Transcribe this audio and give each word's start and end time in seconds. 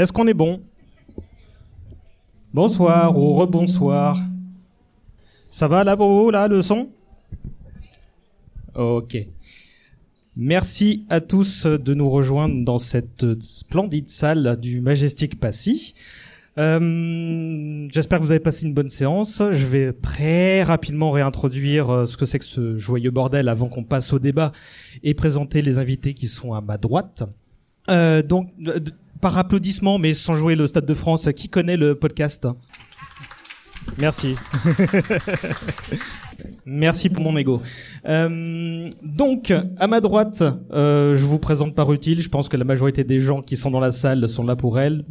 Est-ce 0.00 0.14
qu'on 0.14 0.26
est 0.26 0.32
bon? 0.32 0.62
Bonsoir 2.54 3.18
ou 3.18 3.34
rebonsoir. 3.34 4.18
Ça 5.50 5.68
va 5.68 5.84
là 5.84 5.94
pour 5.94 6.08
vous, 6.08 6.30
là, 6.30 6.48
le 6.48 6.62
son? 6.62 6.88
Ok. 8.74 9.18
Merci 10.34 11.04
à 11.10 11.20
tous 11.20 11.66
de 11.66 11.92
nous 11.92 12.08
rejoindre 12.08 12.64
dans 12.64 12.78
cette 12.78 13.42
splendide 13.42 14.08
salle 14.08 14.58
du 14.58 14.80
Majestic 14.80 15.38
Passy. 15.38 15.94
Euh, 16.56 17.86
J'espère 17.92 18.20
que 18.20 18.24
vous 18.24 18.30
avez 18.30 18.40
passé 18.40 18.64
une 18.64 18.72
bonne 18.72 18.88
séance. 18.88 19.42
Je 19.52 19.66
vais 19.66 19.92
très 19.92 20.62
rapidement 20.62 21.10
réintroduire 21.10 21.90
euh, 21.90 22.06
ce 22.06 22.16
que 22.16 22.24
c'est 22.24 22.38
que 22.38 22.46
ce 22.46 22.78
joyeux 22.78 23.10
bordel 23.10 23.50
avant 23.50 23.68
qu'on 23.68 23.84
passe 23.84 24.14
au 24.14 24.18
débat 24.18 24.52
et 25.02 25.12
présenter 25.12 25.60
les 25.60 25.78
invités 25.78 26.14
qui 26.14 26.26
sont 26.26 26.54
à 26.54 26.62
ma 26.62 26.78
droite. 26.78 27.22
Euh, 27.90 28.22
donc, 28.22 28.48
par 29.20 29.38
applaudissement, 29.38 29.98
mais 29.98 30.14
sans 30.14 30.34
jouer 30.34 30.56
le 30.56 30.66
Stade 30.66 30.86
de 30.86 30.94
France, 30.94 31.28
qui 31.34 31.48
connaît 31.48 31.76
le 31.76 31.94
podcast 31.94 32.46
Merci. 33.98 34.36
Merci 36.64 37.08
pour 37.08 37.22
mon 37.22 37.36
ego. 37.36 37.60
Euh, 38.06 38.88
donc, 39.02 39.52
à 39.78 39.86
ma 39.86 40.00
droite, 40.00 40.42
euh, 40.72 41.14
je 41.14 41.24
vous 41.24 41.38
présente 41.38 41.74
par 41.74 41.92
utile. 41.92 42.22
Je 42.22 42.28
pense 42.28 42.48
que 42.48 42.56
la 42.56 42.64
majorité 42.64 43.04
des 43.04 43.20
gens 43.20 43.42
qui 43.42 43.56
sont 43.56 43.70
dans 43.70 43.80
la 43.80 43.92
salle 43.92 44.28
sont 44.28 44.44
là 44.44 44.56
pour 44.56 44.78
elle. 44.78 45.04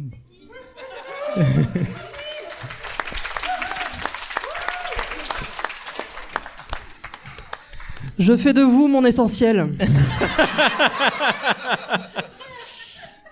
Je 8.18 8.36
fais 8.36 8.52
de 8.52 8.62
vous 8.62 8.88
mon 8.88 9.04
essentiel. 9.04 9.68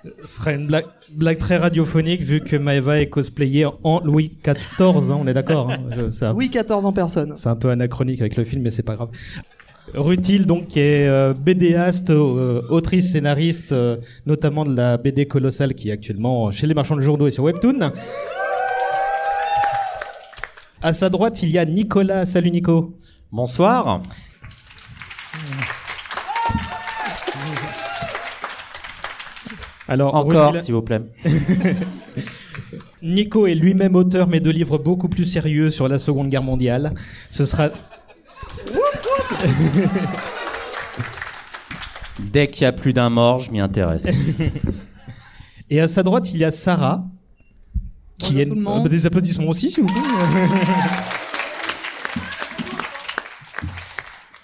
Ce 0.04 0.26
serait 0.26 0.54
une 0.54 0.68
blague, 0.68 0.86
blague 1.10 1.38
très 1.38 1.56
radiophonique 1.56 2.22
vu 2.22 2.40
que 2.40 2.56
Maeva 2.56 3.00
est 3.00 3.08
cosplayée 3.08 3.66
en 3.82 4.00
Louis 4.00 4.32
XIV, 4.44 5.10
hein, 5.10 5.18
on 5.20 5.26
est 5.26 5.34
d'accord. 5.34 5.70
hein. 5.70 6.32
Oui, 6.36 6.50
14 6.50 6.86
en 6.86 6.92
personne. 6.92 7.32
C'est 7.34 7.48
un 7.48 7.56
peu 7.56 7.70
anachronique 7.70 8.20
avec 8.20 8.36
le 8.36 8.44
film, 8.44 8.62
mais 8.62 8.70
c'est 8.70 8.82
pas 8.84 8.94
grave. 8.94 9.08
Rutil, 9.94 10.46
donc, 10.46 10.66
qui 10.68 10.80
est 10.80 11.08
euh, 11.08 11.32
BDaste, 11.34 12.10
euh, 12.10 12.62
autrice, 12.68 13.12
scénariste, 13.12 13.72
euh, 13.72 13.96
notamment 14.26 14.64
de 14.64 14.76
la 14.76 14.98
BD 14.98 15.26
colossale 15.26 15.74
qui 15.74 15.88
est 15.88 15.92
actuellement 15.92 16.50
chez 16.50 16.66
les 16.66 16.74
marchands 16.74 16.96
de 16.96 17.00
journaux 17.00 17.26
et 17.26 17.30
sur 17.30 17.44
Webtoon. 17.44 17.92
À 20.82 20.92
sa 20.92 21.08
droite, 21.08 21.42
il 21.42 21.50
y 21.50 21.58
a 21.58 21.64
Nicolas. 21.64 22.26
Salut 22.26 22.50
Nico. 22.50 22.96
Bonsoir. 23.32 24.00
Alors, 29.88 30.14
Encore, 30.14 30.56
s'il 30.58 30.74
vous 30.74 30.82
plaît. 30.82 31.00
Nico 33.02 33.46
est 33.46 33.54
lui-même 33.54 33.96
auteur, 33.96 34.28
mais 34.28 34.40
de 34.40 34.50
livres 34.50 34.76
beaucoup 34.78 35.08
plus 35.08 35.24
sérieux 35.24 35.70
sur 35.70 35.88
la 35.88 35.98
Seconde 35.98 36.28
Guerre 36.28 36.42
mondiale. 36.42 36.92
Ce 37.30 37.46
sera 37.46 37.70
Dès 42.20 42.48
qu'il 42.48 42.62
y 42.62 42.66
a 42.66 42.72
plus 42.72 42.92
d'un 42.92 43.08
mort, 43.08 43.38
je 43.38 43.50
m'y 43.50 43.60
intéresse. 43.60 44.08
Et 45.70 45.80
à 45.80 45.88
sa 45.88 46.02
droite, 46.02 46.32
il 46.32 46.40
y 46.40 46.44
a 46.44 46.50
Sarah. 46.50 47.04
Qui 48.18 48.32
Bonjour 48.32 48.40
est 48.40 48.46
tout 48.46 48.54
le 48.56 48.60
monde. 48.60 48.86
Euh, 48.86 48.88
des 48.88 49.06
applaudissements 49.06 49.48
aussi, 49.48 49.70
s'il 49.70 49.84
vous 49.84 49.88
plaît. 49.88 50.02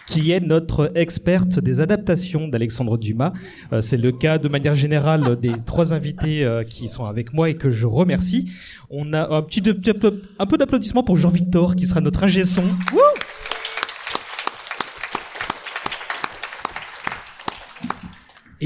Qui 0.07 0.33
est 0.33 0.41
notre 0.41 0.93
experte 0.95 1.59
des 1.59 1.81
adaptations 1.81 2.49
d'Alexandre 2.49 2.99
Dumas. 2.99 3.33
Euh, 3.73 3.81
c'est 3.81 3.97
le 3.97 4.13
cas 4.13 4.39
de 4.39 4.49
manière 4.49 4.75
générale 4.75 5.39
des 5.41 5.53
trois 5.65 5.93
invités 5.93 6.45
euh, 6.45 6.63
qui 6.63 6.89
sont 6.89 7.05
avec 7.05 7.33
moi 7.33 7.51
et 7.51 7.55
que 7.55 7.71
je 7.71 7.87
remercie. 7.87 8.51
On 8.91 9.13
a 9.13 9.35
un 9.35 9.43
petit 9.43 9.63
un 10.39 10.47
peu 10.47 10.57
d'applaudissements 10.59 11.03
pour 11.05 11.17
Jean-Victor 11.17 11.77
qui 11.77 11.87
sera 11.87 12.01
notre 12.01 12.25
ingé 12.25 12.45
son. 12.45 12.65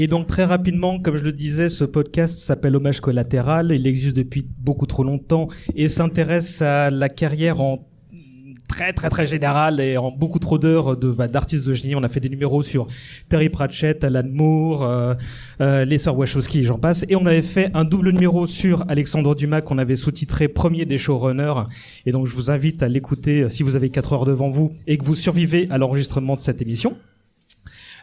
Et 0.01 0.07
donc 0.07 0.27
très 0.27 0.45
rapidement, 0.45 0.97
comme 0.99 1.17
je 1.17 1.23
le 1.25 1.33
disais, 1.33 1.67
ce 1.67 1.83
podcast 1.83 2.39
s'appelle 2.39 2.75
Hommage 2.77 3.01
collatéral. 3.01 3.73
Il 3.73 3.85
existe 3.85 4.15
depuis 4.15 4.47
beaucoup 4.59 4.85
trop 4.85 5.03
longtemps 5.03 5.49
et 5.75 5.89
s'intéresse 5.89 6.61
à 6.61 6.89
la 6.89 7.09
carrière 7.09 7.59
en 7.59 7.85
très 8.69 8.93
très 8.93 9.09
très 9.09 9.27
générale 9.27 9.81
et 9.81 9.97
en 9.97 10.11
beaucoup 10.11 10.39
trop 10.39 10.57
d'heures 10.57 10.95
de 10.95 11.11
bah, 11.11 11.27
d'artistes 11.27 11.67
de 11.67 11.73
génie. 11.73 11.95
On 11.95 12.03
a 12.03 12.07
fait 12.07 12.21
des 12.21 12.29
numéros 12.29 12.63
sur 12.63 12.87
Terry 13.27 13.49
Pratchett, 13.49 14.01
Alan 14.05 14.23
Moore, 14.31 14.83
euh, 14.83 15.13
euh, 15.59 15.83
les 15.83 15.97
sœurs 15.97 16.17
Wachowski, 16.17 16.63
j'en 16.63 16.77
passe. 16.77 17.03
Et 17.09 17.17
on 17.17 17.25
avait 17.25 17.41
fait 17.41 17.71
un 17.73 17.83
double 17.83 18.11
numéro 18.11 18.47
sur 18.47 18.85
Alexandre 18.87 19.35
Dumas 19.35 19.61
qu'on 19.61 19.79
avait 19.79 19.97
sous-titré 19.97 20.47
Premier 20.47 20.85
des 20.85 20.97
showrunners. 20.97 21.65
Et 22.05 22.11
donc 22.11 22.27
je 22.27 22.33
vous 22.33 22.51
invite 22.51 22.81
à 22.83 22.87
l'écouter 22.87 23.41
euh, 23.41 23.49
si 23.49 23.63
vous 23.63 23.75
avez 23.75 23.89
4 23.89 24.13
heures 24.13 24.25
devant 24.25 24.49
vous 24.49 24.71
et 24.87 24.97
que 24.97 25.03
vous 25.03 25.15
survivez 25.15 25.67
à 25.71 25.77
l'enregistrement 25.77 26.35
de 26.35 26.41
cette 26.41 26.61
émission. 26.61 26.95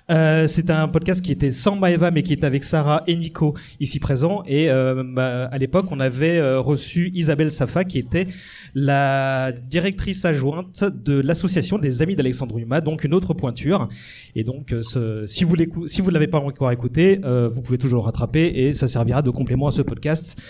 Euh, 0.08 0.46
c'est 0.46 0.70
un 0.70 0.86
podcast 0.86 1.20
qui 1.20 1.32
était 1.32 1.50
sans 1.50 1.74
Maeva 1.74 2.12
mais 2.12 2.22
qui 2.22 2.32
est 2.32 2.44
avec 2.44 2.62
Sarah 2.62 3.02
et 3.08 3.16
Nico 3.16 3.54
ici 3.80 3.98
présents. 3.98 4.44
Et 4.46 4.70
euh, 4.70 5.02
bah, 5.04 5.46
à 5.46 5.58
l'époque 5.58 5.86
on 5.90 5.98
avait 5.98 6.38
euh, 6.38 6.60
reçu 6.60 7.10
Isabelle 7.12 7.50
Safa 7.50 7.82
qui 7.82 7.98
était 7.98 8.28
la 8.74 9.50
directrice 9.50 10.24
adjointe 10.24 10.84
de 10.84 11.14
l'association 11.20 11.78
des 11.78 12.02
amis 12.02 12.14
d'Alexandre 12.14 12.56
Dumas 12.56 12.80
donc 12.82 13.02
une 13.02 13.14
autre 13.14 13.34
pointure. 13.34 13.88
Et 14.36 14.44
donc 14.44 14.72
euh, 14.72 14.82
ce- 14.84 15.24
si 15.26 15.42
vous 15.42 15.56
l'écou- 15.56 15.88
si 15.88 16.02
vous 16.02 16.10
l'avez 16.10 16.28
pas 16.28 16.38
encore 16.38 16.70
écouté 16.70 17.20
vous 17.52 17.62
pouvez 17.62 17.78
toujours 17.78 18.02
le 18.02 18.04
rattraper 18.06 18.46
et 18.46 18.74
ça 18.74 18.86
servira 18.86 19.22
de 19.22 19.30
complément 19.30 19.66
à 19.66 19.72
ce 19.72 19.82
podcast 19.82 20.40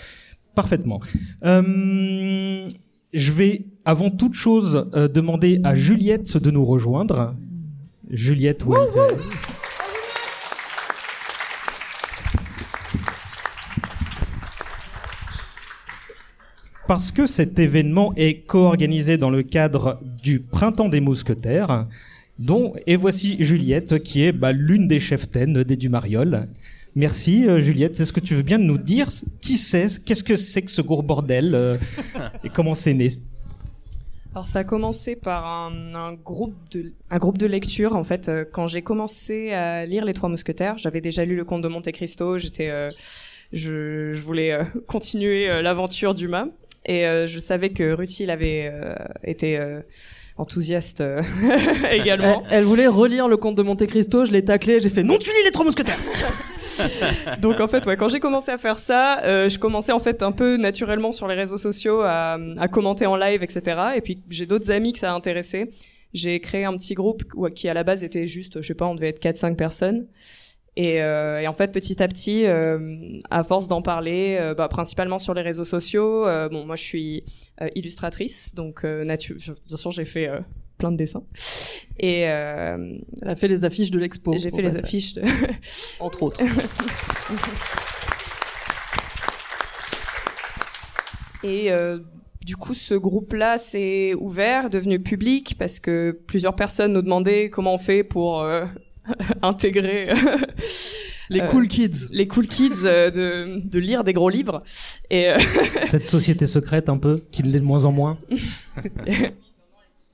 parfaitement. 0.53 0.99
Euh, 1.45 2.67
je 3.13 3.31
vais 3.31 3.65
avant 3.85 4.09
toute 4.11 4.33
chose 4.35 4.87
euh, 4.93 5.07
demander 5.07 5.61
à 5.63 5.73
Juliette 5.73 6.37
de 6.37 6.51
nous 6.51 6.65
rejoindre 6.65 7.35
Juliette 8.09 8.63
est- 8.63 9.17
Parce 16.87 17.11
que 17.11 17.27
cet 17.27 17.59
événement 17.59 18.13
est 18.15 18.45
co-organisé 18.45 19.17
dans 19.17 19.29
le 19.29 19.43
cadre 19.43 19.99
du 20.23 20.39
Printemps 20.39 20.87
des 20.87 21.01
Mousquetaires, 21.01 21.85
dont, 22.39 22.75
et 22.85 22.95
voici 22.95 23.35
Juliette, 23.43 24.01
qui 24.03 24.23
est 24.23 24.31
bah, 24.31 24.53
l'une 24.53 24.87
des 24.87 25.01
cheftaines 25.01 25.63
des 25.63 25.75
Dumariol. 25.75 26.47
Merci 26.95 27.45
euh, 27.47 27.59
Juliette, 27.59 27.99
est-ce 27.99 28.13
que 28.13 28.21
tu 28.21 28.35
veux 28.35 28.41
bien 28.41 28.57
nous 28.57 28.77
dire 28.77 29.09
qui 29.41 29.57
c'est, 29.57 30.03
qu'est-ce 30.03 30.23
que 30.23 30.35
c'est 30.35 30.61
que 30.63 30.71
ce 30.71 30.81
gros 30.81 31.03
bordel 31.03 31.53
euh, 31.53 31.75
et 32.43 32.49
comment 32.49 32.73
c'est 32.73 32.93
né? 32.93 33.09
Alors 34.37 34.45
ça 34.47 34.59
a 34.59 34.63
commencé 34.63 35.15
par 35.15 35.47
un, 35.47 35.95
un 35.95 36.13
groupe 36.13 36.53
de 36.69 36.93
un 37.09 37.17
groupe 37.17 37.39
de 37.39 37.47
lecture 37.47 37.95
en 37.95 38.03
fait. 38.03 38.29
Euh, 38.29 38.45
quand 38.45 38.67
j'ai 38.67 38.83
commencé 38.83 39.51
à 39.51 39.87
lire 39.87 40.05
les 40.05 40.13
Trois 40.13 40.29
Mousquetaires, 40.29 40.77
j'avais 40.77 41.01
déjà 41.01 41.25
lu 41.25 41.35
le 41.35 41.43
Comte 41.43 41.63
de 41.63 41.67
Monte 41.67 41.91
Cristo, 41.91 42.37
j'étais 42.37 42.69
euh, 42.69 42.91
je, 43.51 44.13
je 44.13 44.21
voulais 44.21 44.51
euh, 44.51 44.63
continuer 44.87 45.49
euh, 45.49 45.63
l'aventure 45.63 46.13
d'Uma 46.13 46.49
et 46.85 47.07
euh, 47.07 47.25
je 47.25 47.39
savais 47.39 47.71
que 47.71 47.93
Rutil 47.93 48.29
avait 48.29 48.69
euh, 48.71 48.93
été 49.23 49.57
euh, 49.57 49.81
enthousiaste 50.37 51.01
euh, 51.01 51.23
Elle, 51.89 52.01
également. 52.01 52.43
elle 52.51 52.63
voulait 52.63 52.85
relire 52.85 53.27
le 53.27 53.37
conte 53.37 53.55
de 53.55 53.63
Monte 53.63 53.87
Cristo, 53.87 54.23
je 54.23 54.31
l'ai 54.33 54.45
taclé, 54.45 54.79
j'ai 54.79 54.89
fait 54.89 55.01
non, 55.01 55.17
tu 55.17 55.31
lis 55.31 55.45
les 55.45 55.51
trois 55.51 55.65
mousquetaires. 55.65 55.97
Donc 57.41 57.59
en 57.59 57.67
fait, 57.67 57.83
quand 57.95 58.09
j'ai 58.09 58.19
commencé 58.19 58.51
à 58.51 58.57
faire 58.57 58.79
ça, 58.79 59.23
euh, 59.23 59.49
je 59.49 59.59
commençais 59.59 59.91
en 59.91 59.99
fait 59.99 60.23
un 60.23 60.31
peu 60.31 60.57
naturellement 60.57 61.11
sur 61.11 61.27
les 61.27 61.35
réseaux 61.35 61.57
sociaux 61.57 62.01
à, 62.01 62.37
commenter 62.71 63.05
en 63.05 63.15
live, 63.15 63.43
etc. 63.43 63.79
Et 63.95 64.01
puis 64.01 64.21
j'ai 64.29 64.45
d'autres 64.45 64.71
amis 64.71 64.93
que 64.93 64.99
ça 64.99 65.11
a 65.11 65.15
intéressé. 65.15 65.69
J'ai 66.13 66.39
créé 66.39 66.65
un 66.65 66.75
petit 66.75 66.93
groupe 66.93 67.23
qui 67.53 67.69
à 67.69 67.73
la 67.73 67.83
base 67.83 68.03
était 68.03 68.27
juste, 68.27 68.61
je 68.61 68.67
sais 68.67 68.73
pas, 68.73 68.85
on 68.85 68.95
devait 68.95 69.09
être 69.09 69.21
4-5 69.21 69.55
personnes. 69.55 70.07
Et, 70.75 71.01
euh, 71.01 71.41
et 71.41 71.47
en 71.47 71.53
fait, 71.53 71.71
petit 71.71 72.03
à 72.03 72.07
petit, 72.07 72.45
euh, 72.45 73.19
à 73.31 73.43
force 73.43 73.67
d'en 73.67 73.81
parler, 73.81 74.53
bah, 74.55 74.67
principalement 74.67 75.19
sur 75.19 75.33
les 75.33 75.41
réseaux 75.41 75.65
sociaux, 75.65 76.25
bon, 76.49 76.65
moi 76.65 76.75
je 76.75 76.83
suis 76.83 77.23
illustratrice, 77.75 78.53
donc 78.53 78.85
bien 78.85 79.17
sûr 79.17 79.91
j'ai 79.91 80.05
fait 80.05 80.29
plein 80.77 80.91
de 80.91 80.97
dessins. 80.97 81.23
Et 81.99 82.25
euh, 82.27 82.97
Elle 83.21 83.29
a 83.29 83.35
fait 83.35 83.47
les 83.47 83.65
affiches 83.65 83.91
de 83.91 83.99
l'expo. 83.99 84.33
j'ai 84.37 84.51
fait 84.51 84.61
les 84.61 84.69
passage, 84.69 84.83
affiches 84.83 85.13
de, 85.15 85.23
Entre 85.99 86.23
autres. 86.23 86.41
Et 91.43 91.71
euh, 91.71 91.99
du 92.43 92.55
coup, 92.55 92.73
ce 92.73 92.93
groupe-là 92.93 93.57
s'est 93.57 94.13
ouvert, 94.15 94.69
devenu 94.69 94.99
public, 95.01 95.55
parce 95.57 95.79
que 95.79 96.11
plusieurs 96.27 96.55
personnes 96.55 96.93
nous 96.93 97.01
demandaient 97.01 97.49
comment 97.49 97.75
on 97.75 97.77
fait 97.77 98.03
pour 98.03 98.41
euh, 98.41 98.65
intégrer 99.41 100.09
Les 101.29 101.41
Euh, 101.41 101.47
cool 101.47 101.67
kids. 101.67 102.07
les 102.11 102.27
cool 102.27 102.47
kids 102.47 102.85
euh, 102.85 103.11
de, 103.11 103.61
de 103.67 103.79
lire 103.79 104.03
des 104.03 104.13
gros 104.13 104.29
livres. 104.29 104.59
Et 105.09 105.29
euh, 105.29 105.37
Cette 105.87 106.07
société 106.07 106.47
secrète 106.47 106.89
un 106.89 106.97
peu, 106.97 107.21
qui 107.31 107.43
l'est 107.43 107.59
de 107.59 107.65
moins 107.65 107.85
en 107.85 107.91
moins. 107.91 108.17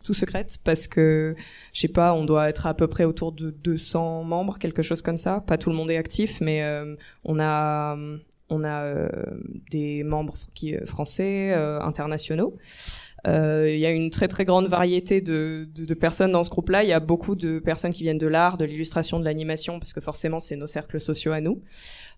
Tout 0.04 0.14
secrète, 0.14 0.58
parce 0.64 0.88
que, 0.88 1.36
je 1.74 1.80
sais 1.82 1.88
pas, 1.88 2.14
on 2.14 2.26
doit 2.26 2.50
être 2.50 2.68
à 2.68 2.74
peu 2.74 2.88
près 2.88 3.06
autour 3.06 3.32
de 3.32 3.50
200 3.50 4.24
membres, 4.24 4.60
quelque 4.60 4.82
chose 4.82 5.02
comme 5.02 5.18
ça. 5.18 5.42
Pas 5.46 5.58
tout 5.58 5.70
le 5.70 5.76
monde 5.76 5.90
est 5.90 5.98
actif, 5.98 6.42
mais 6.42 6.64
euh, 6.64 6.96
on 7.24 7.40
a... 7.40 7.98
on 8.50 8.64
a 8.64 8.84
euh, 8.84 9.10
des 9.72 10.04
membres 10.04 10.36
qui, 10.54 10.76
euh, 10.76 10.86
français, 10.86 11.54
euh, 11.56 11.80
internationaux. 11.82 12.56
Euh, 13.26 13.70
Il 13.72 13.80
y 13.80 13.86
a 13.86 13.90
une 13.92 14.10
très 14.10 14.28
très 14.28 14.44
grande 14.46 14.68
variété 14.68 15.22
de, 15.22 15.68
de, 15.74 15.86
de 15.86 15.94
personnes 15.94 16.34
dans 16.34 16.44
ce 16.44 16.50
groupe-là. 16.50 16.84
Il 16.84 16.90
y 16.90 16.94
a 16.94 17.00
beaucoup 17.00 17.36
de 17.36 17.60
personnes 17.60 17.94
qui 17.94 18.04
viennent 18.04 18.18
de 18.18 18.28
l'art, 18.28 18.58
de 18.58 18.66
l'illustration, 18.66 19.20
de 19.20 19.26
l'animation, 19.26 19.80
parce 19.80 19.94
que 19.94 20.02
forcément 20.02 20.40
c'est 20.42 20.58
nos 20.58 20.68
cercles 20.68 21.00
sociaux 21.00 21.32
à 21.32 21.40
nous. 21.40 21.62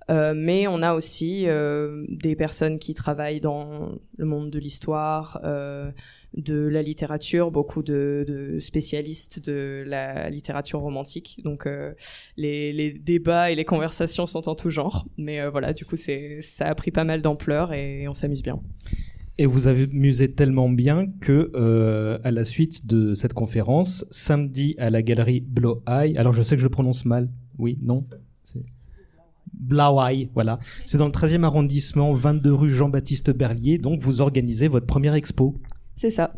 Euh, 0.10 0.34
mais 0.36 0.68
on 0.68 0.82
a 0.82 0.94
aussi 0.94 1.48
euh, 1.48 2.06
des 2.10 2.36
personnes 2.36 2.78
qui 2.80 2.94
travaillent 2.94 3.42
dans 3.42 3.92
le 4.18 4.26
monde 4.26 4.50
de 4.52 4.60
l'histoire, 4.60 5.40
euh, 5.44 5.92
de 6.38 6.68
la 6.68 6.82
littérature, 6.82 7.52
beaucoup 7.52 7.84
de, 7.84 8.58
spécialistes 8.60 9.40
de 9.40 9.84
la 9.88 10.30
littérature 10.30 10.80
romantique. 10.80 11.40
Donc 11.44 11.66
euh, 11.66 11.94
les, 12.38 12.94
débats 12.94 13.52
et 13.52 13.56
les 13.56 13.66
conversations 13.66 14.26
sont 14.26 14.50
en 14.50 14.56
tout 14.56 14.70
genre. 14.70 15.08
Mais 15.18 15.40
euh, 15.40 15.50
voilà, 15.50 15.74
du 15.74 15.86
coup, 15.86 15.96
c'est 15.96 16.40
ça 16.42 16.68
a 16.68 16.76
pris 16.76 16.92
pas 16.92 17.04
mal 17.04 17.22
d'ampleur 17.22 17.74
et 17.74 18.08
on 18.08 18.14
s'amuse 18.14 18.44
bien. 18.44 18.60
Et 19.38 19.46
vous 19.46 19.68
avez 19.68 19.84
amusé 19.84 20.32
tellement 20.32 20.70
bien 20.70 21.08
que, 21.20 21.52
euh, 21.56 22.18
à 22.24 22.32
la 22.32 22.46
suite 22.46 22.88
de 22.88 23.14
cette 23.16 23.34
conférence, 23.34 24.06
samedi 24.10 24.76
à 24.78 24.90
la 24.90 25.02
galerie 25.02 25.42
Blow 25.42 25.84
Eye, 25.88 26.14
alors 26.16 26.32
je 26.32 26.42
sais 26.42 26.56
que 26.56 26.62
je 26.62 26.66
le 26.66 26.72
prononce 26.72 27.04
mal, 27.04 27.30
oui, 27.58 27.78
non 27.82 28.06
Blauai, 29.54 30.30
voilà. 30.34 30.60
C'est 30.86 30.98
dans 30.98 31.06
le 31.06 31.12
13e 31.12 31.44
arrondissement, 31.44 32.14
22 32.14 32.54
rue 32.54 32.70
Jean-Baptiste 32.70 33.32
Berlier. 33.32 33.78
Donc, 33.78 34.02
vous 34.02 34.22
organisez 34.22 34.68
votre 34.68 34.86
première 34.86 35.14
expo. 35.14 35.56
C'est 35.96 36.10
ça. 36.10 36.34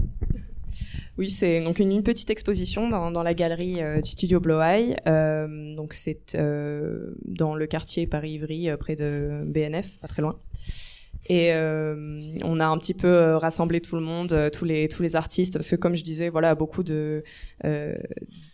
Oui, 1.18 1.32
c'est 1.32 1.62
donc 1.64 1.80
une, 1.80 1.92
une, 1.92 2.04
petite 2.04 2.30
exposition 2.30 2.90
dans, 2.90 3.24
la 3.24 3.34
galerie 3.34 3.82
euh, 3.82 4.02
du 4.02 4.12
studio 4.12 4.40
Bloweye. 4.40 4.96
Euh, 5.08 5.74
donc 5.74 5.94
c'est 5.94 6.36
euh, 6.36 7.16
dans 7.26 7.56
le 7.56 7.66
quartier 7.66 8.06
Paris-Ivry, 8.06 8.70
près 8.80 8.96
de 8.96 9.42
BNF, 9.46 9.98
pas 10.00 10.08
très 10.08 10.22
loin. 10.22 10.38
Et 11.30 11.52
on 11.52 12.60
a 12.62 12.66
un 12.66 12.78
petit 12.78 12.94
peu 12.94 13.36
rassemblé 13.36 13.82
tout 13.82 13.98
le 13.98 14.02
monde, 14.02 14.50
tous 14.54 14.64
les 14.64 14.88
tous 14.88 15.04
les 15.04 15.18
artistes, 15.18 15.56
parce 15.56 15.70
que 15.70 15.76
comme 15.76 15.94
je 15.98 16.04
disais, 16.04 16.30
voilà, 16.30 16.56
beaucoup 16.56 16.84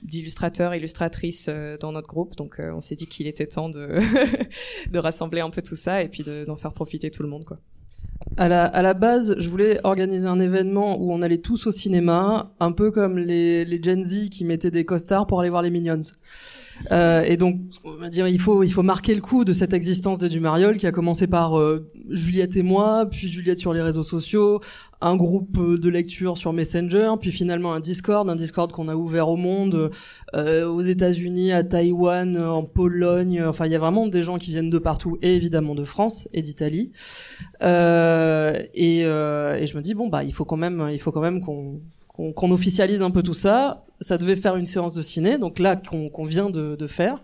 d'illustrateurs, 0.02 0.74
illustratrices 0.74 1.50
dans 1.80 1.92
notre 1.92 2.08
groupe. 2.08 2.36
Donc 2.36 2.60
on 2.60 2.82
s'est 2.82 2.96
dit 2.96 3.06
qu'il 3.06 3.28
était 3.28 3.46
temps 3.46 3.70
de 3.70 4.00
de 4.90 4.98
rassembler 4.98 5.42
un 5.42 5.52
peu 5.52 5.62
tout 5.62 5.76
ça 5.76 6.02
et 6.02 6.08
puis 6.08 6.24
d'en 6.24 6.56
faire 6.56 6.74
profiter 6.74 7.12
tout 7.12 7.22
le 7.22 7.30
monde, 7.30 7.46
quoi. 7.46 7.60
À 8.38 8.48
la, 8.48 8.94
base, 8.94 9.36
je 9.38 9.50
voulais 9.50 9.80
organiser 9.84 10.28
un 10.28 10.40
événement 10.40 11.00
où 11.00 11.14
on 11.14 11.22
allait 11.22 11.38
tous 11.38 11.68
au 11.68 11.72
cinéma, 11.72 12.52
un 12.60 12.72
peu 12.72 12.90
comme 12.90 13.18
les, 13.18 13.64
les 13.64 13.84
Gen 13.84 14.04
Z 14.04 14.30
qui 14.30 14.44
mettaient 14.44 14.72
des 14.72 14.86
costards 14.86 15.28
pour 15.28 15.40
aller 15.40 15.50
voir 15.50 15.62
les 15.62 15.70
Minions. 15.70 16.02
Euh, 16.92 17.24
et 17.24 17.38
donc, 17.38 17.60
on 17.84 17.94
va 17.94 18.10
dire, 18.10 18.28
il 18.28 18.40
faut, 18.40 18.64
il 18.64 18.72
faut 18.72 18.84
marquer 18.84 19.16
le 19.16 19.22
coup 19.22 19.46
de 19.46 19.54
cette 19.54 19.74
existence 19.74 20.20
des 20.20 20.30
Dumariol 20.30 20.78
qui 20.78 20.88
a 20.88 20.92
commencé 20.92 21.28
par 21.28 21.58
euh, 21.58 21.90
Juliette 22.10 22.56
et 22.56 22.64
moi, 22.64 23.08
puis 23.10 23.30
Juliette 23.30 23.60
sur 23.60 23.74
les 23.74 23.82
réseaux 23.82 24.04
sociaux, 24.04 24.62
un 25.02 25.16
groupe 25.16 25.60
de 25.60 25.90
lecture 25.90 26.38
sur 26.38 26.54
Messenger, 26.54 27.14
puis 27.20 27.32
finalement 27.32 27.74
un 27.74 27.80
Discord, 27.80 28.30
un 28.30 28.36
Discord 28.36 28.72
qu'on 28.72 28.88
a 28.88 28.96
ouvert 28.96 29.28
au 29.28 29.36
monde, 29.36 29.92
euh, 30.34 30.66
aux 30.66 30.82
États-Unis, 30.82 31.52
à 31.52 31.64
Taïwan, 31.64 32.38
en 32.38 32.64
Pologne. 32.64 33.44
Enfin, 33.44 33.66
il 33.66 33.72
y 33.72 33.76
a 33.76 33.80
vraiment 33.80 34.08
des 34.08 34.24
gens 34.24 34.38
qui 34.38 34.52
viennent 34.52 34.70
de 34.70 34.80
partout, 34.80 35.18
et 35.22 35.36
évidemment 35.36 35.76
de 35.76 35.84
France 35.84 36.28
et 36.34 36.42
d'Italie. 36.42 36.92
Euh, 37.62 38.58
et, 38.74 39.02
euh, 39.04 39.56
et 39.56 39.68
je 39.68 39.76
me 39.78 39.82
dis 39.82 39.94
bon 39.94 40.08
bah, 40.08 40.24
il 40.24 40.34
faut 40.34 40.46
quand 40.46 40.58
même, 40.58 40.90
il 40.92 41.00
faut 41.00 41.12
quand 41.12 41.22
même 41.22 41.42
qu'on 41.42 41.82
qu'on 42.14 42.32
qu 42.32 42.52
officialise 42.52 43.02
un 43.02 43.12
peu 43.12 43.24
tout 43.24 43.34
ça. 43.34 43.82
Ça 44.00 44.18
devait 44.18 44.36
faire 44.36 44.56
une 44.56 44.66
séance 44.66 44.94
de 44.94 45.02
ciné, 45.02 45.38
donc 45.38 45.60
là 45.60 45.76
qu'on 45.76 46.10
qu 46.10 46.28
vient 46.28 46.50
de, 46.50 46.76
de, 46.76 46.88
faire. 46.88 47.22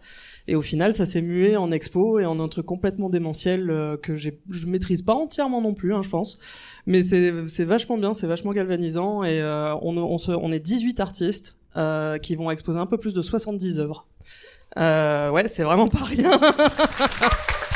Et 0.47 0.55
au 0.55 0.61
final, 0.61 0.93
ça 0.93 1.05
s'est 1.05 1.21
mué 1.21 1.55
en 1.57 1.71
expo 1.71 2.19
et 2.19 2.25
en 2.25 2.39
un 2.39 2.47
truc 2.47 2.65
complètement 2.65 3.09
démentiel 3.09 3.69
euh, 3.69 3.97
que 3.97 4.17
je 4.17 4.31
maîtrise 4.67 5.03
pas 5.03 5.13
entièrement 5.13 5.61
non 5.61 5.73
plus, 5.73 5.93
hein, 5.93 6.01
je 6.03 6.09
pense. 6.09 6.39
Mais 6.85 7.03
c'est, 7.03 7.47
c'est 7.47 7.65
vachement 7.65 7.97
bien, 7.97 8.13
c'est 8.13 8.27
vachement 8.27 8.51
galvanisant 8.51 9.23
et 9.23 9.39
euh, 9.41 9.75
on, 9.81 9.95
on, 9.97 10.17
se, 10.17 10.31
on 10.31 10.51
est 10.51 10.59
18 10.59 10.99
artistes 10.99 11.57
euh, 11.77 12.17
qui 12.17 12.35
vont 12.35 12.49
exposer 12.49 12.79
un 12.79 12.87
peu 12.87 12.97
plus 12.97 13.13
de 13.13 13.21
70 13.21 13.79
œuvres. 13.79 14.07
Euh, 14.77 15.29
ouais, 15.29 15.47
c'est 15.47 15.63
vraiment 15.63 15.87
pas 15.87 16.03
rien. 16.03 16.31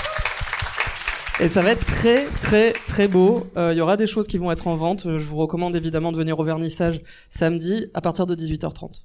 Et 1.40 1.50
ça 1.50 1.62
va 1.62 1.72
être 1.72 1.86
très 1.86 2.26
très 2.42 2.74
très 2.74 3.08
beau. 3.08 3.48
Il 3.56 3.60
euh, 3.60 3.74
y 3.74 3.82
aura 3.82 3.98
des 3.98 4.06
choses 4.06 4.28
qui 4.28 4.38
vont 4.38 4.52
être 4.52 4.68
en 4.68 4.78
vente. 4.78 5.18
Je 5.18 5.24
vous 5.24 5.38
recommande 5.38 5.76
évidemment 5.76 6.12
de 6.12 6.18
venir 6.18 6.38
au 6.38 6.44
vernissage 6.44 7.02
samedi 7.28 7.88
à 7.96 8.02
partir 8.02 8.28
de 8.28 8.36
18h30. 8.36 9.02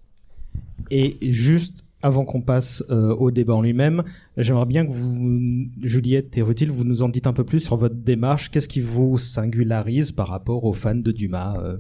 Et 0.91 1.17
juste 1.23 1.85
avant 2.03 2.25
qu'on 2.25 2.43
passe 2.43 2.85
euh, 2.91 3.15
au 3.15 3.31
débat 3.31 3.55
en 3.55 3.63
lui-même, 3.63 4.05
j'aimerais 4.37 4.67
bien 4.67 4.87
que 4.87 4.93
vous, 4.93 5.69
Juliette 5.83 6.37
et 6.37 6.43
Rutil, 6.43 6.71
vous 6.71 6.85
nous 6.85 7.03
en 7.03 7.09
dites 7.09 7.27
un 7.27 7.33
peu 7.33 7.45
plus 7.45 7.61
sur 7.61 7.77
votre 7.77 7.97
démarche. 7.97 8.51
Qu'est-ce 8.51 8.69
qui 8.69 8.81
vous 8.81 9.17
singularise 9.19 10.13
par 10.13 10.29
rapport 10.29 10.65
aux 10.65 10.75
fans 10.75 10.95
de 10.95 11.11
Dumas 11.11 11.57
euh... 11.59 11.77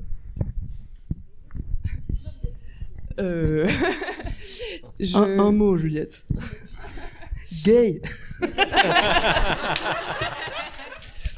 Euh... 3.18 3.68
Je... 4.98 5.16
un, 5.16 5.38
un 5.38 5.52
mot, 5.52 5.76
Juliette. 5.76 6.26
Gay. 7.64 8.00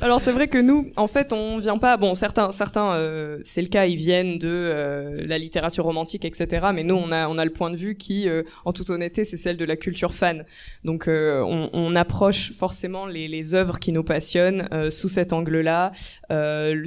Alors 0.03 0.19
c'est 0.23 0.33
vrai 0.33 0.49
que 0.49 0.57
nous, 0.57 0.91
en 0.97 1.09
fait, 1.09 1.35
on 1.35 1.59
vient 1.59 1.77
pas. 1.77 1.99
Bon, 1.99 2.15
certains, 2.15 2.53
certains, 2.53 2.95
euh, 2.95 3.39
c'est 3.45 3.61
le 3.61 3.69
cas, 3.69 3.85
ils 3.85 3.97
viennent 3.97 4.39
de 4.39 4.49
euh, 4.49 5.27
la 5.27 5.37
littérature 5.37 5.85
romantique, 5.85 6.25
etc. 6.25 6.69
Mais 6.73 6.85
nous, 6.85 6.95
on 6.95 7.13
a, 7.13 7.29
on 7.29 7.37
a 7.37 7.45
le 7.45 7.51
point 7.51 7.69
de 7.69 7.77
vue 7.77 7.97
qui, 7.97 8.27
euh, 8.27 8.43
en 8.65 8.73
toute 8.73 8.89
honnêteté, 8.89 9.27
c'est 9.27 9.37
celle 9.37 9.59
de 9.59 9.65
la 9.67 9.77
culture 9.77 10.15
fan. 10.15 10.47
Donc, 10.85 11.07
euh, 11.07 11.43
on, 11.43 11.69
on, 11.75 11.95
approche 11.97 12.53
forcément 12.53 13.05
les, 13.05 13.29
les 13.29 13.55
œuvres 13.55 13.79
qui 13.79 13.93
nous 13.93 14.03
passionnent 14.03 14.69
euh, 14.73 14.89
sous 14.89 15.11
cet 15.11 15.35
angle-là, 15.35 15.93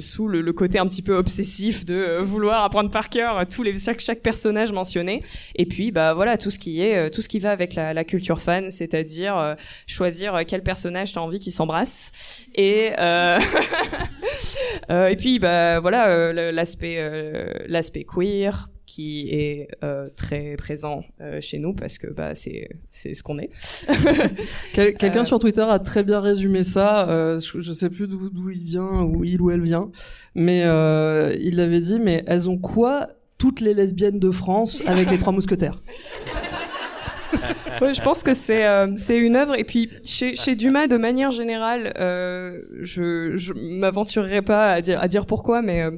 sous 0.00 0.26
le, 0.26 0.40
le, 0.40 0.52
côté 0.52 0.80
un 0.80 0.86
petit 0.88 1.02
peu 1.02 1.14
obsessif 1.14 1.84
de 1.84 2.18
vouloir 2.20 2.64
apprendre 2.64 2.90
par 2.90 3.10
cœur 3.10 3.46
tous 3.46 3.62
les 3.62 3.78
chaque, 3.78 4.00
chaque 4.00 4.22
personnage 4.22 4.72
mentionné. 4.72 5.22
Et 5.54 5.66
puis, 5.66 5.92
bah 5.92 6.14
voilà, 6.14 6.36
tout 6.36 6.50
ce 6.50 6.58
qui 6.58 6.80
est, 6.80 7.10
tout 7.10 7.22
ce 7.22 7.28
qui 7.28 7.38
va 7.38 7.52
avec 7.52 7.74
la, 7.74 7.94
la 7.94 8.04
culture 8.04 8.40
fan, 8.40 8.72
c'est-à-dire 8.72 9.56
choisir 9.86 10.40
quel 10.48 10.62
personnage 10.62 11.12
t'as 11.12 11.20
envie 11.20 11.38
qu'il 11.38 11.52
s'embrasse 11.52 12.10
et 12.56 12.92
euh... 12.98 13.03
euh, 13.03 13.03
et 14.88 15.16
puis 15.16 15.38
bah 15.38 15.80
voilà 15.80 16.08
euh, 16.10 16.52
l'aspect 16.52 16.96
euh, 16.98 17.52
l'aspect 17.66 18.04
queer 18.04 18.68
qui 18.86 19.28
est 19.30 19.68
euh, 19.82 20.08
très 20.14 20.56
présent 20.56 21.02
euh, 21.20 21.40
chez 21.40 21.58
nous 21.58 21.72
parce 21.72 21.98
que 21.98 22.06
bah 22.06 22.34
c'est 22.34 22.68
c'est 22.90 23.14
ce 23.14 23.22
qu'on 23.22 23.38
est. 23.38 23.50
Quel, 24.74 24.94
Quelqu'un 24.94 25.24
sur 25.24 25.38
Twitter 25.38 25.62
a 25.62 25.78
très 25.78 26.04
bien 26.04 26.20
résumé 26.20 26.62
ça. 26.62 27.06
je, 27.38 27.60
je 27.60 27.72
sais 27.72 27.90
plus 27.90 28.06
d'où 28.06 28.50
il 28.50 28.62
vient 28.64 29.02
ou 29.02 29.24
il 29.24 29.40
ou 29.40 29.50
elle 29.50 29.62
vient, 29.62 29.90
mais 30.34 30.60
il 30.60 31.56
l'avait 31.56 31.80
dit. 31.80 31.98
Mais 31.98 32.22
elles 32.26 32.50
ont 32.50 32.58
quoi 32.58 33.08
toutes 33.38 33.60
les 33.60 33.74
lesbiennes 33.74 34.20
de 34.20 34.30
France 34.30 34.82
avec 34.86 35.10
les 35.10 35.18
trois 35.18 35.32
mousquetaires? 35.32 35.82
je 37.80 38.02
pense 38.02 38.22
que 38.22 38.34
c'est 38.34 38.66
euh, 38.66 38.88
c'est 38.96 39.18
une 39.18 39.36
œuvre. 39.36 39.58
Et 39.58 39.64
puis 39.64 39.90
chez 40.04 40.34
chez 40.34 40.54
Dumas 40.54 40.86
de 40.86 40.96
manière 40.96 41.30
générale, 41.30 41.92
euh, 41.98 42.62
je 42.80 43.36
je 43.36 43.52
m'aventurerai 43.54 44.42
pas 44.42 44.72
à 44.72 44.80
dire 44.80 45.00
à 45.00 45.08
dire 45.08 45.26
pourquoi, 45.26 45.62
mais 45.62 45.82
euh, 45.82 45.90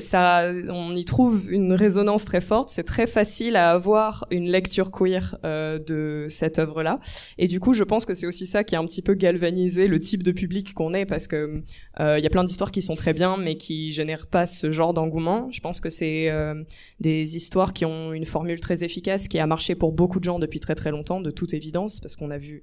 ça 0.00 0.50
on 0.68 0.94
y 0.94 1.04
trouve 1.04 1.52
une 1.52 1.72
résonance 1.72 2.24
très 2.24 2.40
forte. 2.40 2.70
C'est 2.70 2.84
très 2.84 3.06
facile 3.06 3.56
à 3.56 3.70
avoir 3.70 4.26
une 4.30 4.48
lecture 4.48 4.90
queer 4.90 5.38
euh, 5.44 5.78
de 5.78 6.26
cette 6.28 6.58
œuvre-là 6.58 7.00
et 7.38 7.46
du 7.46 7.60
coup 7.60 7.72
je 7.72 7.84
pense 7.84 8.06
que 8.06 8.14
c'est 8.14 8.26
aussi 8.26 8.46
ça 8.46 8.64
qui 8.64 8.76
a 8.76 8.78
un 8.78 8.86
petit 8.86 9.02
peu 9.02 9.14
galvanisé 9.14 9.88
le 9.88 9.98
type 9.98 10.22
de 10.22 10.32
public 10.32 10.74
qu'on 10.74 10.94
est 10.94 11.06
parce 11.06 11.26
que 11.26 11.62
euh, 12.00 12.18
il 12.18 12.24
y 12.24 12.26
a 12.26 12.30
plein 12.30 12.44
d'histoires 12.44 12.70
qui 12.70 12.82
sont 12.82 12.94
très 12.94 13.12
bien 13.12 13.36
mais 13.36 13.56
qui 13.56 13.90
génèrent 13.90 14.26
pas 14.26 14.46
ce 14.46 14.70
genre 14.70 14.94
d'engouement. 14.94 15.48
Je 15.50 15.60
pense 15.60 15.80
que 15.80 15.90
c'est 15.90 16.30
euh, 16.30 16.62
des 17.00 17.36
histoires 17.36 17.72
qui 17.72 17.84
ont 17.84 18.12
une 18.12 18.24
formule 18.24 18.60
très 18.60 18.84
efficace 18.84 19.28
qui 19.28 19.38
a 19.38 19.46
marché 19.46 19.74
pour 19.74 19.92
beaucoup 19.92 20.18
de 20.18 20.24
gens 20.24 20.38
depuis 20.38 20.60
très 20.60 20.74
très 20.74 20.90
longtemps, 20.90 21.20
de 21.20 21.30
toute 21.30 21.54
évidence, 21.54 22.00
parce 22.00 22.16
qu'on 22.16 22.30
a 22.30 22.38
vu 22.38 22.62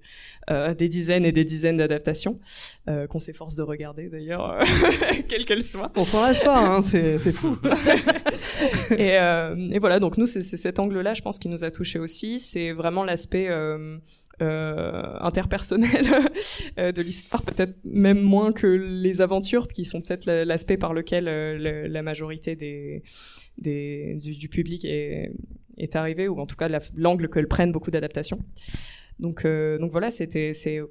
euh, 0.50 0.74
des 0.74 0.90
dizaines 0.90 1.26
et 1.26 1.32
des 1.32 1.46
dizaines 1.46 1.78
d'adaptations, 1.78 2.36
euh, 2.90 3.08
qu'on 3.08 3.20
s'efforce 3.20 3.56
de 3.56 3.64
regarder 3.64 4.10
d'ailleurs, 4.10 4.60
quelles 5.28 5.46
qu'elles 5.46 5.64
soient. 5.64 5.92
On 5.96 6.06
s'en 6.06 6.28
laisse 6.28 6.42
pas, 6.42 6.60
hein, 6.60 6.82
fou. 7.18 7.58
et, 8.92 9.18
euh, 9.18 9.56
et, 9.72 9.80
voilà, 9.80 10.00
donc 10.00 10.18
nous, 10.18 10.26
c'est 10.26 10.42
cet 10.42 10.80
angle-là, 10.80 11.14
je 11.14 11.22
pense, 11.22 11.40
qui 11.40 11.50
nous 11.50 11.64
a 11.64 11.72
touché 11.72 12.00
aussi. 12.00 12.40
C'est 12.40 12.72
vraiment 12.72 13.04
l'aspect... 13.04 13.48
Euh, 13.50 13.98
euh, 14.42 15.18
interpersonnel 15.20 16.06
de 16.78 17.02
l'histoire, 17.02 17.44
peut-être 17.44 17.76
même 17.84 18.22
moins 18.22 18.54
que 18.54 18.68
les 18.68 19.20
aventures, 19.20 19.68
qui 19.68 19.84
sont 19.84 20.00
peut-être 20.00 20.26
l'aspect 20.28 20.78
par 20.78 20.94
lequel 20.94 21.26
le, 21.26 21.88
la 21.88 22.02
majorité 22.04 22.56
du, 22.56 23.04
public 24.50 24.86
est, 24.86 25.34
est 25.78 25.96
arrivé, 25.98 26.30
ou 26.30 26.40
en 26.40 26.46
tout 26.46 26.56
cas 26.56 26.70
l'angle 26.96 27.28
que 27.28 27.40
le 27.40 27.48
prennent 27.48 27.74
beaucoup 27.74 27.92
d'adaptations. 27.92 28.40
Donc, 29.20 29.44
euh, 29.44 29.78
donc 29.78 29.92
voilà, 29.92 30.12
c'était 30.12 30.54
c'est 30.54 30.82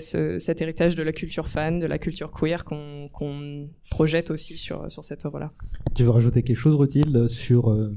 ce, 0.00 0.38
cet 0.38 0.60
héritage 0.60 0.96
de 0.96 1.02
la 1.04 1.12
culture 1.12 1.48
fan, 1.48 1.78
de 1.78 1.86
la 1.86 1.98
culture 1.98 2.32
queer 2.32 2.64
qu'on 2.64 3.08
qu 3.08 3.68
projette 3.90 4.30
aussi 4.30 4.56
sur 4.56 4.90
sur 4.90 5.04
cette 5.04 5.24
œuvre-là. 5.24 5.52
Tu 5.94 6.02
veux 6.02 6.10
rajouter 6.10 6.42
quelque 6.42 6.56
chose, 6.56 6.74
Rutil, 6.74 7.26
sur 7.28 7.70
euh, 7.70 7.94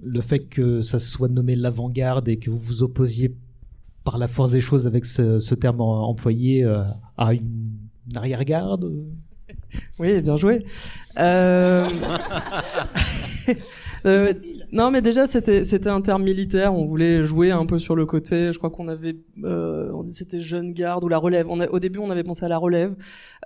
le 0.00 0.20
fait 0.20 0.40
que 0.40 0.82
ça 0.82 1.00
soit 1.00 1.28
nommé 1.28 1.56
l'avant-garde 1.56 2.28
et 2.28 2.38
que 2.38 2.50
vous 2.50 2.58
vous 2.58 2.82
opposiez 2.84 3.34
par 4.04 4.18
la 4.18 4.28
force 4.28 4.52
des 4.52 4.60
choses 4.60 4.86
avec 4.86 5.04
ce, 5.04 5.38
ce 5.38 5.54
terme 5.54 5.80
employé 5.80 6.64
euh, 6.64 6.82
à 7.16 7.34
une 7.34 7.78
arrière-garde? 8.14 8.92
Oui, 9.98 10.20
bien 10.20 10.36
joué. 10.36 10.64
Euh... 11.18 11.88
euh, 14.06 14.32
non, 14.72 14.90
mais 14.90 15.02
déjà 15.02 15.26
c'était 15.26 15.64
c'était 15.64 15.90
un 15.90 16.00
terme 16.00 16.22
militaire. 16.22 16.72
On 16.74 16.86
voulait 16.86 17.24
jouer 17.24 17.50
un 17.50 17.66
peu 17.66 17.78
sur 17.78 17.94
le 17.94 18.06
côté. 18.06 18.52
Je 18.52 18.58
crois 18.58 18.70
qu'on 18.70 18.88
avait 18.88 19.16
euh, 19.44 19.92
c'était 20.10 20.40
jeune 20.40 20.72
garde 20.72 21.04
ou 21.04 21.08
la 21.08 21.18
relève. 21.18 21.46
On 21.48 21.60
a, 21.60 21.68
au 21.68 21.78
début, 21.78 21.98
on 21.98 22.08
avait 22.10 22.24
pensé 22.24 22.44
à 22.44 22.48
la 22.48 22.56
relève, 22.58 22.94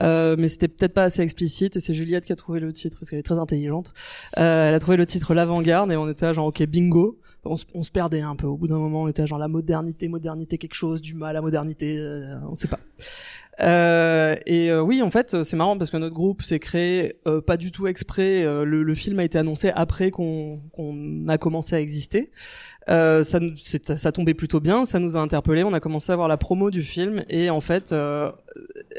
euh, 0.03 0.37
mais 0.39 0.47
c'était 0.49 0.69
peut-être 0.69 0.95
pas 0.95 1.03
assez 1.05 1.23
explicite. 1.23 1.77
Et 1.77 1.81
c'est 1.81 1.95
Juliette 1.95 2.25
qui 2.27 2.33
a 2.33 2.37
trouvé 2.37 2.61
le 2.61 2.73
titre 2.73 2.97
parce 2.99 3.11
qu'elle 3.11 3.19
est 3.19 3.23
très 3.25 3.39
intelligente. 3.39 3.93
Euh, 4.39 4.69
elle 4.69 4.75
a 4.75 4.79
trouvé 4.81 4.97
le 4.97 5.05
titre 5.07 5.35
l'avant-garde 5.35 5.91
et 5.91 5.97
on 5.97 6.09
était 6.09 6.33
genre 6.33 6.47
ok 6.47 6.63
bingo. 6.67 7.19
On, 7.45 7.57
se- 7.57 7.65
on 7.75 7.83
se 7.83 7.91
perdait 7.91 8.23
un 8.23 8.35
peu. 8.37 8.47
Au 8.47 8.57
bout 8.57 8.67
d'un 8.69 8.79
moment, 8.79 9.03
on 9.03 9.09
était 9.09 9.27
genre 9.27 9.39
la 9.39 9.49
modernité, 9.49 10.09
modernité 10.09 10.59
quelque 10.59 10.75
chose, 10.75 11.01
du 11.01 11.15
mal 11.15 11.37
à 11.37 11.41
modernité, 11.41 11.97
euh, 11.99 12.39
on 12.51 12.55
sait 12.55 12.67
pas. 12.69 12.81
Euh, 13.61 14.37
et 14.45 14.71
euh, 14.71 14.83
oui, 14.83 15.01
en 15.01 15.11
fait, 15.11 15.43
c'est 15.43 15.57
marrant 15.57 15.79
parce 15.79 15.91
que 15.91 15.97
notre 15.97 16.15
groupe 16.15 16.43
s'est 16.43 16.59
créé 16.59 17.17
euh, 17.27 17.41
pas 17.41 17.57
du 17.57 17.73
tout 17.73 17.87
exprès. 17.87 18.45
Euh, 18.45 18.65
le, 18.65 18.83
le 18.83 18.95
film 18.95 19.19
a 19.19 19.25
été 19.25 19.39
annoncé 19.39 19.71
après 19.75 20.11
qu'on 20.11 20.61
qu'on 20.73 21.27
a 21.29 21.39
commencé 21.39 21.75
à 21.75 21.81
exister. 21.81 22.31
Euh, 22.89 23.25
ça, 23.25 23.41
ça 23.97 24.13
tombait 24.13 24.35
plutôt 24.35 24.61
bien, 24.61 24.85
ça 24.85 24.99
nous 24.99 25.17
a 25.17 25.21
interpellés. 25.21 25.65
On 25.65 25.73
a 25.73 25.81
commencé 25.81 26.13
à 26.13 26.17
voir 26.17 26.29
la 26.29 26.37
promo 26.37 26.71
du 26.71 26.83
film 26.83 27.25
et 27.31 27.49
en 27.51 27.61
fait, 27.63 27.93
euh, 27.93 28.31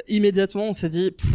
immédiatement, 0.07 0.65
on 0.69 0.73
s'est 0.73 0.89
dit. 0.89 1.11
Pff, 1.11 1.27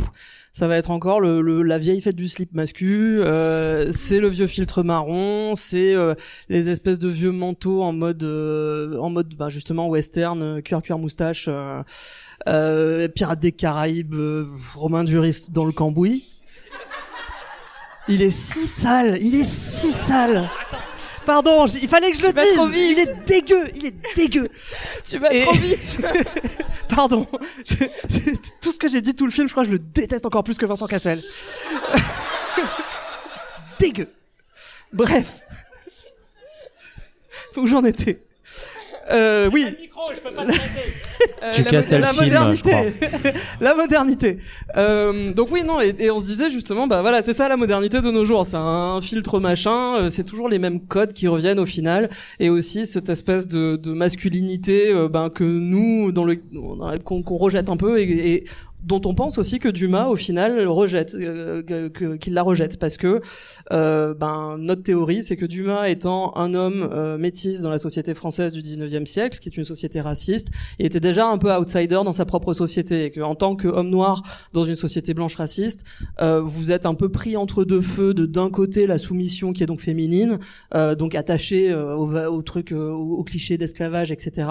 ça 0.55 0.69
va 0.69 0.77
être 0.77 0.91
encore 0.91 1.19
le, 1.21 1.41
le- 1.41 1.63
la 1.63 1.79
vieille 1.79 2.03
fête 2.03 2.15
du 2.15 2.29
slip 2.29 2.53
mascu, 2.53 3.17
euh, 3.21 3.91
c'est 3.91 4.21
le 4.21 4.29
vieux 4.29 4.47
filtre 4.47 4.83
marron, 4.83 5.55
c'est 5.55 5.95
euh, 5.95 6.13
les 6.51 6.69
espèces 6.69 6.99
de 6.99 7.09
vieux 7.09 7.33
manteaux 7.33 7.83
en 7.83 7.95
mode 7.95 8.23
euh, 8.23 8.99
en 8.99 9.09
mode 9.09 9.35
bah, 9.35 9.49
justement 9.49 9.89
western, 9.89 10.61
cuir 10.61 10.83
cuir 10.83 10.99
moustache, 10.99 11.49
euh, 12.49 13.09
Pirates 13.09 13.41
des 13.41 13.53
Caraïbes, 13.53 14.15
euh, 14.15 14.47
Romain 14.75 15.05
Duris 15.05 15.47
dans 15.51 15.65
le 15.65 15.73
cambouis. 15.73 16.29
Il 18.09 18.21
est 18.23 18.31
si 18.31 18.67
sale, 18.67 19.19
il 19.21 19.35
est 19.37 19.49
si 19.49 19.93
sale. 19.93 20.49
Pardon, 21.25 21.67
il 21.67 21.89
fallait 21.89 22.11
que 22.11 22.19
je 22.19 22.27
le 22.27 22.33
dise. 22.33 22.55
trop 22.55 22.67
vite. 22.67 22.91
Il 22.91 22.99
est 22.99 23.25
dégueu, 23.27 23.65
il 23.77 23.87
est 23.87 23.95
dégueu. 24.17 24.49
Tu 25.07 25.19
vas 25.19 25.33
Et- 25.33 25.43
trop 25.43 25.53
vite. 25.53 25.99
Pardon. 26.89 27.29
Je- 27.65 27.85
tout 28.61 28.73
ce 28.73 28.79
que 28.79 28.89
j'ai 28.89 29.01
dit 29.01 29.15
tout 29.15 29.25
le 29.25 29.31
film, 29.31 29.47
je 29.47 29.53
crois 29.53 29.63
que 29.63 29.69
je 29.71 29.75
le 29.75 29.79
déteste 29.79 30.27
encore 30.27 30.43
plus 30.43 30.59
que 30.59 30.67
Vincent 30.67 30.89
Cassel. 30.89 31.21
Dégueu. 33.79 34.09
Bref. 34.93 35.31
Où 37.57 37.67
j'en 37.69 37.85
étais 37.85 38.21
euh, 39.13 39.51
oui, 39.53 39.67
Euh, 41.43 41.51
Tu 41.53 41.63
la 41.63 41.71
casses 41.71 41.91
le 41.91 41.99
la 41.99 42.09
film, 42.09 42.25
modernité. 42.25 42.75
la 43.61 43.75
modernité. 43.75 44.39
Euh, 44.77 45.33
donc 45.33 45.49
oui, 45.53 45.63
non, 45.65 45.81
et, 45.81 45.95
et 45.99 46.11
on 46.11 46.19
se 46.21 46.27
disait 46.27 46.51
justement, 46.51 46.87
bah 46.87 47.01
voilà, 47.03 47.23
c'est 47.23 47.35
ça 47.35 47.49
la 47.49 47.57
modernité 47.57 48.01
de 48.01 48.11
nos 48.11 48.25
jours. 48.25 48.47
C'est 48.47 48.57
un 48.57 49.01
filtre 49.01 49.39
machin. 49.41 49.97
euh, 49.97 50.11
c'est 50.11 50.25
toujours 50.25 50.49
les 50.49 50.59
mêmes 50.59 50.81
codes 50.81 51.13
qui 51.13 51.29
reviennent 51.29 51.59
au 51.61 51.67
final, 51.67 52.11
et 52.41 52.51
aussi 52.51 52.87
cette 52.87 53.09
espèce 53.09 53.49
de, 53.49 53.77
de 53.77 53.93
masculinité, 53.93 54.91
euh, 54.93 55.09
ben 55.09 55.31
que 55.31 55.45
nous, 55.45 56.13
dans 56.13 56.25
le, 56.25 56.37
qu'on 57.05 57.23
rejette 57.37 57.71
un 57.71 57.77
peu, 57.77 58.01
et, 58.01 58.05
et 58.35 58.45
dont 58.85 59.01
on 59.05 59.15
pense 59.15 59.39
aussi 59.39 59.59
que 59.59 59.69
Dumas 59.69 60.09
au 60.09 60.17
final 60.17 60.67
rejette, 60.67 61.15
euh, 61.15 61.89
qu'il 62.19 62.35
la 62.35 62.43
rejette, 62.43 62.79
parce 62.79 62.97
que 62.97 63.21
euh, 63.73 64.15
ben 64.15 64.57
notre 64.59 64.83
théorie, 64.83 65.23
c'est 65.23 65.37
que 65.37 65.47
Dumas 65.47 65.89
étant 65.89 66.37
un 66.37 66.55
homme 66.55 66.89
euh, 66.93 67.19
métis 67.19 67.61
dans 67.61 67.71
la 67.71 67.79
société 67.79 68.15
française 68.15 68.53
du 68.53 68.61
19e 68.61 69.07
siècle, 69.07 69.39
qui 69.41 69.49
est 69.49 69.57
une 69.57 69.65
société 69.65 70.01
raciste, 70.01 70.49
il 70.79 70.87
était 70.87 71.01
déjà 71.01 71.27
un 71.27 71.39
peu 71.39 71.53
outsider 71.55 72.01
dans 72.05 72.13
sa 72.13 72.25
propre 72.25 72.55
société 72.55 73.05
et 73.05 73.11
que 73.11 73.21
en 73.21 73.35
tant 73.35 73.57
qu'homme 73.57 73.89
noir 73.89 74.23
dans 74.53 74.65
une 74.65 74.77
société 74.77 75.15
blanche 75.15 75.37
raciste, 75.37 75.85
euh, 76.21 76.41
vous 76.41 76.73
êtes 76.73 76.87
un 76.87 76.95
peu 76.95 77.09
pris 77.09 77.37
entre 77.37 77.65
deux 77.65 77.81
feux 77.81 78.15
de 78.15 78.27
d'un 78.27 78.51
côté 78.51 78.87
la 78.87 78.99
soumission 78.99 79.53
qui 79.53 79.63
est 79.63 79.67
donc 79.67 79.81
féminine, 79.81 80.39
euh, 80.75 80.95
donc 80.95 81.15
attachée 81.15 81.71
euh, 81.71 81.95
au, 81.95 82.15
au 82.15 82.43
truc, 82.43 82.73
au, 82.73 83.17
au 83.19 83.25
cliché 83.25 83.59
d'esclavage, 83.59 84.11
etc. 84.11 84.49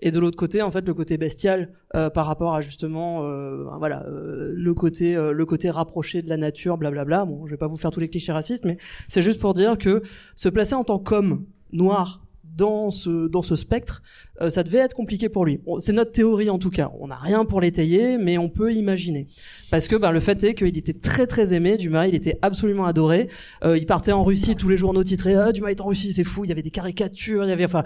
Et 0.00 0.10
de 0.10 0.18
l'autre 0.18 0.36
côté, 0.36 0.62
en 0.62 0.70
fait, 0.70 0.86
le 0.86 0.94
côté 0.94 1.16
bestial 1.16 1.70
euh, 1.94 2.10
par 2.10 2.26
rapport 2.26 2.54
à 2.54 2.60
justement, 2.60 3.24
euh, 3.24 3.64
ben 3.64 3.78
voilà, 3.78 4.04
euh, 4.06 4.52
le 4.54 4.74
côté, 4.74 5.16
euh, 5.16 5.32
le 5.32 5.46
côté 5.46 5.70
rapproché 5.70 6.22
de 6.22 6.28
la 6.28 6.36
nature, 6.36 6.78
blablabla. 6.78 7.24
Bon, 7.24 7.46
je 7.46 7.50
vais 7.50 7.58
pas 7.58 7.68
vous 7.68 7.76
faire 7.76 7.90
tous 7.90 8.00
les 8.00 8.08
clichés 8.08 8.32
racistes, 8.32 8.64
mais 8.64 8.78
c'est 9.08 9.22
juste 9.22 9.40
pour 9.40 9.54
dire 9.54 9.76
que 9.76 10.02
se 10.34 10.48
placer 10.48 10.74
en 10.74 10.84
tant 10.84 10.98
qu'homme 10.98 11.44
noir 11.72 12.22
dans 12.56 12.90
ce 12.90 13.28
dans 13.28 13.42
ce 13.42 13.56
spectre, 13.56 14.02
euh, 14.40 14.50
ça 14.50 14.62
devait 14.62 14.78
être 14.78 14.94
compliqué 14.94 15.28
pour 15.28 15.44
lui. 15.44 15.60
C'est 15.78 15.92
notre 15.92 16.12
théorie 16.12 16.50
en 16.50 16.58
tout 16.58 16.70
cas. 16.70 16.90
On 17.00 17.08
n'a 17.08 17.16
rien 17.16 17.44
pour 17.44 17.60
l'étayer, 17.60 18.18
mais 18.18 18.38
on 18.38 18.48
peut 18.48 18.72
imaginer. 18.72 19.26
Parce 19.70 19.88
que 19.88 19.96
ben, 19.96 20.12
le 20.12 20.20
fait 20.20 20.42
est 20.44 20.54
qu'il 20.54 20.76
était 20.76 20.92
très 20.92 21.26
très 21.26 21.54
aimé, 21.54 21.76
Dumas, 21.76 22.06
il 22.06 22.14
était 22.14 22.38
absolument 22.42 22.84
adoré. 22.86 23.28
Euh, 23.64 23.78
il 23.78 23.86
partait 23.86 24.12
en 24.12 24.22
Russie, 24.22 24.56
tous 24.56 24.68
les 24.68 24.76
journaux 24.76 25.04
titraient 25.04 25.34
ah, 25.34 25.52
Dumas 25.52 25.70
est 25.70 25.80
en 25.80 25.86
Russie, 25.86 26.12
c'est 26.12 26.24
fou. 26.24 26.44
Il 26.44 26.48
y 26.48 26.52
avait 26.52 26.62
des 26.62 26.70
caricatures, 26.70 27.44
il 27.44 27.48
y 27.48 27.52
avait 27.52 27.64
enfin, 27.64 27.82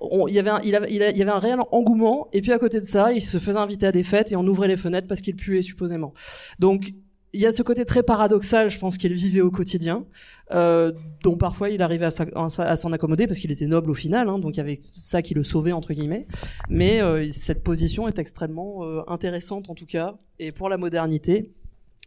on- 0.00 0.28
il 0.28 0.34
y 0.34 0.38
avait 0.38 0.50
un, 0.50 0.60
il, 0.64 0.74
avait, 0.74 0.90
il 0.90 0.96
y 0.96 1.22
avait 1.22 1.30
un 1.30 1.38
réel 1.38 1.58
engouement. 1.70 2.28
Et 2.32 2.40
puis 2.40 2.52
à 2.52 2.58
côté 2.58 2.80
de 2.80 2.86
ça, 2.86 3.12
il 3.12 3.22
se 3.22 3.38
faisait 3.38 3.58
inviter 3.58 3.86
à 3.86 3.92
des 3.92 4.02
fêtes 4.02 4.32
et 4.32 4.36
on 4.36 4.46
ouvrait 4.46 4.68
les 4.68 4.76
fenêtres 4.76 5.06
parce 5.06 5.20
qu'il 5.20 5.36
puait 5.36 5.62
supposément. 5.62 6.12
Donc 6.58 6.92
il 7.32 7.40
y 7.40 7.46
a 7.46 7.52
ce 7.52 7.62
côté 7.62 7.84
très 7.84 8.02
paradoxal, 8.02 8.70
je 8.70 8.78
pense, 8.78 8.96
qu'il 8.96 9.12
vivait 9.12 9.42
au 9.42 9.50
quotidien, 9.50 10.06
euh, 10.52 10.92
dont 11.22 11.36
parfois 11.36 11.68
il 11.68 11.82
arrivait 11.82 12.06
à 12.06 12.76
s'en 12.76 12.92
accommoder 12.92 13.26
parce 13.26 13.38
qu'il 13.38 13.52
était 13.52 13.66
noble 13.66 13.90
au 13.90 13.94
final, 13.94 14.28
hein, 14.28 14.38
donc 14.38 14.56
il 14.56 14.58
y 14.58 14.60
avait 14.60 14.78
ça 14.96 15.20
qui 15.20 15.34
le 15.34 15.44
sauvait 15.44 15.72
entre 15.72 15.92
guillemets. 15.92 16.26
Mais 16.70 17.02
euh, 17.02 17.28
cette 17.30 17.62
position 17.62 18.08
est 18.08 18.18
extrêmement 18.18 18.84
euh, 18.84 19.02
intéressante 19.08 19.68
en 19.68 19.74
tout 19.74 19.86
cas, 19.86 20.16
et 20.38 20.52
pour 20.52 20.68
la 20.68 20.78
modernité 20.78 21.52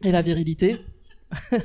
et 0.02 0.10
la 0.10 0.22
virilité. 0.22 0.78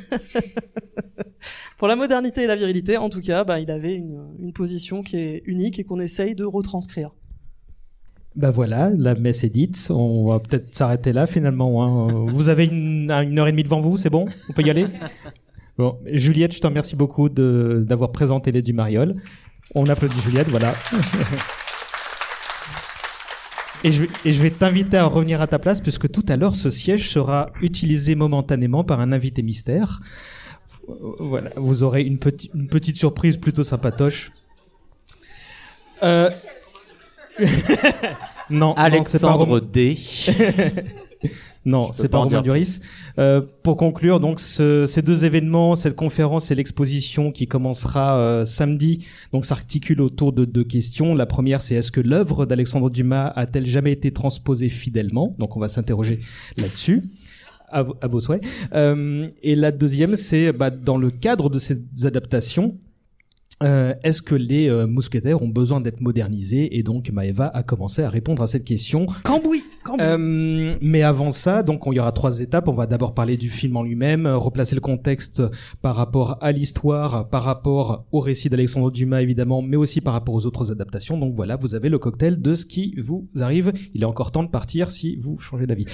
pour 1.78 1.88
la 1.88 1.96
modernité 1.96 2.44
et 2.44 2.48
la 2.48 2.56
virilité, 2.56 2.98
en 2.98 3.10
tout 3.10 3.22
cas, 3.22 3.44
bah, 3.44 3.60
il 3.60 3.72
avait 3.72 3.96
une, 3.96 4.36
une 4.40 4.54
position 4.54 5.02
qui 5.02 5.18
est 5.18 5.42
unique 5.46 5.80
et 5.80 5.84
qu'on 5.84 6.00
essaye 6.00 6.36
de 6.36 6.46
retranscrire. 6.46 7.12
Bah 8.38 8.51
voilà, 8.51 8.91
la 8.96 9.15
messe 9.15 9.44
est 9.44 9.50
dite. 9.50 9.88
On 9.89 10.27
va 10.29 10.39
peut-être 10.39 10.74
s'arrêter 10.74 11.12
là 11.12 11.25
finalement. 11.27 11.84
hein. 11.84 12.27
Vous 12.34 12.48
avez 12.50 12.65
une, 12.65 13.12
une 13.12 13.39
heure 13.39 13.48
et 13.48 13.51
demie 13.51 13.63
devant 13.63 13.82
vous, 13.82 13.98
c'est 13.98 14.10
bon? 14.12 14.27
On 14.50 14.53
peut 14.53 14.62
y 14.63 14.70
aller? 14.70 14.88
Bon, 15.79 15.96
Juliette, 16.12 16.56
je 16.56 16.60
te 16.60 16.65
remercie 16.65 16.96
beaucoup 16.96 17.29
de- 17.29 17.86
d'avoir 17.88 18.12
présenté 18.12 18.51
les 18.51 18.63
du 18.63 18.74
Mariol. 18.74 19.15
On 19.75 19.86
applaudit 19.86 20.20
Juliette, 20.22 20.48
voilà. 20.50 20.74
Et 23.84 23.91
je, 23.91 24.01
vais- 24.01 24.10
et 24.25 24.34
je 24.34 24.41
vais 24.41 24.50
t'inviter 24.50 24.98
à 24.98 25.06
revenir 25.06 25.39
à 25.39 25.46
ta 25.46 25.60
place 25.60 25.82
puisque 25.82 26.10
tout 26.12 26.25
à 26.29 26.36
l'heure 26.36 26.56
ce 26.56 26.72
siège 26.72 27.12
sera 27.12 27.51
utilisé 27.62 28.15
momentanément 28.15 28.84
par 28.84 29.01
un 29.01 29.12
invité 29.12 29.44
mystère. 29.44 30.00
Voilà, 31.20 31.51
vous 31.58 31.84
aurez 31.84 32.01
une, 32.01 32.17
petite 32.17 32.51
une 32.56 32.70
petite 32.70 32.98
surprise 32.98 33.38
plutôt 33.38 33.63
sympatoche. 33.63 34.32
Euh... 36.01 36.32
non, 38.50 38.74
Alexandre 38.74 39.60
D. 39.60 39.98
non, 41.65 41.91
c'est 41.94 42.08
pas 42.08 42.17
pas 42.20 42.24
Romain 42.25 42.41
Duris. 42.41 42.79
Euh, 43.20 43.41
pour 43.63 43.77
conclure, 43.77 44.20
donc 44.20 44.39
ce- 44.39 44.86
ces 44.86 45.01
deux 45.01 45.25
événements, 45.25 45.75
cette 45.75 45.96
conférence 45.96 46.51
et 46.51 46.56
l'exposition 46.56 47.32
qui 47.32 47.48
commencera 47.48 48.17
euh, 48.17 48.46
samedi, 48.46 49.06
donc 49.34 49.46
s'articule 49.46 50.01
autour 50.01 50.32
de 50.34 50.46
deux 50.46 50.63
questions. 50.63 51.15
La 51.15 51.25
première, 51.25 51.62
c'est 51.62 51.75
est-ce 51.75 51.91
que 51.91 52.01
l'œuvre 52.01 52.46
d'Alexandre 52.46 52.89
Dumas 52.89 53.27
a-t-elle 53.36 53.65
jamais 53.65 53.91
été 53.91 54.12
transposée 54.12 54.70
fidèlement? 54.70 55.36
Donc 55.39 55.58
on 55.58 55.60
va 55.60 55.70
s'interroger 55.70 56.20
là-dessus. 56.58 57.03
À, 57.70 57.84
à 58.01 58.08
vos 58.08 58.22
souhaits. 58.22 58.41
Euh, 58.74 59.27
et 59.44 59.53
la 59.53 59.74
deuxième, 59.74 60.15
c'est 60.15 60.53
bah, 60.53 60.70
dans 60.70 60.96
le 60.98 61.10
cadre 61.12 61.50
de 61.50 61.60
ces 61.60 61.77
adaptations, 62.06 62.77
euh, 63.64 63.94
Est-ce 64.04 64.22
que 64.22 64.36
les 64.36 64.70
euh, 64.70 64.86
mousquetaires 64.88 65.42
ont 65.42 65.48
besoin 65.50 65.82
d'être 65.82 66.00
modernisés 66.02 66.78
Et 66.78 66.84
donc 66.84 67.10
Maëva 67.12 67.48
a 67.48 67.64
commencé 67.64 68.04
à 68.04 68.10
répondre 68.10 68.42
à 68.44 68.48
cette 68.48 68.64
question? 68.66 69.08
Cambouis, 69.24 69.64
cambouis. 69.84 70.06
Euh, 70.06 70.74
mais 70.82 71.02
avant 71.02 71.32
ça, 71.32 71.64
donc 71.64 71.88
on- 71.88 71.92
il 71.92 71.96
y 71.96 72.00
aura 72.00 72.12
trois 72.12 72.40
étapes. 72.40 72.68
On 72.68 72.74
va 72.74 72.86
d'abord 72.86 73.14
parler 73.14 73.36
du 73.38 73.50
film 73.50 73.78
en 73.78 73.84
lui-même, 73.84 74.26
euh, 74.26 74.38
replacer 74.38 74.76
le 74.76 74.82
contexte 74.82 75.42
par 75.82 75.96
rapport 75.96 76.38
à 76.42 76.52
l'histoire, 76.52 77.30
par 77.30 77.44
rapport 77.44 78.06
au 78.12 78.20
récit 78.20 78.50
d'Alexandre 78.50 78.92
Dumas 78.92 79.22
évidemment, 79.22 79.62
mais 79.62 79.78
aussi 79.78 80.02
par 80.02 80.14
rapport 80.14 80.36
aux 80.36 80.46
autres 80.46 80.72
adaptations. 80.72 81.18
Donc 81.18 81.34
voilà, 81.36 81.56
vous 81.56 81.74
avez 81.74 81.90
le 81.90 81.98
cocktail 82.00 82.42
de 82.42 82.54
ce 82.56 82.66
qui 82.66 82.96
vous 83.02 83.28
arrive. 83.40 83.74
Il 83.94 84.02
est 84.04 84.06
encore 84.06 84.32
temps 84.32 84.44
de 84.44 84.50
partir 84.50 84.92
si 84.92 85.16
vous 85.16 85.40
changez 85.40 85.66
d'avis. 85.66 85.86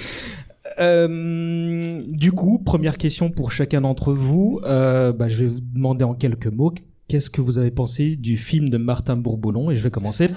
Euh, 0.80 2.02
du 2.08 2.32
coup, 2.32 2.58
première 2.58 2.96
question 2.98 3.30
pour 3.30 3.52
chacun 3.52 3.80
d'entre 3.82 4.12
vous. 4.12 4.60
Euh, 4.64 5.12
bah, 5.12 5.28
je 5.28 5.44
vais 5.44 5.46
vous 5.46 5.60
demander 5.60 6.04
en 6.04 6.14
quelques 6.14 6.46
mots 6.48 6.72
qu'est-ce 7.08 7.30
que 7.30 7.40
vous 7.40 7.58
avez 7.58 7.70
pensé 7.70 8.16
du 8.16 8.36
film 8.36 8.68
de 8.68 8.76
Martin 8.76 9.16
Bourboulon? 9.16 9.70
Et 9.70 9.76
je 9.76 9.82
vais 9.82 9.90
commencer. 9.90 10.30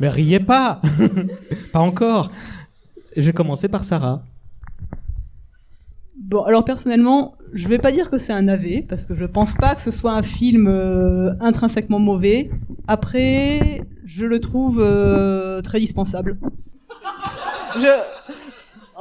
Mais 0.00 0.08
riez 0.08 0.40
pas, 0.40 0.80
pas 1.72 1.80
encore. 1.80 2.30
Je 3.16 3.22
vais 3.22 3.32
commencer 3.32 3.68
par 3.68 3.84
Sarah. 3.84 4.22
Bon, 6.16 6.42
alors 6.42 6.64
personnellement, 6.64 7.34
je 7.52 7.68
vais 7.68 7.78
pas 7.78 7.92
dire 7.92 8.08
que 8.08 8.18
c'est 8.18 8.32
un 8.32 8.48
AV, 8.48 8.82
parce 8.88 9.06
que 9.06 9.14
je 9.14 9.24
pense 9.24 9.54
pas 9.54 9.74
que 9.74 9.82
ce 9.82 9.90
soit 9.90 10.12
un 10.12 10.22
film 10.22 10.66
euh, 10.66 11.34
intrinsèquement 11.40 11.98
mauvais. 11.98 12.50
Après, 12.88 13.84
je 14.04 14.24
le 14.24 14.40
trouve 14.40 14.80
euh, 14.80 15.60
très 15.60 15.78
dispensable. 15.78 16.38
Je... 17.76 17.88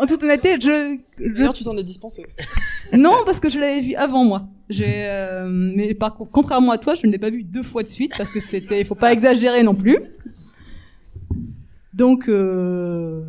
en 0.01 0.05
toute 0.05 0.23
honnêteté, 0.23 0.55
je, 0.59 0.97
je- 1.19 1.31
D'ailleurs, 1.33 1.53
tu 1.53 1.63
t'en 1.63 1.77
es 1.77 1.83
dispensé. 1.83 2.25
non 2.93 3.13
parce 3.25 3.39
que 3.39 3.49
je 3.49 3.59
l'avais 3.59 3.81
vu 3.81 3.95
avant 3.95 4.23
moi. 4.25 4.47
J'ai, 4.69 4.85
euh, 5.09 5.47
mais 5.49 5.93
par 5.93 6.15
contre, 6.15 6.31
contrairement 6.31 6.71
à 6.71 6.77
toi, 6.77 6.95
je 6.95 7.05
ne 7.07 7.11
l'ai 7.11 7.17
pas 7.17 7.29
vu 7.29 7.43
deux 7.43 7.63
fois 7.63 7.83
de 7.83 7.87
suite 7.89 8.13
parce 8.17 8.31
que 8.31 8.39
c'était, 8.41 8.79
il 8.81 8.85
faut 8.85 8.95
pas 8.95 9.11
exagérer 9.13 9.63
non 9.63 9.75
plus. 9.75 9.97
Donc, 11.93 12.29
euh, 12.29 13.21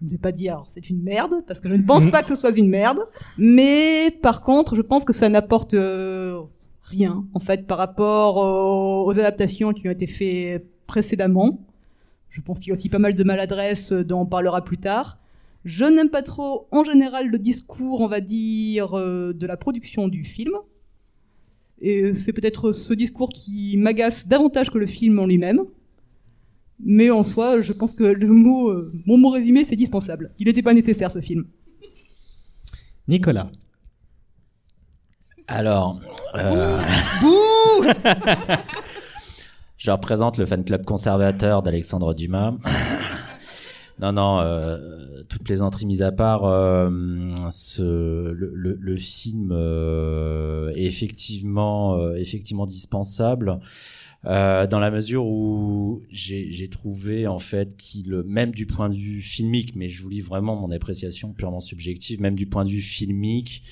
je 0.00 0.04
ne 0.04 0.10
vais 0.10 0.18
pas 0.18 0.32
dire 0.32 0.64
c'est 0.74 0.90
une 0.90 1.02
merde 1.02 1.32
parce 1.46 1.60
que 1.60 1.68
je 1.68 1.74
ne 1.74 1.82
pense 1.82 2.04
Mhm. 2.04 2.10
pas 2.10 2.22
que 2.22 2.28
ce 2.28 2.34
soit 2.36 2.56
une 2.56 2.68
merde. 2.68 3.00
Mais 3.38 4.10
par 4.22 4.42
contre, 4.42 4.76
je 4.76 4.82
pense 4.82 5.04
que 5.04 5.12
ça 5.12 5.28
n'apporte 5.28 5.74
euh, 5.74 6.40
rien 6.82 7.24
en 7.34 7.40
fait 7.40 7.66
par 7.66 7.78
rapport 7.78 8.36
aux, 8.36 9.06
aux 9.06 9.18
adaptations 9.18 9.72
qui 9.72 9.88
ont 9.88 9.92
été 9.92 10.06
faites 10.06 10.66
précédemment. 10.86 11.60
Je 12.28 12.40
pense 12.42 12.58
qu'il 12.60 12.68
y 12.68 12.70
a 12.72 12.74
aussi 12.74 12.88
pas 12.88 12.98
mal 12.98 13.14
de 13.14 13.24
maladresse 13.24 13.92
dont 13.92 14.20
on 14.20 14.26
parlera 14.26 14.62
plus 14.64 14.76
tard. 14.76 15.18
Je 15.64 15.84
n'aime 15.84 16.08
pas 16.08 16.22
trop, 16.22 16.68
en 16.70 16.84
général, 16.84 17.28
le 17.28 17.38
discours, 17.38 18.00
on 18.00 18.06
va 18.06 18.20
dire, 18.20 18.98
euh, 18.98 19.32
de 19.32 19.46
la 19.46 19.56
production 19.56 20.08
du 20.08 20.24
film. 20.24 20.52
Et 21.80 22.14
c'est 22.14 22.32
peut-être 22.32 22.72
ce 22.72 22.94
discours 22.94 23.30
qui 23.30 23.76
m'agace 23.76 24.26
davantage 24.26 24.70
que 24.70 24.78
le 24.78 24.86
film 24.86 25.18
en 25.18 25.26
lui-même. 25.26 25.60
Mais 26.82 27.10
en 27.10 27.22
soi, 27.22 27.60
je 27.60 27.72
pense 27.72 27.94
que 27.94 28.04
le 28.04 28.26
mot, 28.26 28.70
euh, 28.70 28.92
mon 29.06 29.18
mot 29.18 29.30
résumé, 29.30 29.64
c'est 29.64 29.76
dispensable. 29.76 30.32
Il 30.38 30.46
n'était 30.46 30.62
pas 30.62 30.72
nécessaire 30.72 31.10
ce 31.10 31.20
film. 31.20 31.44
Nicolas. 33.06 33.50
Alors, 35.46 36.00
euh, 36.36 36.80
je 39.76 39.90
représente 39.90 40.38
le 40.38 40.46
fan 40.46 40.64
club 40.64 40.84
conservateur 40.84 41.62
d'Alexandre 41.62 42.14
Dumas. 42.14 42.54
Non, 44.00 44.12
non, 44.12 44.40
euh, 44.40 45.22
toute 45.28 45.42
plaisanterie 45.42 45.84
mise 45.84 46.00
à 46.00 46.10
part, 46.10 46.44
euh, 46.44 46.88
ce, 47.50 47.82
le, 47.82 48.50
le, 48.54 48.78
le 48.80 48.96
film 48.96 49.50
euh, 49.52 50.72
est 50.74 50.84
effectivement, 50.84 51.98
euh, 51.98 52.14
effectivement 52.14 52.64
dispensable. 52.64 53.60
Euh, 54.26 54.66
dans 54.66 54.80
la 54.80 54.90
mesure 54.90 55.26
où 55.26 56.02
j'ai 56.10 56.68
trouvé 56.70 57.26
en 57.26 57.38
fait 57.38 57.76
qu'il, 57.76 58.22
même 58.26 58.52
du 58.52 58.66
point 58.66 58.88
de 58.88 58.94
vue 58.94 59.20
filmique, 59.20 59.76
mais 59.76 59.88
je 59.88 60.02
vous 60.02 60.08
lis 60.08 60.20
vraiment 60.20 60.56
mon 60.56 60.70
appréciation 60.70 61.32
purement 61.32 61.60
subjective, 61.60 62.20
même 62.20 62.34
du 62.34 62.46
point 62.46 62.64
de 62.64 62.70
vue 62.70 62.82
filmique, 62.82 63.62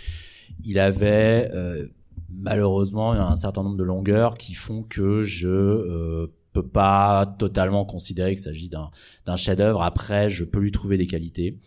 il 0.65 0.79
avait 0.79 1.51
euh, 1.55 1.87
malheureusement 2.31 3.13
un 3.13 3.37
certain 3.37 3.63
nombre 3.63 3.77
de 3.77 3.85
longueurs 3.85 4.37
qui 4.37 4.55
font 4.55 4.83
que 4.83 5.23
je 5.23 6.29
peux 6.53 6.67
pas 6.67 7.27
totalement 7.39 7.85
considérer 7.85 8.35
qu'il 8.35 8.43
s'agit 8.43 8.69
d'un 8.69 8.91
d'un 9.27 9.37
chef-d'œuvre. 9.37 9.83
Après, 9.83 10.29
je 10.29 10.45
peux 10.45 10.61
lui 10.61 10.71
trouver 10.71 10.97
des 10.97 11.07
qualités. 11.07 11.59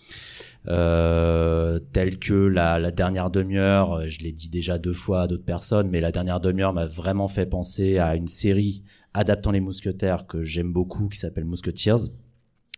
Euh, 0.68 1.80
telles 1.92 2.20
que 2.20 2.34
la, 2.34 2.78
la 2.78 2.92
dernière 2.92 3.32
demi-heure, 3.32 4.08
je 4.08 4.20
l'ai 4.20 4.32
dit 4.32 4.48
déjà 4.48 4.78
deux 4.78 4.94
fois 4.94 5.24
à 5.24 5.28
d'autres 5.28 5.46
personnes, 5.46 5.90
mais 5.90 6.02
la 6.02 6.12
dernière 6.12 6.40
demi-heure 6.40 6.74
m'a 6.74 6.86
vraiment 6.86 7.28
fait 7.28 7.48
penser 7.48 7.98
à 7.98 8.16
une 8.16 8.28
série 8.28 8.84
adaptant 9.14 9.52
les 9.52 9.60
mousquetaires 9.60 10.28
que 10.28 10.44
j'aime 10.44 10.72
beaucoup, 10.72 11.10
qui 11.10 11.18
s'appelle 11.18 11.46
Musketeers, 11.46 12.12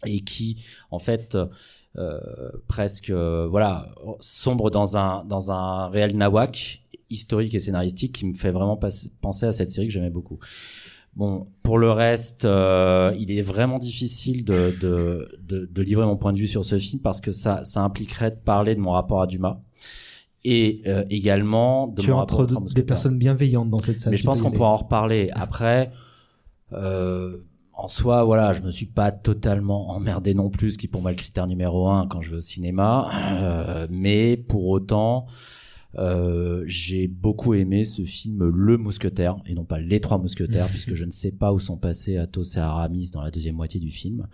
et 0.06 0.22
qui, 0.22 0.64
en 0.92 1.00
fait, 1.00 1.38
euh, 1.98 2.20
presque, 2.68 3.10
euh, 3.10 3.48
voilà, 3.48 3.94
sombre 4.20 4.72
dans 4.72 4.98
un 4.98 5.24
dans 5.26 5.52
un 5.52 5.90
réel 5.90 6.18
nawak 6.18 6.82
historique 7.10 7.54
et 7.54 7.60
scénaristique 7.60 8.16
qui 8.16 8.26
me 8.26 8.34
fait 8.34 8.50
vraiment 8.50 8.80
penser 9.22 9.46
à 9.46 9.52
cette 9.52 9.70
série 9.70 9.88
que 9.88 9.94
j'aimais 9.94 10.10
beaucoup. 10.10 10.40
Bon, 11.16 11.48
pour 11.62 11.78
le 11.78 11.92
reste, 11.92 12.46
euh, 12.46 13.14
il 13.20 13.30
est 13.32 13.42
vraiment 13.44 13.78
difficile 13.78 14.44
de, 14.44 14.74
de, 14.82 15.30
de, 15.48 15.70
de 15.72 15.82
livrer 15.84 16.06
mon 16.08 16.18
point 16.18 16.34
de 16.34 16.40
vue 16.40 16.48
sur 16.48 16.66
ce 16.66 16.78
film 16.80 17.02
parce 17.02 17.22
que 17.22 17.32
ça, 17.32 17.64
ça 17.64 17.82
impliquerait 17.82 18.32
de 18.32 18.36
parler 18.38 18.74
de 18.74 18.80
mon 18.80 18.92
rapport 18.92 19.22
à 19.22 19.28
Dumas 19.28 19.60
et 20.44 20.82
euh, 20.88 21.04
également 21.12 21.88
de 21.88 22.02
tu 22.02 22.10
mon 22.12 22.18
entre 22.18 22.38
rapport 22.44 22.62
de- 22.62 22.74
des 22.74 22.82
personnes 22.84 23.18
bienveillantes 23.18 23.70
dans 23.70 23.78
cette 23.78 24.00
salle. 24.00 24.12
Mais 24.12 24.18
je 24.18 24.24
pense 24.26 24.42
qu'on 24.42 24.50
pourra 24.58 24.70
en 24.70 24.76
reparler. 24.78 25.30
Après, 25.34 25.92
euh, 26.74 27.32
en 27.74 27.88
soi, 27.88 28.24
voilà, 28.24 28.54
je 28.54 28.62
me 28.62 28.72
suis 28.72 28.86
pas 28.88 29.12
totalement 29.12 29.92
emmerdé 29.92 30.34
non 30.34 30.50
plus, 30.50 30.72
ce 30.72 30.78
qui 30.78 30.88
est 30.88 30.90
pour 30.90 31.02
moi 31.02 31.12
le 31.12 31.18
critère 31.18 31.48
numéro 31.48 31.88
un 31.90 32.08
quand 32.08 32.22
je 32.22 32.32
vais 32.32 32.38
au 32.38 32.42
cinéma. 32.42 33.10
Euh, 33.42 33.88
mais 33.90 34.36
pour 34.38 34.68
autant, 34.68 35.28
euh, 35.98 36.64
j'ai 36.66 37.08
beaucoup 37.08 37.54
aimé 37.54 37.86
ce 37.86 38.04
film 38.04 38.44
Le 38.50 38.78
Mousquetaire 38.78 39.36
et 39.46 39.54
non 39.54 39.66
pas 39.66 39.80
Les 39.80 40.00
Trois 40.00 40.18
Mousquetaires, 40.18 40.68
puisque 40.70 40.94
je 40.96 41.06
ne 41.06 41.12
sais 41.12 41.32
pas 41.32 41.54
où 41.54 41.60
sont 41.60 41.78
passés 41.78 42.18
Athos 42.18 42.56
et 42.56 42.60
Aramis 42.60 43.12
dans 43.12 43.22
la 43.22 43.32
deuxième 43.32 43.56
moitié 43.56 43.80
du 43.80 43.92
film. 43.92 44.28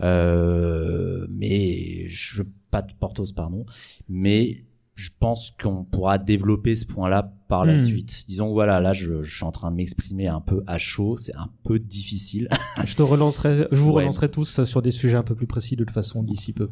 Euh, 0.00 1.26
mais 1.30 2.08
je 2.08 2.42
pas 2.70 2.82
de 2.82 2.92
Portos, 2.94 3.32
pardon. 3.34 3.64
Mais 4.08 4.64
je 4.94 5.10
pense 5.18 5.50
qu'on 5.60 5.84
pourra 5.84 6.18
développer 6.18 6.74
ce 6.76 6.84
point-là 6.86 7.32
par 7.48 7.64
la 7.64 7.74
Hmm. 7.74 7.84
suite. 7.86 8.24
Disons 8.28 8.52
voilà, 8.52 8.80
là, 8.80 8.92
je, 8.92 9.22
je 9.22 9.34
suis 9.34 9.44
en 9.44 9.52
train 9.52 9.70
de 9.70 9.76
m'exprimer 9.76 10.28
un 10.28 10.40
peu 10.40 10.62
à 10.66 10.78
chaud, 10.78 11.16
c'est 11.16 11.34
un 11.34 11.48
peu 11.62 11.78
difficile. 11.78 12.48
Je 12.86 12.94
te 12.94 13.02
relancerai, 13.02 13.68
je 13.70 13.76
vous 13.76 13.90
Ouais. 13.90 14.02
relancerai 14.02 14.30
tous 14.30 14.64
sur 14.64 14.82
des 14.82 14.90
sujets 14.90 15.16
un 15.16 15.22
peu 15.22 15.34
plus 15.34 15.46
précis 15.46 15.76
de 15.76 15.84
toute 15.84 15.94
façon 15.94 16.22
d'ici 16.22 16.52
peu. 16.52 16.68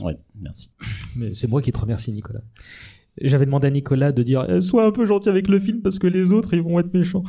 oui, 0.00 0.12
merci. 0.40 0.70
Mais 1.16 1.34
c'est 1.34 1.46
moi 1.46 1.60
qui 1.62 1.72
te 1.72 1.78
remercie, 1.78 2.12
Nicolas. 2.12 2.40
J'avais 3.22 3.46
demandé 3.46 3.66
à 3.66 3.70
Nicolas 3.70 4.12
de 4.12 4.22
dire 4.22 4.46
eh, 4.48 4.60
sois 4.60 4.84
un 4.86 4.90
peu 4.92 5.04
gentil 5.06 5.28
avec 5.28 5.48
le 5.48 5.58
film 5.58 5.80
parce 5.82 5.98
que 5.98 6.06
les 6.06 6.32
autres 6.32 6.54
ils 6.54 6.62
vont 6.62 6.78
être 6.78 6.92
méchants. 6.94 7.22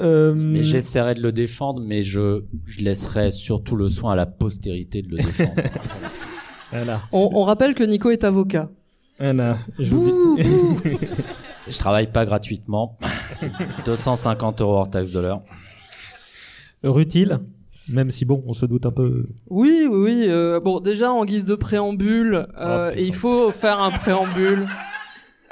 Euh, 0.00 0.34
Mais 0.34 0.62
j'essaierai 0.62 1.14
de 1.14 1.22
le 1.22 1.32
défendre, 1.32 1.80
mais 1.84 2.02
je, 2.02 2.42
je 2.66 2.80
laisserai 2.80 3.30
surtout 3.30 3.76
le 3.76 3.88
soin 3.88 4.12
à 4.12 4.16
la 4.16 4.26
postérité 4.26 5.02
de 5.02 5.10
le 5.10 5.16
défendre. 5.18 5.52
voilà, 6.72 7.02
On, 7.12 7.30
on 7.34 7.42
rappelle 7.44 7.74
que 7.74 7.84
Nico 7.84 8.10
est 8.10 8.24
avocat. 8.24 8.70
voilà. 9.18 9.58
Je 9.78 9.90
vous 9.90 10.36
dis- 10.36 10.42
je 11.68 11.78
travaille 11.78 12.10
pas 12.10 12.24
gratuitement. 12.26 12.98
250 13.84 14.60
euros 14.62 14.74
hors 14.74 14.90
taxe 14.90 15.12
de 15.12 15.20
l'heure. 15.20 15.42
Rutile, 16.82 17.40
même 17.88 18.10
si 18.10 18.24
bon, 18.24 18.42
on 18.46 18.54
se 18.54 18.64
doute 18.66 18.86
un 18.86 18.90
peu. 18.90 19.26
Oui, 19.48 19.86
oui, 19.88 19.96
oui. 20.02 20.24
euh, 20.28 20.60
bon, 20.60 20.80
déjà 20.80 21.12
en 21.12 21.24
guise 21.24 21.44
de 21.44 21.54
préambule, 21.54 22.46
euh, 22.58 22.88
Oh, 22.88 22.90
putain. 22.92 23.02
il 23.06 23.14
faut 23.14 23.50
faire 23.50 23.80
un 23.80 23.90
préambule. 23.90 24.66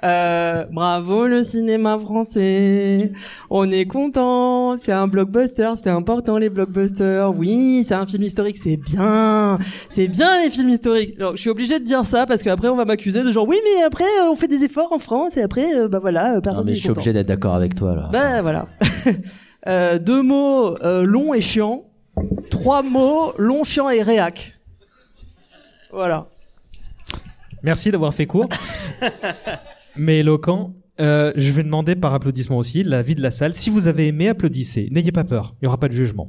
Euh, 0.05 0.65
bravo 0.71 1.27
le 1.27 1.43
cinéma 1.43 1.99
français. 1.99 3.11
On 3.51 3.69
est 3.71 3.87
content. 3.87 4.77
C'est 4.77 4.93
un 4.93 5.09
blockbuster. 5.09 5.71
C'est 5.83 5.91
important 5.91 6.39
les 6.39 6.49
blockbusters. 6.51 7.31
Oui, 7.37 7.85
c'est 7.87 7.95
un 7.95 8.07
film 8.07 8.23
historique. 8.23 8.59
C'est 8.63 8.77
bien. 8.77 9.59
C'est 9.91 10.07
bien 10.09 10.43
les 10.43 10.51
films 10.51 10.69
historiques. 10.71 11.15
Alors, 11.19 11.33
je 11.37 11.41
suis 11.41 11.51
obligé 11.51 11.81
de 11.81 11.85
dire 11.85 12.05
ça 12.05 12.27
parce 12.27 12.43
qu'après 12.45 12.69
on 12.69 12.77
va 12.77 12.85
m'accuser 12.85 13.25
de 13.25 13.33
genre 13.33 13.49
oui, 13.49 13.59
mais 13.65 13.83
après 13.83 14.05
euh, 14.05 14.31
on 14.31 14.37
fait 14.37 14.47
des 14.49 14.63
efforts 14.63 14.93
en 14.93 14.99
France 14.99 15.37
et 15.37 15.43
après 15.43 15.75
euh, 15.75 15.89
bah 15.89 15.99
voilà, 15.99 16.37
euh, 16.37 16.41
personne 16.41 16.61
Non, 16.65 16.67
mais 16.71 16.75
je 16.75 16.81
suis 16.81 16.89
content. 16.89 17.01
obligé 17.01 17.13
d'être 17.13 17.27
d'accord 17.27 17.55
avec 17.57 17.75
toi, 17.75 17.95
là. 17.95 18.09
Ben 18.13 18.43
voilà. 18.43 18.67
Euh, 19.67 19.99
deux 19.99 20.23
mots 20.23 20.77
euh, 20.85 21.03
long 21.03 21.35
et 21.35 21.41
chiant. 21.43 21.83
Trois 22.49 22.83
mots 22.83 23.33
long, 23.39 23.65
chiant 23.65 23.91
et 23.91 24.03
réac. 24.03 24.57
Voilà. 25.93 26.29
Merci 27.65 27.91
d'avoir 27.91 28.15
fait 28.15 28.25
court, 28.27 28.49
mais 29.99 30.21
éloquent. 30.21 30.75
Euh, 31.01 31.33
je 31.37 31.53
vais 31.53 31.63
demander 31.63 31.95
par 31.95 32.13
applaudissement 32.15 32.59
aussi 32.59 32.83
l'avis 32.83 33.15
de 33.15 33.23
la 33.23 33.31
salle. 33.31 33.55
Si 33.55 33.71
vous 33.71 33.87
avez 33.87 34.09
aimé, 34.09 34.29
applaudissez. 34.29 34.89
N'ayez 34.91 35.13
pas 35.13 35.25
peur. 35.25 35.55
Il 35.55 35.65
n'y 35.65 35.69
aura 35.69 35.79
pas 35.79 35.89
de 35.89 35.95
jugement. 35.95 36.29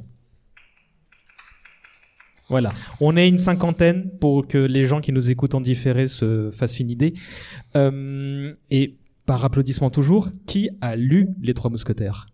Voilà. 2.48 2.72
On 3.00 3.16
est 3.16 3.28
une 3.28 3.38
cinquantaine 3.38 4.10
pour 4.20 4.46
que 4.46 4.58
les 4.58 4.84
gens 4.84 5.00
qui 5.00 5.12
nous 5.12 5.30
écoutent 5.30 5.54
en 5.54 5.60
différé 5.60 6.08
se 6.08 6.50
fassent 6.50 6.80
une 6.80 6.90
idée. 6.90 7.14
Euh, 7.76 8.52
et 8.70 8.96
par 9.24 9.44
applaudissement 9.44 9.90
toujours, 9.90 10.28
qui 10.46 10.70
a 10.80 10.96
lu 10.96 11.28
Les 11.40 11.54
Trois 11.54 11.70
Mousquetaires? 11.70 12.29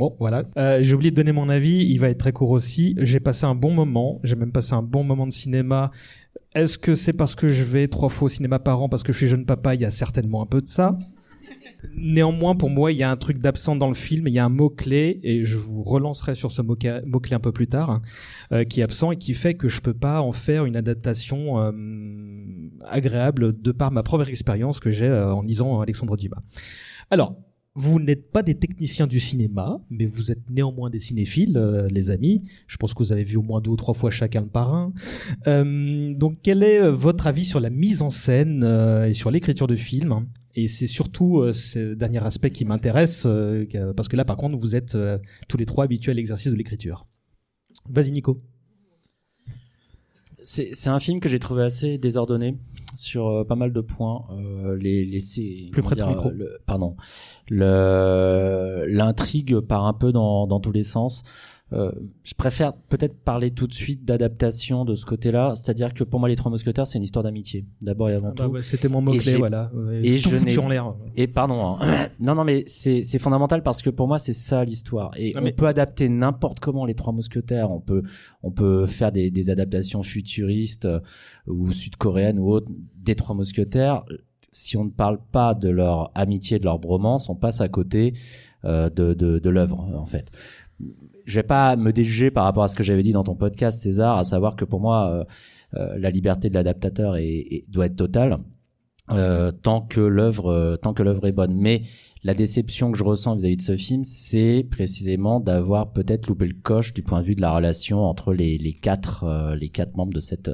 Bon, 0.00 0.16
voilà. 0.18 0.44
Euh, 0.56 0.78
j'ai 0.80 0.94
oublié 0.94 1.10
de 1.10 1.16
donner 1.16 1.32
mon 1.32 1.50
avis. 1.50 1.84
Il 1.84 1.98
va 1.98 2.08
être 2.08 2.16
très 2.16 2.32
court 2.32 2.52
aussi. 2.52 2.96
J'ai 3.02 3.20
passé 3.20 3.44
un 3.44 3.54
bon 3.54 3.70
moment. 3.70 4.18
J'ai 4.24 4.34
même 4.34 4.50
passé 4.50 4.72
un 4.72 4.80
bon 4.80 5.04
moment 5.04 5.26
de 5.26 5.32
cinéma. 5.32 5.90
Est-ce 6.54 6.78
que 6.78 6.94
c'est 6.94 7.12
parce 7.12 7.34
que 7.34 7.50
je 7.50 7.62
vais 7.64 7.86
trois 7.86 8.08
fois 8.08 8.24
au 8.24 8.28
cinéma 8.30 8.58
par 8.58 8.80
an 8.80 8.88
parce 8.88 9.02
que 9.02 9.12
je 9.12 9.18
suis 9.18 9.26
jeune 9.26 9.44
papa 9.44 9.74
Il 9.74 9.82
y 9.82 9.84
a 9.84 9.90
certainement 9.90 10.40
un 10.40 10.46
peu 10.46 10.62
de 10.62 10.68
ça? 10.68 10.98
Néanmoins, 11.94 12.56
pour 12.56 12.70
moi, 12.70 12.92
il 12.92 12.98
y 12.98 13.02
a 13.02 13.10
un 13.10 13.16
truc 13.18 13.36
d'absent 13.36 13.76
dans 13.76 13.88
le 13.88 13.94
film. 13.94 14.26
Il 14.26 14.32
y 14.32 14.38
a 14.38 14.44
un 14.46 14.50
mot-clé, 14.50 15.20
et 15.22 15.44
je 15.44 15.58
vous 15.58 15.82
relancerai 15.82 16.34
sur 16.34 16.50
ce 16.50 16.62
mot-clé 16.62 17.34
un 17.34 17.40
peu 17.40 17.52
plus 17.52 17.66
tard, 17.66 17.90
hein, 17.90 18.02
euh, 18.52 18.64
qui 18.64 18.80
est 18.80 18.82
absent 18.82 19.12
et 19.12 19.16
qui 19.16 19.34
fait 19.34 19.54
que 19.54 19.68
je 19.68 19.82
peux 19.82 19.94
pas 19.94 20.22
en 20.22 20.32
faire 20.32 20.64
une 20.64 20.76
adaptation 20.76 21.58
euh, 21.58 21.72
agréable 22.88 23.60
de 23.60 23.72
par 23.72 23.92
ma 23.92 24.02
propre 24.02 24.28
expérience 24.28 24.80
que 24.80 24.90
j'ai 24.90 25.08
euh, 25.08 25.34
en 25.34 25.42
lisant 25.42 25.80
Alexandre 25.80 26.16
Dumas. 26.16 26.40
Alors, 27.10 27.36
vous 27.80 27.98
n'êtes 27.98 28.30
pas 28.30 28.42
des 28.42 28.54
techniciens 28.54 29.06
du 29.06 29.18
cinéma, 29.18 29.80
mais 29.88 30.04
vous 30.04 30.30
êtes 30.30 30.50
néanmoins 30.50 30.90
des 30.90 31.00
cinéphiles, 31.00 31.56
euh, 31.56 31.88
les 31.88 32.10
amis. 32.10 32.42
Je 32.66 32.76
pense 32.76 32.92
que 32.92 32.98
vous 32.98 33.12
avez 33.12 33.24
vu 33.24 33.38
au 33.38 33.42
moins 33.42 33.62
deux 33.62 33.70
ou 33.70 33.76
trois 33.76 33.94
fois 33.94 34.10
chacun 34.10 34.42
le 34.42 34.48
parrain. 34.48 34.92
Euh, 35.46 36.12
donc, 36.14 36.38
quel 36.42 36.62
est 36.62 36.80
euh, 36.80 36.90
votre 36.90 37.26
avis 37.26 37.46
sur 37.46 37.58
la 37.58 37.70
mise 37.70 38.02
en 38.02 38.10
scène 38.10 38.64
et 39.08 39.14
sur 39.14 39.30
l'écriture 39.30 39.66
de 39.66 39.76
films? 39.76 40.26
Et 40.54 40.68
c'est 40.68 40.86
surtout 40.86 41.52
ce 41.54 41.94
dernier 41.94 42.22
aspect 42.22 42.50
qui 42.50 42.64
m'intéresse, 42.64 43.26
parce 43.96 44.08
que 44.08 44.16
là, 44.16 44.24
par 44.24 44.36
contre, 44.36 44.58
vous 44.58 44.74
êtes 44.74 44.98
tous 45.48 45.56
les 45.56 45.64
trois 45.64 45.84
habitués 45.84 46.10
à 46.10 46.14
l'exercice 46.14 46.50
de 46.50 46.56
l'écriture. 46.56 47.06
Vas-y, 47.88 48.10
Nico. 48.10 48.42
C'est 50.42 50.88
un 50.88 50.98
film 50.98 51.20
que 51.20 51.28
j'ai 51.28 51.38
trouvé 51.38 51.62
assez 51.62 51.98
désordonné 51.98 52.56
sur 52.96 53.28
euh, 53.28 53.44
pas 53.44 53.54
mal 53.56 53.72
de 53.72 53.80
points. 53.80 54.24
Euh, 54.32 54.76
les, 54.76 55.04
les, 55.04 55.20
c'est- 55.20 55.68
Plus 55.72 55.82
près 55.82 55.94
micro. 56.06 56.30
le- 56.30 56.58
pardon. 56.66 56.96
Le- 57.48 58.84
L'intrigue 58.88 59.60
part 59.60 59.86
un 59.86 59.92
peu 59.92 60.12
dans, 60.12 60.46
dans 60.46 60.60
tous 60.60 60.72
les 60.72 60.82
sens. 60.82 61.22
Euh, 61.72 61.92
je 62.24 62.34
préfère 62.34 62.72
peut-être 62.72 63.16
parler 63.22 63.52
tout 63.52 63.66
de 63.68 63.74
suite 63.74 64.04
d'adaptation 64.04 64.84
de 64.84 64.94
ce 64.96 65.04
côté-là. 65.06 65.52
C'est-à-dire 65.54 65.94
que 65.94 66.02
pour 66.02 66.18
moi, 66.18 66.28
Les 66.28 66.34
Trois 66.36 66.50
Mousquetaires, 66.50 66.86
c'est 66.86 66.98
une 66.98 67.04
histoire 67.04 67.22
d'amitié. 67.22 67.64
D'abord 67.80 68.10
et 68.10 68.14
avant 68.14 68.32
Bah 68.36 68.44
tout. 68.46 68.50
ouais, 68.50 68.62
C'était 68.62 68.88
mon 68.88 69.00
Et 69.02 69.04
mot-clé, 69.04 69.36
voilà. 69.36 69.70
Et 70.02 70.18
tout 70.20 70.30
je 70.30 70.36
n'ai-. 70.36 70.80
Et 71.16 71.26
pardon, 71.28 71.76
hein. 71.80 72.08
non, 72.20 72.34
non, 72.34 72.44
mais 72.44 72.64
c'est 72.66 73.02
c'est 73.04 73.18
fondamental 73.20 73.62
parce 73.62 73.82
que 73.82 73.90
pour 73.90 74.08
moi, 74.08 74.18
c'est 74.18 74.32
ça 74.32 74.64
l'histoire. 74.64 75.12
Et 75.16 75.32
Non, 75.34 75.40
on 75.40 75.44
mais- 75.44 75.52
peut 75.52 75.66
adapter 75.66 76.08
n'importe 76.08 76.58
comment 76.60 76.84
les 76.86 76.94
Trois 76.94 77.12
Mousquetaires. 77.12 77.70
On 77.70 77.80
peut, 77.80 78.02
on 78.42 78.50
peut 78.50 78.86
faire 78.86 79.12
des, 79.12 79.30
des 79.30 79.48
adaptations 79.50 80.02
futuristes 80.02 80.86
euh, 80.86 81.00
ou 81.46 81.70
sud-coréennes 81.72 82.38
ou 82.38 82.50
autres 82.50 82.70
des 82.96 83.14
Trois 83.14 83.34
Mousquetaires. 83.36 84.04
Si 84.52 84.76
on 84.76 84.84
ne 84.84 84.90
parle 84.90 85.20
pas 85.30 85.54
de 85.54 85.68
leur 85.68 86.10
amitié, 86.16 86.58
de 86.58 86.64
leur 86.64 86.80
bromance, 86.80 87.28
on 87.28 87.36
passe 87.36 87.60
à 87.60 87.68
côté 87.68 88.14
euh, 88.64 88.90
de, 88.90 89.14
de, 89.14 89.38
de 89.38 89.48
l'œuvre, 89.50 89.78
en 89.78 90.04
fait. 90.04 90.32
Je 91.24 91.34
vais 91.34 91.42
pas 91.44 91.76
me 91.76 91.92
déjuger 91.92 92.30
par 92.30 92.44
rapport 92.44 92.62
à 92.64 92.68
ce 92.68 92.76
que 92.76 92.82
j'avais 92.82 93.02
dit 93.02 93.12
dans 93.12 93.24
ton 93.24 93.34
podcast, 93.36 93.80
César, 93.80 94.18
à 94.18 94.24
savoir 94.24 94.56
que 94.56 94.64
pour 94.64 94.80
moi, 94.80 95.10
euh, 95.10 95.24
euh, 95.78 95.98
la 95.98 96.10
liberté 96.10 96.48
de 96.48 96.54
l'adaptateur 96.54 97.16
est, 97.16 97.24
est- 97.28 97.64
doit 97.68 97.86
être 97.86 97.96
totale 97.96 98.38
euh, 99.10 99.50
tant 99.50 99.80
que 99.80 100.00
l'œuvre 100.00 100.46
euh, 100.52 100.76
tant 100.76 100.92
que 100.94 101.02
l'œuvre 101.02 101.26
est 101.26 101.32
bonne. 101.32 101.54
Mais 101.56 101.82
la 102.22 102.34
déception 102.34 102.92
que 102.92 102.98
je 102.98 103.04
ressens 103.04 103.36
vis-à-vis 103.36 103.56
de 103.56 103.62
ce 103.62 103.76
film, 103.76 104.04
c'est 104.04 104.66
précisément 104.70 105.40
d'avoir 105.40 105.92
peut-être 105.92 106.26
loupé 106.28 106.46
le 106.46 106.54
coche 106.62 106.92
du 106.94 107.02
point 107.02 107.20
de 107.20 107.24
vue 107.26 107.34
de 107.34 107.40
la 107.40 107.52
relation 107.54 108.00
entre 108.04 108.32
les, 108.32 108.56
les 108.58 108.72
quatre 108.72 109.24
euh, 109.24 109.54
les 109.56 109.68
quatre 109.68 109.96
membres 109.96 110.12
de 110.12 110.20
cette 110.20 110.50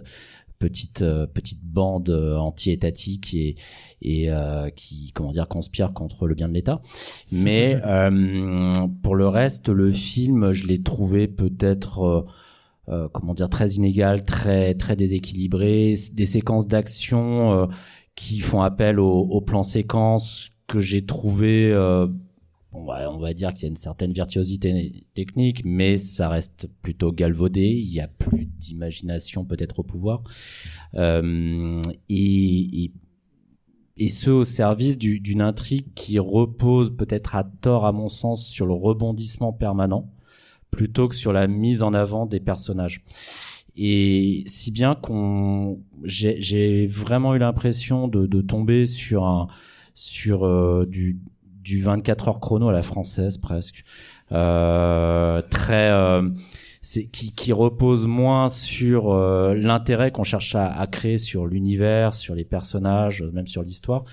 petite 0.58 1.02
euh, 1.02 1.26
petite 1.26 1.62
bande 1.62 2.10
euh, 2.10 2.36
anti-étatique 2.36 3.34
et 3.34 3.56
et 4.02 4.30
euh, 4.30 4.70
qui 4.70 5.12
comment 5.14 5.30
dire 5.30 5.48
conspire 5.48 5.92
contre 5.92 6.26
le 6.26 6.34
bien 6.34 6.48
de 6.48 6.54
l'État. 6.54 6.80
Mais 7.32 7.80
euh, 7.84 8.72
pour 9.02 9.16
le 9.16 9.28
reste, 9.28 9.68
le 9.68 9.90
film, 9.90 10.52
je 10.52 10.66
l'ai 10.66 10.82
trouvé 10.82 11.28
peut-être 11.28 12.02
euh, 12.02 12.26
euh, 12.88 13.08
comment 13.12 13.34
dire 13.34 13.48
très 13.48 13.70
inégal, 13.70 14.24
très 14.24 14.74
très 14.74 14.96
déséquilibré, 14.96 15.96
des 16.12 16.26
séquences 16.26 16.66
d'action 16.68 17.52
euh, 17.52 17.66
qui 18.14 18.40
font 18.40 18.62
appel 18.62 18.98
au, 18.98 19.12
au 19.12 19.40
plan 19.40 19.62
séquence 19.62 20.50
que 20.66 20.80
j'ai 20.80 21.04
trouvé 21.04 21.70
euh, 21.72 22.06
on 22.76 22.84
va, 22.84 23.10
on 23.10 23.18
va 23.18 23.32
dire 23.34 23.54
qu'il 23.54 23.62
y 23.64 23.66
a 23.66 23.68
une 23.70 23.76
certaine 23.76 24.12
virtuosité 24.12 25.06
technique, 25.14 25.62
mais 25.64 25.96
ça 25.96 26.28
reste 26.28 26.68
plutôt 26.82 27.12
galvaudé. 27.12 27.62
Il 27.62 27.92
y 27.92 28.00
a 28.00 28.08
plus 28.08 28.46
d'imagination 28.46 29.44
peut-être 29.44 29.78
au 29.80 29.82
pouvoir, 29.82 30.22
euh, 30.94 31.82
et, 32.08 32.84
et 32.84 32.92
et 33.98 34.08
ce 34.10 34.30
au 34.30 34.44
service 34.44 34.98
du- 34.98 35.20
d'une 35.20 35.40
intrigue 35.40 35.86
qui 35.94 36.18
repose 36.18 36.94
peut-être 36.94 37.34
à 37.34 37.44
tort 37.44 37.86
à 37.86 37.92
mon 37.92 38.08
sens 38.08 38.46
sur 38.46 38.66
le 38.66 38.74
rebondissement 38.74 39.52
permanent 39.52 40.10
plutôt 40.70 41.08
que 41.08 41.14
sur 41.14 41.32
la 41.32 41.46
mise 41.46 41.82
en 41.82 41.94
avant 41.94 42.26
des 42.26 42.40
personnages. 42.40 43.02
Et 43.76 44.44
si 44.46 44.70
bien 44.70 44.94
qu'on, 44.94 45.80
j'ai 46.04 46.40
j'ai 46.40 46.86
vraiment 46.86 47.34
eu 47.34 47.38
l'impression 47.38 48.08
de, 48.08 48.26
de 48.26 48.40
tomber 48.42 48.86
sur 48.86 49.24
un, 49.24 49.48
sur 49.94 50.44
euh, 50.44 50.86
du, 50.86 51.18
du 51.66 51.82
24 51.82 52.28
heures 52.28 52.40
chrono 52.40 52.68
à 52.68 52.72
la 52.72 52.82
française 52.82 53.38
presque, 53.38 53.82
euh, 54.30 55.42
très, 55.50 55.90
euh, 55.90 56.28
qui, 57.12 57.32
qui 57.32 57.52
repose 57.52 58.06
moins 58.06 58.48
sur 58.48 59.10
euh, 59.12 59.52
l'intérêt 59.54 60.12
qu'on 60.12 60.22
cherche 60.22 60.54
à, 60.54 60.66
à 60.72 60.86
créer 60.86 61.18
sur 61.18 61.46
l'univers, 61.46 62.14
sur 62.14 62.36
les 62.36 62.44
personnages, 62.44 63.24
même 63.32 63.48
sur 63.48 63.62
l'histoire, 63.64 64.04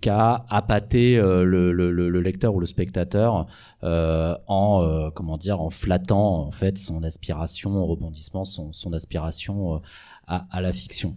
qu'à 0.00 0.44
appâter 0.48 1.18
euh, 1.18 1.42
le, 1.42 1.72
le, 1.72 1.90
le- 1.90 2.08
le 2.08 2.20
lecteur 2.20 2.54
ou 2.54 2.60
le 2.60 2.66
spectateur 2.66 3.46
euh, 3.82 4.36
en 4.46 4.82
euh, 4.82 5.10
comment 5.10 5.36
dire 5.36 5.60
en 5.60 5.70
flattant 5.70 6.46
en 6.46 6.52
fait 6.52 6.78
son 6.78 7.02
aspiration 7.02 7.70
au 7.70 7.86
rebondissement, 7.86 8.44
son, 8.44 8.72
son 8.72 8.92
aspiration 8.92 9.80
à, 10.28 10.46
à 10.52 10.60
la 10.60 10.72
fiction. 10.72 11.16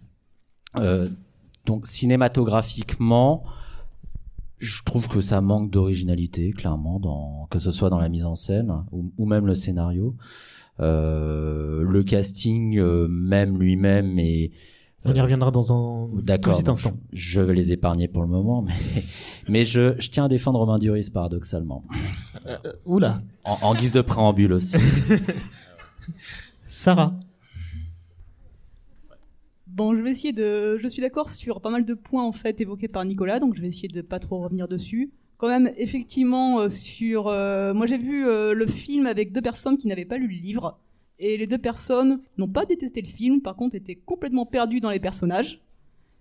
Donc 1.66 1.88
cinématographiquement, 1.88 3.44
je 4.66 4.84
trouve 4.84 5.08
que 5.08 5.22
ça 5.22 5.40
manque 5.42 5.72
d'originalité, 5.72 6.52
clairement, 6.52 7.00
dans, 7.00 7.48
que 7.50 7.60
ce 7.60 7.72
soit 7.72 7.90
dans 7.90 8.00
la 8.00 8.10
mise 8.10 8.26
en 8.26 8.36
scène 8.36 8.74
ou, 8.92 9.12
ou 9.18 9.26
même 9.26 9.46
le 9.46 9.56
scénario. 9.56 10.16
Euh, 10.82 11.84
le 11.84 12.04
casting 12.04 12.78
euh, 12.78 13.08
même 13.08 13.58
lui-même 13.58 14.20
est 14.20 14.52
On 15.06 15.14
y 15.14 15.22
reviendra 15.22 15.50
dans 15.52 15.72
un 15.72 16.10
D'accord. 16.22 16.58
petit 16.58 16.70
instant. 16.70 16.92
Je, 17.14 17.38
je 17.38 17.42
vais 17.42 17.54
les 17.54 17.72
épargner 17.72 18.10
pour 18.10 18.22
le 18.24 18.28
moment, 18.28 18.62
mais, 18.62 18.74
mais 19.50 19.64
je, 19.64 19.96
je 20.00 20.10
tiens 20.10 20.26
à 20.26 20.28
défendre 20.28 20.60
Romain 20.60 20.78
Duris 20.78 21.10
paradoxalement. 21.14 21.86
Oula, 22.86 23.20
En, 23.46 23.58
en 23.62 23.74
guise 23.76 23.94
de 23.94 24.02
préambule 24.02 24.52
aussi. 24.52 24.76
Sarah. 26.66 27.14
Bon, 29.76 29.94
je 29.94 30.02
vais 30.02 30.12
essayer 30.12 30.32
de. 30.32 30.78
Je 30.78 30.88
suis 30.88 31.02
d'accord 31.02 31.30
sur 31.30 31.60
pas 31.60 31.70
mal 31.70 31.84
de 31.84 31.94
points 31.94 32.24
en 32.24 32.32
fait 32.32 32.62
évoqués 32.62 32.88
par 32.88 33.04
Nicolas, 33.04 33.40
donc 33.42 33.56
je 33.58 33.62
vais 33.62 33.68
essayer 33.68 33.90
de 33.90 34.02
pas 34.02 34.20
trop 34.20 34.40
revenir 34.40 34.70
dessus. 34.70 35.12
Quand 35.36 35.50
même, 35.50 35.70
effectivement, 35.76 36.62
euh, 36.62 36.70
sur. 36.70 37.28
euh, 37.28 37.74
Moi, 37.74 37.86
j'ai 37.86 37.98
vu 37.98 38.26
euh, 38.26 38.54
le 38.54 38.68
film 38.68 39.06
avec 39.06 39.34
deux 39.34 39.42
personnes 39.42 39.78
qui 39.78 39.88
n'avaient 39.88 40.06
pas 40.06 40.18
lu 40.18 40.28
le 40.30 40.36
livre, 40.36 40.80
et 41.20 41.36
les 41.36 41.46
deux 41.46 41.58
personnes 41.58 42.22
n'ont 42.38 42.48
pas 42.48 42.66
détesté 42.66 43.02
le 43.02 43.08
film, 43.08 43.42
par 43.42 43.58
contre, 43.58 43.76
étaient 43.76 43.96
complètement 43.98 44.46
perdues 44.46 44.80
dans 44.80 44.92
les 44.92 45.00
personnages. 45.02 45.62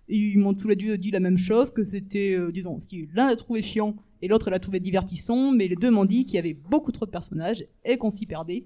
Ils 0.09 0.37
m'ont 0.37 0.53
tous 0.53 0.67
les 0.67 0.75
deux 0.75 0.97
dit 0.97 1.11
la 1.11 1.21
même 1.21 1.37
chose, 1.37 1.71
que 1.71 1.85
c'était, 1.85 2.37
disons, 2.51 2.81
si 2.81 3.07
l'un 3.13 3.29
l'a 3.29 3.37
trouvé 3.37 3.61
chiant 3.61 3.95
et 4.21 4.27
l'autre 4.27 4.49
l'a 4.49 4.59
trouvé 4.59 4.81
divertissant, 4.81 5.53
mais 5.53 5.69
les 5.69 5.77
deux 5.77 5.91
m'ont 5.91 6.03
dit 6.03 6.25
qu'il 6.25 6.35
y 6.35 6.39
avait 6.39 6.53
beaucoup 6.53 6.91
trop 6.91 7.05
de 7.05 7.11
personnages 7.11 7.65
et 7.85 7.97
qu'on 7.97 8.11
s'y 8.11 8.25
perdait. 8.25 8.65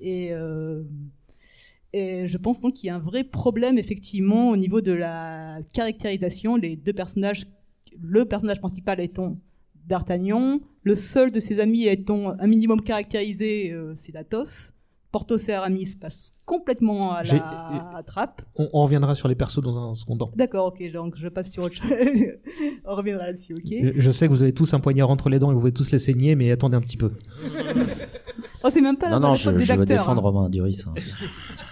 Et. 0.00 0.32
Et 1.98 2.28
je 2.28 2.36
pense 2.38 2.60
donc 2.60 2.74
qu'il 2.74 2.86
y 2.88 2.90
a 2.90 2.96
un 2.96 3.00
vrai 3.00 3.24
problème 3.24 3.78
effectivement 3.78 4.50
au 4.50 4.56
niveau 4.56 4.80
de 4.80 4.92
la 4.92 5.58
caractérisation. 5.72 6.56
Les 6.56 6.76
deux 6.76 6.92
personnages, 6.92 7.46
le 8.00 8.24
personnage 8.24 8.60
principal 8.60 9.00
étant 9.00 9.36
D'Artagnan, 9.86 10.58
le 10.82 10.96
seul 10.96 11.30
de 11.30 11.38
ses 11.38 11.60
amis 11.60 11.84
étant 11.86 12.34
un 12.40 12.46
minimum 12.48 12.80
caractérisé, 12.80 13.70
euh, 13.72 13.94
c'est 13.94 14.16
Athos. 14.16 14.72
Porthos 15.12 15.48
et 15.48 15.52
Aramis 15.54 15.94
passent 15.98 16.32
complètement 16.44 17.12
à 17.12 17.22
la 17.22 18.02
trappe. 18.04 18.42
On, 18.56 18.68
on 18.72 18.82
reviendra 18.82 19.14
sur 19.14 19.28
les 19.28 19.36
persos 19.36 19.60
dans 19.62 19.78
un 19.78 19.94
second 19.94 20.16
temps. 20.18 20.32
D'accord, 20.34 20.66
ok, 20.66 20.90
donc 20.92 21.14
je 21.16 21.28
passe 21.28 21.52
sur 21.52 21.62
autre 21.62 21.76
chose. 21.76 21.86
On 22.84 22.96
reviendra 22.96 23.26
là-dessus, 23.26 23.54
ok. 23.54 23.62
Je- 23.70 23.92
Je 24.00 24.10
sais 24.10 24.26
que 24.26 24.32
vous 24.32 24.42
avez 24.42 24.52
tous 24.52 24.74
un 24.74 24.80
poignard 24.80 25.08
entre 25.08 25.28
les 25.30 25.38
dents 25.38 25.50
et 25.52 25.54
vous 25.54 25.60
pouvez 25.60 25.72
tous 25.72 25.90
les 25.92 26.00
saigner, 26.00 26.34
mais 26.34 26.50
attendez 26.50 26.76
un 26.76 26.80
petit 26.82 26.96
peu. 26.98 27.12
Oh, 28.64 28.68
c'est 28.72 28.80
même 28.82 28.96
pas 28.96 29.08
la, 29.08 29.16
non, 29.16 29.20
non, 29.20 29.28
la 29.28 29.34
je, 29.34 29.44
faute 29.44 29.54
des 29.58 29.64
je 29.64 29.72
veux 29.72 29.80
acteurs. 29.82 29.98
défendre 29.98 30.20
hein. 30.26 30.30
Romain 30.30 30.48
Duris. 30.50 30.82
hein. 30.86 30.94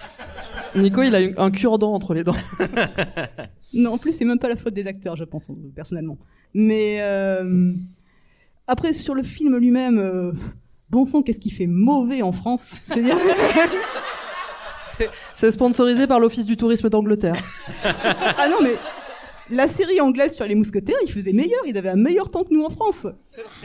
Nico, 0.76 1.02
il 1.02 1.14
a 1.14 1.22
eu 1.22 1.34
un 1.36 1.50
cure-dent 1.50 1.92
entre 1.92 2.14
les 2.14 2.24
dents. 2.24 2.36
Non, 3.76 3.94
en 3.94 3.98
plus, 3.98 4.12
c'est 4.12 4.24
même 4.24 4.38
pas 4.38 4.48
la 4.48 4.54
faute 4.54 4.72
des 4.72 4.86
acteurs, 4.86 5.16
je 5.16 5.24
pense, 5.24 5.46
personnellement. 5.74 6.16
Mais 6.54 6.98
euh, 7.00 7.72
après, 8.68 8.92
sur 8.92 9.16
le 9.16 9.24
film 9.24 9.56
lui-même, 9.56 9.98
euh, 9.98 10.30
bon 10.90 11.06
sang, 11.06 11.22
qu'est-ce 11.22 11.40
qui 11.40 11.50
fait 11.50 11.66
mauvais 11.66 12.22
en 12.22 12.30
France 12.30 12.70
C'est-à-dire- 12.86 13.16
C'est 15.34 15.50
sponsorisé 15.50 16.06
par 16.06 16.20
l'Office 16.20 16.46
du 16.46 16.56
tourisme 16.56 16.88
d'Angleterre. 16.88 17.34
Ah 17.84 18.48
non, 18.48 18.58
mais 18.62 18.76
la 19.50 19.66
série 19.66 20.00
anglaise 20.00 20.34
sur 20.34 20.46
les 20.46 20.54
mousquetaires, 20.54 20.94
ils 21.04 21.10
faisaient 21.10 21.32
meilleur, 21.32 21.60
ils 21.66 21.76
avaient 21.76 21.88
un 21.88 21.96
meilleur 21.96 22.30
temps 22.30 22.44
que 22.44 22.54
nous 22.54 22.62
en 22.62 22.70
France. 22.70 23.08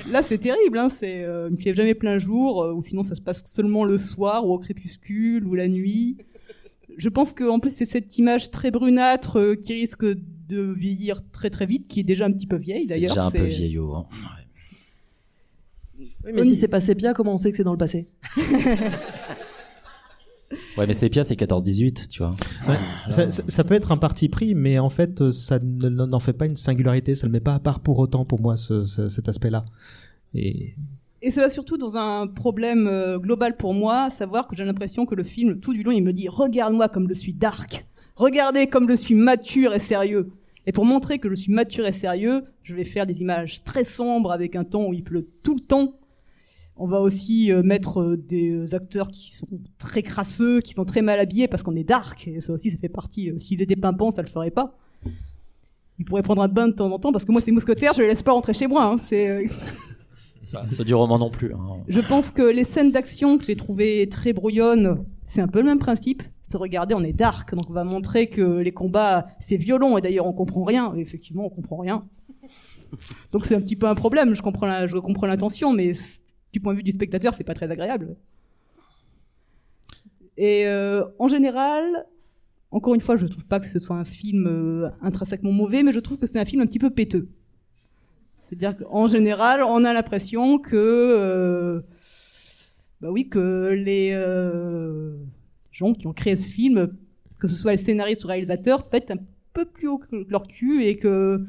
Là, 0.10 0.24
c'est 0.24 0.40
terrible, 0.40 0.80
hein, 0.80 0.90
c'est 0.90 1.24
euh, 1.24 1.50
il 1.52 1.56
ne 1.56 1.62
fait 1.62 1.76
jamais 1.76 1.94
plein 1.94 2.18
jour, 2.18 2.64
euh, 2.64 2.74
ou 2.74 2.82
sinon 2.82 3.04
ça 3.04 3.14
se 3.14 3.22
passe 3.22 3.44
seulement 3.46 3.84
le 3.84 4.00
soir, 4.00 4.48
ou 4.48 4.54
au 4.54 4.58
crépuscule, 4.58 5.46
ou 5.46 5.54
la 5.54 5.68
nuit. 5.68 6.18
Je 7.00 7.10
pense 7.10 7.34
qu'en 7.34 7.60
plus, 7.60 7.72
c'est 7.76 7.86
cette 7.86 8.18
image 8.18 8.52
très 8.52 8.70
brunâtre 8.72 9.40
euh, 9.40 9.56
qui 9.56 9.74
risque 9.74 10.06
de 10.06 10.62
vieillir 10.74 11.22
très 11.32 11.50
très 11.50 11.66
vite, 11.66 11.88
qui 11.88 12.02
est 12.02 12.04
déjà 12.04 12.26
un 12.26 12.32
petit 12.32 12.46
peu 12.48 12.58
vieille 12.58 12.84
C'est 12.84 12.90
d'ailleurs. 12.96 13.12
déjà 13.16 13.26
un 13.26 13.32
peu 13.32 13.38
c'est- 13.40 13.46
vieillot. 13.56 13.96
hein. 13.96 14.06
Oui, 16.00 16.32
mais 16.34 16.44
si 16.44 16.56
c'est 16.56 16.68
pas 16.68 16.82
sépia, 16.82 17.14
comment 17.14 17.34
on 17.34 17.38
sait 17.38 17.52
que 17.52 17.58
c'est 17.58 17.64
dans 17.64 17.72
le 17.72 17.78
passé? 17.78 18.08
Ouais, 20.78 20.88
mais 20.88 20.94
Sepia, 20.94 21.24
c'est 21.24 21.36
14-18, 21.36 22.08
tu 22.08 22.24
vois. 22.24 22.36
Ça, 23.10 23.30
ça- 23.30 23.44
ça 23.48 23.64
peut 23.64 23.76
être 23.76 23.92
un 23.92 23.98
parti 23.98 24.30
pris, 24.30 24.56
mais 24.56 24.80
en 24.80 24.90
fait, 24.90 25.22
euh, 25.22 25.32
ça 25.32 25.60
ne- 25.60 25.90
n'en 25.90 26.20
fait 26.20 26.34
pas 26.34 26.48
une 26.48 26.56
singularité. 26.56 27.14
Ça 27.14 27.28
ne 27.28 27.32
le 27.32 27.34
met 27.34 27.40
pas 27.40 27.54
à 27.54 27.60
part 27.60 27.82
pour 27.82 28.00
autant 28.00 28.26
pour 28.26 28.42
moi, 28.42 28.58
ce- 28.58 28.84
ce- 28.86 29.10
cet 29.10 29.30
aspect-là. 29.30 29.64
Et 30.34 30.74
Et 31.22 31.32
ça 31.32 31.42
va 31.42 31.50
surtout 31.50 31.78
dans 31.78 31.98
un 31.98 32.28
problème 32.28 32.88
euh, 32.88 33.20
global 33.20 33.58
pour 33.58 33.74
moi, 33.74 34.10
savoir 34.10 34.48
que 34.48 34.56
j'ai 34.56 34.64
l'impression 34.64 35.06
que 35.06 35.16
le 35.16 35.24
film, 35.24 35.60
tout 35.60 35.74
du 35.74 35.84
long, 35.84 35.92
il 35.92 36.02
me 36.02 36.14
dit 36.14 36.30
Regarde-moi 36.30 36.88
comme 36.88 37.10
je 37.10 37.14
suis 37.14 37.34
dark. 37.34 37.86
Regardez 38.16 38.68
comme 38.68 38.90
je 38.90 38.96
suis 38.96 39.16
mature 39.16 39.74
et 39.74 39.80
sérieux. 39.80 40.32
Et 40.66 40.72
pour 40.72 40.86
montrer 40.86 41.20
que 41.20 41.30
je 41.30 41.36
suis 41.36 41.52
mature 41.52 41.86
et 41.86 41.94
sérieux, 41.94 42.44
je 42.64 42.74
vais 42.74 42.86
faire 42.86 43.06
des 43.06 43.20
images 43.20 43.64
très 43.64 43.84
sombres 43.84 44.32
avec 44.32 44.56
un 44.56 44.64
ton 44.64 44.90
où 44.90 44.94
il 44.94 45.04
pleut 45.04 45.28
tout 45.44 45.56
le 45.56 45.60
temps. 45.60 45.94
On 46.78 46.88
va 46.88 47.02
aussi 47.02 47.52
euh, 47.52 47.64
mettre 47.64 48.02
euh, 48.02 48.18
des 48.18 48.74
acteurs 48.74 49.10
qui 49.10 49.32
sont 49.36 49.48
très 49.78 50.02
crasseux, 50.02 50.62
qui 50.62 50.74
sont 50.74 50.86
très 50.86 51.02
mal 51.02 51.20
habillés 51.20 51.50
parce 51.50 51.64
qu'on 51.64 51.76
est 51.76 51.84
dark. 51.84 52.30
Et 52.30 52.40
ça 52.40 52.54
aussi, 52.54 52.72
ça 52.72 52.78
fait 52.78 52.88
partie. 52.88 53.34
S'ils 53.40 53.62
étaient 53.62 53.76
pimpants, 53.76 54.14
ça 54.14 54.22
le 54.22 54.30
ferait 54.30 54.52
pas. 54.52 54.78
Ils 55.98 56.06
pourraient 56.06 56.24
prendre 56.24 56.42
un 56.42 56.48
bain 56.48 56.70
de 56.70 56.74
temps 56.74 56.90
en 56.90 56.98
temps 56.98 57.12
parce 57.12 57.26
que 57.26 57.32
moi, 57.34 57.42
ces 57.42 57.52
mousquetaires, 57.52 57.92
je 57.94 58.02
les 58.02 58.08
laisse 58.08 58.24
pas 58.24 58.32
rentrer 58.32 58.54
chez 58.54 58.68
moi. 58.68 58.86
hein. 58.86 58.98
C'est. 59.04 59.48
du 60.84 60.94
roman 60.94 61.18
non 61.20 61.30
plus. 61.30 61.54
hein. 61.54 61.84
je 61.88 62.00
pense 62.00 62.32
que 62.32 62.42
les 62.42 62.64
scènes 62.64 62.92
d'action 62.92 63.38
que 63.38 63.46
j'ai 63.46 63.56
trouvées 63.56 64.08
très 64.10 64.34
brouillonnes, 64.34 65.06
c'est 65.26 65.42
un 65.42 65.48
peu 65.48 65.60
le 65.60 65.66
même 65.66 65.80
principe. 65.80 66.24
C'est 66.48 66.58
regarder, 66.58 66.96
on 66.96 67.04
est 67.04 67.14
dark, 67.14 67.54
donc 67.54 67.70
on 67.70 67.74
va 67.74 67.84
montrer 67.84 68.26
que 68.26 68.58
les 68.58 68.72
combats, 68.72 69.28
c'est 69.40 69.58
violent, 69.58 69.98
et 69.98 70.02
d'ailleurs 70.02 70.26
on 70.26 70.34
comprend 70.34 70.64
rien. 70.64 70.96
Effectivement, 70.96 71.46
on 71.46 71.50
comprend 71.50 71.78
rien. 71.78 72.06
Donc 73.32 73.46
c'est 73.46 73.54
un 73.54 73.62
petit 73.62 73.76
peu 73.76 73.88
un 73.88 73.94
problème. 73.94 74.34
Je 74.34 74.42
comprends, 74.42 74.88
je 74.88 74.98
comprends 74.98 75.28
l'intention, 75.28 75.72
mais 75.72 75.94
du 76.52 76.60
point 76.60 76.74
de 76.74 76.78
vue 76.78 76.84
du 76.84 76.92
spectateur, 76.92 77.36
c'est 77.36 77.44
pas 77.44 77.54
très 77.54 77.70
agréable. 77.70 78.16
Et 80.38 80.66
euh, 80.66 81.04
en 81.20 81.28
général, 81.28 81.84
encore 82.72 82.96
une 82.96 83.02
fois, 83.02 83.18
je 83.18 83.26
trouve 83.28 83.46
pas 83.46 83.60
que 83.60 83.68
ce 83.68 83.78
soit 83.78 83.98
un 83.98 84.06
film 84.06 84.48
euh, 84.48 84.90
intrinsèquement 85.02 85.52
mauvais, 85.52 85.84
mais 85.84 85.92
je 85.92 86.00
trouve 86.00 86.18
que 86.18 86.26
c'est 86.26 86.40
un 86.40 86.46
film 86.46 86.62
un 86.62 86.66
petit 86.66 86.80
peu 86.80 86.90
péteux. 86.90 87.30
C'est-à-dire 88.50 88.76
qu'en 88.76 89.08
général, 89.08 89.62
on 89.64 89.86
a 89.86 89.94
l'impression 89.94 90.58
que, 90.58 90.76
euh, 90.76 91.82
bah 93.00 93.10
oui, 93.12 93.30
que 93.30 93.70
les 93.70 94.10
euh, 94.14 95.18
gens 95.72 95.94
qui 95.94 96.08
ont 96.08 96.14
créé 96.14 96.36
ce 96.36 96.48
film, 96.48 96.90
que 97.40 97.48
ce 97.48 97.56
soit 97.56 97.74
les 97.74 97.78
scénaristes 97.78 98.24
ou 98.24 98.28
réalisateurs, 98.28 98.90
pètent 98.90 99.12
un 99.12 99.20
peu 99.54 99.66
plus 99.66 99.88
haut 99.88 100.00
que 100.00 100.26
leur 100.30 100.48
cul 100.48 100.84
et 100.84 100.98
que 100.98 101.46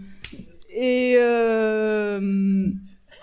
et 0.68 1.14
euh, 1.16 2.68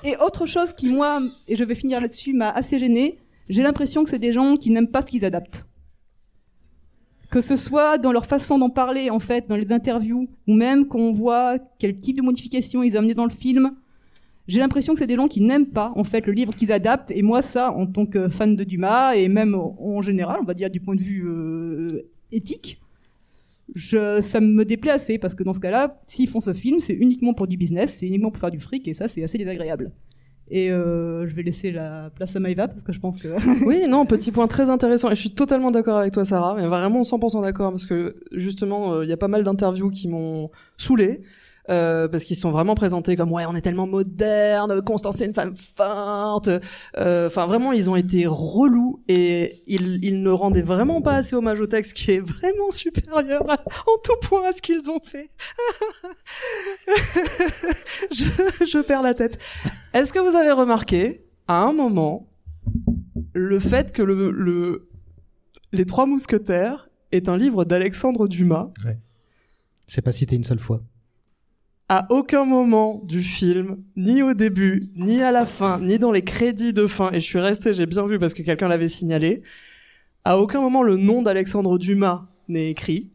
et 0.03 0.17
autre 0.17 0.47
chose 0.47 0.73
qui 0.73 0.89
moi 0.89 1.21
et 1.47 1.55
je 1.55 1.63
vais 1.63 1.75
finir 1.75 2.01
là-dessus 2.01 2.33
m'a 2.33 2.49
assez 2.49 2.79
gêné. 2.79 3.19
J'ai 3.47 3.61
l'impression 3.61 4.03
que 4.03 4.09
c'est 4.09 4.19
des 4.19 4.33
gens 4.33 4.55
qui 4.55 4.71
n'aiment 4.71 4.91
pas 4.91 5.01
ce 5.01 5.07
qu'ils 5.07 5.23
adaptent. 5.23 5.66
Que 7.37 7.43
ce 7.43 7.55
soit 7.55 7.99
dans 7.99 8.11
leur 8.11 8.25
façon 8.25 8.57
d'en 8.57 8.71
parler, 8.71 9.11
en 9.11 9.19
fait, 9.19 9.47
dans 9.47 9.57
les 9.57 9.71
interviews, 9.71 10.27
ou 10.47 10.53
même 10.55 10.87
qu'on 10.87 11.13
voit 11.13 11.59
quel 11.77 11.99
type 11.99 12.17
de 12.17 12.23
modification 12.23 12.81
ils 12.81 12.95
ont 12.95 12.97
amené 12.97 13.13
dans 13.13 13.25
le 13.25 13.29
film. 13.29 13.73
J'ai 14.47 14.59
l'impression 14.59 14.93
que 14.93 14.99
c'est 14.99 15.05
des 15.05 15.17
gens 15.17 15.27
qui 15.27 15.41
n'aiment 15.41 15.67
pas, 15.67 15.93
en 15.95 16.03
fait, 16.03 16.25
le 16.25 16.33
livre 16.33 16.55
qu'ils 16.55 16.71
adaptent. 16.71 17.11
Et 17.11 17.21
moi, 17.21 17.43
ça, 17.43 17.71
en 17.71 17.85
tant 17.85 18.07
que 18.07 18.27
fan 18.27 18.55
de 18.55 18.63
Dumas, 18.63 19.13
et 19.13 19.27
même 19.27 19.53
en 19.53 20.01
général, 20.01 20.39
on 20.41 20.45
va 20.45 20.55
dire 20.55 20.71
du 20.71 20.79
point 20.79 20.95
de 20.95 21.01
vue 21.01 21.29
euh, 21.29 22.09
éthique, 22.31 22.81
ça 23.75 24.41
me 24.41 24.65
déplaît 24.65 24.93
assez, 24.93 25.19
parce 25.19 25.35
que 25.35 25.43
dans 25.43 25.53
ce 25.53 25.59
cas-là, 25.59 26.01
s'ils 26.07 26.29
font 26.29 26.41
ce 26.41 26.53
film, 26.53 26.79
c'est 26.79 26.95
uniquement 26.95 27.35
pour 27.35 27.45
du 27.45 27.55
business, 27.55 27.97
c'est 27.99 28.07
uniquement 28.07 28.31
pour 28.31 28.39
faire 28.39 28.49
du 28.49 28.59
fric, 28.59 28.87
et 28.87 28.95
ça, 28.95 29.07
c'est 29.07 29.23
assez 29.23 29.37
désagréable. 29.37 29.91
Et 30.49 30.71
euh, 30.71 31.27
je 31.27 31.35
vais 31.35 31.43
laisser 31.43 31.71
la 31.71 32.09
place 32.15 32.35
à 32.35 32.39
Maïva, 32.39 32.67
parce 32.67 32.83
que 32.83 32.93
je 32.93 32.99
pense 32.99 33.21
que... 33.21 33.27
Oui, 33.65 33.87
non, 33.87 34.05
petit 34.07 34.31
point 34.31 34.47
très 34.47 34.69
intéressant. 34.69 35.09
Et 35.09 35.15
je 35.15 35.19
suis 35.19 35.31
totalement 35.31 35.71
d'accord 35.71 35.97
avec 35.97 36.13
toi, 36.13 36.25
Sarah, 36.25 36.55
mais 36.55 36.67
vraiment 36.67 37.01
100% 37.01 37.41
d'accord, 37.41 37.71
parce 37.71 37.85
que 37.85 38.15
justement, 38.31 38.93
euh, 38.93 39.05
il 39.05 39.09
y 39.09 39.13
a 39.13 39.17
pas 39.17 39.27
mal 39.27 39.43
d'interviews 39.43 39.89
qui 39.89 40.07
m'ont 40.07 40.49
saoulé. 40.77 41.21
Euh, 41.69 42.07
parce 42.07 42.23
qu'ils 42.23 42.37
sont 42.37 42.51
vraiment 42.51 42.75
présentés 42.75 43.17
comme 43.17 43.29
ouais 43.33 43.43
on 43.45 43.53
est 43.53 43.61
tellement 43.61 43.87
moderne 43.87 44.81
Constance 44.81 45.17
c'est 45.17 45.25
une 45.25 45.33
femme 45.33 45.53
forte 45.57 46.49
Euh, 46.97 47.27
enfin 47.27 47.45
vraiment 47.45 47.73
ils 47.73 47.89
ont 47.89 47.97
été 47.97 48.25
relous 48.25 49.03
et 49.09 49.53
ils, 49.67 49.99
ils 50.01 50.21
ne 50.23 50.29
rendaient 50.29 50.61
vraiment 50.61 51.01
pas 51.01 51.15
assez 51.15 51.35
hommage 51.35 51.59
au 51.59 51.67
texte 51.67 51.91
qui 51.91 52.11
est 52.11 52.19
vraiment 52.21 52.71
supérieur 52.71 53.49
à- 53.49 53.61
en 53.85 53.97
tout 54.01 54.15
point 54.21 54.47
à 54.47 54.51
ce 54.53 54.61
qu'ils 54.61 54.89
ont 54.89 55.01
fait. 55.01 55.29
Je, 58.11 58.65
je 58.65 58.81
perds 58.81 59.01
la 59.03 59.13
tête. 59.13 59.37
Est-ce 59.93 60.13
que 60.13 60.19
vous 60.19 60.35
avez 60.35 60.51
remarqué 60.51 61.25
à 61.47 61.61
un 61.63 61.73
moment 61.73 62.27
le 63.33 63.59
fait 63.59 63.91
que 63.93 64.01
le, 64.01 64.31
le 64.31 64.87
les 65.73 65.85
trois 65.85 66.05
mousquetaires 66.05 66.89
est 67.11 67.29
un 67.29 67.37
livre 67.37 67.65
d'Alexandre 67.65 68.27
Dumas? 68.27 68.69
C'est 69.87 70.01
pas 70.01 70.11
cité 70.11 70.35
une 70.35 70.43
seule 70.43 70.59
fois. 70.59 70.81
À 71.89 72.05
aucun 72.09 72.43
moment 72.43 73.01
du 73.05 73.21
film, 73.21 73.77
ni 73.95 74.21
au 74.21 74.33
début, 74.33 74.89
ni 74.95 75.21
à 75.21 75.31
la 75.31 75.45
fin, 75.45 75.79
ni 75.79 75.97
dans 75.99 76.11
les 76.11 76.23
crédits 76.23 76.73
de 76.73 76.85
fin, 76.85 77.11
et 77.11 77.19
je 77.19 77.25
suis 77.25 77.39
resté, 77.39 77.73
j'ai 77.73 77.85
bien 77.85 78.05
vu 78.05 78.19
parce 78.19 78.33
que 78.33 78.41
quelqu'un 78.41 78.67
l'avait 78.67 78.89
signalé, 78.89 79.41
à 80.25 80.37
aucun 80.37 80.59
moment 80.59 80.83
le 80.83 80.97
nom 80.97 81.21
d'Alexandre 81.21 81.77
Dumas 81.77 82.25
n'est 82.49 82.69
écrit, 82.69 83.11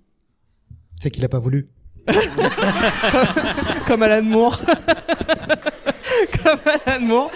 C'est 1.01 1.11
qu'il 1.11 1.25
a 1.25 1.29
pas 1.29 1.39
voulu. 1.39 1.69
comme 3.87 4.03
Alan 4.03 4.23
Moore. 4.23 4.61
comme 6.43 6.59
Alan 6.87 7.01
Moore. 7.01 7.31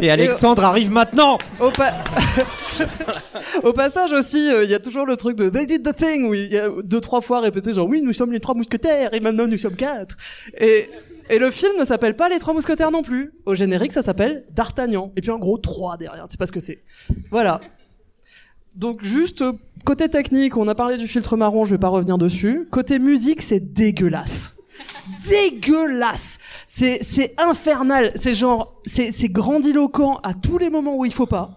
Et 0.00 0.10
Alexandre 0.10 0.64
arrive 0.64 0.90
maintenant 0.90 1.38
Au, 1.60 1.70
pa- 1.70 1.92
Au 3.64 3.72
passage 3.72 4.12
aussi, 4.12 4.50
euh, 4.50 4.64
il 4.64 4.70
y 4.70 4.74
a 4.74 4.78
toujours 4.78 5.06
le 5.06 5.16
truc 5.16 5.36
de 5.36 5.48
They 5.48 5.66
did 5.66 5.82
the 5.84 5.94
thing 5.94 6.26
où 6.28 6.34
il 6.34 6.50
y 6.52 6.58
a 6.58 6.68
deux 6.82 7.00
trois 7.00 7.20
fois 7.20 7.40
répété 7.40 7.72
genre 7.72 7.86
oui 7.88 8.02
nous 8.02 8.12
sommes 8.12 8.32
les 8.32 8.40
trois 8.40 8.54
mousquetaires 8.54 9.12
et 9.14 9.20
maintenant 9.20 9.46
nous 9.46 9.58
sommes 9.58 9.76
quatre. 9.76 10.16
Et 10.58 10.88
et 11.30 11.38
le 11.38 11.50
film 11.50 11.72
ne 11.78 11.84
s'appelle 11.84 12.16
pas 12.16 12.28
les 12.28 12.38
trois 12.38 12.52
mousquetaires 12.54 12.90
non 12.90 13.02
plus. 13.02 13.32
Au 13.46 13.54
générique 13.54 13.92
ça 13.92 14.02
s'appelle 14.02 14.44
D'Artagnan 14.50 15.12
et 15.16 15.20
puis 15.20 15.30
en 15.30 15.38
gros 15.38 15.58
trois 15.58 15.96
derrière. 15.96 16.26
Tu 16.26 16.32
sais 16.32 16.38
pas 16.38 16.46
ce 16.46 16.52
que 16.52 16.60
c'est. 16.60 16.82
Voilà. 17.30 17.60
Donc 18.74 19.04
juste 19.04 19.42
euh, 19.42 19.52
côté 19.84 20.08
technique, 20.08 20.56
on 20.56 20.66
a 20.68 20.74
parlé 20.74 20.96
du 20.96 21.06
filtre 21.06 21.36
marron, 21.36 21.64
je 21.66 21.72
vais 21.72 21.78
pas 21.78 21.88
revenir 21.88 22.16
dessus. 22.16 22.66
Côté 22.70 22.98
musique, 22.98 23.42
c'est 23.42 23.60
dégueulasse. 23.60 24.51
Dégueulasse. 25.28 26.38
C'est 26.66 27.34
infernal. 27.38 28.12
C'est 28.16 28.34
genre 28.34 28.80
c'est 28.86 29.28
grandiloquent 29.28 30.20
à 30.22 30.34
tous 30.34 30.58
les 30.58 30.70
moments 30.70 30.96
où 30.96 31.04
il 31.04 31.12
faut 31.12 31.26
pas. 31.26 31.50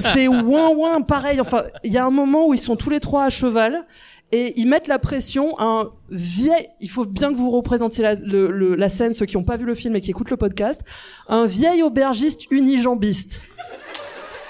C'est 0.00 0.28
ouin 0.28 0.68
ouin 0.70 1.00
pareil. 1.00 1.40
Enfin, 1.40 1.64
il 1.84 1.92
y 1.92 1.98
a 1.98 2.04
un 2.04 2.10
moment 2.10 2.46
où 2.48 2.54
ils 2.54 2.58
sont 2.60 2.76
tous 2.76 2.90
les 2.90 3.00
trois 3.00 3.24
à 3.24 3.30
cheval 3.30 3.86
et 4.32 4.52
ils 4.60 4.66
mettent 4.66 4.88
la 4.88 4.98
pression 4.98 5.56
à 5.58 5.64
un 5.64 5.90
vieil. 6.10 6.68
Il 6.80 6.90
faut 6.90 7.04
bien 7.04 7.32
que 7.32 7.36
vous 7.38 7.50
représentiez 7.50 8.02
la, 8.02 8.14
le- 8.16 8.50
le- 8.50 8.74
la 8.74 8.88
scène 8.88 9.12
ceux 9.12 9.24
qui 9.26 9.36
n'ont 9.36 9.44
pas 9.44 9.56
vu 9.56 9.64
le 9.64 9.74
film 9.74 9.94
et 9.96 10.00
qui 10.00 10.10
écoutent 10.10 10.30
le 10.30 10.36
podcast. 10.36 10.82
Un 11.28 11.46
vieil 11.46 11.82
aubergiste 11.82 12.42
unijambiste. 12.50 13.42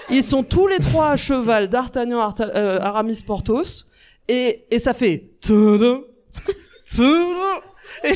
Ils 0.08 0.22
sont 0.22 0.42
tous 0.44 0.66
les 0.68 0.78
trois 0.78 1.10
à 1.10 1.16
cheval, 1.16 1.68
D'Artagnan, 1.68 2.20
Arta- 2.20 2.50
euh, 2.54 2.78
Aramis, 2.80 3.22
Porthos, 3.26 3.86
et, 4.28 4.64
et 4.70 4.78
ça 4.78 4.94
fait... 4.94 5.30
Et, 8.04 8.14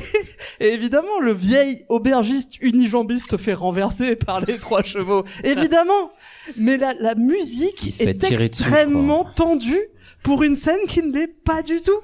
et 0.61 0.73
évidemment, 0.75 1.21
le 1.21 1.33
vieil 1.33 1.85
aubergiste 1.89 2.61
unijambiste 2.61 3.31
se 3.31 3.37
fait 3.37 3.55
renverser 3.55 4.17
par 4.17 4.41
les 4.41 4.59
trois 4.59 4.83
chevaux. 4.83 5.25
Évidemment 5.45 6.11
Mais 6.57 6.77
la, 6.77 6.95
la 6.99 7.15
musique 7.15 8.01
est 8.01 8.15
dessus, 8.15 8.35
extrêmement 8.35 9.25
tendue 9.25 9.81
pour 10.23 10.43
une 10.43 10.57
scène 10.57 10.81
qui 10.89 11.03
ne 11.03 11.13
l'est 11.13 11.29
pas 11.29 11.63
du 11.63 11.81
tout. 11.81 12.01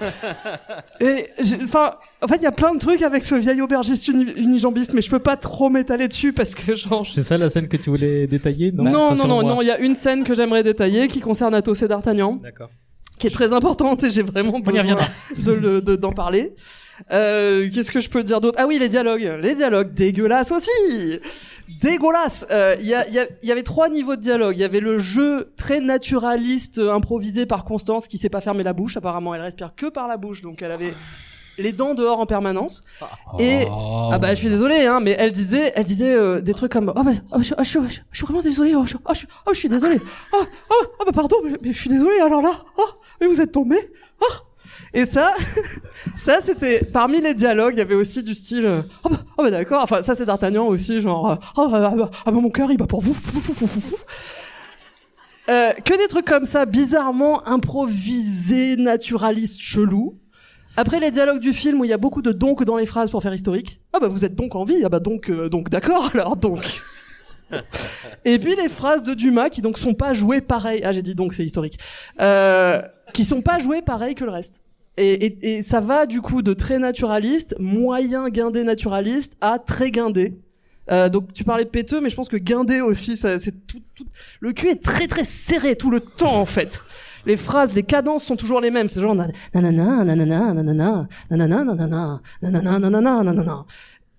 Et 1.00 1.26
enfin, 1.62 1.92
en 2.22 2.28
fait, 2.28 2.36
il 2.36 2.42
y 2.42 2.46
a 2.46 2.52
plein 2.52 2.74
de 2.74 2.78
trucs 2.78 3.02
avec 3.02 3.22
ce 3.24 3.34
vieil 3.34 3.60
aubergiste 3.60 4.08
uni- 4.08 4.32
unijambiste, 4.36 4.94
mais 4.94 5.02
je 5.02 5.10
peux 5.10 5.18
pas 5.18 5.36
trop 5.36 5.68
m'étaler 5.68 6.08
dessus 6.08 6.32
parce 6.32 6.54
que 6.54 6.74
genre, 6.74 7.04
je 7.04 7.12
C'est 7.12 7.22
ça 7.22 7.36
la 7.36 7.50
scène 7.50 7.68
que 7.68 7.76
tu 7.76 7.90
voulais 7.90 8.26
détailler 8.26 8.72
Non, 8.72 8.84
non, 8.84 9.14
non, 9.14 9.26
non, 9.26 9.42
non, 9.42 9.62
il 9.62 9.66
y 9.66 9.70
a 9.70 9.78
une 9.78 9.94
scène 9.94 10.24
que 10.24 10.34
j'aimerais 10.34 10.62
détailler 10.62 11.08
qui 11.08 11.20
concerne 11.20 11.54
Athos 11.54 11.74
et 11.74 11.88
D'Artagnan, 11.88 12.36
D'accord. 12.42 12.70
qui 13.18 13.26
est 13.26 13.30
très 13.30 13.52
importante 13.52 14.02
et 14.04 14.10
j'ai 14.10 14.22
vraiment 14.22 14.58
besoin 14.60 14.80
reviendra. 14.82 15.06
de 15.36 15.52
le, 15.52 15.82
de- 15.82 15.96
d'en 15.96 16.12
parler. 16.12 16.54
Euh, 17.12 17.68
qu'est-ce 17.72 17.90
que 17.90 18.00
je 18.00 18.08
peux 18.10 18.22
dire 18.22 18.40
d'autre? 18.40 18.58
Ah 18.60 18.66
oui, 18.66 18.78
les 18.78 18.88
dialogues. 18.88 19.38
Les 19.40 19.54
dialogues, 19.54 19.92
dégueulasses 19.94 20.52
aussi 20.52 21.20
Dégueulasse 21.82 22.46
Euh, 22.50 22.74
Il 22.80 22.86
y, 22.86 22.94
a- 22.94 23.08
y 23.08 23.18
a- 23.18 23.26
y 23.42 23.52
avait 23.52 23.62
trois 23.62 23.88
niveaux 23.88 24.16
de 24.16 24.20
dialogue. 24.20 24.56
Il 24.56 24.60
y 24.60 24.64
avait 24.64 24.80
le 24.80 24.98
jeu 24.98 25.52
très 25.56 25.80
naturaliste, 25.80 26.78
euh, 26.78 26.92
improvisé 26.92 27.46
par 27.46 27.64
Constance, 27.64 28.08
qui 28.08 28.18
sait 28.18 28.28
pas 28.28 28.40
fermer 28.40 28.62
la 28.62 28.72
bouche. 28.72 28.96
Apparemment, 28.96 29.34
elle 29.34 29.40
respire 29.42 29.72
que 29.76 29.86
par 29.86 30.08
la 30.08 30.16
bouche, 30.16 30.42
donc 30.42 30.62
elle 30.62 30.72
avait 30.72 30.92
les 31.58 31.72
dents 31.72 31.94
dehors 31.94 32.18
en 32.20 32.26
permanence. 32.26 32.82
Et 33.38 33.66
ah 33.68 34.18
bah 34.18 34.30
je 34.34 34.36
suis 34.40 34.48
désolée 34.48 34.86
hein 34.86 35.00
mais 35.00 35.14
elle 35.18 35.30
disait 35.32 35.72
elle 35.74 35.84
disait 35.84 36.14
euh, 36.14 36.40
des 36.40 36.54
trucs 36.54 36.72
comme 36.72 36.90
oh 36.96 37.02
bah 37.02 37.10
oh, 37.32 37.42
je, 37.42 37.52
oh, 37.52 37.62
je 37.62 37.68
suis- 37.68 37.80
je, 37.88 38.00
je 38.10 38.16
suis 38.16 38.24
vraiment 38.24 38.40
désolée 38.40 38.74
oh 38.74 38.86
je, 38.86 38.96
oh, 39.04 39.12
je, 39.14 39.26
oh, 39.46 39.50
je 39.52 39.58
suis 39.58 39.68
désolée 39.68 39.98
oh, 40.32 40.38
oh, 40.70 40.74
oh, 41.00 41.04
bah 41.04 41.12
pardon 41.12 41.36
mais, 41.44 41.58
mais 41.62 41.72
je 41.74 41.78
suis 41.78 41.90
désolée 41.90 42.18
alors 42.20 42.40
là 42.40 42.62
oh 42.78 42.86
mais 43.20 43.26
vous 43.26 43.42
êtes 43.42 43.52
tombé 43.52 43.76
oh 43.82 44.09
et 44.92 45.06
ça 45.06 45.34
ça 46.16 46.40
c'était 46.42 46.84
parmi 46.84 47.20
les 47.20 47.34
dialogues 47.34 47.74
il 47.74 47.78
y 47.78 47.82
avait 47.82 47.94
aussi 47.94 48.22
du 48.22 48.34
style 48.34 48.66
euh, 48.66 48.82
oh 49.04 49.08
bah, 49.08 49.20
oh 49.38 49.42
bah 49.42 49.50
d'accord 49.50 49.82
enfin 49.82 50.02
ça 50.02 50.14
c'est 50.14 50.26
d'Artagnan 50.26 50.66
aussi 50.66 51.00
genre 51.00 51.30
euh, 51.30 51.36
oh 51.56 51.68
bah, 51.68 51.90
ah 51.92 51.96
bah, 51.96 52.10
ah 52.26 52.30
bah, 52.30 52.40
mon 52.40 52.50
cœur 52.50 52.70
il 52.70 52.76
bat 52.76 52.86
pour 52.86 53.00
vous. 53.00 53.16
Euh, 55.50 55.72
que 55.72 56.00
des 56.00 56.06
trucs 56.06 56.26
comme 56.26 56.44
ça 56.44 56.64
bizarrement 56.64 57.46
improvisés 57.48 58.76
naturalistes 58.76 59.60
chelous 59.60 60.16
Après 60.76 61.00
les 61.00 61.10
dialogues 61.10 61.40
du 61.40 61.52
film 61.52 61.80
où 61.80 61.84
il 61.84 61.90
y 61.90 61.92
a 61.92 61.98
beaucoup 61.98 62.22
de 62.22 62.30
donc 62.30 62.62
dans 62.62 62.76
les 62.76 62.86
phrases 62.86 63.10
pour 63.10 63.20
faire 63.20 63.34
historique. 63.34 63.80
Ah 63.92 63.98
bah 63.98 64.06
vous 64.06 64.24
êtes 64.24 64.36
donc 64.36 64.54
en 64.54 64.62
vie. 64.62 64.82
Ah 64.84 64.88
bah 64.88 65.00
donc 65.00 65.28
euh, 65.28 65.48
donc 65.48 65.68
d'accord 65.68 66.10
alors 66.14 66.36
donc. 66.36 66.82
Et 68.24 68.38
puis 68.38 68.54
les 68.54 68.68
phrases 68.68 69.02
de 69.02 69.12
Dumas 69.12 69.48
qui 69.48 69.60
donc 69.60 69.76
sont 69.76 69.94
pas 69.94 70.14
jouées 70.14 70.40
pareil. 70.40 70.82
Ah 70.84 70.92
j'ai 70.92 71.02
dit 71.02 71.16
donc 71.16 71.34
c'est 71.34 71.44
historique. 71.44 71.80
Euh, 72.20 72.80
qui 73.12 73.24
sont 73.24 73.42
pas 73.42 73.58
jouées 73.58 73.82
pareil 73.82 74.14
que 74.14 74.24
le 74.24 74.30
reste. 74.30 74.62
Et, 74.96 75.12
et, 75.26 75.56
et 75.56 75.62
ça 75.62 75.80
va 75.80 76.06
du 76.06 76.20
coup 76.20 76.42
de 76.42 76.52
très 76.52 76.78
naturaliste, 76.78 77.54
moyen 77.58 78.28
guindé 78.28 78.64
naturaliste 78.64 79.36
à 79.40 79.58
très 79.58 79.90
guindé. 79.90 80.34
Euh, 80.90 81.08
donc 81.08 81.32
tu 81.32 81.44
parlais 81.44 81.64
de 81.64 81.70
péteux, 81.70 82.00
mais 82.00 82.10
je 82.10 82.16
pense 82.16 82.28
que 82.28 82.36
guindé 82.36 82.80
aussi, 82.80 83.16
c'est 83.16 83.66
tout, 83.66 83.80
tout. 83.94 84.06
Le 84.40 84.52
cul 84.52 84.68
est 84.68 84.82
très 84.82 85.06
très 85.06 85.24
serré 85.24 85.76
tout 85.76 85.90
le 85.90 86.00
temps 86.00 86.34
en 86.40 86.46
fait. 86.46 86.82
Les 87.26 87.36
phrases, 87.36 87.72
les 87.74 87.82
cadences 87.82 88.24
sont 88.24 88.36
toujours 88.36 88.60
les 88.60 88.70
mêmes. 88.70 88.88
C'est 88.88 89.00
genre 89.00 89.14
nanana, 89.14 90.04
nanana, 90.04 90.54
nanana, 90.54 91.06
nanana, 91.30 91.64
nanana, 91.64 92.20
nanana, 92.42 92.78
nanana, 92.78 93.22
nanana. 93.22 93.64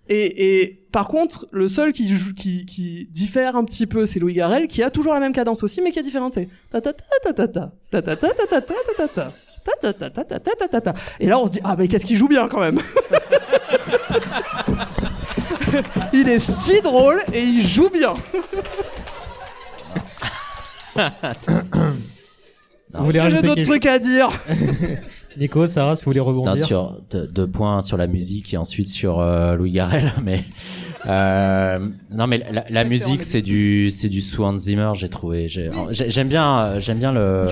Et, 0.08 0.62
et 0.62 0.82
par 0.92 1.08
contre, 1.08 1.48
le 1.52 1.68
seul 1.68 1.94
qui, 1.94 2.06
qui, 2.36 2.66
qui 2.66 3.08
diffère 3.12 3.56
un 3.56 3.64
petit 3.64 3.88
peu, 3.88 4.06
c'est 4.06 4.20
Louis 4.20 4.34
Garrel, 4.34 4.68
qui 4.68 4.84
a 4.84 4.90
toujours 4.90 5.14
la 5.14 5.20
même 5.20 5.34
cadence 5.34 5.64
aussi, 5.64 5.82
mais 5.82 5.92
qui 5.92 6.00
est 6.00 6.04
différente. 6.04 6.34
C'est 6.34 6.50
ta 6.72 6.82
ta 6.82 6.94
ta 6.94 7.34
ta 7.34 7.34
ta 7.34 7.48
ta 7.48 7.72
ta 7.92 8.02
ta 8.02 8.16
ta 8.16 8.34
ta 8.34 8.46
ta 8.48 8.62
ta 8.62 8.62
ta 8.62 8.94
ta 8.98 9.08
ta. 9.08 9.34
Et 11.20 11.28
là, 11.28 11.40
on 11.40 11.48
se 11.48 11.54
dit, 11.54 11.60
ah, 11.64 11.76
mais 11.78 11.88
qu'est-ce 11.88 12.06
qu'il 12.06 12.18
joue 12.18 12.28
bien 12.28 12.48
quand 12.48 12.60
même. 12.60 12.80
Il 16.14 16.28
est 16.28 16.40
si 16.40 16.82
drôle 16.82 17.24
et 17.32 17.42
il 17.42 17.66
joue 17.66 17.90
bien. 17.90 18.14
Vous 22.94 23.12
J'ai 23.14 23.42
d'autres 23.42 23.64
trucs 23.64 23.86
à 23.86 24.00
dire. 24.00 24.30
Nico, 25.38 25.66
Sarah, 25.66 25.96
si 25.96 26.04
vous 26.04 26.10
voulez 26.10 26.20
rebondir. 26.20 26.98
deux, 27.10 27.48
points 27.48 27.82
sur 27.82 27.96
la 27.96 28.08
musique 28.08 28.54
et 28.54 28.58
ensuite 28.58 28.90
sur 28.90 29.22
euh, 29.22 29.56
Louis 29.56 29.72
Garrel, 29.72 30.12
mais 30.24 30.44
euh, 31.08 31.80
non, 32.12 32.28
mais 32.28 32.38
la, 32.52 32.64
la 32.70 32.84
musique 32.84 33.24
c'est 33.24 33.42
du 33.42 33.90
c'est 33.90 34.10
du 34.10 34.22
Hans 34.40 34.58
Zimmer, 34.58 34.92
j'ai 34.96 35.10
trouvé. 35.10 35.48
j'ai- 35.48 35.70
j'ai- 35.92 36.10
J'aime 36.10 36.28
bien 36.28 36.60
euh, 36.62 36.80
j'aime 36.80 37.00
bien 37.00 37.12
le 37.12 37.48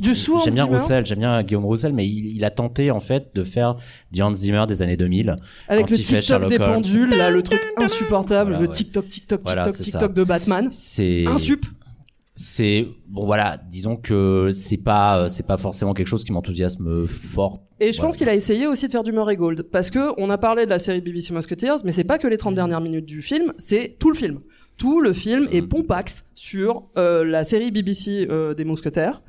du 0.10 0.14
j'aime 0.14 0.54
bien 0.54 0.64
Zimmer 0.66 0.76
Roussel, 0.78 1.06
j'aime 1.06 1.18
bien 1.18 1.42
Guillaume 1.42 1.64
Roussel, 1.64 1.92
mais 1.92 2.06
il, 2.06 2.26
il 2.36 2.44
a 2.44 2.50
tenté 2.50 2.90
en 2.90 3.00
fait 3.00 3.28
de 3.34 3.42
faire 3.44 3.74
du 4.12 4.22
Hans 4.22 4.34
Zimmer 4.34 4.64
des 4.68 4.82
années 4.82 4.96
2000. 4.96 5.36
Avec 5.68 5.90
le 5.90 5.96
Sherlock 5.96 6.50
des 6.50 6.58
pendules, 6.58 7.10
là, 7.10 7.30
le 7.30 7.42
truc 7.42 7.60
insupportable, 7.76 8.52
Voilà, 8.52 8.66
le 8.66 8.68
TikTok, 8.68 9.04
c'est 9.08 9.82
TikTok 9.84 10.00
ça. 10.00 10.08
de 10.08 10.24
Batman. 10.24 10.68
C'est 10.70 11.26
Insup. 11.26 11.64
C'est 12.34 12.86
bon 13.08 13.26
voilà, 13.26 13.60
disons 13.70 13.96
que 13.96 14.50
c'est 14.52 14.76
pas 14.78 15.18
euh, 15.24 15.28
c'est 15.28 15.46
pas 15.46 15.58
forcément 15.58 15.92
quelque 15.94 16.06
chose 16.06 16.24
qui 16.24 16.32
m'enthousiasme 16.32 17.06
fort. 17.06 17.60
Et 17.78 17.92
je 17.92 17.96
Voilà. 17.98 18.08
pense 18.08 18.16
qu'il 18.16 18.28
a 18.28 18.34
essayé 18.34 18.66
aussi 18.66 18.86
de 18.86 18.92
faire 18.92 19.02
du 19.02 19.12
Murray 19.12 19.36
Gold. 19.36 19.62
Parce 19.64 19.90
que 19.90 20.12
on 20.18 20.30
a 20.30 20.38
parlé 20.38 20.64
de 20.64 20.70
la 20.70 20.78
série 20.78 21.00
BBC 21.00 21.34
Musketeers, 21.34 21.76
mais 21.84 21.92
c'est 21.92 22.04
pas 22.04 22.18
que 22.18 22.26
les 22.28 22.38
30 22.38 22.54
dernières 22.54 22.80
minutes 22.80 23.06
du 23.06 23.22
film, 23.22 23.52
c'est 23.58 23.96
tout 23.98 24.08
le 24.10 24.16
film. 24.16 24.40
Tout 24.78 25.00
le 25.00 25.12
film 25.12 25.46
est 25.52 25.60
Mhm. 25.60 25.68
pompax 25.68 26.24
sur 26.34 26.84
euh, 26.96 27.24
la 27.24 27.44
série 27.44 27.70
BBC 27.70 28.26
euh, 28.30 28.54
des 28.54 28.64
Mousquetaires. 28.64 29.22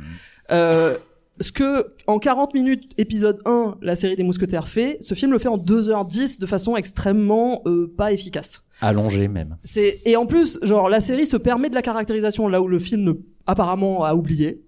Euh, 0.52 0.96
ce 1.42 1.52
que, 1.52 1.94
en 2.08 2.20
40 2.20 2.54
minutes, 2.54 2.92
épisode 2.98 3.42
1, 3.46 3.78
la 3.82 3.96
série 3.96 4.16
des 4.16 4.24
Mousquetaires 4.24 4.68
fait, 4.68 4.98
ce 5.02 5.16
film 5.16 5.32
le 5.32 5.40
fait 5.40 5.48
en 5.48 5.58
2h10 5.58 6.40
de 6.40 6.46
façon 6.46 6.78
extrêmement 6.78 7.62
euh, 7.66 7.92
pas 7.98 8.12
efficace. 8.14 8.63
Allongé 8.82 9.28
même. 9.28 9.58
C'est 9.64 10.00
et 10.06 10.16
en 10.16 10.26
plus, 10.26 10.60
genre 10.64 10.90
la 10.90 11.00
série 11.00 11.26
se 11.26 11.38
permet 11.38 11.70
de 11.70 11.76
la 11.76 11.82
caractérisation 11.82 12.48
là 12.48 12.62
où 12.62 12.68
le 12.68 12.80
film 12.80 13.16
apparemment 13.46 14.04
a 14.04 14.14
oublié. 14.16 14.62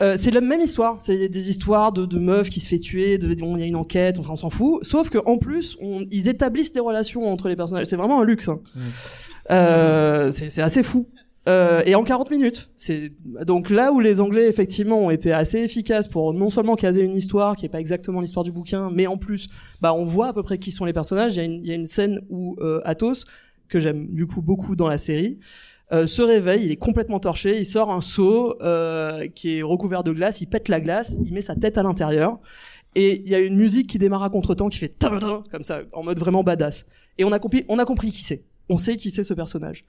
Euh, 0.00 0.16
c'est 0.16 0.30
la 0.30 0.40
même 0.40 0.60
histoire, 0.62 0.96
c'est 1.00 1.28
des 1.28 1.50
histoires 1.50 1.92
de, 1.92 2.06
de 2.06 2.18
meufs 2.18 2.48
qui 2.50 2.60
se 2.60 2.68
fait 2.68 2.78
tuer, 2.78 3.18
de- 3.18 3.36
on- 3.42 3.56
il 3.56 3.60
y 3.60 3.62
a 3.62 3.66
une 3.66 3.76
enquête, 3.76 4.18
enfin, 4.18 4.30
on 4.32 4.36
s'en 4.36 4.50
fout. 4.50 4.82
Sauf 4.84 5.10
que 5.10 5.18
en 5.26 5.36
plus, 5.38 5.76
on, 5.80 6.04
ils 6.10 6.28
établissent 6.28 6.72
des 6.72 6.80
relations 6.80 7.30
entre 7.30 7.48
les 7.48 7.56
personnages. 7.56 7.86
C'est 7.86 7.96
vraiment 7.96 8.20
un 8.20 8.24
luxe. 8.24 8.48
hein. 8.48 8.60
Euh, 9.50 10.30
c'est 10.30 10.50
c'est 10.50 10.62
assez 10.62 10.82
fou. 10.82 11.06
Euh, 11.48 11.82
et 11.86 11.96
en 11.96 12.04
40 12.04 12.30
minutes. 12.30 12.70
C'est 12.76 13.12
donc 13.44 13.68
là 13.68 13.92
où 13.92 13.98
les 13.98 14.20
Anglais 14.20 14.46
effectivement 14.46 15.00
ont 15.00 15.10
été 15.10 15.32
assez 15.32 15.58
efficaces 15.58 16.06
pour 16.06 16.34
non 16.34 16.50
seulement 16.50 16.76
caser 16.76 17.02
une 17.02 17.14
histoire 17.14 17.56
qui 17.56 17.66
est 17.66 17.68
pas 17.68 17.80
exactement 17.80 18.20
l'histoire 18.20 18.44
du 18.44 18.52
bouquin, 18.52 18.90
mais 18.90 19.08
en 19.08 19.16
plus, 19.16 19.48
bah 19.80 19.92
on 19.92 20.04
voit 20.04 20.28
à 20.28 20.32
peu 20.32 20.42
près 20.42 20.58
qui 20.58 20.70
sont 20.70 20.84
les 20.84 20.92
personnages. 20.92 21.34
Il 21.34 21.38
y 21.38 21.40
a 21.40 21.44
une, 21.44 21.60
il 21.60 21.66
y 21.66 21.72
a 21.72 21.74
une 21.74 21.86
scène 21.86 22.20
où 22.30 22.56
euh, 22.60 22.80
Athos, 22.84 23.24
que 23.68 23.80
j'aime 23.80 24.06
du 24.14 24.26
coup 24.26 24.40
beaucoup 24.40 24.76
dans 24.76 24.86
la 24.86 24.98
série, 24.98 25.40
euh, 25.92 26.06
se 26.06 26.22
réveille, 26.22 26.64
il 26.64 26.70
est 26.70 26.76
complètement 26.76 27.20
torché, 27.20 27.58
il 27.58 27.66
sort 27.66 27.92
un 27.92 28.00
seau 28.00 28.56
euh, 28.62 29.26
qui 29.28 29.58
est 29.58 29.62
recouvert 29.62 30.02
de 30.02 30.12
glace, 30.12 30.40
il 30.40 30.46
pète 30.46 30.68
la 30.68 30.80
glace, 30.80 31.18
il 31.22 31.34
met 31.34 31.42
sa 31.42 31.54
tête 31.54 31.76
à 31.76 31.82
l'intérieur. 31.82 32.38
Et 32.94 33.20
il 33.20 33.28
y 33.28 33.34
a 33.34 33.38
une 33.38 33.56
musique 33.56 33.88
qui 33.88 33.98
démarre 33.98 34.22
à 34.22 34.30
contre-temps 34.30 34.68
qui 34.68 34.78
fait 34.78 34.94
comme 34.98 35.64
ça, 35.64 35.80
en 35.92 36.02
mode 36.02 36.18
vraiment 36.18 36.42
badass. 36.42 36.86
Et 37.18 37.24
on 37.24 37.32
a 37.32 37.38
compris, 37.38 37.64
on 37.68 37.78
a 37.78 37.84
compris 37.84 38.10
qui 38.10 38.22
c'est. 38.22 38.42
On 38.68 38.78
sait 38.78 38.96
qui 38.96 39.10
c'est 39.10 39.24
ce 39.24 39.34
personnage. 39.34 39.84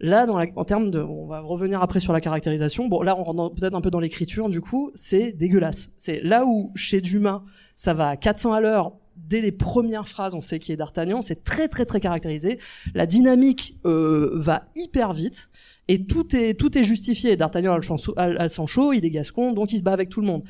Là, 0.00 0.24
dans 0.24 0.38
la, 0.38 0.46
en 0.56 0.64
termes 0.64 0.90
de, 0.90 1.00
on 1.00 1.26
va 1.26 1.40
revenir 1.40 1.82
après 1.82 2.00
sur 2.00 2.14
la 2.14 2.22
caractérisation. 2.22 2.88
Bon, 2.88 3.02
là, 3.02 3.18
on 3.18 3.22
rentre 3.22 3.54
peut-être 3.54 3.74
un 3.74 3.82
peu 3.82 3.90
dans 3.90 4.00
l'écriture. 4.00 4.48
Du 4.48 4.62
coup, 4.62 4.90
c'est 4.94 5.32
dégueulasse. 5.32 5.90
C'est 5.96 6.22
là 6.22 6.46
où 6.46 6.72
chez 6.74 7.02
Dumas, 7.02 7.42
ça 7.76 7.92
va 7.92 8.08
à 8.08 8.16
400 8.16 8.54
à 8.54 8.60
l'heure. 8.60 8.92
Dès 9.16 9.42
les 9.42 9.52
premières 9.52 10.08
phrases, 10.08 10.34
on 10.34 10.40
sait 10.40 10.58
qui 10.58 10.72
est 10.72 10.76
D'Artagnan. 10.76 11.20
C'est 11.20 11.44
très 11.44 11.68
très 11.68 11.84
très 11.84 12.00
caractérisé. 12.00 12.58
La 12.94 13.04
dynamique 13.04 13.78
euh, 13.84 14.30
va 14.34 14.64
hyper 14.74 15.12
vite 15.12 15.50
et 15.88 16.06
tout 16.06 16.34
est 16.34 16.54
tout 16.54 16.78
est 16.78 16.82
justifié. 16.82 17.36
D'Artagnan 17.36 17.74
a 17.74 17.76
le, 17.76 18.48
sang 18.48 18.66
chaud, 18.66 18.94
il 18.94 19.04
est 19.04 19.10
gascon, 19.10 19.52
donc 19.52 19.72
il 19.72 19.78
se 19.78 19.82
bat 19.82 19.92
avec 19.92 20.08
tout 20.08 20.22
le 20.22 20.26
monde. 20.26 20.44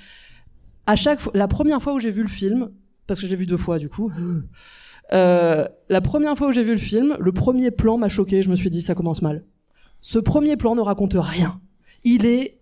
À 0.86 0.94
chaque 0.94 1.18
fois, 1.18 1.32
la 1.34 1.48
première 1.48 1.82
fois 1.82 1.94
où 1.94 1.98
j'ai 1.98 2.12
vu 2.12 2.22
le 2.22 2.28
film, 2.28 2.70
parce 3.08 3.18
que 3.18 3.26
je 3.26 3.30
l'ai 3.30 3.36
vu 3.36 3.46
deux 3.46 3.56
fois 3.56 3.78
du 3.80 3.88
coup. 3.88 4.12
Euh, 5.12 5.66
la 5.88 6.00
première 6.00 6.36
fois 6.36 6.48
où 6.48 6.52
j'ai 6.52 6.62
vu 6.62 6.72
le 6.72 6.78
film, 6.78 7.16
le 7.18 7.32
premier 7.32 7.70
plan 7.70 7.98
m'a 7.98 8.08
choqué. 8.08 8.42
Je 8.42 8.50
me 8.50 8.56
suis 8.56 8.70
dit, 8.70 8.82
ça 8.82 8.94
commence 8.94 9.22
mal. 9.22 9.44
Ce 10.00 10.18
premier 10.18 10.56
plan 10.56 10.74
ne 10.74 10.80
raconte 10.80 11.14
rien. 11.16 11.60
Il 12.04 12.24
est, 12.26 12.58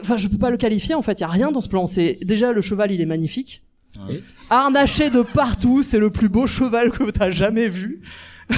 enfin, 0.00 0.16
je 0.16 0.28
peux 0.28 0.38
pas 0.38 0.50
le 0.50 0.56
qualifier. 0.56 0.94
En 0.94 1.02
fait, 1.02 1.18
il 1.18 1.22
y 1.22 1.24
a 1.24 1.28
rien 1.28 1.50
dans 1.52 1.60
ce 1.60 1.68
plan. 1.68 1.86
C'est 1.86 2.18
déjà 2.22 2.52
le 2.52 2.60
cheval, 2.62 2.92
il 2.92 3.00
est 3.00 3.06
magnifique. 3.06 3.62
Oui. 4.08 4.22
Harnaché 4.48 5.10
de 5.10 5.20
partout, 5.22 5.82
c'est 5.82 5.98
le 5.98 6.10
plus 6.10 6.28
beau 6.30 6.46
cheval 6.46 6.90
que 6.92 7.10
t'as 7.10 7.30
jamais 7.30 7.68
vu. 7.68 8.00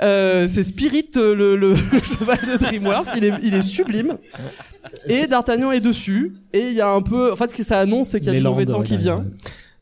Euh, 0.00 0.46
c'est 0.46 0.62
Spirit, 0.62 1.10
euh, 1.16 1.34
le, 1.34 1.56
le- 1.56 1.72
le 1.92 2.00
cheval 2.00 2.38
de 2.46 2.56
DreamWorks. 2.56 3.08
Il 3.16 3.24
est, 3.24 3.32
il 3.42 3.52
est 3.54 3.62
sublime. 3.62 4.16
Et 5.08 5.26
D'Artagnan 5.26 5.72
est 5.72 5.80
dessus. 5.80 6.36
Et 6.52 6.68
il 6.68 6.74
y 6.74 6.80
a 6.80 6.88
un 6.88 7.02
peu, 7.02 7.32
enfin, 7.32 7.48
ce 7.48 7.54
que 7.54 7.64
ça 7.64 7.80
annonce, 7.80 8.10
c'est 8.10 8.20
qu'il 8.20 8.28
y 8.28 8.30
a 8.30 8.34
du 8.38 8.44
mauvais 8.52 8.64
temps 8.66 8.82
qui 8.84 8.96
vient. 8.96 9.24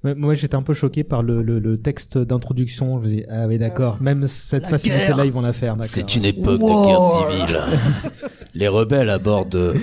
Ouais. 0.07 0.15
Moi, 0.15 0.35
j'étais 0.35 0.55
un 0.55 0.63
peu 0.63 0.73
choqué 0.75 1.05
par 1.05 1.23
le, 1.23 1.43
le, 1.43 1.59
le 1.59 1.77
texte 1.79 2.17
d'introduction. 2.19 2.99
Je 2.99 3.05
me 3.05 3.09
dis, 3.09 3.25
ah 3.29 3.47
oui, 3.47 3.59
d'accord. 3.59 3.99
Même 4.01 4.27
cette 4.27 4.65
La 4.65 4.69
facilité-là, 4.71 5.17
guerre. 5.17 5.25
ils 5.27 5.33
vont 5.33 5.41
la 5.43 5.53
faire. 5.53 5.77
C'est 5.81 6.17
une 6.17 6.25
époque 6.25 6.61
Wow. 6.61 6.69
de 6.69 6.87
guerre 6.87 7.03
civile. 7.49 7.61
Les 8.59 8.69
rebelles 8.69 9.11
à 9.11 9.19
bord 9.19 9.45
de, 9.45 9.75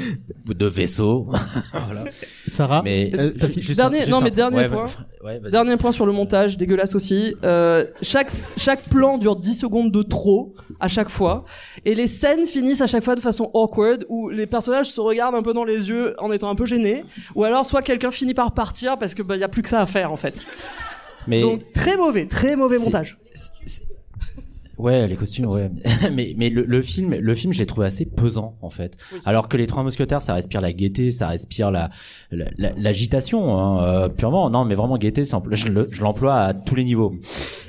de 0.48 0.66
vaisseaux. 0.66 1.28
voilà. 1.86 2.06
Sarah, 2.48 2.82
Mais 2.84 3.12
euh, 3.14 3.32
juste 3.58 3.76
Dernier- 3.76 4.00
juste 4.00 4.10
non, 4.10 4.20
mais 4.20 4.32
dernier 4.32 4.58
ouais, 4.62 4.68
point. 4.68 4.88
ouais. 5.24 5.40
Dernier 5.52 5.78
point 5.78 5.92
sur 5.92 6.08
le 6.08 6.12
montage, 6.12 6.58
dégueulasse 6.58 6.96
aussi. 6.96 7.36
Euh, 7.44 7.86
chaque, 8.02 8.32
chaque 8.58 8.90
plan 8.90 9.20
dure 9.20 9.36
10 9.36 9.54
secondes 9.60 9.92
de 9.92 10.02
trop 10.02 10.56
à 10.80 10.88
chaque 10.88 11.10
fois. 11.10 11.44
Et 11.86 11.94
les 11.94 12.08
scènes 12.08 12.48
finissent 12.48 12.82
à 12.82 12.88
chaque 12.88 13.04
fois 13.04 13.14
de 13.14 13.22
façon 13.22 13.52
awkward 13.54 14.06
où 14.10 14.30
les 14.30 14.48
personnages 14.48 14.88
se 14.90 15.00
regardent 15.00 15.36
un 15.36 15.44
peu 15.44 15.54
dans 15.54 15.66
les 15.66 15.90
yeux 15.90 16.16
en 16.18 16.32
étant 16.32 16.50
un 16.50 16.56
peu 16.56 16.66
gênés. 16.66 17.06
Ou 17.36 17.44
alors 17.44 17.68
soit 17.68 17.84
quelqu'un 17.84 18.10
finit 18.10 18.34
par 18.34 18.56
partir 18.56 18.98
parce 18.98 19.14
que 19.14 19.22
bah, 19.22 19.38
y 19.38 19.44
a 19.44 19.50
plus 19.50 19.62
que 19.62 19.70
ça 19.70 19.82
à 19.82 19.86
faire 19.86 20.12
en 20.12 20.18
fait. 20.18 20.42
Mais 21.28 21.42
Donc 21.42 21.72
très 21.74 21.96
mauvais, 21.96 22.26
très 22.26 22.56
mauvais 22.56 22.80
montage. 22.80 23.20
Ouais, 24.78 25.08
les 25.08 25.16
costumes, 25.16 25.46
ouais. 25.48 25.70
mais 26.14 26.34
mais 26.38 26.50
le, 26.50 26.64
le 26.64 26.82
film, 26.82 27.14
le 27.16 27.36
film, 27.36 27.54
je 27.54 27.60
l'ai 27.60 27.66
trouvé 27.66 27.88
assez 27.88 28.06
pesant 28.06 28.58
en 28.62 28.70
fait. 28.70 28.98
Alors 29.26 29.48
que 29.48 29.58
les 29.58 29.68
Trois 29.68 29.84
Mousquetaires, 29.84 30.22
ça 30.22 30.34
respire 30.34 30.62
la 30.62 30.74
gaieté, 30.74 31.12
ça 31.12 31.28
respire 31.28 31.72
la 31.72 31.90
la- 32.32 32.46
la- 32.58 32.72
l'agitation 32.78 33.58
hein, 33.58 33.84
euh, 33.84 34.10
purement. 34.10 34.50
Non, 34.50 34.66
mais 34.66 34.76
vraiment 34.76 34.98
gaieté, 34.98 35.24
je 35.26 35.68
le- 35.70 35.88
je 35.92 36.02
l'emploie 36.02 36.36
à 36.42 36.54
tous 36.54 36.76
les 36.76 36.84
niveaux. 36.84 37.14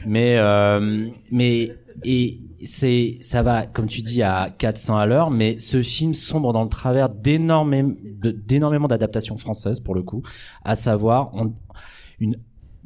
Mais 0.06 0.36
euh, 0.38 1.06
mais 1.30 1.72
et 2.04 2.40
c'est 2.64 3.18
ça 3.20 3.42
va 3.42 3.66
comme 3.66 3.86
tu 3.86 4.02
dis 4.02 4.22
à 4.22 4.50
400 4.58 4.96
à 4.96 5.06
l'heure 5.06 5.30
mais 5.30 5.58
ce 5.58 5.80
film 5.82 6.12
sombre 6.14 6.52
dans 6.52 6.62
le 6.64 6.68
travers 6.68 7.08
d'énormément 7.08 7.94
d'énormément 8.22 8.88
d'adaptations 8.88 9.36
françaises 9.36 9.80
pour 9.80 9.94
le 9.94 10.02
coup 10.02 10.22
à 10.64 10.74
savoir 10.74 11.30
on- 11.34 11.52
une 12.20 12.34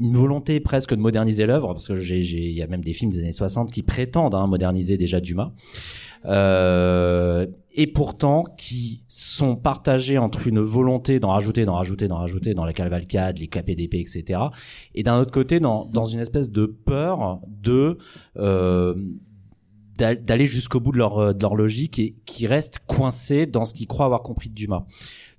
une 0.00 0.14
volonté 0.14 0.60
presque 0.60 0.94
de 0.94 1.00
moderniser 1.00 1.46
l'œuvre 1.46 1.72
parce 1.74 1.88
que 1.88 1.96
j'ai 1.96 2.20
il 2.20 2.52
y 2.56 2.62
a 2.62 2.66
même 2.66 2.82
des 2.84 2.92
films 2.92 3.10
des 3.10 3.18
années 3.20 3.32
60 3.32 3.72
qui 3.72 3.82
prétendent 3.82 4.34
hein, 4.34 4.46
moderniser 4.46 4.96
déjà 4.96 5.20
Dumas 5.20 5.52
euh, 6.24 7.46
et 7.74 7.86
pourtant 7.86 8.44
qui 8.56 9.04
sont 9.08 9.54
partagés 9.56 10.18
entre 10.18 10.46
une 10.48 10.58
volonté 10.60 11.20
d'en 11.20 11.30
rajouter, 11.30 11.64
d'en 11.64 11.74
rajouter, 11.74 12.08
d'en 12.08 12.16
rajouter 12.18 12.54
dans 12.54 12.64
la 12.64 12.72
cavalcade, 12.72 13.38
les 13.38 13.46
KPDP, 13.46 13.94
etc. 13.94 14.40
Et 14.96 15.02
d'un 15.04 15.20
autre 15.20 15.30
côté, 15.30 15.60
dans, 15.60 15.84
dans 15.86 16.04
une 16.04 16.18
espèce 16.18 16.50
de 16.50 16.66
peur 16.66 17.40
de 17.46 17.98
euh, 18.36 18.94
d'al- 19.96 20.24
d'aller 20.24 20.46
jusqu'au 20.46 20.80
bout 20.80 20.90
de 20.92 20.98
leur, 20.98 21.18
euh, 21.18 21.32
de 21.32 21.40
leur 21.42 21.54
logique 21.54 21.98
et 22.00 22.16
qui 22.26 22.46
restent 22.48 22.80
coincés 22.86 23.46
dans 23.46 23.64
ce 23.64 23.74
qu'ils 23.74 23.86
croient 23.86 24.06
avoir 24.06 24.22
compris 24.22 24.48
de 24.48 24.54
Dumas. 24.54 24.84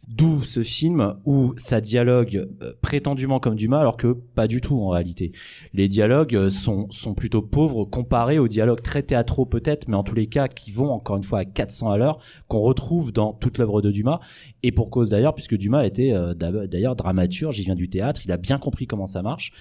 D'où 0.10 0.42
ce 0.42 0.64
film 0.64 1.18
où 1.24 1.54
ça 1.58 1.82
dialogue 1.82 2.48
euh, 2.64 2.74
prétendument 2.82 3.40
comme 3.40 3.54
Dumas, 3.54 3.80
alors 3.80 3.96
que 3.96 4.08
pas 4.08 4.48
du 4.48 4.60
tout 4.60 4.76
en 4.76 4.90
réalité. 4.90 5.34
Les 5.74 5.88
dialogues 5.88 6.36
euh, 6.36 6.50
sont, 6.50 6.90
sont 6.90 7.14
plutôt 7.14 7.44
pauvres 7.44 7.86
comparés 7.86 8.40
aux 8.40 8.48
dialogues 8.48 8.82
très 8.82 9.04
théâtraux 9.04 9.46
peut-être, 9.46 9.88
mais 9.88 9.96
en 9.96 10.02
tous 10.02 10.16
les 10.16 10.26
cas 10.26 10.48
qui 10.48 10.72
vont 10.72 10.90
encore 10.90 11.18
une 11.18 11.24
fois 11.24 11.40
à 11.40 11.46
400 11.46 11.92
à 11.92 11.98
l'heure, 12.00 12.18
qu'on 12.48 12.62
retrouve 12.62 13.14
dans 13.14 13.34
toute 13.34 13.60
l'œuvre 13.60 13.84
de 13.84 13.92
Dumas, 13.92 14.20
et 14.64 14.72
pour 14.72 14.90
cause 14.90 15.12
d'ailleurs, 15.12 15.36
puisque 15.36 15.56
Dumas 15.56 15.86
était 15.86 16.12
euh, 16.12 16.34
d'ailleurs 16.34 16.96
dramaturge, 16.96 17.60
il 17.60 17.66
vient 17.66 17.76
du 17.76 17.88
théâtre, 17.88 18.22
il 18.26 18.32
a 18.32 18.38
bien 18.38 18.58
compris 18.58 18.88
comment 18.88 19.06
ça 19.06 19.22
marche. 19.22 19.54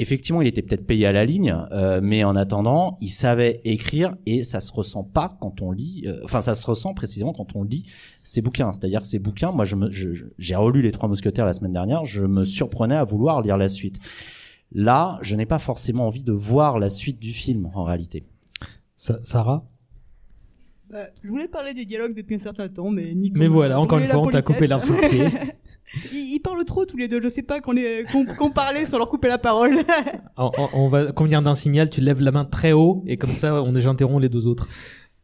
Effectivement, 0.00 0.40
il 0.42 0.48
était 0.48 0.62
peut-être 0.62 0.86
payé 0.86 1.06
à 1.06 1.12
la 1.12 1.24
ligne, 1.24 1.54
euh, 1.72 2.00
mais 2.02 2.24
en 2.24 2.34
attendant, 2.36 2.96
il 3.00 3.10
savait 3.10 3.60
écrire 3.64 4.16
et 4.26 4.44
ça 4.44 4.60
se 4.60 4.72
ressent 4.72 5.04
pas 5.04 5.36
quand 5.40 5.60
on 5.62 5.72
lit. 5.72 6.04
euh, 6.06 6.20
enfin, 6.24 6.40
ça 6.40 6.54
se 6.54 6.66
ressent 6.66 6.94
précisément 6.94 7.32
quand 7.32 7.54
on 7.54 7.62
lit 7.62 7.84
ses 8.22 8.40
bouquins. 8.40 8.72
C'est-à-dire 8.72 9.04
ces 9.04 9.18
bouquins, 9.18 9.52
moi, 9.52 9.64
j'ai 9.66 10.54
relu 10.56 10.82
les 10.82 10.92
Trois 10.92 11.08
Mousquetaires 11.08 11.46
la 11.46 11.52
semaine 11.52 11.72
dernière, 11.72 12.04
je 12.04 12.24
me 12.24 12.44
surprenais 12.44 12.96
à 12.96 13.04
vouloir 13.04 13.42
lire 13.42 13.56
la 13.58 13.68
suite. 13.68 13.98
Là, 14.72 15.18
je 15.22 15.36
n'ai 15.36 15.46
pas 15.46 15.58
forcément 15.58 16.06
envie 16.06 16.22
de 16.24 16.32
voir 16.32 16.78
la 16.78 16.90
suite 16.90 17.18
du 17.18 17.32
film 17.32 17.70
en 17.74 17.84
réalité. 17.84 18.24
Sa- 18.96 19.18
Sarah? 19.24 19.64
Bah, 20.90 21.06
je 21.22 21.28
voulais 21.28 21.46
parler 21.48 21.72
des 21.72 21.84
dialogues 21.84 22.14
depuis 22.16 22.34
un 22.34 22.40
certain 22.40 22.66
temps, 22.68 22.90
mais 22.90 23.14
Nico. 23.14 23.38
Mais 23.38 23.46
m'a 23.48 23.52
voilà, 23.54 23.80
encore 23.80 23.98
une 23.98 24.06
fois, 24.06 24.16
la 24.16 24.20
on 24.22 24.26
t'a 24.28 24.42
coupé 24.42 24.66
l'art 24.66 24.84
sous 24.84 24.92
le 24.92 25.08
pied. 25.08 25.24
ils, 26.12 26.32
ils 26.34 26.40
parlent 26.40 26.64
trop 26.64 26.84
tous 26.84 26.96
les 26.96 27.06
deux. 27.06 27.20
Je 27.22 27.28
sais 27.28 27.42
pas 27.42 27.60
qu'on 27.60 27.74
qu'on 28.36 28.50
parlait 28.50 28.86
sans 28.86 28.98
leur 28.98 29.08
couper 29.08 29.28
la 29.28 29.38
parole. 29.38 29.76
on, 30.36 30.50
on- 30.58 30.68
on 30.74 30.88
va 30.88 31.12
convenir 31.12 31.42
d'un 31.42 31.54
signal, 31.54 31.90
tu 31.90 32.00
lèves 32.00 32.20
la 32.20 32.32
main 32.32 32.44
très 32.44 32.72
haut 32.72 33.04
et 33.06 33.16
comme 33.16 33.32
ça, 33.32 33.62
on 33.62 33.72
j'interromps 33.78 34.20
les 34.20 34.28
deux 34.28 34.46
autres. 34.48 34.68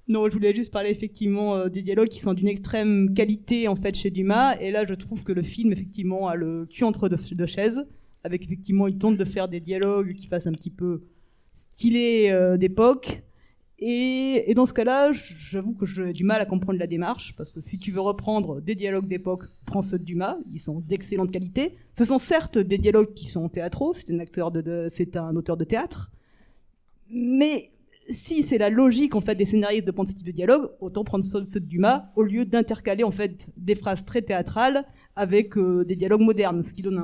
non, 0.09 0.27
je 0.29 0.33
voulais 0.35 0.55
juste 0.55 0.73
parler 0.73 0.91
effectivement 0.91 1.57
euh, 1.57 1.69
des 1.69 1.83
dialogues 1.83 2.09
qui 2.09 2.21
sont 2.21 2.33
d'une 2.33 2.47
extrême 2.49 3.13
qualité 3.13 3.67
en 3.67 3.75
fait 3.75 3.97
chez 3.97 4.11
Dumas. 4.11 4.55
Et 4.61 4.71
là, 4.71 4.85
je 4.89 4.95
trouve 4.95 5.25
que 5.25 5.33
le 5.33 5.43
film 5.43 5.73
effectivement 5.73 6.29
a 6.29 6.37
le 6.37 6.67
cul 6.67 6.85
entre 6.85 7.09
deux, 7.09 7.19
deux 7.33 7.47
chaises. 7.47 7.85
Avec 8.23 8.45
effectivement, 8.45 8.87
il 8.87 8.99
tente 8.99 9.17
de 9.17 9.25
faire 9.25 9.49
des 9.49 9.59
dialogues 9.61 10.15
qui 10.15 10.27
fassent 10.29 10.47
un 10.47 10.53
petit 10.53 10.71
peu 10.71 11.03
stylé 11.55 12.29
euh, 12.31 12.57
d'époque. 12.57 13.23
Et, 13.79 14.51
et 14.51 14.55
dans 14.55 14.65
ce 14.65 14.73
cas-là, 14.73 15.13
j'avoue 15.13 15.75
que 15.75 15.85
j'ai 15.85 16.15
du 16.15 16.25
mal 16.25 16.41
à 16.41 16.47
comprendre 16.47 16.79
la 16.79 16.87
démarche, 16.87 17.35
parce 17.37 17.53
que 17.53 17.61
si 17.61 17.79
tu 17.79 17.93
veux 17.93 18.01
reprendre 18.01 18.61
des 18.63 18.75
dialogues 18.75 19.07
d'époque, 19.07 19.45
prends 19.67 19.83
ceux 19.83 19.99
de 19.99 20.05
Dumas, 20.05 20.39
ils 20.51 20.61
sont 20.61 20.81
d'excellente 20.81 21.31
qualité. 21.31 21.77
Ce 21.93 22.05
sont 22.05 22.17
certes 22.19 22.57
des 22.57 22.79
dialogues 22.79 23.13
qui 23.13 23.27
sont 23.27 23.49
théâtraux, 23.51 23.93
c'est 23.93 24.11
un 24.15 24.19
acteur 24.19 24.51
de, 24.51 24.89
un 25.19 25.37
auteur 25.37 25.59
de 25.59 25.65
théâtre, 25.65 26.11
mais 27.11 27.71
si 28.09 28.43
c'est 28.45 28.59
la 28.59 28.71
logique 28.71 29.15
en 29.15 29.21
fait 29.21 29.35
des 29.35 29.45
scénaristes 29.47 29.85
de 29.87 29.91
prendre 29.91 30.09
ce 30.09 30.15
type 30.15 30.27
de 30.27 30.33
dialogue, 30.33 30.71
autant 30.81 31.05
prendre 31.05 31.25
ceux, 31.25 31.41
de 31.43 31.59
Dumas 31.67 32.11
au 32.17 32.23
lieu 32.23 32.45
d'intercaler 32.45 33.05
en 33.05 33.11
fait 33.11 33.49
des 33.57 33.75
phrases 33.75 34.05
très 34.05 34.23
théâtrales 34.23 34.85
avec 35.17 35.59
euh, 35.59 35.85
des 35.85 35.97
dialogues 35.97 36.21
modernes, 36.23 36.63
ce 36.63 36.73
qui 36.73 36.83
donne 36.83 36.99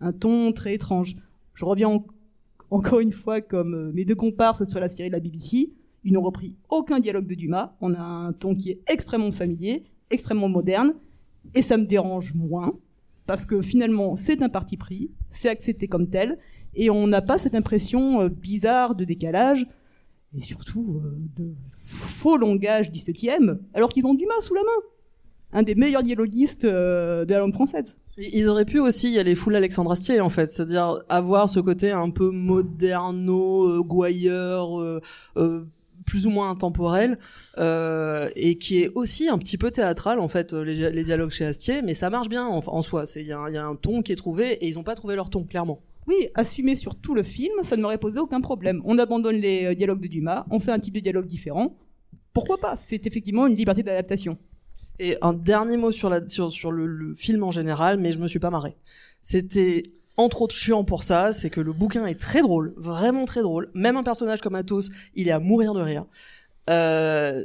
un, 0.00 0.12
ton 0.12 0.52
très 0.52 0.74
étrange. 0.74 1.16
Je 1.54 1.64
reviens 1.64 1.88
en- 1.88 2.04
encore 2.70 3.00
une 3.00 3.12
fois 3.12 3.40
comme 3.40 3.74
euh, 3.74 3.92
mes 3.92 4.04
deux 4.04 4.14
comparses 4.16 4.64
sur 4.68 4.80
la 4.80 4.88
série 4.88 5.08
de 5.08 5.14
la 5.14 5.20
BBC, 5.20 5.70
ils 6.04 6.12
n'ont 6.12 6.22
repris 6.22 6.56
aucun 6.68 7.00
dialogue 7.00 7.26
de 7.26 7.34
Dumas. 7.34 7.74
On 7.80 7.94
a 7.94 8.00
un 8.00 8.32
ton 8.32 8.54
qui 8.54 8.70
est 8.70 8.80
extrêmement 8.86 9.32
familier, 9.32 9.84
extrêmement 10.10 10.48
moderne, 10.48 10.94
et 11.54 11.62
ça 11.62 11.76
me 11.76 11.84
dérange 11.84 12.32
moins 12.34 12.74
parce 13.26 13.46
que 13.46 13.62
finalement 13.62 14.16
c'est 14.16 14.42
un 14.42 14.48
parti 14.48 14.76
pris, 14.76 15.10
c'est 15.30 15.48
accepté 15.48 15.86
comme 15.86 16.08
tel, 16.08 16.38
et 16.74 16.90
on 16.90 17.06
n'a 17.06 17.22
pas 17.22 17.38
cette 17.38 17.54
impression 17.54 18.22
euh, 18.22 18.28
bizarre 18.28 18.94
de 18.94 19.04
décalage 19.04 19.66
et 20.36 20.42
surtout 20.42 21.00
euh, 21.04 21.16
de 21.36 21.54
faux 21.86 22.36
langage 22.36 22.90
17e, 22.90 23.58
alors 23.74 23.90
qu'ils 23.90 24.06
ont 24.06 24.14
Dumas 24.14 24.40
sous 24.42 24.54
la 24.54 24.62
main, 24.62 24.82
un 25.52 25.62
des 25.62 25.74
meilleurs 25.74 26.02
dialoguistes 26.02 26.64
euh, 26.64 27.24
de 27.24 27.32
la 27.32 27.40
langue 27.40 27.54
française. 27.54 27.96
Ils 28.16 28.48
auraient 28.48 28.64
pu 28.64 28.80
aussi 28.80 29.10
y 29.10 29.18
aller 29.18 29.34
full 29.34 29.56
Alexandre 29.56 29.92
Astier 29.92 30.20
en 30.20 30.28
fait, 30.28 30.46
c'est-à-dire 30.46 31.02
avoir 31.08 31.48
ce 31.48 31.60
côté 31.60 31.90
un 31.90 32.10
peu 32.10 32.30
moderno, 32.30 33.68
euh, 33.68 33.82
gouailleur, 33.82 34.80
euh, 34.80 35.00
plus 36.10 36.26
ou 36.26 36.30
moins 36.30 36.50
intemporel, 36.50 37.18
euh, 37.58 38.28
et 38.34 38.58
qui 38.58 38.82
est 38.82 38.90
aussi 38.94 39.28
un 39.28 39.38
petit 39.38 39.58
peu 39.58 39.70
théâtral 39.70 40.18
en 40.18 40.26
fait 40.28 40.52
euh, 40.52 40.62
les, 40.64 40.90
les 40.90 41.04
dialogues 41.04 41.30
chez 41.30 41.44
Astier, 41.44 41.82
mais 41.82 41.94
ça 41.94 42.10
marche 42.10 42.28
bien 42.28 42.44
en, 42.46 42.60
en 42.66 42.82
soi. 42.82 43.04
Il 43.14 43.26
y, 43.26 43.32
a 43.32 43.38
un- 43.38 43.48
il 43.48 43.54
y 43.54 43.58
a 43.58 43.64
un 43.64 43.76
ton 43.76 44.02
qui 44.02 44.10
est 44.12 44.16
trouvé 44.16 44.52
et 44.54 44.66
ils 44.66 44.76
ont 44.78 44.82
pas 44.82 44.96
trouvé 44.96 45.14
leur 45.14 45.30
ton 45.30 45.44
clairement. 45.44 45.78
Oui, 46.08 46.28
assumer 46.34 46.74
sur 46.74 46.96
tout 46.96 47.14
le 47.14 47.22
film, 47.22 47.52
ça 47.62 47.76
ne 47.76 47.82
m'aurait 47.82 47.98
posé 48.06 48.18
aucun 48.18 48.40
problème. 48.40 48.82
On 48.84 48.98
abandonne 48.98 49.36
les 49.36 49.66
euh, 49.66 49.74
dialogues 49.74 50.00
de 50.00 50.08
Dumas, 50.08 50.44
on 50.50 50.58
fait 50.58 50.72
un 50.72 50.80
type 50.80 50.94
de 50.94 51.00
dialogue 51.00 51.26
différent. 51.26 51.76
Pourquoi 52.32 52.58
pas? 52.58 52.76
C'est 52.76 53.06
effectivement 53.06 53.46
une 53.46 53.54
liberté 53.56 53.82
d'adaptation. 53.84 54.36
Et 54.98 55.16
un 55.22 55.32
dernier 55.32 55.76
mot 55.76 55.92
sur, 55.92 56.10
la, 56.10 56.26
sur, 56.26 56.50
sur 56.50 56.72
le, 56.72 56.86
le 56.86 57.14
film 57.14 57.42
en 57.44 57.52
général, 57.52 57.98
mais 57.98 58.12
je 58.12 58.18
me 58.18 58.26
suis 58.28 58.40
pas 58.40 58.50
marré. 58.50 58.76
C'était 59.22 59.82
entre 60.20 60.42
autres 60.42 60.54
chiant 60.54 60.84
pour 60.84 61.02
ça, 61.02 61.32
c'est 61.32 61.50
que 61.50 61.60
le 61.60 61.72
bouquin 61.72 62.06
est 62.06 62.18
très 62.18 62.42
drôle, 62.42 62.74
vraiment 62.76 63.24
très 63.24 63.42
drôle. 63.42 63.70
Même 63.74 63.96
un 63.96 64.02
personnage 64.02 64.40
comme 64.40 64.54
Athos, 64.54 64.90
il 65.14 65.28
est 65.28 65.32
à 65.32 65.38
mourir 65.38 65.74
de 65.74 65.80
rire. 65.80 66.04
Euh, 66.68 67.44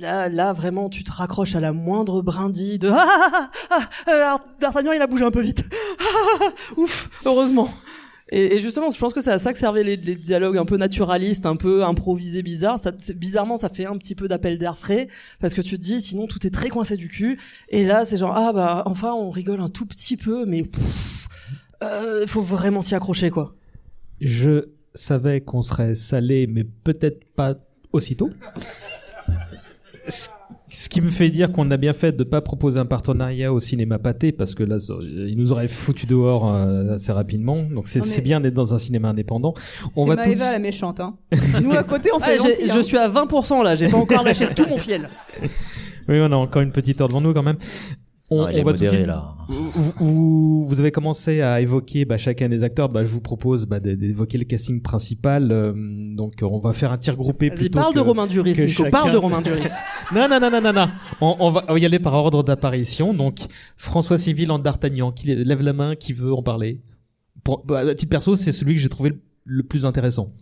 là, 0.00 0.52
vraiment, 0.52 0.88
tu 0.88 1.04
te 1.04 1.12
raccroches 1.12 1.54
à 1.54 1.60
la 1.60 1.72
moindre 1.72 2.22
brindille 2.22 2.78
de 2.78 2.88
ah, 2.92 3.30
ah, 3.32 3.50
ah, 3.70 3.78
ah, 4.06 4.10
euh, 4.10 4.38
D'Artagnan, 4.60 4.92
il 4.92 5.02
a 5.02 5.06
bougé 5.06 5.24
un 5.24 5.30
peu 5.30 5.42
vite. 5.42 5.64
Ah, 5.98 6.38
ah, 6.40 6.44
ah, 6.44 6.80
ouf, 6.80 7.08
heureusement. 7.24 7.68
Et, 8.32 8.58
justement, 8.58 8.90
je 8.90 8.98
pense 8.98 9.12
que 9.12 9.20
c'est 9.20 9.30
à 9.30 9.38
ça 9.38 9.52
que 9.52 9.58
servaient 9.58 9.84
les, 9.84 9.96
dialogues 9.96 10.58
un 10.58 10.64
peu 10.64 10.76
naturalistes, 10.76 11.46
un 11.46 11.56
peu 11.56 11.84
improvisés, 11.84 12.42
bizarres. 12.42 12.80
Bizarrement, 13.14 13.56
ça 13.56 13.68
fait 13.68 13.86
un 13.86 13.96
petit 13.96 14.14
peu 14.14 14.26
d'appel 14.26 14.58
d'air 14.58 14.76
frais 14.76 15.08
parce 15.40 15.54
que 15.54 15.60
tu 15.60 15.78
te 15.78 15.82
dis, 15.82 16.00
sinon 16.00 16.26
tout 16.26 16.44
est 16.46 16.50
très 16.50 16.68
coincé 16.68 16.96
du 16.96 17.08
cul. 17.08 17.38
Et 17.68 17.84
là, 17.84 18.04
c'est 18.04 18.16
genre 18.16 18.34
ah 18.36 18.52
bah 18.52 18.82
enfin, 18.86 19.12
on 19.12 19.30
rigole 19.30 19.60
un 19.60 19.68
tout 19.68 19.86
petit 19.86 20.16
peu, 20.16 20.44
mais 20.44 20.64
pff, 20.64 21.25
euh, 21.92 22.26
faut 22.26 22.42
vraiment 22.42 22.82
s'y 22.82 22.94
accrocher 22.94 23.30
quoi. 23.30 23.54
Je 24.20 24.68
savais 24.94 25.40
qu'on 25.40 25.62
serait 25.62 25.94
salé, 25.94 26.46
mais 26.46 26.64
peut-être 26.64 27.24
pas 27.34 27.54
aussitôt. 27.92 28.30
Ce- 30.08 30.28
qui 30.90 31.00
me 31.00 31.10
fait 31.10 31.30
dire 31.30 31.52
qu'on 31.52 31.70
a 31.70 31.76
bien 31.76 31.92
fait 31.92 32.12
de 32.12 32.22
pas 32.24 32.40
proposer 32.40 32.78
un 32.78 32.86
partenariat 32.86 33.52
au 33.52 33.60
cinéma 33.60 33.98
pâté 33.98 34.30
parce 34.32 34.54
que 34.54 34.62
là, 34.62 34.78
ça- 34.80 34.94
il 35.00 35.36
nous 35.36 35.50
aurait 35.52 35.68
foutu 35.68 36.06
dehors 36.06 36.52
euh, 36.52 36.94
assez 36.94 37.12
rapidement. 37.12 37.62
Donc 37.62 37.88
c'est 37.88 38.04
mais- 38.04 38.20
bien 38.20 38.40
d'être 38.40 38.54
dans 38.54 38.74
un 38.74 38.78
cinéma 38.78 39.08
indépendant. 39.10 39.54
On 39.96 40.04
C'est 40.06 40.14
va. 40.14 40.24
Maëva 40.24 40.52
la 40.52 40.58
méchante. 40.58 41.00
Hein. 41.00 41.16
Nous 41.62 41.72
à 41.72 41.82
côté, 41.82 42.10
on 42.14 42.18
Ah, 42.20 42.26
fait 42.26 42.38
gentil, 42.38 42.66
je 42.68 42.78
hein. 42.78 42.82
suis 42.82 42.96
à 42.98 43.08
20% 43.08 43.62
là, 43.62 43.74
j'ai 43.74 43.88
pas 43.88 43.96
encore 43.96 44.22
lâché 44.24 44.46
tout 44.54 44.66
mon 44.68 44.78
fiel. 44.78 45.08
Oui, 46.08 46.20
on 46.20 46.30
a 46.30 46.36
encore 46.36 46.62
une 46.62 46.70
petite 46.70 47.00
heure 47.00 47.08
devant 47.08 47.20
nous 47.20 47.34
quand 47.34 47.42
même. 47.42 47.56
On, 48.28 48.40
on 48.40 48.42
va 48.44 48.50
tout 48.50 48.58
de 48.58 48.64
modéré, 48.64 48.96
suite- 48.96 49.06
là. 49.06 49.34
Vous, 49.48 49.70
vous, 49.98 50.66
vous 50.66 50.80
avez 50.80 50.90
commencé 50.90 51.40
à 51.42 51.60
évoquer 51.60 52.04
bah, 52.04 52.16
chacun 52.18 52.48
des 52.48 52.64
acteurs. 52.64 52.88
Bah, 52.88 53.04
je 53.04 53.08
vous 53.08 53.20
propose 53.20 53.66
bah, 53.66 53.78
d'é- 53.78 53.94
d'évoquer 53.94 54.36
le 54.38 54.44
casting 54.44 54.82
principal. 54.82 55.52
euh, 55.52 55.72
donc, 55.76 56.34
on 56.42 56.58
va 56.58 56.72
faire 56.72 56.90
un 56.90 56.98
tir 56.98 57.14
groupé 57.14 57.48
Vas-y, 57.50 57.58
plutôt 57.58 57.78
parle 57.78 57.92
que... 57.94 57.98
de 58.00 58.04
Romain 58.04 58.26
Duris, 58.26 58.50
Nico, 58.60 58.66
chacun- 58.82 58.90
parle 58.90 59.12
de 59.12 59.16
Romain 59.16 59.40
Duris. 59.42 59.68
Non, 60.14 60.28
non, 60.28 60.40
non, 60.40 60.50
non, 60.50 60.60
non, 60.60 60.72
non. 60.72 60.88
On, 61.20 61.36
on 61.38 61.50
va 61.52 61.64
y 61.78 61.84
aller 61.84 61.98
par 62.00 62.14
ordre 62.14 62.42
d'apparition. 62.42 63.14
Donc, 63.14 63.38
François 63.76 64.18
Civil 64.18 64.50
en 64.50 64.58
D'Artagnan. 64.58 65.12
Qui 65.12 65.34
lève 65.34 65.62
la 65.62 65.72
main 65.72 65.94
Qui 65.94 66.12
veut 66.12 66.32
en 66.34 66.42
parler 66.42 66.80
Pour, 67.44 67.64
bah, 67.64 67.78
À 67.80 67.94
titre 67.94 68.10
perso, 68.10 68.34
c'est 68.34 68.50
celui 68.52 68.74
que 68.74 68.80
j'ai 68.80 68.88
trouvé 68.88 69.10
le, 69.10 69.20
le 69.44 69.62
plus 69.62 69.84
intéressant. 69.86 70.32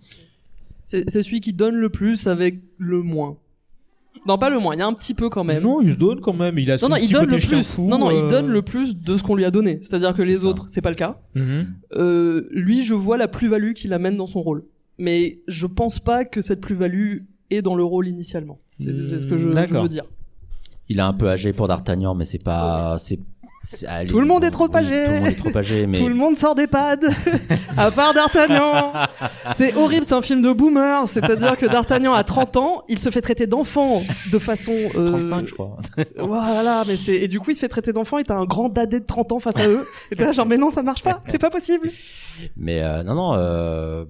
C'est 0.86 1.08
c'est 1.10 1.22
celui 1.22 1.40
qui 1.40 1.52
donne 1.52 1.76
le 1.76 1.88
plus 1.90 2.26
avec 2.26 2.60
le 2.78 3.02
moins. 3.02 3.36
Non, 4.26 4.38
pas 4.38 4.48
le 4.48 4.58
moins, 4.58 4.74
il 4.74 4.78
y 4.78 4.82
a 4.82 4.86
un 4.86 4.92
petit 4.94 5.12
peu 5.14 5.28
quand 5.28 5.44
même. 5.44 5.62
Non, 5.62 5.82
il 5.82 5.92
se 5.92 5.96
donne 5.96 6.20
quand 6.20 6.32
même. 6.32 6.58
Il 6.58 6.70
a 6.70 6.74
Non, 6.74 6.78
son 6.78 6.88
non, 6.88 6.96
il 6.96 7.02
petit 7.02 7.12
donne 7.12 7.26
côté 7.26 7.42
le 7.42 7.46
plus. 7.48 7.62
fou, 7.74 7.86
non, 7.86 7.98
non, 7.98 8.10
il 8.10 8.24
euh, 8.24 8.28
donne 8.28 8.46
le 8.48 8.62
plus 8.62 8.96
de 8.96 9.16
ce 9.16 9.22
qu'on 9.22 9.34
lui 9.34 9.44
a 9.44 9.50
donné. 9.50 9.78
C'est-à-dire 9.82 10.14
que 10.14 10.22
les 10.22 10.38
ça. 10.38 10.46
autres, 10.46 10.66
c'est 10.68 10.80
pas 10.80 10.90
le 10.90 10.96
cas. 10.96 11.18
mhm. 11.34 11.66
Euh, 11.96 12.46
lui, 12.52 12.82
je 12.84 12.94
vois 12.94 13.18
la 13.18 13.28
plus-value 13.28 13.72
qu'il 13.72 13.92
amène 13.92 14.16
dans 14.16 14.26
son 14.26 14.40
rôle. 14.42 14.64
Mais 14.98 15.40
je 15.48 15.66
pense 15.66 15.98
pas 15.98 16.24
que 16.24 16.40
cette 16.40 16.60
plus-value 16.60 17.18
est 17.50 17.60
dans 17.62 17.74
le 17.74 17.84
rôle 17.84 18.08
initialement. 18.08 18.60
C'est 18.78 18.86
ce 19.20 19.26
que 19.26 19.36
je, 19.38 19.48
veux 19.48 19.88
dire. 19.88 20.04
Il 20.88 20.98
est 20.98 21.02
un 21.02 21.12
peu 21.12 21.28
âgé 21.28 21.52
pour 21.52 21.68
D'Artagnan, 21.68 22.14
mais 22.14 22.24
c'est 22.24 22.42
pas. 22.42 22.96
c'est- 22.98 23.18
allez, 23.88 24.06
Tout 24.08 24.20
le 24.20 24.26
monde 24.26 24.44
est 24.44 24.50
trop 24.50 24.68
oui, 24.68 24.76
âgé. 24.76 25.04
Tout 25.04 25.10
le 25.12 25.18
monde 25.20 25.26
est 25.28 25.34
trop 25.50 25.56
âgé, 25.58 25.86
mais. 25.88 25.98
Tout 25.98 26.08
le 26.08 26.14
monde 26.14 26.36
sort 26.36 26.54
des 26.54 26.66
pads, 26.66 26.96
à 27.76 27.90
part 27.90 28.14
D'Artagnan. 28.14 28.92
C'est 29.54 29.74
horrible, 29.74 30.04
c'est 30.04 30.14
un 30.14 30.22
film 30.22 30.42
de 30.42 30.52
boomer. 30.52 31.08
C'est-à-dire 31.08 31.56
que 31.56 31.66
D'Artagnan 31.66 32.12
a 32.12 32.24
30 32.24 32.56
ans, 32.56 32.82
il 32.88 32.98
se 32.98 33.10
fait 33.10 33.20
traiter 33.20 33.46
d'enfant 33.46 34.02
de 34.32 34.38
façon. 34.38 34.74
euh, 34.96 35.10
35, 35.10 35.46
je 35.46 35.54
crois. 35.54 35.76
Voilà, 36.18 36.84
mais 36.86 36.96
c'est 36.96 37.14
et 37.14 37.28
du 37.28 37.40
coup 37.40 37.50
il 37.50 37.54
se 37.54 37.60
fait 37.60 37.68
traiter 37.68 37.92
d'enfant 37.92 38.18
et 38.18 38.24
t'as 38.24 38.36
un 38.36 38.44
grand 38.44 38.68
dadé 38.68 39.00
de 39.00 39.04
30 39.06 39.32
ans 39.32 39.40
face 39.40 39.56
à 39.58 39.68
eux. 39.68 39.86
Et 40.10 40.16
t'es 40.16 40.24
là 40.24 40.32
genre 40.32 40.46
mais 40.46 40.56
non 40.56 40.70
ça 40.70 40.82
marche 40.82 41.02
pas, 41.02 41.20
c'est 41.22 41.38
pas 41.38 41.50
possible. 41.50 41.90
Mais 42.56 42.82
euh, 42.82 43.02
non, 43.02 43.14
non. 43.14 43.34
euh, 43.36 44.04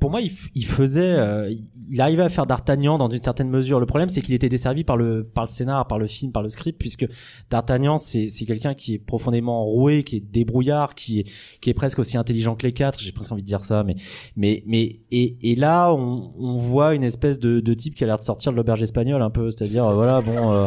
pour 0.00 0.10
moi, 0.10 0.20
il, 0.20 0.30
il 0.54 0.64
faisait, 0.66 1.00
euh, 1.18 1.52
il 1.90 2.00
arrivait 2.00 2.22
à 2.22 2.28
faire 2.28 2.46
D'Artagnan 2.46 2.98
dans 2.98 3.08
une 3.10 3.22
certaine 3.22 3.48
mesure. 3.48 3.80
Le 3.80 3.86
problème, 3.86 4.08
c'est 4.08 4.20
qu'il 4.22 4.34
était 4.34 4.48
desservi 4.48 4.84
par 4.84 4.96
le 4.96 5.24
par 5.24 5.44
le 5.44 5.48
scénar, 5.50 5.86
par 5.86 5.98
le 5.98 6.06
film, 6.06 6.32
par 6.32 6.42
le 6.42 6.48
script, 6.48 6.78
puisque 6.78 7.06
D'Artagnan, 7.50 7.98
c'est 7.98 8.28
c'est 8.28 8.44
quelqu'un 8.44 8.74
qui 8.74 8.94
est 8.94 8.98
profondément 8.98 9.64
roué, 9.64 10.02
qui 10.04 10.16
est 10.16 10.20
débrouillard, 10.20 10.94
qui 10.94 11.20
est 11.20 11.24
qui 11.60 11.70
est 11.70 11.74
presque 11.74 11.98
aussi 11.98 12.16
intelligent 12.16 12.54
que 12.56 12.66
les 12.66 12.72
quatre. 12.72 13.00
J'ai 13.00 13.12
presque 13.12 13.32
envie 13.32 13.42
de 13.42 13.46
dire 13.46 13.64
ça, 13.64 13.84
mais 13.84 13.96
mais 14.36 14.62
mais 14.66 15.00
et 15.10 15.36
et 15.42 15.54
là, 15.56 15.92
on 15.92 16.32
on 16.38 16.56
voit 16.56 16.94
une 16.94 17.04
espèce 17.04 17.38
de 17.38 17.60
de 17.60 17.74
type 17.74 17.94
qui 17.94 18.04
a 18.04 18.06
l'air 18.06 18.16
de 18.18 18.22
sortir 18.22 18.52
de 18.52 18.56
l'auberge 18.56 18.82
espagnole 18.82 19.22
un 19.22 19.30
peu, 19.30 19.50
c'est-à-dire 19.50 19.86
euh, 19.86 19.94
voilà, 19.94 20.20
bon. 20.20 20.52
euh, 20.52 20.66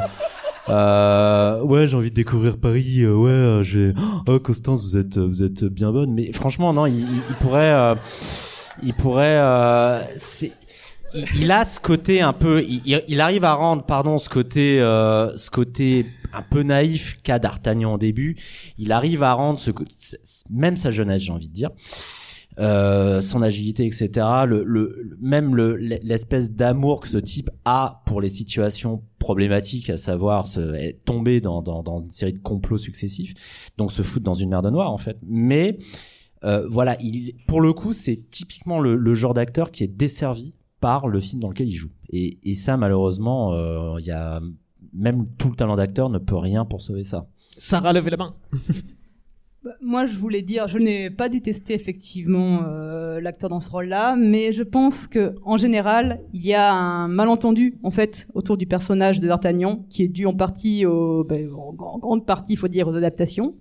Euh, 0.68 1.62
ouais, 1.62 1.88
j'ai 1.88 1.96
envie 1.96 2.10
de 2.10 2.16
découvrir 2.16 2.58
Paris. 2.58 3.02
euh, 3.04 3.14
ouais, 3.14 3.30
euh, 3.30 3.62
j'ai. 3.62 3.94
Oh, 4.28 4.40
Constance, 4.40 4.84
vous 4.84 4.98
êtes, 4.98 5.18
vous 5.20 5.44
êtes 5.44 5.64
bien 5.64 5.92
bonne. 5.92 6.12
Mais 6.12 6.32
franchement, 6.34 6.74
non, 6.74 6.88
il- 6.88 7.02
il 7.02 7.36
pourrait, 7.40 7.72
euh, 7.72 7.94
il 8.84 8.94
pourrait. 8.94 9.38
euh, 9.40 10.02
il, 11.14 11.26
il 11.42 11.52
a 11.52 11.64
ce 11.66 11.80
côté 11.80 12.22
un 12.22 12.34
peu. 12.34 12.64
Il, 12.68 13.04
il- 13.08 13.22
arrive 13.22 13.44
à 13.46 13.54
rendre, 13.54 13.84
pardon, 13.84 14.18
ce 14.18 14.30
côté, 14.30 14.80
euh, 14.82 15.36
ce 15.38 15.50
côté 15.50 16.08
un 16.34 16.42
peu 16.42 16.64
naïf 16.64 17.18
qu'a 17.24 17.40
D'Artagnan 17.40 17.94
au 17.94 17.98
début. 17.98 18.36
Il 18.78 18.92
arrive 18.92 19.24
à 19.24 19.34
rendre 19.34 19.58
ce, 19.60 19.72
même 20.52 20.76
sa 20.76 20.92
jeunesse, 20.92 21.22
j'ai 21.22 21.32
envie 21.32 21.48
de 21.50 21.54
dire. 21.54 21.70
Euh, 22.58 23.20
son 23.22 23.42
agilité, 23.42 23.86
etc. 23.86 24.10
Le, 24.48 24.64
le, 24.64 25.18
même 25.20 25.56
le, 25.56 25.76
l'espèce 25.76 26.52
d'amour 26.52 27.02
que 27.02 27.10
ce 27.10 27.18
type 27.18 27.50
a 27.66 28.02
pour 28.06 28.22
les 28.22 28.30
situations 28.30 29.04
problématiques, 29.20 29.90
à 29.90 29.98
savoir 29.98 30.48
se 30.48 30.92
tombé 31.04 31.42
dans, 31.42 31.62
dans, 31.62 31.84
dans 31.84 32.00
une 32.00 32.12
série 32.12 32.32
de 32.32 32.40
complots 32.40 32.78
successifs, 32.78 33.34
donc 33.78 33.92
se 33.92 34.04
foutre 34.04 34.24
dans 34.24 34.36
une 34.36 34.50
merde 34.52 34.68
noire 34.72 34.90
en 34.90 34.98
fait. 34.98 35.18
Mais 35.28 35.80
euh, 36.44 36.68
voilà, 36.70 36.98
il, 37.02 37.34
pour 37.48 37.62
le 37.62 37.74
coup, 37.74 37.94
c'est 37.94 38.30
typiquement 38.30 38.80
le, 38.80 38.96
le 38.96 39.14
genre 39.14 39.34
d'acteur 39.34 39.72
qui 39.72 39.84
est 39.84 39.88
desservi 39.88 40.56
par 40.80 41.08
le 41.08 41.20
film 41.20 41.42
dans 41.42 41.50
lequel 41.50 41.68
il 41.68 41.76
joue. 41.76 41.90
Et, 42.10 42.38
et 42.44 42.56
ça, 42.56 42.78
malheureusement, 42.78 43.54
euh, 43.54 43.96
il 44.00 44.06
y 44.06 44.12
a 44.12 44.40
même 44.94 45.26
tout 45.38 45.50
le 45.50 45.56
talent 45.56 45.76
d'acteur 45.76 46.10
ne 46.10 46.20
peut 46.20 46.36
rien 46.38 46.66
pour 46.66 46.82
sauver 46.82 47.04
ça. 47.04 47.28
Sarah, 47.58 47.94
levez 47.94 48.12
la 48.12 48.18
main. 48.18 48.36
Bah, 49.64 49.72
Moi, 49.82 50.06
je 50.06 50.16
voulais 50.16 50.44
dire, 50.44 50.68
je 50.68 50.78
n'ai 50.78 51.10
pas 51.10 51.28
détesté 51.28 51.74
effectivement 51.74 52.62
euh, 52.64 53.20
l'acteur 53.20 53.50
dans 53.50 53.60
ce 53.62 53.70
rôle-là, 53.70 54.16
mais 54.16 54.52
je 54.52 54.62
pense 54.62 55.08
que 55.08 55.36
en 55.44 55.58
général, 55.58 56.22
il 56.34 56.46
y 56.46 56.54
a 56.54 56.72
un 56.72 57.08
malentendu 57.08 57.80
en 57.82 57.90
fait 57.90 58.28
autour 58.36 58.58
du 58.58 58.68
personnage 58.68 59.20
de 59.20 59.28
D'Artagnan, 59.28 59.86
qui 59.90 60.04
est 60.04 60.08
dû 60.08 60.28
en 60.28 60.34
partie, 60.34 60.86
au, 60.86 61.24
ben, 61.24 61.50
en, 61.52 61.74
en 61.80 61.98
grande 61.98 62.26
partie, 62.26 62.54
il 62.54 62.58
faut 62.58 62.68
dire, 62.68 62.88
aux 62.88 62.96
adaptations. 62.96 63.56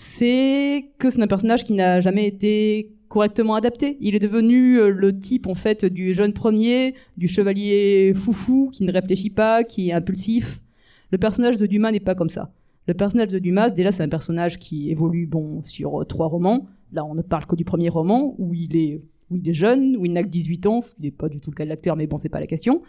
C'est 0.00 0.92
que 1.00 1.10
c'est 1.10 1.20
un 1.20 1.26
personnage 1.26 1.64
qui 1.64 1.72
n'a 1.72 2.00
jamais 2.00 2.24
été 2.24 2.92
correctement 3.08 3.56
adapté. 3.56 3.96
Il 4.00 4.14
est 4.14 4.20
devenu 4.20 4.78
euh, 4.78 4.90
le 4.90 5.18
type 5.18 5.48
en 5.48 5.56
fait 5.56 5.84
du 5.84 6.14
jeune 6.14 6.32
premier, 6.32 6.94
du 7.16 7.26
chevalier 7.26 8.14
foufou 8.14 8.70
qui 8.72 8.84
ne 8.84 8.92
réfléchit 8.92 9.30
pas, 9.30 9.64
qui 9.64 9.88
est 9.88 9.92
impulsif. 9.92 10.60
Le 11.10 11.18
personnage 11.18 11.56
de 11.56 11.66
Dumas 11.66 11.90
n'est 11.90 11.98
pas 11.98 12.14
comme 12.14 12.30
ça. 12.30 12.52
Le 12.86 12.94
personnage 12.94 13.26
de 13.26 13.40
Dumas, 13.40 13.70
déjà, 13.70 13.90
c'est 13.90 14.04
un 14.04 14.08
personnage 14.08 14.58
qui 14.58 14.88
évolue 14.88 15.26
bon 15.26 15.64
sur 15.64 16.00
euh, 16.00 16.04
trois 16.04 16.28
romans. 16.28 16.68
Là, 16.92 17.04
on 17.04 17.16
ne 17.16 17.22
parle 17.22 17.46
que 17.46 17.56
du 17.56 17.64
premier 17.64 17.88
roman 17.88 18.36
où 18.38 18.54
il 18.54 18.76
est 18.76 19.02
où 19.30 19.36
il 19.36 19.48
est 19.48 19.54
jeune, 19.54 19.96
où 19.96 20.06
il 20.06 20.12
n'a 20.12 20.22
que 20.22 20.28
18 20.28 20.66
ans, 20.66 20.80
ce 20.80 20.94
qui 20.94 21.02
n'est 21.02 21.10
pas 21.10 21.28
du 21.28 21.40
tout 21.40 21.50
le 21.50 21.56
cas 21.56 21.64
de 21.64 21.70
l'acteur, 21.70 21.96
mais 21.96 22.06
bon, 22.06 22.18
c'est 22.18 22.28
pas 22.28 22.38
la 22.38 22.46
question. 22.46 22.82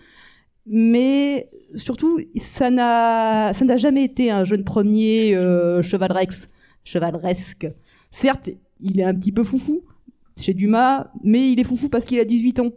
Mais 0.67 1.49
surtout, 1.73 2.19
ça 2.39 2.69
n'a 2.69 3.51
jamais 3.77 4.03
été 4.03 4.29
un 4.29 4.43
jeune 4.43 4.63
premier 4.63 5.35
euh, 5.35 5.81
chevalerex, 5.81 6.47
chevaleresque. 6.89 7.67
Certes, 8.11 8.49
il 8.79 8.99
est 8.99 9.03
un 9.03 9.13
petit 9.13 9.31
peu 9.31 9.43
foufou 9.43 9.83
chez 10.39 10.53
Dumas, 10.53 11.11
mais 11.23 11.51
il 11.51 11.59
est 11.59 11.63
foufou 11.63 11.89
parce 11.89 12.05
qu'il 12.05 12.19
a 12.19 12.25
18 12.25 12.59
ans. 12.61 12.71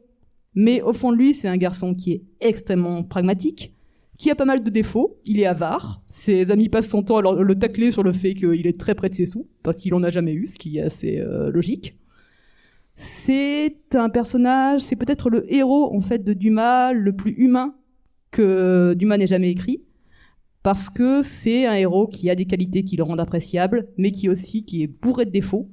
Mais 0.55 0.83
au 0.83 0.93
fond 0.93 1.13
de 1.13 1.17
lui, 1.17 1.35
c'est 1.35 1.49
un 1.49 1.57
garçon 1.57 1.95
qui 1.95 2.13
est 2.13 2.23
extrêmement 2.41 3.03
pragmatique, 3.03 3.73
qui 4.19 4.31
a 4.31 4.35
pas 4.35 4.45
mal 4.45 4.63
de 4.63 4.71
défauts. 4.71 5.19
Il 5.25 5.41
est 5.41 5.47
avare. 5.47 6.03
Ses 6.07 6.51
amis 6.51 6.69
passent 6.69 6.89
son 6.89 7.03
temps 7.03 7.19
à 7.19 7.43
le 7.43 7.59
tacler 7.59 7.91
sur 7.91 8.03
le 8.03 8.13
fait 8.13 8.35
qu'il 8.35 8.67
est 8.67 8.79
très 8.79 8.95
près 8.95 9.09
de 9.09 9.15
ses 9.15 9.27
sous, 9.27 9.49
parce 9.63 9.77
qu'il 9.77 9.95
en 9.95 10.03
a 10.03 10.11
jamais 10.11 10.35
eu, 10.35 10.47
ce 10.47 10.59
qui 10.59 10.79
est 10.79 10.83
assez 10.83 11.19
euh, 11.19 11.51
logique. 11.51 11.97
C'est 12.97 13.95
un 13.95 14.11
personnage, 14.11 14.83
c'est 14.83 14.97
peut-être 14.97 15.31
le 15.31 15.51
héros 15.53 15.95
en 15.97 16.01
fait 16.01 16.23
de 16.23 16.35
Dumas 16.35 16.93
le 16.93 17.17
plus 17.17 17.33
humain 17.33 17.75
que 18.31 18.95
Dumas 18.95 19.17
n'ait 19.17 19.27
jamais 19.27 19.51
écrit, 19.51 19.83
parce 20.63 20.91
que 20.91 21.23
c'est 21.23 21.67
un 21.67 21.75
héros 21.75 22.07
qui 22.07 22.31
a 22.31 22.35
des 22.35 22.45
qualités 22.45 22.85
qui 22.85 22.97
le 22.97 23.03
rendent 23.03 23.21
appréciable, 23.21 23.89
mais 23.99 24.13
qui 24.13 24.29
aussi 24.29 24.65
qui 24.65 24.83
est 24.83 24.87
bourré 24.87 25.25
de 25.25 25.31
défauts 25.31 25.69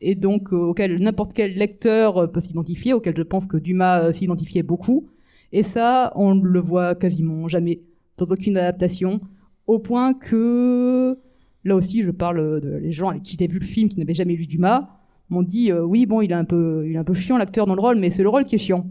et 0.00 0.14
donc 0.14 0.52
euh, 0.52 0.56
auquel 0.56 0.98
n'importe 1.00 1.32
quel 1.32 1.54
lecteur 1.54 2.18
euh, 2.18 2.26
peut 2.26 2.40
s'identifier, 2.40 2.92
auquel 2.92 3.16
je 3.16 3.22
pense 3.22 3.46
que 3.46 3.56
Dumas 3.56 4.04
euh, 4.04 4.12
s'identifiait 4.12 4.62
beaucoup. 4.62 5.08
Et 5.52 5.62
ça, 5.62 6.12
on 6.14 6.34
le 6.34 6.60
voit 6.60 6.94
quasiment 6.94 7.48
jamais 7.48 7.82
dans 8.16 8.26
aucune 8.26 8.56
adaptation, 8.56 9.20
au 9.66 9.78
point 9.78 10.14
que 10.14 11.16
là 11.64 11.76
aussi, 11.76 12.02
je 12.02 12.10
parle 12.10 12.60
de 12.60 12.76
les 12.76 12.92
gens 12.92 13.18
qui 13.18 13.36
j'ai 13.38 13.46
vu 13.46 13.58
le 13.58 13.66
film, 13.66 13.88
qui 13.88 13.98
n'avaient 13.98 14.14
jamais 14.14 14.34
lu 14.34 14.46
Dumas, 14.46 14.88
m'ont 15.28 15.42
dit 15.42 15.72
oui 15.72 16.06
bon, 16.06 16.20
il 16.20 16.30
est 16.30 16.34
un 16.34 16.44
peu, 16.44 16.84
il 16.86 16.94
est 16.94 16.98
un 16.98 17.04
peu 17.04 17.14
chiant 17.14 17.36
l'acteur 17.38 17.66
dans 17.66 17.74
le 17.74 17.80
rôle, 17.80 17.98
mais 17.98 18.10
c'est 18.10 18.22
le 18.22 18.28
rôle 18.28 18.44
qui 18.44 18.54
est 18.54 18.58
chiant. 18.58 18.86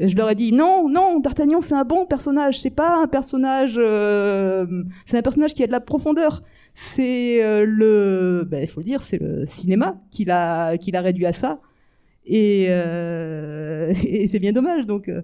Je 0.00 0.16
leur 0.16 0.30
ai 0.30 0.34
dit 0.34 0.50
non, 0.50 0.88
non, 0.88 1.20
D'Artagnan 1.20 1.60
c'est 1.60 1.74
un 1.74 1.84
bon 1.84 2.06
personnage, 2.06 2.58
c'est 2.58 2.70
pas 2.70 3.02
un 3.02 3.06
personnage, 3.06 3.74
euh, 3.76 4.66
c'est 5.04 5.18
un 5.18 5.22
personnage 5.22 5.52
qui 5.52 5.62
a 5.62 5.66
de 5.66 5.72
la 5.72 5.80
profondeur. 5.80 6.42
C'est 6.74 7.44
euh, 7.44 7.66
le, 7.66 8.46
ben, 8.48 8.62
il 8.62 8.68
faut 8.68 8.80
dire, 8.80 9.02
c'est 9.02 9.20
le 9.20 9.44
cinéma 9.46 9.98
qui 10.10 10.24
l'a, 10.24 10.78
qui 10.78 10.90
l'a 10.90 11.02
réduit 11.02 11.26
à 11.26 11.34
ça. 11.34 11.60
Et, 12.24 12.66
euh, 12.70 13.92
c'est 14.30 14.38
bien 14.38 14.52
dommage. 14.52 14.86
Donc, 14.86 15.08
euh, 15.08 15.20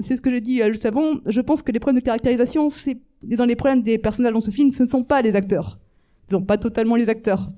c'est 0.00 0.16
ce 0.16 0.22
que 0.22 0.30
j'ai 0.30 0.40
dit 0.40 0.60
Le 0.60 0.74
Savon. 0.74 1.20
Je 1.26 1.40
pense 1.40 1.62
que 1.62 1.72
les 1.72 1.80
problèmes 1.80 2.00
de 2.00 2.04
caractérisation, 2.04 2.68
c'est 2.68 2.98
dans 3.22 3.46
les 3.46 3.56
problèmes 3.56 3.82
des 3.82 3.98
personnages 3.98 4.32
dans 4.32 4.40
ce 4.40 4.52
film, 4.52 4.70
ce 4.70 4.84
ne 4.84 4.88
sont 4.88 5.02
pas 5.02 5.22
les 5.22 5.34
acteurs. 5.34 5.80
Ils 6.28 6.32
sont 6.32 6.42
pas 6.42 6.58
totalement 6.58 6.94
les 6.94 7.08
acteurs. 7.08 7.48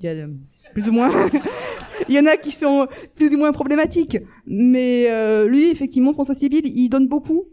Plus 0.73 0.87
ou 0.87 0.91
moins. 0.91 1.11
Il 2.09 2.15
y 2.15 2.19
en 2.19 2.25
a 2.25 2.37
qui 2.37 2.51
sont 2.51 2.87
plus 3.15 3.33
ou 3.33 3.37
moins 3.37 3.51
problématiques. 3.51 4.17
Mais 4.45 5.07
euh, 5.09 5.47
lui, 5.47 5.69
effectivement, 5.69 6.11
François 6.11 6.35
Civil, 6.35 6.61
il 6.65 6.89
donne 6.89 7.07
beaucoup. 7.07 7.45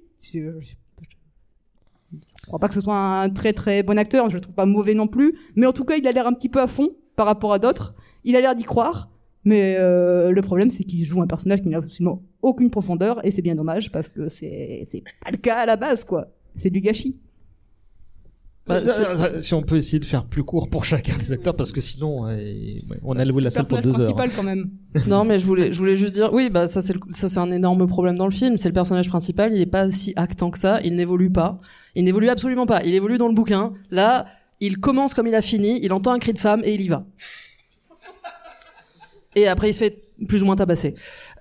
Je 2.47 2.49
crois 2.49 2.59
pas 2.59 2.69
que 2.69 2.75
ce 2.75 2.81
soit 2.81 2.97
un 2.97 3.29
très 3.29 3.53
très 3.53 3.83
bon 3.83 3.99
acteur, 3.99 4.31
je 4.31 4.37
le 4.37 4.41
trouve 4.41 4.55
pas 4.55 4.67
mauvais 4.67 4.95
non 4.95 5.09
plus, 5.09 5.35
mais 5.57 5.67
en 5.67 5.73
tout 5.73 5.85
cas 5.85 5.97
il 5.97 6.07
a 6.07 6.13
l'air 6.13 6.29
un 6.29 6.33
petit 6.33 6.49
peu 6.49 6.61
à 6.61 6.69
fond 6.69 6.91
par 7.17 7.27
rapport 7.27 7.53
à 7.53 7.59
d'autres. 7.59 7.93
Il 8.23 8.37
a 8.37 8.41
l'air 8.41 8.55
d'y 8.55 8.63
croire, 8.63 9.11
mais 9.43 9.77
euh, 9.81 10.31
le 10.31 10.43
problème 10.43 10.71
c'est 10.71 10.85
qu'il 10.85 11.05
joue 11.05 11.21
un 11.21 11.27
personnage 11.27 11.63
qui 11.63 11.69
n'a 11.69 11.79
absolument 11.79 12.23
aucune 12.43 12.71
profondeur 12.71 13.25
et 13.27 13.33
c'est 13.33 13.43
bien 13.43 13.57
dommage 13.57 13.91
parce 13.91 14.13
que 14.13 14.29
c'est 14.29 14.87
pas 15.25 15.33
le 15.33 15.39
cas 15.39 15.57
à 15.57 15.67
la 15.67 15.75
base 15.75 16.05
quoi. 16.05 16.29
C'est 16.57 16.71
du 16.71 16.81
gâchis. 16.81 17.17
Bah, 18.67 18.81
c'est- 18.85 19.05
Euh, 19.07 19.41
si 19.43 19.55
on 19.55 19.62
peut 19.62 19.77
essayer 19.77 20.01
de 20.01 20.05
faire 20.05 20.25
plus 20.25 20.43
court 20.43 20.69
pour 20.69 20.85
chacun 20.85 21.17
des 21.19 21.33
acteurs, 21.33 21.55
parce 21.55 21.71
que 21.71 21.81
sinon, 21.81 22.27
euh, 22.29 22.37
on 23.05 23.17
a 23.17 23.25
loué 23.25 23.41
la 23.43 23.51
C'est 23.51 23.61
le 23.61 23.64
salle 23.64 23.67
pour 23.69 23.77
personnage 23.79 23.97
deux 23.99 24.05
heures. 24.07 24.14
principal 24.17 24.37
quand 24.37 24.43
même. 24.43 24.71
Non, 25.07 25.25
mais 25.25 25.39
je 25.39 25.47
voulais, 25.47 25.73
je 25.73 25.79
voulais 25.79 25.95
juste 25.95 26.14
dire, 26.14 26.33
oui, 26.33 26.51
bah 26.51 26.67
ça 26.67 26.81
c'est 26.83 26.93
le- 26.95 27.01
ça 27.12 27.29
c'est 27.29 27.39
un 27.39 27.53
énorme 27.53 27.87
problème 27.87 28.17
dans 28.17 28.25
le 28.27 28.33
film. 28.33 28.59
C'est 28.59 28.69
le 28.69 28.75
personnage 28.75 29.09
principal, 29.09 29.53
il 29.55 29.61
est 29.61 29.67
pas 29.67 29.89
si 29.93 30.12
actant 30.17 30.51
que 30.51 30.59
ça, 30.59 30.81
il 30.83 30.97
n'évolue 30.97 31.31
pas, 31.31 31.61
il 31.95 32.05
n'évolue 32.05 32.29
absolument 32.29 32.67
pas. 32.67 32.83
Il 32.83 32.93
évolue 32.95 33.19
dans 33.19 33.29
le 33.29 33.35
bouquin. 33.35 33.73
Là, 33.93 34.27
il 34.61 34.79
commence 34.79 35.14
comme 35.14 35.29
il 35.29 35.35
a 35.37 35.43
fini, 35.43 35.79
il 35.85 35.93
entend 35.93 36.11
un 36.12 36.19
cri 36.19 36.33
de 36.33 36.39
femme 36.39 36.62
et 36.64 36.75
il 36.75 36.81
y 36.81 36.89
va. 36.89 37.05
Et 39.35 39.47
après, 39.47 39.71
il 39.71 39.75
se 39.75 39.79
fait 39.81 40.03
plus 40.29 40.43
ou 40.43 40.47
moins 40.47 40.57
tabasser. 40.57 40.95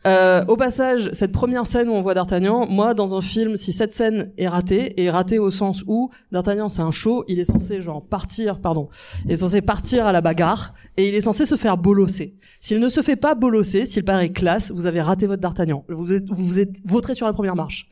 Euh, 0.06 0.46
au 0.48 0.56
passage, 0.56 1.10
cette 1.14 1.32
première 1.32 1.66
scène 1.66 1.90
où 1.90 1.94
on 1.94 2.02
voit 2.02 2.14
D'Artagnan, 2.14 2.68
moi, 2.68 2.94
dans 2.94 3.16
un 3.16 3.22
film, 3.22 3.58
si 3.58 3.74
cette 3.74 3.92
scène 3.92 4.32
est 4.38 4.48
ratée, 4.48 5.02
est 5.04 5.10
ratée 5.10 5.40
au 5.40 5.50
sens 5.50 5.84
où 5.88 6.12
D'Artagnan, 6.32 6.70
c'est 6.70 6.84
un 6.84 6.92
show, 6.92 7.24
il 7.28 7.40
est 7.40 7.46
censé, 7.46 7.82
genre, 7.82 8.06
partir, 8.06 8.60
pardon, 8.62 8.90
il 9.26 9.32
est 9.32 9.38
censé 9.38 9.62
partir 9.62 10.06
à 10.06 10.12
la 10.12 10.22
bagarre, 10.22 10.74
et 10.98 11.10
il 11.10 11.16
est 11.16 11.22
censé 11.22 11.46
se 11.46 11.56
faire 11.56 11.78
bolosser. 11.78 12.36
S'il 12.62 12.80
ne 12.80 12.90
se 12.90 13.02
fait 13.02 13.16
pas 13.16 13.34
bolosser, 13.34 13.88
s'il 13.88 14.06
paraît 14.06 14.30
classe, 14.30 14.70
vous 14.70 14.86
avez 14.86 15.02
raté 15.02 15.26
votre 15.26 15.42
D'Artagnan. 15.42 15.84
Vous 15.90 16.14
êtes, 16.14 16.30
vous 16.30 16.60
êtes 16.60 16.76
vautré 16.86 17.16
sur 17.16 17.26
la 17.26 17.34
première 17.34 17.56
marche. 17.56 17.90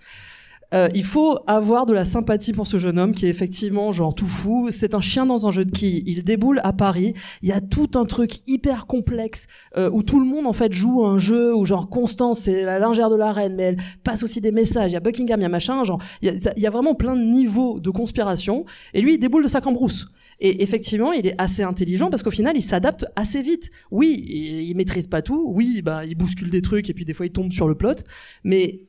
Euh, 0.73 0.89
il 0.95 1.03
faut 1.03 1.37
avoir 1.45 1.85
de 1.85 1.93
la 1.93 2.05
sympathie 2.05 2.51
pour 2.51 2.67
ce 2.67 2.77
jeune 2.77 2.97
homme 2.97 3.13
qui 3.13 3.25
est 3.25 3.29
effectivement 3.29 3.91
genre 3.91 4.15
tout 4.15 4.27
fou. 4.27 4.69
C'est 4.71 4.95
un 4.95 5.01
chien 5.01 5.25
dans 5.25 5.47
un 5.47 5.51
jeu 5.51 5.65
de 5.65 5.71
quilles. 5.71 6.03
Il 6.07 6.23
déboule 6.23 6.59
à 6.63 6.73
Paris. 6.73 7.13
Il 7.41 7.49
y 7.49 7.51
a 7.51 7.61
tout 7.61 7.91
un 7.95 8.05
truc 8.05 8.39
hyper 8.47 8.87
complexe 8.87 9.45
euh, 9.77 9.89
où 9.91 10.03
tout 10.03 10.19
le 10.19 10.25
monde 10.25 10.47
en 10.47 10.53
fait 10.53 10.73
joue 10.73 11.05
un 11.05 11.19
jeu 11.19 11.55
où 11.55 11.65
genre 11.65 11.89
Constance 11.89 12.39
c'est 12.41 12.63
la 12.63 12.79
lingère 12.79 13.09
de 13.09 13.15
la 13.15 13.31
reine, 13.31 13.55
mais 13.55 13.63
elle 13.63 13.77
passe 14.03 14.23
aussi 14.23 14.41
des 14.41 14.51
messages. 14.51 14.91
Il 14.91 14.93
y 14.95 14.97
a 14.97 14.99
Buckingham, 14.99 15.39
il 15.39 15.43
y 15.43 15.45
a 15.45 15.49
machin. 15.49 15.83
Genre 15.83 16.01
il 16.21 16.39
y 16.57 16.67
a, 16.67 16.69
vraiment 16.69 16.95
plein 16.95 17.15
de 17.15 17.21
niveaux 17.21 17.79
de 17.79 17.89
conspiration. 17.91 18.65
Et 18.93 19.01
lui 19.01 19.15
il 19.15 19.19
déboule 19.19 19.43
de 19.43 19.49
sa 19.49 19.61
cambrousse. 19.61 20.07
Et 20.39 20.63
effectivement, 20.63 21.13
il 21.13 21.27
est 21.27 21.35
assez 21.37 21.61
intelligent 21.61 22.09
parce 22.09 22.23
qu'au 22.23 22.31
final, 22.31 22.57
il 22.57 22.63
s'adapte 22.63 23.05
assez 23.15 23.41
vite. 23.41 23.69
Oui, 23.91 24.23
il, 24.27 24.61
il 24.63 24.75
maîtrise 24.75 25.07
pas 25.07 25.21
tout. 25.21 25.43
Oui, 25.53 25.81
bah, 25.83 26.05
il 26.05 26.15
bouscule 26.15 26.49
des 26.49 26.61
trucs 26.61 26.89
et 26.89 26.93
puis 26.93 27.05
des 27.05 27.13
fois, 27.13 27.27
il 27.27 27.31
tombe 27.31 27.51
sur 27.51 27.67
le 27.67 27.75
plot. 27.75 28.03
Mais 28.43 28.81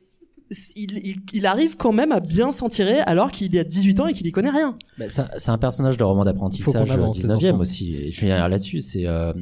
il, 0.77 0.99
il, 1.07 1.17
il 1.33 1.47
arrive 1.47 1.77
quand 1.77 1.93
même 1.93 2.13
à 2.13 2.21
bien 2.21 2.53
s'en 2.53 2.69
tirer 2.69 2.99
alors 3.01 3.31
qu'il 3.31 3.57
a 3.59 3.65
18 3.65 4.01
ans 4.01 4.07
et 4.07 4.13
qu'il 4.13 4.27
y 4.27 4.33
connaît 4.33 4.51
rien. 4.51 4.77
Bah, 4.99 5.07
c'est 5.09 5.21
un- 5.23 5.31
c'est 5.39 5.51
un 5.51 5.59
personnage 5.59 5.97
de 5.97 6.05
roman 6.05 6.25
d'apprentissage 6.25 6.89
qu'on 6.89 6.95
avance, 6.95 7.19
19e 7.19 7.39
les 7.41 7.49
enfants. 7.51 7.59
aussi. 7.61 7.95
Et 7.97 8.11
je 8.13 8.21
vais 8.21 8.27
dire 8.29 8.49
là-dessus, 8.49 8.81
c'est 8.81 9.07
euh, 9.07 9.33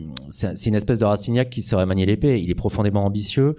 une 0.67 0.75
espèce 0.75 0.99
de 0.99 1.05
Rastignac 1.05 1.51
qui 1.51 1.63
saurait 1.63 1.87
manier 1.87 2.07
l'épée. 2.07 2.41
Il 2.43 2.51
est 2.51 2.55
profondément 2.55 3.05
ambitieux. 3.05 3.57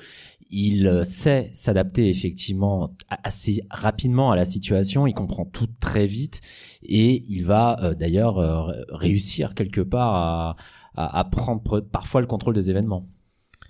Il 0.56 0.86
euh, 0.88 1.04
sait 1.04 1.50
s'adapter 1.54 2.10
effectivement 2.10 2.96
assez 3.24 3.64
rapidement 3.72 4.32
à 4.32 4.36
la 4.36 4.46
situation. 4.46 5.08
Il 5.08 5.14
comprend 5.14 5.46
tout 5.46 5.68
très 5.80 6.06
vite 6.06 6.42
et 6.84 7.24
il 7.28 7.44
va 7.44 7.80
euh, 7.82 7.94
d'ailleurs 7.96 8.38
euh, 8.38 8.72
réussir 8.90 9.56
quelque 9.56 9.82
part 9.82 10.14
à, 10.14 10.56
à, 10.96 11.20
à 11.20 11.24
prendre 11.24 11.62
pre- 11.64 11.82
parfois 11.82 12.22
le 12.22 12.28
contrôle 12.28 12.54
des 12.54 12.70
événements. 12.70 13.08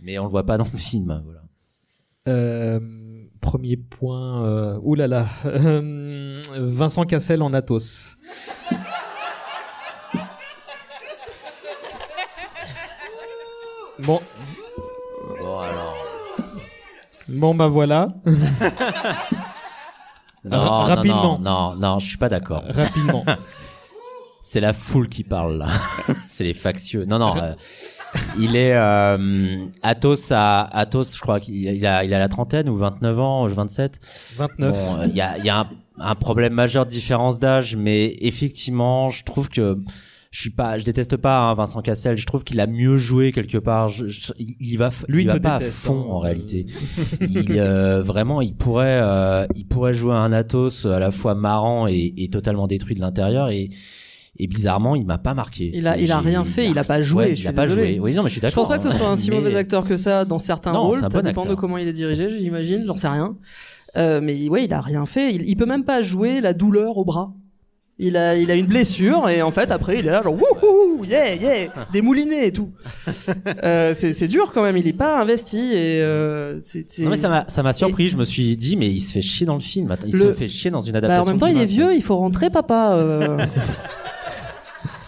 Mais 0.02 0.20
on 0.20 0.24
le 0.24 0.30
voit 0.30 0.46
pas 0.46 0.58
dans 0.58 0.68
le 0.70 0.78
film. 0.78 1.22
Voilà. 1.24 1.40
Euh, 2.28 2.80
premier 3.44 3.78
point. 3.78 4.46
Euh... 4.46 4.80
Là. 4.96 5.26
Euh, 5.46 6.42
Vincent 6.56 7.04
Cassel 7.04 7.44
en 7.44 7.54
Athos. 7.54 8.16
bon. 14.00 14.22
Bon 15.40 15.60
alors. 15.60 15.96
Bon 17.28 17.56
bah 17.56 17.68
voilà. 17.68 18.08
Non, 20.46 20.58
non, 20.58 20.82
rapidement. 20.82 21.40
Non, 21.40 21.70
non, 21.72 21.76
non, 21.76 22.00
je 22.00 22.08
suis 22.08 22.18
pas 22.18 22.28
d'accord. 22.28 22.64
Rapidement. 22.68 23.24
C'est 24.44 24.60
la 24.60 24.74
foule 24.74 25.08
qui 25.08 25.24
parle 25.24 25.58
là. 25.58 25.70
c'est 26.30 26.44
les 26.44 26.54
factieux. 26.54 27.06
Non, 27.06 27.18
non. 27.18 27.38
euh, 27.38 27.54
il 28.40 28.56
est 28.56 28.74
euh, 28.76 29.58
Athos 29.82 30.32
à 30.32 30.62
Athos, 30.78 31.16
je 31.16 31.20
crois 31.22 31.40
qu'il 31.40 31.56
il 31.56 31.86
a, 31.86 32.04
il 32.04 32.14
a 32.14 32.20
la 32.20 32.30
trentaine 32.30 32.70
ou 32.70 32.76
29 32.76 33.20
ans, 33.20 33.46
27. 33.48 34.00
29. 34.38 34.72
Bon, 34.76 35.02
euh, 35.02 35.08
il 35.08 35.16
y 35.16 35.22
a, 35.22 35.38
il 35.38 35.46
y 35.46 35.50
a 35.50 35.60
un, 35.60 35.68
un 36.00 36.16
problème 36.16 36.54
majeur 36.54 36.86
de 36.86 36.92
différence 36.92 37.40
d'âge, 37.40 37.76
mais 37.76 38.16
effectivement, 38.22 39.10
je 39.10 39.24
trouve 39.24 39.50
que 39.50 39.78
je 40.32 40.40
suis 40.42 40.50
pas, 40.50 40.80
je 40.80 40.84
déteste 40.84 41.16
pas 41.16 41.38
hein, 41.42 41.54
Vincent 41.54 41.82
Cassel. 41.84 42.18
Je 42.18 42.26
trouve 42.26 42.44
qu'il 42.44 42.60
a 42.60 42.66
mieux 42.66 42.98
joué 42.98 43.32
quelque 43.32 43.60
part. 43.60 43.88
Je- 43.90 44.08
je- 44.08 44.34
il, 44.40 44.78
va, 44.78 44.90
Lui, 45.08 45.22
il 45.24 45.28
va 45.28 45.40
pas 45.40 45.60
déteste, 45.60 45.78
à 45.78 45.88
fond 45.88 46.02
hein. 46.08 46.14
en 46.14 46.18
réalité. 46.20 46.66
il 47.22 47.46
euh, 47.60 48.02
vraiment, 48.02 48.42
il 48.42 48.56
pourrait, 48.56 49.00
euh, 49.00 49.46
il 49.56 49.66
pourrait 49.68 49.94
jouer 49.94 50.16
un 50.16 50.34
Athos 50.34 50.88
à 50.88 50.98
la 50.98 51.12
fois 51.12 51.36
marrant 51.36 51.86
et, 51.88 52.16
et 52.18 52.30
totalement 52.32 52.66
détruit 52.66 52.96
de 52.96 53.02
l'intérieur 53.02 53.50
et 53.50 53.70
et 54.38 54.48
bizarrement, 54.48 54.96
il 54.96 55.06
m'a 55.06 55.18
pas 55.20 55.34
marqué. 55.34 55.72
Il 55.76 55.88
a- 55.88 55.98
il 55.98 56.12
a 56.12 56.20
rien 56.20 56.44
fait, 56.44 56.68
il 56.70 56.78
a 56.80 56.84
pas 56.84 57.02
joué, 57.02 57.26
Ouais, 57.26 57.36
je 57.36 57.44
il 57.44 57.48
a 57.48 57.54
pas 57.54 57.68
désolé. 57.68 57.88
joué. 57.96 58.00
Oui, 58.00 58.16
non, 58.16 58.24
mais 58.24 58.30
je 58.30 58.34
suis 58.34 58.42
Je 58.42 58.48
d'accord. 58.48 58.64
pense 58.64 58.68
pas 58.68 58.78
que 58.78 58.84
ce 58.92 58.98
soit 58.98 59.08
un 59.08 59.16
si 59.16 59.30
Mais- 59.30 59.38
mauvais 59.38 59.56
acteur 59.56 59.86
que 59.86 59.96
ça 59.98 60.26
dans 60.26 60.40
certains 60.40 60.74
Non, 60.74 60.84
rôles. 60.88 61.00
Ça 61.00 61.10
bon 61.10 61.22
dépend 61.22 61.46
de 61.46 61.54
comment 61.56 61.78
il 61.78 61.88
est 61.88 61.94
dirigé, 61.94 62.30
j'imagine. 62.30 62.84
J'en 62.86 62.96
sais 62.96 63.08
rien. 63.08 63.36
Euh, 63.96 64.22
mais 64.24 64.50
ouais, 64.50 64.66
il 64.66 64.74
a 64.74 64.82
rien 64.82 65.06
fait. 65.06 65.34
Il, 65.36 65.48
il 65.48 65.56
peut 65.56 65.68
même 65.68 65.84
pas 65.84 66.02
jouer 66.02 66.42
la 66.42 66.54
douleur 66.54 66.98
au 66.98 67.06
bras. 67.06 67.32
Il 68.00 68.18
a, 68.18 68.36
il 68.36 68.50
a 68.50 68.56
une 68.56 68.66
blessure 68.66 69.30
et 69.30 69.44
en 69.44 69.52
fait 69.52 69.70
après 69.72 70.00
il 70.00 70.08
est 70.08 70.12
là 70.12 70.24
genre 70.24 70.34
wouhou 70.34 71.06
yeah 71.06 71.36
yeah 71.36 71.70
des 71.94 72.02
moulinets 72.02 72.48
et 72.48 72.52
tout. 72.52 72.72
euh, 73.64 73.94
c'est 73.96 74.28
dur 74.28 74.52
quand 74.52 74.64
même. 74.64 74.76
Il 74.78 74.88
est 74.88 74.94
pas 74.94 75.22
investi 75.22 75.60
et 75.60 76.02
euh, 76.02 76.60
c'est. 76.62 76.88
Non 77.02 77.12
mais 77.12 77.18
ça 77.18 77.30
m'a 77.30 77.46
ça 77.48 77.62
m'a 77.62 77.72
surpris. 77.72 78.10
Je 78.10 78.18
me 78.18 78.26
suis 78.26 78.58
dit 78.58 78.78
mais 78.78 78.90
il 78.90 79.00
se 79.00 79.12
fait 79.12 79.22
chier 79.22 79.46
dans 79.46 79.54
le 79.54 79.60
film. 79.60 79.92
Attends, 79.92 80.08
il 80.08 80.16
Le- 80.16 80.20
se 80.20 80.34
fait 80.34 80.48
chier 80.48 80.72
dans 80.72 80.82
une 80.82 80.92
Bah, 80.94 80.98
adaptation. 80.98 81.24
en 81.24 81.28
même 81.28 81.38
temps, 81.38 81.46
il 81.46 81.62
est 81.62 81.66
vieux. 81.66 81.94
Il 81.94 82.02
faut 82.02 82.18
rentrer, 82.18 82.50
papa. 82.50 82.96
Euh, 82.98 83.38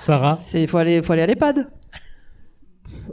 Sarah. 0.06 0.38
c'est 0.44 0.68
faut 0.68 0.78
aller, 0.78 1.02
faut 1.02 1.14
aller 1.14 1.24
à 1.24 1.26
l'EHPAD. 1.26 1.68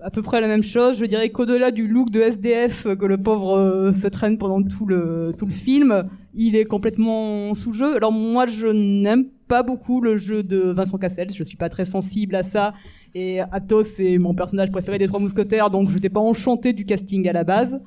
à 0.03 0.11
peu 0.11 0.20
près 0.20 0.43
la 0.43 0.47
même 0.47 0.62
chose. 0.62 0.99
Je 0.99 1.07
dirais 1.07 1.30
qu'au-delà 1.30 1.70
du 1.70 1.88
look 1.88 2.11
de 2.11 2.20
SDF 2.20 2.82
que 2.82 3.07
le 3.07 3.16
pauvre 3.16 3.57
euh, 3.57 3.93
se 3.95 4.09
traîne 4.09 4.36
pendant 4.36 4.62
tout 4.62 4.84
le, 4.84 5.32
tout 5.38 5.47
le 5.47 5.53
film, 5.53 6.07
il 6.34 6.55
est 6.55 6.66
complètement 6.66 7.55
sous 7.55 7.72
jeu. 7.72 7.97
Alors 7.97 8.12
moi, 8.12 8.45
je 8.45 8.66
n'aime 8.66 9.24
pas 9.49 9.62
beaucoup 9.62 10.03
le 10.03 10.18
jeu 10.18 10.43
de 10.43 10.59
Vincent 10.59 10.99
Cassel. 10.99 11.28
Je 11.34 11.43
suis 11.45 11.57
pas 11.57 11.70
très 11.70 11.86
sensible 11.86 12.34
à 12.34 12.43
ça. 12.43 12.74
Et 13.14 13.40
Athos 13.40 13.99
est 13.99 14.18
mon 14.18 14.34
personnage 14.34 14.70
préféré 14.70 14.99
des 14.99 15.07
Trois 15.07 15.20
Mousquetaires, 15.20 15.70
donc 15.70 15.88
je 15.88 15.95
n'étais 15.95 16.11
pas 16.11 16.20
enchanté 16.20 16.74
du 16.74 16.84
casting 16.84 17.26
à 17.26 17.32
la 17.32 17.45
base. 17.45 17.80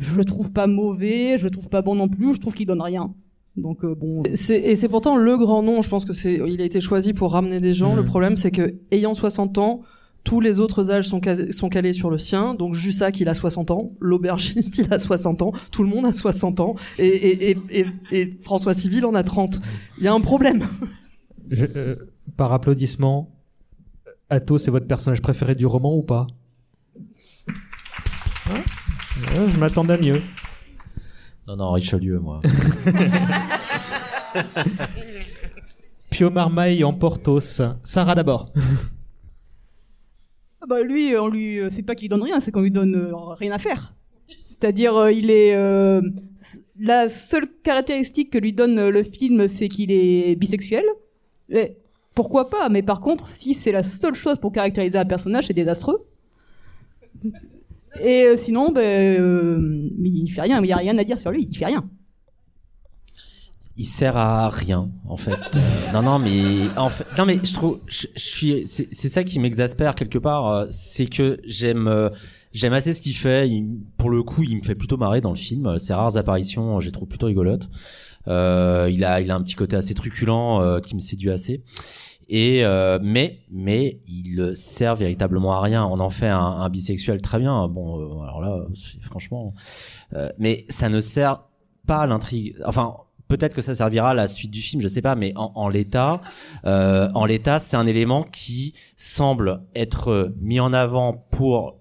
Je 0.00 0.14
le 0.14 0.24
trouve 0.24 0.50
pas 0.50 0.66
mauvais, 0.66 1.36
je 1.36 1.44
le 1.44 1.50
trouve 1.50 1.68
pas 1.68 1.82
bon 1.82 1.94
non 1.94 2.08
plus. 2.08 2.34
Je 2.34 2.40
trouve 2.40 2.54
qu'il 2.54 2.66
donne 2.66 2.80
rien. 2.80 3.12
Donc 3.56 3.84
euh, 3.84 3.94
bon. 3.94 4.22
Et 4.24 4.74
c'est 4.76 4.88
pourtant 4.88 5.16
le 5.16 5.36
grand 5.38 5.62
nom. 5.62 5.80
Je 5.82 5.88
pense 5.88 6.04
que 6.04 6.12
c'est, 6.12 6.34
il 6.46 6.60
a 6.60 6.64
été 6.64 6.80
choisi 6.80 7.12
pour 7.12 7.32
ramener 7.32 7.60
des 7.60 7.72
gens. 7.74 7.94
Le 7.94 8.04
problème, 8.04 8.36
c'est 8.36 8.50
que 8.50 8.74
ayant 8.90 9.14
60 9.14 9.58
ans, 9.58 9.82
tous 10.24 10.40
les 10.40 10.58
autres 10.58 10.90
âges 10.90 11.06
sont, 11.06 11.20
casés- 11.20 11.52
sont 11.52 11.68
calés 11.68 11.92
sur 11.92 12.10
le 12.10 12.18
sien. 12.18 12.54
Donc 12.54 12.74
Jussac, 12.74 13.20
il 13.20 13.28
a 13.28 13.34
60 13.34 13.70
ans. 13.70 13.92
L'aubergiste, 14.00 14.78
il 14.84 14.92
a 14.92 14.98
60 14.98 15.42
ans. 15.42 15.52
Tout 15.70 15.82
le 15.84 15.88
monde 15.88 16.06
a 16.06 16.12
60 16.12 16.60
ans. 16.60 16.74
Et, 16.98 17.06
et, 17.06 17.50
et, 17.50 17.56
et, 17.70 17.86
et 18.20 18.30
François 18.42 18.74
Civil 18.74 19.04
en 19.04 19.14
a 19.14 19.22
30. 19.22 19.60
Il 19.98 20.04
y 20.04 20.08
a 20.08 20.12
un 20.14 20.20
problème. 20.20 20.66
Je- 21.50 21.66
euh, 21.76 21.96
par 22.36 22.52
applaudissement, 22.52 23.30
Athos 24.30 24.58
c'est 24.58 24.70
votre 24.72 24.86
personnage 24.88 25.22
préféré 25.22 25.54
du 25.54 25.66
roman 25.66 25.94
ou 25.94 26.02
pas? 26.02 26.26
Hein? 28.50 28.62
Ouais, 29.36 29.48
Je 29.54 29.58
m'attendais 29.60 29.92
à 29.94 29.98
mieux. 29.98 30.20
Non 31.46 31.56
non 31.56 31.72
Richelieu 31.72 32.18
moi. 32.20 32.40
Pio 36.10 36.30
Marmaille 36.30 36.84
en 36.84 36.92
Porthos. 36.92 37.60
Sarah 37.82 38.14
d'abord. 38.14 38.52
Ah 40.60 40.66
Bah 40.68 40.80
lui, 40.82 41.16
on 41.16 41.28
lui, 41.28 41.58
euh, 41.58 41.68
c'est 41.70 41.82
pas 41.82 41.94
qu'il 41.94 42.08
donne 42.08 42.22
rien, 42.22 42.40
c'est 42.40 42.50
qu'on 42.50 42.62
lui 42.62 42.70
donne 42.70 42.94
euh, 42.94 43.14
rien 43.34 43.52
à 43.52 43.58
faire. 43.58 43.94
C'est-à-dire, 44.44 44.96
euh, 44.96 45.12
il 45.12 45.30
est 45.30 45.54
euh, 45.54 46.00
la 46.78 47.08
seule 47.08 47.46
caractéristique 47.62 48.30
que 48.30 48.38
lui 48.38 48.52
donne 48.52 48.88
le 48.88 49.02
film, 49.02 49.48
c'est 49.48 49.68
qu'il 49.68 49.90
est 49.90 50.36
bisexuel. 50.36 50.84
Et 51.50 51.76
pourquoi 52.14 52.48
pas 52.48 52.68
Mais 52.68 52.82
par 52.82 53.00
contre, 53.00 53.26
si 53.26 53.54
c'est 53.54 53.72
la 53.72 53.82
seule 53.82 54.14
chose 54.14 54.38
pour 54.38 54.52
caractériser 54.52 54.96
un 54.96 55.04
personnage, 55.04 55.48
c'est 55.48 55.52
désastreux. 55.54 56.06
Et 58.00 58.24
euh, 58.24 58.36
sinon, 58.36 58.72
ben, 58.72 58.80
euh, 59.20 59.88
il 60.02 60.28
fait 60.28 60.42
rien. 60.42 60.60
Il 60.62 60.66
y 60.66 60.72
a 60.72 60.76
rien 60.76 60.96
à 60.98 61.04
dire 61.04 61.20
sur 61.20 61.30
lui. 61.30 61.48
Il 61.50 61.56
fait 61.56 61.66
rien. 61.66 61.88
il 63.76 63.86
sert 63.86 64.16
à 64.16 64.48
rien 64.48 64.90
en 65.08 65.16
fait. 65.16 65.32
Euh, 65.56 65.60
non 65.92 66.02
non 66.02 66.18
mais 66.20 66.68
en 66.76 66.88
fait 66.88 67.04
non 67.18 67.26
mais 67.26 67.40
je 67.42 67.52
trouve 67.54 67.80
je, 67.86 68.06
je 68.14 68.20
suis 68.20 68.62
c'est 68.68 69.08
ça 69.08 69.24
qui 69.24 69.40
m'exaspère 69.40 69.96
quelque 69.96 70.18
part 70.18 70.46
euh, 70.48 70.66
c'est 70.70 71.06
que 71.06 71.40
j'aime 71.44 71.88
euh, 71.88 72.08
j'aime 72.52 72.72
assez 72.72 72.92
ce 72.92 73.02
qu'il 73.02 73.16
fait 73.16 73.48
Il- 73.48 73.80
pour 73.98 74.10
le 74.10 74.22
coup 74.22 74.44
il 74.44 74.58
me 74.58 74.62
fait 74.62 74.76
plutôt 74.76 74.96
marrer 74.96 75.20
dans 75.20 75.30
le 75.30 75.36
film 75.36 75.66
Euh, 75.66 75.78
ses 75.78 75.92
rares 75.92 76.16
apparitions 76.16 76.78
je 76.78 76.86
les 76.86 76.92
trouve 76.92 77.08
plutôt 77.08 77.26
rigolotes 77.26 77.68
euh, 78.28 78.88
il 78.92 79.04
a 79.04 79.20
il 79.20 79.28
a 79.32 79.34
un 79.34 79.42
petit 79.42 79.56
côté 79.56 79.74
assez 79.74 79.92
truculent 79.94 80.60
euh, 80.60 80.80
qui 80.80 80.94
me 80.94 81.00
séduit 81.00 81.30
assez 81.32 81.60
et 82.28 82.64
euh, 82.64 82.98
mais 83.02 83.40
mais 83.50 84.00
il 84.08 84.52
sert 84.54 84.96
véritablement 84.96 85.52
à 85.52 85.60
rien. 85.60 85.84
On 85.84 86.00
en 86.00 86.10
fait 86.10 86.28
un, 86.28 86.38
un 86.38 86.68
bisexuel 86.68 87.20
très 87.20 87.38
bien. 87.38 87.68
Bon 87.68 88.00
euh, 88.00 88.22
alors 88.22 88.40
là 88.40 88.64
franchement 89.02 89.54
euh, 90.14 90.30
mais 90.38 90.64
ça 90.68 90.88
ne 90.88 91.00
sert 91.00 91.44
pas 91.86 91.98
à 91.98 92.06
l'intrigue. 92.06 92.56
Enfin 92.64 92.96
peut-être 93.28 93.54
que 93.54 93.62
ça 93.62 93.74
servira 93.74 94.10
à 94.10 94.14
la 94.14 94.28
suite 94.28 94.50
du 94.50 94.60
film, 94.60 94.82
je 94.82 94.88
sais 94.88 95.02
pas, 95.02 95.14
mais 95.14 95.32
en, 95.34 95.52
en 95.54 95.68
l'état, 95.68 96.20
euh, 96.66 97.08
en 97.14 97.24
l'état, 97.24 97.58
c'est 97.58 97.76
un 97.76 97.86
élément 97.86 98.22
qui 98.22 98.74
semble 98.96 99.62
être 99.74 100.32
mis 100.40 100.60
en 100.60 100.72
avant 100.72 101.26
pour 101.30 101.80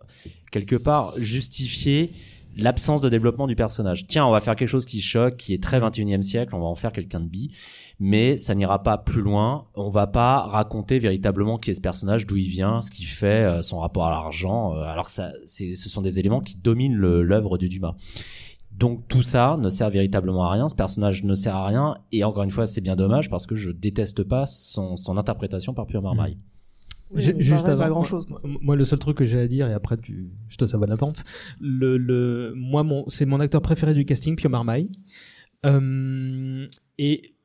quelque 0.51 0.75
part 0.75 1.13
justifier 1.17 2.11
l'absence 2.55 3.01
de 3.01 3.09
développement 3.09 3.47
du 3.47 3.55
personnage. 3.55 4.07
Tiens, 4.07 4.25
on 4.25 4.31
va 4.31 4.39
faire 4.39 4.55
quelque 4.55 4.69
chose 4.69 4.85
qui 4.85 5.01
choque, 5.01 5.37
qui 5.37 5.53
est 5.53 5.61
très 5.61 5.79
21e 5.79 6.21
siècle, 6.21 6.55
on 6.55 6.59
va 6.59 6.65
en 6.65 6.75
faire 6.75 6.91
quelqu'un 6.91 7.19
de 7.19 7.27
bi, 7.27 7.51
mais 7.99 8.37
ça 8.37 8.55
n'ira 8.55 8.83
pas 8.83 8.97
plus 8.97 9.21
loin. 9.21 9.67
On 9.75 9.89
va 9.89 10.07
pas 10.07 10.39
raconter 10.39 10.99
véritablement 10.99 11.57
qui 11.57 11.71
est 11.71 11.73
ce 11.73 11.81
personnage, 11.81 12.25
d'où 12.25 12.37
il 12.37 12.47
vient, 12.47 12.81
ce 12.81 12.91
qu'il 12.91 13.05
fait, 13.05 13.45
euh, 13.45 13.61
son 13.61 13.79
rapport 13.79 14.05
à 14.05 14.11
l'argent, 14.11 14.73
euh, 14.73 14.83
alors 14.83 15.07
que 15.07 15.11
ça, 15.11 15.31
c'est, 15.45 15.75
ce 15.75 15.89
sont 15.89 16.01
des 16.01 16.19
éléments 16.19 16.41
qui 16.41 16.57
dominent 16.57 16.95
l'œuvre 16.95 17.57
de 17.57 17.67
Dumas. 17.67 17.95
Donc 18.71 19.07
tout 19.07 19.23
ça 19.23 19.55
ne 19.59 19.69
sert 19.69 19.89
véritablement 19.89 20.45
à 20.45 20.51
rien, 20.51 20.67
ce 20.67 20.75
personnage 20.75 21.23
ne 21.23 21.35
sert 21.35 21.55
à 21.55 21.67
rien, 21.67 21.97
et 22.11 22.23
encore 22.23 22.43
une 22.43 22.49
fois 22.49 22.65
c'est 22.65 22.81
bien 22.81 22.95
dommage 22.95 23.29
parce 23.29 23.45
que 23.45 23.53
je 23.53 23.69
déteste 23.69 24.23
pas 24.23 24.47
son, 24.47 24.95
son 24.95 25.17
interprétation 25.17 25.75
par 25.75 25.85
Pio 25.85 26.01
Marmaille. 26.01 26.37
Oui, 27.13 27.21
Ju- 27.21 27.33
mais 27.35 27.43
juste 27.43 27.67
avant, 27.67 27.83
pas 27.83 27.89
grand 27.89 28.03
chose. 28.03 28.27
Moi, 28.27 28.41
moi, 28.43 28.75
le 28.75 28.85
seul 28.85 28.99
truc 28.99 29.17
que 29.17 29.25
j'ai 29.25 29.39
à 29.39 29.47
dire, 29.47 29.67
et 29.67 29.73
après 29.73 29.97
tu, 29.97 30.29
je 30.47 30.57
te 30.57 30.65
savonne 30.65 30.89
la 30.89 30.97
pente, 30.97 31.23
le, 31.59 31.97
le, 31.97 32.53
moi, 32.55 32.83
mon, 32.83 33.07
c'est 33.09 33.25
mon 33.25 33.39
acteur 33.39 33.61
préféré 33.61 33.93
du 33.93 34.05
casting, 34.05 34.35
Pio 34.35 34.49
Marmaille. 34.49 34.89
Euh, 35.65 36.67
et 36.97 37.35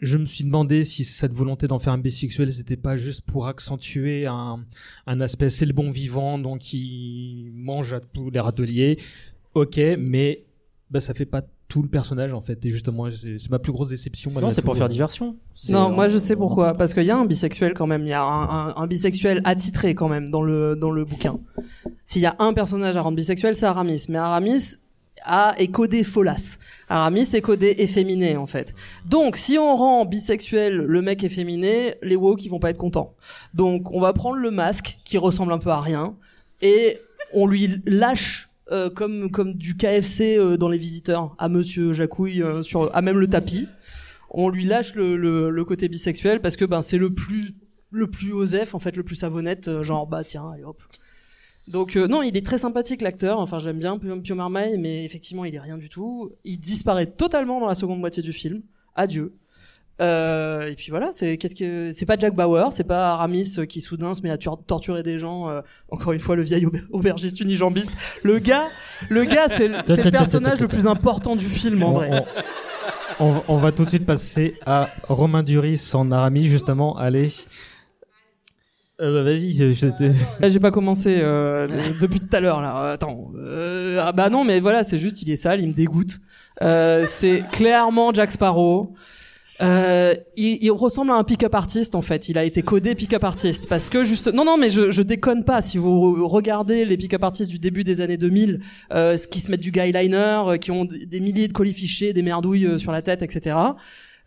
je 0.00 0.18
me 0.18 0.26
suis 0.26 0.44
demandé 0.44 0.84
si 0.84 1.04
cette 1.04 1.32
volonté 1.32 1.66
d'en 1.68 1.78
faire 1.78 1.92
un 1.92 1.98
bisexuel, 1.98 2.52
c'était 2.52 2.76
pas 2.76 2.96
juste 2.96 3.22
pour 3.22 3.46
accentuer 3.46 4.26
un, 4.26 4.64
un 5.06 5.20
aspect, 5.20 5.50
c'est 5.50 5.66
le 5.66 5.72
bon 5.72 5.90
vivant, 5.90 6.38
donc 6.38 6.72
il 6.72 7.50
mange 7.54 7.92
à 7.94 8.00
tous 8.00 8.30
les 8.30 8.40
râteliers. 8.40 8.98
Ok, 9.54 9.80
mais 9.98 10.44
bah, 10.90 11.00
ça 11.00 11.14
fait 11.14 11.26
pas 11.26 11.42
tout 11.68 11.82
le 11.82 11.88
personnage 11.88 12.32
en 12.32 12.40
fait. 12.40 12.64
Et 12.64 12.70
justement, 12.70 13.08
c'est 13.10 13.50
ma 13.50 13.58
plus 13.58 13.72
grosse 13.72 13.88
déception. 13.88 14.30
Non, 14.30 14.50
c'est 14.50 14.62
pour 14.62 14.76
faire 14.76 14.88
diversion. 14.88 15.34
Non, 15.68 15.90
moi 15.90 16.08
je 16.08 16.18
sais 16.18 16.36
pourquoi. 16.36 16.74
Parce 16.74 16.94
qu'il 16.94 17.04
y 17.04 17.10
a 17.10 17.16
un 17.16 17.26
bisexuel 17.26 17.74
quand 17.74 17.86
même. 17.86 18.02
Il 18.02 18.08
y 18.08 18.12
a 18.12 18.22
un, 18.22 18.68
un, 18.68 18.74
un 18.76 18.86
bisexuel 18.86 19.40
attitré 19.44 19.94
quand 19.94 20.08
même 20.08 20.30
dans 20.30 20.42
le 20.42 20.76
dans 20.76 20.90
le 20.90 21.04
bouquin. 21.04 21.38
S'il 22.04 22.22
y 22.22 22.26
a 22.26 22.36
un 22.38 22.52
personnage 22.52 22.96
à 22.96 23.02
rendre 23.02 23.16
bisexuel, 23.16 23.54
c'est 23.54 23.66
Aramis. 23.66 24.04
Mais 24.08 24.18
Aramis 24.18 24.76
a 25.24 25.54
est 25.58 25.68
codé 25.68 26.04
folasse. 26.04 26.58
Aramis 26.88 27.28
est 27.34 27.40
codé 27.40 27.74
efféminé 27.78 28.36
en 28.36 28.46
fait. 28.46 28.74
Donc 29.06 29.36
si 29.36 29.58
on 29.58 29.76
rend 29.76 30.04
bisexuel 30.04 30.76
le 30.76 31.02
mec 31.02 31.24
efféminé, 31.24 31.94
les 32.02 32.16
woke 32.16 32.44
ils 32.44 32.48
vont 32.48 32.60
pas 32.60 32.70
être 32.70 32.78
contents. 32.78 33.14
Donc 33.54 33.90
on 33.92 34.00
va 34.00 34.12
prendre 34.12 34.36
le 34.36 34.50
masque 34.50 34.98
qui 35.04 35.18
ressemble 35.18 35.52
un 35.52 35.58
peu 35.58 35.70
à 35.70 35.80
rien 35.80 36.14
et 36.62 36.98
on 37.32 37.46
lui 37.46 37.80
lâche 37.86 38.45
euh, 38.72 38.90
comme 38.90 39.54
du 39.54 39.76
KFC 39.76 40.36
euh, 40.36 40.56
dans 40.56 40.68
les 40.68 40.78
visiteurs 40.78 41.34
à 41.38 41.48
Monsieur 41.48 41.92
Jacouille 41.92 42.42
euh, 42.42 42.62
sur 42.62 42.94
à 42.94 43.00
même 43.00 43.18
le 43.18 43.28
tapis 43.28 43.68
on 44.30 44.48
lui 44.48 44.64
lâche 44.64 44.94
le, 44.94 45.64
côté 45.64 45.88
bisexuel 45.88 46.40
parce 46.40 46.56
que 46.56 46.64
ben 46.64 46.82
c'est 46.82 46.98
le 46.98 47.14
plus 47.14 47.54
le 47.90 48.10
plus 48.10 48.32
osef 48.32 48.74
en 48.74 48.80
fait 48.80 48.96
le 48.96 49.04
plus 49.04 49.14
savonnette 49.14 49.68
euh, 49.68 49.82
genre 49.82 50.06
bah 50.06 50.24
tiens 50.24 50.50
allez 50.50 50.64
hop 50.64 50.82
Donc 51.68 51.96
non, 51.96 52.22
il 52.22 52.36
est 52.36 52.44
très 52.44 52.58
sympathique 52.58 53.02
l'acteur. 53.02 53.40
Enfin, 53.40 53.58
je 53.58 53.66
l'aime 53.66 53.78
bien, 53.78 53.98
Pio 53.98 54.34
Marmaille, 54.36 54.78
mais 54.78 55.04
effectivement, 55.04 55.44
il 55.44 55.52
est 55.52 55.60
rien 55.60 55.78
du 55.78 55.88
tout. 55.88 56.30
Il 56.44 56.58
disparaît 56.60 57.06
totalement 57.06 57.58
dans 57.58 57.66
la 57.66 57.74
seconde 57.74 57.98
moitié 57.98 58.22
du 58.22 58.32
film. 58.32 58.62
Adieu. 58.94 59.34
Euh, 60.02 60.68
et 60.68 60.74
puis 60.74 60.90
voilà, 60.90 61.08
c'est 61.12 61.38
qu'est-ce 61.38 61.54
que 61.54 61.90
c'est 61.92 62.04
pas 62.04 62.16
Jack 62.18 62.34
Bauer, 62.34 62.70
c'est 62.70 62.84
pas 62.84 63.12
Aramis 63.12 63.54
euh, 63.58 63.64
qui 63.64 63.80
soudain 63.80 64.14
se 64.14 64.20
met 64.20 64.30
à 64.30 64.36
tur- 64.36 64.60
torturer 64.66 65.02
des 65.02 65.18
gens. 65.18 65.48
euh, 65.48 65.62
encore 65.90 66.12
une 66.12 66.18
fois, 66.20 66.36
le 66.36 66.42
vieil 66.42 66.66
auber- 66.66 66.82
aubergiste 66.90 67.40
unijambiste. 67.40 67.90
Le 68.22 68.38
gars, 68.38 68.68
le 69.08 69.24
gars, 69.24 69.48
c'est 69.48 69.68
le, 69.68 70.10
personnage 70.10 70.60
le 70.60 70.68
plus 70.68 70.86
important 70.86 71.34
du 71.34 71.46
film 71.46 71.82
en 71.82 71.92
vrai. 71.92 72.10
on- 73.20 73.26
on- 73.36 73.42
on 73.48 73.56
va 73.56 73.72
tout 73.72 73.84
de 73.84 73.88
suite 73.88 74.04
passer 74.04 74.56
à 74.66 74.90
Romain 75.08 75.42
Duris 75.42 75.90
en 75.94 76.10
Aramis, 76.12 76.48
justement. 76.48 76.96
Allez. 76.98 77.32
Euh, 79.00 79.12
bah, 79.14 79.22
vas-y, 79.30 79.52
Là, 80.40 80.48
J'ai 80.50 80.60
pas 80.60 80.70
commencé 80.70 81.18
euh, 81.20 81.66
de- 81.66 81.98
depuis 82.00 82.20
tout 82.20 82.34
à 82.34 82.40
l'heure 82.40 82.60
là. 82.62 82.76
Euh, 82.84 82.94
Attends. 82.94 83.30
Euh, 83.36 84.02
ah 84.02 84.12
bah 84.12 84.30
non, 84.30 84.44
mais 84.44 84.60
voilà, 84.60 84.84
c'est 84.84 84.98
juste 84.98 85.20
il 85.22 85.30
est 85.30 85.36
sale, 85.36 85.60
il 85.60 85.68
me 85.68 85.74
dégoûte. 85.74 86.18
Euh, 86.62 87.04
c'est 87.06 87.44
clairement 87.52 88.12
Jack 88.14 88.32
Sparrow. 88.32 88.94
Euh, 89.62 90.14
il, 90.36 90.58
il 90.62 90.70
ressemble 90.70 91.10
à 91.10 91.14
un 91.14 91.24
pick-up 91.24 91.54
artiste 91.54 91.94
en 91.94 92.02
fait. 92.02 92.28
Il 92.28 92.36
a 92.36 92.44
été 92.44 92.62
codé 92.62 92.94
pick-up 92.94 93.24
artiste 93.24 93.68
parce 93.68 93.88
que 93.88 94.04
juste 94.04 94.32
non 94.32 94.44
non 94.44 94.58
mais 94.58 94.68
je, 94.70 94.90
je 94.90 95.02
déconne 95.02 95.44
pas. 95.44 95.62
Si 95.62 95.78
vous 95.78 96.28
regardez 96.28 96.84
les 96.84 96.96
pick-up 96.96 97.24
artistes 97.24 97.50
du 97.50 97.58
début 97.58 97.84
des 97.84 98.00
années 98.00 98.18
2000, 98.18 98.60
euh, 98.92 99.16
qui 99.16 99.40
se 99.40 99.50
mettent 99.50 99.60
du 99.60 99.70
guyliner, 99.70 100.42
euh, 100.46 100.56
qui 100.58 100.70
ont 100.70 100.84
des 100.84 101.06
des 101.06 101.20
milliers 101.20 101.48
de 101.48 101.52
colis 101.52 101.72
fichés, 101.72 102.12
des 102.12 102.22
merdouilles 102.22 102.66
euh, 102.66 102.78
sur 102.78 102.92
la 102.92 103.00
tête, 103.00 103.22
etc. 103.22 103.56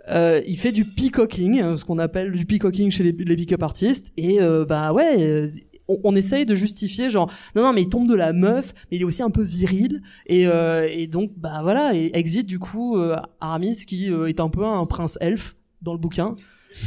Euh, 0.10 0.42
il 0.48 0.58
fait 0.58 0.72
du 0.72 0.86
peacocking, 0.86 1.62
euh, 1.62 1.78
ce 1.78 1.86
qu'on 1.86 2.00
appelle 2.00 2.32
du 2.32 2.46
peacocking 2.46 2.90
chez 2.90 3.04
les, 3.04 3.12
les 3.12 3.36
pick-up 3.36 3.62
artistes. 3.62 4.12
Et 4.18 4.42
euh, 4.42 4.66
bah 4.66 4.92
ouais, 4.92 5.18
euh, 5.20 5.48
on, 5.90 5.98
on 6.04 6.16
essaye 6.16 6.46
de 6.46 6.56
justifier 6.56 7.10
genre 7.10 7.30
non 7.56 7.64
non 7.64 7.74
mais 7.74 7.82
il 7.82 7.90
tombe 7.90 8.08
de 8.08 8.16
la 8.16 8.32
meuf, 8.32 8.74
mais 8.90 8.98
il 8.98 9.02
est 9.02 9.06
aussi 9.06 9.22
un 9.22 9.30
peu 9.30 9.44
viril. 9.44 10.02
Et, 10.28 10.48
euh, 10.48 10.88
et 10.90 11.08
donc 11.08 11.32
bah 11.36 11.60
voilà, 11.62 11.94
et 11.96 12.12
exit 12.14 12.46
du 12.46 12.60
coup 12.60 12.98
euh, 12.98 13.18
Aramis 13.42 13.76
qui 13.86 14.12
euh, 14.12 14.28
est 14.28 14.40
un 14.40 14.50
peu 14.50 14.66
un 14.66 14.86
prince 14.86 15.18
elfe 15.20 15.56
dans 15.82 15.94
le 15.94 16.00
bouquin 16.00 16.36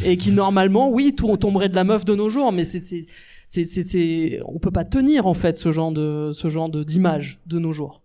et 0.04 0.16
qui 0.16 0.30
normalement 0.32 0.90
oui 0.90 1.12
tout 1.14 1.28
on 1.28 1.36
tomberait 1.36 1.68
de 1.68 1.74
la 1.74 1.84
meuf 1.84 2.04
de 2.04 2.14
nos 2.14 2.30
jours, 2.30 2.52
mais 2.52 2.64
c'est 2.64 2.80
c'est 2.80 3.66
c'est 3.66 4.40
on 4.46 4.58
peut 4.58 4.70
pas 4.70 4.84
tenir 4.84 5.26
en 5.26 5.34
fait 5.34 5.56
ce 5.56 5.70
genre 5.70 5.92
de 5.92 6.30
ce 6.32 6.48
genre 6.48 6.70
de 6.70 6.82
d'image 6.82 7.40
de 7.46 7.58
nos 7.58 7.72
jours. 7.72 8.00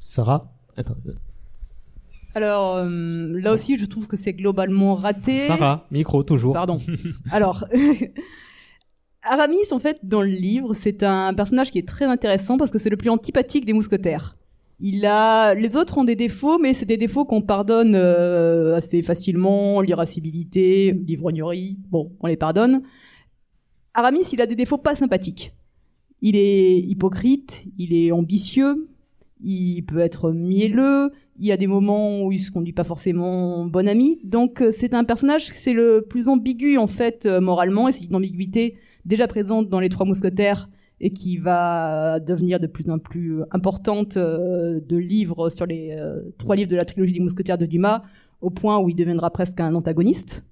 Sarah? 0.00 0.52
Attends. 0.76 0.96
Alors 2.34 2.76
euh, 2.76 3.40
là 3.40 3.52
aussi, 3.52 3.76
je 3.76 3.84
trouve 3.84 4.06
que 4.06 4.16
c'est 4.16 4.32
globalement 4.32 4.94
raté. 4.94 5.46
Sarah, 5.46 5.86
micro, 5.90 6.22
toujours. 6.22 6.52
Pardon. 6.54 6.78
Alors, 7.32 7.64
Aramis, 9.22 9.72
en 9.72 9.78
fait, 9.78 9.98
dans 10.02 10.22
le 10.22 10.28
livre, 10.28 10.74
c'est 10.74 11.02
un 11.02 11.34
personnage 11.34 11.70
qui 11.70 11.78
est 11.78 11.86
très 11.86 12.04
intéressant 12.04 12.56
parce 12.56 12.70
que 12.70 12.78
c'est 12.78 12.90
le 12.90 12.96
plus 12.96 13.10
antipathique 13.10 13.64
des 13.64 13.72
mousquetaires. 13.72 14.36
Il 14.80 15.04
a, 15.06 15.54
les 15.54 15.76
autres 15.76 15.98
ont 15.98 16.04
des 16.04 16.14
défauts, 16.14 16.58
mais 16.58 16.72
c'est 16.72 16.86
des 16.86 16.96
défauts 16.96 17.24
qu'on 17.24 17.42
pardonne 17.42 17.94
euh, 17.96 18.76
assez 18.76 19.02
facilement, 19.02 19.80
l'irascibilité, 19.80 20.92
l'ivrognerie, 20.92 21.78
bon, 21.88 22.12
on 22.20 22.28
les 22.28 22.36
pardonne. 22.36 22.82
Aramis, 23.92 24.22
il 24.32 24.40
a 24.40 24.46
des 24.46 24.54
défauts 24.54 24.78
pas 24.78 24.94
sympathiques. 24.94 25.52
Il 26.22 26.36
est 26.36 26.78
hypocrite, 26.78 27.64
il 27.76 27.92
est 27.92 28.12
ambitieux, 28.12 28.88
il 29.40 29.82
peut 29.82 29.98
être 29.98 30.30
mielleux, 30.30 31.10
il 31.36 31.46
y 31.46 31.52
a 31.52 31.56
des 31.56 31.66
moments 31.66 32.22
où 32.22 32.30
il 32.30 32.40
se 32.40 32.52
conduit 32.52 32.72
pas 32.72 32.84
forcément 32.84 33.66
bon 33.66 33.88
ami. 33.88 34.20
Donc 34.22 34.62
euh, 34.62 34.70
c'est 34.70 34.94
un 34.94 35.02
personnage, 35.02 35.52
c'est 35.56 35.72
le 35.72 36.02
plus 36.08 36.28
ambigu 36.28 36.78
en 36.78 36.86
fait 36.86 37.26
euh, 37.26 37.40
moralement, 37.40 37.88
et 37.88 37.92
c'est 37.92 38.04
une 38.04 38.14
ambiguïté 38.14 38.76
déjà 39.08 39.26
présente 39.26 39.68
dans 39.68 39.80
les 39.80 39.88
Trois 39.88 40.06
Mousquetaires 40.06 40.68
et 41.00 41.10
qui 41.10 41.38
va 41.38 42.20
devenir 42.20 42.60
de 42.60 42.66
plus 42.66 42.88
en 42.90 42.98
plus 42.98 43.40
importante 43.52 44.16
euh, 44.16 44.80
de 44.80 44.96
livres 44.96 45.48
sur 45.48 45.64
les 45.64 45.96
euh, 45.98 46.20
trois 46.38 46.56
livres 46.56 46.70
de 46.70 46.76
la 46.76 46.84
trilogie 46.84 47.14
des 47.14 47.20
Mousquetaires 47.20 47.58
de 47.58 47.66
Dumas, 47.66 48.02
au 48.40 48.50
point 48.50 48.78
où 48.78 48.88
il 48.88 48.94
deviendra 48.94 49.30
presque 49.30 49.60
un 49.60 49.74
antagoniste. 49.74 50.44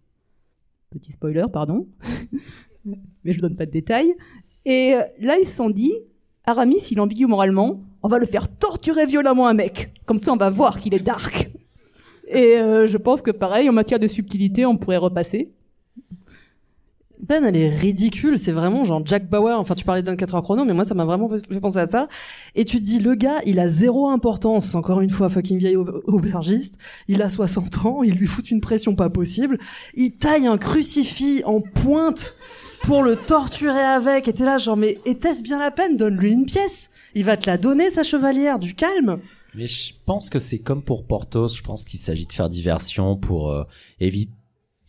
Petit 0.90 1.12
spoiler, 1.12 1.44
pardon, 1.52 1.86
mais 2.84 3.32
je 3.32 3.40
donne 3.40 3.56
pas 3.56 3.66
de 3.66 3.72
détails. 3.72 4.14
Et 4.64 4.94
euh, 4.94 5.02
là, 5.20 5.36
ils 5.40 5.48
se 5.48 5.56
sont 5.56 5.70
dit, 5.70 5.92
Aramis, 6.44 6.80
il 6.90 7.00
ambigu 7.00 7.26
moralement, 7.26 7.82
on 8.02 8.08
va 8.08 8.18
le 8.18 8.26
faire 8.26 8.48
torturer 8.48 9.06
violemment 9.06 9.48
un 9.48 9.54
mec. 9.54 9.92
Comme 10.06 10.22
ça, 10.22 10.32
on 10.32 10.36
va 10.36 10.48
voir 10.48 10.78
qu'il 10.78 10.94
est 10.94 11.04
dark. 11.04 11.50
Et 12.28 12.56
je 12.88 12.96
pense 12.96 13.22
que 13.22 13.30
pareil, 13.30 13.68
en 13.68 13.72
matière 13.72 14.00
de 14.00 14.08
subtilité, 14.08 14.66
on 14.66 14.76
pourrait 14.76 14.96
repasser. 14.96 15.55
Scène, 17.28 17.44
elle 17.44 17.56
est 17.56 17.68
ridicule. 17.68 18.38
C'est 18.38 18.52
vraiment 18.52 18.84
genre 18.84 19.00
Jack 19.04 19.28
Bauer. 19.28 19.58
Enfin, 19.58 19.74
tu 19.74 19.84
parlais 19.84 20.02
d'un 20.02 20.16
4 20.16 20.34
heures 20.34 20.42
chrono, 20.42 20.64
mais 20.64 20.74
moi, 20.74 20.84
ça 20.84 20.94
m'a 20.94 21.04
vraiment 21.04 21.28
fait 21.28 21.60
penser 21.60 21.78
à 21.78 21.86
ça. 21.86 22.08
Et 22.54 22.64
tu 22.64 22.76
te 22.78 22.84
dis, 22.84 22.98
le 22.98 23.14
gars, 23.14 23.38
il 23.46 23.58
a 23.58 23.68
zéro 23.68 24.08
importance. 24.08 24.74
Encore 24.74 25.00
une 25.00 25.10
fois, 25.10 25.28
fucking 25.28 25.58
vieille 25.58 25.76
au- 25.76 26.02
aubergiste. 26.06 26.76
Il 27.08 27.22
a 27.22 27.30
60 27.30 27.84
ans. 27.86 28.02
Il 28.02 28.14
lui 28.14 28.26
fout 28.26 28.50
une 28.50 28.60
pression 28.60 28.94
pas 28.94 29.08
possible. 29.10 29.58
Il 29.94 30.12
taille 30.18 30.46
un 30.46 30.58
crucifix 30.58 31.42
en 31.44 31.60
pointe 31.60 32.34
pour 32.82 33.02
le 33.02 33.16
torturer 33.16 33.80
avec. 33.80 34.28
Et 34.28 34.32
t'es 34.32 34.44
là, 34.44 34.58
genre, 34.58 34.76
mais 34.76 34.98
était-ce 35.06 35.42
bien 35.42 35.58
la 35.58 35.70
peine? 35.70 35.96
Donne-lui 35.96 36.32
une 36.32 36.46
pièce. 36.46 36.90
Il 37.14 37.24
va 37.24 37.36
te 37.36 37.48
la 37.48 37.56
donner, 37.56 37.90
sa 37.90 38.02
chevalière. 38.02 38.58
Du 38.58 38.74
calme. 38.74 39.16
Mais 39.54 39.66
je 39.66 39.94
pense 40.04 40.28
que 40.28 40.38
c'est 40.38 40.58
comme 40.58 40.82
pour 40.82 41.06
Portos. 41.06 41.48
Je 41.48 41.62
pense 41.62 41.82
qu'il 41.82 41.98
s'agit 41.98 42.26
de 42.26 42.32
faire 42.32 42.50
diversion 42.50 43.16
pour 43.16 43.50
euh, 43.50 43.64
éviter 44.00 44.30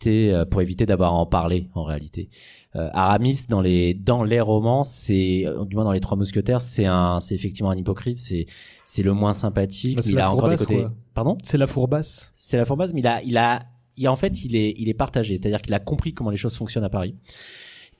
euh, 0.06 0.44
pour 0.44 0.62
éviter 0.62 0.86
d'avoir 0.86 1.12
à 1.12 1.16
en 1.16 1.26
parler 1.26 1.68
en 1.74 1.82
réalité. 1.82 2.28
Euh, 2.76 2.88
Aramis 2.92 3.46
dans 3.48 3.60
les 3.60 3.94
dans 3.94 4.22
les 4.22 4.40
romans, 4.40 4.84
c'est 4.84 5.44
euh, 5.46 5.64
du 5.64 5.74
moins 5.74 5.84
dans 5.84 5.92
les 5.92 6.00
Trois 6.00 6.16
Mousquetaires, 6.16 6.60
c'est 6.60 6.86
un 6.86 7.20
c'est 7.20 7.34
effectivement 7.34 7.70
un 7.70 7.76
hypocrite. 7.76 8.18
C'est 8.18 8.46
c'est 8.84 9.02
le 9.02 9.12
moins 9.12 9.32
sympathique. 9.32 9.98
Il 10.06 10.20
a 10.20 10.32
encore 10.32 10.50
des 10.50 10.56
côtés. 10.56 10.80
quoi. 10.80 10.92
Pardon? 11.14 11.38
C'est 11.42 11.58
la 11.58 11.66
fourbasse. 11.66 12.32
C'est 12.34 12.56
la 12.56 12.64
fourbasse, 12.64 12.92
mais 12.92 13.00
il 13.00 13.06
a 13.06 13.22
il 13.22 13.36
a 13.36 13.62
il, 13.96 14.08
en 14.08 14.16
fait 14.16 14.44
il 14.44 14.54
est 14.54 14.74
il 14.78 14.88
est 14.88 14.94
partagé. 14.94 15.36
C'est-à-dire 15.36 15.60
qu'il 15.60 15.74
a 15.74 15.80
compris 15.80 16.14
comment 16.14 16.30
les 16.30 16.36
choses 16.36 16.56
fonctionnent 16.56 16.84
à 16.84 16.90
Paris. 16.90 17.14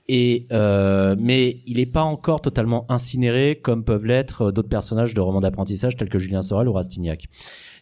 Et 0.09 0.47
euh, 0.53 1.17
mais 1.19 1.59
il 1.67 1.77
n'est 1.77 1.87
pas 1.87 2.03
encore 2.03 2.41
totalement 2.41 2.87
incinéré 2.91 3.61
comme 3.63 3.85
peuvent 3.85 4.07
l'être 4.07 4.43
euh, 4.43 4.53
d'autres 4.53 4.71
personnages 4.71 5.13
de 5.13 5.21
romans 5.21 5.41
d'apprentissage 5.41 5.97
tels 5.97 6.09
que 6.09 6.19
Julien 6.19 6.41
Sorel 6.41 6.67
ou 6.69 6.73
Rastignac. 6.73 7.27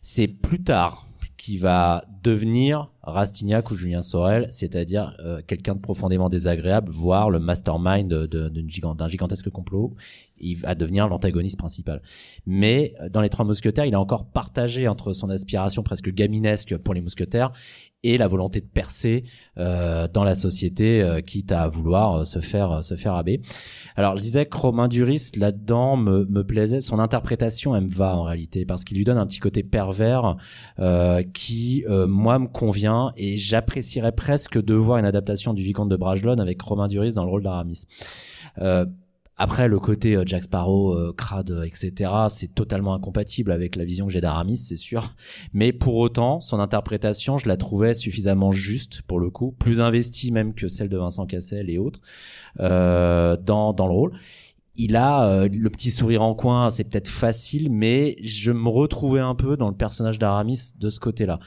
C'est 0.02 0.26
plus 0.26 0.62
tard 0.62 1.05
qu'il 1.46 1.60
va 1.60 2.04
devenir 2.24 2.90
Rastignac 3.04 3.70
ou 3.70 3.76
Julien 3.76 4.02
Sorel, 4.02 4.48
c'est-à-dire 4.50 5.16
euh, 5.20 5.40
quelqu'un 5.46 5.76
de 5.76 5.80
profondément 5.80 6.28
désagréable, 6.28 6.90
voire 6.90 7.30
le 7.30 7.38
mastermind 7.38 8.12
d'un 8.12 9.08
gigantesque 9.08 9.48
complot. 9.50 9.94
Il 10.38 10.56
va 10.56 10.74
devenir 10.74 11.06
l'antagoniste 11.06 11.56
principal. 11.56 12.02
Mais 12.46 12.94
euh, 13.00 13.08
dans 13.08 13.20
les 13.20 13.28
Trois 13.28 13.44
Mousquetaires, 13.44 13.84
il 13.84 13.92
est 13.92 13.96
encore 13.96 14.24
partagé 14.26 14.88
entre 14.88 15.12
son 15.12 15.30
aspiration 15.30 15.84
presque 15.84 16.12
gaminesque 16.12 16.76
pour 16.78 16.94
les 16.94 17.00
mousquetaires 17.00 17.52
et 18.12 18.18
la 18.18 18.28
volonté 18.28 18.60
de 18.60 18.66
percer 18.66 19.24
euh, 19.58 20.08
dans 20.12 20.24
la 20.24 20.34
société, 20.34 21.02
euh, 21.02 21.20
quitte 21.20 21.52
à 21.52 21.68
vouloir 21.68 22.14
euh, 22.14 22.24
se 22.24 22.40
faire 22.40 22.84
se 22.84 22.94
faire 22.94 23.14
abbé. 23.14 23.40
Alors, 23.96 24.16
je 24.16 24.22
disais 24.22 24.46
que 24.46 24.56
Romain 24.56 24.88
Duris 24.88 25.30
là-dedans 25.36 25.96
me, 25.96 26.24
me 26.26 26.44
plaisait. 26.44 26.80
Son 26.80 26.98
interprétation, 26.98 27.74
elle 27.74 27.84
me 27.84 27.90
va 27.90 28.16
en 28.16 28.22
réalité 28.22 28.64
parce 28.64 28.84
qu'il 28.84 28.96
lui 28.96 29.04
donne 29.04 29.18
un 29.18 29.26
petit 29.26 29.40
côté 29.40 29.62
pervers 29.62 30.36
qui, 31.32 31.84
moi, 31.88 32.38
me 32.38 32.46
convient 32.46 33.12
et 33.16 33.36
j'apprécierais 33.36 34.12
presque 34.12 34.62
de 34.62 34.74
voir 34.74 34.98
une 34.98 35.04
adaptation 35.04 35.54
du 35.54 35.62
Vicomte 35.62 35.88
de 35.88 35.96
Bragelonne 35.96 36.40
avec 36.40 36.60
Romain 36.60 36.88
Duris 36.88 37.14
dans 37.14 37.24
le 37.24 37.30
rôle 37.30 37.42
d'Aramis. 37.42 37.86
Euh, 38.60 38.86
après, 39.38 39.68
le 39.68 39.78
côté 39.78 40.16
euh, 40.16 40.22
Jack 40.24 40.44
Sparrow, 40.44 40.94
euh, 40.94 41.12
crade, 41.14 41.50
euh, 41.50 41.64
etc., 41.64 42.10
c'est 42.30 42.54
totalement 42.54 42.94
incompatible 42.94 43.52
avec 43.52 43.76
la 43.76 43.84
vision 43.84 44.06
que 44.06 44.12
j'ai 44.12 44.22
d'Aramis, 44.22 44.56
c'est 44.56 44.76
sûr. 44.76 45.14
Mais 45.52 45.72
pour 45.72 45.96
autant, 45.96 46.40
son 46.40 46.58
interprétation, 46.58 47.36
je 47.36 47.46
la 47.46 47.58
trouvais 47.58 47.92
suffisamment 47.92 48.50
juste, 48.50 49.02
pour 49.02 49.20
le 49.20 49.28
coup, 49.28 49.52
plus 49.52 49.80
investie 49.80 50.32
même 50.32 50.54
que 50.54 50.68
celle 50.68 50.88
de 50.88 50.96
Vincent 50.96 51.26
Cassel 51.26 51.68
et 51.68 51.76
autres, 51.76 52.00
euh, 52.60 53.36
dans, 53.36 53.74
dans 53.74 53.86
le 53.86 53.92
rôle. 53.92 54.12
Il 54.78 54.96
a 54.96 55.26
euh, 55.26 55.48
le 55.50 55.70
petit 55.70 55.90
sourire 55.90 56.22
en 56.22 56.34
coin, 56.34 56.68
c'est 56.68 56.84
peut-être 56.84 57.08
facile, 57.08 57.70
mais 57.70 58.16
je 58.20 58.52
me 58.52 58.68
retrouvais 58.68 59.20
un 59.20 59.34
peu 59.34 59.56
dans 59.56 59.68
le 59.68 59.74
personnage 59.74 60.18
d'Aramis 60.18 60.72
de 60.78 60.90
ce 60.90 61.00
côté-là. 61.00 61.40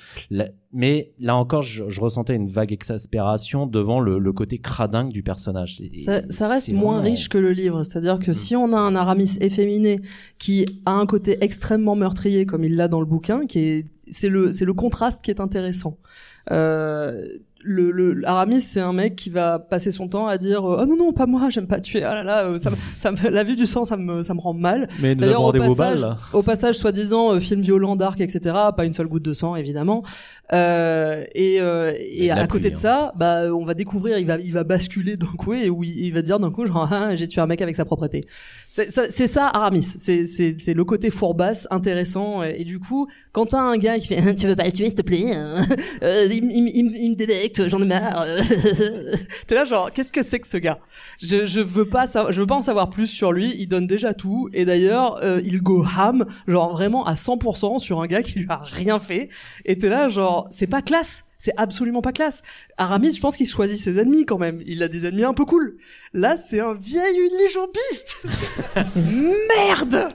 Mais 0.72 1.14
là 1.20 1.36
encore, 1.36 1.64
je, 1.64 1.86
je 1.88 2.00
ressentais 2.00 2.36
une 2.36 2.48
vague 2.48 2.72
exaspération 2.72 3.66
devant 3.66 4.00
le, 4.00 4.20
le 4.20 4.34
côté 4.34 4.60
cradingue 4.60 5.10
du 5.12 5.24
personnage. 5.24 5.82
Et- 5.82 5.98
Ça, 5.98 6.22
ça 6.30 6.48
reste 6.48 6.72
moins 6.72 7.00
vraiment- 7.00 7.10
riche 7.10 7.28
que 7.28 7.40
le 7.40 7.52
livre. 7.52 7.82
C'est-à-dire 7.84 8.20
que 8.20 8.34
si 8.34 8.56
on 8.56 8.72
a 8.74 8.78
un 8.78 8.96
Aramis 8.96 9.38
efféminé 9.42 10.00
qui 10.38 10.68
a 10.86 10.92
un 10.92 11.08
côté 11.08 11.38
extrêmement 11.44 11.96
meurtrier 11.96 12.46
comme 12.46 12.64
il 12.64 12.76
l'a 12.76 12.88
dans 12.88 13.00
le 13.00 13.08
bouquin, 13.08 13.48
qui 13.48 13.60
est 13.60 13.86
c'est 14.12 14.30
le 14.30 14.52
c'est 14.52 14.66
le 14.66 14.74
contraste 14.74 15.24
qui 15.24 15.32
est 15.32 15.40
intéressant. 15.42 15.98
Euh, 16.52 17.26
le, 17.62 17.92
le 17.92 18.26
Aramis 18.26 18.62
c'est 18.62 18.80
un 18.80 18.94
mec 18.94 19.18
qui 19.18 19.30
va 19.30 19.60
passer 19.60 19.92
son 19.92 20.08
temps 20.08 20.28
à 20.28 20.38
dire 20.38 20.64
oh 20.64 20.86
non 20.86 20.96
non 20.96 21.12
pas 21.12 21.26
moi 21.26 21.50
j'aime 21.50 21.68
pas 21.68 21.82
tuer 21.82 22.04
ah 22.04 22.16
là 22.16 22.24
là 22.24 22.46
euh, 22.46 22.58
ça, 22.58 22.70
me, 22.70 22.76
ça 22.98 23.12
me, 23.12 23.30
la 23.30 23.44
vue 23.44 23.58
du 23.58 23.66
sang 23.66 23.84
ça 23.84 23.98
me 23.98 24.24
ça 24.24 24.34
me 24.34 24.40
rend 24.40 24.54
mal 24.54 24.88
Mais 25.02 25.14
nous 25.14 25.20
D'ailleurs, 25.20 25.42
avons 25.42 25.50
au 25.50 25.76
passage, 25.76 26.06
au 26.32 26.42
passage 26.42 26.76
soi-disant 26.76 27.34
euh, 27.34 27.40
film 27.42 27.60
violent 27.60 27.98
dark 27.98 28.22
etc 28.22 28.56
pas 28.78 28.86
une 28.86 28.94
seule 28.94 29.10
goutte 29.10 29.24
de 29.26 29.34
sang 29.34 29.58
évidemment 29.58 30.04
euh, 30.54 30.56
et 31.36 31.60
euh, 31.60 31.94
et 32.00 32.24
de 32.24 32.28
la 32.28 32.36
à 32.42 32.48
côté 32.48 32.70
pluie, 32.70 32.72
de 32.72 32.76
hein. 32.76 32.80
ça 32.80 33.14
bah 33.16 33.54
on 33.54 33.66
va 33.66 33.74
découvrir 33.74 34.18
il 34.18 34.26
va 34.26 34.38
il 34.38 34.52
va 34.52 34.64
basculer 34.64 35.18
d'un 35.18 35.28
coup 35.38 35.54
et 35.54 35.70
où 35.70 35.84
il, 35.84 36.06
il 36.06 36.14
va 36.14 36.22
dire 36.22 36.40
d'un 36.40 36.52
coup 36.52 36.66
genre 36.66 36.88
ah, 36.92 37.16
j'ai 37.16 37.28
tué 37.28 37.42
un 37.42 37.46
mec 37.46 37.62
avec 37.62 37.76
sa 37.76 37.86
propre 37.86 38.06
épée. 38.06 38.26
C'est 38.70 38.92
ça, 38.92 39.10
ça 39.10 39.48
Aramis. 39.48 39.84
C'est 39.84 40.26
c'est 40.26 40.56
c'est 40.60 40.74
le 40.74 40.84
côté 40.84 41.10
fourbasse 41.10 41.68
intéressant 41.72 42.44
et, 42.44 42.58
et 42.60 42.66
du 42.66 42.80
coup 42.80 43.08
quand 43.32 43.48
t'as 43.48 43.62
un 43.62 43.78
gars 43.78 43.98
qui 44.00 44.08
fait 44.08 44.36
tu 44.38 44.48
veux 44.48 44.56
pas 44.56 44.66
le 44.66 44.72
tuer 44.72 44.86
s'il 44.86 44.96
te 44.96 45.02
plaît 45.02 45.34
hein 45.34 45.66
Euh, 46.02 46.28
il, 46.30 46.46
il, 46.46 46.96
il, 46.96 47.12
me 47.12 47.16
délecte 47.16 47.68
j'en 47.68 47.82
ai 47.82 47.86
marre. 47.86 48.26
T'es 49.48 49.56
là 49.56 49.66
genre 49.66 49.92
qu'est-ce 49.92 50.14
que 50.14 50.24
c'est 50.24 50.40
que 50.40 50.48
ce 50.48 50.58
gars? 50.58 50.78
Je 51.22 51.46
je 51.46 51.60
veux 51.60 51.86
pas 51.86 52.06
je 52.30 52.40
veux 52.40 52.48
pas 52.48 52.56
en 52.56 52.62
savoir 52.62 52.90
plus 52.90 53.08
sur 53.08 53.32
lui 53.32 53.54
il 53.58 53.68
donne 53.68 53.88
déjà 53.88 54.14
tout 54.14 54.50
et 54.54 54.66
d'ailleurs 54.66 55.20
euh, 55.24 55.42
il 55.44 55.62
go 55.62 55.84
ham 55.84 56.26
genre 56.48 56.72
vraiment 56.72 57.06
à 57.06 57.16
100% 57.16 57.80
sur 57.80 58.02
un 58.02 58.08
gars 58.08 58.24
qui 58.24 58.40
lui 58.40 58.46
a 58.50 58.62
rien 58.64 59.00
fait 59.00 59.30
et 59.66 59.78
t'es 59.78 59.90
là 59.90 60.10
genre 60.10 60.49
c'est 60.52 60.68
pas 60.68 60.82
classe 60.82 61.24
c'est 61.42 61.54
absolument 61.56 62.02
pas 62.02 62.12
classe. 62.12 62.44
Aramis, 62.78 63.12
je 63.16 63.22
pense 63.22 63.38
qu'il 63.38 63.48
choisit 63.48 63.80
ses 63.80 63.98
ennemis 63.98 64.26
quand 64.26 64.38
même. 64.38 64.62
Il 64.66 64.84
a 64.84 64.90
des 64.90 65.06
ennemis 65.08 65.24
un 65.24 65.34
peu 65.34 65.46
cool. 65.46 65.78
Là, 66.14 66.36
c'est 66.38 66.60
un 66.60 66.74
vieil 66.74 67.16
unijambiste. 67.18 68.26
Merde 68.98 70.10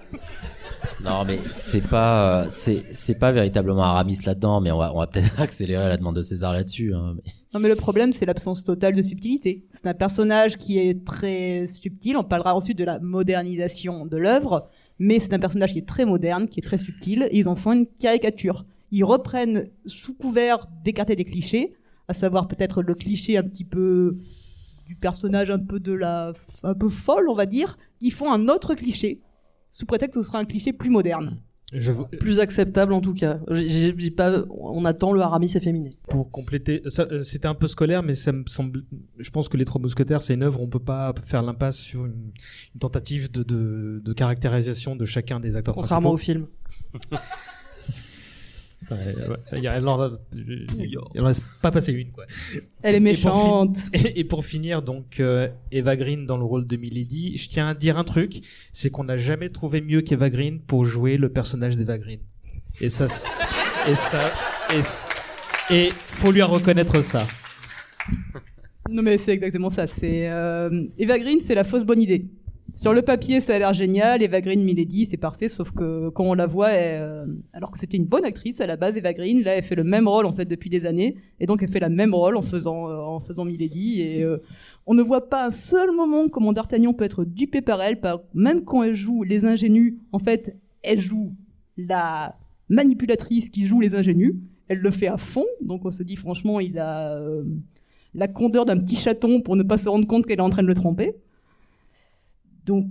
Non, 1.02 1.24
mais 1.24 1.38
c'est 1.50 1.80
pas, 1.80 2.44
c'est, 2.50 2.82
c'est 2.90 3.14
pas 3.18 3.32
véritablement 3.32 3.84
Aramis 3.84 4.18
là-dedans, 4.26 4.60
mais 4.60 4.70
on 4.70 4.76
va, 4.76 4.92
on 4.94 4.98
va 4.98 5.06
peut-être 5.06 5.32
accélérer 5.40 5.88
la 5.88 5.96
demande 5.96 6.16
de 6.16 6.22
César 6.22 6.52
là-dessus. 6.52 6.92
Hein. 6.94 7.14
mais- 7.16 7.32
Non, 7.54 7.60
mais 7.60 7.68
le 7.70 7.76
problème, 7.76 8.12
c'est 8.12 8.26
l'absence 8.26 8.62
totale 8.64 8.94
de 8.94 9.02
subtilité. 9.02 9.64
C'est 9.70 9.86
un 9.86 9.94
personnage 9.94 10.58
qui 10.58 10.78
est 10.78 11.04
très 11.06 11.66
subtil. 11.68 12.16
On 12.18 12.24
parlera 12.24 12.54
ensuite 12.54 12.76
de 12.76 12.84
la 12.84 12.98
modernisation 12.98 14.04
de 14.06 14.16
l'œuvre, 14.18 14.66
mais 14.98 15.20
c'est 15.20 15.32
un 15.32 15.38
personnage 15.38 15.72
qui 15.72 15.78
est 15.78 15.88
très 15.88 16.04
moderne, 16.04 16.48
qui 16.48 16.60
est 16.60 16.64
très 16.64 16.78
subtil, 16.78 17.28
et 17.30 17.38
ils 17.38 17.48
en 17.48 17.54
font 17.54 17.72
une 17.72 17.86
caricature. 17.86 18.64
Ils 18.94 19.02
reprennent, 19.02 19.68
sous 19.86 20.14
couvert 20.14 20.68
d'écarter 20.84 21.16
des 21.16 21.24
clichés, 21.24 21.74
à 22.06 22.14
savoir 22.14 22.46
peut-être 22.46 22.80
le 22.80 22.94
cliché 22.94 23.36
un 23.36 23.42
petit 23.42 23.64
peu 23.64 24.18
du 24.86 24.94
personnage 24.94 25.50
un 25.50 25.58
peu 25.58 25.80
de 25.80 25.92
la, 25.92 26.32
un 26.62 26.74
peu 26.74 26.88
folle, 26.88 27.28
on 27.28 27.34
va 27.34 27.46
dire. 27.46 27.76
Ils 28.00 28.12
font 28.12 28.32
un 28.32 28.46
autre 28.46 28.76
cliché, 28.76 29.20
sous 29.68 29.84
prétexte 29.84 30.16
que 30.16 30.22
ce 30.22 30.28
sera 30.28 30.38
un 30.38 30.44
cliché 30.44 30.72
plus 30.72 30.90
moderne. 30.90 31.40
Je 31.72 31.90
Plus 32.20 32.38
acceptable 32.38 32.92
en 32.92 33.00
tout 33.00 33.14
cas. 33.14 33.40
J'ai 33.50 34.10
pas, 34.12 34.44
on 34.48 34.84
attend 34.84 35.10
le 35.10 35.22
Aramis 35.22 35.50
efféminé. 35.56 35.90
pour 36.08 36.30
compléter, 36.30 36.80
euh, 36.86 37.24
c'était 37.24 37.48
un 37.48 37.56
peu 37.56 37.66
scolaire, 37.66 38.04
mais 38.04 38.14
ça 38.14 38.30
me 38.30 38.44
semble. 38.46 38.84
Je 39.18 39.30
pense 39.30 39.48
que 39.48 39.56
les 39.56 39.64
Trois 39.64 39.80
Mousquetaires, 39.80 40.22
c'est 40.22 40.34
une 40.34 40.44
œuvre. 40.44 40.62
On 40.62 40.68
peut 40.68 40.78
pas 40.78 41.12
faire 41.24 41.42
l'impasse 41.42 41.78
sur 41.78 42.06
une, 42.06 42.30
une 42.74 42.78
tentative 42.80 43.28
de, 43.32 43.42
de, 43.42 44.00
de 44.04 44.12
caractérisation 44.12 44.94
de 44.94 45.04
chacun 45.04 45.40
des 45.40 45.56
acteurs 45.56 45.74
Contrairement 45.74 46.12
au 46.12 46.16
film. 46.16 46.46
Ouais, 48.90 48.96
ouais, 49.14 49.36
il 49.54 49.62
y 49.62 49.66
a- 49.66 49.72
alors, 49.72 50.18
il 50.34 51.20
en 51.20 51.24
reste 51.24 51.42
pas 51.62 51.70
passé 51.70 51.92
une 51.92 52.10
quoi. 52.12 52.24
Elle 52.82 52.94
est 52.94 52.98
Et 52.98 53.00
pour 53.00 53.04
méchante. 53.04 53.78
Et, 53.92 54.24
pour 54.24 54.44
finir, 54.44 54.82
donc 54.82 55.20
euh, 55.20 55.48
Eva 55.70 55.96
Green 55.96 56.26
dans 56.26 56.36
le 56.36 56.44
rôle 56.44 56.66
de 56.66 56.76
Milady, 56.76 57.36
je 57.36 57.48
tiens 57.48 57.68
à 57.68 57.74
dire 57.74 57.96
un 57.98 58.04
truc, 58.04 58.42
c'est 58.72 58.90
qu'on 58.90 59.04
n'a 59.04 59.16
jamais 59.16 59.48
trouvé 59.48 59.80
mieux 59.80 60.02
qu'Eva 60.02 60.30
Green 60.30 60.60
pour 60.60 60.84
jouer 60.84 61.16
le 61.16 61.28
personnage 61.28 61.76
d'Eva 61.76 61.98
Green. 61.98 62.20
Et 62.80 62.90
ça, 62.90 63.06
et 63.88 63.94
ça, 63.94 64.30
et, 65.70 65.88
faut 65.90 66.32
lui 66.32 66.42
reconnaître 66.42 67.00
ça. 67.02 67.26
Non 68.90 69.02
mais 69.02 69.16
c'est 69.16 69.32
exactement 69.32 69.70
ça. 69.70 69.86
C'est 69.86 70.28
euh, 70.28 70.84
Eva 70.98 71.18
Green, 71.18 71.40
c'est 71.40 71.54
la 71.54 71.64
fausse 71.64 71.84
bonne 71.84 72.02
idée. 72.02 72.26
Sur 72.74 72.92
le 72.92 73.02
papier, 73.02 73.40
ça 73.40 73.54
a 73.54 73.58
l'air 73.60 73.72
génial. 73.72 74.20
Eva 74.20 74.40
Green, 74.40 74.64
Milady, 74.64 75.06
c'est 75.06 75.16
parfait. 75.16 75.48
Sauf 75.48 75.70
que 75.70 76.08
quand 76.08 76.24
on 76.24 76.34
la 76.34 76.46
voit, 76.46 76.70
euh, 76.70 77.24
alors 77.52 77.70
que 77.70 77.78
c'était 77.78 77.96
une 77.96 78.04
bonne 78.04 78.24
actrice 78.24 78.60
à 78.60 78.66
la 78.66 78.76
base, 78.76 78.96
Eva 78.96 79.12
Green, 79.12 79.44
là, 79.44 79.52
elle 79.52 79.62
fait 79.62 79.76
le 79.76 79.84
même 79.84 80.08
rôle 80.08 80.26
en 80.26 80.32
fait 80.32 80.44
depuis 80.44 80.70
des 80.70 80.84
années, 80.84 81.14
et 81.38 81.46
donc 81.46 81.62
elle 81.62 81.70
fait 81.70 81.78
la 81.78 81.88
même 81.88 82.12
rôle 82.12 82.36
en 82.36 82.42
faisant 82.42 82.90
euh, 82.90 82.96
en 82.96 83.20
faisant 83.20 83.44
Milady. 83.44 84.00
Et 84.00 84.24
euh, 84.24 84.38
on 84.86 84.94
ne 84.94 85.02
voit 85.02 85.30
pas 85.30 85.46
un 85.46 85.52
seul 85.52 85.92
moment 85.92 86.28
comment 86.28 86.52
D'Artagnan 86.52 86.92
peut 86.94 87.04
être 87.04 87.24
dupé 87.24 87.60
par 87.60 87.80
elle. 87.80 88.00
Même 88.34 88.64
quand 88.64 88.82
elle 88.82 88.96
joue 88.96 89.22
les 89.22 89.44
ingénus, 89.44 89.94
en 90.10 90.18
fait, 90.18 90.58
elle 90.82 91.00
joue 91.00 91.32
la 91.76 92.36
manipulatrice 92.68 93.50
qui 93.50 93.68
joue 93.68 93.80
les 93.80 93.94
ingénus. 93.94 94.34
Elle 94.66 94.78
le 94.78 94.90
fait 94.90 95.08
à 95.08 95.16
fond. 95.16 95.46
Donc 95.60 95.84
on 95.84 95.92
se 95.92 96.02
dit 96.02 96.16
franchement, 96.16 96.58
il 96.58 96.80
a 96.80 97.20
la 98.14 98.28
condeur 98.28 98.64
d'un 98.64 98.78
petit 98.78 98.96
chaton 98.96 99.40
pour 99.40 99.54
ne 99.54 99.62
pas 99.62 99.78
se 99.78 99.88
rendre 99.88 100.08
compte 100.08 100.26
qu'elle 100.26 100.38
est 100.38 100.42
en 100.42 100.50
train 100.50 100.62
de 100.62 100.68
le 100.68 100.74
tromper. 100.74 101.14
Donc, 102.64 102.86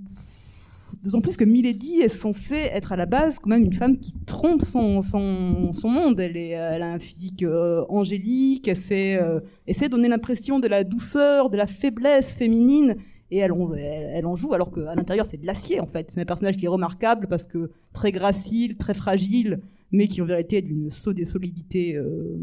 d'autant 1.03 1.21
plus 1.21 1.37
que 1.37 1.43
Milady 1.43 2.01
est 2.01 2.09
censée 2.09 2.69
être 2.71 2.91
à 2.91 2.95
la 2.95 3.05
base 3.05 3.39
quand 3.39 3.49
même 3.49 3.63
une 3.63 3.73
femme 3.73 3.97
qui 3.97 4.13
trompe 4.25 4.63
son, 4.63 5.01
son, 5.01 5.89
monde. 5.89 6.19
Elle, 6.19 6.37
est, 6.37 6.49
elle 6.49 6.83
a 6.83 6.93
un 6.93 6.99
physique 6.99 7.43
euh, 7.43 7.83
angélique, 7.89 8.67
elle 8.67 8.77
sait, 8.77 9.21
euh, 9.21 9.39
elle 9.67 9.75
sait 9.75 9.89
donner 9.89 10.07
l'impression 10.07 10.59
de 10.59 10.67
la 10.67 10.83
douceur, 10.83 11.49
de 11.49 11.57
la 11.57 11.67
faiblesse 11.67 12.33
féminine. 12.33 12.95
Et 13.31 13.37
elle 13.37 13.51
en, 13.51 14.35
joue 14.35 14.53
alors 14.53 14.71
qu'à 14.71 14.93
l'intérieur 14.93 15.25
c'est 15.25 15.37
de 15.37 15.45
l'acier 15.47 15.79
en 15.79 15.87
fait. 15.87 16.11
C'est 16.11 16.21
un 16.21 16.25
personnage 16.25 16.57
qui 16.57 16.65
est 16.65 16.69
remarquable 16.69 17.27
parce 17.27 17.47
que 17.47 17.71
très 17.91 18.11
gracile, 18.11 18.77
très 18.77 18.93
fragile, 18.93 19.61
mais 19.91 20.07
qui 20.07 20.21
en 20.21 20.25
vérité 20.25 20.57
est 20.57 20.61
d'une 20.61 20.91
solidité 20.91 21.95
euh, 21.95 22.37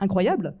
incroyable. 0.00 0.56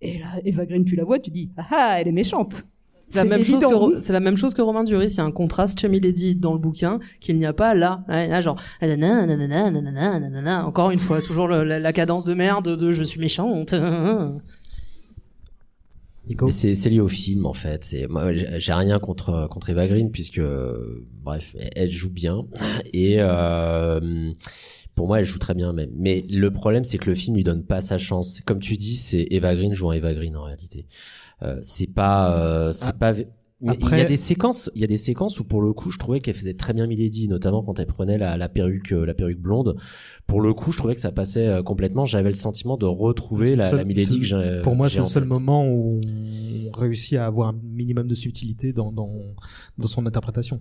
Et 0.00 0.18
là, 0.18 0.40
Eva 0.44 0.66
Green, 0.66 0.84
tu 0.84 0.96
la 0.96 1.04
vois, 1.04 1.18
tu 1.18 1.30
dis, 1.30 1.50
ah 1.56 1.66
ah, 1.70 1.96
elle 2.00 2.08
est 2.08 2.12
méchante. 2.12 2.66
C'est 3.10 3.16
la, 3.16 3.24
même 3.24 3.42
chose 3.44 3.62
que 3.62 4.00
c'est 4.00 4.12
la 4.12 4.20
même 4.20 4.36
chose 4.36 4.52
que 4.54 4.60
Romain 4.62 4.84
Duris. 4.84 5.06
Il 5.12 5.16
y 5.16 5.20
a 5.20 5.24
un 5.24 5.30
contraste 5.30 5.80
chez 5.80 5.88
Milady 5.88 6.34
dans 6.34 6.52
le 6.52 6.58
bouquin 6.58 6.98
qu'il 7.20 7.36
n'y 7.38 7.46
a 7.46 7.52
pas 7.54 7.74
là. 7.74 8.04
Ouais, 8.08 8.28
Là, 8.28 8.40
genre, 8.42 8.60
nanana, 8.82 9.24
nanana, 9.26 9.70
nanana, 9.70 10.20
nanana. 10.20 10.66
encore 10.66 10.90
une 10.90 10.98
fois, 10.98 11.22
toujours 11.22 11.48
le- 11.48 11.64
la, 11.64 11.78
la 11.80 11.92
cadence 11.94 12.24
de 12.24 12.34
merde 12.34 12.76
de 12.76 12.92
je 12.92 13.02
suis 13.02 13.18
méchante. 13.20 13.74
C'est 16.50 16.74
c'est 16.74 16.90
lié 16.90 17.00
au 17.00 17.08
film 17.08 17.46
en 17.46 17.54
fait. 17.54 17.84
C'est 17.84 18.06
moi 18.06 18.34
j'ai 18.34 18.72
rien 18.74 18.98
contre 18.98 19.48
contre 19.50 19.70
Eva 19.70 19.86
Green 19.86 20.10
puisque 20.10 20.42
bref 21.22 21.56
elle, 21.58 21.70
elle 21.74 21.90
joue 21.90 22.10
bien 22.10 22.44
et 22.92 23.16
euh, 23.18 24.30
pour 24.94 25.06
moi 25.06 25.20
elle 25.20 25.24
joue 25.24 25.38
très 25.38 25.54
bien 25.54 25.72
même. 25.72 25.88
Mais 25.96 26.26
le 26.28 26.50
problème 26.50 26.84
c'est 26.84 26.98
que 26.98 27.08
le 27.08 27.14
film 27.16 27.34
lui 27.36 27.44
donne 27.44 27.64
pas 27.64 27.80
sa 27.80 27.96
chance. 27.96 28.42
Comme 28.44 28.58
tu 28.58 28.76
dis 28.76 28.96
c'est 28.96 29.26
Eva 29.30 29.54
Green 29.54 29.72
jouant 29.72 29.92
Eva 29.92 30.12
Green 30.12 30.36
en 30.36 30.42
réalité. 30.42 30.84
Euh, 31.42 31.58
c'est 31.62 31.86
pas 31.92 32.36
euh, 32.36 32.72
c'est 32.72 32.86
Ah. 32.88 32.92
pas 32.92 33.12
mais 33.60 33.74
il 33.74 33.80
y 33.80 33.84
Après- 33.84 34.02
a 34.02 34.04
des 34.04 34.16
séquences, 34.16 34.70
il 34.76 34.80
y 34.80 34.84
a 34.84 34.86
des 34.86 34.96
séquences 34.96 35.40
où 35.40 35.44
pour 35.44 35.60
le 35.62 35.72
coup, 35.72 35.90
je 35.90 35.98
trouvais 35.98 36.20
qu'elle 36.20 36.36
faisait 36.36 36.54
très 36.54 36.72
bien 36.74 36.86
Milady, 36.86 37.26
notamment 37.26 37.64
quand 37.64 37.80
elle 37.80 37.86
prenait 37.86 38.16
la, 38.16 38.36
la 38.36 38.48
perruque, 38.48 38.92
euh, 38.92 39.04
la 39.04 39.14
perruque 39.14 39.40
blonde. 39.40 39.74
Pour 40.28 40.40
le 40.40 40.54
coup, 40.54 40.70
je 40.70 40.78
trouvais 40.78 40.94
que 40.94 41.00
ça 41.00 41.10
passait 41.10 41.60
complètement. 41.64 42.04
J'avais 42.04 42.28
le 42.28 42.36
sentiment 42.36 42.76
de 42.76 42.86
retrouver 42.86 43.56
la, 43.56 43.68
seul- 43.68 43.78
la 43.78 43.84
Milady 43.84 44.20
que 44.20 44.24
j'ai. 44.26 44.60
Pour 44.62 44.76
moi, 44.76 44.88
c'est 44.88 45.00
le 45.00 45.06
seul 45.06 45.24
tête. 45.24 45.28
moment 45.28 45.66
où 45.68 46.00
on 46.72 46.78
réussit 46.78 47.14
à 47.18 47.26
avoir 47.26 47.48
un 47.48 47.58
minimum 47.64 48.06
de 48.06 48.14
subtilité 48.14 48.72
dans, 48.72 48.92
dans, 48.92 49.10
dans 49.76 49.88
son 49.88 50.06
interprétation. 50.06 50.60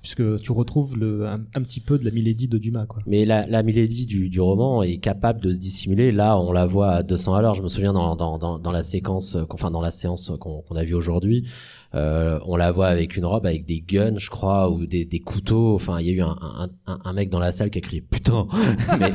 Puisque 0.00 0.40
tu 0.40 0.52
retrouves 0.52 0.96
le, 0.96 1.26
un, 1.26 1.62
petit 1.62 1.80
peu 1.80 1.98
de 1.98 2.04
la 2.04 2.12
Milady 2.12 2.46
de 2.46 2.56
Dumas, 2.56 2.86
quoi. 2.86 3.02
Mais 3.06 3.24
la, 3.24 3.46
la 3.46 3.62
Milady 3.62 4.06
du, 4.06 4.28
du 4.28 4.40
roman 4.40 4.82
est 4.82 4.98
capable 4.98 5.40
de 5.40 5.52
se 5.52 5.58
dissimuler. 5.58 6.12
Là, 6.12 6.38
on 6.38 6.52
la 6.52 6.66
voit 6.66 6.92
à 6.92 7.02
200 7.02 7.34
à 7.34 7.42
l'heure. 7.42 7.54
Je 7.54 7.62
me 7.62 7.68
souviens 7.68 7.92
dans, 7.92 8.14
dans, 8.14 8.58
dans, 8.58 8.72
la 8.72 8.82
séquence, 8.82 9.34
euh, 9.34 9.44
enfin 9.50 9.70
dans 9.70 9.80
la 9.80 9.90
séance 9.90 10.32
qu'on 10.38 10.62
qu'on 10.62 10.76
a 10.76 10.84
vue 10.84 10.94
aujourd'hui, 10.94 11.44
euh, 11.94 12.38
on 12.46 12.56
la 12.56 12.70
voit 12.70 12.88
avec 12.88 13.16
une 13.16 13.24
robe 13.24 13.46
avec 13.46 13.64
des 13.64 13.80
guns, 13.80 14.18
je 14.18 14.30
crois, 14.30 14.70
ou 14.70 14.86
des, 14.86 15.04
des 15.04 15.20
couteaux. 15.20 15.74
Enfin, 15.74 16.00
il 16.00 16.06
y 16.06 16.10
a 16.10 16.12
eu 16.12 16.22
un, 16.22 16.36
un, 16.86 16.98
un, 17.04 17.12
mec 17.12 17.28
dans 17.30 17.40
la 17.40 17.52
salle 17.52 17.70
qui 17.70 17.78
a 17.78 17.80
crié 17.80 18.00
putain. 18.00 18.46
mais 19.00 19.12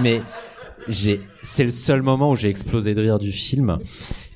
mais 0.00 0.22
j'ai, 0.88 1.20
c'est 1.42 1.64
le 1.64 1.70
seul 1.70 2.02
moment 2.02 2.30
où 2.30 2.36
j'ai 2.36 2.48
explosé 2.48 2.94
de 2.94 3.00
rire 3.00 3.18
du 3.18 3.32
film. 3.32 3.78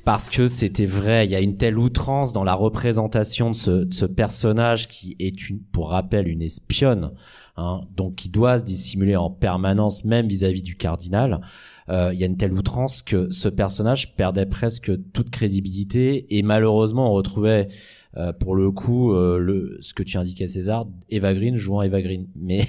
Parce 0.08 0.30
que 0.30 0.48
c'était 0.48 0.86
vrai, 0.86 1.26
il 1.26 1.30
y 1.30 1.34
a 1.34 1.40
une 1.42 1.58
telle 1.58 1.76
outrance 1.76 2.32
dans 2.32 2.42
la 2.42 2.54
représentation 2.54 3.50
de 3.50 3.86
ce, 3.90 4.06
personnage 4.06 4.88
qui 4.88 5.14
est 5.18 5.36
pour 5.70 5.90
rappel, 5.90 6.28
une 6.28 6.40
espionne, 6.40 7.12
hein, 7.58 7.82
donc 7.94 8.14
qui 8.14 8.30
doit 8.30 8.58
se 8.58 8.64
dissimuler 8.64 9.16
en 9.16 9.28
permanence, 9.28 10.06
même 10.06 10.26
vis-à-vis 10.26 10.62
du 10.62 10.76
cardinal. 10.76 11.42
Euh, 11.90 12.08
Il 12.14 12.18
y 12.18 12.22
a 12.22 12.26
une 12.26 12.38
telle 12.38 12.54
outrance 12.54 13.02
que 13.02 13.30
ce 13.30 13.50
personnage 13.50 14.16
perdait 14.16 14.46
presque 14.46 14.90
toute 15.12 15.28
crédibilité 15.28 16.38
et 16.38 16.40
malheureusement 16.40 17.10
on 17.10 17.12
retrouvait 17.12 17.68
euh, 18.16 18.32
pour 18.32 18.56
le 18.56 18.70
coup 18.70 19.12
euh, 19.12 19.38
le 19.38 19.76
ce 19.80 19.92
que 19.92 20.02
tu 20.02 20.16
indiquais 20.16 20.48
César, 20.48 20.86
Eva 21.10 21.34
Green 21.34 21.56
jouant 21.56 21.82
Eva 21.82 22.00
Green, 22.00 22.26
mais 22.36 22.66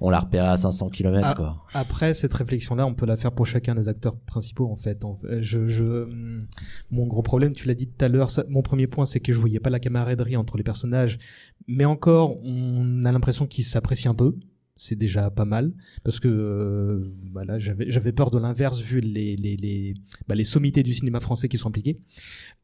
on 0.00 0.10
l'a 0.10 0.20
repéré 0.20 0.46
à 0.48 0.56
500 0.56 0.88
km 0.90 1.28
Ah. 1.30 1.34
quoi. 1.34 1.62
Après, 1.74 2.12
cette 2.14 2.34
réflexion-là, 2.34 2.86
on 2.86 2.94
peut 2.94 3.06
la 3.06 3.16
faire 3.16 3.32
pour 3.32 3.46
chacun 3.46 3.74
des 3.74 3.88
acteurs 3.88 4.16
principaux, 4.16 4.68
en 4.70 4.76
fait. 4.76 5.04
Je, 5.40 5.66
je, 5.68 5.84
hum, 5.84 6.44
mon 6.90 7.06
gros 7.06 7.22
problème, 7.22 7.52
tu 7.52 7.68
l'as 7.68 7.74
dit 7.74 7.86
tout 7.86 8.04
à 8.04 8.08
l'heure, 8.08 8.30
mon 8.48 8.62
premier 8.62 8.86
point, 8.86 9.06
c'est 9.06 9.20
que 9.20 9.32
je 9.32 9.38
voyais 9.38 9.60
pas 9.60 9.70
la 9.70 9.78
camaraderie 9.80 10.36
entre 10.36 10.56
les 10.56 10.64
personnages. 10.64 11.18
Mais 11.68 11.84
encore, 11.84 12.36
on 12.44 13.04
a 13.04 13.12
l'impression 13.12 13.46
qu'ils 13.46 13.64
s'apprécient 13.64 14.10
un 14.10 14.14
peu. 14.14 14.36
C'est 14.76 14.96
déjà 14.96 15.30
pas 15.30 15.44
mal 15.44 15.72
parce 16.02 16.18
que 16.18 16.28
euh, 16.28 17.04
voilà 17.32 17.58
j'avais 17.58 17.90
j'avais 17.90 18.12
peur 18.12 18.30
de 18.30 18.38
l'inverse 18.38 18.80
vu 18.80 19.00
les 19.00 19.36
les 19.36 19.56
les 19.56 19.94
bah, 20.26 20.34
les 20.34 20.44
sommités 20.44 20.82
du 20.82 20.92
cinéma 20.92 21.20
français 21.20 21.48
qui 21.48 21.58
sont 21.58 21.68
impliquées 21.68 22.00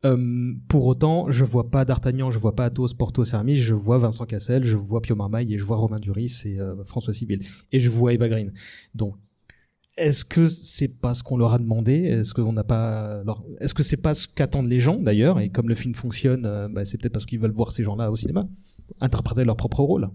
euh, 0.04 0.52
pour 0.68 0.86
autant 0.86 1.30
je 1.30 1.44
vois 1.44 1.70
pas 1.70 1.84
D'Artagnan 1.84 2.30
je 2.30 2.38
vois 2.38 2.56
pas 2.56 2.64
Athos 2.66 2.94
Porthos 2.98 3.32
Aramis 3.32 3.56
je 3.56 3.74
vois 3.74 3.98
Vincent 3.98 4.26
Cassel 4.26 4.64
je 4.64 4.76
vois 4.76 5.00
Pio 5.02 5.14
Marmaille 5.14 5.54
et 5.54 5.58
je 5.58 5.64
vois 5.64 5.76
Romain 5.76 6.00
Duris 6.00 6.42
et 6.44 6.58
euh, 6.58 6.84
François 6.84 7.14
Civil. 7.14 7.40
Et 7.72 7.80
je 7.80 7.90
vois 7.90 8.12
Eva 8.12 8.28
Green. 8.28 8.52
Donc 8.94 9.14
est-ce 9.96 10.24
que 10.24 10.48
c'est 10.48 10.88
pas 10.88 11.14
ce 11.14 11.22
qu'on 11.22 11.36
leur 11.36 11.52
a 11.52 11.58
demandé? 11.58 11.92
Est-ce 11.92 12.32
qu'on 12.32 12.52
n'a 12.52 12.64
pas 12.64 13.22
Est-ce 13.60 13.74
que 13.74 13.82
c'est 13.82 13.98
pas 13.98 14.14
ce 14.14 14.26
qu'attendent 14.26 14.68
les 14.68 14.80
gens 14.80 14.96
d'ailleurs? 14.96 15.40
Et 15.40 15.50
comme 15.50 15.68
le 15.68 15.74
film 15.74 15.94
fonctionne, 15.94 16.42
bah, 16.72 16.86
c'est 16.86 16.96
peut-être 16.96 17.12
parce 17.12 17.26
qu'ils 17.26 17.38
veulent 17.38 17.50
voir 17.50 17.72
ces 17.72 17.82
gens-là 17.82 18.10
au 18.10 18.16
cinéma. 18.16 18.48
Interpréter 19.00 19.44
leur 19.44 19.56
propre 19.56 19.82
rôle. 19.82 20.08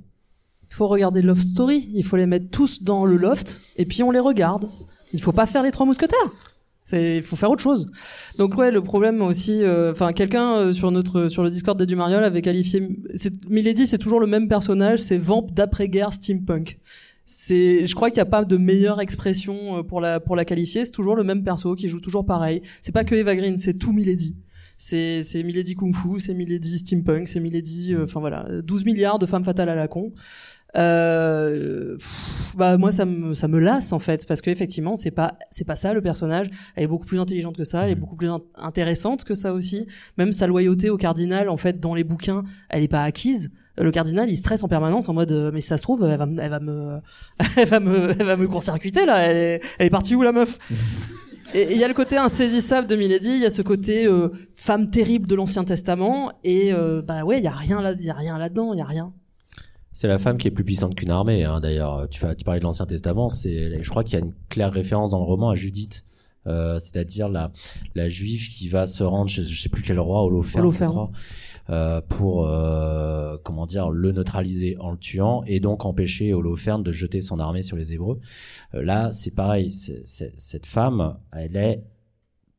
Il 0.69 0.73
faut 0.73 0.87
regarder 0.87 1.21
Love 1.21 1.39
Story. 1.39 1.89
Il 1.93 2.03
faut 2.03 2.17
les 2.17 2.25
mettre 2.25 2.49
tous 2.49 2.83
dans 2.83 3.05
le 3.05 3.15
loft 3.15 3.61
et 3.77 3.85
puis 3.85 4.03
on 4.03 4.11
les 4.11 4.19
regarde. 4.19 4.69
Il 5.13 5.21
faut 5.21 5.31
pas 5.31 5.45
faire 5.45 5.63
les 5.63 5.71
trois 5.71 5.85
mousquetaires. 5.85 6.31
Il 6.93 7.23
faut 7.23 7.35
faire 7.35 7.49
autre 7.49 7.63
chose. 7.63 7.89
Donc 8.37 8.55
ouais, 8.57 8.69
le 8.69 8.81
problème 8.81 9.21
aussi, 9.21 9.63
euh, 9.63 9.91
enfin 9.91 10.13
quelqu'un 10.13 10.55
euh, 10.57 10.71
sur 10.71 10.91
notre 10.91 11.29
sur 11.29 11.41
le 11.41 11.49
Discord 11.49 11.77
d'Edu 11.77 11.95
Mariol 11.95 12.23
avait 12.23 12.43
qualifié, 12.43 12.87
c'est, 13.15 13.33
Milady, 13.49 13.87
c'est 13.87 13.97
toujours 13.97 14.19
le 14.19 14.27
même 14.27 14.47
personnage, 14.47 14.99
c'est 14.99 15.17
vamp 15.17 15.47
d'après-guerre 15.51 16.13
steampunk. 16.13 16.79
C'est, 17.25 17.87
je 17.87 17.95
crois 17.95 18.11
qu'il 18.11 18.17
n'y 18.17 18.27
a 18.27 18.29
pas 18.29 18.45
de 18.45 18.55
meilleure 18.55 19.01
expression 19.01 19.79
euh, 19.79 19.83
pour 19.83 19.99
la 19.99 20.19
pour 20.19 20.35
la 20.35 20.45
qualifier. 20.45 20.85
C'est 20.85 20.91
toujours 20.91 21.15
le 21.15 21.23
même 21.23 21.43
perso 21.43 21.73
qui 21.75 21.87
joue 21.89 21.99
toujours 21.99 22.23
pareil. 22.23 22.61
C'est 22.81 22.91
pas 22.91 23.03
que 23.03 23.15
Eva 23.15 23.35
Green, 23.35 23.57
c'est 23.57 23.73
tout 23.73 23.91
Milady. 23.91 24.35
C'est 24.77 25.23
c'est 25.23 25.41
Milady 25.41 25.73
Kung 25.73 25.95
Fu, 25.95 26.19
c'est 26.19 26.35
Milady 26.35 26.77
steampunk, 26.77 27.29
c'est 27.29 27.39
Milady, 27.39 27.95
enfin 27.95 28.19
voilà, 28.19 28.45
12 28.61 28.85
milliards 28.85 29.17
de 29.17 29.25
femmes 29.25 29.45
fatales 29.45 29.69
à 29.69 29.75
la 29.75 29.87
con. 29.87 30.11
Euh, 30.77 31.95
pff, 31.97 32.53
bah 32.57 32.77
moi 32.77 32.91
ça 32.91 33.05
me 33.05 33.33
ça 33.33 33.47
me 33.47 33.59
lasse 33.59 33.93
en 33.93 33.99
fait 33.99 34.25
parce 34.27 34.41
que 34.41 34.49
effectivement 34.49 34.95
c'est 34.95 35.11
pas 35.11 35.37
c'est 35.49 35.65
pas 35.65 35.75
ça 35.75 35.93
le 35.93 36.01
personnage. 36.01 36.47
Elle 36.75 36.83
est 36.83 36.87
beaucoup 36.87 37.05
plus 37.05 37.19
intelligente 37.19 37.55
que 37.57 37.63
ça 37.63 37.85
elle 37.85 37.91
est 37.91 37.95
beaucoup 37.95 38.15
plus 38.15 38.29
in- 38.29 38.41
intéressante 38.57 39.23
que 39.23 39.35
ça 39.35 39.53
aussi. 39.53 39.87
Même 40.17 40.33
sa 40.33 40.47
loyauté 40.47 40.89
au 40.89 40.97
cardinal 40.97 41.49
en 41.49 41.57
fait 41.57 41.79
dans 41.79 41.95
les 41.95 42.03
bouquins 42.03 42.43
elle 42.69 42.83
est 42.83 42.87
pas 42.89 43.03
acquise. 43.03 43.51
Le 43.77 43.91
cardinal 43.91 44.29
il 44.29 44.37
stresse 44.37 44.63
en 44.63 44.67
permanence 44.67 45.09
en 45.09 45.13
mode 45.13 45.31
euh, 45.31 45.51
mais 45.53 45.61
si 45.61 45.67
ça 45.67 45.77
se 45.77 45.83
trouve 45.83 46.03
elle 46.09 46.17
va 46.17 46.25
me- 46.25 46.41
elle 46.41 46.49
va 46.51 46.59
me 46.59 46.99
elle 47.57 47.67
va 47.67 47.79
me 47.79 48.11
elle 48.19 48.25
va 48.25 48.35
me 48.37 48.47
court-circuiter 48.47 49.05
là. 49.05 49.17
Elle 49.19 49.37
est, 49.37 49.61
elle 49.79 49.87
est 49.87 49.89
partie 49.89 50.15
où 50.15 50.23
la 50.23 50.31
meuf? 50.31 50.57
Et 51.53 51.71
il 51.71 51.77
y 51.77 51.83
a 51.85 51.87
le 51.87 51.93
côté 51.93 52.17
insaisissable 52.17 52.85
de 52.87 52.97
Milady, 52.97 53.29
il 53.29 53.41
y 53.41 53.45
a 53.45 53.49
ce 53.49 53.61
côté 53.61 54.05
euh, 54.05 54.27
femme 54.57 54.87
terrible 54.89 55.25
de 55.25 55.35
l'Ancien 55.35 55.63
Testament, 55.63 56.33
et 56.43 56.73
euh, 56.73 57.01
bah 57.01 57.23
ouais, 57.23 57.37
il 57.37 57.45
y 57.45 57.47
a 57.47 57.51
rien 57.51 57.81
là, 57.81 57.93
il 57.97 58.03
y 58.03 58.09
a 58.09 58.13
rien 58.13 58.37
là-dedans, 58.37 58.73
il 58.73 58.79
y 58.79 58.81
a 58.81 58.85
rien. 58.85 59.13
C'est 59.95 60.09
la 60.09 60.19
femme 60.19 60.37
qui 60.37 60.49
est 60.49 60.51
plus 60.51 60.65
puissante 60.65 60.93
qu'une 60.93 61.09
armée. 61.09 61.45
Hein, 61.45 61.61
D'ailleurs, 61.61 62.09
tu, 62.09 62.19
parlais 62.19 62.59
de 62.59 62.65
l'Ancien 62.65 62.85
Testament. 62.85 63.29
C'est, 63.29 63.81
je 63.81 63.89
crois 63.89 64.03
qu'il 64.03 64.19
y 64.19 64.21
a 64.21 64.25
une 64.25 64.33
claire 64.49 64.73
référence 64.73 65.11
dans 65.11 65.19
le 65.19 65.25
roman 65.25 65.51
à 65.51 65.55
Judith, 65.55 66.03
euh, 66.47 66.79
c'est-à-dire 66.79 67.29
la, 67.29 67.53
la 67.95 68.09
juive 68.09 68.49
qui 68.49 68.67
va 68.67 68.87
se 68.87 69.03
rendre 69.03 69.29
chez 69.29 69.45
je 69.45 69.57
sais 69.57 69.69
plus 69.69 69.83
quel 69.83 69.97
roi, 69.97 70.21
Holoferne, 70.21 71.09
euh, 71.69 72.01
pour 72.09 72.45
euh, 72.45 73.37
comment 73.41 73.65
dire 73.65 73.89
le 73.89 74.11
neutraliser 74.11 74.75
en 74.81 74.91
le 74.91 74.97
tuant 74.97 75.43
et 75.47 75.61
donc 75.61 75.85
empêcher 75.85 76.33
Holoferne 76.33 76.83
de 76.83 76.91
jeter 76.91 77.21
son 77.21 77.39
armée 77.39 77.61
sur 77.61 77.77
les 77.77 77.93
Hébreux. 77.93 78.19
Euh, 78.73 78.83
là, 78.83 79.13
c'est 79.13 79.31
pareil. 79.31 79.71
cette 79.71 80.65
femme, 80.65 81.17
elle 81.31 81.55
est 81.55 81.83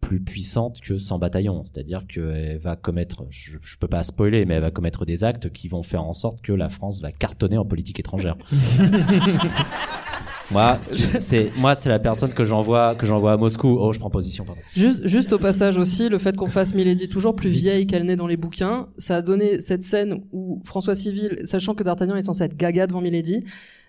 plus 0.06 0.20
puissante 0.20 0.80
que 0.80 0.98
100 0.98 1.18
bataillons. 1.18 1.64
C'est-à-dire 1.64 2.06
qu'elle 2.06 2.58
va 2.58 2.76
commettre, 2.76 3.24
je, 3.30 3.58
je 3.60 3.76
peux 3.76 3.88
pas 3.88 4.04
spoiler, 4.04 4.44
mais 4.44 4.54
elle 4.54 4.60
va 4.60 4.70
commettre 4.70 5.04
des 5.04 5.24
actes 5.24 5.50
qui 5.50 5.66
vont 5.66 5.82
faire 5.82 6.04
en 6.04 6.14
sorte 6.14 6.40
que 6.42 6.52
la 6.52 6.68
France 6.68 7.00
va 7.02 7.10
cartonner 7.10 7.58
en 7.58 7.64
politique 7.64 7.98
étrangère. 7.98 8.36
moi, 10.52 10.78
c'est 11.18 11.50
moi, 11.56 11.74
c'est 11.74 11.88
la 11.88 11.98
personne 11.98 12.32
que 12.32 12.44
j'envoie 12.44 12.94
que 12.94 13.04
j'envoie 13.04 13.32
à 13.32 13.36
Moscou. 13.36 13.76
Oh, 13.80 13.92
je 13.92 13.98
prends 13.98 14.10
position, 14.10 14.44
pardon. 14.44 14.60
Juste, 14.76 15.04
juste 15.08 15.32
au 15.32 15.38
passage 15.38 15.76
aussi, 15.76 16.08
le 16.08 16.18
fait 16.18 16.36
qu'on 16.36 16.46
fasse 16.46 16.72
Milady 16.72 17.08
toujours 17.08 17.34
plus 17.34 17.50
vieille 17.50 17.88
qu'elle 17.88 18.04
n'est 18.04 18.16
dans 18.16 18.28
les 18.28 18.36
bouquins, 18.36 18.86
ça 18.98 19.16
a 19.16 19.22
donné 19.22 19.58
cette 19.58 19.82
scène 19.82 20.20
où 20.30 20.62
François 20.64 20.94
Civil, 20.94 21.40
sachant 21.42 21.74
que 21.74 21.82
D'Artagnan 21.82 22.14
est 22.14 22.22
censé 22.22 22.44
être 22.44 22.56
gaga 22.56 22.86
devant 22.86 23.00
Milady, 23.00 23.40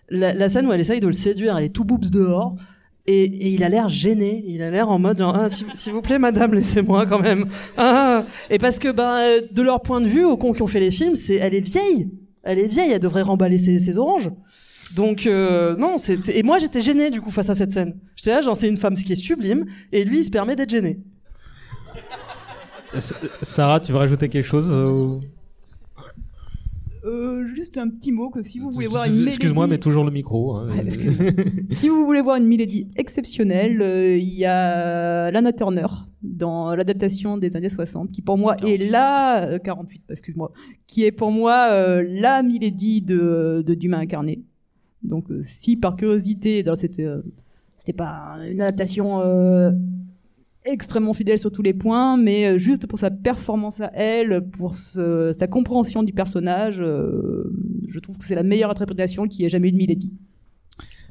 la, 0.10 0.34
la 0.34 0.50
scène 0.50 0.66
où 0.66 0.74
elle 0.74 0.82
essaye 0.82 1.00
de 1.00 1.08
le 1.08 1.14
séduire, 1.14 1.56
elle 1.58 1.66
est 1.66 1.76
tout 1.76 1.86
boobs 1.86 2.10
dehors. 2.10 2.56
Et, 3.10 3.54
il 3.54 3.64
a 3.64 3.70
l'air 3.70 3.88
gêné, 3.88 4.44
il 4.48 4.62
a 4.62 4.70
l'air 4.70 4.90
en 4.90 5.00
mode 5.00 5.20
genre, 5.20 5.34
ah, 5.34 5.48
s'il 5.50 5.94
vous 5.94 6.02
plaît 6.02 6.20
madame, 6.20 6.54
laissez-moi 6.54 7.06
quand 7.06 7.20
même. 7.20 7.46
Ah. 7.78 8.26
Et 8.50 8.58
parce 8.58 8.80
que 8.80 8.92
ben 8.92 9.16
euh, 9.20 9.42
de 9.50 9.62
leur 9.62 9.82
point 9.82 10.02
de 10.02 10.08
vue, 10.08 10.26
aux 10.26 10.36
cons 10.36 10.52
qui 10.52 10.62
ont 10.62 10.68
fait 10.68 10.82
les 10.82 10.92
films, 10.92 11.16
c'est 11.16 11.36
elle 11.36 11.56
est 11.56 11.62
vieille, 11.62 12.10
elle 12.44 12.60
est 12.60 12.68
vieille, 12.68 12.92
elle 12.92 13.00
devrait 13.00 13.22
remballer 13.22 13.58
ses, 13.58 13.98
oranges. 13.98 14.30
Donc 14.96 15.26
euh, 15.26 15.76
non, 15.78 15.98
c'est 15.98 16.28
et 16.30 16.44
moi 16.44 16.58
j'étais 16.60 16.82
gêné 16.82 17.10
du 17.10 17.22
coup 17.22 17.32
face 17.32 17.50
à 17.50 17.56
cette 17.56 17.72
scène. 17.72 17.98
J'étais 18.18 18.32
là, 18.32 18.42
genre 18.42 18.58
c'est 18.58 18.68
une 18.68 18.78
femme 18.78 18.96
qui 18.96 19.14
est 19.14 19.16
sublime 19.16 19.66
et 19.94 20.04
lui 20.04 20.20
il 20.20 20.24
se 20.26 20.30
permet 20.30 20.58
d'être 20.58 20.70
gêné. 20.70 21.00
S- 22.94 23.14
Sarah, 23.42 23.80
tu 23.80 23.92
veux 23.94 23.98
rajouter 23.98 24.28
quelque 24.28 24.46
chose 24.46 24.68
euh, 24.70 25.20
Euh, 27.08 27.48
juste 27.56 27.78
un 27.78 27.88
petit 27.88 28.12
mot 28.12 28.30
que 28.30 28.42
si 28.42 28.60
vous 28.60 28.70
voulez 28.70 28.88
voir 28.88 29.06
une 29.06 29.14
Milady, 29.14 29.30
Excuse-moi, 29.30 29.66
mais 29.68 29.78
toujours 29.78 30.04
le 30.04 30.12
micro. 30.12 30.56
hein. 30.58 30.70
Ouais, 30.70 30.86
excuse. 30.86 31.22
si 31.72 31.88
vous 31.88 32.06
voulez 32.06 32.22
voir 32.22 32.36
une 32.36 32.46
Milady 32.46 32.90
exceptionnelle, 32.98 33.82
euh, 33.82 34.18
il 34.18 34.34
y 34.34 34.44
a 34.46 35.32
Lana 35.32 35.54
Turner 35.54 35.88
dans 36.22 36.76
l'adaptation 36.76 37.38
des 37.38 37.56
années 37.56 37.70
60, 37.70 38.12
qui 38.12 38.22
pour 38.22 38.38
moi 38.38 38.58
est 38.58 38.78
la 38.92 39.48
euh, 39.48 39.58
48, 39.58 40.04
excuse-moi, 40.10 40.52
qui 40.86 41.06
est 41.06 41.12
pour 41.14 41.32
moi 41.32 41.70
euh, 41.72 42.06
la 42.08 42.44
Milady 42.44 43.02
de, 43.02 43.64
de 43.66 43.74
Dumas 43.74 44.00
incarné. 44.00 44.44
Donc 45.02 45.32
euh, 45.32 45.42
si 45.44 45.78
par 45.78 45.96
curiosité, 45.96 46.64
dans 46.64 46.74
euh, 46.74 47.22
c'était 47.80 47.94
pas 47.94 48.38
une 48.52 48.60
adaptation 48.62 49.22
euh, 49.22 49.72
extrêmement 50.68 51.14
fidèle 51.14 51.40
sur 51.40 51.52
tous 51.52 51.62
les 51.62 51.74
points, 51.74 52.18
mais 52.18 52.48
euh, 52.48 52.58
juste 52.58 52.88
pour 52.88 53.00
sa 53.00 53.10
performance 53.10 53.80
à 53.82 53.92
elle, 53.94 54.48
pour 54.50 54.76
sa 54.76 55.48
compréhension 55.48 56.04
du 56.04 56.14
personnage, 56.14 56.80
euh, 56.80 57.52
je 57.88 58.00
trouve 58.00 58.18
que 58.18 58.26
c'est 58.26 58.36
la 58.36 58.44
meilleure 58.44 58.70
interprétation 58.70 59.28
qui 59.28 59.46
ait 59.46 59.50
jamais 59.50 59.70
eu 59.70 59.72
de 59.72 59.78
Milady. 59.78 60.14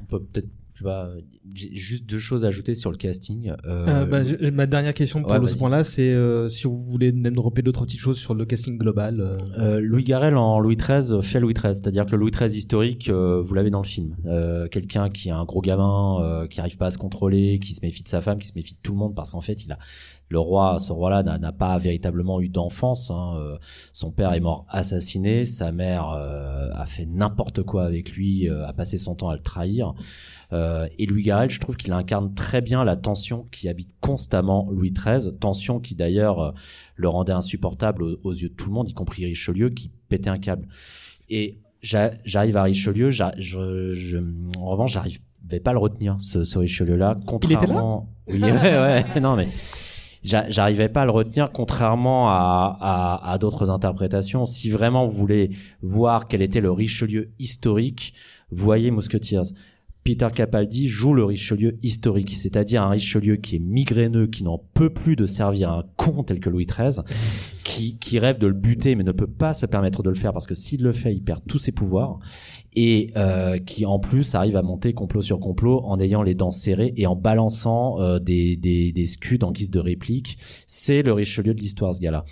On 0.01 0.05
peut 0.05 0.19
peut-être, 0.21 0.47
je 0.77 0.83
sais 0.83 0.85
pas, 0.85 1.09
j'ai 1.55 1.75
juste 1.75 2.05
deux 2.05 2.19
choses 2.19 2.45
à 2.45 2.49
ajouter 2.49 2.75
sur 2.75 2.91
le 2.91 2.97
casting. 2.97 3.51
Euh, 3.65 3.85
Euh, 3.87 4.05
bah, 4.05 4.23
je- 4.23 4.49
ma 4.51 4.67
dernière 4.67 4.93
question 4.93 5.23
pour 5.23 5.31
Ouais, 5.31 5.39
le- 5.39 5.47
ce 5.47 5.55
point-là, 5.55 5.83
c'est 5.83 6.03
euh, 6.07 6.49
si 6.49 6.65
vous 6.65 6.77
voulez 6.77 7.11
même 7.11 7.33
dropper 7.33 7.63
d'autres 7.63 7.83
petites 7.85 7.99
choses 7.99 8.19
sur 8.19 8.35
le 8.35 8.45
casting 8.45 8.77
global. 8.77 9.19
euh, 9.19 9.33
Euh, 9.57 9.79
Louis 9.79 10.03
Garrel 10.03 10.35
en 10.37 10.59
Louis 10.59 10.75
XIII 10.77 11.23
fait 11.23 11.39
Louis 11.39 11.55
XIII, 11.55 11.73
c'est-à-dire 11.73 12.05
que 12.05 12.11
le 12.11 12.17
Louis 12.17 12.29
XIII 12.31 12.55
historique, 12.55 13.09
euh, 13.09 13.41
vous 13.41 13.55
l'avez 13.55 13.71
dans 13.71 13.81
le 13.81 13.87
film. 13.87 14.15
Euh, 14.27 14.67
Quelqu'un 14.67 15.09
qui 15.09 15.29
est 15.29 15.31
un 15.31 15.45
gros 15.45 15.61
gamin, 15.61 16.21
euh, 16.21 16.45
qui 16.47 16.59
arrive 16.59 16.77
pas 16.77 16.87
à 16.87 16.91
se 16.91 16.99
contrôler, 16.99 17.57
qui 17.57 17.73
se 17.73 17.79
méfie 17.81 18.03
de 18.03 18.07
sa 18.09 18.21
femme, 18.21 18.37
qui 18.37 18.47
se 18.47 18.53
méfie 18.55 18.75
de 18.75 18.79
tout 18.83 18.91
le 18.91 18.99
monde 18.99 19.15
parce 19.15 19.31
qu'en 19.31 19.41
fait, 19.41 19.63
il 19.65 19.71
a 19.71 19.79
le 20.29 20.39
roi, 20.39 20.77
ce 20.79 20.91
roi-là 20.91 21.23
n'a- 21.23 21.51
pas 21.51 21.77
véritablement 21.77 22.41
eu 22.41 22.49
d'enfance. 22.49 23.09
hein. 23.11 23.35
Euh, 23.37 23.57
Son 23.93 24.11
père 24.11 24.33
est 24.33 24.39
mort 24.41 24.65
assassiné, 24.69 25.45
sa 25.45 25.71
mère 25.71 26.09
euh, 26.09 26.69
a 26.73 26.85
fait 26.85 27.05
n'importe 27.05 27.63
quoi 27.63 27.85
avec 27.85 28.11
lui, 28.11 28.49
euh, 28.49 28.67
a 28.67 28.73
passé 28.73 28.97
son 28.97 29.15
temps 29.15 29.29
à 29.29 29.33
le 29.35 29.41
trahir. 29.41 29.93
Euh, 30.53 30.87
et 30.97 31.05
Louis 31.05 31.23
Garrel, 31.23 31.49
je 31.49 31.59
trouve 31.59 31.75
qu'il 31.77 31.93
incarne 31.93 32.33
très 32.33 32.61
bien 32.61 32.83
la 32.83 32.95
tension 32.95 33.47
qui 33.51 33.67
habite 33.69 33.91
constamment 34.01 34.67
Louis 34.71 34.91
XIII, 34.91 35.33
tension 35.37 35.79
qui 35.79 35.95
d'ailleurs 35.95 36.39
euh, 36.39 36.51
le 36.95 37.09
rendait 37.09 37.33
insupportable 37.33 38.03
aux, 38.03 38.17
aux 38.23 38.33
yeux 38.33 38.49
de 38.49 38.53
tout 38.53 38.67
le 38.67 38.73
monde, 38.73 38.89
y 38.89 38.93
compris 38.93 39.25
Richelieu, 39.25 39.69
qui 39.69 39.91
pétait 40.09 40.29
un 40.29 40.39
câble. 40.39 40.67
Et 41.29 41.59
j'a- 41.81 42.11
j'arrive 42.25 42.57
à 42.57 42.63
Richelieu, 42.63 43.09
je, 43.09 43.23
je- 43.37 44.17
en 44.59 44.65
revanche, 44.65 44.91
j'arrive 44.93 45.19
pas 45.63 45.71
à 45.71 45.73
le 45.73 45.79
retenir, 45.79 46.15
ce, 46.19 46.43
ce 46.43 46.57
Richelieu-là, 46.59 47.17
contrairement... 47.25 48.09
Oui, 48.27 48.41
ouais, 48.41 48.51
ouais, 48.51 49.19
non 49.21 49.35
mais... 49.37 49.47
j'a- 50.27 50.49
J'arrivais 50.49 50.89
pas 50.89 51.01
à 51.01 51.05
le 51.05 51.11
retenir, 51.11 51.51
contrairement 51.51 52.29
à 52.29 53.37
d'autres 53.39 53.69
interprétations. 53.69 54.45
Si 54.45 54.69
vraiment 54.69 55.07
vous 55.07 55.17
voulez 55.17 55.49
voir 55.81 56.27
quel 56.27 56.41
était 56.41 56.61
le 56.61 56.71
Richelieu 56.71 57.31
historique, 57.39 58.13
voyez 58.51 58.91
Musketeers. 58.91 59.53
Peter 60.07 60.29
Capaldi 60.33 60.87
joue 60.87 61.13
le 61.13 61.25
Richelieu 61.25 61.77
historique, 61.83 62.35
c'est-à-dire 62.37 62.81
un 62.81 62.91
Richelieu 62.91 63.35
qui 63.35 63.57
est 63.57 63.59
migraineux, 63.59 64.27
qui 64.27 64.45
n'en 64.45 64.57
peut 64.57 64.89
plus 64.89 65.17
de 65.17 65.25
servir 65.25 65.69
un 65.69 65.83
con 65.97 66.23
tel 66.23 66.39
que 66.39 66.49
Louis 66.49 66.65
XIII, 66.65 67.03
qui, 67.65 67.97
qui 67.97 68.17
rêve 68.17 68.37
de 68.37 68.47
le 68.47 68.53
buter 68.53 68.95
mais 68.95 69.03
ne 69.03 69.11
peut 69.11 69.27
pas 69.27 69.53
se 69.53 69.65
permettre 69.65 70.03
de 70.03 70.09
le 70.09 70.15
faire 70.15 70.31
parce 70.31 70.47
que 70.47 70.55
s'il 70.55 70.81
le 70.81 70.93
fait, 70.93 71.13
il 71.13 71.21
perd 71.21 71.41
tous 71.45 71.59
ses 71.59 71.73
pouvoirs, 71.73 72.19
et 72.73 73.11
euh, 73.17 73.57
qui 73.57 73.85
en 73.85 73.99
plus 73.99 74.33
arrive 74.33 74.55
à 74.55 74.61
monter 74.61 74.93
complot 74.93 75.21
sur 75.21 75.41
complot 75.41 75.81
en 75.83 75.99
ayant 75.99 76.23
les 76.23 76.35
dents 76.35 76.51
serrées 76.51 76.93
et 76.95 77.05
en 77.05 77.17
balançant 77.17 77.99
euh, 77.99 78.19
des, 78.19 78.55
des, 78.55 78.93
des 78.93 79.05
scuds 79.07 79.43
en 79.43 79.51
guise 79.51 79.71
de 79.71 79.79
réplique. 79.79 80.37
C'est 80.67 81.03
le 81.03 81.11
Richelieu 81.11 81.53
de 81.53 81.59
l'histoire, 81.59 81.93
ce 81.93 81.99
gars-là. 81.99 82.23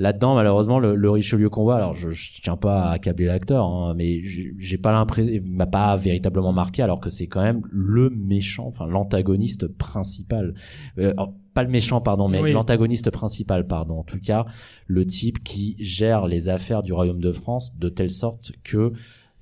Là-dedans, 0.00 0.34
malheureusement, 0.34 0.78
le, 0.78 0.94
le 0.94 1.10
Richelieu 1.10 1.50
qu'on 1.50 1.62
voit, 1.62 1.76
alors 1.76 1.92
je, 1.92 2.08
je 2.08 2.40
tiens 2.40 2.56
pas 2.56 2.84
à 2.84 2.92
accabler 2.92 3.26
l'acteur, 3.26 3.66
hein, 3.66 3.92
mais 3.94 4.22
j'ai 4.22 4.54
j'ai 4.56 4.78
pas 4.78 4.92
l'impression, 4.92 5.30
il 5.30 5.42
m'a 5.42 5.66
pas 5.66 5.94
véritablement 5.96 6.54
marqué, 6.54 6.80
alors 6.82 7.00
que 7.00 7.10
c'est 7.10 7.26
quand 7.26 7.42
même 7.42 7.60
le 7.70 8.08
méchant, 8.08 8.66
enfin 8.66 8.86
l'antagoniste 8.86 9.68
principal. 9.68 10.54
Euh, 10.96 11.12
alors, 11.12 11.34
pas 11.52 11.64
le 11.64 11.68
méchant, 11.68 12.00
pardon, 12.00 12.28
mais 12.28 12.40
Oui. 12.40 12.52
l'antagoniste 12.52 13.10
principal, 13.10 13.66
pardon. 13.66 13.98
En 13.98 14.02
tout 14.02 14.18
cas, 14.20 14.46
le 14.86 15.04
type 15.04 15.44
qui 15.44 15.76
gère 15.80 16.26
les 16.26 16.48
affaires 16.48 16.82
du 16.82 16.94
royaume 16.94 17.20
de 17.20 17.32
France 17.32 17.76
de 17.76 17.90
telle 17.90 18.10
sorte 18.10 18.52
que 18.64 18.92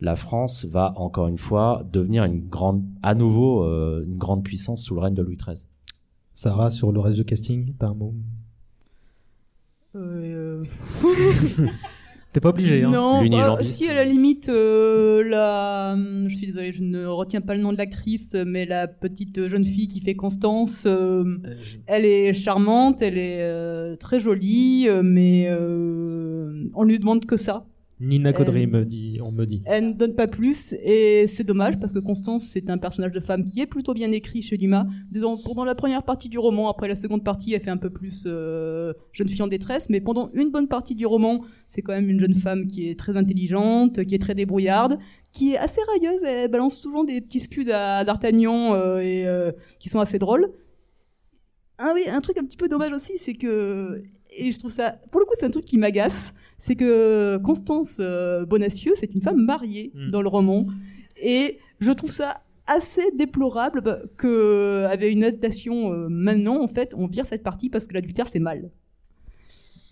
la 0.00 0.16
France 0.16 0.64
va 0.64 0.92
encore 0.96 1.28
une 1.28 1.38
fois 1.38 1.84
devenir 1.92 2.24
une 2.24 2.40
grande, 2.48 2.82
à 3.04 3.14
nouveau, 3.14 3.62
euh, 3.62 4.04
une 4.04 4.16
grande 4.16 4.42
puissance 4.42 4.82
sous 4.82 4.96
le 4.96 5.02
règne 5.02 5.14
de 5.14 5.22
Louis 5.22 5.36
XIII. 5.36 5.64
Sarah, 6.34 6.70
sur 6.70 6.90
le 6.90 6.98
reste 6.98 7.16
du 7.16 7.24
casting, 7.24 7.74
t'as 7.78 7.88
un 7.88 7.94
mot? 7.94 8.12
Euh, 9.96 10.64
T'es 12.32 12.40
pas 12.40 12.50
obligé, 12.50 12.82
hein 12.82 12.90
Non, 12.90 13.26
bah, 13.26 13.58
si 13.62 13.88
à 13.88 13.94
la 13.94 14.04
limite, 14.04 14.50
euh, 14.50 15.22
la, 15.24 15.96
je 16.28 16.34
suis 16.34 16.46
désolée, 16.46 16.72
je 16.72 16.82
ne 16.82 17.06
retiens 17.06 17.40
pas 17.40 17.54
le 17.54 17.62
nom 17.62 17.72
de 17.72 17.78
l'actrice, 17.78 18.34
mais 18.34 18.66
la 18.66 18.86
petite 18.86 19.48
jeune 19.48 19.64
fille 19.64 19.88
qui 19.88 20.00
fait 20.02 20.14
Constance, 20.14 20.84
euh, 20.86 21.24
elle 21.86 22.04
est 22.04 22.34
charmante, 22.34 23.00
elle 23.00 23.16
est 23.16 23.40
euh, 23.40 23.96
très 23.96 24.20
jolie, 24.20 24.84
euh, 24.88 25.02
mais 25.02 25.46
euh, 25.48 26.68
on 26.74 26.84
lui 26.84 26.98
demande 26.98 27.24
que 27.24 27.38
ça. 27.38 27.64
Nina 28.00 28.32
Caudry, 28.32 28.66
me 28.66 28.84
dit, 28.84 29.18
on 29.22 29.32
me 29.32 29.44
dit. 29.44 29.62
Elle 29.66 29.88
ne 29.88 29.92
donne 29.92 30.14
pas 30.14 30.28
plus 30.28 30.72
et 30.84 31.26
c'est 31.26 31.42
dommage 31.42 31.80
parce 31.80 31.92
que 31.92 31.98
Constance 31.98 32.44
c'est 32.44 32.70
un 32.70 32.78
personnage 32.78 33.12
de 33.12 33.20
femme 33.20 33.44
qui 33.44 33.60
est 33.60 33.66
plutôt 33.66 33.92
bien 33.92 34.12
écrit 34.12 34.42
chez 34.42 34.56
Dumas. 34.56 34.86
Pendant 35.44 35.64
la 35.64 35.74
première 35.74 36.04
partie 36.04 36.28
du 36.28 36.38
roman, 36.38 36.70
après 36.70 36.86
la 36.86 36.94
seconde 36.94 37.24
partie 37.24 37.54
elle 37.54 37.60
fait 37.60 37.70
un 37.70 37.76
peu 37.76 37.90
plus 37.90 38.24
euh, 38.26 38.92
jeune 39.12 39.28
fille 39.28 39.42
en 39.42 39.48
détresse, 39.48 39.88
mais 39.90 40.00
pendant 40.00 40.30
une 40.32 40.50
bonne 40.50 40.68
partie 40.68 40.94
du 40.94 41.06
roman 41.06 41.44
c'est 41.66 41.82
quand 41.82 41.92
même 41.92 42.08
une 42.08 42.20
jeune 42.20 42.36
femme 42.36 42.68
qui 42.68 42.88
est 42.88 42.98
très 42.98 43.16
intelligente, 43.16 44.04
qui 44.04 44.14
est 44.14 44.20
très 44.20 44.34
débrouillarde, 44.34 44.98
qui 45.32 45.54
est 45.54 45.58
assez 45.58 45.80
railleuse, 45.92 46.22
elle 46.22 46.50
balance 46.50 46.76
souvent 46.80 47.02
des 47.02 47.20
petits 47.20 47.40
scuds 47.40 47.70
à 47.72 48.04
D'Artagnan 48.04 48.74
euh, 48.74 49.00
et 49.00 49.26
euh, 49.26 49.50
qui 49.80 49.88
sont 49.88 50.00
assez 50.00 50.20
drôles. 50.20 50.52
Ah 51.78 51.92
oui, 51.94 52.02
un 52.08 52.20
truc 52.20 52.36
un 52.38 52.44
petit 52.44 52.56
peu 52.56 52.68
dommage 52.68 52.92
aussi, 52.92 53.18
c'est 53.18 53.34
que 53.34 54.02
et 54.36 54.52
je 54.52 54.58
trouve 54.58 54.72
ça, 54.72 54.92
pour 55.10 55.20
le 55.20 55.26
coup, 55.26 55.34
c'est 55.38 55.46
un 55.46 55.50
truc 55.50 55.64
qui 55.64 55.78
m'agace, 55.78 56.32
c'est 56.58 56.74
que 56.76 57.36
Constance 57.38 57.98
euh, 58.00 58.44
Bonacieux, 58.46 58.92
c'est 58.98 59.14
une 59.14 59.22
femme 59.22 59.42
mariée 59.44 59.92
Mm. 59.94 60.10
dans 60.10 60.22
le 60.22 60.28
roman, 60.28 60.66
et 61.22 61.58
je 61.80 61.92
trouve 61.92 62.10
ça 62.12 62.34
assez 62.66 63.10
déplorable 63.16 63.80
bah, 63.80 63.98
que 64.18 64.84
avec 64.90 65.10
une 65.12 65.24
adaptation 65.24 65.92
euh, 65.92 66.08
maintenant, 66.10 66.62
en 66.62 66.68
fait, 66.68 66.92
on 66.96 67.06
vire 67.06 67.24
cette 67.26 67.42
partie 67.42 67.70
parce 67.70 67.86
que 67.86 67.94
l'adultère 67.94 68.26
c'est 68.30 68.40
mal. 68.40 68.70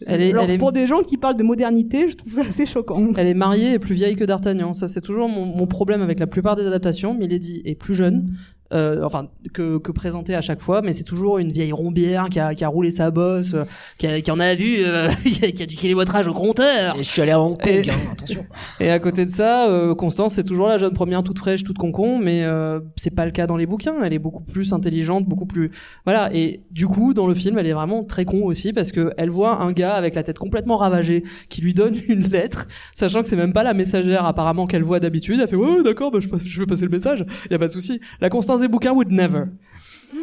Elle 0.06 0.20
est- 0.20 0.32
Alors 0.32 0.44
elle 0.44 0.50
est- 0.50 0.58
pour 0.58 0.72
des 0.72 0.86
gens 0.86 1.00
qui 1.00 1.16
parlent 1.16 1.38
de 1.38 1.42
modernité, 1.42 2.10
je 2.10 2.16
trouve 2.16 2.34
ça 2.34 2.42
assez 2.42 2.66
choquant. 2.66 3.14
Elle 3.16 3.28
est 3.28 3.32
mariée 3.34 3.72
et 3.72 3.78
plus 3.78 3.94
vieille 3.94 4.14
que 4.14 4.24
D'Artagnan. 4.24 4.74
Ça, 4.74 4.88
c'est 4.88 5.00
toujours 5.00 5.26
mon, 5.26 5.46
mon 5.46 5.66
problème 5.66 6.02
avec 6.02 6.18
la 6.20 6.26
plupart 6.26 6.54
des 6.54 6.66
adaptations. 6.66 7.14
Milady 7.14 7.62
est 7.64 7.76
plus 7.76 7.94
jeune, 7.94 8.30
euh, 8.72 9.02
enfin, 9.04 9.28
que, 9.52 9.78
que 9.78 9.92
présentée 9.92 10.34
à 10.34 10.40
chaque 10.40 10.60
fois, 10.60 10.82
mais 10.82 10.92
c'est 10.92 11.04
toujours 11.04 11.38
une 11.38 11.52
vieille 11.52 11.72
rombière 11.72 12.28
qui 12.30 12.40
a, 12.40 12.54
qui 12.54 12.64
a 12.64 12.68
roulé 12.68 12.90
sa 12.90 13.10
bosse, 13.10 13.54
euh, 13.54 13.64
qui, 13.98 14.06
a- 14.06 14.20
qui 14.20 14.30
en 14.30 14.40
a 14.40 14.54
vu, 14.54 14.78
euh, 14.80 15.08
qui, 15.24 15.62
a, 15.62 15.66
du 15.66 15.76
kilométrage 15.76 16.26
au 16.26 16.34
compteur. 16.34 16.94
Et 16.96 16.98
je 16.98 17.02
suis 17.08 17.22
allé 17.22 17.32
à 17.32 17.40
Hong 17.40 17.56
Kong, 17.60 17.68
Et- 17.86 17.90
hein, 17.90 17.94
attention. 18.12 18.44
Et 18.80 18.90
à 18.90 18.98
côté 18.98 19.24
de 19.24 19.30
ça, 19.30 19.68
euh, 19.68 19.94
Constance, 19.94 20.34
c'est 20.34 20.44
toujours 20.44 20.66
la 20.68 20.78
jeune 20.78 20.92
première 20.92 21.22
toute 21.22 21.38
fraîche, 21.38 21.64
toute 21.64 21.78
concon, 21.78 22.18
mais 22.18 22.42
euh, 22.44 22.80
c'est 22.96 23.14
pas 23.14 23.24
le 23.24 23.30
cas 23.30 23.46
dans 23.46 23.56
les 23.56 23.66
bouquins. 23.66 23.94
Elle 24.02 24.12
est 24.12 24.18
beaucoup 24.18 24.42
plus 24.42 24.72
intelligente, 24.72 25.26
beaucoup 25.26 25.46
plus 25.46 25.70
voilà. 26.04 26.30
Et 26.34 26.60
du 26.70 26.86
coup, 26.86 27.14
dans 27.14 27.26
le 27.26 27.34
film, 27.34 27.58
elle 27.58 27.66
est 27.66 27.72
vraiment 27.72 28.04
très 28.04 28.24
con 28.24 28.44
aussi 28.44 28.72
parce 28.72 28.92
que 28.92 29.12
elle 29.16 29.30
voit 29.30 29.60
un 29.62 29.72
gars 29.72 29.94
avec 29.94 30.14
la 30.14 30.22
tête 30.22 30.38
complètement 30.38 30.76
ravagée 30.76 31.22
qui 31.48 31.60
lui 31.60 31.72
donne 31.74 31.94
une 32.08 32.28
lettre, 32.28 32.66
sachant 32.94 33.22
que 33.22 33.28
c'est 33.28 33.36
même 33.36 33.52
pas 33.52 33.62
la 33.62 33.74
messagère 33.74 34.24
apparemment 34.24 34.66
qu'elle 34.66 34.82
voit 34.82 35.00
d'habitude. 35.00 35.38
Elle 35.40 35.48
fait 35.48 35.56
ouais 35.56 35.82
d'accord, 35.84 36.10
bah, 36.10 36.18
je, 36.20 36.28
je 36.44 36.58
vais 36.60 36.66
passer 36.66 36.84
le 36.84 36.90
message. 36.90 37.24
Y 37.50 37.54
a 37.54 37.58
pas 37.58 37.68
de 37.68 37.72
souci. 37.72 38.00
La 38.20 38.28
Constance 38.28 38.55
des 38.60 38.68
bouquins 38.68 38.92
would 38.92 39.10
never. 39.10 39.44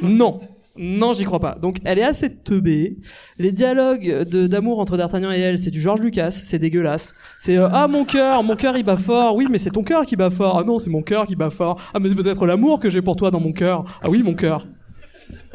Non. 0.01 0.39
Non, 0.75 1.13
j'y 1.13 1.23
crois 1.23 1.39
pas. 1.39 1.55
Donc, 1.61 1.77
elle 1.86 1.99
est 1.99 2.03
assez 2.03 2.34
teubée. 2.34 2.97
Les 3.38 3.51
dialogues 3.51 4.23
de 4.23 4.47
d'amour 4.47 4.79
entre 4.79 4.97
D'Artagnan 4.97 5.31
et 5.31 5.39
elle, 5.39 5.59
c'est 5.59 5.69
du 5.69 5.79
George 5.79 5.99
Lucas, 5.99 6.31
c'est 6.31 6.57
dégueulasse. 6.57 7.13
C'est 7.39 7.57
euh, 7.57 7.69
ah 7.71 7.88
mon 7.88 8.05
cœur, 8.05 8.41
mon 8.41 8.55
cœur 8.55 8.75
il 8.75 8.84
bat 8.84 8.97
fort. 8.97 9.36
Oui, 9.36 9.45
mais 9.51 9.59
c'est 9.59 9.69
ton 9.69 9.84
cœur 9.84 10.05
qui 10.05 10.15
bat 10.15 10.31
fort. 10.31 10.57
Ah 10.59 10.63
non, 10.63 10.79
c'est 10.79 10.89
mon 10.89 11.03
cœur 11.03 11.27
qui 11.27 11.36
bat 11.36 11.51
fort. 11.51 11.79
Ah 11.93 11.99
mais 11.99 12.09
c'est 12.09 12.15
peut-être 12.15 12.47
l'amour 12.47 12.79
que 12.79 12.89
j'ai 12.89 13.03
pour 13.03 13.15
toi 13.15 13.29
dans 13.29 13.39
mon 13.39 13.53
cœur. 13.53 13.84
Ah 14.01 14.09
oui, 14.09 14.23
mon 14.23 14.34
cœur. 14.34 14.65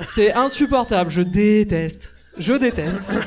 C'est 0.05 0.33
insupportable. 0.35 1.11
Je 1.11 1.23
déteste. 1.23 2.15
Je 2.39 2.53
déteste. 2.55 3.11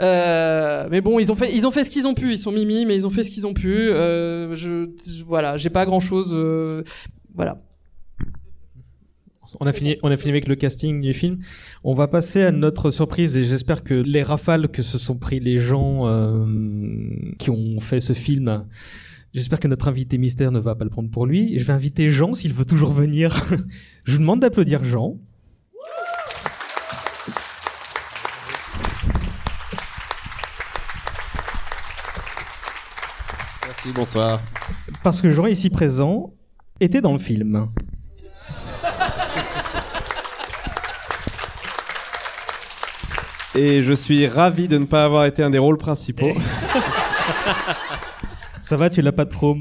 Euh, 0.00 0.88
mais 0.90 1.00
bon, 1.00 1.20
ils 1.20 1.30
ont 1.30 1.36
fait, 1.36 1.54
ils 1.54 1.68
ont 1.68 1.70
fait 1.70 1.84
ce 1.84 1.90
qu'ils 1.90 2.08
ont 2.08 2.14
pu. 2.14 2.32
Ils 2.32 2.38
sont 2.38 2.50
mimi, 2.50 2.84
mais 2.84 2.96
ils 2.96 3.06
ont 3.06 3.10
fait 3.10 3.22
ce 3.22 3.30
qu'ils 3.30 3.46
ont 3.46 3.54
pu. 3.54 3.90
Euh, 3.90 4.52
je, 4.52 4.88
voilà, 5.24 5.56
j'ai 5.56 5.70
pas 5.70 5.86
grand 5.86 6.00
chose. 6.00 6.36
voilà. 7.32 7.58
On 9.60 9.66
a 9.66 9.72
fini, 9.72 9.96
on 10.02 10.10
a 10.10 10.16
fini 10.16 10.30
avec 10.30 10.48
le 10.48 10.56
casting 10.56 11.00
du 11.00 11.12
film. 11.12 11.38
On 11.84 11.94
va 11.94 12.08
passer 12.08 12.42
à 12.42 12.52
notre 12.52 12.90
surprise 12.90 13.36
et 13.36 13.44
j'espère 13.44 13.84
que 13.84 13.94
les 13.94 14.22
rafales 14.22 14.68
que 14.68 14.82
se 14.82 14.98
sont 14.98 15.16
pris 15.16 15.40
les 15.40 15.58
gens 15.58 16.06
euh, 16.06 16.46
qui 17.38 17.50
ont 17.50 17.80
fait 17.80 18.00
ce 18.00 18.12
film, 18.12 18.64
j'espère 19.32 19.60
que 19.60 19.68
notre 19.68 19.88
invité 19.88 20.18
mystère 20.18 20.50
ne 20.50 20.58
va 20.58 20.74
pas 20.74 20.84
le 20.84 20.90
prendre 20.90 21.10
pour 21.10 21.26
lui. 21.26 21.58
Je 21.58 21.64
vais 21.64 21.72
inviter 21.72 22.10
Jean 22.10 22.34
s'il 22.34 22.52
veut 22.52 22.64
toujours 22.64 22.92
venir. 22.92 23.46
Je 24.04 24.12
vous 24.12 24.18
demande 24.18 24.40
d'applaudir 24.40 24.82
Jean. 24.84 25.18
Merci, 33.66 33.92
bonsoir. 33.94 34.40
Parce 35.02 35.20
que 35.20 35.30
Jean 35.30 35.46
ici 35.46 35.70
présent 35.70 36.32
était 36.80 37.00
dans 37.00 37.12
le 37.12 37.18
film. 37.18 37.68
Et 43.56 43.82
je 43.82 43.92
suis 43.92 44.26
ravi 44.26 44.66
de 44.68 44.78
ne 44.78 44.84
pas 44.84 45.04
avoir 45.04 45.26
été 45.26 45.42
un 45.42 45.50
des 45.50 45.58
rôles 45.58 45.78
principaux. 45.78 46.32
Ça 48.60 48.76
va, 48.78 48.88
tu 48.88 49.02
l'as 49.02 49.12
pas 49.12 49.26
trop 49.26 49.56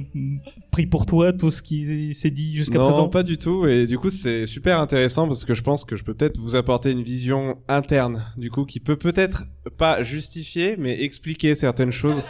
pris 0.72 0.86
pour 0.86 1.06
toi 1.06 1.34
tout 1.34 1.52
ce 1.52 1.62
qui 1.62 2.14
s'est 2.14 2.32
dit 2.32 2.56
jusqu'à 2.56 2.78
non, 2.78 2.88
présent? 2.88 3.10
pas 3.10 3.22
du 3.22 3.38
tout. 3.38 3.68
Et 3.68 3.86
du 3.86 3.98
coup, 4.00 4.10
c'est 4.10 4.48
super 4.48 4.80
intéressant 4.80 5.28
parce 5.28 5.44
que 5.44 5.54
je 5.54 5.62
pense 5.62 5.84
que 5.84 5.98
je 5.98 6.06
peux 6.06 6.14
peut-être 6.14 6.40
vous 6.40 6.56
apporter 6.56 6.92
une 6.92 7.04
vision 7.04 7.58
interne, 7.68 8.24
du 8.38 8.50
coup, 8.50 8.64
qui 8.64 8.80
peut 8.80 8.96
peut-être 8.96 9.44
pas 9.78 10.04
justifier, 10.04 10.76
mais 10.80 11.04
expliquer 11.04 11.54
certaines 11.54 11.92
choses. 11.92 12.22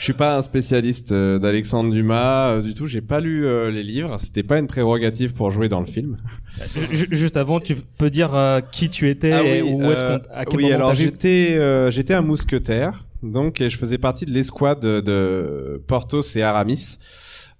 Je 0.00 0.04
suis 0.04 0.12
pas 0.14 0.38
un 0.38 0.42
spécialiste 0.42 1.12
euh, 1.12 1.38
d'Alexandre 1.38 1.90
Dumas 1.90 2.48
euh, 2.54 2.62
du 2.62 2.72
tout. 2.72 2.86
J'ai 2.86 3.02
pas 3.02 3.20
lu 3.20 3.44
euh, 3.44 3.70
les 3.70 3.82
livres. 3.82 4.16
C'était 4.18 4.42
pas 4.42 4.58
une 4.58 4.66
prérogative 4.66 5.34
pour 5.34 5.50
jouer 5.50 5.68
dans 5.68 5.80
le 5.80 5.84
film. 5.84 6.16
Ju- 6.90 7.08
Juste 7.10 7.36
avant, 7.36 7.60
tu 7.60 7.76
peux 7.98 8.08
dire 8.08 8.30
qui 8.72 8.88
tu 8.88 9.10
étais 9.10 9.32
Ah 9.32 9.42
et 9.44 9.60
où 9.60 9.82
est-ce 9.92 10.00
qu'on, 10.00 10.22
à 10.32 10.46
quel 10.46 10.56
oui, 10.56 10.62
moment 10.64 10.74
alors 10.76 10.94
j'étais 10.94 11.90
j'étais 11.90 12.14
un 12.14 12.22
mousquetaire, 12.22 13.04
donc 13.22 13.60
et 13.60 13.68
je 13.68 13.76
faisais 13.76 13.98
partie 13.98 14.24
de 14.24 14.30
l'escouade 14.32 14.80
de, 14.80 15.00
de 15.02 15.82
Porthos 15.86 16.34
et 16.34 16.42
Aramis. 16.42 16.96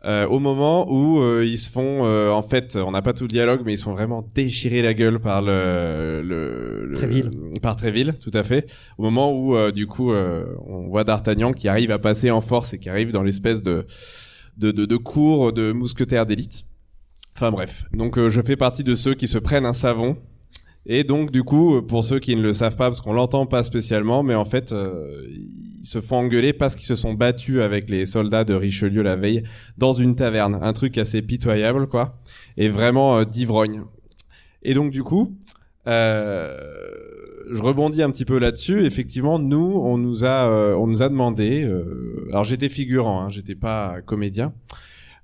Euh, 0.05 0.27
au 0.27 0.39
moment 0.39 0.91
où 0.91 1.21
euh, 1.21 1.45
ils 1.45 1.59
se 1.59 1.69
font, 1.71 2.05
euh, 2.07 2.31
en 2.31 2.43
fait, 2.43 2.77
on 2.77 2.91
n'a 2.93 3.03
pas 3.03 3.13
tout 3.13 3.25
le 3.25 3.29
dialogue, 3.29 3.61
mais 3.65 3.75
ils 3.75 3.79
se 3.79 3.83
font 3.85 3.93
vraiment 3.93 4.27
déchirer 4.35 4.81
la 4.83 4.95
gueule 4.95 5.19
par 5.21 5.43
le, 5.43 6.23
le, 6.25 6.87
le- 6.87 6.97
Tréville. 6.97 7.31
par 7.61 7.77
Tréville, 7.77 8.15
tout 8.21 8.31
à 8.33 8.43
fait. 8.43 8.71
Au 8.99 9.03
moment 9.03 9.33
où, 9.33 9.57
euh, 9.57 9.73
du 9.73 9.87
coup, 9.87 10.13
euh, 10.13 10.47
on 10.67 10.89
voit 10.89 11.05
D'Artagnan 11.05 11.53
qui 11.53 11.69
arrive 11.69 11.91
à 11.91 11.99
passer 11.99 12.31
en 12.31 12.41
force 12.41 12.73
et 12.73 12.79
qui 12.79 12.89
arrive 12.89 13.13
dans 13.13 13.23
l'espèce 13.23 13.63
de 13.63 13.87
de, 14.57 14.71
de 14.73 14.85
de 14.85 14.97
cours 14.97 15.53
de 15.53 15.73
mousquetaires 15.73 16.27
d'élite. 16.27 16.65
Enfin 17.37 17.51
bref, 17.51 17.85
donc 17.95 18.19
euh, 18.19 18.29
je 18.29 18.41
fais 18.43 18.57
partie 18.57 18.85
de 18.85 18.95
ceux 18.95 19.15
qui 19.15 19.29
se 19.29 19.39
prennent 19.39 19.65
un 19.65 19.73
savon 19.73 20.17
et 20.87 21.05
donc 21.05 21.31
du 21.31 21.43
coup, 21.43 21.83
pour 21.83 22.05
ceux 22.05 22.19
qui 22.19 22.37
ne 22.37 22.43
le 22.43 22.53
savent 22.53 22.77
pas, 22.77 22.87
parce 22.87 23.01
qu'on 23.01 23.13
l'entend 23.13 23.47
pas 23.47 23.65
spécialement, 23.65 24.23
mais 24.23 24.35
en 24.35 24.45
fait, 24.45 24.73
euh, 24.73 25.27
ils 25.81 25.87
se 25.87 26.01
font 26.01 26.17
engueuler 26.17 26.53
parce 26.53 26.75
qu'ils 26.75 26.87
se 26.87 26.95
sont 26.95 27.15
battus 27.15 27.61
avec 27.61 27.89
les 27.91 28.07
soldats 28.07 28.45
de 28.45 28.55
Richelieu 28.55 29.03
la 29.03 29.17
veille 29.17 29.43
dans 29.79 29.93
une 29.93 30.15
taverne, 30.17 30.59
un 30.61 30.73
truc 30.73 30.99
assez 30.99 31.23
pitoyable 31.23 31.87
quoi, 31.87 32.19
et 32.57 32.69
vraiment 32.69 33.19
euh, 33.19 33.25
d'ivrogne. 33.25 33.83
Et 34.63 34.75
donc 34.75 34.91
du 34.91 35.03
coup, 35.03 35.37
euh, 35.87 36.57
je 37.51 37.63
rebondis 37.63 38.03
un 38.03 38.11
petit 38.11 38.25
peu 38.25 38.39
là-dessus. 38.39 38.85
Effectivement, 38.85 39.39
nous, 39.39 39.81
on 39.83 39.99
nous 39.99 40.25
a, 40.25 40.49
euh, 40.49 40.75
on 40.75 40.87
nous 40.87 41.03
a 41.03 41.09
demandé. 41.09 41.63
euh, 41.63 42.27
alors 42.31 42.45
j'étais 42.45 42.69
figurant, 42.69 43.23
hein, 43.23 43.29
j'étais 43.29 43.55
pas 43.55 44.01
comédien. 44.05 44.53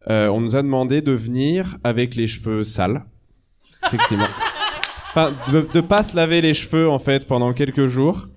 Euh, 0.08 0.28
on 0.28 0.40
nous 0.40 0.54
a 0.56 0.62
demandé 0.62 1.02
de 1.02 1.12
venir 1.12 1.76
avec 1.84 2.14
les 2.14 2.26
cheveux 2.26 2.64
sales. 2.64 3.04
Effectivement. 3.86 4.26
Enfin, 5.16 5.32
de, 5.50 5.66
de 5.72 5.80
pas 5.80 6.02
se 6.02 6.14
laver 6.14 6.42
les 6.42 6.52
cheveux 6.52 6.90
en 6.90 6.98
fait 6.98 7.26
pendant 7.26 7.54
quelques 7.54 7.86
jours. 7.86 8.28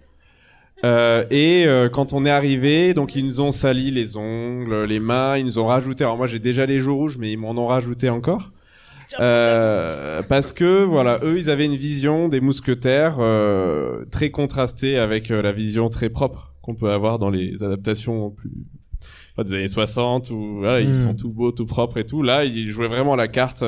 Euh, 0.86 1.26
et 1.30 1.66
euh, 1.68 1.90
quand 1.90 2.14
on 2.14 2.26
est 2.26 2.30
arrivé, 2.30 2.94
donc 2.94 3.18
ils 3.18 3.26
nous 3.26 3.42
ont 3.42 3.52
sali 3.52 3.92
les 3.92 4.16
ongles, 4.16 4.86
les 4.86 5.02
mains, 5.02 5.36
ils 5.38 5.44
nous 5.44 5.60
ont 5.60 5.66
rajouté. 5.66 6.06
Alors 6.06 6.16
moi 6.16 6.26
j'ai 6.28 6.40
déjà 6.40 6.66
les 6.66 6.80
joues 6.80 6.96
rouges, 6.96 7.18
mais 7.18 7.34
ils 7.34 7.38
m'en 7.38 7.52
ont 7.52 7.68
rajouté 7.68 8.10
encore. 8.10 8.52
Euh, 9.20 10.22
parce 10.30 10.54
que 10.54 10.84
voilà, 10.84 11.20
eux 11.24 11.38
ils 11.38 11.50
avaient 11.50 11.66
une 11.66 11.76
vision 11.76 12.30
des 12.30 12.40
mousquetaires 12.40 13.18
euh, 13.20 14.06
très 14.12 14.30
contrastée 14.30 14.98
avec 14.98 15.32
euh, 15.32 15.42
la 15.42 15.52
vision 15.52 15.90
très 15.90 16.10
propre 16.10 16.54
qu'on 16.62 16.76
peut 16.76 16.92
avoir 16.92 17.20
dans 17.20 17.30
les 17.32 17.62
adaptations 17.62 18.30
plus 18.30 18.52
enfin, 19.34 19.50
des 19.50 19.56
années 19.58 19.68
60 19.68 20.30
où 20.30 20.60
voilà, 20.60 20.80
ils 20.80 20.92
Mm. 20.92 20.94
sont 20.94 21.14
tout 21.16 21.30
beaux, 21.32 21.52
tout 21.52 21.66
propres 21.66 21.98
et 21.98 22.06
tout. 22.06 22.22
Là, 22.24 22.46
ils 22.46 22.70
jouaient 22.70 22.88
vraiment 22.88 23.18
la 23.18 23.28
carte. 23.28 23.66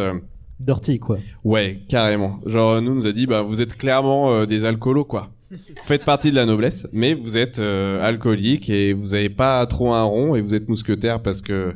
Dirty, 0.65 0.99
quoi. 0.99 1.17
Ouais, 1.43 1.79
carrément. 1.89 2.39
Genre, 2.45 2.81
nous, 2.81 2.91
on 2.91 2.95
nous 2.95 3.07
a 3.07 3.11
dit, 3.11 3.25
bah, 3.27 3.41
vous 3.41 3.61
êtes 3.61 3.75
clairement 3.77 4.31
euh, 4.31 4.45
des 4.45 4.63
alcoolos, 4.65 5.05
quoi. 5.05 5.29
Vous 5.51 5.57
faites 5.85 6.05
partie 6.05 6.31
de 6.31 6.35
la 6.35 6.45
noblesse, 6.45 6.87
mais 6.93 7.13
vous 7.13 7.35
êtes 7.37 7.59
euh, 7.59 8.01
alcoolique 8.03 8.69
et 8.69 8.93
vous 8.93 9.13
avez 9.13 9.29
pas 9.29 9.65
trop 9.65 9.93
un 9.93 10.03
rond 10.03 10.35
et 10.35 10.41
vous 10.41 10.55
êtes 10.55 10.69
mousquetaire 10.69 11.21
parce 11.21 11.41
que 11.41 11.73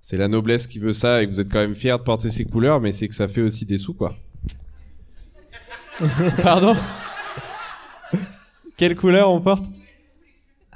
c'est 0.00 0.16
la 0.16 0.26
noblesse 0.28 0.66
qui 0.66 0.78
veut 0.80 0.92
ça 0.92 1.22
et 1.22 1.26
que 1.26 1.30
vous 1.32 1.40
êtes 1.40 1.48
quand 1.50 1.60
même 1.60 1.74
fier 1.76 1.98
de 1.98 2.02
porter 2.02 2.30
ces 2.30 2.44
couleurs, 2.44 2.80
mais 2.80 2.90
c'est 2.90 3.06
que 3.06 3.14
ça 3.14 3.28
fait 3.28 3.42
aussi 3.42 3.64
des 3.66 3.78
sous, 3.78 3.94
quoi. 3.94 4.14
Pardon? 6.42 6.74
Quelle 8.76 8.96
couleur 8.96 9.30
on 9.30 9.40
porte? 9.40 9.64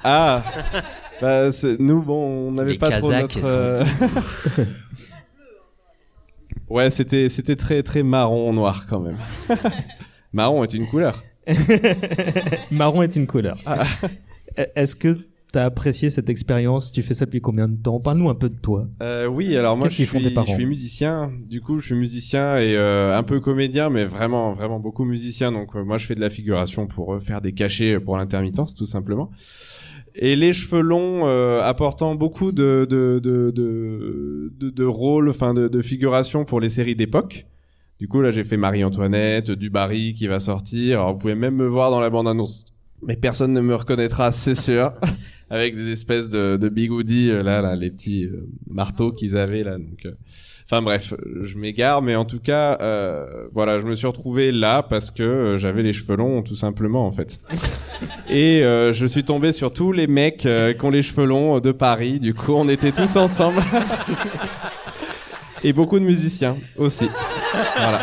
Ah 0.05 0.45
bah, 1.21 1.51
c'est- 1.51 1.81
nous, 1.81 2.03
bon, 2.03 2.49
on 2.49 2.53
n'avait 2.53 2.77
pas 2.79 3.01
trop 3.01 3.11
Kazakhs 3.11 3.37
notre... 3.37 3.49
euh, 3.57 3.85
ouais, 6.69 6.91
c'était 6.91 7.29
c'était 7.29 7.57
très 7.57 7.83
très 7.83 8.03
marron 8.03 8.53
noir 8.53 8.87
quand 8.89 9.01
même. 9.01 9.19
marron 10.33 10.65
est 10.65 10.75
une 10.75 10.87
couleur. 10.87 11.23
Marron 12.71 13.03
est 13.03 13.15
une 13.17 13.27
couleur. 13.27 13.59
Ah. 13.67 13.85
E- 14.59 14.67
Est-ce 14.75 14.97
que 14.97 15.17
t'as 15.53 15.65
apprécié 15.65 16.11
cette 16.11 16.29
expérience? 16.29 16.91
Tu 16.93 17.03
fais 17.03 17.15
ça 17.15 17.25
depuis 17.25 17.41
combien 17.41 17.69
de 17.69 17.77
temps? 17.77 18.01
Parle-nous 18.01 18.29
un 18.29 18.35
peu 18.35 18.49
de 18.49 18.59
toi. 18.59 18.89
Euh, 19.03 19.27
oui, 19.27 19.57
alors 19.57 19.77
moi 19.77 19.87
Qu'est-ce 19.87 19.93
je 19.93 19.97
qu'ils 19.99 20.07
font 20.09 20.19
suis, 20.19 20.29
tes 20.29 20.35
parents? 20.35 20.47
je 20.49 20.55
suis 20.55 20.67
musicien. 20.67 21.31
Du 21.49 21.61
coup, 21.61 21.79
je 21.79 21.87
suis 21.87 21.95
musicien 21.95 22.57
et 22.59 22.75
euh, 22.77 23.17
un 23.17 23.23
peu 23.23 23.39
comédien, 23.41 23.91
mais 23.91 24.05
vraiment, 24.05 24.53
vraiment 24.55 24.81
beaucoup 24.81 25.05
musicien. 25.05 25.53
Donc 25.53 25.77
euh, 25.77 25.85
moi, 25.85 25.99
je 25.99 26.07
fais 26.07 26.15
de 26.17 26.21
la 26.21 26.31
figuration 26.31 26.87
pour 26.89 27.15
euh, 27.15 27.21
faire 27.21 27.41
des 27.41 27.53
cachets 27.53 28.01
pour 28.01 28.17
l'intermittence, 28.17 28.75
tout 28.75 28.87
simplement. 28.87 29.31
Et 30.19 30.35
les 30.35 30.53
cheveux 30.53 30.81
longs 30.81 31.27
euh, 31.27 31.61
apportant 31.63 32.15
beaucoup 32.15 32.51
de 32.51 32.87
de 32.89 33.21
de 33.23 33.51
de, 33.51 34.71
de, 34.71 34.85
rôles, 34.85 35.29
enfin 35.29 35.53
de, 35.53 35.69
de 35.69 35.83
figuration 35.83 36.45
pour 36.45 36.61
les 36.61 36.71
séries 36.71 36.97
d'époque. 36.97 37.47
Du 37.99 38.09
coup, 38.09 38.21
là, 38.21 38.31
j'ai 38.31 38.45
fait 38.45 38.57
Marie-Antoinette, 38.57 39.51
Dubarry 39.51 40.15
qui 40.15 40.27
va 40.27 40.41
sortir. 40.41 41.01
Alors, 41.01 41.13
vous 41.13 41.19
pouvez 41.19 41.35
même 41.35 41.57
me 41.57 41.67
voir 41.67 41.91
dans 41.91 42.01
la 42.01 42.11
bande-annonce. 42.11 42.65
Mais 43.03 43.17
personne 43.17 43.53
ne 43.53 43.61
me 43.61 43.75
reconnaîtra, 43.75 44.33
c'est 44.33 44.55
sûr. 44.55 44.93
Avec 45.51 45.77
des 45.77 45.93
espèces 45.93 46.29
de, 46.29 46.57
de 46.57 46.69
bigoudis, 46.69 47.31
euh, 47.31 47.41
là, 47.43 47.61
là, 47.61 47.77
les 47.77 47.91
petits 47.93 48.25
euh, 48.25 48.49
marteaux 48.69 49.13
qu'ils 49.13 49.37
avaient, 49.37 49.63
là. 49.63 49.79
Donc, 49.79 50.05
euh, 50.05 50.13
Enfin 50.69 50.83
bref, 50.83 51.15
je 51.43 51.57
m'égare, 51.57 52.03
mais 52.03 52.17
en 52.17 52.25
tout 52.25 52.41
cas, 52.41 52.77
euh, 52.81 53.47
voilà, 53.53 53.79
je 53.79 53.85
me 53.85 53.95
suis 53.95 54.09
retrouvé 54.09 54.51
là 54.51 54.83
parce 54.83 55.13
que 55.13 55.55
j'avais 55.59 55.85
les 55.85 55.93
cheveux 55.93 56.17
longs, 56.17 56.43
tout 56.43 56.57
simplement, 56.57 57.07
en 57.07 57.13
fait. 57.13 57.39
Et 58.29 58.63
je 58.65 59.07
suis 59.07 59.23
tombé 59.23 59.53
sur 59.53 59.73
tous 59.73 59.93
les 59.93 60.09
mecs 60.09 60.39
qui 60.39 60.85
ont 60.85 60.91
les 60.91 61.03
cheveux 61.03 61.25
longs 61.25 61.61
de 61.61 61.71
Paris. 61.71 62.19
Du 62.19 62.35
coup, 62.35 62.53
on 62.53 62.69
était 62.69 62.91
tous 62.91 63.15
ensemble. 63.17 63.63
Et 65.63 65.73
beaucoup 65.73 66.01
de 66.01 66.05
musiciens 66.05 66.57
aussi. 66.77 67.09
Voilà. 67.77 68.01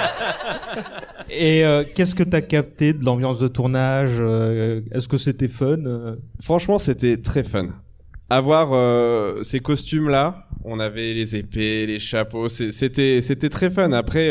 Et 1.35 1.63
euh, 1.65 1.83
qu'est-ce 1.93 2.15
que 2.15 2.23
t'as 2.23 2.41
capté 2.41 2.93
de 2.93 3.03
l'ambiance 3.03 3.39
de 3.39 3.47
tournage 3.47 4.17
Euh, 4.19 4.81
Est-ce 4.91 5.07
que 5.07 5.17
c'était 5.17 5.47
fun 5.47 5.77
Euh, 5.85 6.15
Franchement, 6.41 6.79
c'était 6.79 7.17
très 7.17 7.43
fun. 7.43 7.67
Avoir 8.29 8.73
euh, 8.73 9.43
ces 9.43 9.59
costumes-là, 9.59 10.47
on 10.63 10.79
avait 10.79 11.13
les 11.13 11.35
épées, 11.35 11.85
les 11.85 11.99
chapeaux, 11.99 12.47
c'était 12.49 13.21
c'était 13.21 13.49
très 13.49 13.69
fun. 13.69 13.91
Après, 13.91 14.29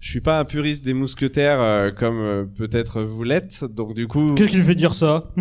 je 0.00 0.08
suis 0.10 0.20
pas 0.20 0.38
un 0.38 0.44
puriste 0.44 0.84
des 0.84 0.94
mousquetaires 0.94 1.60
euh, 1.60 1.90
comme 1.90 2.20
euh, 2.20 2.44
peut-être 2.44 3.02
vous 3.02 3.24
l'êtes, 3.24 3.64
donc 3.64 3.94
du 3.94 4.06
coup, 4.06 4.34
Qu'est-ce 4.34 4.50
qui 4.50 4.62
fait 4.62 4.74
dire 4.76 4.94
ça? 4.94 5.30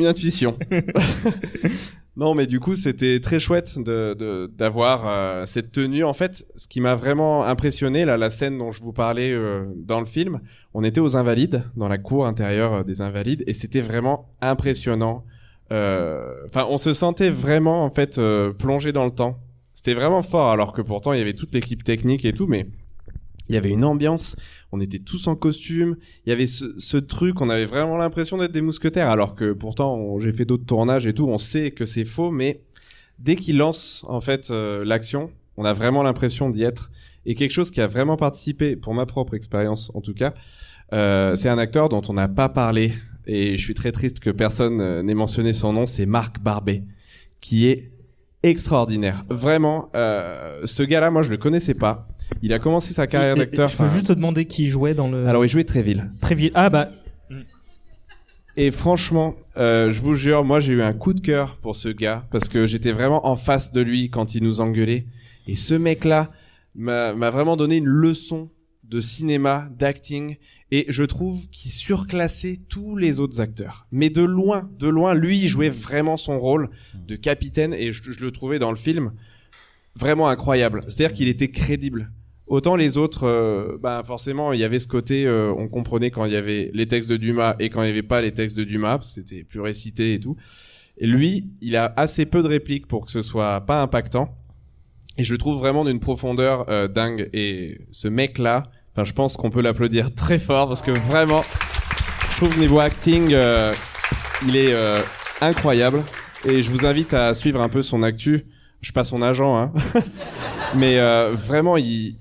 une 0.00 0.06
intuition. 0.06 0.58
non, 2.16 2.34
mais 2.34 2.46
du 2.46 2.58
coup, 2.58 2.74
c'était 2.74 3.20
très 3.20 3.38
chouette 3.38 3.78
de 3.78 4.50
d'avoir 4.56 5.06
euh, 5.06 5.46
cette 5.46 5.72
tenue. 5.72 6.04
En 6.04 6.12
fait, 6.12 6.46
ce 6.56 6.68
qui 6.68 6.80
m'a 6.80 6.94
vraiment 6.94 7.44
impressionné, 7.44 8.04
là, 8.04 8.16
la 8.16 8.30
scène 8.30 8.58
dont 8.58 8.70
je 8.70 8.82
vous 8.82 8.92
parlais 8.92 9.32
euh, 9.32 9.66
dans 9.76 10.00
le 10.00 10.06
film, 10.06 10.40
on 10.74 10.82
était 10.84 11.00
aux 11.00 11.16
Invalides, 11.16 11.62
dans 11.76 11.88
la 11.88 11.98
cour 11.98 12.26
intérieure 12.26 12.74
euh, 12.74 12.82
des 12.82 13.02
Invalides, 13.02 13.44
et 13.46 13.54
c'était 13.54 13.80
vraiment 13.80 14.30
impressionnant. 14.40 15.24
Enfin, 15.72 16.66
on 16.68 16.78
se 16.78 16.92
sentait 16.92 17.30
vraiment 17.30 17.84
en 17.84 17.90
fait 17.90 18.20
plongé 18.58 18.90
dans 18.90 19.04
le 19.04 19.12
temps. 19.12 19.38
C'était 19.72 19.94
vraiment 19.94 20.24
fort, 20.24 20.48
alors 20.48 20.72
que 20.72 20.82
pourtant 20.82 21.12
il 21.12 21.20
y 21.20 21.22
avait 21.22 21.34
toute 21.34 21.54
l'équipe 21.54 21.84
technique 21.84 22.24
et 22.24 22.32
tout, 22.32 22.48
mais 22.48 22.66
il 23.50 23.54
y 23.54 23.56
avait 23.56 23.70
une 23.70 23.84
ambiance. 23.84 24.36
On 24.70 24.80
était 24.80 25.00
tous 25.00 25.26
en 25.26 25.34
costume. 25.34 25.96
Il 26.24 26.30
y 26.30 26.32
avait 26.32 26.46
ce, 26.46 26.96
truc, 26.96 27.40
on 27.40 27.50
avait 27.50 27.64
vraiment 27.64 27.96
l'impression 27.96 28.38
d'être 28.38 28.52
des 28.52 28.60
mousquetaires, 28.60 29.08
alors 29.08 29.34
que 29.34 29.52
pourtant 29.52 30.18
j'ai 30.20 30.32
fait 30.32 30.44
d'autres 30.44 30.64
tournages 30.64 31.06
et 31.08 31.12
tout. 31.12 31.26
On 31.26 31.36
sait 31.36 31.72
que 31.72 31.84
c'est 31.84 32.04
faux, 32.04 32.30
mais 32.30 32.62
dès 33.18 33.34
qu'il 33.34 33.58
lance 33.58 34.04
en 34.06 34.20
fait 34.20 34.50
euh, 34.50 34.84
l'action, 34.84 35.32
on 35.56 35.64
a 35.64 35.72
vraiment 35.72 36.04
l'impression 36.04 36.48
d'y 36.48 36.62
être. 36.62 36.92
Et 37.26 37.34
quelque 37.34 37.50
chose 37.50 37.72
qui 37.72 37.80
a 37.80 37.88
vraiment 37.88 38.16
participé, 38.16 38.76
pour 38.76 38.94
ma 38.94 39.04
propre 39.04 39.34
expérience 39.34 39.90
en 39.94 40.00
tout 40.00 40.14
cas, 40.14 40.32
euh, 40.92 41.34
c'est 41.34 41.48
un 41.48 41.58
acteur 41.58 41.88
dont 41.88 42.02
on 42.08 42.12
n'a 42.12 42.28
pas 42.28 42.48
parlé 42.48 42.92
et 43.26 43.56
je 43.56 43.62
suis 43.62 43.74
très 43.74 43.90
triste 43.90 44.20
que 44.20 44.30
personne 44.30 44.80
euh, 44.80 45.02
n'ait 45.02 45.14
mentionné 45.14 45.52
son 45.52 45.72
nom, 45.72 45.86
c'est 45.86 46.06
Marc 46.06 46.40
Barbet, 46.40 46.84
qui 47.40 47.66
est 47.66 47.90
extraordinaire. 48.44 49.24
Vraiment, 49.28 49.90
ce 49.92 50.82
gars-là, 50.82 51.10
moi 51.10 51.22
je 51.22 51.30
le 51.30 51.36
connaissais 51.36 51.74
pas. 51.74 52.06
Il 52.42 52.52
a 52.52 52.58
commencé 52.58 52.92
sa 52.92 53.06
carrière 53.06 53.36
d'acteur. 53.36 53.68
Je 53.68 53.76
peux 53.76 53.84
enfin, 53.84 53.94
juste 53.94 54.08
te 54.08 54.12
demander 54.12 54.44
qui 54.44 54.68
jouait 54.68 54.94
dans 54.94 55.08
le. 55.08 55.26
Alors 55.26 55.44
il 55.44 55.48
jouait 55.48 55.64
Tréville. 55.64 56.10
Tréville. 56.20 56.52
Ah 56.54 56.70
bah. 56.70 56.88
Et 58.56 58.72
franchement, 58.72 59.36
euh, 59.56 59.92
je 59.92 60.00
vous 60.00 60.14
jure, 60.14 60.44
moi 60.44 60.60
j'ai 60.60 60.72
eu 60.72 60.82
un 60.82 60.92
coup 60.92 61.14
de 61.14 61.20
cœur 61.20 61.56
pour 61.62 61.76
ce 61.76 61.88
gars 61.88 62.26
parce 62.30 62.48
que 62.48 62.66
j'étais 62.66 62.92
vraiment 62.92 63.26
en 63.26 63.36
face 63.36 63.72
de 63.72 63.80
lui 63.80 64.10
quand 64.10 64.34
il 64.34 64.42
nous 64.42 64.60
engueulait. 64.60 65.06
Et 65.46 65.54
ce 65.54 65.74
mec-là 65.74 66.28
m'a 66.74 67.14
m'a 67.14 67.30
vraiment 67.30 67.56
donné 67.56 67.76
une 67.76 67.86
leçon 67.86 68.50
de 68.90 69.00
cinéma, 69.00 69.68
d'acting, 69.78 70.36
et 70.72 70.84
je 70.88 71.04
trouve 71.04 71.48
qu'il 71.50 71.70
surclassait 71.70 72.58
tous 72.68 72.96
les 72.96 73.20
autres 73.20 73.40
acteurs. 73.40 73.86
Mais 73.92 74.10
de 74.10 74.22
loin, 74.22 74.68
de 74.80 74.88
loin, 74.88 75.14
lui, 75.14 75.38
il 75.38 75.48
jouait 75.48 75.70
vraiment 75.70 76.16
son 76.16 76.40
rôle 76.40 76.70
de 77.06 77.14
capitaine, 77.14 77.72
et 77.72 77.92
je, 77.92 78.10
je 78.10 78.24
le 78.24 78.32
trouvais 78.32 78.58
dans 78.58 78.70
le 78.70 78.76
film 78.76 79.12
vraiment 79.94 80.28
incroyable. 80.28 80.82
C'est-à-dire 80.88 81.16
qu'il 81.16 81.28
était 81.28 81.50
crédible. 81.50 82.10
Autant 82.50 82.74
les 82.74 82.96
autres, 82.98 83.28
euh, 83.28 83.78
bah 83.80 84.02
forcément, 84.04 84.52
il 84.52 84.58
y 84.58 84.64
avait 84.64 84.80
ce 84.80 84.88
côté, 84.88 85.24
euh, 85.24 85.54
on 85.56 85.68
comprenait 85.68 86.10
quand 86.10 86.24
il 86.24 86.32
y 86.32 86.36
avait 86.36 86.72
les 86.74 86.88
textes 86.88 87.08
de 87.08 87.16
Dumas 87.16 87.54
et 87.60 87.70
quand 87.70 87.80
il 87.84 87.86
y 87.86 87.90
avait 87.90 88.02
pas 88.02 88.20
les 88.20 88.34
textes 88.34 88.56
de 88.56 88.64
Dumas, 88.64 88.98
c'était 89.02 89.44
plus 89.44 89.60
récité 89.60 90.14
et 90.14 90.18
tout. 90.20 90.36
Et 90.98 91.06
lui, 91.06 91.46
il 91.60 91.76
a 91.76 91.94
assez 91.96 92.26
peu 92.26 92.42
de 92.42 92.48
répliques 92.48 92.88
pour 92.88 93.06
que 93.06 93.12
ce 93.12 93.22
soit 93.22 93.60
pas 93.60 93.80
impactant. 93.80 94.34
Et 95.16 95.22
je 95.22 95.32
le 95.32 95.38
trouve 95.38 95.60
vraiment 95.60 95.84
d'une 95.84 96.00
profondeur 96.00 96.68
euh, 96.70 96.88
dingue. 96.88 97.30
Et 97.32 97.82
ce 97.92 98.08
mec-là, 98.08 98.64
enfin, 98.94 99.04
je 99.04 99.12
pense 99.12 99.36
qu'on 99.36 99.50
peut 99.50 99.62
l'applaudir 99.62 100.12
très 100.16 100.40
fort 100.40 100.66
parce 100.66 100.82
que 100.82 100.90
vraiment, 100.90 101.42
je 102.32 102.36
trouve 102.36 102.58
niveau 102.58 102.80
acting, 102.80 103.32
euh, 103.32 103.72
il 104.44 104.56
est 104.56 104.74
euh, 104.74 104.98
incroyable. 105.40 106.02
Et 106.44 106.62
je 106.62 106.70
vous 106.72 106.84
invite 106.84 107.14
à 107.14 107.32
suivre 107.34 107.60
un 107.60 107.68
peu 107.68 107.82
son 107.82 108.02
actu. 108.02 108.44
Je 108.80 108.86
suis 108.86 108.92
pas 108.92 109.04
son 109.04 109.22
agent, 109.22 109.56
hein. 109.56 109.72
mais 110.74 110.98
euh, 110.98 111.32
vraiment, 111.34 111.76
il- 111.76 112.16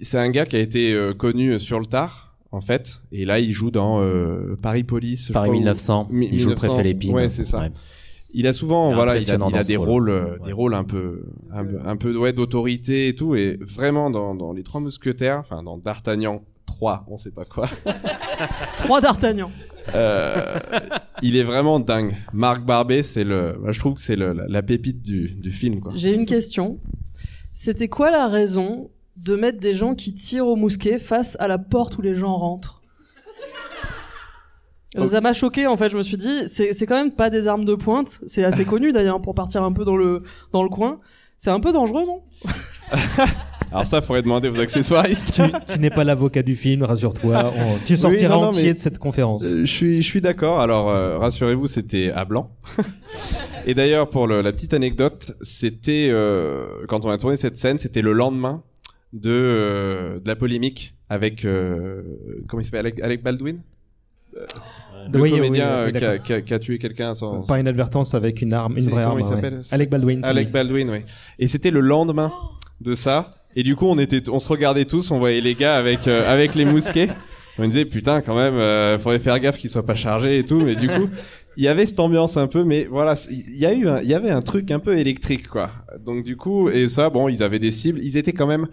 c'est 0.00 0.18
un 0.18 0.30
gars 0.30 0.46
qui 0.46 0.56
a 0.56 0.60
été 0.60 0.92
euh, 0.92 1.12
connu 1.14 1.58
sur 1.58 1.80
le 1.80 1.86
tard, 1.86 2.36
en 2.52 2.60
fait. 2.60 3.00
Et 3.12 3.24
là, 3.24 3.38
il 3.38 3.52
joue 3.52 3.70
dans 3.70 4.00
euh, 4.00 4.56
Paris 4.62 4.84
Police. 4.84 5.30
Paris 5.32 5.48
crois, 5.48 5.56
ou- 5.56 5.60
1900. 5.60 6.08
Mi- 6.10 6.28
il 6.30 6.38
joue 6.38 6.50
le 6.50 6.54
1900. 6.54 6.66
préfet 6.74 6.82
Lépine. 6.82 7.14
Ouais, 7.14 7.28
c'est 7.28 7.44
ça. 7.44 7.60
Ouais. 7.60 7.70
Il 8.34 8.46
a 8.46 8.52
souvent, 8.52 8.92
voilà, 8.94 9.16
il 9.16 9.30
a, 9.30 9.38
il 9.48 9.56
a 9.56 9.62
des 9.64 9.76
rôle. 9.76 9.88
rôles, 9.88 10.10
euh, 10.10 10.24
Ouais. 10.40 10.46
des 10.46 10.52
rôles 10.52 10.74
un 10.74 10.84
peu, 10.84 11.24
un, 11.54 11.64
peu- 11.64 11.78
un 11.86 11.96
peu 11.96 12.14
ouais, 12.16 12.32
d'autorité 12.34 13.08
et 13.08 13.14
tout, 13.14 13.34
et 13.34 13.56
vraiment 13.60 14.10
dans, 14.10 14.34
dans 14.34 14.52
les 14.52 14.62
Trois 14.62 14.80
Mousquetaires, 14.80 15.38
enfin 15.38 15.62
dans 15.62 15.78
D'Artagnan 15.78 16.42
3, 16.66 17.06
on 17.08 17.16
sait 17.16 17.30
pas 17.30 17.44
quoi. 17.46 17.70
Trois 18.76 19.00
d'Artagnan. 19.00 19.50
euh, 19.94 20.58
il 21.22 21.36
est 21.36 21.44
vraiment 21.44 21.80
dingue. 21.80 22.14
Marc 22.34 22.62
Barbet, 22.66 23.02
c'est 23.02 23.24
le, 23.24 23.56
bah, 23.62 23.72
je 23.72 23.78
trouve 23.78 23.94
que 23.94 24.00
c'est 24.02 24.16
le- 24.16 24.32
la, 24.34 24.46
la 24.48 24.62
pépite 24.62 25.00
du, 25.02 25.30
du 25.30 25.50
film, 25.50 25.80
quoi. 25.80 25.92
J'ai 25.94 26.12
une 26.14 26.26
question. 26.26 26.78
C'était 27.54 27.88
quoi 27.88 28.10
la 28.10 28.28
raison 28.28 28.90
de 29.16 29.34
mettre 29.36 29.58
des 29.60 29.74
gens 29.74 29.94
qui 29.94 30.12
tirent 30.14 30.46
au 30.46 30.56
mousquet 30.56 30.98
face 30.98 31.36
à 31.40 31.48
la 31.48 31.58
porte 31.58 31.98
où 31.98 32.02
les 32.02 32.14
gens 32.14 32.36
rentrent 32.36 32.82
Ça 35.08 35.20
m'a 35.20 35.32
choqué 35.32 35.66
en 35.66 35.76
fait. 35.76 35.90
Je 35.90 35.96
me 35.96 36.02
suis 36.02 36.16
dit, 36.16 36.48
c'est 36.48 36.72
c'est 36.74 36.86
quand 36.86 36.96
même 36.96 37.12
pas 37.12 37.28
des 37.30 37.46
armes 37.48 37.64
de 37.64 37.74
pointe. 37.74 38.20
C'est 38.26 38.44
assez 38.44 38.64
connu 38.72 38.92
d'ailleurs 38.92 39.20
pour 39.20 39.34
partir 39.34 39.62
un 39.62 39.72
peu 39.72 39.84
dans 39.84 39.96
le 39.96 40.22
dans 40.52 40.62
le 40.62 40.68
coin. 40.68 41.00
C'est 41.38 41.50
un 41.50 41.60
peu 41.60 41.72
dangereux, 41.72 42.04
non 42.06 42.22
Alors 43.72 43.84
ça, 43.86 44.00
faudrait 44.00 44.22
demander 44.22 44.48
aux 44.48 44.58
accessoiristes. 44.60 45.32
Tu, 45.32 45.42
tu 45.72 45.78
n'es 45.80 45.90
pas 45.90 46.04
l'avocat 46.04 46.42
du 46.42 46.54
film, 46.54 46.84
rassure-toi. 46.84 47.52
Tu 47.84 47.96
sortiras 47.96 48.36
non, 48.36 48.42
non, 48.42 48.46
entier 48.48 48.62
mais- 48.68 48.74
de 48.74 48.78
cette 48.78 48.98
conférence. 48.98 49.44
Euh, 49.44 49.64
je 49.64 49.70
suis, 49.70 50.02
je 50.02 50.06
suis 50.06 50.20
d'accord. 50.20 50.60
Alors, 50.60 50.88
euh, 50.88 51.18
rassurez-vous, 51.18 51.66
c'était 51.66 52.10
à 52.14 52.24
blanc. 52.24 52.52
Et 53.66 53.74
d'ailleurs, 53.74 54.08
pour 54.08 54.28
le- 54.28 54.40
la 54.40 54.52
petite 54.52 54.72
anecdote, 54.72 55.32
c'était 55.42 56.08
euh, 56.10 56.64
quand 56.88 57.04
on 57.04 57.10
a 57.10 57.18
tourné 57.18 57.36
cette 57.36 57.58
scène, 57.58 57.76
c'était 57.76 58.02
le 58.02 58.12
lendemain 58.12 58.62
de, 59.12 59.30
euh, 59.30 60.20
de 60.20 60.28
la 60.28 60.36
polémique 60.36 60.94
avec 61.08 61.44
euh, 61.44 62.02
comment 62.48 62.60
il 62.60 62.64
s'appelle, 62.64 62.80
Alec, 62.86 63.00
Alec 63.02 63.22
Baldwin, 63.22 63.60
le 65.12 65.20
Oui, 65.20 65.30
comédien 65.30 65.64
oui, 65.66 65.70
euh, 65.70 65.86
oui, 65.86 65.92
qui, 65.92 65.96
a, 65.98 66.00
d'accord. 66.10 66.22
qui 66.24 66.32
a- 66.32 66.40
qui 66.42 66.54
a 66.54 66.58
tué 66.58 66.78
quelqu'un 66.78 67.14
sans. 67.14 67.42
Pas 67.46 67.58
inadvertance 67.60 68.14
avec 68.14 68.42
une 68.42 68.52
arme, 68.52 68.76
une 68.76 68.90
vraie 68.90 69.02
arme. 69.02 69.20
il 69.20 69.26
ouais. 69.26 69.52
Alec 69.70 69.88
Baldwin. 69.90 70.24
Alec. 70.24 70.50
Baldwin, 70.50 70.90
oui. 70.90 70.98
Et 71.38 71.48
c'était 71.48 71.70
le 71.70 71.80
lendemain 71.80 72.32
de 72.80 72.94
ça. 72.94 73.30
Et 73.54 73.62
du 73.62 73.74
coup, 73.76 73.86
on 73.86 73.98
était, 73.98 74.28
on 74.28 74.38
se 74.38 74.48
regardait 74.48 74.84
tous, 74.84 75.10
on 75.10 75.18
voyait 75.18 75.40
les 75.40 75.54
gars 75.54 75.76
avec 75.76 76.06
euh, 76.08 76.30
avec 76.30 76.54
les 76.54 76.64
mousquets. 76.66 77.08
On 77.58 77.64
disait 77.66 77.86
putain 77.86 78.20
quand 78.20 78.34
même, 78.36 78.54
euh, 78.54 78.98
faudrait 78.98 79.18
faire 79.18 79.38
gaffe 79.40 79.56
qu'ils 79.56 79.70
soient 79.70 79.86
pas 79.86 79.94
chargés 79.94 80.38
et 80.38 80.42
tout. 80.44 80.60
Mais 80.60 80.74
du 80.74 80.88
coup, 80.88 81.08
il 81.56 81.64
y 81.64 81.68
avait 81.68 81.86
cette 81.86 82.00
ambiance 82.00 82.36
un 82.36 82.48
peu, 82.48 82.64
mais 82.64 82.84
voilà, 82.84 83.14
il 83.30 83.56
y 83.56 83.64
a 83.64 83.72
eu, 83.72 83.86
il 84.02 84.08
y 84.10 84.12
avait 84.14 84.30
un 84.30 84.42
truc 84.42 84.70
un 84.70 84.78
peu 84.78 84.98
électrique 84.98 85.48
quoi. 85.48 85.70
Donc 86.04 86.22
du 86.22 86.36
coup, 86.36 86.68
et 86.68 86.86
ça, 86.88 87.08
bon, 87.08 87.28
ils 87.30 87.42
avaient 87.42 87.58
des 87.58 87.70
cibles, 87.70 88.00
ils 88.02 88.18
étaient 88.18 88.34
quand 88.34 88.46
même 88.46 88.66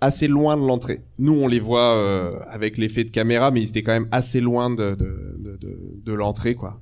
assez 0.00 0.28
loin 0.28 0.56
de 0.56 0.66
l'entrée. 0.66 1.02
Nous, 1.18 1.32
on 1.32 1.48
les 1.48 1.60
voit 1.60 1.96
euh, 1.96 2.38
avec 2.48 2.78
l'effet 2.78 3.04
de 3.04 3.10
caméra, 3.10 3.50
mais 3.50 3.60
ils 3.60 3.68
étaient 3.68 3.82
quand 3.82 3.92
même 3.92 4.08
assez 4.12 4.40
loin 4.40 4.70
de 4.70 4.94
de 4.94 5.36
de, 5.38 5.56
de, 5.56 5.78
de 6.04 6.12
l'entrée 6.12 6.54
quoi. 6.54 6.80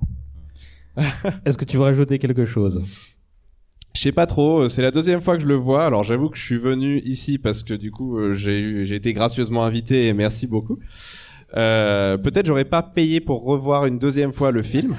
Est-ce 1.45 1.59
que 1.59 1.65
tu 1.65 1.77
veux 1.77 1.85
rajouter 1.85 2.19
quelque 2.19 2.45
chose? 2.45 2.85
Je 3.95 4.01
sais 4.03 4.13
pas 4.13 4.27
trop, 4.27 4.69
c'est 4.69 4.83
la 4.83 4.91
deuxième 4.91 5.23
fois 5.23 5.37
que 5.37 5.43
je 5.43 5.49
le 5.49 5.55
vois. 5.55 5.87
Alors 5.87 6.05
j'avoue 6.05 6.29
que 6.29 6.37
je 6.37 6.45
suis 6.45 6.59
venu 6.59 7.01
ici 7.01 7.39
parce 7.39 7.63
que 7.63 7.73
du 7.73 7.91
coup 7.91 8.19
euh, 8.19 8.35
j'ai 8.35 8.61
eu 8.61 8.85
j'ai 8.85 8.95
été 8.95 9.15
gracieusement 9.15 9.65
invité 9.65 10.07
et 10.07 10.13
merci 10.13 10.47
beaucoup. 10.47 10.79
Euh, 11.57 12.19
peut-être 12.19 12.45
j'aurais 12.45 12.67
pas 12.67 12.83
payé 12.83 13.21
pour 13.21 13.43
revoir 13.45 13.87
une 13.87 13.99
deuxième 13.99 14.33
fois 14.33 14.51
le 14.51 14.63
film. 14.63 14.97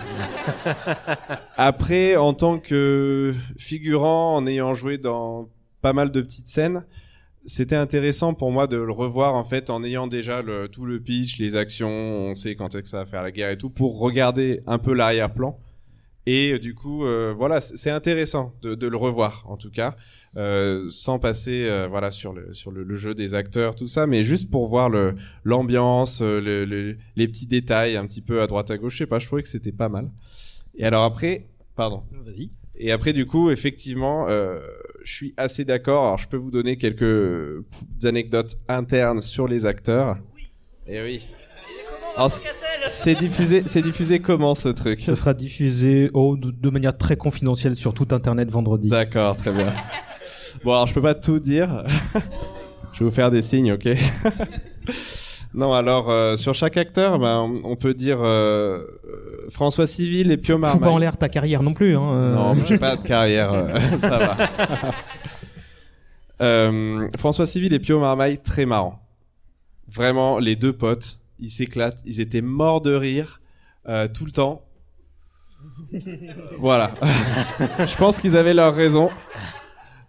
Après 1.58 2.16
en 2.16 2.34
tant 2.34 2.58
que 2.58 3.36
figurant 3.60 4.36
en 4.36 4.48
ayant 4.48 4.74
joué 4.74 4.98
dans 4.98 5.48
pas 5.84 5.94
mal 5.94 6.10
de 6.10 6.22
petites 6.22 6.48
scènes, 6.48 6.84
c'était 7.48 7.76
intéressant 7.76 8.34
pour 8.34 8.52
moi 8.52 8.68
de 8.68 8.78
le 8.78 8.92
revoir 8.92 9.34
en 9.36 9.44
fait 9.44 9.70
en 9.70 9.84
ayant 9.84 10.06
déjà 10.06 10.44
tout 10.72 10.86
le 10.86 11.00
pitch, 11.00 11.40
les 11.40 11.56
actions, 11.56 11.90
on 11.90 12.36
sait 12.36 12.56
quand 12.56 12.76
est-ce 12.76 12.84
que 12.84 12.90
ça 12.90 13.00
va 13.00 13.06
faire 13.06 13.24
la 13.24 13.32
guerre 13.32 13.50
et 13.50 13.58
tout 13.58 13.70
pour 13.70 14.00
regarder 14.00 14.62
un 14.68 14.78
peu 14.78 14.94
l'arrière-plan. 14.94 15.58
Et 16.30 16.52
euh, 16.52 16.60
du 16.60 16.76
coup, 16.76 17.06
euh, 17.06 17.34
voilà, 17.36 17.62
c'est 17.62 17.90
intéressant 17.90 18.54
de, 18.62 18.86
le 18.88 18.98
revoir, 18.98 19.46
en 19.48 19.56
tout 19.56 19.72
cas, 19.72 19.96
euh, 20.36 20.86
sans 20.90 21.20
passer, 21.20 21.70
voilà, 21.90 22.12
sur 22.12 22.34
le 22.34 22.96
jeu 22.98 23.16
des 23.16 23.34
acteurs, 23.34 23.76
tout 23.76 23.88
ça, 23.88 24.06
mais 24.08 24.24
juste 24.26 24.52
pour 24.52 24.68
voir 24.68 24.90
l'ambiance, 25.46 26.22
le, 26.22 26.66
le- 26.66 26.98
les 27.16 27.28
petits 27.30 27.48
détails, 27.48 27.96
un 27.96 28.06
petit 28.06 28.22
peu 28.22 28.42
à 28.42 28.48
droite 28.48 28.70
à 28.72 28.78
gauche. 28.78 28.94
Je 28.94 28.98
sais 29.00 29.06
pas, 29.08 29.20
je 29.20 29.26
trouvais 29.26 29.42
que 29.42 29.48
c'était 29.48 29.72
pas 29.72 29.88
mal. 29.88 30.12
Et 30.76 30.84
alors 30.84 31.06
après, 31.06 31.48
pardon. 31.76 32.04
Vas-y. 32.26 32.50
Et 32.80 32.92
après, 32.92 33.14
du 33.14 33.26
coup, 33.26 33.50
effectivement, 33.50 34.28
euh, 34.30 34.58
je 35.04 35.12
suis 35.14 35.34
assez 35.38 35.66
d'accord. 35.66 36.04
Alors, 36.06 36.18
je 36.20 36.28
peux 36.28 36.38
vous 36.38 36.52
donner 36.52 36.78
quelques 36.78 37.64
anecdotes 38.04 38.58
internes 38.68 39.22
sur 39.22 39.48
les 39.48 39.66
acteurs. 39.66 40.16
Et 40.86 41.02
oui. 41.02 41.28
Alors, 42.16 42.32
c- 42.32 42.44
c'est 42.88 43.16
diffusé, 43.16 43.64
c'est 43.66 43.82
diffusé 43.82 44.20
comment 44.20 44.54
ce 44.56 44.70
truc? 44.70 45.02
Ce 45.02 45.16
sera 45.16 45.34
diffusé 45.34 46.10
oh, 46.14 46.38
de, 46.38 46.52
de 46.52 46.70
manière 46.70 46.98
très 46.98 47.16
confidentielle 47.18 47.76
sur 47.76 47.94
tout 47.94 48.08
Internet 48.12 48.50
vendredi. 48.52 48.90
D'accord, 48.90 49.36
très 49.36 49.52
bien. 49.52 49.74
Bon, 50.64 50.72
alors 50.72 50.88
je 50.88 50.94
peux 50.94 51.02
pas 51.02 51.16
tout 51.16 51.40
dire. 51.40 51.84
je 52.94 53.00
vais 53.00 53.06
vous 53.06 53.12
faire 53.12 53.32
des 53.32 53.42
signes, 53.42 53.72
ok? 53.74 53.88
Non, 55.54 55.74
alors 55.74 56.10
euh, 56.10 56.38
sur 56.38 56.54
chaque 56.54 56.78
acteur, 56.78 57.20
ben, 57.20 57.40
on, 57.64 57.72
on 57.72 57.76
peut 57.76 57.94
dire 57.94 58.20
euh, 58.22 58.80
euh, 59.06 59.50
François 59.50 59.88
Civil 59.88 60.32
et 60.32 60.38
Pio 60.38 60.56
Fous 60.56 60.60
Marmaille. 60.62 60.82
pas 60.82 60.90
en 60.92 60.98
l'air 60.98 61.18
ta 61.18 61.30
carrière 61.30 61.64
non 61.64 61.74
plus. 61.74 61.96
Hein, 61.96 62.12
euh. 62.14 62.36
Non, 62.36 62.56
j'ai 62.64 62.78
pas 62.78 62.96
de 62.96 63.04
carrière, 63.08 63.52
ça 64.00 64.36
va. 66.40 67.02
François 67.18 67.46
Civil 67.48 67.74
et 67.74 67.80
Pio 67.80 68.00
Marmaille, 68.00 68.38
très 68.40 68.66
marrant. 68.66 69.00
Vraiment, 69.90 70.38
les 70.38 70.56
deux 70.56 70.74
potes, 70.74 71.18
ils 71.40 71.50
s'éclatent, 71.50 72.02
ils 72.06 72.20
étaient 72.20 72.42
morts 72.42 72.82
de 72.82 72.94
rire 72.94 73.42
tout 74.14 74.26
le 74.26 74.32
temps. 74.32 74.64
voilà. 76.60 76.92
Je 77.80 77.96
pense 77.96 78.20
qu'ils 78.20 78.36
avaient 78.36 78.54
leur 78.54 78.76
raison, 78.76 79.10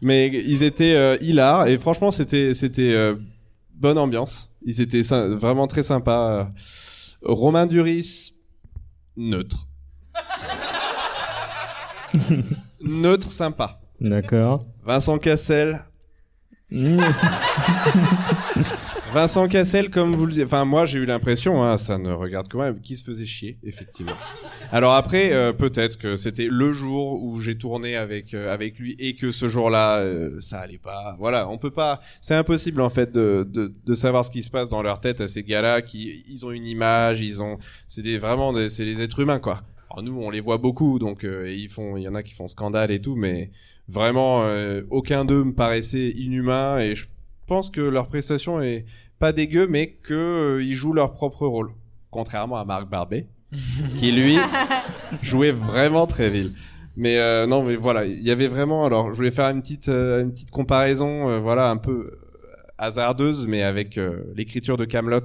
mais 0.02 0.26
ils 0.28 0.64
étaient 0.64 1.16
hilars 1.22 1.68
et 1.68 1.78
franchement, 1.78 2.10
c'était 2.10 2.54
c'était 2.54 3.12
bonne 3.74 3.98
ambiance. 3.98 4.47
Ils 4.62 4.80
étaient 4.80 5.02
vraiment 5.02 5.66
très 5.66 5.82
sympas. 5.82 6.48
Romain 7.22 7.66
Duris, 7.66 8.34
neutre. 9.16 9.66
neutre, 12.82 13.30
sympa. 13.30 13.80
D'accord. 14.00 14.60
Vincent 14.84 15.18
Cassel. 15.18 15.84
Vincent 19.12 19.48
Cassel, 19.48 19.90
comme 19.90 20.14
vous 20.14 20.26
le 20.26 20.44
enfin 20.44 20.64
moi 20.64 20.84
j'ai 20.84 20.98
eu 20.98 21.06
l'impression, 21.06 21.62
hein, 21.62 21.76
ça 21.78 21.96
ne 21.98 22.12
regarde 22.12 22.46
que 22.48 22.56
moi, 22.56 22.72
qu'il 22.74 22.96
se 22.96 23.04
faisait 23.04 23.24
chier, 23.24 23.58
effectivement. 23.64 24.12
Alors 24.70 24.92
après, 24.92 25.32
euh, 25.32 25.52
peut-être 25.52 25.96
que 25.96 26.16
c'était 26.16 26.46
le 26.50 26.72
jour 26.72 27.22
où 27.22 27.40
j'ai 27.40 27.56
tourné 27.56 27.96
avec 27.96 28.34
euh, 28.34 28.52
avec 28.52 28.78
lui 28.78 28.96
et 28.98 29.14
que 29.14 29.30
ce 29.30 29.48
jour-là, 29.48 30.00
euh, 30.00 30.40
ça 30.40 30.58
allait 30.58 30.78
pas. 30.78 31.16
Voilà, 31.18 31.48
on 31.48 31.56
peut 31.58 31.70
pas, 31.70 32.00
c'est 32.20 32.34
impossible 32.34 32.82
en 32.82 32.90
fait 32.90 33.12
de, 33.12 33.48
de 33.50 33.72
de 33.84 33.94
savoir 33.94 34.24
ce 34.24 34.30
qui 34.30 34.42
se 34.42 34.50
passe 34.50 34.68
dans 34.68 34.82
leur 34.82 35.00
tête 35.00 35.20
à 35.20 35.26
ces 35.26 35.42
gars-là, 35.42 35.80
qui 35.80 36.24
ils 36.28 36.44
ont 36.44 36.50
une 36.50 36.66
image, 36.66 37.22
ils 37.22 37.42
ont, 37.42 37.58
c'est 37.88 38.02
des 38.02 38.18
vraiment 38.18 38.52
c'est 38.68 38.84
des 38.84 39.00
êtres 39.00 39.20
humains 39.20 39.40
quoi. 39.40 39.62
Alors 39.90 40.02
nous, 40.02 40.20
on 40.20 40.28
les 40.28 40.40
voit 40.40 40.58
beaucoup, 40.58 40.98
donc 40.98 41.24
euh, 41.24 41.50
ils 41.50 41.70
font, 41.70 41.96
il 41.96 42.02
y 42.02 42.08
en 42.08 42.14
a 42.14 42.22
qui 42.22 42.34
font 42.34 42.46
scandale 42.46 42.90
et 42.90 43.00
tout, 43.00 43.16
mais 43.16 43.50
vraiment 43.88 44.44
euh, 44.44 44.82
aucun 44.90 45.24
d'eux 45.24 45.44
me 45.44 45.54
paraissait 45.54 46.10
inhumain 46.10 46.78
et 46.78 46.94
je 46.94 47.06
pense 47.48 47.70
que 47.70 47.80
leur 47.80 48.06
prestation 48.06 48.62
est 48.62 48.84
pas 49.18 49.32
dégueu, 49.32 49.66
mais 49.66 49.88
que 49.88 50.14
euh, 50.14 50.62
ils 50.62 50.74
jouent 50.74 50.92
leur 50.92 51.12
propre 51.14 51.46
rôle, 51.46 51.72
contrairement 52.10 52.58
à 52.58 52.64
Marc 52.64 52.88
Barbet, 52.88 53.26
qui 53.96 54.12
lui 54.12 54.38
jouait 55.22 55.50
vraiment 55.50 56.06
très 56.06 56.30
vil. 56.30 56.52
Mais 56.96 57.18
euh, 57.18 57.46
non, 57.46 57.64
mais 57.64 57.74
voilà, 57.74 58.06
il 58.06 58.22
y 58.22 58.30
avait 58.30 58.48
vraiment. 58.48 58.84
Alors, 58.84 59.10
je 59.10 59.16
voulais 59.16 59.30
faire 59.30 59.48
une 59.48 59.62
petite, 59.62 59.88
euh, 59.88 60.22
une 60.22 60.32
petite 60.32 60.50
comparaison, 60.50 61.40
voilà, 61.40 61.70
un 61.70 61.76
peu 61.76 62.18
hasardeuse, 62.76 63.46
mais 63.48 63.62
avec 63.62 63.98
l'écriture 64.36 64.76
de 64.76 64.84
Camelot, 64.84 65.24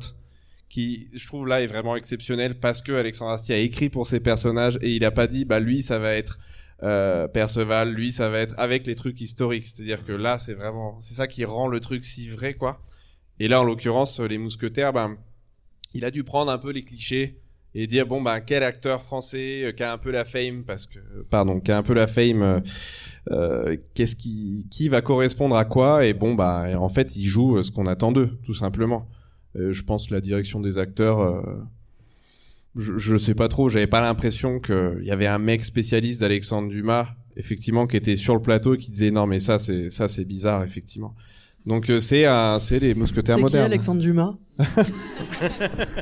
qui, 0.69 1.07
je 1.13 1.27
trouve 1.27 1.47
là, 1.47 1.61
est 1.61 1.67
vraiment 1.67 1.95
exceptionnelle 1.95 2.55
parce 2.59 2.81
que 2.81 2.93
Alexandre 2.93 3.31
Astier 3.31 3.53
a 3.53 3.59
écrit 3.59 3.89
pour 3.89 4.07
ses 4.07 4.19
personnages 4.19 4.79
et 4.81 4.95
il 4.95 5.05
a 5.05 5.11
pas 5.11 5.27
dit, 5.27 5.45
bah 5.45 5.59
lui, 5.59 5.83
ça 5.83 5.99
va 5.99 6.13
être 6.13 6.39
euh, 6.83 7.27
Perceval, 7.27 7.93
lui, 7.93 8.11
ça 8.11 8.29
va 8.29 8.39
être 8.39 8.55
avec 8.57 8.85
les 8.85 8.95
trucs 8.95 9.19
historiques. 9.21 9.65
C'est-à-dire 9.65 10.03
que 10.05 10.11
là, 10.11 10.37
c'est 10.37 10.53
vraiment, 10.53 10.99
c'est 11.01 11.13
ça 11.15 11.27
qui 11.27 11.45
rend 11.45 11.67
le 11.67 11.79
truc 11.79 12.03
si 12.03 12.27
vrai, 12.29 12.53
quoi. 12.53 12.81
Et 13.39 13.47
là, 13.47 13.61
en 13.61 13.63
l'occurrence, 13.63 14.19
les 14.19 14.37
mousquetaires, 14.37 14.93
ben, 14.93 15.17
il 15.93 16.05
a 16.05 16.11
dû 16.11 16.23
prendre 16.23 16.51
un 16.51 16.57
peu 16.57 16.71
les 16.71 16.83
clichés 16.83 17.39
et 17.75 17.87
dire 17.87 18.05
bon 18.05 18.21
ben 18.21 18.39
quel 18.39 18.61
acteur 18.61 19.01
français 19.01 19.63
euh, 19.63 19.71
qui 19.71 19.81
a 19.81 19.91
un 19.93 19.97
peu 19.97 20.11
la 20.11 20.25
fame 20.25 20.63
parce 20.63 20.85
que 20.85 20.99
pardon 21.31 21.59
qui 21.59 21.71
a 21.71 21.77
un 21.77 21.81
peu 21.81 21.93
la 21.95 22.05
fame 22.05 22.41
euh, 22.43 22.59
euh, 23.31 23.77
qu'est-ce 23.95 24.15
qui 24.15 24.67
qui 24.69 24.89
va 24.89 25.01
correspondre 25.01 25.55
à 25.55 25.65
quoi? 25.65 26.05
Et 26.05 26.13
bon 26.13 26.35
bah 26.35 26.67
en 26.79 26.89
fait 26.89 27.15
ils 27.15 27.25
jouent 27.25 27.57
euh, 27.57 27.63
ce 27.63 27.71
qu'on 27.71 27.87
attend 27.87 28.11
d'eux 28.11 28.37
tout 28.43 28.53
simplement 28.53 29.07
Euh, 29.55 29.71
je 29.71 29.83
pense 29.83 30.07
que 30.07 30.15
la 30.15 30.21
direction 30.21 30.59
des 30.61 30.77
acteurs 30.79 31.19
euh, 31.19 31.41
je, 32.75 32.97
je 32.97 33.17
sais 33.17 33.33
pas 33.35 33.47
trop 33.47 33.69
j'avais 33.69 33.87
pas 33.87 34.01
l'impression 34.01 34.59
que 34.59 34.97
il 35.01 35.07
y 35.07 35.11
avait 35.11 35.27
un 35.27 35.37
mec 35.39 35.63
spécialiste 35.65 36.21
d'Alexandre 36.21 36.69
Dumas 36.69 37.07
effectivement 37.35 37.87
qui 37.87 37.97
était 37.97 38.15
sur 38.15 38.33
le 38.35 38.41
plateau 38.41 38.75
et 38.75 38.77
qui 38.77 38.91
disait 38.91 39.11
non 39.11 39.27
mais 39.27 39.39
ça 39.39 39.59
c'est 39.59 39.89
ça 39.89 40.07
c'est 40.07 40.25
bizarre 40.25 40.63
effectivement 40.63 41.15
donc 41.65 41.89
euh, 41.89 41.99
c'est 41.99 42.25
un 42.25 42.59
c'est 42.59 42.79
les 42.79 42.93
mousquetaires 42.93 43.35
C'est 43.35 43.39
qui 43.41 43.43
modernes 43.43 43.65
Alexandre 43.65 44.01
Dumas 44.01 44.35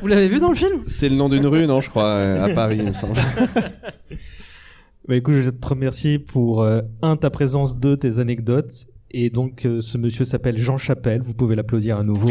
Vous 0.02 0.08
l'avez 0.08 0.28
vu 0.28 0.40
dans 0.40 0.50
le 0.50 0.56
film? 0.56 0.82
C'est 0.86 1.08
le 1.08 1.16
nom 1.16 1.28
d'une 1.28 1.46
rue 1.46 1.66
non 1.66 1.80
je 1.80 1.88
crois 1.90 2.08
euh, 2.08 2.44
à 2.44 2.48
Paris 2.50 2.78
il 2.80 2.88
me 2.88 2.92
semble 2.92 3.14
Bah 5.08 5.16
écoute, 5.16 5.34
je 5.34 5.40
vais 5.40 5.52
te 5.52 5.66
remercier 5.66 6.20
pour 6.20 6.62
euh, 6.62 6.80
un 7.02 7.16
ta 7.16 7.28
présence, 7.28 7.76
deux 7.76 7.96
tes 7.96 8.20
anecdotes. 8.20 8.86
Et 9.10 9.30
donc 9.30 9.66
euh, 9.66 9.80
ce 9.80 9.98
monsieur 9.98 10.24
s'appelle 10.24 10.56
Jean 10.56 10.78
Chapelle. 10.78 11.22
Vous 11.22 11.34
pouvez 11.34 11.56
l'applaudir 11.56 11.98
à 11.98 12.04
nouveau. 12.04 12.30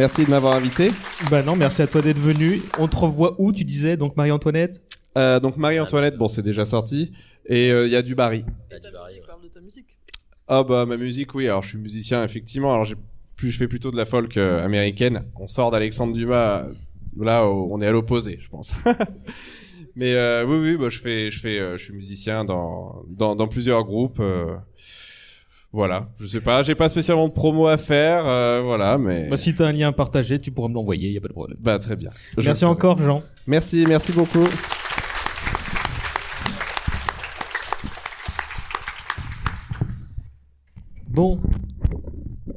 Merci 0.00 0.24
de 0.24 0.30
m'avoir 0.30 0.54
invité 0.54 0.88
Bah 1.30 1.42
non, 1.42 1.56
merci 1.56 1.82
à 1.82 1.86
toi 1.86 2.00
d'être 2.00 2.18
venu. 2.18 2.62
On 2.78 2.88
te 2.88 2.96
revoit 2.96 3.34
où 3.38 3.52
Tu 3.52 3.64
disais 3.64 3.98
donc 3.98 4.16
Marie-Antoinette? 4.16 4.82
Euh, 5.18 5.40
donc 5.40 5.58
Marie-Antoinette, 5.58 6.16
bon, 6.16 6.26
c'est 6.26 6.40
déjà 6.40 6.64
sorti. 6.64 7.12
Et 7.44 7.70
euh, 7.70 7.86
il 7.86 7.92
y 7.92 7.96
a 7.96 8.00
du 8.00 8.14
Barry. 8.14 8.42
parle 9.26 9.42
de 9.42 9.48
ta 9.48 9.60
musique. 9.60 9.98
Ah 10.48 10.64
bah 10.64 10.86
ma 10.86 10.96
musique, 10.96 11.34
oui. 11.34 11.48
Alors 11.48 11.62
je 11.62 11.68
suis 11.68 11.78
musicien, 11.78 12.24
effectivement. 12.24 12.72
Alors 12.72 12.86
j'ai 12.86 12.94
plus, 13.36 13.50
je 13.50 13.58
fais 13.58 13.68
plutôt 13.68 13.90
de 13.90 13.96
la 13.98 14.06
folk 14.06 14.38
euh, 14.38 14.64
américaine. 14.64 15.22
On 15.38 15.48
sort 15.48 15.70
d'Alexandre 15.70 16.14
Dumas. 16.14 16.64
Là, 17.18 17.46
on 17.46 17.78
est 17.82 17.86
à 17.86 17.90
l'opposé, 17.90 18.38
je 18.40 18.48
pense. 18.48 18.72
Mais 19.96 20.14
euh, 20.14 20.46
oui, 20.46 20.56
oui, 20.60 20.76
bah, 20.78 20.88
je 20.88 20.98
fais, 20.98 21.30
je 21.30 21.40
fais, 21.40 21.58
euh, 21.58 21.76
je 21.76 21.84
suis 21.84 21.92
musicien 21.92 22.46
dans, 22.46 23.02
dans, 23.06 23.36
dans 23.36 23.48
plusieurs 23.48 23.84
groupes. 23.84 24.22
Voilà, 25.72 26.08
je 26.20 26.26
sais 26.26 26.40
pas, 26.40 26.62
j'ai 26.64 26.74
pas 26.74 26.88
spécialement 26.88 27.28
de 27.28 27.32
promo 27.32 27.68
à 27.68 27.76
faire, 27.76 28.26
euh, 28.26 28.60
voilà, 28.62 28.98
mais 28.98 29.28
Bah 29.28 29.36
si 29.36 29.54
t'as 29.54 29.68
un 29.68 29.72
lien 29.72 29.88
à 29.88 29.92
partager, 29.92 30.40
tu 30.40 30.50
pourras 30.50 30.68
me 30.68 30.74
l'envoyer. 30.74 31.10
Y 31.10 31.18
a 31.18 31.20
pas 31.20 31.28
de 31.28 31.32
problème. 31.32 31.58
bah 31.60 31.78
très 31.78 31.94
bien. 31.96 32.10
Je 32.36 32.44
Merci 32.44 32.64
encore, 32.64 32.98
Jean. 32.98 33.22
Merci, 33.46 33.84
merci 33.88 34.12
beaucoup. 34.12 34.44
Bon, 41.08 41.40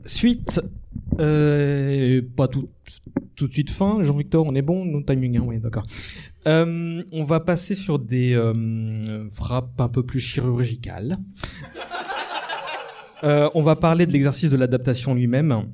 suite, 0.06 0.62
euh, 1.20 2.22
pas 2.36 2.48
tout, 2.48 2.68
tout 3.36 3.48
de 3.48 3.54
suite 3.54 3.72
fin. 3.72 4.02
Jean-Victor, 4.04 4.46
on 4.46 4.56
est 4.56 4.62
bon, 4.62 4.86
no 4.86 5.02
timing, 5.02 5.38
hein, 5.38 5.44
oui, 5.46 5.60
d'accord. 5.60 5.86
Euh, 6.46 7.04
on 7.12 7.24
va 7.24 7.40
passer 7.40 7.74
sur 7.74 8.00
des 8.00 8.34
euh, 8.34 9.30
frappes 9.32 9.80
un 9.80 9.88
peu 9.88 10.04
plus 10.04 10.20
chirurgicales. 10.20 11.18
Euh, 13.24 13.50
on 13.54 13.64
va 13.64 13.76
parler 13.76 14.06
de 14.06 14.12
l'exercice 14.12 14.50
de 14.50 14.58
l'adaptation 14.58 15.14
lui-même. 15.14 15.68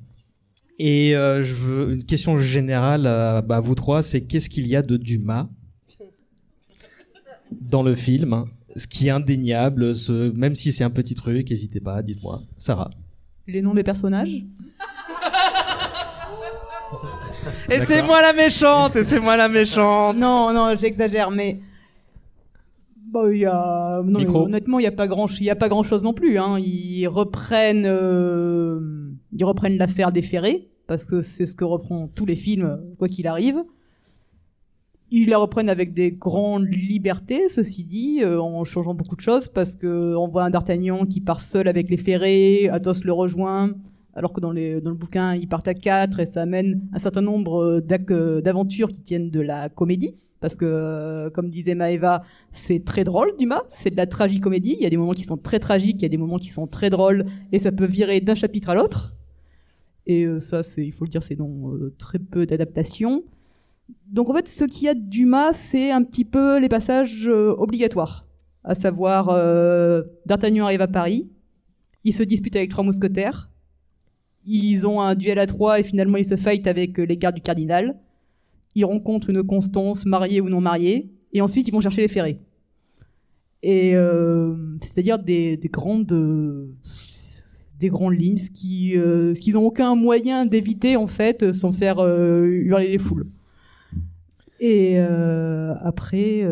Et 0.77 1.15
euh, 1.15 1.43
je 1.43 1.53
veux 1.53 1.93
une 1.93 2.05
question 2.05 2.38
générale 2.38 3.07
à, 3.07 3.41
bah, 3.41 3.57
à 3.57 3.59
vous 3.59 3.76
trois, 3.76 4.03
c'est 4.03 4.21
qu'est-ce 4.21 4.49
qu'il 4.49 4.67
y 4.67 4.76
a 4.76 4.81
de 4.81 4.97
Dumas 4.97 5.47
dans 7.51 7.84
le 7.84 7.95
film 7.95 8.45
Ce 8.76 8.88
qui 8.88 9.07
est 9.07 9.11
indéniable, 9.11 9.95
ce, 9.95 10.31
même 10.38 10.55
si 10.55 10.71
c'est 10.71 10.84
un 10.84 10.89
petit 10.89 11.15
truc, 11.15 11.49
n'hésitez 11.49 11.80
pas, 11.80 12.01
dites-moi. 12.01 12.43
Sarah. 12.57 12.91
Les 13.47 13.61
noms 13.61 13.73
des 13.73 13.84
personnages? 13.84 14.30
Et 17.69 17.80
c'est 17.85 18.01
moi 18.01 18.21
la 18.21 18.34
méchante, 18.34 18.95
et 18.95 19.03
c'est 19.03 19.19
moi 19.19 19.38
la 19.38 19.47
méchante. 19.47 20.17
Non, 20.17 20.51
non, 20.53 20.76
j'exagère, 20.77 21.30
mais 21.31 21.59
Bah, 23.11 23.31
il 23.31 23.40
y 23.40 23.45
a... 23.45 24.02
non, 24.03 24.44
honnêtement, 24.45 24.80
il 24.80 24.84
n'y 24.84 24.88
a 24.88 24.91
pas 24.91 25.07
grand, 25.07 25.27
il 25.40 25.49
a 25.49 25.56
pas 25.56 25.69
grand 25.69 25.84
chose 25.84 26.03
non 26.03 26.14
plus. 26.14 26.38
Hein. 26.38 26.60
Ils 26.60 27.07
reprennent, 27.07 27.86
euh, 27.86 29.10
ils 29.31 29.45
reprennent 29.45 29.77
l'affaire 29.77 30.11
des 30.11 30.22
ferrés 30.22 30.69
parce 30.90 31.06
que 31.06 31.22
c'est 31.22 31.45
ce 31.45 31.56
que 31.56 31.64
reprend 31.64 32.07
tous 32.07 32.26
les 32.26 32.36
films, 32.36 32.81
quoi 32.98 33.07
qu'il 33.07 33.27
arrive. 33.27 33.64
Ils 35.11 35.30
la 35.30 35.38
reprennent 35.38 35.69
avec 35.69 35.94
des 35.94 36.11
grandes 36.11 36.68
libertés, 36.68 37.48
ceci 37.48 37.84
dit, 37.84 38.22
euh, 38.23 38.41
en 38.41 38.65
changeant 38.65 38.95
beaucoup 38.95 39.15
de 39.15 39.22
choses, 39.22 39.48
parce 39.48 39.76
que 39.76 40.15
on 40.15 40.27
voit 40.27 40.44
un 40.44 40.49
D'Artagnan 40.49 41.06
qui 41.06 41.22
part 41.22 41.41
seul 41.41 41.68
avec 41.68 41.91
les 41.91 41.98
ferrés, 41.98 42.69
Athos 42.69 43.03
le 43.03 43.14
rejoint, 43.14 43.76
alors 44.15 44.34
que 44.34 44.41
dans, 44.41 44.52
les, 44.52 44.81
dans 44.81 44.90
le 44.90 44.95
bouquin, 44.95 45.36
ils 45.36 45.48
partent 45.48 45.68
à 45.68 45.76
quatre, 45.76 46.19
et 46.19 46.26
ça 46.26 46.41
amène 46.41 46.81
un 46.91 46.99
certain 46.99 47.22
nombre 47.22 47.64
euh, 47.64 47.88
euh, 48.10 48.41
d'aventures 48.41 48.91
qui 48.91 49.02
tiennent 49.02 49.30
de 49.30 49.41
la 49.41 49.69
comédie, 49.69 50.15
parce 50.39 50.55
que, 50.55 50.65
euh, 50.65 51.29
comme 51.29 51.49
disait 51.49 51.75
Maëva, 51.75 52.23
c'est 52.51 52.83
très 52.85 53.03
drôle, 53.03 53.33
Dumas, 53.37 53.63
c'est 53.69 53.89
de 53.89 53.97
la 53.97 54.07
tragicomédie, 54.07 54.75
il 54.77 54.83
y 54.83 54.85
a 54.85 54.89
des 54.89 54.97
moments 54.97 55.13
qui 55.13 55.23
sont 55.23 55.37
très 55.37 55.59
tragiques, 55.59 55.97
il 55.99 56.03
y 56.03 56.05
a 56.05 56.09
des 56.09 56.17
moments 56.17 56.37
qui 56.37 56.49
sont 56.49 56.67
très 56.67 56.89
drôles, 56.89 57.25
et 57.51 57.59
ça 57.59 57.71
peut 57.71 57.85
virer 57.85 58.21
d'un 58.21 58.35
chapitre 58.35 58.69
à 58.69 58.75
l'autre. 58.75 59.13
Et 60.05 60.23
euh, 60.23 60.39
ça, 60.39 60.61
il 60.77 60.93
faut 60.93 61.05
le 61.05 61.09
dire, 61.09 61.23
c'est 61.23 61.35
dans 61.35 61.73
euh, 61.73 61.93
très 61.97 62.19
peu 62.19 62.45
d'adaptations. 62.45 63.23
Donc 64.07 64.29
en 64.29 64.33
fait, 64.33 64.47
ce 64.47 64.63
qu'il 64.63 64.85
y 64.85 64.89
a 64.89 64.93
de 64.93 64.99
Dumas, 64.99 65.53
c'est 65.53 65.91
un 65.91 66.03
petit 66.03 66.25
peu 66.25 66.59
les 66.59 66.69
passages 66.69 67.27
obligatoires. 67.27 68.25
À 68.63 68.75
savoir, 68.75 69.27
D'Artagnan 70.25 70.65
arrive 70.65 70.81
à 70.81 70.87
Paris, 70.87 71.27
il 72.03 72.13
se 72.13 72.23
dispute 72.23 72.55
avec 72.55 72.69
trois 72.69 72.83
mousquetaires, 72.83 73.49
ils 74.45 74.85
ont 74.85 75.01
un 75.01 75.15
duel 75.15 75.39
à 75.39 75.47
trois 75.47 75.79
et 75.79 75.83
finalement 75.83 76.17
ils 76.17 76.25
se 76.25 76.35
fight 76.35 76.67
avec 76.67 76.97
les 76.97 77.17
gardes 77.17 77.35
du 77.35 77.41
cardinal, 77.41 77.97
ils 78.75 78.85
rencontrent 78.85 79.29
une 79.29 79.43
Constance, 79.43 80.05
mariée 80.05 80.41
ou 80.41 80.49
non 80.49 80.61
mariée, 80.61 81.11
et 81.33 81.41
ensuite 81.41 81.67
ils 81.67 81.71
vont 81.71 81.81
chercher 81.81 82.01
les 82.01 82.07
ferrés. 82.07 82.39
Et 83.61 83.95
euh, 83.95 84.55
c'est-à-dire 84.81 85.19
des, 85.19 85.57
des 85.57 85.67
grandes 85.67 86.11
euh, 86.13 86.73
des 87.77 87.89
grandes 87.89 88.19
lignes, 88.19 88.37
ce 88.37 88.49
euh, 88.97 89.33
qu'ils 89.33 89.53
n'ont 89.53 89.65
aucun 89.65 89.95
moyen 89.95 90.45
d'éviter 90.45 90.95
en 90.95 91.07
fait 91.07 91.51
sans 91.51 91.71
faire 91.71 91.99
hurler 91.99 92.89
les 92.89 92.97
foules. 92.97 93.27
Et 94.59 94.97
après, 94.97 96.39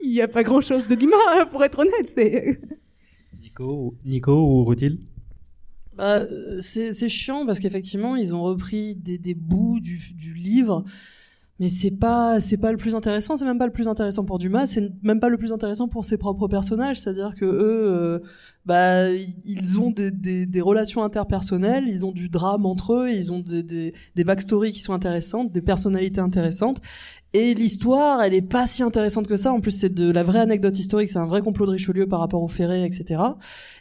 il 0.00 0.10
n'y 0.10 0.20
a 0.20 0.28
pas 0.28 0.42
grand-chose 0.42 0.86
de 0.86 0.94
Dumas, 0.94 1.16
hein, 1.34 1.46
pour 1.50 1.64
être 1.64 1.78
honnête. 1.78 2.14
Nico, 3.40 3.94
Nico 4.04 4.32
ou 4.32 4.64
Rutil? 4.64 5.00
Bah, 5.96 6.18
euh, 6.18 6.60
c'est 6.62 6.92
c'est 6.92 7.08
chiant 7.08 7.44
parce 7.46 7.58
qu'effectivement 7.58 8.16
ils 8.16 8.34
ont 8.34 8.42
repris 8.42 8.94
des, 8.96 9.18
des 9.18 9.34
bouts 9.34 9.80
du, 9.80 9.98
du 10.14 10.34
livre, 10.34 10.84
mais 11.58 11.68
c'est 11.68 11.90
pas 11.90 12.40
c'est 12.40 12.56
pas 12.56 12.70
le 12.72 12.78
plus 12.78 12.94
intéressant. 12.94 13.36
C'est 13.36 13.44
même 13.44 13.58
pas 13.58 13.66
le 13.66 13.72
plus 13.72 13.88
intéressant 13.88 14.24
pour 14.24 14.38
Dumas. 14.38 14.66
C'est 14.66 14.90
même 15.02 15.20
pas 15.20 15.28
le 15.28 15.36
plus 15.36 15.52
intéressant 15.52 15.88
pour 15.88 16.04
ses 16.04 16.16
propres 16.16 16.48
personnages. 16.48 17.00
C'est-à-dire 17.00 17.34
que 17.34 17.44
eux, 17.44 17.84
euh, 17.86 18.18
bah 18.70 19.10
ils- 19.10 19.80
ont 19.80 19.90
des, 19.90 20.60
relations 20.60 21.02
interpersonnelles, 21.02 21.86
ils 21.88 22.06
ont 22.06 22.12
du 22.12 22.28
drame 22.28 22.66
entre 22.66 22.94
eux, 22.94 23.10
ils 23.10 23.32
ont 23.32 23.40
des 23.40 24.24
backstories 24.24 24.70
qui 24.70 24.80
sont 24.80 24.92
intéressantes, 24.92 25.50
des 25.50 25.60
personnalités 25.60 26.20
intéressantes. 26.20 26.80
Et 27.32 27.54
l'histoire, 27.54 28.22
elle 28.22 28.34
est 28.34 28.42
pas 28.42 28.66
si 28.66 28.84
intéressante 28.84 29.26
que 29.26 29.36
ça. 29.36 29.52
En 29.52 29.60
plus, 29.60 29.72
c'est 29.72 29.92
de 29.92 30.10
la 30.10 30.24
vraie 30.24 30.40
anecdote 30.40 30.76
historique. 30.78 31.10
C'est 31.10 31.18
un 31.18 31.26
vrai 31.26 31.42
complot 31.42 31.66
de 31.66 31.70
Richelieu 31.72 32.08
par 32.08 32.18
rapport 32.20 32.42
aux 32.42 32.48
ferrés, 32.48 32.84
etc 32.84 33.20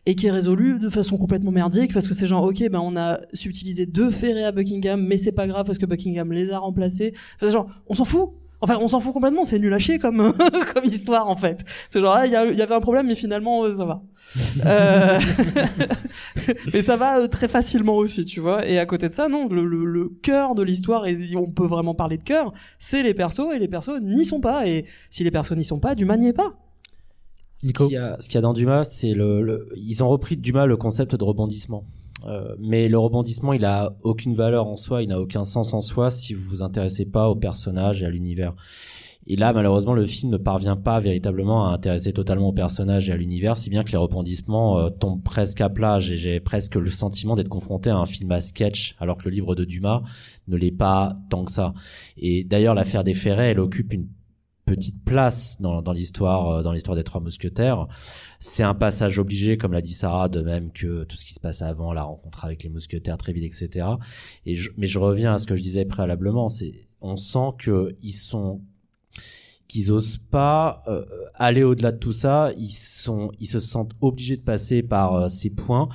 et 0.06 0.16
qui 0.16 0.28
est 0.28 0.32
résolu 0.32 0.80
de 0.80 0.90
façon 0.90 1.18
complètement 1.18 1.52
merdique 1.52 1.94
parce 1.94 2.08
que 2.08 2.14
c'est 2.14 2.26
genre 2.26 2.44
ok 2.44 2.70
ben 2.72 2.80
on 2.80 2.96
a 2.96 3.20
subtilisé 3.34 3.86
deux 3.86 4.12
ferrés 4.12 4.46
à 4.46 4.52
Buckingham 4.52 5.06
mais 5.06 5.18
c'est 5.18 5.34
pas 5.34 5.46
grave 5.46 5.66
parce 5.66 5.78
que 5.78 5.86
Buckingham 5.86 6.32
les 6.32 6.52
a 6.52 6.58
remplacés 6.58 7.14
enfin, 7.36 7.52
genre 7.52 7.70
on 7.88 7.94
s'en 7.96 8.06
fout 8.06 8.30
enfin 8.62 8.78
on 8.82 8.88
s'en 8.88 9.00
fout 9.00 9.14
complètement 9.14 9.44
c'est 9.46 9.60
nul 9.60 9.74
à 9.74 9.80
chier 9.80 10.00
comme 10.00 10.34
comme 10.74 10.86
histoire 10.86 11.28
en 11.30 11.36
fait. 11.36 11.64
C'est 11.90 12.02
genre 12.02 12.16
ah, 12.18 12.26
il 12.26 12.30
y, 12.30 12.58
y 12.58 12.62
avait 12.62 12.76
un 12.76 12.80
problème 12.80 13.08
mais 13.08 13.16
finalement 13.16 13.64
euh, 13.64 13.74
ça 13.76 13.86
va. 13.86 14.02
Euh, 14.66 15.20
mais 16.74 16.82
ça 16.82 16.98
va 16.98 17.20
euh, 17.20 17.28
très 17.28 17.48
facilement 17.48 17.96
aussi 17.96 18.26
tu 18.26 18.40
vois. 18.40 18.68
Et 18.68 18.80
à 18.80 18.86
côté 18.86 19.10
de 19.10 19.14
ça 19.14 19.28
non 19.28 19.48
le, 19.48 19.66
le, 19.66 19.86
le 19.86 20.10
cœur 20.22 20.56
de 20.56 20.64
l'histoire 20.64 21.08
et 21.08 21.18
on 21.36 21.50
peut 21.50 21.66
vraiment 21.66 21.96
parler 21.96 22.18
de 22.18 22.24
cœur 22.24 22.54
c'est 22.78 23.04
les 23.04 23.14
persos 23.14 23.54
et 23.54 23.60
les 23.60 23.68
persos 23.68 24.00
n'y 24.02 24.26
sont 24.26 24.40
pas. 24.42 24.68
Et 24.68 24.86
si 25.10 25.24
les 25.24 25.32
persos 25.32 25.54
n'y 25.56 25.64
sont 25.64 25.80
pas 25.80 25.96
Dumas 25.96 26.18
n'y 26.18 26.28
est 26.28 26.34
pas. 26.34 26.54
Ce 27.56 27.66
Nico 27.68 27.88
qu'il 27.88 27.96
y 27.96 27.98
a, 27.98 28.16
ce 28.20 28.28
qu'il 28.28 28.36
y 28.36 28.38
a 28.38 28.42
dans 28.42 28.54
Dumas, 28.54 28.86
c'est 28.86 29.12
le, 29.14 29.42
le- 29.42 29.68
ils 29.76 30.02
ont 30.02 30.08
repris 30.08 30.38
de 30.38 30.42
Dumas 30.42 30.66
le 30.66 30.78
concept 30.78 31.16
de 31.16 31.24
rebondissement. 31.26 31.84
Euh, 32.26 32.56
mais 32.60 32.90
le 32.90 32.98
rebondissement, 32.98 33.54
il 33.54 33.66
a 33.66 33.94
aucune 34.04 34.34
valeur 34.34 34.68
en 34.68 34.76
soi, 34.76 35.04
il 35.04 35.10
n'a 35.10 35.20
aucun 35.20 35.44
sens 35.44 35.74
en 35.74 35.82
soi 35.82 36.12
si 36.12 36.34
vous 36.34 36.44
vous 36.44 36.64
intéressez 36.64 37.06
pas 37.06 37.30
au 37.30 37.36
personnage 37.36 38.04
et 38.04 38.06
à 38.06 38.10
l'univers. 38.10 38.54
Et 39.28 39.36
là, 39.36 39.54
malheureusement, 39.54 39.94
le 39.94 40.08
film 40.08 40.32
ne 40.32 40.38
parvient 40.38 40.76
pas 40.76 41.00
véritablement 41.00 41.68
à 41.68 41.74
intéresser 41.74 42.14
totalement 42.14 42.50
au 42.50 42.52
personnage 42.52 43.10
et 43.10 43.12
à 43.12 43.16
l'univers, 43.16 43.58
si 43.58 43.70
bien 43.70 43.84
que 43.84 43.92
les 43.92 43.98
rebondissements 43.98 44.80
euh, 44.80 44.90
tombent 44.90 45.22
presque 45.22 45.62
à 45.62 45.70
plat. 45.70 46.00
J'ai, 46.00 46.40
presque 46.40 46.76
le 46.76 46.90
sentiment 46.90 47.36
d'être 47.36 47.50
confronté 47.50 47.92
à 47.92 47.98
un 47.98 48.08
film 48.08 48.32
à 48.32 48.42
sketch, 48.42 48.96
alors 49.00 49.18
que 49.18 49.26
le 49.26 49.32
livre 49.32 49.54
de 49.54 49.66
Dumas 49.66 50.02
ne 50.48 50.58
l'est 50.58 50.72
pas 50.72 51.16
tant 51.30 51.46
que 51.46 51.52
ça. 51.52 51.74
Et 52.18 52.44
d'ailleurs, 52.44 52.74
l'affaire 52.74 53.04
des 53.04 53.14
Ferrets, 53.14 53.52
elle 53.52 53.60
occupe 53.60 53.94
une 53.94 54.08
petite 54.66 55.04
place 55.04 55.60
dans, 55.60 55.82
dans 55.82 55.94
l'histoire 55.94 56.50
euh, 56.50 56.64
dans 56.64 56.72
l'histoire 56.72 56.96
des 56.96 57.04
trois 57.04 57.22
mousquetaires 57.22 57.88
c'est 58.40 58.64
un 58.64 58.76
passage 58.76 59.20
obligé 59.20 59.58
comme 59.58 59.74
l'a 59.74 59.82
dit 59.82 59.94
Sarah 59.94 60.30
de 60.30 60.42
même 60.42 60.72
que 60.72 61.04
tout 61.04 61.18
ce 61.18 61.26
qui 61.26 61.34
se 61.34 61.40
passe 61.40 61.62
avant 61.62 61.94
la 61.94 62.04
rencontre 62.04 62.46
avec 62.46 62.64
les 62.64 62.70
mousquetaires 62.70 63.18
très 63.18 63.34
vite 63.34 63.44
etc 63.44 63.86
mais 64.46 64.88
je 64.88 65.00
reviens 65.00 65.34
à 65.34 65.38
ce 65.38 65.46
que 65.46 65.56
je 65.56 65.62
disais 65.62 65.86
préalablement 65.86 66.50
c'est 66.50 66.88
on 67.02 67.18
sent 67.18 67.52
que 67.58 67.96
ils 68.02 68.14
sont 68.14 68.62
qu'ils 69.70 69.92
osent 69.92 70.18
pas 70.18 70.84
euh, 70.88 71.06
aller 71.36 71.64
au-delà 71.64 71.94
de 71.94 71.98
tout 71.98 72.12
ça. 72.12 72.52
Ils 72.58 72.72
sont 72.72 73.32
ils 73.40 73.48
se 73.48 73.62
sentent 73.62 73.94
obligés 74.02 74.36
de 74.36 74.42
passer 74.42 74.84
par 74.84 75.16
euh, 75.16 75.30
ces 75.30 75.52
points 75.52 75.88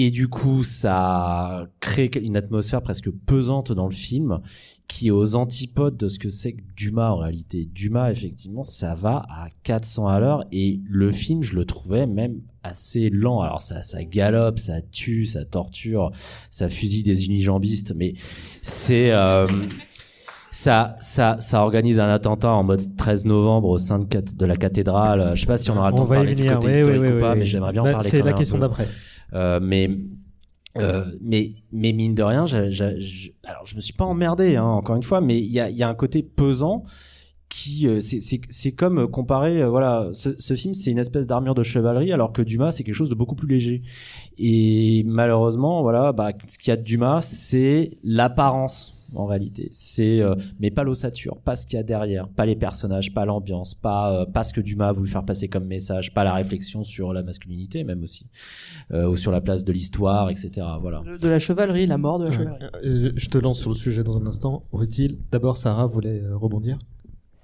et 0.00 0.10
du 0.10 0.28
coup 0.28 0.64
ça 0.64 1.68
crée 1.80 2.10
une 2.22 2.36
atmosphère 2.36 2.82
presque 2.82 3.10
pesante 3.10 3.72
dans 3.72 3.86
le 3.86 3.94
film 3.94 4.40
qui 4.88 5.08
est 5.08 5.10
aux 5.10 5.36
antipodes 5.36 5.96
de 5.96 6.08
ce 6.08 6.18
que 6.18 6.30
c'est 6.30 6.52
que 6.52 6.62
Dumas 6.74 7.10
en 7.10 7.16
réalité. 7.16 7.68
Dumas, 7.72 8.10
effectivement, 8.10 8.64
ça 8.64 8.94
va 8.94 9.24
à 9.28 9.46
400 9.62 10.08
à 10.08 10.18
l'heure 10.18 10.44
et 10.50 10.80
le 10.88 11.12
film, 11.12 11.42
je 11.42 11.54
le 11.54 11.64
trouvais 11.64 12.06
même 12.06 12.40
assez 12.64 13.08
lent. 13.08 13.40
Alors 13.40 13.62
ça, 13.62 13.82
ça 13.82 14.02
galope, 14.02 14.58
ça 14.58 14.80
tue, 14.80 15.26
ça 15.26 15.44
torture, 15.44 16.10
ça 16.50 16.68
fusille 16.68 17.04
des 17.04 17.26
unijambistes, 17.26 17.94
mais 17.94 18.14
c'est... 18.62 19.12
euh, 19.12 19.46
ça, 20.52 20.96
ça, 20.98 21.36
ça 21.38 21.62
organise 21.62 22.00
un 22.00 22.08
attentat 22.08 22.50
en 22.50 22.64
mode 22.64 22.80
13 22.96 23.24
novembre 23.24 23.68
au 23.68 23.78
sein 23.78 24.00
de, 24.00 24.44
la 24.46 24.56
cathédrale. 24.56 25.36
Je 25.36 25.42
sais 25.42 25.46
pas 25.46 25.56
si 25.56 25.70
on 25.70 25.76
aura 25.76 25.90
le 25.92 25.96
temps 25.96 26.04
de 26.04 26.08
parler 26.08 26.34
du 26.34 26.44
côté 26.44 26.66
oui, 26.66 26.72
historique 26.72 27.02
oui, 27.02 27.12
ou 27.12 27.20
pas, 27.20 27.36
mais 27.36 27.44
j'aimerais 27.44 27.70
bien 27.70 27.82
en 27.82 27.92
parler. 27.92 28.10
C'est 28.10 28.22
la 28.22 28.32
question 28.32 28.58
d'après. 28.58 28.88
Euh, 29.34 29.60
mais 29.62 29.90
euh, 30.78 31.04
mais 31.20 31.52
mais 31.72 31.92
mine 31.92 32.14
de 32.14 32.22
rien, 32.22 32.46
je- 32.46 33.30
alors 33.44 33.66
je 33.66 33.74
me 33.74 33.80
suis 33.80 33.92
pas 33.92 34.04
emmerdé 34.04 34.56
hein, 34.56 34.64
encore 34.64 34.96
une 34.96 35.02
fois, 35.02 35.20
mais 35.20 35.38
il 35.40 35.50
y 35.50 35.58
a, 35.60 35.68
y 35.70 35.82
a 35.82 35.88
un 35.88 35.94
côté 35.94 36.22
pesant 36.22 36.84
qui 37.48 37.88
euh, 37.88 37.98
c'est 38.00 38.72
comme 38.72 39.00
euh, 39.00 39.06
comparer 39.08 39.64
voilà 39.66 40.10
ce, 40.12 40.38
ce 40.38 40.54
film 40.54 40.72
c'est 40.72 40.92
une 40.92 40.98
espèce 40.98 41.26
d'armure 41.26 41.56
de 41.56 41.64
chevalerie 41.64 42.12
alors 42.12 42.32
que 42.32 42.42
Dumas 42.42 42.70
c'est 42.70 42.84
quelque 42.84 42.94
chose 42.94 43.08
de 43.08 43.16
beaucoup 43.16 43.34
plus 43.34 43.48
léger. 43.48 43.82
Et 44.38 45.02
malheureusement 45.04 45.82
voilà 45.82 46.12
bah 46.12 46.30
ce 46.46 46.58
qu'il 46.58 46.68
y 46.68 46.72
a 46.72 46.76
de 46.76 46.82
Dumas 46.84 47.22
c'est 47.22 47.98
l'apparence 48.04 48.99
en 49.14 49.26
réalité 49.26 49.68
c'est 49.72 50.20
euh, 50.20 50.34
mais 50.58 50.70
pas 50.70 50.84
l'ossature 50.84 51.38
pas 51.38 51.56
ce 51.56 51.66
qu'il 51.66 51.76
y 51.76 51.80
a 51.80 51.82
derrière 51.82 52.28
pas 52.28 52.46
les 52.46 52.56
personnages 52.56 53.12
pas 53.12 53.24
l'ambiance 53.24 53.74
pas 53.74 54.12
euh, 54.12 54.26
pas 54.26 54.44
ce 54.44 54.52
que 54.52 54.60
Dumas 54.60 54.88
a 54.88 54.92
voulu 54.92 55.08
faire 55.08 55.24
passer 55.24 55.48
comme 55.48 55.66
message 55.66 56.12
pas 56.14 56.24
la 56.24 56.34
réflexion 56.34 56.84
sur 56.84 57.12
la 57.12 57.22
masculinité 57.22 57.84
même 57.84 58.02
aussi 58.02 58.26
euh, 58.92 59.08
ou 59.08 59.16
sur 59.16 59.32
la 59.32 59.40
place 59.40 59.64
de 59.64 59.72
l'histoire 59.72 60.30
etc 60.30 60.66
voilà 60.80 61.02
de, 61.20 61.28
la 61.28 61.38
chevalerie 61.38 61.86
la 61.86 61.98
mort 61.98 62.18
de 62.18 62.24
la 62.26 62.30
chevalerie 62.30 62.60
Euh, 62.84 63.12
je 63.16 63.28
te 63.28 63.38
lance 63.38 63.60
sur 63.60 63.70
le 63.70 63.76
sujet 63.76 64.02
dans 64.02 64.16
un 64.16 64.26
instant. 64.26 64.64
Rutil, 64.72 65.18
d'abord 65.30 65.56
Sarah 65.56 65.86
voulait 65.86 66.22
rebondir? 66.32 66.78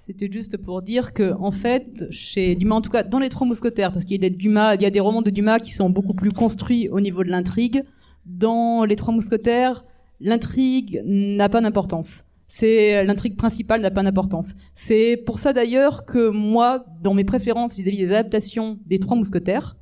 C'était 0.05 0.31
juste 0.31 0.57
pour 0.57 0.81
dire 0.81 1.13
que, 1.13 1.33
en 1.33 1.51
fait, 1.51 2.05
chez 2.11 2.55
Dumas, 2.55 2.75
en 2.75 2.81
tout 2.81 2.89
cas 2.89 3.03
dans 3.03 3.19
les 3.19 3.29
Trois 3.29 3.45
Mousquetaires, 3.45 3.91
parce 3.91 4.05
qu'il 4.05 4.21
y 4.21 4.25
a 4.25 4.29
des 4.29 4.35
Dumas, 4.35 4.75
il 4.75 4.81
y 4.81 4.85
a 4.85 4.89
des 4.89 5.01
romans 5.01 5.21
de 5.21 5.29
Dumas 5.29 5.59
qui 5.59 5.71
sont 5.73 5.89
beaucoup 5.89 6.13
plus 6.13 6.31
construits 6.31 6.87
au 6.89 7.01
niveau 7.01 7.23
de 7.23 7.29
l'intrigue. 7.29 7.83
Dans 8.25 8.85
les 8.85 8.95
Trois 8.95 9.13
Mousquetaires, 9.13 9.83
l'intrigue 10.19 11.01
n'a 11.05 11.49
pas 11.49 11.61
d'importance. 11.61 12.23
C'est 12.47 13.03
l'intrigue 13.03 13.35
principale 13.35 13.81
n'a 13.81 13.91
pas 13.91 14.03
d'importance. 14.03 14.53
C'est 14.73 15.17
pour 15.17 15.37
ça 15.37 15.51
d'ailleurs 15.53 16.05
que 16.05 16.29
moi, 16.29 16.85
dans 17.01 17.13
mes 17.13 17.25
préférences 17.25 17.75
vis-à-vis 17.75 17.97
des 17.97 18.09
adaptations 18.11 18.79
des 18.85 18.99
Trois 18.99 19.17
Mousquetaires, 19.17 19.77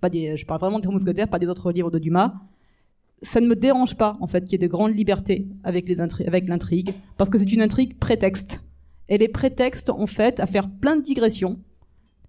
pas 0.00 0.10
des, 0.10 0.36
je 0.36 0.46
parle 0.46 0.60
vraiment 0.60 0.78
des 0.78 0.84
Trois 0.84 0.94
Mousquetaires, 0.94 1.28
pas 1.28 1.38
des 1.38 1.48
autres 1.48 1.72
livres 1.72 1.90
de 1.90 1.98
Dumas. 1.98 2.34
Ça 3.22 3.40
ne 3.40 3.46
me 3.46 3.56
dérange 3.56 3.96
pas, 3.96 4.16
en 4.20 4.26
fait, 4.26 4.44
qu'il 4.44 4.52
y 4.52 4.54
ait 4.56 4.66
de 4.66 4.70
grandes 4.70 4.94
libertés 4.94 5.48
avec 5.64 5.88
l'intrigue, 5.88 6.92
parce 7.16 7.30
que 7.30 7.38
c'est 7.38 7.52
une 7.52 7.62
intrigue 7.62 7.98
prétexte. 7.98 8.60
Elle 9.08 9.22
est 9.22 9.28
prétexte, 9.28 9.90
en 9.90 10.06
fait, 10.06 10.40
à 10.40 10.46
faire 10.46 10.70
plein 10.70 10.96
de 10.96 11.02
digressions. 11.02 11.58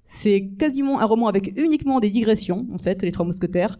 C'est 0.05 0.51
quasiment 0.57 0.99
un 0.99 1.05
roman 1.05 1.27
avec 1.27 1.53
uniquement 1.57 1.99
des 1.99 2.09
digressions, 2.09 2.65
en 2.73 2.77
fait, 2.77 3.03
les 3.03 3.11
Trois 3.11 3.25
Mousquetaires, 3.25 3.77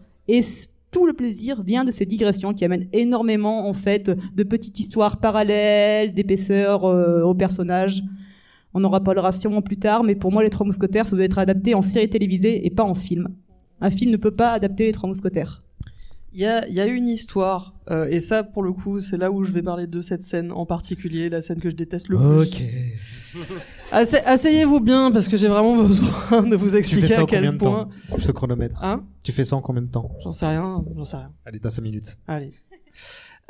tout 0.96 1.04
le 1.04 1.12
plaisir 1.12 1.62
vient 1.62 1.84
de 1.84 1.92
ces 1.92 2.06
digressions 2.06 2.54
qui 2.54 2.64
amènent 2.64 2.88
énormément, 2.94 3.68
en 3.68 3.74
fait, 3.74 4.10
de 4.34 4.42
petites 4.44 4.80
histoires 4.80 5.18
parallèles, 5.18 6.14
d'épaisseur 6.14 6.86
euh, 6.86 7.20
aux 7.20 7.34
personnages. 7.34 8.02
On 8.72 8.82
en 8.82 8.88
reparlera 8.88 9.30
sûrement 9.30 9.60
plus 9.60 9.76
tard, 9.76 10.04
mais 10.04 10.14
pour 10.14 10.32
moi, 10.32 10.42
Les 10.42 10.48
Trois 10.48 10.64
Mousquetaires, 10.64 11.06
ça 11.06 11.14
doit 11.14 11.26
être 11.26 11.38
adapté 11.38 11.74
en 11.74 11.82
série 11.82 12.08
télévisée 12.08 12.66
et 12.66 12.70
pas 12.70 12.82
en 12.82 12.94
film. 12.94 13.28
Un 13.82 13.90
film 13.90 14.10
ne 14.10 14.16
peut 14.16 14.30
pas 14.30 14.52
adapter 14.52 14.86
Les 14.86 14.92
Trois 14.92 15.10
Mousquetaires. 15.10 15.62
Il 16.32 16.40
y 16.40 16.46
a, 16.46 16.66
y 16.66 16.80
a 16.80 16.86
une 16.86 17.08
histoire, 17.08 17.74
euh, 17.90 18.06
et 18.06 18.18
ça, 18.18 18.42
pour 18.42 18.62
le 18.62 18.72
coup, 18.72 18.98
c'est 18.98 19.18
là 19.18 19.30
où 19.30 19.44
je 19.44 19.52
vais 19.52 19.62
parler 19.62 19.86
de 19.86 20.00
cette 20.00 20.22
scène 20.22 20.50
en 20.50 20.64
particulier, 20.64 21.28
la 21.28 21.42
scène 21.42 21.60
que 21.60 21.68
je 21.68 21.76
déteste 21.76 22.08
le 22.08 22.16
plus. 22.16 22.56
Asseyez-vous 23.92 24.80
bien, 24.80 25.10
parce 25.12 25.28
que 25.28 25.36
j'ai 25.36 25.48
vraiment 25.48 25.76
besoin 25.84 26.42
de 26.42 26.56
vous 26.56 26.76
expliquer 26.76 27.14
à 27.14 27.24
quel 27.24 27.56
point. 27.56 27.88
temps? 28.10 28.18
Ce 28.18 28.32
chronomètre. 28.32 28.82
Hein? 28.82 29.04
Tu 29.22 29.32
fais 29.32 29.44
ça 29.44 29.56
en 29.56 29.60
combien 29.62 29.82
de 29.82 29.90
temps? 29.90 30.10
J'en 30.22 30.32
sais 30.32 30.46
rien, 30.46 30.84
j'en 30.96 31.04
sais 31.04 31.16
rien. 31.16 31.32
Allez, 31.44 31.60
t'as 31.60 31.70
5 31.70 31.82
minutes. 31.82 32.16
Allez. 32.26 32.52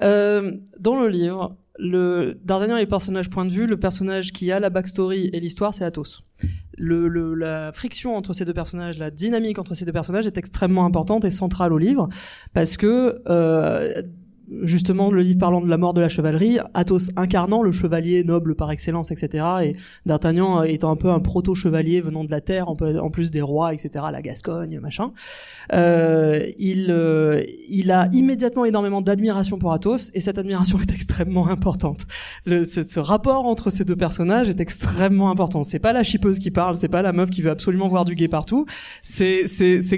Euh, 0.02 0.52
dans 0.78 1.00
le 1.00 1.08
livre, 1.08 1.56
le 1.78 2.38
D'Artagnan 2.44 2.76
est 2.76 2.82
le 2.82 2.88
personnage 2.88 3.30
point 3.30 3.44
de 3.46 3.50
vue. 3.50 3.66
Le 3.66 3.78
personnage 3.78 4.32
qui 4.32 4.52
a 4.52 4.60
la 4.60 4.68
backstory 4.70 5.30
et 5.32 5.40
l'histoire, 5.40 5.72
c'est 5.72 5.84
Athos. 5.84 6.20
Le, 6.76 7.08
le- 7.08 7.34
la 7.34 7.72
friction 7.72 8.14
entre 8.16 8.34
ces 8.34 8.44
deux 8.44 8.52
personnages, 8.52 8.98
la 8.98 9.10
dynamique 9.10 9.58
entre 9.58 9.72
ces 9.74 9.86
deux 9.86 9.92
personnages 9.92 10.26
est 10.26 10.36
extrêmement 10.36 10.84
importante 10.84 11.24
et 11.24 11.30
centrale 11.30 11.72
au 11.72 11.78
livre 11.78 12.08
parce 12.52 12.76
que 12.76 13.22
euh, 13.28 14.02
justement 14.62 15.10
le 15.10 15.23
livre 15.23 15.39
parlant 15.39 15.60
de 15.60 15.68
la 15.68 15.77
mort 15.77 15.94
de 15.94 16.01
la 16.01 16.09
chevalerie, 16.09 16.59
Athos 16.74 17.10
incarnant 17.16 17.62
le 17.62 17.73
chevalier 17.73 18.24
noble 18.24 18.55
par 18.55 18.70
excellence, 18.70 19.10
etc. 19.10 19.44
Et 19.64 19.73
D'Artagnan 20.06 20.62
étant 20.62 20.90
un 20.90 20.97
peu 20.97 21.10
un 21.10 21.20
proto-chevalier 21.20 22.01
venant 22.01 22.24
de 22.24 22.31
la 22.31 22.40
terre, 22.40 22.68
en 22.68 23.10
plus 23.10 23.31
des 23.31 23.43
rois, 23.43 23.74
etc. 23.74 24.05
La 24.12 24.23
Gascogne, 24.23 24.78
machin. 24.81 25.12
Euh, 25.73 26.47
il, 26.59 26.89
euh, 26.90 27.43
il 27.68 27.90
a 27.90 28.09
immédiatement 28.12 28.64
énormément 28.64 29.01
d'admiration 29.01 29.59
pour 29.59 29.73
Athos 29.73 30.10
et 30.14 30.20
cette 30.20 30.39
admiration 30.39 30.78
est 30.81 30.93
extrêmement 30.93 31.48
importante. 31.48 32.06
Le, 32.44 32.64
ce, 32.64 32.82
ce 32.82 33.01
rapport 33.01 33.47
entre 33.47 33.70
ces 33.70 33.85
deux 33.85 33.97
personnages 33.97 34.48
est 34.48 34.60
extrêmement 34.60 35.31
important. 35.31 35.62
C'est 35.62 35.78
pas 35.78 35.93
la 35.93 36.02
chipeuse 36.02 36.39
qui 36.39 36.51
parle, 36.51 36.77
c'est 36.77 36.89
pas 36.89 37.02
la 37.02 37.12
meuf 37.12 37.31
qui 37.31 37.43
veut 37.43 37.51
absolument 37.51 37.89
voir 37.89 38.05
du 38.05 38.14
gay 38.14 38.28
partout. 38.28 38.66
C'est 39.02 39.44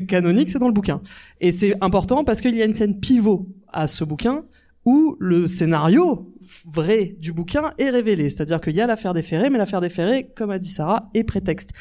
canonique, 0.06 0.50
c'est 0.50 0.58
dans 0.58 0.68
le 0.68 0.72
bouquin. 0.72 1.00
Et 1.40 1.50
c'est 1.50 1.74
important 1.80 2.24
parce 2.24 2.40
qu'il 2.40 2.54
y 2.54 2.62
a 2.62 2.64
une 2.64 2.72
scène 2.72 2.98
pivot 2.98 3.46
à 3.72 3.88
ce 3.88 4.04
bouquin 4.04 4.44
où 4.84 5.16
le 5.18 5.46
scénario 5.46 6.32
vrai 6.64 7.14
du 7.18 7.34
bouquin 7.34 7.74
est 7.76 7.90
révélé. 7.90 8.30
C'est-à-dire 8.30 8.58
qu'il 8.58 8.74
y 8.74 8.80
a 8.80 8.86
l'affaire 8.86 9.12
des 9.12 9.20
ferrés, 9.20 9.50
mais 9.50 9.58
l'affaire 9.58 9.82
des 9.82 9.90
ferrés, 9.90 10.30
comme 10.34 10.48
a 10.50 10.58
dit 10.58 10.70
Sarah, 10.70 11.10
est 11.12 11.24
prétexte. 11.24 11.72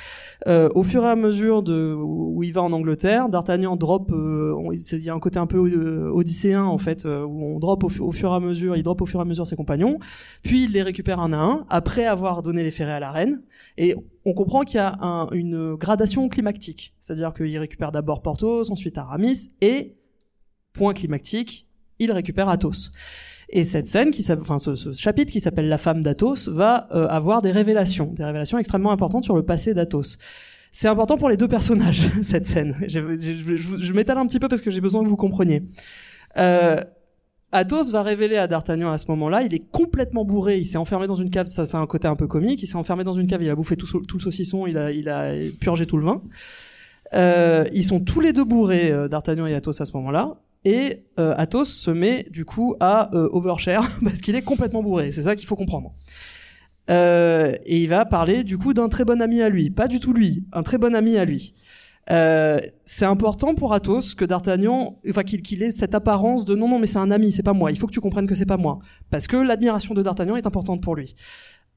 Euh, 0.48 0.68
au 0.76 0.84
fur 0.84 1.06
et 1.06 1.08
à 1.08 1.16
mesure 1.16 1.64
de 1.64 1.96
où 1.98 2.44
il 2.44 2.52
va 2.52 2.64
en 2.64 2.74
Angleterre, 2.74 3.30
D'Artagnan 3.30 3.78
drop. 3.78 4.12
euh, 4.12 4.54
il 4.74 5.00
y 5.00 5.10
a 5.10 5.14
un 5.14 5.20
côté 5.22 5.40
un 5.40 5.48
peu 5.48 5.58
euh, 5.58 6.12
odysséen 6.12 6.66
en 6.66 6.78
fait, 6.80 7.06
euh, 7.06 7.24
où 7.24 7.46
on 7.46 7.60
drop 7.60 7.86
au, 7.86 7.90
fu- 7.90 8.02
au 8.02 8.12
fur 8.12 8.34
et 8.34 8.36
à 8.36 8.42
mesure, 8.42 8.76
il 8.76 8.84
drop 8.84 9.02
au 9.02 9.06
fur 9.06 9.20
et 9.20 9.22
à 9.22 9.26
mesure 9.26 9.48
ses 9.48 9.56
compagnons, 9.56 10.00
puis 10.44 10.66
il 10.66 10.72
les 10.74 10.82
récupère 10.82 11.22
un 11.22 11.32
à 11.32 11.38
un 11.38 11.66
après 11.70 12.06
avoir 12.06 12.42
donné 12.42 12.62
les 12.62 12.72
ferrés 12.72 12.92
à 12.92 13.00
la 13.00 13.12
reine. 13.12 13.42
Et 13.78 13.96
on 14.26 14.34
comprend 14.34 14.64
qu'il 14.64 14.78
y 14.78 14.82
a 14.82 14.98
un- 15.02 15.30
une 15.32 15.76
gradation 15.76 16.28
climactique, 16.28 16.94
c'est-à-dire 17.00 17.34
qu'il 17.34 17.58
récupère 17.58 17.94
d'abord 17.94 18.22
Porthos, 18.22 18.70
ensuite 18.70 18.98
Aramis, 18.98 19.48
et 19.62 19.96
point 20.74 20.94
climactique, 20.94 21.67
il 22.00 22.12
récupère 22.12 22.50
Athos. 22.50 22.92
Et 23.50 23.64
cette 23.64 23.88
scène, 23.88 24.12
qui 24.12 24.26
enfin 24.32 24.60
ce, 24.60 24.94
chapitre 24.94 25.32
qui 25.32 25.40
s'appelle 25.40 25.70
La 25.70 25.78
femme 25.78 26.04
d'Athos, 26.04 26.50
va 26.50 26.88
euh, 26.92 27.08
avoir 27.08 27.42
des 27.42 27.52
révélations, 27.52 28.14
des 28.14 28.24
révélations 28.24 28.58
extrêmement 28.58 28.92
importantes 28.92 29.24
sur 29.24 29.36
le 29.36 29.44
passé 29.44 29.74
d'Athos. 29.74 30.18
C'est 30.72 30.90
important 30.90 31.18
pour 31.18 31.30
les 31.30 31.38
deux 31.38 31.48
personnages 31.48 32.10
cette 32.24 32.46
scène. 32.46 32.76
Je 32.88 33.94
m'étale 33.94 34.18
un 34.18 34.28
petit 34.28 34.40
peu 34.40 34.50
parce 34.50 34.62
que 34.62 34.70
j'ai 34.70 34.82
besoin 34.82 35.04
que 35.04 35.08
vous 35.08 35.16
compreniez. 35.16 35.64
Euh, 36.38 36.82
Athos 37.54 37.90
va 37.92 38.04
révéler 38.04 38.36
à 38.36 38.48
D'Artagnan 38.48 38.92
à 38.92 38.98
ce 38.98 39.06
moment-là, 39.10 39.42
il 39.44 39.54
est 39.54 39.72
complètement 39.72 40.26
bourré, 40.26 40.58
il 40.58 40.66
s'est 40.66 40.78
enfermé 40.78 41.08
dans 41.08 41.16
une 41.16 41.30
cave, 41.30 41.48
ça 41.48 41.66
c'est 41.66 41.78
un 41.78 41.88
côté 41.88 42.10
un 42.10 42.18
peu 42.18 42.28
comique, 42.28 42.62
il 42.62 42.68
s'est 42.68 42.76
enfermé 42.76 43.06
dans 43.06 43.14
une 43.14 43.26
cave, 43.26 43.42
il 43.42 43.50
a 43.50 43.56
bouffé 43.56 43.78
tout, 43.78 43.88
tout 44.02 44.18
le 44.18 44.22
saucisson, 44.22 44.68
il 44.68 44.78
a, 44.78 44.92
il 44.92 45.08
a 45.08 45.34
purgé 45.62 45.86
tout 45.86 45.96
le 45.96 46.04
vin. 46.04 46.22
Euh, 47.14 47.64
ils 47.74 47.86
sont 47.86 48.02
tous 48.02 48.20
les 48.20 48.34
deux 48.34 48.44
bourrés, 48.44 48.92
euh, 48.92 49.08
D'Artagnan 49.08 49.48
et 49.48 49.56
Athos 49.56 49.82
à 49.82 49.86
ce 49.86 49.96
moment-là. 49.96 50.36
Et 50.68 51.06
euh, 51.18 51.34
Athos 51.38 51.64
se 51.64 51.90
met 51.92 52.28
du 52.30 52.44
coup 52.44 52.76
à 52.82 53.16
euh, 53.16 53.30
overshare 53.32 53.90
parce 54.04 54.20
qu'il 54.20 54.36
est 54.36 54.42
complètement 54.42 54.84
bourré. 54.84 55.14
C'est 55.14 55.24
ça 55.24 55.38
qu'il 55.38 55.48
faut 55.48 55.56
comprendre. 55.56 55.94
Euh, 56.90 57.56
et 57.66 57.80
il 57.82 57.88
va 57.88 58.04
parler 58.04 58.44
du 58.44 58.58
coup 58.58 58.74
d'un 58.74 58.90
très 58.90 59.06
bon 59.06 59.22
ami 59.22 59.42
à 59.42 59.48
lui, 59.48 59.70
pas 59.70 59.88
du 59.88 60.02
tout 60.02 60.12
lui, 60.12 60.44
un 60.52 60.64
très 60.64 60.78
bon 60.78 60.94
ami 60.94 61.18
à 61.18 61.24
lui. 61.24 61.54
C'est 62.10 63.06
important 63.06 63.54
pour 63.56 63.74
Athos 63.74 64.16
que 64.18 64.26
D'Artagnan, 64.26 65.00
enfin 65.10 65.24
qu'il 65.24 65.42
qu'il 65.42 65.64
ait 65.64 65.72
cette 65.72 65.96
apparence 65.96 66.44
de 66.44 66.54
non 66.54 66.68
non 66.68 66.80
mais 66.80 66.88
c'est 66.88 67.00
un 67.00 67.12
ami, 67.12 67.32
c'est 67.32 67.44
pas 67.44 67.54
moi. 67.54 67.72
Il 67.72 67.78
faut 67.78 67.88
que 67.88 67.94
tu 67.94 68.02
comprennes 68.02 68.28
que 68.28 68.36
c'est 68.36 68.46
pas 68.46 68.58
moi, 68.58 68.80
parce 69.10 69.28
que 69.28 69.38
l'admiration 69.38 69.94
de 69.94 70.02
D'Artagnan 70.02 70.36
est 70.36 70.48
importante 70.48 70.82
pour 70.82 70.96
lui. 70.96 71.16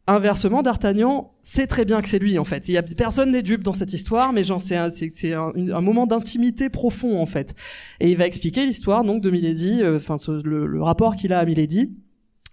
Inversement, 0.06 0.62
D'Artagnan 0.62 1.32
sait 1.40 1.66
très 1.66 1.84
bien 1.84 2.00
que 2.00 2.08
c'est 2.08 2.18
lui 2.18 2.38
en 2.38 2.44
fait. 2.44 2.68
Il 2.68 2.72
y 2.72 2.78
a 2.78 2.82
personne 2.82 3.30
n'est 3.30 3.42
dupe 3.42 3.62
dans 3.62 3.72
cette 3.72 3.92
histoire, 3.92 4.32
mais 4.32 4.42
genre 4.42 4.60
c'est 4.60 4.76
un, 5.32 5.80
moment 5.80 6.06
d'intimité 6.06 6.68
profond 6.68 7.20
en 7.20 7.26
fait. 7.26 7.54
Et 8.00 8.10
il 8.10 8.16
va 8.16 8.26
expliquer 8.26 8.66
l'histoire 8.66 9.04
donc 9.04 9.22
de 9.22 9.30
Milady, 9.30 9.82
euh, 9.82 9.96
enfin 9.96 10.16
le, 10.44 10.66
le 10.66 10.82
rapport 10.82 11.16
qu'il 11.16 11.32
a 11.32 11.38
à 11.38 11.44
Milady 11.44 11.94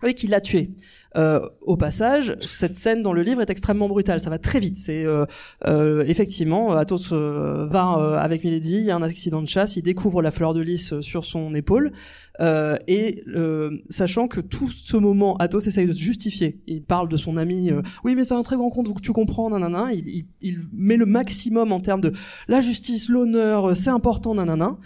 et 0.06 0.14
qu'il 0.14 0.30
l'a 0.30 0.42
tué. 0.42 0.72
Euh, 1.16 1.40
au 1.62 1.78
passage, 1.78 2.36
cette 2.42 2.76
scène 2.76 3.02
dans 3.02 3.14
le 3.14 3.22
livre 3.24 3.42
est 3.42 3.50
extrêmement 3.50 3.88
brutale. 3.88 4.20
Ça 4.20 4.30
va 4.30 4.38
très 4.38 4.60
vite. 4.60 4.78
C'est 4.78 5.06
euh, 5.06 5.26
euh, 5.66 6.04
effectivement 6.06 6.74
Athos 6.74 7.14
euh, 7.14 7.66
va 7.70 7.96
euh, 7.98 8.18
avec 8.18 8.44
Milady. 8.44 8.78
Il 8.80 8.84
y 8.86 8.92
a 8.92 8.96
un 8.96 9.02
accident 9.02 9.42
de 9.42 9.48
chasse. 9.48 9.78
Il 9.78 9.84
découvre 9.84 10.22
la 10.22 10.32
fleur 10.32 10.54
de 10.54 10.62
lys 10.62 10.94
euh, 10.94 11.02
sur 11.02 11.26
son 11.26 11.56
épaule. 11.56 11.92
Euh, 12.40 12.78
et 12.88 13.24
euh, 13.36 13.72
sachant 13.90 14.28
que 14.28 14.42
tout 14.42 14.70
ce 14.70 14.98
moment, 14.98 15.38
Athos 15.38 15.62
essaye 15.62 15.88
de 15.88 15.94
se 15.94 16.02
justifier. 16.02 16.62
Il 16.68 16.84
parle 16.84 17.10
de 17.10 17.18
son 17.18 17.38
ami. 17.38 17.72
euh, 17.72 17.82
oui, 18.04 18.14
mais 18.16 18.24
c'est 18.24 18.36
un 18.36 18.44
très 18.44 18.58
grand 18.58 18.70
compte. 18.70 18.88
tu 19.02 19.12
comprends. 19.14 19.50
Nanana. 19.50 19.94
Il, 19.94 20.08
il, 20.08 20.26
il 20.42 20.60
met 20.74 20.98
le 20.98 21.06
maximum 21.06 21.72
en 21.72 21.80
termes 21.80 22.02
de 22.02 22.12
la 22.48 22.62
justice, 22.62 23.10
l'honneur. 23.10 23.70
euh, 23.70 23.74
C'est 23.76 23.90
important. 23.90 24.36
Nanana. 24.36 24.78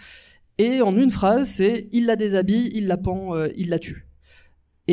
Et 0.57 0.81
en 0.81 0.95
une 0.95 1.10
phrase, 1.10 1.48
c'est 1.49 1.88
il 1.91 2.06
la 2.06 2.15
déshabille, 2.15 2.69
il 2.76 2.85
la 2.88 2.98
pend, 2.98 3.35
euh, 3.35 3.48
il 3.56 3.69
la 3.69 3.80
tue. 3.80 4.06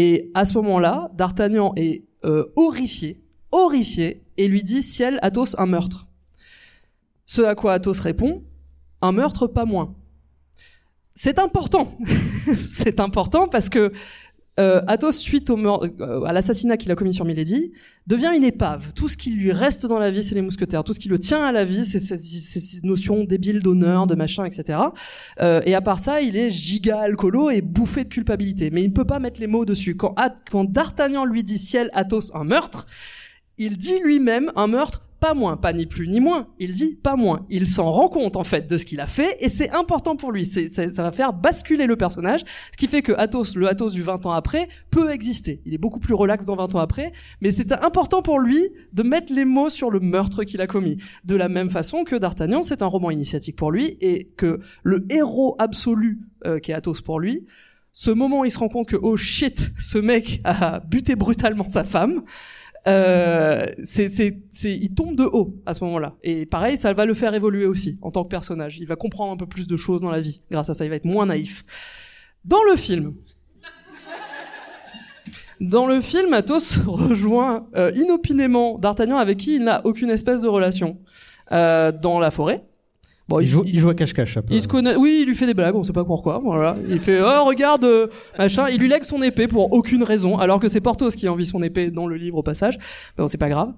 Et 0.01 0.31
à 0.33 0.45
ce 0.45 0.55
moment-là, 0.55 1.11
D'Artagnan 1.15 1.73
est 1.75 2.05
euh, 2.25 2.53
horrifié, 2.55 3.21
horrifié, 3.51 4.23
et 4.37 4.47
lui 4.47 4.63
dit 4.63 4.81
ciel, 4.81 5.19
Athos, 5.23 5.59
un 5.59 5.67
meurtre. 5.67 6.07
Ce 7.27 7.43
à 7.43 7.57
quoi 7.57 7.73
Athos 7.73 8.01
répond 8.01 8.45
un 9.03 9.11
meurtre, 9.11 9.49
pas 9.49 9.65
moins. 9.65 9.97
C'est 11.17 11.41
important. 11.41 11.99
c'est 12.71 13.01
important 13.01 13.49
parce 13.49 13.69
que 13.69 13.93
euh, 14.59 14.81
Athos, 14.87 15.13
suite 15.13 15.51
au 15.51 15.59
euh, 15.59 16.23
à 16.23 16.33
l'assassinat 16.33 16.77
qu'il 16.77 16.91
a 16.91 16.95
commis 16.95 17.15
sur 17.15 17.25
Milady, 17.25 17.73
devient 18.07 18.33
une 18.35 18.45
épave. 18.45 18.93
Tout 18.95 19.09
ce 19.09 19.17
qui 19.17 19.31
lui 19.31 19.53
reste 19.53 19.87
dans 19.87 19.99
la 19.99 20.11
vie, 20.11 20.23
c'est 20.23 20.35
les 20.35 20.43
mousquetaires. 20.43 20.85
Tout 20.85 20.95
ce 20.95 21.01
qui 21.01 21.09
le 21.09 21.19
tient 21.19 21.45
à 21.45 21.53
la 21.53 21.65
vie, 21.65 21.85
c'est 21.85 22.01
ces, 22.01 22.81
notions 22.83 23.25
débiles 23.25 23.61
d'honneur, 23.61 24.07
de 24.07 24.15
machin, 24.15 24.45
etc. 24.45 24.81
Euh, 25.41 25.61
et 25.65 25.75
à 25.75 25.81
part 25.81 25.99
ça, 25.99 26.21
il 26.21 26.37
est 26.37 26.51
giga 26.51 27.01
alcoolo 27.01 27.51
et 27.51 27.61
bouffé 27.61 28.05
de 28.05 28.09
culpabilité. 28.09 28.71
Mais 28.71 28.83
il 28.83 28.89
ne 28.89 28.95
peut 28.95 29.05
pas 29.05 29.19
mettre 29.19 29.41
les 29.41 29.47
mots 29.47 29.65
dessus. 29.65 29.97
Quand, 29.97 30.15
quand 30.51 30.65
D'Artagnan 30.65 31.25
lui 31.25 31.43
dit 31.43 31.59
ciel, 31.59 31.91
Athos, 31.93 32.35
un 32.35 32.45
meurtre, 32.45 32.87
il 33.59 33.77
dit 33.77 34.01
lui-même 34.05 34.53
un 34.57 34.67
meurtre 34.67 35.08
pas 35.21 35.35
moins, 35.35 35.57
pas 35.57 35.73
ni 35.73 35.87
plus 35.87 36.07
ni 36.09 36.21
moins. 36.21 36.47
Il 36.59 36.73
dit 36.73 36.97
pas 37.03 37.17
moins. 37.17 37.45
Il 37.51 37.67
s'en 37.67 37.91
rend 37.91 38.09
compte 38.09 38.37
en 38.37 38.45
fait 38.45 38.69
de 38.71 38.77
ce 38.77 38.85
qu'il 38.85 39.01
a 39.01 39.07
fait 39.07 39.37
et 39.41 39.49
c'est 39.49 39.71
important 39.75 40.15
pour 40.17 40.31
lui. 40.33 40.45
C'est, 40.47 40.69
c'est- 40.69 40.91
ça 40.95 41.03
va 41.03 41.11
faire 41.13 41.33
basculer 41.33 41.87
le 41.87 41.97
personnage, 41.97 42.43
ce 42.73 42.77
qui 42.77 42.87
fait 42.89 43.03
que 43.03 43.13
Athos, 43.13 43.57
le 43.57 43.69
Athos 43.69 43.91
du 43.91 44.03
20 44.03 44.27
ans 44.27 44.33
après, 44.33 44.69
peut 44.91 45.11
exister. 45.11 45.61
Il 45.67 45.75
est 45.75 45.79
beaucoup 45.79 46.01
plus 46.01 46.15
relax 46.15 46.45
dans 46.47 46.57
20 46.57 46.75
ans 46.75 46.79
après, 46.81 47.13
mais 47.41 47.51
c'est 47.51 47.73
important 47.73 48.23
pour 48.23 48.39
lui 48.39 48.69
de 48.93 49.03
mettre 49.03 49.33
les 49.33 49.45
mots 49.45 49.71
sur 49.71 49.91
le 49.91 50.01
meurtre 50.01 50.45
qu'il 50.45 50.61
a 50.61 50.67
commis. 50.67 50.99
De 51.25 51.35
la 51.37 51.49
même 51.49 51.71
façon 51.71 52.05
que 52.05 52.15
D'Artagnan, 52.17 52.63
c'est 52.63 52.83
un 52.83 52.87
roman 52.87 53.11
initiatique 53.11 53.57
pour 53.57 53.71
lui 53.73 53.97
et 54.01 54.31
que 54.37 54.61
le 54.83 55.05
héros 55.11 55.57
absolu 55.59 56.21
euh, 56.47 56.59
qui 56.61 56.71
est 56.71 56.75
Athos 56.75 57.03
pour 57.05 57.19
lui, 57.21 57.45
ce 57.91 58.11
moment 58.13 58.45
il 58.45 58.51
se 58.53 58.59
rend 58.59 58.69
compte 58.69 58.87
que 58.87 58.97
oh 59.01 59.17
shit, 59.17 59.73
ce 59.81 59.99
mec 59.99 60.41
a 60.45 60.79
buté 60.81 61.17
brutalement 61.17 61.69
sa 61.69 61.83
femme. 61.83 62.23
Euh, 62.87 63.67
c'est, 63.83 64.09
c'est, 64.09 64.39
il 64.63 64.95
tombe 64.95 65.17
de 65.17 65.25
haut 65.25 65.57
à 65.67 65.75
ce 65.75 65.85
moment-là. 65.85 66.15
Et 66.23 66.47
pareil, 66.47 66.77
ça 66.77 66.93
va 66.93 67.05
le 67.05 67.15
faire 67.15 67.35
évoluer 67.35 67.67
aussi 67.67 67.99
en 68.03 68.11
tant 68.11 68.25
que 68.25 68.29
personnage. 68.29 68.79
Il 68.79 68.87
va 68.87 68.97
comprendre 68.97 69.33
un 69.33 69.37
peu 69.37 69.47
plus 69.47 69.67
de 69.67 69.77
choses 69.77 70.01
dans 70.01 70.11
la 70.11 70.21
vie. 70.21 70.41
Grâce 70.51 70.71
à 70.71 70.75
ça, 70.75 70.85
il 70.85 70.91
va 70.91 70.97
être 70.97 71.05
moins 71.05 71.27
naïf. 71.27 71.65
Dans 72.45 72.63
le 72.71 72.77
film, 72.77 73.15
dans 75.61 75.87
le 75.87 76.01
film, 76.01 76.33
Athos 76.35 76.79
rejoint 76.87 77.67
euh, 77.77 77.91
inopinément 77.95 78.79
D'Artagnan 78.79 79.19
avec 79.19 79.39
qui 79.39 79.57
il 79.57 79.65
n'a 79.65 79.85
aucune 79.85 80.11
espèce 80.11 80.41
de 80.41 80.49
relation. 80.49 80.99
Euh, 81.51 81.93
dans 81.93 82.21
la 82.21 82.31
forêt, 82.31 82.68
Bon, 83.29 83.41
il, 83.41 83.47
joue, 83.47 83.63
il 83.67 83.79
joue 83.79 83.91
à 83.91 83.95
cache-cache. 83.95 84.39
il 84.51 84.63
se 84.63 84.69
connaît. 84.69 84.97
Oui, 84.97 85.19
il 85.21 85.29
lui 85.29 85.37
fait 85.37 85.45
des 85.45 85.53
blagues, 85.53 85.77
on 85.77 85.83
sait 85.83 85.93
pas 85.93 86.05
pourquoi. 86.05 86.41
Voilà. 86.43 86.77
Il 86.89 86.99
fait 86.99 87.21
oh 87.21 87.45
regarde 87.45 87.85
euh, 87.85 88.07
machin. 88.39 88.69
Il 88.71 88.81
lui 88.81 88.89
lègue 88.89 89.05
son 89.05 89.21
épée 89.21 89.47
pour 89.47 89.71
aucune 89.75 90.03
raison, 90.03 90.39
alors 90.39 90.59
que 90.59 90.69
c'est 90.69 90.81
Porthos 90.81 91.11
qui 91.11 91.29
envie 91.29 91.45
son 91.45 91.63
épée 91.63 91.91
dans 91.91 92.07
le 92.07 92.17
livre 92.17 92.39
au 92.39 92.43
passage. 92.43 92.79
Bon, 93.19 93.27
c'est 93.27 93.37
pas 93.37 93.51
grave. 93.51 93.75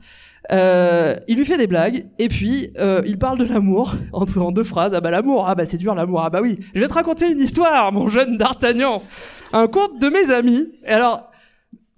Euh, 0.52 1.16
il 1.27 1.36
lui 1.36 1.44
fait 1.44 1.59
des 1.59 1.66
blagues 1.66 2.06
et 2.18 2.28
puis 2.28 2.70
euh, 2.78 3.02
il 3.06 3.18
parle 3.18 3.39
de 3.39 3.44
l'amour 3.44 3.94
en, 4.12 4.24
en 4.24 4.52
deux 4.52 4.64
phrases. 4.64 4.94
Ah 4.94 5.01
bah 5.01 5.10
l'amour, 5.10 5.47
ah 5.48 5.56
bah 5.56 5.66
c'est 5.66 5.78
dur 5.78 5.97
l'amour. 5.97 6.22
Ah 6.24 6.31
bah 6.31 6.40
oui. 6.40 6.60
Je 6.72 6.81
vais 6.81 6.89
te 6.89 6.94
raconter 6.94 7.31
une 7.31 7.40
histoire, 7.40 7.93
mon 7.93 8.06
jeune 8.06 8.36
D'Artagnan. 8.36 9.02
Un 9.52 9.66
conte 9.66 10.01
de 10.01 10.09
mes 10.09 10.32
amis. 10.32 10.68
Et 10.86 10.90
alors. 10.90 11.30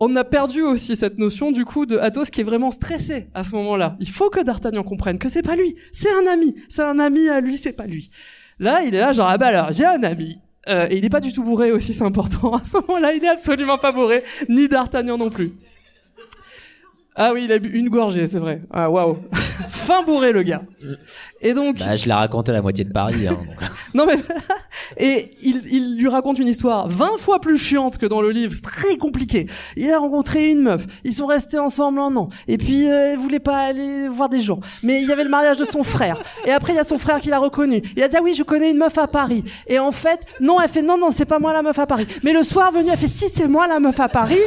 On 0.04 0.16
a 0.16 0.24
perdu 0.24 0.62
aussi 0.62 0.96
cette 0.96 1.18
notion 1.18 1.52
du 1.52 1.64
coup 1.64 1.86
de 1.86 1.96
Athos 1.96 2.24
qui 2.24 2.40
est 2.40 2.44
vraiment 2.44 2.72
stressé 2.72 3.28
à 3.34 3.44
ce 3.44 3.52
moment-là. 3.52 3.94
Il 4.00 4.08
faut 4.08 4.30
que 4.30 4.40
D'Artagnan 4.40 4.82
comprenne 4.82 5.16
que 5.16 5.28
c'est 5.28 5.42
pas 5.42 5.54
lui, 5.54 5.76
c'est 5.92 6.10
un 6.10 6.26
ami, 6.26 6.56
c'est 6.68 6.82
un 6.82 6.98
ami 6.98 7.28
à 7.28 7.40
lui, 7.40 7.56
c'est 7.56 7.70
pas 7.72 7.86
lui. 7.86 8.10
Là, 8.58 8.82
il 8.82 8.96
est 8.96 8.98
là 8.98 9.12
genre 9.12 9.28
ah 9.28 9.38
bah 9.38 9.46
alors 9.46 9.70
j'ai 9.70 9.84
un 9.84 10.02
ami. 10.02 10.40
Euh, 10.68 10.88
et 10.90 10.98
il 10.98 11.04
est 11.04 11.08
pas 11.08 11.20
du 11.20 11.32
tout 11.32 11.44
bourré 11.44 11.70
aussi, 11.70 11.94
c'est 11.94 12.02
important. 12.02 12.52
À 12.56 12.64
ce 12.64 12.78
moment-là, 12.78 13.12
il 13.14 13.24
est 13.24 13.28
absolument 13.28 13.78
pas 13.78 13.92
bourré, 13.92 14.24
ni 14.48 14.66
D'Artagnan 14.66 15.18
non 15.18 15.30
plus. 15.30 15.52
Ah 17.14 17.32
oui, 17.34 17.42
il 17.44 17.52
a 17.52 17.58
bu 17.58 17.68
une 17.68 17.90
gorgée, 17.90 18.26
c'est 18.26 18.38
vrai. 18.38 18.62
Ah 18.72 18.90
waouh, 18.90 19.18
fin 19.68 20.02
bourré 20.02 20.32
le 20.32 20.42
gars. 20.42 20.62
Et 21.42 21.52
donc, 21.52 21.78
Bah, 21.78 21.94
je 21.94 22.06
l'ai 22.06 22.12
raconté 22.14 22.50
à 22.52 22.54
la 22.54 22.62
moitié 22.62 22.84
de 22.84 22.92
Paris. 22.92 23.28
Hein, 23.28 23.32
donc. 23.46 23.68
non 23.94 24.06
mais 24.06 24.16
et 24.96 25.30
il, 25.42 25.60
il 25.70 25.96
lui 25.98 26.08
raconte 26.08 26.38
une 26.38 26.46
histoire 26.48 26.88
20 26.88 27.18
fois 27.18 27.38
plus 27.38 27.58
chiante 27.58 27.98
que 27.98 28.06
dans 28.06 28.22
le 28.22 28.30
livre, 28.30 28.58
très 28.62 28.96
compliqué. 28.96 29.46
Il 29.76 29.90
a 29.90 29.98
rencontré 29.98 30.50
une 30.50 30.62
meuf, 30.62 30.86
ils 31.04 31.12
sont 31.12 31.26
restés 31.26 31.58
ensemble 31.58 31.98
un 32.00 32.16
an, 32.16 32.30
et 32.48 32.56
puis 32.56 32.88
euh, 32.90 33.12
il 33.12 33.18
voulait 33.18 33.40
pas 33.40 33.58
aller 33.58 34.08
voir 34.08 34.30
des 34.30 34.40
gens. 34.40 34.60
Mais 34.82 35.02
il 35.02 35.08
y 35.08 35.12
avait 35.12 35.24
le 35.24 35.30
mariage 35.30 35.58
de 35.58 35.64
son 35.64 35.82
frère, 35.84 36.18
et 36.46 36.50
après 36.50 36.72
il 36.72 36.76
y 36.76 36.80
a 36.80 36.84
son 36.84 36.98
frère 36.98 37.20
qui 37.20 37.28
l'a 37.28 37.38
reconnu. 37.38 37.82
Il 37.94 38.02
a 38.02 38.08
dit 38.08 38.16
ah 38.18 38.22
oui 38.22 38.34
je 38.34 38.42
connais 38.42 38.70
une 38.70 38.78
meuf 38.78 38.96
à 38.96 39.06
Paris, 39.06 39.44
et 39.66 39.78
en 39.78 39.92
fait 39.92 40.20
non 40.40 40.60
elle 40.62 40.70
fait 40.70 40.82
non 40.82 40.96
non 40.96 41.10
c'est 41.10 41.26
pas 41.26 41.38
moi 41.38 41.52
la 41.52 41.60
meuf 41.60 41.78
à 41.78 41.86
Paris. 41.86 42.06
Mais 42.22 42.32
le 42.32 42.42
soir 42.42 42.72
venu 42.72 42.88
elle 42.90 42.98
fait 42.98 43.08
si 43.08 43.26
c'est 43.28 43.48
moi 43.48 43.66
la 43.68 43.80
meuf 43.80 44.00
à 44.00 44.08
Paris. 44.08 44.40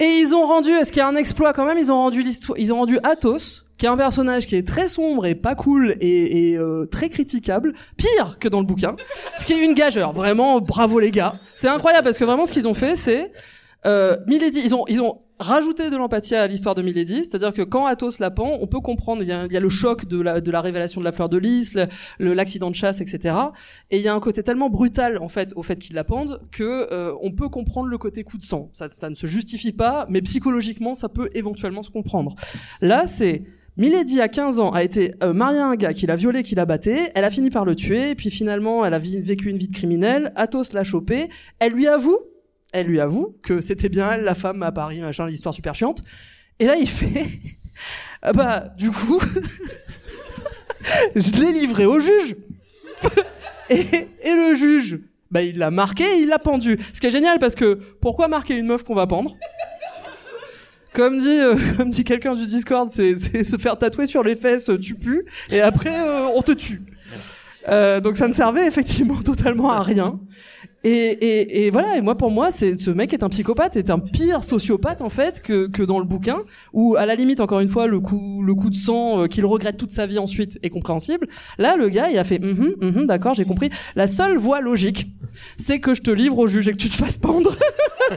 Et 0.00 0.06
ils 0.06 0.34
ont 0.34 0.46
rendu, 0.46 0.70
ce 0.84 0.92
qui 0.92 1.00
est 1.00 1.02
un 1.02 1.16
exploit 1.16 1.52
quand 1.52 1.64
même, 1.64 1.78
ils 1.78 1.90
ont 1.90 1.96
rendu 1.96 2.22
l'histoire, 2.22 2.58
ils 2.58 2.72
ont 2.72 2.78
rendu 2.78 2.98
Athos, 3.02 3.64
qui 3.78 3.86
est 3.86 3.88
un 3.88 3.96
personnage 3.96 4.46
qui 4.46 4.56
est 4.56 4.66
très 4.66 4.88
sombre 4.88 5.26
et 5.26 5.34
pas 5.34 5.54
cool 5.54 5.96
et, 6.00 6.50
et, 6.50 6.58
euh, 6.58 6.86
très 6.86 7.08
critiquable, 7.08 7.74
pire 7.96 8.38
que 8.38 8.48
dans 8.48 8.60
le 8.60 8.66
bouquin, 8.66 8.96
ce 9.38 9.46
qui 9.46 9.52
est 9.52 9.64
une 9.64 9.74
gageure. 9.74 10.12
Vraiment, 10.12 10.60
bravo 10.60 11.00
les 11.00 11.10
gars. 11.10 11.34
C'est 11.56 11.68
incroyable 11.68 12.04
parce 12.04 12.18
que 12.18 12.24
vraiment 12.24 12.46
ce 12.46 12.52
qu'ils 12.52 12.68
ont 12.68 12.74
fait, 12.74 12.96
c'est 12.96 13.32
euh, 13.86 14.16
Milady, 14.26 14.60
ils 14.64 14.74
ont 14.74 14.84
ils 14.88 15.00
ont 15.00 15.20
rajouté 15.38 15.90
de 15.90 15.96
l'empathie 15.96 16.34
à 16.34 16.46
l'histoire 16.46 16.74
de 16.74 16.82
Milady, 16.82 17.24
c'est-à-dire 17.24 17.52
que 17.52 17.62
quand 17.62 17.86
Athos 17.86 18.18
la 18.20 18.30
pend, 18.30 18.58
on 18.60 18.66
peut 18.66 18.80
comprendre, 18.80 19.22
il 19.22 19.28
y 19.28 19.32
a, 19.32 19.60
le 19.60 19.68
choc 19.68 20.06
de 20.06 20.20
la, 20.20 20.60
révélation 20.60 21.00
de 21.00 21.04
la 21.04 21.12
fleur 21.12 21.28
de 21.28 21.38
lys, 21.38 21.76
l'accident 22.18 22.70
de 22.70 22.74
chasse, 22.74 23.00
etc. 23.00 23.36
Et 23.90 23.98
il 23.98 24.02
y 24.02 24.08
a 24.08 24.14
un 24.14 24.20
côté 24.20 24.42
tellement 24.42 24.70
brutal 24.70 25.18
en 25.18 25.28
fait 25.28 25.52
au 25.56 25.62
fait 25.62 25.78
qu'il 25.78 25.94
la 25.94 26.04
pende 26.04 26.40
que 26.50 26.88
euh, 26.92 27.14
on 27.22 27.32
peut 27.32 27.48
comprendre 27.48 27.88
le 27.88 27.98
côté 27.98 28.24
coup 28.24 28.38
de 28.38 28.42
sang. 28.42 28.70
Ça, 28.72 28.88
ça 28.88 29.10
ne 29.10 29.14
se 29.14 29.26
justifie 29.26 29.72
pas, 29.72 30.06
mais 30.08 30.22
psychologiquement 30.22 30.94
ça 30.94 31.08
peut 31.08 31.30
éventuellement 31.34 31.82
se 31.82 31.90
comprendre. 31.90 32.34
Là, 32.80 33.06
c'est 33.06 33.42
Milady, 33.78 34.20
à 34.20 34.26
15 34.26 34.58
ans, 34.58 34.70
a 34.72 34.82
été 34.82 35.14
euh, 35.22 35.32
mariée 35.32 35.60
à 35.60 35.66
un 35.66 35.76
gars 35.76 35.92
qui 35.92 36.06
l'a 36.06 36.16
violée, 36.16 36.42
qui 36.42 36.56
l'a 36.56 36.66
batté. 36.66 37.10
Elle 37.14 37.22
a 37.22 37.30
fini 37.30 37.48
par 37.48 37.64
le 37.64 37.76
tuer, 37.76 38.16
puis 38.16 38.28
finalement, 38.28 38.84
elle 38.84 38.92
a 38.92 38.98
vécu 38.98 39.50
une 39.50 39.56
vie 39.56 39.68
de 39.68 39.74
criminelle. 39.74 40.32
Athos 40.34 40.72
l'a 40.72 40.82
chopé. 40.82 41.28
Elle 41.60 41.74
lui 41.74 41.86
avoue, 41.86 42.18
elle 42.72 42.86
lui 42.86 43.00
avoue 43.00 43.36
que 43.42 43.60
c'était 43.60 43.88
bien 43.88 44.12
elle, 44.12 44.22
la 44.22 44.34
femme 44.34 44.62
à 44.62 44.72
Paris, 44.72 45.00
machin, 45.00 45.26
l'histoire 45.26 45.54
super 45.54 45.74
chiante. 45.74 46.02
Et 46.58 46.66
là, 46.66 46.76
il 46.76 46.88
fait, 46.88 47.26
ah 48.22 48.32
bah, 48.32 48.72
du 48.76 48.90
coup, 48.90 49.20
je 51.16 51.40
l'ai 51.40 51.52
livré 51.52 51.86
au 51.86 52.00
juge. 52.00 52.36
et, 53.70 53.80
et 54.22 54.34
le 54.34 54.54
juge, 54.56 55.00
bah, 55.30 55.42
il 55.42 55.58
l'a 55.58 55.70
marqué 55.70 56.04
et 56.04 56.22
il 56.22 56.28
l'a 56.28 56.38
pendu. 56.38 56.78
Ce 56.92 57.00
qui 57.00 57.06
est 57.06 57.10
génial 57.10 57.38
parce 57.38 57.54
que 57.54 57.74
pourquoi 58.00 58.28
marquer 58.28 58.56
une 58.56 58.66
meuf 58.66 58.82
qu'on 58.82 58.94
va 58.94 59.06
pendre? 59.06 59.36
Comme 60.94 61.18
dit, 61.18 61.40
euh, 61.40 61.54
comme 61.76 61.90
dit 61.90 62.02
quelqu'un 62.02 62.34
du 62.34 62.46
Discord, 62.46 62.90
c'est 62.90 63.44
se 63.44 63.56
faire 63.56 63.78
tatouer 63.78 64.06
sur 64.06 64.22
les 64.22 64.36
fesses, 64.36 64.70
tu 64.80 64.94
pues, 64.94 65.24
et 65.50 65.60
après 65.60 65.94
euh, 65.94 66.26
on 66.34 66.42
te 66.42 66.52
tue. 66.52 66.82
Euh, 67.68 68.00
donc 68.00 68.16
ça 68.16 68.26
ne 68.26 68.32
servait 68.32 68.66
effectivement 68.66 69.20
totalement 69.22 69.70
à 69.70 69.82
rien. 69.82 70.18
Et, 70.88 71.10
et, 71.10 71.66
et 71.66 71.70
voilà, 71.70 71.96
et 71.96 72.00
moi 72.00 72.16
pour 72.16 72.30
moi, 72.30 72.50
c'est 72.50 72.78
ce 72.78 72.90
mec 72.90 73.12
est 73.12 73.22
un 73.22 73.28
psychopathe, 73.28 73.76
est 73.76 73.90
un 73.90 73.98
pire 73.98 74.42
sociopathe 74.42 75.02
en 75.02 75.10
fait 75.10 75.42
que, 75.42 75.66
que 75.66 75.82
dans 75.82 75.98
le 75.98 76.06
bouquin, 76.06 76.38
où 76.72 76.96
à 76.96 77.04
la 77.04 77.14
limite 77.14 77.40
encore 77.40 77.60
une 77.60 77.68
fois 77.68 77.86
le 77.86 78.00
coup 78.00 78.42
le 78.42 78.54
coup 78.54 78.70
de 78.70 78.74
sang 78.74 79.22
euh, 79.22 79.26
qu'il 79.26 79.44
regrette 79.44 79.76
toute 79.76 79.90
sa 79.90 80.06
vie 80.06 80.18
ensuite 80.18 80.58
est 80.62 80.70
compréhensible. 80.70 81.26
Là, 81.58 81.76
le 81.76 81.90
gars, 81.90 82.08
il 82.10 82.16
a 82.16 82.24
fait, 82.24 82.38
Mhm, 82.38 82.74
mhm, 82.80 83.06
d'accord, 83.06 83.34
j'ai 83.34 83.44
compris. 83.44 83.68
La 83.96 84.06
seule 84.06 84.38
voie 84.38 84.60
logique, 84.62 85.10
c'est 85.58 85.78
que 85.78 85.92
je 85.94 86.00
te 86.00 86.10
livre 86.10 86.38
au 86.38 86.46
juge 86.46 86.68
et 86.68 86.72
que 86.72 86.78
tu 86.78 86.88
te 86.88 86.96
fasses 86.96 87.18
pendre. 87.18 87.54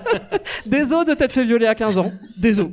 Désolé 0.65 1.11
de 1.11 1.13
t'être 1.13 1.33
fait 1.33 1.43
violer 1.43 1.67
à 1.67 1.75
15 1.75 1.97
ans. 1.97 2.11
Désolé. 2.37 2.69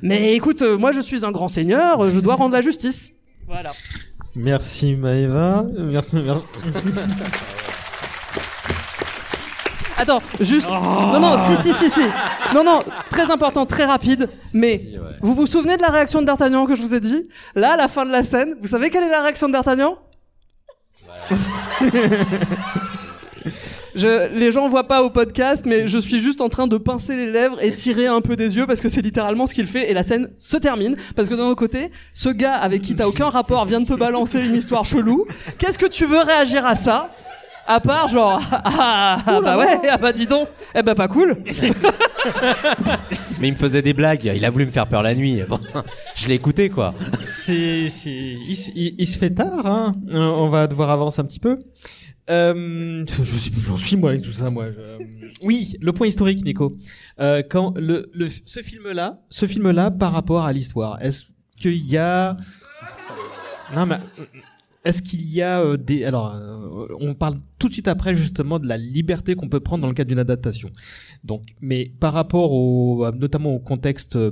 Mais 0.00 0.34
écoute, 0.34 0.62
euh, 0.62 0.78
moi 0.78 0.92
je 0.92 1.00
suis 1.00 1.26
un 1.26 1.30
grand 1.30 1.48
seigneur, 1.48 2.00
euh, 2.00 2.10
je 2.10 2.20
dois 2.20 2.36
rendre 2.36 2.54
la 2.54 2.62
justice. 2.62 3.12
Voilà. 3.46 3.72
Merci 4.34 4.94
Maëva. 4.94 5.66
Merci. 5.78 6.16
merci. 6.16 6.40
Attends, 9.98 10.20
juste. 10.40 10.68
Non, 10.68 11.18
non, 11.20 11.36
si, 11.46 11.68
si, 11.68 11.74
si, 11.74 11.90
si. 11.90 12.00
Non, 12.54 12.62
non, 12.64 12.80
très 13.10 13.30
important, 13.30 13.64
très 13.66 13.84
rapide. 13.84 14.28
Mais 14.52 14.76
Si, 14.76 14.98
ouais. 14.98 15.04
vous 15.22 15.34
vous 15.34 15.46
souvenez 15.46 15.76
de 15.76 15.82
la 15.82 15.88
réaction 15.88 16.20
de 16.20 16.26
D'Artagnan 16.26 16.66
que 16.66 16.74
je 16.74 16.82
vous 16.82 16.94
ai 16.94 17.00
dit? 17.00 17.28
Là, 17.54 17.72
à 17.72 17.76
la 17.76 17.88
fin 17.88 18.04
de 18.04 18.10
la 18.12 18.22
scène, 18.22 18.56
vous 18.60 18.68
savez 18.68 18.90
quelle 18.90 19.04
est 19.04 19.10
la 19.10 19.22
réaction 19.22 19.48
de 19.48 19.52
D'Artagnan? 19.54 19.96
Je, 23.94 24.28
les 24.34 24.52
gens 24.52 24.68
voient 24.68 24.86
pas 24.88 25.02
au 25.02 25.08
podcast, 25.08 25.64
mais 25.66 25.86
je 25.86 25.96
suis 25.96 26.20
juste 26.20 26.42
en 26.42 26.50
train 26.50 26.66
de 26.66 26.76
pincer 26.76 27.16
les 27.16 27.30
lèvres 27.30 27.56
et 27.62 27.72
tirer 27.72 28.06
un 28.06 28.20
peu 28.20 28.36
des 28.36 28.56
yeux 28.58 28.66
parce 28.66 28.80
que 28.80 28.90
c'est 28.90 29.00
littéralement 29.00 29.46
ce 29.46 29.54
qu'il 29.54 29.66
fait 29.66 29.90
et 29.90 29.94
la 29.94 30.02
scène 30.02 30.28
se 30.38 30.58
termine 30.58 30.96
parce 31.14 31.30
que 31.30 31.34
d'un 31.34 31.44
autre 31.44 31.58
côté, 31.58 31.90
ce 32.12 32.28
gars 32.28 32.56
avec 32.56 32.82
qui 32.82 32.94
t'as 32.94 33.06
aucun 33.06 33.30
rapport 33.30 33.64
vient 33.64 33.80
de 33.80 33.86
te 33.86 33.94
balancer 33.94 34.44
une 34.44 34.54
histoire 34.54 34.84
chelou. 34.84 35.24
Qu'est-ce 35.58 35.78
que 35.78 35.86
tu 35.86 36.04
veux 36.04 36.18
réagir 36.20 36.66
à 36.66 36.74
ça? 36.74 37.10
À 37.66 37.80
part 37.80 38.08
genre 38.08 38.40
ah, 38.52 38.62
ah, 38.64 39.22
ah, 39.26 39.40
bah 39.40 39.58
ouais 39.58 39.88
ah 39.90 39.96
bah 39.96 40.12
dis 40.12 40.26
donc 40.26 40.48
eh 40.74 40.82
bah 40.82 40.94
pas 40.94 41.08
cool 41.08 41.36
Mais 43.40 43.48
il 43.48 43.52
me 43.52 43.56
faisait 43.56 43.82
des 43.82 43.92
blagues. 43.92 44.30
Il 44.34 44.44
a 44.44 44.50
voulu 44.50 44.66
me 44.66 44.70
faire 44.70 44.86
peur 44.86 45.02
la 45.02 45.14
nuit. 45.14 45.42
Bon, 45.48 45.60
je 46.16 46.28
l'ai 46.28 46.34
écouté 46.34 46.68
quoi. 46.70 46.94
C'est, 47.24 47.88
c'est, 47.90 48.10
il, 48.10 48.52
s- 48.52 48.70
il- 48.74 48.94
il 48.98 49.06
se 49.06 49.18
fait 49.18 49.30
tard, 49.30 49.66
hein. 49.66 49.94
Euh, 50.08 50.16
On 50.18 50.48
va 50.48 50.66
devoir 50.66 50.90
avancer 50.90 51.20
un 51.20 51.24
petit 51.24 51.38
peu. 51.40 51.58
Euh, 52.28 53.04
je 53.22 53.36
sais 53.36 53.50
plus, 53.50 53.60
j'en 53.60 53.76
suis 53.76 53.96
moi 53.96 54.10
avec 54.10 54.22
tout 54.22 54.32
ça, 54.32 54.50
moi. 54.50 54.66
je- 54.72 55.26
Oui, 55.42 55.76
le 55.80 55.92
point 55.92 56.08
historique, 56.08 56.44
Nico. 56.44 56.76
Euh, 57.20 57.42
quand 57.48 57.74
le, 57.78 58.10
le, 58.12 58.28
ce 58.44 58.60
film-là, 58.62 59.20
ce 59.30 59.46
film-là, 59.46 59.90
par 59.92 60.12
rapport 60.12 60.44
à 60.44 60.52
l'histoire, 60.52 60.98
est-ce 61.02 61.24
qu'il 61.60 61.86
y 61.86 61.96
a, 61.96 62.36
non 63.76 63.86
mais, 63.86 63.98
est-ce 64.86 65.02
qu'il 65.02 65.28
y 65.28 65.42
a 65.42 65.60
euh, 65.62 65.76
des, 65.76 66.04
alors, 66.04 66.34
euh, 66.34 66.86
on 67.00 67.14
parle 67.14 67.36
tout 67.58 67.68
de 67.68 67.72
suite 67.72 67.88
après 67.88 68.14
justement 68.14 68.58
de 68.58 68.66
la 68.66 68.76
liberté 68.76 69.34
qu'on 69.34 69.48
peut 69.48 69.60
prendre 69.60 69.82
dans 69.82 69.88
le 69.88 69.94
cadre 69.94 70.08
d'une 70.08 70.18
adaptation. 70.18 70.70
Donc, 71.24 71.42
mais 71.60 71.90
par 72.00 72.12
rapport 72.12 72.52
au, 72.52 73.04
à- 73.04 73.12
notamment 73.12 73.54
au 73.54 73.58
contexte 73.58 74.16
euh, 74.16 74.30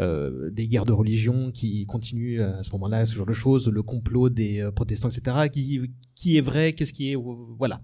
euh, 0.00 0.50
des 0.50 0.66
guerres 0.68 0.84
de 0.84 0.92
religion 0.92 1.50
qui 1.52 1.86
continuent 1.86 2.40
à 2.42 2.62
ce 2.62 2.70
moment-là, 2.72 3.04
ce 3.06 3.14
genre 3.16 3.26
de 3.26 3.32
choses, 3.32 3.68
le 3.68 3.82
complot 3.82 4.28
des 4.28 4.60
euh, 4.60 4.70
protestants, 4.70 5.08
etc. 5.08 5.48
Qui, 5.52 5.80
qui 6.14 6.36
est 6.36 6.40
vrai, 6.42 6.72
qu'est-ce 6.74 6.92
qui 6.92 7.12
est, 7.12 7.16
voilà. 7.58 7.80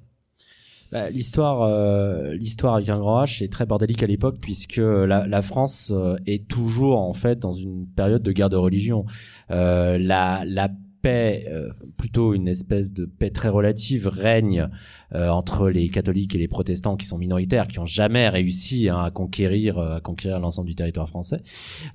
Bah, 0.93 1.11
l'histoire, 1.11 1.63
euh, 1.63 2.35
l'histoire 2.35 2.77
avec 2.77 2.89
un 2.89 2.99
grand 2.99 3.25
H 3.25 3.43
est 3.43 3.53
très 3.53 3.67
bordélique 3.67 4.05
à 4.05 4.07
l'époque 4.07 4.37
puisque 4.41 4.77
la, 4.77 5.27
la 5.27 5.43
France 5.43 5.91
euh, 5.93 6.15
est 6.27 6.47
toujours 6.47 7.01
en 7.01 7.13
fait 7.13 7.41
dans 7.41 7.51
une 7.51 7.87
période 7.89 8.23
de 8.23 8.31
guerre 8.31 8.51
de 8.51 8.57
religion. 8.57 9.05
Euh, 9.51 9.99
la, 9.99 10.45
la 10.47 10.71
paix, 11.07 11.47
euh, 11.53 11.69
plutôt 11.97 12.35
une 12.35 12.49
espèce 12.49 12.93
de 12.93 13.05
paix 13.05 13.31
très 13.31 13.49
relative, 13.49 14.09
règne 14.09 14.69
euh, 15.15 15.29
entre 15.29 15.69
les 15.69 15.89
catholiques 15.89 16.35
et 16.35 16.39
les 16.39 16.49
protestants 16.49 16.97
qui 16.97 17.07
sont 17.07 17.17
minoritaires, 17.17 17.69
qui 17.69 17.79
ont 17.79 17.85
jamais 17.85 18.29
réussi 18.29 18.89
hein, 18.89 18.99
à 18.99 19.13
conquérir, 19.13 19.79
euh, 19.79 19.97
à 19.97 20.01
conquérir 20.01 20.41
l'ensemble 20.41 20.67
du 20.67 20.75
territoire 20.75 21.09
français. 21.09 21.43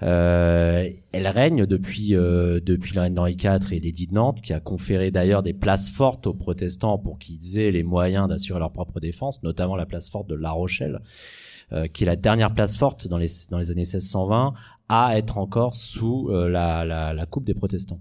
Euh, 0.01 0.89
elle 1.11 1.27
règne 1.27 1.65
depuis 1.65 2.15
euh, 2.15 2.61
depuis 2.61 2.93
d'Henri 2.93 3.33
IV 3.33 3.73
et 3.73 3.81
l'édit 3.81 4.07
de 4.07 4.13
Nantes, 4.13 4.41
qui 4.41 4.53
a 4.53 4.61
conféré 4.61 5.11
d'ailleurs 5.11 5.43
des 5.43 5.53
places 5.53 5.89
fortes 5.89 6.25
aux 6.25 6.33
protestants 6.33 6.97
pour 6.97 7.19
qu'ils 7.19 7.59
aient 7.59 7.71
les 7.71 7.83
moyens 7.83 8.29
d'assurer 8.29 8.59
leur 8.59 8.71
propre 8.71 9.01
défense, 9.01 9.43
notamment 9.43 9.75
la 9.75 9.85
place 9.85 10.09
forte 10.09 10.27
de 10.27 10.35
La 10.35 10.51
Rochelle, 10.51 11.01
euh, 11.73 11.87
qui 11.87 12.05
est 12.05 12.07
la 12.07 12.15
dernière 12.15 12.53
place 12.53 12.77
forte 12.77 13.09
dans 13.09 13.17
les 13.17 13.27
dans 13.49 13.57
les 13.57 13.71
années 13.71 13.81
1620 13.81 14.53
à 14.87 15.17
être 15.17 15.37
encore 15.37 15.75
sous 15.75 16.29
euh, 16.29 16.47
la, 16.47 16.85
la 16.85 17.13
la 17.13 17.25
coupe 17.25 17.43
des 17.43 17.53
protestants. 17.53 17.99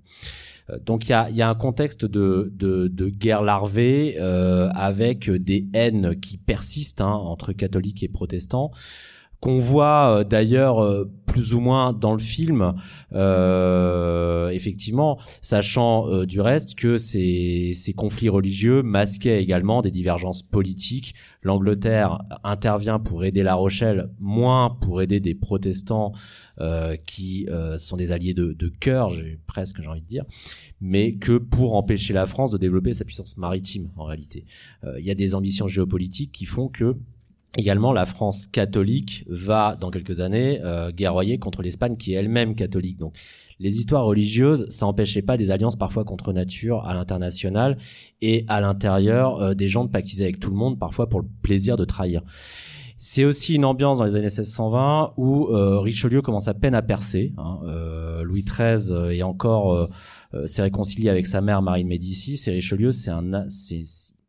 Euh, 0.70 0.78
Donc 0.84 1.08
il 1.08 1.10
y 1.10 1.14
a, 1.14 1.30
y 1.30 1.42
a 1.42 1.48
un 1.48 1.54
contexte 1.54 2.04
de, 2.04 2.52
de, 2.54 2.88
de 2.88 3.08
guerre 3.08 3.42
larvée 3.42 4.16
euh, 4.18 4.68
avec 4.74 5.30
des 5.30 5.66
haines 5.74 6.18
qui 6.20 6.38
persistent 6.38 7.00
hein, 7.00 7.12
entre 7.12 7.52
catholiques 7.52 8.02
et 8.02 8.08
protestants 8.08 8.70
qu'on 9.40 9.58
voit 9.58 10.18
euh, 10.18 10.24
d'ailleurs 10.24 11.06
plus 11.26 11.54
ou 11.54 11.60
moins 11.60 11.92
dans 11.92 12.12
le 12.12 12.18
film, 12.18 12.74
euh, 13.12 14.50
effectivement, 14.50 15.18
sachant 15.40 16.08
euh, 16.08 16.26
du 16.26 16.40
reste 16.40 16.74
que 16.74 16.98
ces, 16.98 17.72
ces 17.74 17.92
conflits 17.92 18.28
religieux 18.28 18.82
masquaient 18.82 19.42
également 19.42 19.80
des 19.80 19.90
divergences 19.90 20.42
politiques. 20.42 21.14
L'Angleterre 21.42 22.18
intervient 22.44 22.98
pour 22.98 23.24
aider 23.24 23.42
La 23.42 23.54
Rochelle, 23.54 24.10
moins 24.18 24.76
pour 24.80 25.00
aider 25.02 25.20
des 25.20 25.34
protestants 25.34 26.12
qui 27.06 27.46
euh, 27.48 27.78
sont 27.78 27.96
des 27.96 28.12
alliés 28.12 28.34
de, 28.34 28.52
de 28.52 28.68
cœur, 28.68 29.08
j'ai 29.10 29.38
presque 29.46 29.80
j'ai 29.80 29.88
envie 29.88 30.02
de 30.02 30.06
dire, 30.06 30.24
mais 30.80 31.14
que 31.14 31.38
pour 31.38 31.74
empêcher 31.74 32.12
la 32.12 32.26
France 32.26 32.50
de 32.50 32.58
développer 32.58 32.94
sa 32.94 33.04
puissance 33.04 33.36
maritime 33.36 33.90
en 33.96 34.04
réalité. 34.04 34.44
Euh, 34.84 35.00
Il 35.00 35.06
y 35.06 35.10
a 35.10 35.14
des 35.14 35.34
ambitions 35.34 35.68
géopolitiques 35.68 36.32
qui 36.32 36.44
font 36.44 36.68
que 36.68 36.96
Également, 37.56 37.92
la 37.92 38.04
France 38.04 38.46
catholique 38.46 39.24
va, 39.28 39.74
dans 39.74 39.90
quelques 39.90 40.20
années, 40.20 40.60
euh, 40.62 40.92
guerroyer 40.92 41.38
contre 41.38 41.62
l'Espagne 41.62 41.96
qui 41.96 42.12
est 42.12 42.16
elle-même 42.16 42.54
catholique. 42.54 42.96
Donc, 42.96 43.16
les 43.58 43.76
histoires 43.76 44.04
religieuses, 44.04 44.66
ça 44.70 44.86
n'empêchait 44.86 45.20
pas 45.20 45.36
des 45.36 45.50
alliances 45.50 45.74
parfois 45.74 46.04
contre 46.04 46.32
nature 46.32 46.86
à 46.86 46.94
l'international 46.94 47.76
et 48.22 48.44
à 48.46 48.60
l'intérieur 48.60 49.42
euh, 49.42 49.54
des 49.54 49.66
gens 49.68 49.84
de 49.84 49.90
pactiser 49.90 50.22
avec 50.22 50.38
tout 50.38 50.50
le 50.50 50.56
monde, 50.56 50.78
parfois 50.78 51.08
pour 51.08 51.20
le 51.20 51.26
plaisir 51.42 51.76
de 51.76 51.84
trahir. 51.84 52.22
C'est 53.02 53.24
aussi 53.24 53.54
une 53.54 53.64
ambiance 53.64 53.98
dans 53.98 54.04
les 54.04 54.16
années 54.16 54.26
1620 54.26 55.14
où 55.16 55.46
euh, 55.46 55.80
Richelieu 55.80 56.20
commence 56.20 56.48
à 56.48 56.54
peine 56.54 56.74
à 56.74 56.82
percer. 56.82 57.32
hein. 57.38 57.60
Euh, 57.64 58.22
Louis 58.22 58.44
XIII 58.44 58.92
euh, 58.92 59.10
est 59.10 59.22
encore 59.22 59.88
s'est 60.44 60.62
réconcilié 60.62 61.08
avec 61.08 61.26
sa 61.26 61.40
mère 61.40 61.62
Marie 61.62 61.82
de 61.82 61.88
Médicis 61.88 62.40
et 62.46 62.50
Richelieu 62.50 62.92
c'est 62.92 63.10
un 63.10 63.48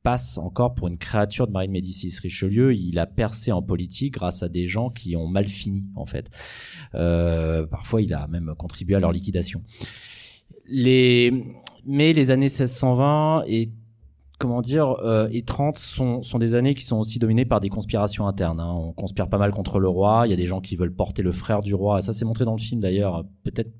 passe 0.03 0.37
encore 0.37 0.73
pour 0.73 0.87
une 0.87 0.97
créature 0.97 1.47
de 1.47 1.51
Marie 1.51 1.67
de 1.67 1.73
Médicis. 1.73 2.17
Richelieu, 2.21 2.73
il 2.73 2.97
a 2.99 3.05
percé 3.05 3.51
en 3.51 3.61
politique 3.61 4.15
grâce 4.15 4.43
à 4.43 4.49
des 4.49 4.67
gens 4.67 4.89
qui 4.89 5.15
ont 5.15 5.27
mal 5.27 5.47
fini, 5.47 5.83
en 5.95 6.05
fait. 6.05 6.29
Euh, 6.95 7.65
parfois, 7.67 8.01
il 8.01 8.13
a 8.13 8.27
même 8.27 8.53
contribué 8.57 8.95
à 8.95 8.99
leur 8.99 9.11
liquidation. 9.11 9.61
Les, 10.67 11.31
mais 11.85 12.13
les 12.13 12.31
années 12.31 12.45
1620 12.45 13.43
et 13.47 13.69
comment 14.41 14.61
dire 14.61 14.97
euh, 15.03 15.29
et 15.31 15.43
30 15.43 15.77
sont, 15.77 16.21
sont 16.23 16.39
des 16.39 16.55
années 16.55 16.73
qui 16.73 16.83
sont 16.83 16.97
aussi 16.97 17.19
dominées 17.19 17.45
par 17.45 17.59
des 17.59 17.69
conspirations 17.69 18.27
internes. 18.27 18.59
hein. 18.59 18.73
On 18.73 18.91
conspire 18.91 19.29
pas 19.29 19.37
mal 19.37 19.51
contre 19.51 19.79
le 19.79 19.87
roi. 19.87 20.23
Il 20.25 20.31
y 20.31 20.33
a 20.33 20.35
des 20.35 20.47
gens 20.47 20.59
qui 20.59 20.75
veulent 20.75 20.93
porter 20.93 21.21
le 21.21 21.31
frère 21.31 21.61
du 21.61 21.75
roi. 21.75 21.99
Et 21.99 22.01
ça, 22.01 22.11
c'est 22.11 22.25
montré 22.25 22.43
dans 22.43 22.55
le 22.55 22.59
film 22.59 22.81
d'ailleurs. 22.81 23.23
Peut-être 23.43 23.71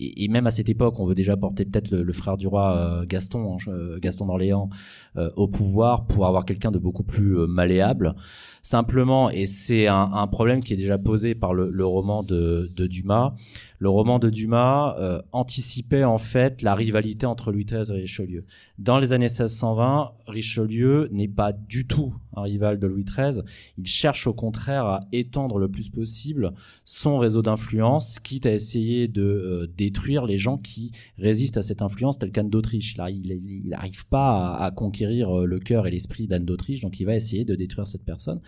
et, 0.00 0.28
même 0.28 0.46
à 0.46 0.50
cette 0.50 0.68
époque, 0.68 0.98
on 0.98 1.04
veut 1.04 1.14
déjà 1.14 1.36
porter 1.36 1.64
peut-être 1.64 1.90
le, 1.90 2.12
frère 2.12 2.36
du 2.36 2.46
roi 2.46 2.76
euh, 2.76 3.04
Gaston, 3.06 3.54
hein, 3.54 3.56
euh, 3.68 3.98
Gaston 3.98 4.26
d'Orléans, 4.26 4.68
euh, 5.16 5.30
au 5.36 5.48
pouvoir 5.48 6.06
pour 6.06 6.26
avoir 6.26 6.44
quelqu'un 6.44 6.70
de 6.70 6.78
beaucoup 6.78 7.02
plus 7.02 7.46
malléable. 7.46 8.14
Simplement, 8.62 9.30
et 9.30 9.46
c'est 9.46 9.86
un, 9.86 10.26
problème 10.26 10.62
qui 10.62 10.74
est 10.74 10.76
déjà 10.76 10.98
posé 10.98 11.34
par 11.34 11.54
le, 11.54 11.86
roman 11.86 12.22
de, 12.22 12.68
Dumas. 12.76 13.34
Le 13.78 13.88
roman 13.88 14.18
de 14.18 14.28
Dumas 14.28 15.22
anticipait 15.32 16.04
en 16.04 16.18
fait 16.18 16.60
la 16.60 16.74
rivalité 16.74 17.24
entre 17.24 17.50
Louis 17.50 17.64
XIII 17.64 17.96
et 17.96 18.00
Richelieu. 18.00 18.44
Dans 18.78 18.98
les 18.98 19.12
années 19.14 19.26
1620, 19.26 20.10
Richelieu 20.26 21.08
n'est 21.12 21.28
pas 21.28 21.52
du 21.52 21.86
tout 21.86 22.14
un 22.38 22.42
rival 22.42 22.78
de 22.78 22.86
Louis 22.86 23.04
XIII. 23.04 23.42
Il 23.78 23.86
cherche 23.86 24.26
au 24.26 24.34
contraire 24.34 24.84
à 24.86 25.00
étendre 25.12 25.58
le 25.58 25.68
plus 25.68 25.88
possible 25.88 26.52
son 26.84 27.18
réseau 27.18 27.42
d'influence, 27.42 28.20
quitte 28.20 28.46
à 28.46 28.52
essayer 28.52 29.08
de 29.08 29.22
euh, 29.22 29.66
détruire 29.88 30.26
les 30.26 30.38
gens 30.38 30.58
qui 30.58 30.92
résistent 31.16 31.56
à 31.56 31.62
cette 31.62 31.82
influence, 31.82 32.18
tel 32.18 32.30
qu'Anne 32.30 32.50
d'Autriche. 32.50 32.96
Là, 32.96 33.10
il 33.10 33.68
n'arrive 33.68 34.06
pas 34.06 34.54
à, 34.54 34.66
à 34.66 34.70
conquérir 34.70 35.30
euh, 35.30 35.44
le 35.46 35.58
cœur 35.58 35.86
et 35.86 35.90
l'esprit 35.90 36.26
d'Anne 36.26 36.44
d'Autriche, 36.44 36.80
donc 36.80 37.00
il 37.00 37.04
va 37.04 37.14
essayer 37.14 37.44
de 37.44 37.54
détruire 37.54 37.86
cette 37.86 38.04
personne. 38.04 38.40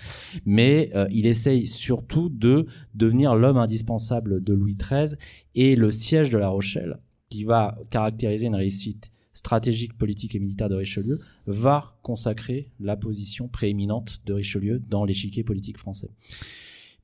Mais 0.45 0.91
euh, 0.95 1.07
il 1.11 1.27
essaye 1.27 1.67
surtout 1.67 2.29
de 2.29 2.67
devenir 2.95 3.35
l'homme 3.35 3.57
indispensable 3.57 4.43
de 4.43 4.53
Louis 4.53 4.77
XIII 4.77 5.17
et 5.55 5.77
le 5.77 5.91
siège 5.91 6.31
de 6.31 6.39
La 6.39 6.49
Rochelle, 6.49 6.99
qui 7.31 7.45
va 7.45 7.79
caractériser 7.91 8.47
une 8.47 8.55
réussite 8.55 9.11
stratégique, 9.33 9.97
politique 9.97 10.35
et 10.35 10.39
militaire 10.39 10.69
de 10.69 10.75
Richelieu, 10.75 11.21
va 11.47 11.97
consacrer 12.03 12.71
la 12.81 12.97
position 12.97 13.49
prééminente 13.49 14.21
de 14.27 14.35
Richelieu 14.35 14.81
dans 14.81 15.05
l'échiquier 15.05 15.43
politique 15.45 15.79
français. 15.79 16.11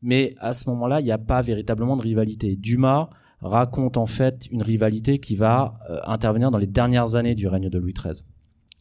Mais 0.02 0.34
à 0.38 0.52
ce 0.52 0.68
moment-là, 0.68 1.00
il 1.00 1.04
n'y 1.04 1.12
a 1.12 1.18
pas 1.18 1.40
véritablement 1.40 1.96
de 1.96 2.02
rivalité. 2.02 2.56
Dumas 2.56 3.08
raconte 3.40 3.96
en 3.96 4.06
fait 4.06 4.46
une 4.50 4.62
rivalité 4.62 5.18
qui 5.18 5.36
va 5.36 5.78
euh, 5.90 5.98
intervenir 6.04 6.50
dans 6.50 6.58
les 6.58 6.66
dernières 6.66 7.16
années 7.16 7.34
du 7.34 7.48
règne 7.48 7.68
de 7.68 7.78
Louis 7.78 7.92
XIII. 7.92 8.22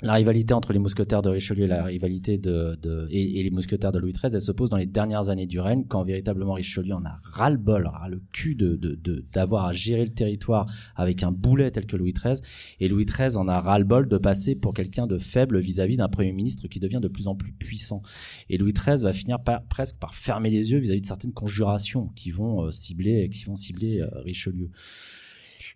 La 0.01 0.15
rivalité 0.15 0.53
entre 0.53 0.73
les 0.73 0.79
mousquetaires 0.79 1.21
de 1.21 1.29
Richelieu 1.29 1.63
et 1.63 1.67
la 1.67 1.85
rivalité 1.85 2.37
de, 2.37 2.77
de 2.81 3.07
et, 3.11 3.41
les 3.41 3.49
mousquetaires 3.49 3.93
de 3.93 3.99
Louis 3.99 4.11
XIII, 4.11 4.33
elle 4.33 4.41
se 4.41 4.51
pose 4.51 4.69
dans 4.69 4.75
les 4.75 4.85
dernières 4.85 5.29
années 5.29 5.45
du 5.45 5.61
règne, 5.61 5.85
quand 5.87 6.03
véritablement 6.03 6.51
Richelieu 6.51 6.93
en 6.93 7.05
a 7.05 7.15
ras 7.23 7.49
le 7.49 7.55
bol, 7.57 7.87
ras 7.87 8.09
le 8.09 8.21
cul 8.33 8.55
de 8.55 8.75
de- 8.75 8.95
de- 8.95 9.23
d'avoir 9.31 9.65
à 9.65 9.71
gérer 9.71 10.03
le 10.03 10.11
territoire 10.13 10.65
avec 10.97 11.23
un 11.23 11.31
boulet 11.31 11.71
tel 11.71 11.85
que 11.85 11.95
Louis 11.95 12.11
XIII, 12.11 12.41
et 12.81 12.89
Louis 12.89 13.05
XIII 13.05 13.37
en 13.37 13.47
a 13.47 13.61
ras 13.61 13.79
le 13.79 13.85
bol 13.85 14.09
de 14.09 14.17
passer 14.17 14.53
pour 14.55 14.73
quelqu'un 14.73 15.07
de 15.07 15.17
faible 15.17 15.59
vis-à-vis 15.59 15.95
d'un 15.95 16.09
premier 16.09 16.33
ministre 16.33 16.67
qui 16.67 16.81
devient 16.81 16.99
de 17.01 17.07
plus 17.07 17.27
en 17.29 17.35
plus 17.35 17.53
puissant. 17.53 18.01
Et 18.49 18.57
Louis 18.57 18.73
XIII 18.73 19.01
va 19.01 19.13
finir 19.13 19.37
presque 19.69 19.95
par 19.97 20.13
fermer 20.13 20.49
les 20.49 20.73
yeux 20.73 20.79
vis-à-vis 20.79 21.01
de 21.03 21.07
certaines 21.07 21.31
conjurations 21.33 22.07
qui 22.17 22.31
vont 22.31 22.65
euh, 22.65 22.71
cibler, 22.71 23.29
qui 23.29 23.45
vont 23.45 23.55
cibler 23.55 24.01
euh, 24.01 24.09
Richelieu. 24.25 24.71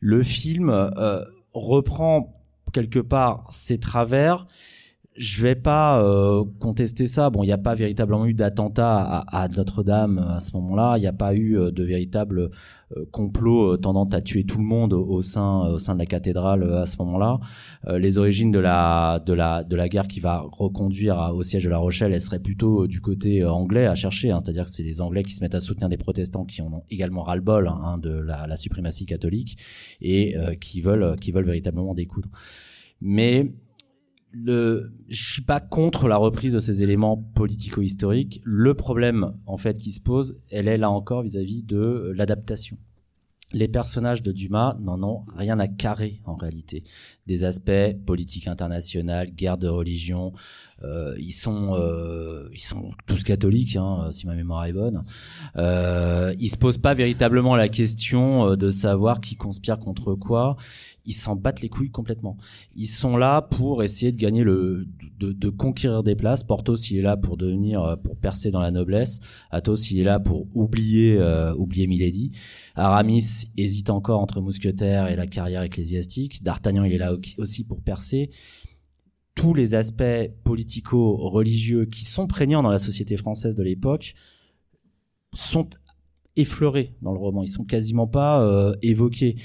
Le 0.01 0.23
film 0.23 0.69
euh, 0.69 1.23
reprend 1.53 2.35
quelque 2.69 2.99
part 2.99 3.45
ses 3.49 3.79
travers. 3.79 4.47
Je 5.21 5.41
vais 5.41 5.55
pas 5.55 6.01
euh, 6.01 6.45
contester 6.61 7.05
ça. 7.05 7.29
Bon, 7.29 7.43
il 7.43 7.47
n'y 7.47 7.51
a 7.51 7.57
pas 7.57 7.75
véritablement 7.75 8.25
eu 8.25 8.33
d'attentat 8.33 9.25
à, 9.27 9.49
Notre-Dame 9.49 10.17
à 10.17 10.39
ce 10.39 10.53
moment-là. 10.55 10.93
Il 10.95 11.01
n'y 11.01 11.07
a 11.07 11.11
pas 11.11 11.33
eu 11.33 11.57
euh, 11.59 11.71
de 11.71 11.83
véritable 11.83 12.51
euh, 12.95 13.03
complot 13.11 13.73
euh, 13.73 13.77
tendant 13.77 14.05
à 14.07 14.21
tuer 14.21 14.45
tout 14.45 14.59
le 14.59 14.63
monde 14.63 14.93
au, 14.93 15.21
sein 15.21 15.67
au 15.67 15.77
sein 15.77 15.93
de 15.95 15.99
la 15.99 16.05
cathédrale 16.05 16.63
euh, 16.63 16.83
à 16.83 16.85
ce 16.85 16.95
moment-là. 16.99 17.41
Euh, 17.89 17.99
les 17.99 18.17
origines 18.17 18.49
de 18.49 18.59
la 18.59 19.19
de 19.25 19.33
la 19.33 19.65
de 19.65 19.75
la 19.75 19.89
guerre 19.89 20.07
qui 20.07 20.21
va 20.21 20.45
reconduire 20.53 21.17
au 21.35 21.43
siège 21.43 21.65
de 21.65 21.69
La 21.69 21.79
Rochelle, 21.79 22.13
elles 22.13 22.21
seraient 22.21 22.39
plutôt 22.39 22.83
euh, 22.83 22.87
du 22.87 23.01
côté 23.01 23.41
euh, 23.41 23.51
anglais 23.51 23.87
à 23.87 23.95
chercher. 23.95 24.31
hein. 24.31 24.37
C'est-à-dire 24.41 24.63
que 24.63 24.69
c'est 24.69 24.83
les 24.83 25.01
Anglais 25.01 25.23
qui 25.23 25.33
se 25.33 25.43
mettent 25.43 25.53
à 25.53 25.59
soutenir 25.59 25.89
des 25.89 25.97
protestants 25.97 26.45
qui 26.45 26.61
en 26.61 26.71
ont 26.71 26.83
également 26.89 27.23
ras-le-bol 27.23 27.67
hein, 27.67 27.97
de 27.97 28.11
la, 28.11 28.47
la 28.47 28.55
suprématie 28.55 29.05
catholique 29.05 29.57
et 29.99 30.37
euh, 30.37 30.55
qui 30.55 30.79
veulent 30.79 31.17
qui 31.19 31.33
veulent 31.33 31.43
véritablement 31.45 31.93
découdre. 31.93 32.29
Mais 33.01 33.51
le, 34.31 34.91
je 35.07 35.31
suis 35.31 35.41
pas 35.41 35.59
contre 35.59 36.07
la 36.07 36.17
reprise 36.17 36.53
de 36.53 36.59
ces 36.59 36.83
éléments 36.83 37.17
politico-historiques. 37.17 38.41
Le 38.43 38.73
problème, 38.73 39.33
en 39.45 39.57
fait, 39.57 39.77
qui 39.77 39.91
se 39.91 39.99
pose, 39.99 40.35
elle 40.51 40.67
est 40.67 40.77
là 40.77 40.89
encore 40.89 41.23
vis-à-vis 41.23 41.63
de 41.63 41.77
euh, 41.77 42.13
l'adaptation. 42.13 42.77
Les 43.51 43.67
personnages 43.67 44.21
de 44.21 44.31
Dumas 44.31 44.77
n'en 44.79 45.01
ont 45.01 45.25
rien 45.35 45.59
à 45.59 45.67
carrer 45.67 46.21
en 46.25 46.35
réalité. 46.35 46.83
Des 47.25 47.43
aspects 47.43 47.71
politique 48.05 48.47
internationale, 48.47 49.31
guerre 49.31 49.57
de 49.57 49.67
religion, 49.67 50.33
euh, 50.83 51.15
ils 51.17 51.31
sont 51.31 51.73
euh, 51.73 52.47
ils 52.53 52.59
sont 52.59 52.91
tous 53.07 53.23
catholiques, 53.23 53.75
hein, 53.75 54.09
si 54.11 54.27
ma 54.27 54.35
mémoire 54.35 54.65
est 54.65 54.73
bonne. 54.73 55.03
Euh, 55.55 56.35
ils 56.39 56.49
se 56.49 56.57
posent 56.57 56.77
pas 56.77 56.93
véritablement 56.93 57.55
la 57.55 57.69
question 57.69 58.51
euh, 58.51 58.55
de 58.55 58.69
savoir 58.69 59.19
qui 59.19 59.35
conspire 59.35 59.79
contre 59.79 60.13
quoi. 60.13 60.55
Ils 61.09 61.13
s'en 61.13 61.35
battent 61.35 61.61
les 61.61 61.69
couilles 61.69 61.89
complètement. 61.89 62.37
Ils 62.75 62.87
sont 62.87 63.17
là 63.17 63.41
pour 63.41 63.81
essayer 63.81 64.11
de 64.11 64.17
gagner 64.17 64.43
le, 64.43 64.87
de, 65.19 65.49
conquérir 65.49 66.03
des 66.03 66.15
places. 66.15 66.43
Porthos, 66.43 66.91
il 66.91 66.97
est 66.97 67.01
là 67.01 67.17
pour 67.17 67.35
devenir, 67.35 67.81
euh, 67.83 67.95
pour 67.95 68.15
percer 68.15 68.51
dans 68.51 68.61
la 68.61 68.69
noblesse. 68.69 69.19
Athos, 69.49 69.89
il 69.89 69.99
est 69.99 70.03
là 70.03 70.19
pour 70.19 70.47
oublier, 70.55 71.17
euh, 71.17 71.51
oublier 71.55 71.87
Milady. 71.87 72.31
Aramis 72.75 73.47
hésite 73.57 73.89
encore 73.89 74.21
entre 74.21 74.39
mousquetaire 74.39 75.07
et 75.07 75.15
la 75.15 75.25
carrière 75.25 75.63
ecclésiastique. 75.63 76.43
D'Artagnan, 76.43 76.83
il 76.83 76.93
est 76.93 76.99
là 76.99 77.15
au- 77.15 77.41
aussi 77.41 77.63
pour 77.63 77.81
percer. 77.81 78.29
Tous 79.33 79.55
les 79.55 79.73
aspects 79.73 80.29
politico-religieux 80.43 81.85
qui 81.85 82.05
sont 82.05 82.27
prégnants 82.27 82.61
dans 82.61 82.69
la 82.69 82.77
société 82.77 83.17
française 83.17 83.55
de 83.55 83.63
l'époque 83.63 84.13
sont 85.33 85.67
effleurés 86.39 86.93
dans 87.01 87.11
le 87.13 87.19
roman. 87.19 87.43
Ils 87.43 87.47
sont 87.47 87.63
quasiment 87.63 88.07
pas 88.07 88.41
euh, 88.41 88.73
évoqués 88.81 89.35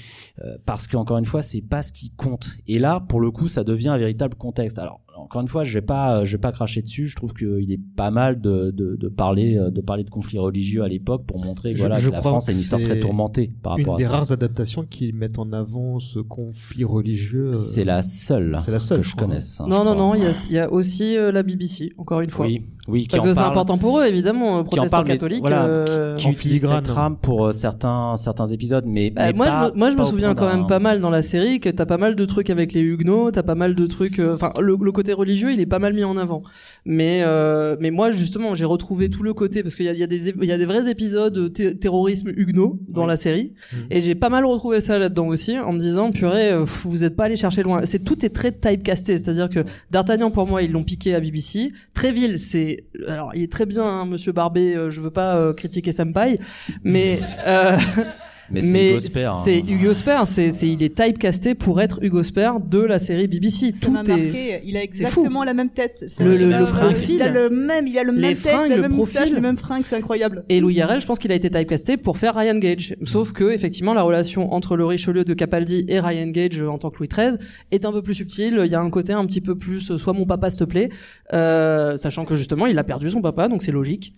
euh, 0.43 0.57
parce 0.65 0.87
qu'encore 0.87 1.17
une 1.17 1.25
fois, 1.25 1.41
c'est 1.43 1.61
pas 1.61 1.83
ce 1.83 1.91
qui 1.91 2.09
compte. 2.11 2.49
Et 2.67 2.79
là, 2.79 2.99
pour 2.99 3.19
le 3.19 3.31
coup, 3.31 3.47
ça 3.47 3.63
devient 3.63 3.89
un 3.89 3.97
véritable 3.97 4.35
contexte. 4.35 4.79
Alors, 4.79 5.01
encore 5.17 5.41
une 5.41 5.47
fois, 5.47 5.63
je 5.63 5.73
vais 5.73 5.81
pas, 5.81 6.23
je 6.25 6.33
vais 6.33 6.41
pas 6.41 6.51
cracher 6.51 6.81
dessus. 6.81 7.07
Je 7.07 7.15
trouve 7.15 7.33
qu'il 7.33 7.71
est 7.71 7.79
pas 7.95 8.11
mal 8.11 8.41
de, 8.41 8.71
de, 8.71 8.95
de 8.97 9.07
parler, 9.07 9.57
euh, 9.57 9.71
de 9.71 9.79
parler 9.81 10.03
de 10.03 10.09
conflits 10.09 10.37
religieux 10.39 10.83
à 10.83 10.89
l'époque 10.89 11.25
pour 11.25 11.39
montrer 11.43 11.71
que 11.71 11.77
Je- 11.77 11.83
voilà 11.83 11.95
je 11.97 12.09
que 12.09 12.13
la 12.15 12.21
France 12.21 12.45
que 12.47 12.51
a 12.51 12.53
une 12.53 12.59
histoire 12.59 12.81
très 12.81 12.99
tourmentée 12.99 13.53
par 13.63 13.77
Une 13.77 13.83
rapport 13.85 13.97
des 13.97 14.03
à 14.03 14.07
ça. 14.07 14.13
rares 14.17 14.31
adaptations 14.33 14.83
qui 14.83 15.13
mettent 15.13 15.39
en 15.39 15.53
avant 15.53 15.99
ce 15.99 16.19
conflit 16.19 16.83
religieux. 16.83 17.47
euh, 17.49 17.53
C'est 17.53 17.85
la 17.85 18.01
seule, 18.01 18.59
c'est 18.63 18.71
la 18.71 18.79
seule, 18.79 18.97
que 19.01 19.07
je 19.07 19.15
connaisse. 19.15 19.61
hein, 19.61 19.65
non, 19.69 19.77
je 19.77 19.83
non, 19.83 19.93
crois. 19.93 19.95
non, 19.95 20.15
il 20.15 20.23
y 20.23 20.25
a, 20.25 20.45
il 20.49 20.53
y 20.55 20.59
a 20.59 20.71
aussi 20.71 21.15
euh, 21.17 21.31
la 21.31 21.43
BBC, 21.43 21.93
encore 21.97 22.19
une 22.19 22.29
fois. 22.29 22.45
Oui, 22.45 22.63
Oui, 22.87 23.03
qui 23.03 23.07
Parce 23.17 23.23
que 23.25 23.33
c'est 23.33 23.39
important 23.39 23.77
pour 23.79 23.99
eux, 23.99 24.05
évidemment, 24.05 24.57
qui 24.63 24.79
en 24.79 24.83
protestants 24.83 25.03
catholiques. 25.03 25.39
voilà, 25.41 25.65
euh, 25.65 26.15
qui 26.15 26.27
en 26.27 26.31
utilise 26.31 26.59
filigrane. 26.59 26.85
cette 26.85 26.93
trame 26.93 27.17
pour 27.17 27.47
euh, 27.47 27.51
certains 27.51 28.15
certains 28.15 28.45
épisodes, 28.45 28.83
mais, 28.87 29.09
Bah, 29.09 29.23
mais 29.27 29.33
moi, 29.33 29.47
pas- 29.47 29.65
je 29.67 29.71
me, 29.73 29.77
moi, 29.79 29.89
je 29.89 29.97
me 29.97 30.03
souviens 30.03 30.35
quand 30.35 30.47
même 30.47 30.67
pas 30.67 30.77
mal 30.79 31.01
dans 31.01 31.09
la 31.09 31.23
série 31.23 31.59
que 31.59 31.69
t'as 31.69 31.87
pas 31.87 31.97
mal 31.97 32.15
de 32.15 32.25
trucs 32.25 32.49
avec 32.51 32.73
les 32.73 32.81
huguenots, 32.81 33.31
t'as 33.31 33.41
pas 33.43 33.55
mal 33.55 33.73
de 33.73 33.87
trucs. 33.87 34.19
euh, 34.19 34.35
Enfin, 34.35 34.51
le, 34.59 34.77
le 34.79 34.91
côté 34.91 35.13
religieux, 35.13 35.51
il 35.51 35.59
est 35.59 35.65
pas 35.65 35.79
mal 35.79 35.93
mis 35.93 36.03
en 36.03 36.15
avant. 36.15 36.43
Mais 36.85 37.21
euh, 37.23 37.75
mais 37.79 37.89
moi, 37.89 38.11
justement, 38.11 38.53
j'ai 38.53 38.65
retrouvé 38.65 39.09
tout 39.09 39.23
le 39.23 39.33
côté 39.33 39.63
parce 39.63 39.75
qu'il 39.75 39.85
y 39.85 39.89
a, 39.89 39.93
il 39.93 39.99
y 39.99 40.03
a 40.03 40.07
des 40.07 40.29
il 40.29 40.45
y 40.45 40.51
a 40.51 40.57
des 40.57 40.65
vrais 40.65 40.89
épisodes 40.89 41.51
terrorisme 41.79 42.29
huguenot 42.35 42.79
dans 42.87 43.05
la 43.07 43.17
série, 43.17 43.53
Mhm. 43.73 43.79
et 43.91 44.01
j'ai 44.01 44.13
pas 44.15 44.29
mal 44.29 44.45
retrouvé 44.45 44.79
ça 44.81 44.99
là-dedans 44.99 45.27
aussi, 45.27 45.57
en 45.57 45.73
me 45.73 45.79
disant 45.79 46.11
purée, 46.11 46.51
vous 46.83 47.03
êtes 47.03 47.15
pas 47.15 47.23
allé 47.25 47.35
chercher 47.35 47.63
loin. 47.63 47.81
C'est 47.85 48.03
tout 48.03 48.23
est 48.25 48.29
très 48.29 48.51
typecasté, 48.51 49.17
c'est-à-dire 49.17 49.49
que 49.49 49.61
D'Artagnan 49.89 50.29
pour 50.29 50.45
moi 50.47 50.61
ils 50.61 50.71
l'ont 50.71 50.83
piqué 50.83 51.15
à 51.15 51.19
BBC. 51.19 51.71
Tréville, 51.93 52.37
c'est 52.39 52.74
alors 53.07 53.31
il 53.35 53.43
est 53.43 53.51
très 53.51 53.65
bien, 53.65 53.83
hein, 53.83 54.05
Monsieur 54.05 54.31
Barbet. 54.31 54.75
euh, 54.75 54.89
je 54.89 55.01
veux 55.01 55.11
pas 55.11 55.35
euh, 55.35 55.53
critiquer 55.53 55.91
Senpai, 55.91 56.39
mais 56.83 57.19
euh, 57.47 57.77
Mais 58.51 58.61
c'est 58.61 58.89
Hugo 58.91 58.99
Sper, 58.99 59.33
hein. 59.33 59.41
c'est 59.43 59.59
Hugo 59.59 59.93
Sper, 59.93 60.27
c'est, 60.27 60.51
c'est, 60.51 60.67
il 60.69 60.83
est 60.83 60.95
typecasté 60.95 61.55
pour 61.55 61.81
être 61.81 61.99
Hugo 62.03 62.21
Sper 62.23 62.59
de 62.59 62.79
la 62.79 62.99
série 62.99 63.27
BBC. 63.27 63.71
Ça 63.73 63.85
Tout 63.85 63.91
m'a 63.91 64.01
est. 64.03 64.07
marqué. 64.07 64.59
Il 64.63 64.77
a 64.77 64.83
exactement 64.83 65.43
la 65.43 65.53
même 65.53 65.69
tête. 65.69 66.05
C'est- 66.07 66.23
Le- 66.23 66.37
le- 66.37 66.45
le 66.49 66.63
profil. 66.65 67.15
Il 67.15 67.21
a 67.21 67.31
le 67.31 67.49
même, 67.49 67.87
il 67.87 67.97
a 67.97 68.03
le 68.03 68.11
Les 68.13 68.21
même 68.21 68.37
tête, 68.37 68.51
fringues, 68.53 68.69
le 68.69 68.75
le 68.75 68.81
même 68.83 68.93
profil. 68.93 69.19
moustache, 69.19 69.31
le 69.33 69.41
même 69.41 69.57
fringue, 69.57 69.83
c'est 69.87 69.95
incroyable. 69.95 70.45
Et 70.49 70.59
Louis 70.59 70.75
Garrel, 70.75 71.01
je 71.01 71.05
pense 71.07 71.17
qu'il 71.19 71.31
a 71.31 71.35
été 71.35 71.49
typecasté 71.49 71.97
pour 71.97 72.17
faire 72.17 72.35
Ryan 72.35 72.57
Gage. 72.59 72.95
Sauf 73.05 73.31
que, 73.31 73.51
effectivement, 73.51 73.93
la 73.93 74.03
relation 74.03 74.53
entre 74.53 74.77
le 74.77 74.85
Richelieu 74.85 75.23
de 75.25 75.33
Capaldi 75.33 75.85
et 75.87 75.99
Ryan 75.99 76.27
Gage 76.27 76.61
euh, 76.61 76.67
en 76.69 76.77
tant 76.77 76.89
que 76.91 76.97
Louis 76.99 77.07
XIII 77.07 77.37
est 77.71 77.85
un 77.85 77.91
peu 77.91 78.01
plus 78.01 78.13
subtile. 78.13 78.61
Il 78.63 78.71
y 78.71 78.75
a 78.75 78.79
un 78.81 78.89
côté 78.89 79.13
un 79.13 79.25
petit 79.25 79.41
peu 79.41 79.55
plus, 79.57 79.91
euh, 79.91 79.97
soit 79.97 80.13
mon 80.13 80.25
papa, 80.25 80.49
s'il 80.49 80.59
te 80.59 80.63
plaît, 80.65 80.89
euh, 81.33 81.97
sachant 81.97 82.25
que 82.25 82.35
justement, 82.35 82.67
il 82.67 82.77
a 82.77 82.83
perdu 82.83 83.09
son 83.09 83.21
papa, 83.21 83.47
donc 83.47 83.63
c'est 83.63 83.71
logique. 83.71 84.13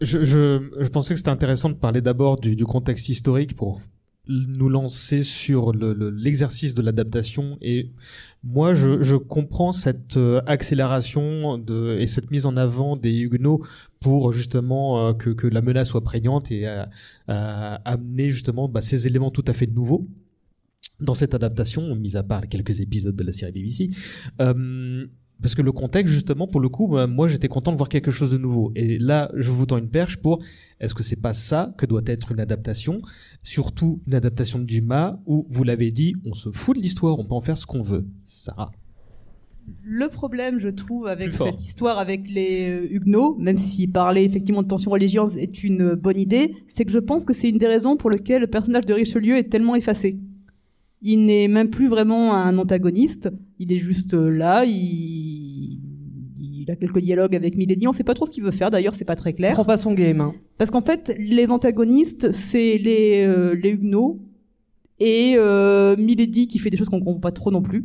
Je, 0.00 0.88
pensais 0.88 1.14
que 1.14 1.18
c'était 1.18 1.30
intéressant 1.30 1.70
de 1.70 1.74
parler 1.74 2.00
d'abord 2.00 2.38
du, 2.38 2.64
contexte 2.64 3.08
historique 3.08 3.54
pour 3.56 3.80
nous 4.28 4.68
lancer 4.68 5.22
sur 5.22 5.72
le- 5.72 5.94
le- 5.94 6.10
l'exercice 6.10 6.74
de 6.74 6.82
l'adaptation 6.82 7.58
et 7.60 7.92
moi 8.42 8.74
je, 8.74 9.14
comprends 9.14 9.70
cette 9.70 10.16
euh, 10.16 10.40
accélération 10.46 11.62
et 11.96 12.08
cette 12.08 12.32
mise 12.32 12.44
en 12.44 12.56
avant 12.56 12.96
des 12.96 13.16
Huguenots 13.20 13.64
pour 14.00 14.32
justement 14.32 15.08
euh, 15.08 15.12
que, 15.12 15.46
la 15.46 15.62
menace 15.62 15.88
soit 15.88 16.02
prégnante 16.02 16.50
et 16.50 16.66
euh, 16.66 16.84
amener 17.28 18.30
justement 18.30 18.68
bah, 18.68 18.80
ces 18.80 19.06
éléments 19.06 19.30
tout 19.30 19.44
à 19.46 19.52
fait 19.52 19.68
nouveaux 19.68 20.08
dans 21.00 21.14
cette 21.14 21.34
adaptation, 21.34 21.94
mis 21.94 22.16
à 22.16 22.22
part 22.22 22.48
quelques 22.48 22.80
épisodes 22.80 23.14
de 23.14 23.24
la 23.24 23.32
série 23.32 23.52
BBC. 23.52 23.90
Parce 25.42 25.54
que 25.54 25.62
le 25.62 25.72
contexte, 25.72 26.14
justement, 26.14 26.46
pour 26.46 26.60
le 26.60 26.68
coup, 26.68 26.88
bah, 26.88 27.06
moi, 27.06 27.28
j'étais 27.28 27.48
content 27.48 27.70
de 27.72 27.76
voir 27.76 27.88
quelque 27.88 28.10
chose 28.10 28.30
de 28.30 28.38
nouveau. 28.38 28.72
Et 28.74 28.98
là, 28.98 29.30
je 29.34 29.50
vous 29.50 29.66
tends 29.66 29.76
une 29.76 29.90
perche 29.90 30.16
pour 30.16 30.42
est-ce 30.80 30.94
que 30.94 31.02
c'est 31.02 31.20
pas 31.20 31.34
ça 31.34 31.74
que 31.76 31.84
doit 31.84 32.02
être 32.06 32.32
une 32.32 32.40
adaptation 32.40 32.98
Surtout 33.42 34.00
une 34.06 34.14
adaptation 34.14 34.58
de 34.58 34.64
Dumas 34.64 35.18
où, 35.26 35.46
vous 35.48 35.62
l'avez 35.62 35.90
dit, 35.90 36.14
on 36.24 36.34
se 36.34 36.50
fout 36.50 36.76
de 36.76 36.82
l'histoire, 36.82 37.18
on 37.18 37.24
peut 37.24 37.34
en 37.34 37.40
faire 37.40 37.58
ce 37.58 37.66
qu'on 37.66 37.82
veut. 37.82 38.06
Sarah. 38.24 38.70
Le 39.82 40.08
problème, 40.08 40.60
je 40.60 40.68
trouve, 40.68 41.06
avec 41.06 41.32
cette 41.32 41.60
histoire 41.60 41.98
avec 41.98 42.30
les 42.30 42.70
euh, 42.70 42.94
Huguenots, 42.94 43.36
même 43.38 43.56
si 43.56 43.88
parler 43.88 44.22
effectivement 44.22 44.62
de 44.62 44.68
tension 44.68 44.92
religieuse 44.92 45.36
est 45.36 45.64
une 45.64 45.82
euh, 45.82 45.96
bonne 45.96 46.20
idée, 46.20 46.54
c'est 46.68 46.84
que 46.84 46.92
je 46.92 47.00
pense 47.00 47.24
que 47.24 47.34
c'est 47.34 47.48
une 47.48 47.58
des 47.58 47.66
raisons 47.66 47.96
pour 47.96 48.10
lesquelles 48.10 48.42
le 48.42 48.46
personnage 48.46 48.86
de 48.86 48.94
Richelieu 48.94 49.36
est 49.36 49.50
tellement 49.50 49.74
effacé. 49.74 50.20
Il 51.02 51.26
n'est 51.26 51.48
même 51.48 51.68
plus 51.68 51.88
vraiment 51.88 52.34
un 52.34 52.56
antagoniste, 52.58 53.28
il 53.58 53.72
est 53.72 53.78
juste 53.78 54.14
euh, 54.14 54.28
là, 54.28 54.64
il... 54.64 55.80
il 56.38 56.70
a 56.70 56.76
quelques 56.76 57.00
dialogues 57.00 57.34
avec 57.34 57.56
Milady, 57.56 57.86
on 57.88 57.92
sait 57.92 58.04
pas 58.04 58.14
trop 58.14 58.26
ce 58.26 58.32
qu'il 58.32 58.44
veut 58.44 58.50
faire, 58.50 58.70
d'ailleurs 58.70 58.94
c'est 58.94 59.04
pas 59.04 59.16
très 59.16 59.32
clair. 59.32 59.54
prend 59.54 59.64
pas 59.64 59.76
son 59.76 59.94
game. 59.94 60.20
Hein. 60.20 60.34
Parce 60.58 60.70
qu'en 60.70 60.80
fait, 60.80 61.14
les 61.18 61.48
antagonistes, 61.48 62.32
c'est 62.32 62.78
les, 62.78 63.24
euh, 63.26 63.54
les 63.54 63.70
Huguenots 63.70 64.20
et 64.98 65.34
euh, 65.36 65.96
Milady 65.96 66.46
qui 66.48 66.58
fait 66.58 66.70
des 66.70 66.76
choses 66.76 66.88
qu'on 66.88 67.00
comprend 67.00 67.20
pas 67.20 67.32
trop 67.32 67.50
non 67.50 67.62
plus. 67.62 67.84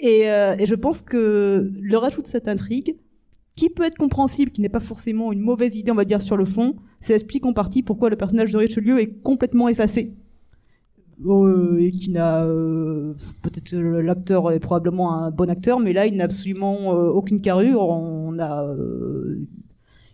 Et, 0.00 0.30
euh, 0.30 0.56
et 0.58 0.66
je 0.66 0.74
pense 0.74 1.02
que 1.02 1.68
le 1.80 1.96
rajout 1.98 2.22
de 2.22 2.26
cette 2.26 2.48
intrigue, 2.48 2.96
qui 3.56 3.68
peut 3.68 3.82
être 3.82 3.98
compréhensible, 3.98 4.50
qui 4.50 4.62
n'est 4.62 4.70
pas 4.70 4.80
forcément 4.80 5.32
une 5.32 5.40
mauvaise 5.40 5.76
idée, 5.76 5.92
on 5.92 5.96
va 5.96 6.06
dire, 6.06 6.22
sur 6.22 6.38
le 6.38 6.46
fond, 6.46 6.76
ça 7.02 7.14
explique 7.14 7.44
en 7.44 7.52
partie 7.52 7.82
pourquoi 7.82 8.08
le 8.08 8.16
personnage 8.16 8.52
de 8.52 8.56
Richelieu 8.56 8.98
est 9.00 9.20
complètement 9.22 9.68
effacé. 9.68 10.14
Euh, 11.26 11.76
et 11.78 11.92
qui 11.92 12.10
n'a 12.10 12.44
euh, 12.44 13.12
peut-être 13.42 13.74
euh, 13.74 14.00
l'acteur 14.00 14.50
est 14.52 14.58
probablement 14.58 15.12
un 15.12 15.30
bon 15.30 15.50
acteur 15.50 15.78
mais 15.78 15.92
là 15.92 16.06
il 16.06 16.16
n'a 16.16 16.24
absolument 16.24 16.88
aucune 16.88 17.42
carrure 17.42 17.94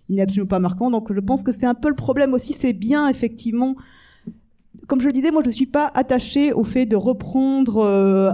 il 0.08 0.16
n'est 0.16 0.22
absolument 0.22 0.48
pas 0.48 0.58
marquant. 0.58 0.90
Donc 0.90 1.12
je 1.12 1.20
pense 1.20 1.42
que 1.42 1.52
c'est 1.52 1.66
un 1.66 1.74
peu 1.74 1.88
le 1.88 1.94
problème 1.94 2.32
aussi. 2.32 2.52
C'est 2.52 2.72
bien 2.72 3.08
effectivement, 3.08 3.74
comme 4.86 5.00
je 5.00 5.06
le 5.06 5.12
disais, 5.12 5.32
moi 5.32 5.42
je 5.44 5.50
suis 5.50 5.66
pas 5.66 5.90
attachée 5.94 6.52
au 6.52 6.62
fait 6.62 6.86
de 6.86 6.96
reprendre 6.96 7.84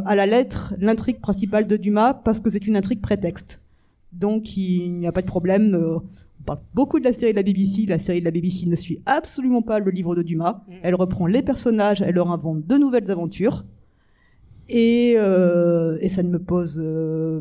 à 0.04 0.14
la 0.14 0.26
lettre 0.26 0.74
l'intrigue 0.78 1.20
principale 1.20 1.66
de 1.66 1.76
Dumas 1.76 2.14
parce 2.14 2.40
que 2.40 2.50
c'est 2.50 2.66
une 2.66 2.76
intrigue 2.76 3.00
prétexte. 3.00 3.58
Donc 4.12 4.56
il 4.56 4.92
n'y 4.98 5.06
a 5.06 5.12
pas 5.12 5.22
de 5.22 5.26
problème. 5.26 6.00
On 6.42 6.44
parle 6.44 6.60
beaucoup 6.74 6.98
de 6.98 7.04
la 7.04 7.12
série 7.12 7.32
de 7.32 7.36
la 7.36 7.42
BBC. 7.42 7.86
La 7.86 7.98
série 7.98 8.20
de 8.20 8.24
la 8.24 8.32
BBC 8.32 8.66
ne 8.66 8.74
suit 8.76 9.00
absolument 9.06 9.62
pas 9.62 9.78
le 9.78 9.90
livre 9.90 10.16
de 10.16 10.22
Dumas. 10.22 10.64
Elle 10.82 10.94
reprend 10.96 11.26
les 11.26 11.42
personnages, 11.42 12.02
elle 12.02 12.16
leur 12.16 12.30
invente 12.30 12.66
de 12.66 12.76
nouvelles 12.76 13.10
aventures. 13.10 13.64
Et, 14.68 15.14
euh, 15.16 15.98
et 16.00 16.08
ça 16.08 16.22
ne 16.22 16.30
me 16.30 16.38
pose 16.38 16.80
euh, 16.82 17.40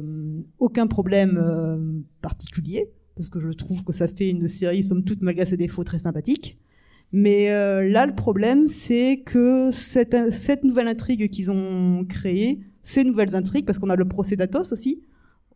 aucun 0.59 0.87
problème 0.87 1.39
euh, 1.41 1.77
particulier 2.21 2.91
parce 3.15 3.29
que 3.29 3.39
je 3.39 3.49
trouve 3.49 3.83
que 3.83 3.93
ça 3.93 4.07
fait 4.07 4.29
une 4.29 4.47
série, 4.47 4.83
somme 4.83 5.03
toute, 5.03 5.21
malgré 5.21 5.45
ses 5.45 5.57
défauts, 5.57 5.83
très 5.83 5.99
sympathique. 5.99 6.59
Mais 7.11 7.49
là, 7.89 8.05
le 8.05 8.15
problème, 8.15 8.67
c'est 8.67 9.21
que 9.25 9.69
cette, 9.73 10.15
cette 10.31 10.63
nouvelle 10.63 10.87
intrigue 10.87 11.29
qu'ils 11.29 11.51
ont 11.51 12.05
créée, 12.05 12.61
ces 12.83 13.03
nouvelles 13.03 13.35
intrigues, 13.35 13.65
parce 13.65 13.79
qu'on 13.79 13.89
a 13.89 13.97
le 13.97 14.05
procès 14.05 14.37
d'Athos 14.37 14.71
aussi, 14.71 15.03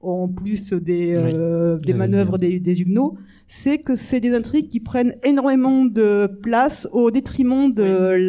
en 0.07 0.27
plus 0.27 0.71
des, 0.73 1.13
euh, 1.15 1.77
des 1.77 1.93
manœuvres 1.97 2.37
des, 2.37 2.59
des 2.59 2.81
Huguenots, 2.81 3.15
c'est 3.47 3.77
que 3.79 3.95
c'est 3.95 4.19
des 4.19 4.33
intrigues 4.35 4.69
qui 4.69 4.79
prennent 4.79 5.15
énormément 5.23 5.85
de 5.85 6.27
place 6.27 6.87
au 6.91 7.11
détriment 7.11 7.71
de 7.73 7.83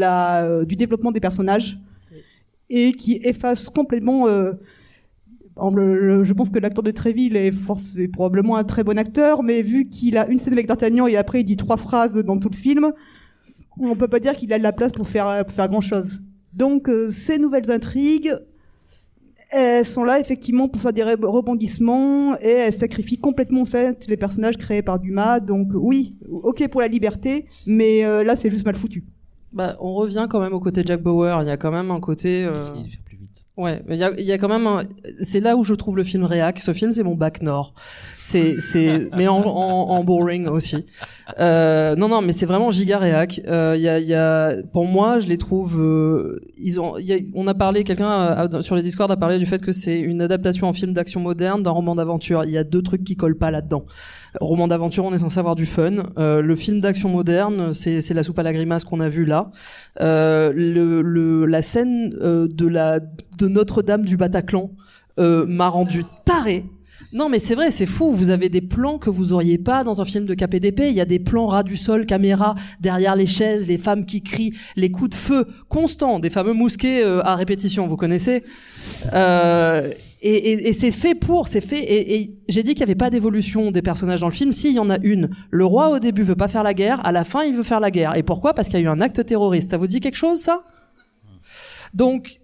la, 0.05 0.45
euh, 0.45 0.65
du 0.65 0.77
développement 0.77 1.13
des 1.13 1.21
personnages 1.21 1.79
et 2.71 2.93
qui 2.93 3.21
effacent 3.23 3.69
complètement 3.69 4.27
euh, 4.29 4.53
en 5.57 5.71
le- 5.75 5.99
le- 6.19 6.25
je 6.25 6.33
pense 6.33 6.51
que 6.51 6.59
l'acteur 6.59 6.83
de 6.83 6.91
Tréville 6.91 7.37
est, 7.37 7.53
force- 7.53 7.97
est 7.97 8.09
probablement 8.09 8.57
un 8.57 8.65
très 8.65 8.85
bon 8.85 8.99
acteur, 8.99 9.43
mais 9.43 9.63
vu 9.63 9.89
qu'il 9.89 10.19
a 10.19 10.29
une 10.29 10.39
scène 10.39 10.53
avec 10.53 10.67
D'Artagnan 10.67 11.07
et 11.07 11.17
après 11.17 11.41
il 11.41 11.45
dit 11.45 11.57
trois 11.57 11.77
phrases 11.79 12.15
dans 12.25 12.39
tout 12.39 12.51
le 12.51 12.57
film, 12.57 12.93
on 13.79 13.95
peut 13.97 14.09
pas 14.09 14.21
dire 14.21 14.35
qu'il 14.37 14.53
a 14.53 14.59
de 14.59 14.63
la 14.63 14.73
place 14.73 14.93
pour 14.93 15.09
faire, 15.09 15.45
pour 15.45 15.55
faire 15.55 15.69
grand 15.69 15.81
chose. 15.81 16.21
Donc 16.53 16.89
euh, 16.89 17.09
ces 17.11 17.39
nouvelles 17.39 17.71
intrigues, 17.71 18.35
elles 19.51 19.87
sont 19.87 20.05
là 20.05 20.19
effectivement 20.21 20.69
pour 20.69 20.81
faire 20.83 20.93
des 20.93 21.03
re- 21.03 21.25
rebondissements 21.25 22.37
et 22.41 22.49
elles 22.49 22.73
sacrifient 22.75 23.19
complètement 23.19 23.63
en 23.63 23.67
fait 23.67 24.07
les 24.09 24.17
personnages 24.17 24.57
créés 24.57 24.83
par 24.83 24.99
Dumas. 24.99 25.41
Donc 25.41 25.69
oui, 25.75 26.17
ok 26.29 26.67
pour 26.69 26.81
la 26.81 26.89
liberté, 26.89 27.47
mais 27.67 28.05
euh, 28.05 28.25
là 28.25 28.37
c'est 28.37 28.51
juste 28.51 28.65
mal 28.67 28.75
foutu. 28.75 29.05
Bah, 29.53 29.77
on 29.81 29.95
revient 29.95 30.27
quand 30.29 30.41
même 30.41 30.53
au 30.53 30.61
côté 30.61 30.83
Jack 30.85 31.01
Bauer. 31.03 31.39
Il 31.43 31.47
y 31.47 31.51
a 31.51 31.57
quand 31.57 31.71
même 31.71 31.91
un 31.91 32.01
côté. 32.01 32.45
euh, 32.45 32.61
Ouais, 33.57 33.83
il 33.89 33.97
y 33.97 34.05
a, 34.05 34.11
y 34.21 34.33
a 34.33 34.37
quand 34.39 34.51
même. 34.51 34.67
un- 34.67 34.83
C'est 35.23 35.41
là 35.41 35.57
où 35.57 35.65
je 35.65 35.73
trouve 35.73 35.97
le 35.97 36.05
film 36.05 36.25
réac. 36.25 36.59
Ce 36.59 36.75
film, 36.75 36.93
c'est 36.93 37.03
mon 37.03 37.15
bac 37.15 37.41
nord. 37.41 37.73
C'est, 38.21 38.61
c'est, 38.61 39.09
mais 39.17 39.29
en, 39.29 39.39
en, 39.39 39.89
en 39.97 40.05
boring 40.05 40.47
aussi. 40.47 40.85
Euh, 41.41 41.97
non, 41.97 42.09
non, 42.09 42.21
mais 42.21 42.33
c'est 42.33 42.45
vraiment 42.45 42.71
giga 42.71 42.99
réac. 42.99 43.41
Euh, 43.47 43.73
Il 43.77 43.83
y 43.83 43.89
a, 43.89 43.99
y 43.99 44.13
a, 44.13 44.57
pour 44.75 44.85
moi, 44.85 45.21
je 45.21 45.27
les 45.27 45.39
trouve. 45.39 45.81
euh, 45.81 46.39
ils 46.59 46.79
ont. 46.81 46.99
Y 46.99 47.13
a, 47.15 47.17
on 47.35 47.47
a 47.47 47.55
parlé, 47.55 47.83
quelqu'un 47.85 48.47
sur 48.61 48.77
les 48.77 48.83
Discord 48.83 49.11
a 49.11 49.17
parlé 49.17 49.39
du 49.39 49.47
fait 49.47 49.63
que 49.63 49.73
c'est 49.73 49.99
une 49.99 50.21
adaptation 50.21 50.69
en 50.69 50.75
film 50.75 50.93
d'action 50.93 51.21
moderne 51.21 51.63
d'un 51.63 51.71
roman 51.71 51.95
d'aventure. 51.95 52.45
Il 52.45 52.51
y 52.51 52.59
a 52.59 52.65
deux 52.65 52.83
trucs 52.83 53.05
qui 53.05 53.17
collent 53.17 53.39
pas 53.39 53.51
là-dedans. 53.51 53.85
Roman 54.41 54.69
d'aventure, 54.69 55.05
on 55.05 55.15
est 55.15 55.19
censé 55.19 55.39
avoir 55.39 55.55
du 55.55 55.67
fun. 55.67 56.13
Euh, 56.19 56.43
le 56.43 56.57
film 56.57 56.81
d'action 56.81 57.09
moderne, 57.09 57.73
c'est, 57.73 58.15
la 58.15 58.23
soupe 58.23 58.39
à 58.39 58.43
la 58.43 58.53
grimace 58.53 58.85
qu'on 58.85 59.01
a 59.01 59.09
vu 59.09 59.25
là. 59.25 59.51
Euh, 60.01 60.53
le, 60.55 61.03
le, 61.03 61.47
la 61.47 61.63
scène 61.63 62.17
euh, 62.21 62.49
de 62.51 62.67
la 62.67 63.01
de 63.01 63.49
Notre-Dame 63.49 64.05
du 64.05 64.17
Bataclan 64.17 64.71
euh, 65.19 65.47
m'a 65.47 65.69
rendu 65.69 66.05
taré. 66.25 66.65
Non 67.13 67.29
mais 67.29 67.39
c'est 67.39 67.55
vrai, 67.55 67.71
c'est 67.71 67.87
fou. 67.87 68.13
Vous 68.13 68.31
avez 68.31 68.49
des 68.49 68.61
plans 68.61 68.99
que 68.99 69.11
vous 69.11 69.33
auriez 69.33 69.59
pas 69.59 69.85
dans 69.85 70.01
un 70.01 70.05
film 70.05 70.27
de 70.27 70.35
KPDP. 70.35 70.89
Il 70.89 70.95
y 70.95 71.01
a 71.01 71.05
des 71.05 71.19
plans 71.19 71.47
ras 71.47 71.63
du 71.63 71.77
sol, 71.77 72.07
caméra 72.07 72.55
derrière 72.81 73.17
les 73.17 73.27
chaises, 73.27 73.67
les 73.67 73.79
femmes 73.79 74.07
qui 74.07 74.23
crient, 74.23 74.53
les 74.77 74.91
coups 74.91 75.11
de 75.11 75.15
feu 75.15 75.47
constants, 75.69 76.19
des 76.19 76.31
fameux 76.31 76.53
mousquets 76.53 77.03
euh, 77.05 77.23
à 77.23 77.35
répétition. 77.35 77.87
Vous 77.87 77.97
connaissez 77.97 78.43
euh, 79.13 79.91
Et, 80.23 80.53
et, 80.53 80.69
et 80.69 80.73
c'est 80.73 80.91
fait 80.91 81.15
pour, 81.15 81.47
c'est 81.47 81.61
fait. 81.61 81.79
Et, 81.79 82.17
et 82.17 82.39
j'ai 82.49 82.63
dit 82.63 82.73
qu'il 82.73 82.81
y 82.81 82.85
avait 82.85 82.95
pas 82.95 83.11
d'évolution 83.11 83.71
des 83.71 83.83
personnages 83.83 84.21
dans 84.21 84.29
le 84.29 84.35
film. 84.35 84.53
Si, 84.53 84.71
il 84.71 84.75
y 84.75 84.79
en 84.79 84.91
a 84.91 84.99
une. 85.03 85.31
Le 85.51 85.65
roi 85.65 85.91
au 85.91 85.99
début 85.99 86.23
veut 86.23 86.37
pas 86.37 86.49
faire 86.49 86.63
la 86.63 86.75
guerre, 86.75 87.05
à 87.05 87.13
la 87.13 87.25
fin 87.25 87.45
il 87.45 87.55
veut 87.55 87.63
faire 87.63 87.81
la 87.81 87.91
guerre. 87.91 88.17
Et 88.17 88.23
pourquoi? 88.23 88.55
Parce 88.55 88.69
qu'il 88.69 88.79
y 88.81 88.83
a 88.83 88.85
eu 88.87 88.89
un 88.89 89.01
acte 89.01 89.25
terroriste. 89.25 89.71
Ça 89.71 89.77
vous 89.77 89.87
dit 89.87 90.01
quelque 90.01 90.17
chose 90.17 90.41
ça? 90.41 90.63
Donc 91.95 92.41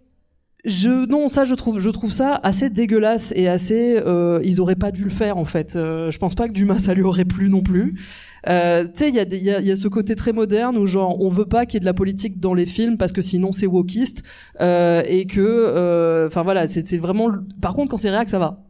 je 0.64 1.06
non 1.06 1.26
ça 1.28 1.44
je 1.44 1.54
trouve 1.54 1.80
je 1.80 1.90
trouve 1.90 2.12
ça 2.12 2.38
assez 2.44 2.70
dégueulasse 2.70 3.32
et 3.34 3.48
assez 3.48 3.96
euh, 3.98 4.40
ils 4.44 4.60
auraient 4.60 4.76
pas 4.76 4.92
dû 4.92 5.02
le 5.02 5.10
faire 5.10 5.36
en 5.36 5.44
fait 5.44 5.74
euh, 5.74 6.12
je 6.12 6.18
pense 6.18 6.36
pas 6.36 6.46
que 6.46 6.52
Dumas 6.52 6.78
ça 6.78 6.94
lui 6.94 7.02
aurait 7.02 7.24
plu 7.24 7.50
non 7.50 7.62
plus 7.62 7.98
euh, 8.48 8.84
tu 8.84 8.90
sais 8.94 9.08
il 9.08 9.14
y 9.14 9.20
a, 9.20 9.24
y, 9.24 9.50
a, 9.50 9.60
y 9.60 9.70
a 9.70 9.76
ce 9.76 9.88
côté 9.88 10.14
très 10.14 10.32
moderne 10.32 10.76
où 10.76 10.84
genre 10.84 11.20
on 11.20 11.28
veut 11.28 11.46
pas 11.46 11.64
qu'il 11.64 11.74
y 11.74 11.76
ait 11.78 11.80
de 11.80 11.84
la 11.84 11.94
politique 11.94 12.40
dans 12.40 12.54
les 12.54 12.66
films 12.66 12.96
parce 12.98 13.12
que 13.12 13.22
sinon 13.22 13.52
c'est 13.52 13.66
wokiste 13.66 14.22
euh, 14.60 15.02
et 15.06 15.26
que 15.26 15.40
euh, 15.40 16.26
enfin 16.26 16.42
voilà 16.42 16.66
c'est 16.66 16.98
vraiment 16.98 17.30
par 17.60 17.74
contre 17.74 17.90
quand 17.90 17.96
c'est 17.98 18.10
réac 18.10 18.28
ça 18.28 18.38
va. 18.38 18.64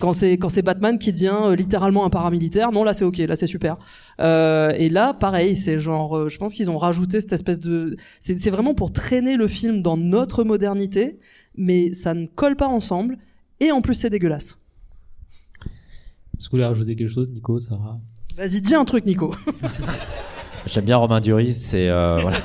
Quand 0.00 0.12
c'est 0.12 0.32
quand 0.38 0.48
c'est 0.48 0.62
Batman 0.62 0.98
qui 0.98 1.12
devient 1.12 1.36
euh, 1.42 1.54
littéralement 1.56 2.04
un 2.04 2.10
paramilitaire 2.10 2.72
non 2.72 2.84
là 2.84 2.94
c'est 2.94 3.04
ok 3.04 3.18
là 3.18 3.36
c'est 3.36 3.46
super. 3.46 3.76
Euh, 4.20 4.70
et 4.76 4.88
là 4.88 5.14
pareil 5.14 5.56
c'est 5.56 5.78
genre 5.78 6.16
euh, 6.16 6.28
je 6.28 6.38
pense 6.38 6.54
qu'ils 6.54 6.70
ont 6.70 6.78
rajouté 6.78 7.20
cette 7.20 7.32
espèce 7.32 7.60
de 7.60 7.96
c'est 8.18 8.50
vraiment 8.50 8.74
pour 8.74 8.92
traîner 8.92 9.36
le 9.36 9.46
film 9.46 9.82
dans 9.82 9.96
notre 9.96 10.42
modernité 10.42 11.18
mais 11.56 11.92
ça 11.92 12.14
ne 12.14 12.26
colle 12.26 12.56
pas 12.56 12.66
ensemble 12.66 13.18
et 13.60 13.72
en 13.72 13.80
plus 13.82 13.94
c'est 13.94 14.10
dégueulasse. 14.10 14.58
Est-ce 16.36 16.46
que 16.46 16.50
vous 16.50 16.56
voulez 16.56 16.64
rajouter 16.64 16.96
quelque 16.96 17.12
chose, 17.12 17.28
Nico, 17.30 17.60
Sarah? 17.60 18.00
Vas-y 18.36 18.60
dis 18.60 18.74
un 18.74 18.84
truc 18.84 19.04
Nico 19.06 19.34
J'aime 20.66 20.84
bien 20.86 20.96
Romain 20.96 21.20
Duris, 21.20 21.52
c'est 21.52 21.88
euh, 21.90 22.18
voilà. 22.22 22.38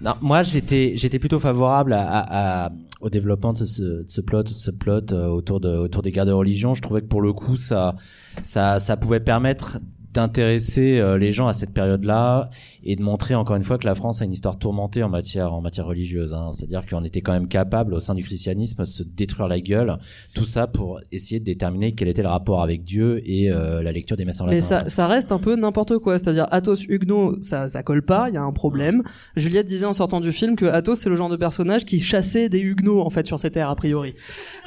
non, 0.00 0.14
moi 0.20 0.42
j'étais 0.44 0.92
j'étais 0.96 1.18
plutôt 1.18 1.40
favorable 1.40 1.92
à, 1.94 2.02
à- 2.06 2.66
à- 2.66 2.70
au 3.00 3.10
développement 3.10 3.52
de 3.52 3.64
ce, 3.64 3.82
de 3.82 4.04
ce 4.08 4.20
plot, 4.20 4.42
de 4.44 4.48
ce 4.50 4.70
plot 4.70 5.12
euh, 5.12 5.26
autour 5.26 5.58
de 5.60 5.68
autour 5.76 6.02
des 6.02 6.12
guerres 6.12 6.26
de 6.26 6.32
religion. 6.32 6.74
Je 6.74 6.82
trouvais 6.82 7.00
que 7.00 7.06
pour 7.06 7.20
le 7.22 7.32
coup 7.32 7.56
ça 7.56 7.96
ça 8.44 8.78
ça 8.78 8.96
pouvait 8.96 9.20
permettre 9.20 9.78
d'intéresser 10.12 10.98
euh, 10.98 11.18
les 11.18 11.32
gens 11.32 11.48
à 11.48 11.52
cette 11.52 11.72
période-là 11.74 12.50
et 12.90 12.96
de 12.96 13.02
montrer 13.02 13.34
encore 13.34 13.54
une 13.56 13.62
fois 13.64 13.76
que 13.76 13.84
la 13.84 13.94
France 13.94 14.22
a 14.22 14.24
une 14.24 14.32
histoire 14.32 14.58
tourmentée 14.58 15.02
en 15.02 15.10
matière 15.10 15.52
en 15.52 15.60
matière 15.60 15.84
religieuse. 15.84 16.32
Hein. 16.32 16.52
C'est-à-dire 16.54 16.86
qu'on 16.88 17.04
était 17.04 17.20
quand 17.20 17.34
même 17.34 17.46
capable 17.46 17.92
au 17.92 18.00
sein 18.00 18.14
du 18.14 18.22
christianisme 18.24 18.82
de 18.82 18.88
se 18.88 19.02
détruire 19.02 19.46
la 19.46 19.60
gueule, 19.60 19.98
tout 20.34 20.46
ça 20.46 20.66
pour 20.66 20.98
essayer 21.12 21.38
de 21.38 21.44
déterminer 21.44 21.94
quel 21.94 22.08
était 22.08 22.22
le 22.22 22.28
rapport 22.28 22.62
avec 22.62 22.84
Dieu 22.84 23.20
et 23.28 23.50
euh, 23.52 23.82
la 23.82 23.92
lecture 23.92 24.16
des 24.16 24.24
messes 24.24 24.40
en 24.40 24.46
latin. 24.46 24.56
mais 24.56 24.60
ça, 24.62 24.88
ça 24.88 25.06
reste 25.06 25.32
un 25.32 25.38
peu 25.38 25.54
n'importe 25.54 25.98
quoi 25.98 26.18
c'est-à-dire 26.18 26.46
Athos 26.50 26.76
Huguenot 26.88 27.36
ça 27.42 27.68
ça 27.68 27.82
colle 27.82 28.02
pas 28.02 28.30
il 28.30 28.34
y 28.34 28.38
a 28.38 28.42
un 28.42 28.52
problème 28.52 29.02
Juliette 29.36 29.66
disait 29.66 29.84
en 29.84 29.92
sortant 29.92 30.20
du 30.22 30.32
film 30.32 30.56
que 30.56 30.64
Athos 30.64 30.94
c'est 30.94 31.10
le 31.10 31.16
genre 31.16 31.28
de 31.28 31.36
personnage 31.36 31.84
qui 31.84 32.00
chassait 32.00 32.48
des 32.48 32.60
Huguenots 32.60 33.02
en 33.02 33.10
fait 33.10 33.26
sur 33.26 33.38
cette 33.38 33.52
terre 33.52 33.68
a 33.68 33.76
priori 33.76 34.14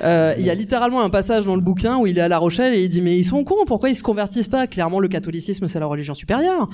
Euh, 0.04 0.36
il 0.38 0.46
y 0.46 0.50
a 0.52 0.56
littéralement 0.56 1.02
un 1.02 1.10
passage 1.10 1.46
dans 1.46 1.56
le 1.56 1.62
bouquin 1.62 1.98
où 1.98 2.06
il 2.06 2.18
est 2.18 2.22
à 2.22 2.28
La 2.28 2.38
Rochelle 2.38 2.74
et 2.76 2.84
il 2.84 2.90
dit 2.90 3.02
mais 3.02 3.18
ils 3.18 3.24
sont 3.26 3.44
cons 3.44 3.66
pourquoi 3.66 3.90
ils 3.90 3.96
se 3.96 4.04
convertissent 4.04 4.48
pas? 4.48 4.68
Clairement 4.68 5.00
le 5.00 5.08
catholicisme 5.08 5.68
c'est 5.68 5.80
la 5.80 5.86
religion 5.88 6.14
supérieure 6.14 6.70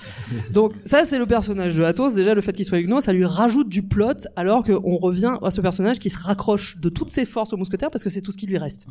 donc 0.51 0.73
ça 0.85 1.05
c'est 1.05 1.19
le 1.19 1.25
personnage 1.37 1.75
de 1.75 1.83
Athos 1.83 2.11
déjà 2.13 2.33
le 2.33 2.41
fait 2.41 2.53
qu'il 2.53 2.65
soit 2.65 2.79
Huguenot 2.79 3.01
ça 3.01 3.13
lui 3.13 3.25
rajoute 3.25 3.69
du 3.69 3.83
plot 3.83 4.19
alors 4.35 4.63
qu'on 4.63 4.97
revient 4.97 5.35
à 5.43 5.51
ce 5.51 5.61
personnage 5.61 5.99
qui 5.99 6.09
se 6.09 6.17
raccroche 6.17 6.77
de 6.79 6.89
toutes 6.89 7.11
ses 7.11 7.25
forces 7.25 7.53
au 7.53 7.57
mousquetaire 7.57 7.89
parce 7.91 8.03
que 8.03 8.09
c'est 8.09 8.21
tout 8.21 8.31
ce 8.31 8.37
qui 8.37 8.47
lui 8.47 8.57
reste. 8.57 8.87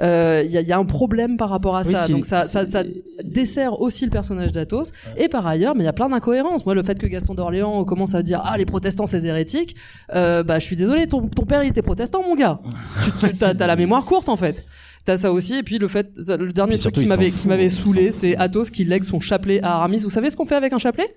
Euh, 0.00 0.42
il 0.44 0.52
y, 0.52 0.56
a, 0.56 0.60
il 0.60 0.68
y 0.68 0.72
a 0.72 0.78
un 0.78 0.84
problème 0.84 1.36
par 1.36 1.50
rapport 1.50 1.76
à 1.76 1.82
Oui, 1.82 1.92
ça. 1.92 2.06
donc 2.06 2.24
ça, 2.24 2.42
ça, 2.42 2.64
ça 2.64 2.84
dessert 3.24 3.80
aussi 3.80 4.04
le 4.04 4.10
personnage 4.10 4.52
d'Athos. 4.52 4.92
Et 5.16 5.28
par 5.28 5.44
ailleurs 5.46 5.74
mais 5.74 5.82
il 5.82 5.86
y 5.86 5.88
a 5.88 5.92
plein 5.92 6.08
d'incohérences. 6.08 6.64
Moi 6.64 6.74
le 6.76 6.82
fait 6.84 6.98
que 6.98 7.06
Gaston 7.08 7.34
d'Orléans 7.34 7.84
commence 7.84 8.14
à 8.14 8.22
dire 8.22 8.40
ah 8.44 8.56
les 8.56 8.66
protestants 8.66 9.06
c'est 9.06 9.24
hérétique 9.24 9.74
euh, 10.14 10.42
bah 10.44 10.58
je 10.60 10.64
suis 10.64 10.76
désolé 10.76 11.08
ton, 11.08 11.26
ton 11.26 11.44
père 11.44 11.64
il 11.64 11.70
était 11.70 11.82
protestant 11.82 12.22
mon 12.22 12.36
gars. 12.36 12.60
Tu, 13.04 13.10
tu 13.20 13.36
t'as, 13.36 13.54
t'as 13.54 13.66
la 13.66 13.76
mémoire 13.76 14.04
courte 14.04 14.28
en 14.28 14.36
fait. 14.36 14.64
T'as 15.04 15.16
ça 15.16 15.32
aussi, 15.32 15.54
et 15.54 15.62
puis 15.62 15.78
le 15.78 15.88
fait, 15.88 16.08
le 16.28 16.52
dernier 16.52 16.76
truc 16.76 16.94
qui 16.94 17.06
m'avait, 17.06 17.70
saoulé, 17.70 18.12
c'est 18.12 18.36
Athos 18.36 18.64
qui 18.64 18.84
lègue 18.84 19.04
son 19.04 19.18
chapelet 19.18 19.62
à 19.62 19.76
Aramis. 19.76 20.02
Vous 20.02 20.10
savez 20.10 20.28
ce 20.30 20.36
qu'on 20.36 20.44
fait 20.44 20.56
avec 20.56 20.74
un 20.74 20.78
chapelet? 20.78 21.16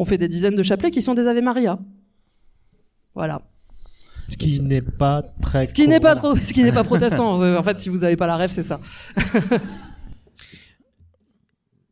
On 0.00 0.06
fait 0.06 0.16
des 0.16 0.28
dizaines 0.28 0.56
de 0.56 0.62
chapelets 0.62 0.90
qui 0.90 1.02
sont 1.02 1.12
des 1.12 1.28
Ave 1.28 1.42
Maria. 1.42 1.78
Voilà. 3.14 3.42
Ce 4.30 4.36
qui 4.38 4.58
n'est 4.58 4.80
pas 4.80 5.22
très. 5.42 5.66
Ce 5.66 5.74
qui 5.74 5.86
n'est 5.86 6.00
pas 6.00 6.16
trop, 6.16 6.34
ce 6.36 6.54
qui 6.54 6.62
n'est 6.62 6.72
pas 6.72 6.84
protestant. 6.84 7.34
en 7.34 7.62
fait, 7.62 7.78
si 7.78 7.90
vous 7.90 8.02
avez 8.02 8.16
pas 8.16 8.26
la 8.26 8.38
rêve, 8.38 8.50
c'est 8.50 8.62
ça. 8.62 8.80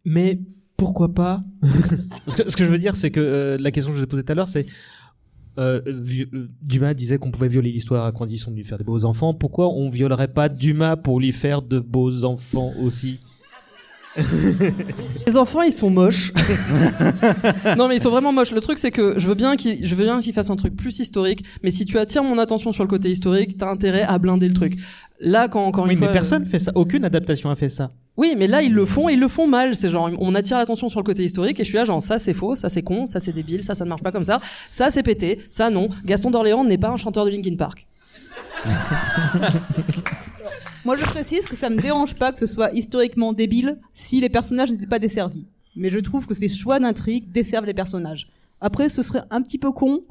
Mais 0.07 0.41
pourquoi 0.79 1.13
pas 1.13 1.45
ce, 2.29 2.37
que, 2.37 2.51
ce 2.51 2.57
que 2.57 2.65
je 2.65 2.71
veux 2.71 2.79
dire, 2.79 2.97
c'est 2.97 3.11
que 3.11 3.21
euh, 3.21 3.59
la 3.61 3.71
question 3.71 3.91
que 3.91 3.97
je 3.97 4.01
vous 4.01 4.05
ai 4.05 4.09
posée 4.09 4.25
tout 4.25 4.33
à 4.33 4.35
l'heure, 4.35 4.49
c'est 4.49 4.65
euh, 5.59 5.83
euh, 5.87 6.49
Dumas 6.63 6.95
disait 6.95 7.19
qu'on 7.19 7.31
pouvait 7.31 7.49
violer 7.49 7.73
l'histoire 7.73 8.07
à 8.07 8.13
condition 8.13 8.51
de 8.51 8.57
lui 8.57 8.65
faire 8.65 8.79
des 8.79 8.85
beaux 8.85 9.05
enfants. 9.05 9.35
Pourquoi 9.35 9.69
on 9.69 9.91
violerait 9.91 10.33
pas 10.33 10.49
Dumas 10.49 10.97
pour 10.97 11.21
lui 11.21 11.33
faire 11.33 11.61
de 11.61 11.79
beaux 11.79 12.25
enfants 12.25 12.73
aussi? 12.81 13.21
Les 15.27 15.37
enfants, 15.37 15.63
ils 15.63 15.73
sont 15.73 15.91
moches. 15.91 16.33
non, 17.77 17.89
mais 17.89 17.97
ils 17.97 18.03
sont 18.03 18.11
vraiment 18.11 18.33
moches. 18.33 18.53
Le 18.53 18.61
truc, 18.61 18.79
c'est 18.79 18.91
que 18.91 19.19
je 19.19 19.27
veux 19.27 19.35
bien 19.35 19.57
qu'ils, 19.57 19.87
je 19.87 19.95
veux 19.95 20.05
bien 20.05 20.21
qu'ils 20.21 20.33
fassent 20.33 20.51
un 20.51 20.57
truc 20.57 20.77
plus 20.77 20.99
historique. 20.99 21.45
Mais 21.63 21.71
si 21.71 21.85
tu 21.85 21.99
attires 21.99 22.25
mon 22.25 22.39
attention 22.39 22.73
sur 22.73 22.85
le 22.85 22.89
côté 22.89 23.11
historique, 23.11 23.57
t'as 23.57 23.69
intérêt 23.69 24.03
à 24.03 24.19
blinder 24.19 24.49
le 24.49 24.55
truc. 24.55 24.77
Là, 25.21 25.49
quand 25.49 25.65
encore 25.65 25.85
Oui, 25.85 25.95
une 25.95 25.99
mais 25.99 26.07
fois, 26.07 26.13
personne 26.13 26.45
fait 26.47 26.61
ça. 26.61 26.73
Aucune 26.75 27.05
adaptation 27.05 27.51
a 27.51 27.57
fait 27.57 27.69
ça. 27.69 27.91
Oui, 28.17 28.35
mais 28.37 28.49
là 28.49 28.63
ils 28.63 28.75
le 28.75 28.85
font, 28.85 29.09
et 29.09 29.13
ils 29.13 29.21
le 29.21 29.29
font 29.29 29.47
mal. 29.47 29.77
C'est 29.77 29.91
genre 29.91 30.11
on 30.19 30.35
attire 30.35 30.59
l'attention 30.59 30.89
sur 30.89 30.99
le 30.99 31.05
côté 31.05 31.25
historique 31.25 31.61
et 31.61 31.65
je 31.65 31.69
suis 31.69 31.77
là 31.77 31.85
genre 31.85 32.03
ça 32.03 32.19
c'est 32.19 32.35
faux, 32.35 32.57
ça 32.57 32.69
c'est 32.69 32.83
con, 32.83 33.07
ça 33.07 33.21
c'est 33.21 33.33
débile, 33.33 33.63
ça 33.63 33.77
ça 33.77 33.85
ne 33.85 33.89
marche 33.89 34.03
pas 34.03 34.11
comme 34.11 34.25
ça, 34.25 34.41
ça 34.71 34.91
c'est 34.91 35.05
pété, 35.05 35.39
ça 35.51 35.71
non. 35.71 35.89
Gaston 36.05 36.33
d'Orléans 36.33 36.65
n'est 36.65 36.79
pas 36.79 36.89
un 36.89 36.97
chanteur 36.97 37.25
de 37.25 37.31
Linkin 37.31 37.55
Park. 37.57 37.87
Moi, 40.89 40.97
je 40.97 41.05
précise 41.05 41.47
que 41.47 41.55
ça 41.55 41.69
me 41.69 41.83
dérange 41.83 42.15
pas 42.15 42.33
que 42.33 42.39
ce 42.39 42.47
soit 42.47 42.73
historiquement 42.73 43.35
débile 43.35 43.79
si 43.93 44.23
les 44.23 44.31
personnages 44.31 44.73
n'étaient 44.73 44.87
pas 44.87 44.99
desservis. 44.99 45.47
Mais 45.77 45.91
je 45.91 45.99
trouve 45.99 46.27
que 46.27 46.33
ces 46.33 46.49
choix 46.49 46.81
d'intrigue 46.81 47.31
desservent 47.31 47.67
les 47.67 47.75
personnages. 47.75 48.31
Après, 48.63 48.89
ce 48.89 49.03
serait 49.03 49.21
un 49.29 49.43
petit 49.43 49.59
peu 49.59 49.71
con. 49.71 50.07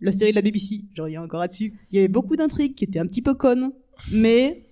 La 0.00 0.12
série 0.12 0.30
de 0.30 0.36
la 0.36 0.42
BBC, 0.42 0.82
je 0.94 1.02
reviens 1.02 1.24
encore 1.24 1.40
là-dessus. 1.40 1.74
Il 1.90 1.96
y 1.96 1.98
avait 1.98 2.06
beaucoup 2.06 2.36
d'intrigues 2.36 2.76
qui 2.76 2.84
étaient 2.84 3.00
un 3.00 3.06
petit 3.06 3.20
peu 3.20 3.34
connes. 3.34 3.72
Mais, 4.12 4.62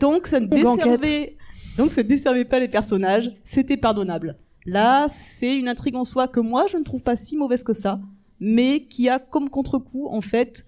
tant 0.00 0.18
que 0.18 0.28
ça 0.28 0.40
ne 0.40 0.46
Blanquette. 0.46 1.00
desservait, 1.00 1.36
donc 1.76 1.92
ça 1.92 2.02
ne 2.02 2.08
desservait 2.08 2.44
pas 2.44 2.58
les 2.58 2.66
personnages, 2.66 3.30
c'était 3.44 3.76
pardonnable. 3.76 4.38
Là, 4.66 5.06
c'est 5.08 5.56
une 5.56 5.68
intrigue 5.68 5.94
en 5.94 6.04
soi 6.04 6.26
que 6.26 6.40
moi, 6.40 6.66
je 6.68 6.78
ne 6.78 6.82
trouve 6.82 7.04
pas 7.04 7.16
si 7.16 7.36
mauvaise 7.36 7.62
que 7.62 7.74
ça. 7.74 8.00
Mais 8.40 8.88
qui 8.90 9.08
a 9.08 9.20
comme 9.20 9.50
contre-coup, 9.50 10.08
en 10.08 10.20
fait, 10.20 10.64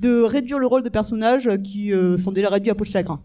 de 0.00 0.20
réduire 0.20 0.58
le 0.58 0.66
rôle 0.66 0.82
de 0.82 0.88
personnages 0.88 1.48
qui 1.62 1.92
euh, 1.92 2.18
sont 2.18 2.32
déjà 2.32 2.48
réduits 2.48 2.70
à 2.70 2.74
peau 2.74 2.82
de 2.82 2.90
chagrin. 2.90 3.22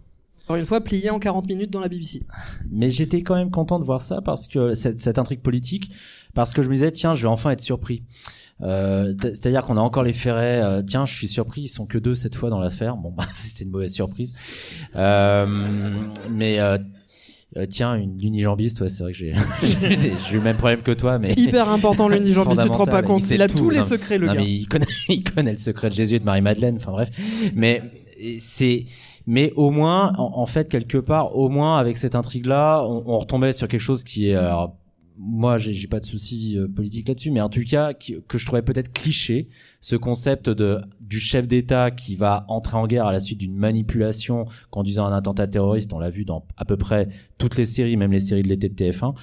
Encore 0.48 0.56
une 0.56 0.65
fois 0.65 0.80
plié 0.80 1.10
en 1.10 1.19
40 1.19 1.45
minutes 1.49 1.72
dans 1.72 1.82
la 1.82 1.90
BBC. 1.90 2.24
Mais 2.72 2.90
j'étais 2.90 3.22
quand 3.22 3.36
même 3.36 3.52
content 3.52 3.80
de 3.80 3.84
voir 3.84 4.02
ça 4.02 4.22
parce 4.22 4.48
que 4.48 4.76
cette, 4.76 5.02
cette 5.02 5.19
intrigue 5.19 5.41
politique, 5.41 5.91
parce 6.34 6.53
que 6.53 6.61
je 6.61 6.69
me 6.69 6.74
disais 6.76 6.90
tiens, 6.91 7.14
je 7.15 7.24
vais 7.24 7.28
enfin 7.28 7.52
être 7.52 7.60
surpris. 7.60 8.03
Euh, 8.61 9.14
C'est-à-dire 9.19 9.61
qu'on 9.64 9.76
a 9.76 9.82
encore 9.82 10.03
les 10.03 10.14
ferrets. 10.14 10.61
euh, 10.64 10.82
tiens, 10.82 11.06
je 11.06 11.14
suis 11.14 11.28
surpris, 11.28 11.64
ils 11.64 11.68
sont 11.68 11.86
que 11.86 11.98
deux 11.98 12.15
cette 12.15 12.36
fois 12.36 12.49
dans 12.49 12.60
l'affaire. 12.61 12.95
Bon, 12.95 13.11
bah, 13.11 13.26
c'était 13.34 13.65
une 13.65 13.72
mauvaise 13.72 13.91
surprise. 13.91 14.34
Euh, 14.95 15.91
mais 16.32 16.60
euh, 16.60 16.78
euh, 17.57 17.65
tiens, 17.69 17.95
une 17.95 18.18
l'unijambiste, 18.18 18.80
ouais, 18.80 18.88
c'est 18.90 19.03
vrai 19.03 19.11
que 19.11 19.18
j'ai 19.18 19.34
eu 20.32 20.36
le 20.36 20.41
même 20.41 20.56
problème 20.56 20.82
que 20.82 20.91
toi, 20.94 21.19
mais 21.19 21.34
Hyper 21.38 21.68
important 21.68 22.07
l'unijambiste, 22.07 22.64
tu 22.64 22.69
te 22.69 22.74
rends 22.74 22.86
pas 22.86 23.03
compte. 23.03 23.28
il 23.30 23.36
Il 23.36 23.41
a 23.41 23.49
tout, 23.49 23.57
tous 23.57 23.69
les 23.69 23.80
non. 23.80 23.86
secrets 23.86 24.18
le 24.18 24.28
non, 24.28 24.34
gars. 24.34 24.40
mais 24.40 24.49
il 24.49 24.68
connaît, 24.69 24.86
il 25.10 25.24
connaît 25.26 25.52
le 25.52 25.57
secret 25.57 25.90
de 25.90 25.95
Jésus 25.95 26.15
et 26.15 26.19
de 26.19 26.26
Marie-Madeleine. 26.26 26.78
Enfin 26.78 26.91
bref, 26.94 27.10
mais 27.53 27.82
c'est, 28.40 28.86
mais 29.28 29.52
au 29.56 29.70
moins, 29.70 30.14
en, 30.18 30.45
fait, 30.45 30.70
quelque 30.70 30.98
part, 30.98 31.36
au 31.36 31.49
moins 31.49 31.78
avec 31.78 31.98
cette 31.98 32.16
intrigue-là, 32.16 32.84
on, 32.86 33.04
on 33.06 33.18
retombait 33.18 33.52
sur 33.52 33.68
quelque 33.68 33.82
chose 33.82 34.04
qui 34.04 34.30
est, 34.30 34.38
moi, 35.18 35.57
j'ai 35.57 35.88
pas 35.88 35.99
de 35.99 36.06
souci 36.06 36.57
euh, 36.57 36.68
politique 36.68 37.07
là-dessus, 37.07 37.31
mais 37.31 37.41
en 37.41 37.49
tout 37.49 37.64
cas, 37.68 37.94
qui- 37.94 38.18
que 38.27 38.38
je 38.38 38.45
trouvais 38.45 38.61
peut-être 38.61 38.91
cliché, 38.94 39.48
ce 39.81 39.95
concept 39.95 40.49
de 40.49 40.80
du 40.99 41.19
chef 41.22 41.48
d'État 41.48 41.89
qui 41.89 42.18
va 42.18 42.44
entrer 42.49 42.76
en 42.77 42.85
guerre 42.85 43.06
à 43.07 43.14
la 43.14 43.22
suite 43.22 43.38
d'une 43.39 43.56
manipulation 43.56 44.45
conduisant 44.72 45.06
à 45.06 45.10
un 45.10 45.14
attentat 45.18 45.48
terroriste. 45.48 45.94
On 45.94 45.99
l'a 45.99 46.10
vu 46.10 46.26
dans 46.26 46.45
à 46.57 46.65
peu 46.65 46.76
près 46.76 47.07
toutes 47.38 47.56
les 47.56 47.65
séries, 47.65 47.95
même 47.95 48.11
les 48.11 48.19
séries 48.19 48.44
de 48.44 48.49
l'été 48.49 48.68
de 48.68 48.73
TF1. 48.76 49.14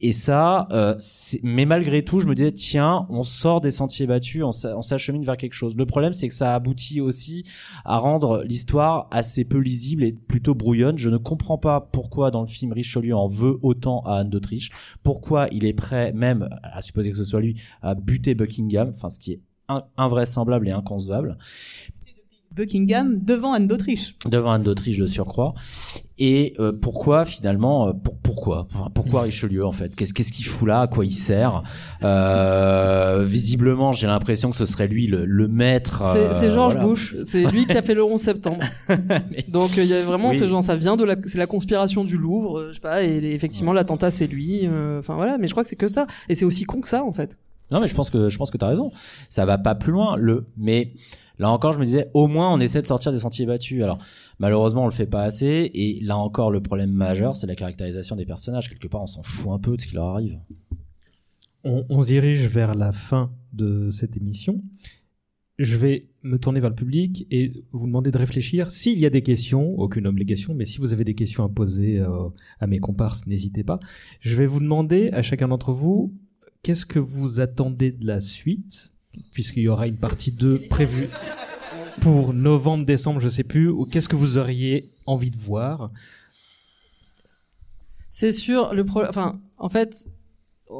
Et 0.00 0.12
ça, 0.12 0.66
euh, 0.72 0.96
mais 1.44 1.64
malgré 1.64 2.04
tout, 2.04 2.18
je 2.20 2.26
me 2.26 2.34
disais 2.34 2.50
tiens, 2.50 3.06
on 3.08 3.22
sort 3.22 3.60
des 3.60 3.70
sentiers 3.70 4.06
battus, 4.08 4.42
on 4.42 4.82
s'achemine 4.82 5.22
vers 5.22 5.36
quelque 5.36 5.54
chose. 5.54 5.76
Le 5.76 5.86
problème, 5.86 6.12
c'est 6.12 6.26
que 6.26 6.34
ça 6.34 6.54
aboutit 6.56 7.00
aussi 7.00 7.44
à 7.84 7.98
rendre 7.98 8.42
l'histoire 8.44 9.06
assez 9.12 9.44
peu 9.44 9.58
lisible 9.58 10.02
et 10.02 10.12
plutôt 10.12 10.56
brouillonne. 10.56 10.98
Je 10.98 11.08
ne 11.08 11.18
comprends 11.18 11.58
pas 11.58 11.80
pourquoi 11.92 12.32
dans 12.32 12.40
le 12.40 12.48
film 12.48 12.72
Richelieu 12.72 13.14
en 13.14 13.28
veut 13.28 13.58
autant 13.62 14.00
à 14.06 14.16
Anne 14.18 14.30
d'Autriche, 14.30 14.70
pourquoi 15.04 15.37
il 15.52 15.64
est 15.64 15.72
prêt 15.72 16.12
même 16.12 16.48
à 16.62 16.82
supposer 16.82 17.10
que 17.10 17.16
ce 17.16 17.24
soit 17.24 17.40
lui 17.40 17.60
à 17.82 17.94
buter 17.94 18.34
Buckingham, 18.34 18.92
ce 19.08 19.18
qui 19.20 19.32
est 19.34 19.40
in- 19.68 19.84
invraisemblable 19.96 20.66
et 20.68 20.72
inconcevable 20.72 21.38
Buckingham 22.54 23.18
devant 23.24 23.52
Anne 23.52 23.66
d'Autriche. 23.68 24.16
devant 24.28 24.50
Anne 24.52 24.62
d'Autriche 24.62 24.98
de 24.98 25.06
surcroît. 25.06 25.54
Et 26.20 26.54
euh, 26.58 26.72
pourquoi 26.72 27.24
finalement, 27.24 27.88
euh, 27.88 27.92
pour, 27.92 28.16
pourquoi, 28.18 28.66
pourquoi 28.94 29.22
Richelieu 29.22 29.64
en 29.64 29.70
fait? 29.70 29.94
Qu'est-ce 29.94 30.12
qu'est-ce 30.12 30.32
qu'il 30.32 30.44
fout 30.46 30.66
là? 30.66 30.80
À 30.80 30.86
quoi 30.88 31.04
il 31.06 31.12
sert? 31.14 31.62
Euh, 32.02 33.24
Visiblement, 33.24 33.92
j'ai 33.92 34.06
l'impression 34.08 34.50
que 34.50 34.56
ce 34.56 34.66
serait 34.66 34.88
lui 34.88 35.06
le, 35.06 35.24
le 35.24 35.46
maître. 35.48 36.02
C'est 36.12 36.26
euh, 36.28 36.32
c'est 36.32 36.50
George 36.50 36.74
voilà. 36.74 36.88
Bush, 36.88 37.16
c'est 37.24 37.44
lui 37.44 37.66
qui 37.66 37.76
a 37.76 37.82
fait 37.82 37.94
le 37.94 38.02
11 38.04 38.20
septembre. 38.20 38.64
Donc 39.48 39.78
euh, 39.78 39.84
il 39.84 39.88
y 39.88 39.94
a 39.94 40.02
vraiment 40.02 40.30
Oui. 40.30 40.38
ces 40.38 40.48
gens, 40.48 40.60
ça 40.60 40.74
vient 40.76 40.96
de 40.96 41.04
la, 41.04 41.14
c'est 41.24 41.38
la 41.38 41.46
conspiration 41.46 42.02
du 42.04 42.16
Louvre, 42.16 42.58
euh, 42.58 42.68
je 42.70 42.74
sais 42.74 42.80
pas, 42.80 43.04
et 43.04 43.32
effectivement 43.32 43.72
l'attentat 43.72 44.10
c'est 44.10 44.26
lui. 44.26 44.62
euh, 44.64 44.98
Enfin 44.98 45.14
voilà, 45.14 45.38
mais 45.38 45.46
je 45.46 45.52
crois 45.52 45.62
que 45.62 45.68
c'est 45.68 45.76
que 45.76 45.88
ça, 45.88 46.06
et 46.28 46.34
c'est 46.34 46.44
aussi 46.44 46.64
con 46.64 46.80
que 46.80 46.88
ça 46.88 47.04
en 47.04 47.12
fait. 47.12 47.38
Non, 47.70 47.80
mais 47.80 47.88
je 47.88 47.94
pense 47.94 48.08
que 48.10 48.28
je 48.30 48.38
pense 48.38 48.50
que 48.50 48.56
t'as 48.56 48.68
raison. 48.68 48.90
Ça 49.28 49.44
va 49.44 49.58
pas 49.58 49.74
plus 49.74 49.92
loin. 49.92 50.16
Le 50.16 50.46
mais 50.56 50.92
Là 51.38 51.50
encore, 51.50 51.72
je 51.72 51.78
me 51.78 51.84
disais, 51.84 52.10
au 52.14 52.26
moins, 52.26 52.52
on 52.52 52.60
essaie 52.60 52.82
de 52.82 52.86
sortir 52.86 53.12
des 53.12 53.18
sentiers 53.18 53.46
battus. 53.46 53.82
Alors, 53.82 53.98
malheureusement, 54.38 54.82
on 54.82 54.86
le 54.86 54.92
fait 54.92 55.06
pas 55.06 55.22
assez. 55.22 55.70
Et 55.74 56.00
là 56.02 56.16
encore, 56.16 56.50
le 56.50 56.60
problème 56.60 56.90
majeur, 56.90 57.36
c'est 57.36 57.46
la 57.46 57.54
caractérisation 57.54 58.16
des 58.16 58.26
personnages. 58.26 58.68
Quelque 58.68 58.88
part, 58.88 59.02
on 59.02 59.06
s'en 59.06 59.22
fout 59.22 59.50
un 59.52 59.58
peu 59.58 59.76
de 59.76 59.80
ce 59.80 59.86
qui 59.86 59.94
leur 59.94 60.06
arrive. 60.06 60.38
On, 61.64 61.84
on 61.88 62.02
se 62.02 62.08
dirige 62.08 62.46
vers 62.46 62.74
la 62.74 62.92
fin 62.92 63.32
de 63.52 63.90
cette 63.90 64.16
émission. 64.16 64.62
Je 65.58 65.76
vais 65.76 66.08
me 66.22 66.38
tourner 66.38 66.60
vers 66.60 66.70
le 66.70 66.76
public 66.76 67.26
et 67.32 67.52
vous 67.72 67.86
demander 67.86 68.12
de 68.12 68.18
réfléchir. 68.18 68.70
S'il 68.70 69.00
y 69.00 69.06
a 69.06 69.10
des 69.10 69.22
questions, 69.22 69.76
aucune 69.78 70.06
obligation, 70.06 70.54
mais 70.54 70.64
si 70.64 70.78
vous 70.78 70.92
avez 70.92 71.02
des 71.02 71.14
questions 71.14 71.44
à 71.44 71.48
poser 71.48 71.98
euh, 71.98 72.28
à 72.60 72.68
mes 72.68 72.78
comparses, 72.78 73.26
n'hésitez 73.26 73.64
pas. 73.64 73.80
Je 74.20 74.36
vais 74.36 74.46
vous 74.46 74.60
demander 74.60 75.10
à 75.10 75.22
chacun 75.22 75.48
d'entre 75.48 75.72
vous 75.72 76.14
qu'est-ce 76.62 76.86
que 76.86 77.00
vous 77.00 77.40
attendez 77.40 77.90
de 77.90 78.06
la 78.06 78.20
suite, 78.20 78.94
puisqu'il 79.32 79.62
y 79.62 79.68
aura 79.68 79.86
une 79.86 79.98
partie 79.98 80.32
2 80.32 80.66
prévue 80.68 81.08
pour 82.00 82.32
novembre, 82.32 82.84
décembre, 82.84 83.20
je 83.20 83.28
sais 83.28 83.44
plus, 83.44 83.68
ou 83.68 83.84
qu'est-ce 83.84 84.08
que 84.08 84.16
vous 84.16 84.36
auriez 84.38 84.88
envie 85.06 85.30
de 85.30 85.36
voir? 85.36 85.90
C'est 88.10 88.32
sûr, 88.32 88.74
le 88.74 88.84
pro... 88.84 89.04
enfin, 89.04 89.40
en 89.58 89.68
fait, 89.68 90.08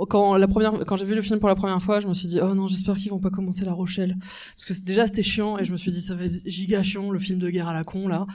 quand 0.08 0.36
la 0.36 0.46
première, 0.46 0.72
quand 0.86 0.96
j'ai 0.96 1.04
vu 1.04 1.14
le 1.14 1.22
film 1.22 1.38
pour 1.38 1.48
la 1.48 1.54
première 1.54 1.80
fois, 1.80 2.00
je 2.00 2.06
me 2.06 2.14
suis 2.14 2.28
dit, 2.28 2.40
oh 2.42 2.54
non, 2.54 2.68
j'espère 2.68 2.96
qu'ils 2.96 3.10
vont 3.10 3.18
pas 3.18 3.30
commencer 3.30 3.64
La 3.64 3.72
Rochelle, 3.72 4.16
parce 4.56 4.64
que 4.64 4.84
déjà 4.84 5.06
c'était 5.06 5.22
chiant, 5.22 5.58
et 5.58 5.64
je 5.64 5.72
me 5.72 5.76
suis 5.76 5.90
dit, 5.90 6.00
ça 6.00 6.14
va 6.14 6.24
être 6.24 6.42
giga 6.46 6.82
chiant, 6.82 7.10
le 7.10 7.18
film 7.18 7.38
de 7.38 7.48
guerre 7.48 7.68
à 7.68 7.74
la 7.74 7.84
con 7.84 8.08
là. 8.08 8.26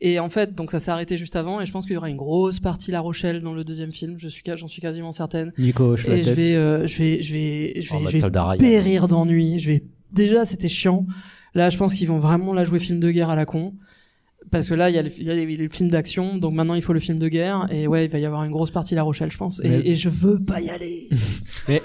Et 0.00 0.18
en 0.18 0.30
fait, 0.30 0.54
donc 0.54 0.70
ça 0.70 0.78
s'est 0.78 0.90
arrêté 0.90 1.16
juste 1.16 1.36
avant, 1.36 1.60
et 1.60 1.66
je 1.66 1.72
pense 1.72 1.84
qu'il 1.84 1.94
y 1.94 1.96
aura 1.96 2.08
une 2.08 2.16
grosse 2.16 2.60
partie 2.60 2.90
La 2.90 3.00
Rochelle 3.00 3.40
dans 3.42 3.52
le 3.52 3.64
deuxième 3.64 3.92
film. 3.92 4.16
Je 4.18 4.28
suis, 4.28 4.42
j'en 4.54 4.68
suis 4.68 4.80
quasiment 4.80 5.12
certaine. 5.12 5.52
Nico, 5.58 5.96
je 5.96 6.08
Et 6.08 6.22
je 6.22 6.32
vais, 6.32 6.54
euh, 6.54 6.86
je 6.86 6.96
vais, 6.96 7.22
je 7.22 7.32
vais, 7.32 7.80
je 7.80 7.92
vais, 7.92 7.98
mode 7.98 8.08
je 8.08 8.12
vais 8.14 8.20
soldat 8.20 8.44
Ryan. 8.44 8.58
périr 8.58 9.08
d'ennui. 9.08 9.58
Je 9.58 9.72
vais, 9.72 9.84
déjà 10.12 10.44
c'était 10.44 10.68
chiant. 10.68 11.06
Là, 11.54 11.68
je 11.68 11.76
pense 11.76 11.94
qu'ils 11.94 12.08
vont 12.08 12.18
vraiment 12.18 12.54
la 12.54 12.64
jouer 12.64 12.78
film 12.78 13.00
de 13.00 13.10
guerre 13.10 13.30
à 13.30 13.36
la 13.36 13.44
con. 13.44 13.74
Parce 14.50 14.68
que 14.68 14.74
là, 14.74 14.90
il 14.90 14.96
y 14.96 14.98
a 14.98 15.02
le, 15.02 15.10
il 15.18 15.24
y 15.24 15.30
a 15.30 15.34
le 15.62 15.68
film 15.68 15.90
d'action, 15.90 16.36
donc 16.38 16.54
maintenant 16.54 16.74
il 16.74 16.82
faut 16.82 16.92
le 16.92 16.98
film 16.98 17.18
de 17.18 17.28
guerre, 17.28 17.68
et 17.70 17.86
ouais, 17.86 18.06
il 18.06 18.10
va 18.10 18.18
y 18.18 18.24
avoir 18.24 18.42
une 18.44 18.50
grosse 18.50 18.70
partie 18.70 18.94
La 18.94 19.02
Rochelle, 19.02 19.30
je 19.30 19.36
pense. 19.36 19.60
Et, 19.62 19.68
Mais- 19.68 19.82
et 19.86 19.94
je 19.94 20.08
veux 20.08 20.40
pas 20.42 20.60
y 20.60 20.70
aller. 20.70 21.08
Mais 21.68 21.82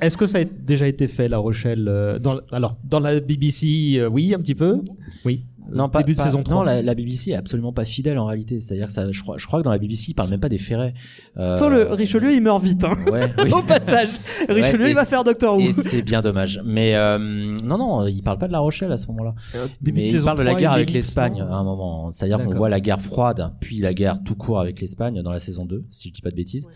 est-ce 0.00 0.16
que 0.16 0.26
ça 0.26 0.38
a 0.38 0.44
déjà 0.44 0.86
été 0.86 1.08
fait, 1.08 1.28
La 1.28 1.38
Rochelle 1.38 1.86
euh, 1.88 2.18
dans, 2.18 2.40
Alors, 2.52 2.76
dans 2.84 3.00
la 3.00 3.20
BBC, 3.20 3.96
euh, 3.98 4.08
oui, 4.08 4.32
un 4.34 4.38
petit 4.38 4.54
peu 4.54 4.80
Oui. 5.24 5.42
Non, 5.72 5.88
pas, 5.88 6.00
Début 6.00 6.12
de 6.12 6.18
pas- 6.18 6.24
saison 6.24 6.42
3. 6.42 6.54
Non, 6.56 6.62
la, 6.62 6.82
la 6.82 6.94
BBC 6.94 7.30
est 7.30 7.34
absolument 7.34 7.72
pas 7.72 7.84
fidèle 7.84 8.18
en 8.18 8.26
réalité. 8.26 8.60
C'est-à-dire 8.60 8.86
que 8.86 8.92
ça, 8.92 9.10
je 9.10 9.20
crois, 9.22 9.36
je 9.38 9.46
crois 9.46 9.60
que 9.60 9.64
dans 9.64 9.70
la 9.70 9.78
BBC, 9.78 10.12
ils 10.12 10.14
parlent 10.14 10.30
même 10.30 10.40
pas 10.40 10.48
des 10.48 10.58
ferrets. 10.58 10.94
Euh, 11.36 11.54
Attends, 11.54 11.68
le 11.68 11.84
Richelieu, 11.92 12.32
il 12.34 12.40
meurt 12.42 12.62
vite, 12.62 12.84
hein. 12.84 12.92
Ouais, 13.10 13.20
oui. 13.44 13.52
Au 13.52 13.62
passage. 13.62 14.08
Richelieu, 14.48 14.84
Ouais, 14.84 14.90
il 14.90 14.94
va 14.94 15.04
faire 15.04 15.24
Doctor 15.24 15.56
Who. 15.56 15.60
Et 15.60 15.72
c'est 15.72 16.02
bien 16.02 16.20
dommage. 16.22 16.60
Mais 16.64 16.94
euh, 16.94 17.18
non, 17.18 17.78
non, 17.78 18.06
il 18.06 18.22
parle 18.22 18.38
pas 18.38 18.46
de 18.48 18.52
La 18.52 18.60
Rochelle 18.60 18.92
à 18.92 18.96
ce 18.96 19.06
moment-là. 19.08 19.34
Début 19.80 19.98
Mais 20.00 20.02
de 20.04 20.08
il 20.08 20.12
saison 20.12 20.24
parle 20.26 20.38
de 20.38 20.42
la 20.44 20.50
3, 20.52 20.60
guerre 20.60 20.72
avec 20.72 20.90
l'Espagne 20.92 21.40
à 21.40 21.54
un 21.54 21.64
moment. 21.64 22.10
C'est-à-dire 22.12 22.42
qu'on 22.44 22.54
voit 22.54 22.68
la 22.68 22.80
guerre 22.80 23.00
froide, 23.02 23.52
puis 23.60 23.78
la 23.78 23.94
guerre 23.94 24.22
tout 24.24 24.34
court 24.36 24.60
avec 24.60 24.80
l'Espagne 24.80 25.22
dans 25.22 25.32
la 25.32 25.38
saison 25.38 25.64
2, 25.64 25.84
si 25.90 26.08
je 26.08 26.14
dis 26.14 26.22
pas 26.22 26.30
de 26.30 26.36
bêtises. 26.36 26.66
Euh, 26.66 26.70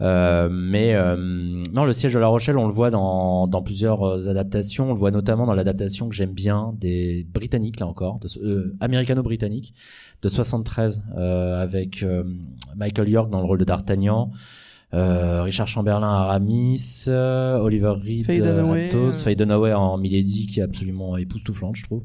mais 0.00 0.94
euh, 0.94 1.16
non, 1.72 1.84
le 1.84 1.92
siège 1.92 2.14
de 2.14 2.18
La 2.18 2.28
Rochelle, 2.28 2.56
on 2.56 2.66
le 2.66 2.72
voit 2.72 2.90
dans, 2.90 3.46
dans 3.48 3.62
plusieurs 3.62 4.02
euh, 4.02 4.28
adaptations. 4.28 4.86
On 4.90 4.92
le 4.92 4.98
voit 4.98 5.10
notamment 5.10 5.46
dans 5.46 5.54
l'adaptation 5.54 6.08
que 6.08 6.14
j'aime 6.14 6.32
bien 6.32 6.74
des 6.80 7.26
Britanniques, 7.32 7.80
là 7.80 7.86
encore, 7.86 8.18
de, 8.20 8.28
euh, 8.44 8.76
américano-britannique, 8.80 9.74
de 10.22 10.28
73, 10.28 11.02
euh, 11.16 11.62
avec 11.62 12.02
euh, 12.02 12.24
Michael 12.76 13.08
York 13.08 13.30
dans 13.30 13.40
le 13.40 13.46
rôle 13.46 13.58
de 13.58 13.64
D'Artagnan. 13.64 14.30
Euh, 14.94 15.42
Richard 15.42 15.68
Chamberlain 15.68 16.08
Aramis, 16.08 17.04
euh, 17.08 17.58
Oliver 17.58 17.92
Reed 18.00 18.24
Faye 18.24 18.40
euh, 18.40 18.62
Dunaway, 18.62 18.94
euh. 18.94 19.12
Faye 19.12 19.36
Dunaway 19.36 19.74
en 19.74 19.98
Milady 19.98 20.46
qui 20.46 20.60
est 20.60 20.62
absolument 20.62 21.18
époustouflante 21.18 21.76
je 21.76 21.82
trouve 21.84 22.04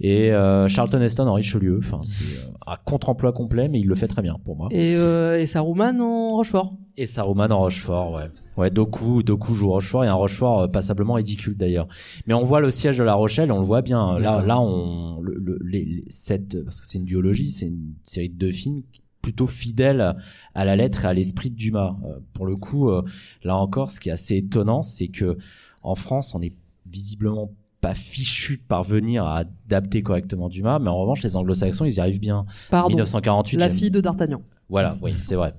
et 0.00 0.32
euh, 0.32 0.66
Charlton 0.66 1.02
Heston 1.02 1.26
en 1.26 1.34
Richelieu 1.34 1.78
enfin 1.78 2.00
c'est 2.04 2.38
euh, 2.38 2.52
un 2.66 2.76
contre-emploi 2.82 3.32
complet 3.34 3.68
mais 3.68 3.80
il 3.80 3.86
le 3.86 3.94
fait 3.94 4.08
très 4.08 4.22
bien 4.22 4.38
pour 4.46 4.56
moi 4.56 4.68
Et, 4.70 4.94
euh, 4.96 5.38
et 5.38 5.44
Saruman 5.44 6.00
en 6.00 6.30
Rochefort. 6.36 6.72
Et 6.96 7.06
Saruman 7.06 7.50
en 7.52 7.58
Rochefort 7.58 8.12
ouais 8.12 8.30
ouais 8.56 8.70
Doku 8.70 9.22
Doku 9.22 9.54
joue 9.54 9.68
Rochefort 9.70 10.04
et 10.04 10.08
un 10.08 10.14
Rochefort 10.14 10.60
euh, 10.60 10.68
passablement 10.68 11.14
ridicule 11.14 11.56
d'ailleurs 11.56 11.86
mais 12.26 12.34
on 12.34 12.44
voit 12.44 12.60
le 12.60 12.70
siège 12.70 12.98
de 12.98 13.04
La 13.04 13.14
Rochelle 13.14 13.48
et 13.50 13.52
on 13.52 13.60
le 13.60 13.66
voit 13.66 13.82
bien 13.82 14.18
là 14.18 14.42
là 14.42 14.60
on 14.60 15.20
le, 15.20 15.34
le- 15.34 15.58
les, 15.64 15.84
les- 15.84 16.04
cette 16.08 16.62
parce 16.64 16.80
que 16.80 16.86
c'est 16.86 16.98
une 16.98 17.04
duologie 17.04 17.50
c'est 17.50 17.66
une 17.66 17.92
série 18.04 18.28
de 18.30 18.36
deux 18.36 18.50
films 18.52 18.82
plutôt 19.22 19.46
fidèle 19.48 20.14
à 20.54 20.64
la 20.64 20.76
lettre 20.76 21.04
et 21.04 21.08
à 21.08 21.12
l'esprit 21.12 21.50
de 21.50 21.56
Dumas. 21.56 21.96
Euh, 22.04 22.20
pour 22.32 22.46
le 22.46 22.54
coup, 22.54 22.90
euh, 22.90 23.02
là 23.42 23.56
encore, 23.56 23.90
ce 23.90 23.98
qui 23.98 24.08
est 24.08 24.12
assez 24.12 24.36
étonnant, 24.36 24.84
c'est 24.84 25.08
que 25.08 25.36
en 25.82 25.96
France, 25.96 26.32
on 26.36 26.40
est 26.42 26.52
visiblement 26.88 27.50
pas 27.80 27.92
fichu 27.94 28.58
de 28.58 28.62
parvenir 28.62 29.24
à 29.24 29.38
adapter 29.38 30.00
correctement 30.04 30.48
Dumas, 30.48 30.78
mais 30.78 30.90
en 30.90 30.96
revanche, 30.96 31.24
les 31.24 31.34
Anglo-Saxons, 31.34 31.86
ils 31.86 31.94
y 31.94 32.00
arrivent 32.00 32.20
bien. 32.20 32.46
Pardon. 32.70 32.90
1948, 32.90 33.56
La 33.56 33.68
fille 33.68 33.90
de 33.90 34.00
D'Artagnan. 34.00 34.42
voilà, 34.68 34.96
oui, 35.02 35.12
c'est 35.20 35.34
vrai. 35.34 35.54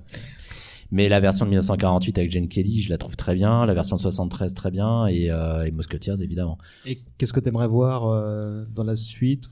Mais 0.90 1.08
la 1.08 1.20
version 1.20 1.44
de 1.44 1.50
1948 1.50 2.18
avec 2.18 2.30
Jane 2.30 2.48
Kelly, 2.48 2.80
je 2.80 2.90
la 2.90 2.98
trouve 2.98 3.16
très 3.16 3.34
bien. 3.34 3.66
La 3.66 3.74
version 3.74 3.96
de 3.96 4.00
73 4.00 4.54
très 4.54 4.70
bien 4.70 5.06
et, 5.06 5.30
euh, 5.30 5.64
et 5.66 5.70
Musketeers 5.70 6.22
évidemment. 6.22 6.58
Et 6.86 6.98
qu'est-ce 7.18 7.32
que 7.32 7.40
tu 7.40 7.48
aimerais 7.48 7.68
voir 7.68 8.06
euh, 8.06 8.64
dans 8.74 8.84
la 8.84 8.96
suite? 8.96 9.44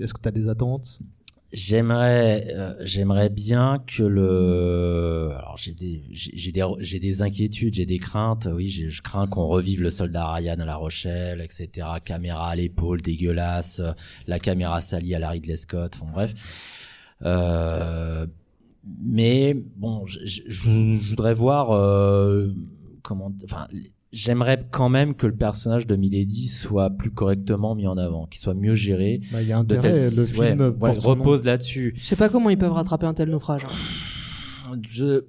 Est-ce 0.00 0.14
que 0.14 0.20
tu 0.20 0.28
as 0.28 0.32
des 0.32 0.48
attentes? 0.48 1.00
J'aimerais, 1.52 2.48
euh, 2.50 2.74
j'aimerais 2.80 3.28
bien 3.28 3.80
que 3.86 4.02
le. 4.02 5.30
Alors 5.36 5.56
j'ai 5.56 5.72
des, 5.72 6.02
j'ai 6.10 6.50
des, 6.50 6.64
j'ai 6.80 6.98
des 6.98 7.22
inquiétudes, 7.22 7.74
j'ai 7.74 7.86
des 7.86 7.98
craintes. 7.98 8.48
Oui, 8.52 8.70
je 8.70 9.02
crains 9.02 9.28
qu'on 9.28 9.46
revive 9.46 9.80
le 9.80 9.90
soldat 9.90 10.32
Ryan 10.32 10.58
à 10.58 10.64
La 10.64 10.74
Rochelle, 10.74 11.40
etc. 11.40 11.86
Caméra 12.04 12.50
à 12.50 12.56
l'épaule, 12.56 13.00
dégueulasse, 13.00 13.80
la 14.26 14.40
caméra 14.40 14.80
salie 14.80 15.14
à 15.14 15.20
la 15.20 15.30
Ridley 15.30 15.56
Scott. 15.56 15.96
Enfin 16.02 16.12
bref. 16.12 16.34
Euh, 17.22 18.26
mais 19.02 19.54
bon, 19.76 20.04
je, 20.06 21.08
voudrais 21.10 21.34
voir 21.34 21.70
euh, 21.72 22.48
comment. 23.02 23.32
Enfin, 23.44 23.66
j'aimerais 24.12 24.66
quand 24.70 24.88
même 24.88 25.14
que 25.14 25.26
le 25.26 25.34
personnage 25.34 25.86
de 25.86 25.96
Milady 25.96 26.48
soit 26.48 26.90
plus 26.90 27.10
correctement 27.10 27.74
mis 27.74 27.86
en 27.86 27.96
avant, 27.96 28.26
qu'il 28.26 28.40
soit 28.40 28.54
mieux 28.54 28.74
géré 28.74 29.20
Bah, 29.32 29.42
Il 29.42 29.48
y 29.48 29.52
a 29.52 29.56
de 29.56 29.74
intérêt, 29.76 29.92
telle 29.92 30.16
le 30.16 30.22
ouais, 30.38 30.48
film 30.48 30.74
ouais, 30.80 30.90
repose 30.98 31.44
là-dessus. 31.44 31.94
Je 31.96 32.04
sais 32.04 32.16
pas 32.16 32.28
comment 32.28 32.50
ils 32.50 32.58
peuvent 32.58 32.72
rattraper 32.72 33.06
un 33.06 33.14
tel 33.14 33.30
naufrage. 33.30 33.64
hein. 33.64 34.78
Je 34.88 35.24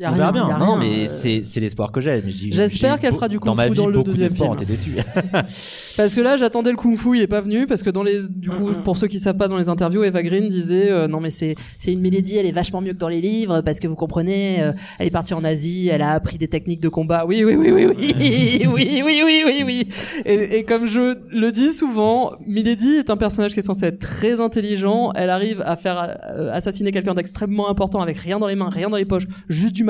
Y 0.00 0.04
a 0.06 0.12
on 0.12 0.14
verra 0.14 0.30
rien, 0.30 0.46
bien. 0.46 0.48
y 0.48 0.52
a 0.52 0.58
non, 0.58 0.76
rien, 0.76 0.80
mais 0.80 1.06
euh. 1.06 1.10
c'est 1.10 1.42
c'est 1.44 1.60
l'espoir 1.60 1.92
que 1.92 2.00
j'ai. 2.00 2.22
J'espère 2.50 2.98
qu'elle 2.98 3.12
fera 3.12 3.28
du 3.28 3.38
ma 3.54 3.68
vie, 3.68 3.76
dans 3.76 3.86
le 3.86 4.02
deuxième 4.02 4.34
film. 4.34 4.54
été 4.54 4.64
déçus. 4.64 4.96
Parce 5.98 6.14
que 6.14 6.22
là, 6.22 6.38
j'attendais 6.38 6.70
le 6.70 6.78
kung-fu, 6.78 7.18
il 7.18 7.22
est 7.22 7.26
pas 7.26 7.42
venu 7.42 7.66
parce 7.66 7.82
que 7.82 7.90
dans 7.90 8.02
les, 8.02 8.26
du 8.26 8.48
coup, 8.48 8.70
pour 8.82 8.96
ceux 8.96 9.08
qui 9.08 9.20
savent 9.20 9.36
pas 9.36 9.46
dans 9.46 9.58
les 9.58 9.68
interviews, 9.68 10.02
Eva 10.02 10.22
Green 10.22 10.48
disait 10.48 10.90
euh, 10.90 11.06
non 11.06 11.20
mais 11.20 11.30
c'est 11.30 11.54
c'est 11.76 11.92
une 11.92 12.00
mélodie, 12.00 12.38
elle 12.38 12.46
est 12.46 12.52
vachement 12.52 12.80
mieux 12.80 12.94
que 12.94 12.98
dans 12.98 13.10
les 13.10 13.20
livres 13.20 13.60
parce 13.60 13.78
que 13.78 13.88
vous 13.88 13.94
comprenez, 13.94 14.62
euh, 14.62 14.72
elle 14.98 15.06
est 15.06 15.10
partie 15.10 15.34
en 15.34 15.44
Asie, 15.44 15.90
elle 15.92 16.00
a 16.00 16.12
appris 16.12 16.38
des 16.38 16.48
techniques 16.48 16.80
de 16.80 16.88
combat. 16.88 17.26
Oui 17.26 17.44
oui 17.44 17.56
oui 17.56 17.70
oui 17.70 17.84
oui 17.84 17.94
oui 17.98 18.66
oui 18.72 19.02
oui 19.04 19.22
oui 19.22 19.42
oui 19.44 19.62
oui. 19.66 19.88
Et, 20.24 20.58
et 20.58 20.64
comme 20.64 20.86
je 20.86 21.18
le 21.30 21.52
dis 21.52 21.74
souvent, 21.74 22.32
Milady 22.46 22.94
est 22.94 23.10
un 23.10 23.18
personnage 23.18 23.52
qui 23.52 23.58
est 23.58 23.62
censé 23.62 23.84
être 23.84 23.98
très 23.98 24.40
intelligent. 24.40 25.12
Elle 25.14 25.28
arrive 25.28 25.60
à 25.66 25.76
faire 25.76 26.16
euh, 26.24 26.50
assassiner 26.54 26.90
quelqu'un 26.90 27.12
d'extrêmement 27.12 27.68
important 27.68 28.00
avec 28.00 28.16
rien 28.16 28.38
dans 28.38 28.46
les 28.46 28.54
mains, 28.54 28.70
rien 28.70 28.88
dans 28.88 28.96
les 28.96 29.04
poches, 29.04 29.26
juste 29.50 29.74
du 29.74 29.84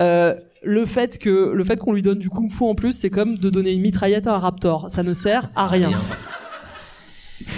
Euh, 0.00 0.34
le 0.62 0.86
fait 0.86 1.18
que 1.18 1.52
le 1.52 1.64
fait 1.64 1.76
qu'on 1.76 1.92
lui 1.92 2.02
donne 2.02 2.18
du 2.18 2.28
kung-fu 2.28 2.64
en 2.64 2.74
plus, 2.74 2.92
c'est 2.92 3.10
comme 3.10 3.36
de 3.38 3.50
donner 3.50 3.72
une 3.72 3.80
mitraillette 3.80 4.26
à 4.26 4.34
un 4.34 4.38
raptor. 4.38 4.90
Ça 4.90 5.02
ne 5.02 5.14
sert 5.14 5.50
à 5.56 5.66
rien. 5.66 5.90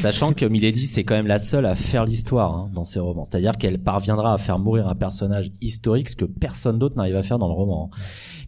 Sachant 0.01 0.33
que 0.33 0.45
Milady, 0.45 0.87
c'est 0.87 1.03
quand 1.05 1.15
même 1.15 1.27
la 1.27 1.39
seule 1.39 1.67
à 1.67 1.75
faire 1.75 2.05
l'histoire 2.05 2.55
hein, 2.55 2.71
dans 2.73 2.85
ses 2.85 3.01
romans. 3.01 3.25
C'est-à-dire 3.25 3.57
qu'elle 3.57 3.79
parviendra 3.83 4.33
à 4.35 4.39
faire 4.39 4.59
mourir 4.59 4.89
un 4.89 4.95
personnage 4.95 5.51
historique, 5.61 6.09
ce 6.11 6.17
que 6.17 6.25
personne 6.25 6.79
d'autre 6.79 6.97
n'arrive 6.97 7.17
à 7.17 7.23
faire 7.23 7.39
dans 7.39 7.49
le 7.49 7.55
roman. 7.55 7.91
hein. 7.93 7.97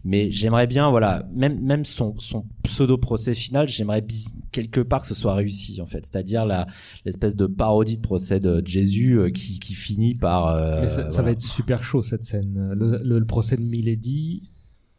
Mais 0.05 0.29
j'aimerais 0.31 0.67
bien, 0.67 0.89
voilà, 0.91 1.25
même 1.33 1.59
même 1.61 1.83
son, 1.83 2.13
son 2.19 2.45
pseudo 2.63 2.97
procès 2.97 3.33
final, 3.33 3.67
j'aimerais 3.67 4.05
quelque 4.51 4.79
part 4.81 5.01
que 5.01 5.07
ce 5.07 5.15
soit 5.15 5.33
réussi 5.33 5.81
en 5.81 5.87
fait. 5.87 6.05
C'est-à-dire 6.05 6.45
la 6.45 6.67
l'espèce 7.05 7.35
de 7.35 7.47
parodie 7.47 7.97
de 7.97 8.01
procès 8.03 8.39
de 8.39 8.61
Jésus 8.65 9.17
euh, 9.17 9.29
qui, 9.31 9.59
qui 9.59 9.73
finit 9.73 10.13
par. 10.15 10.47
euh, 10.47 10.81
Mais 10.81 10.89
ça, 11.09 11.21
va 11.23 11.31
être 11.31 11.41
super 11.41 11.83
chaud 11.83 12.03
cette 12.03 12.23
scène. 12.23 12.71
Le, 12.75 12.99
le- 13.03 13.19
le 13.19 13.25
procès 13.25 13.57
de 13.57 13.63
Milady 13.63 14.43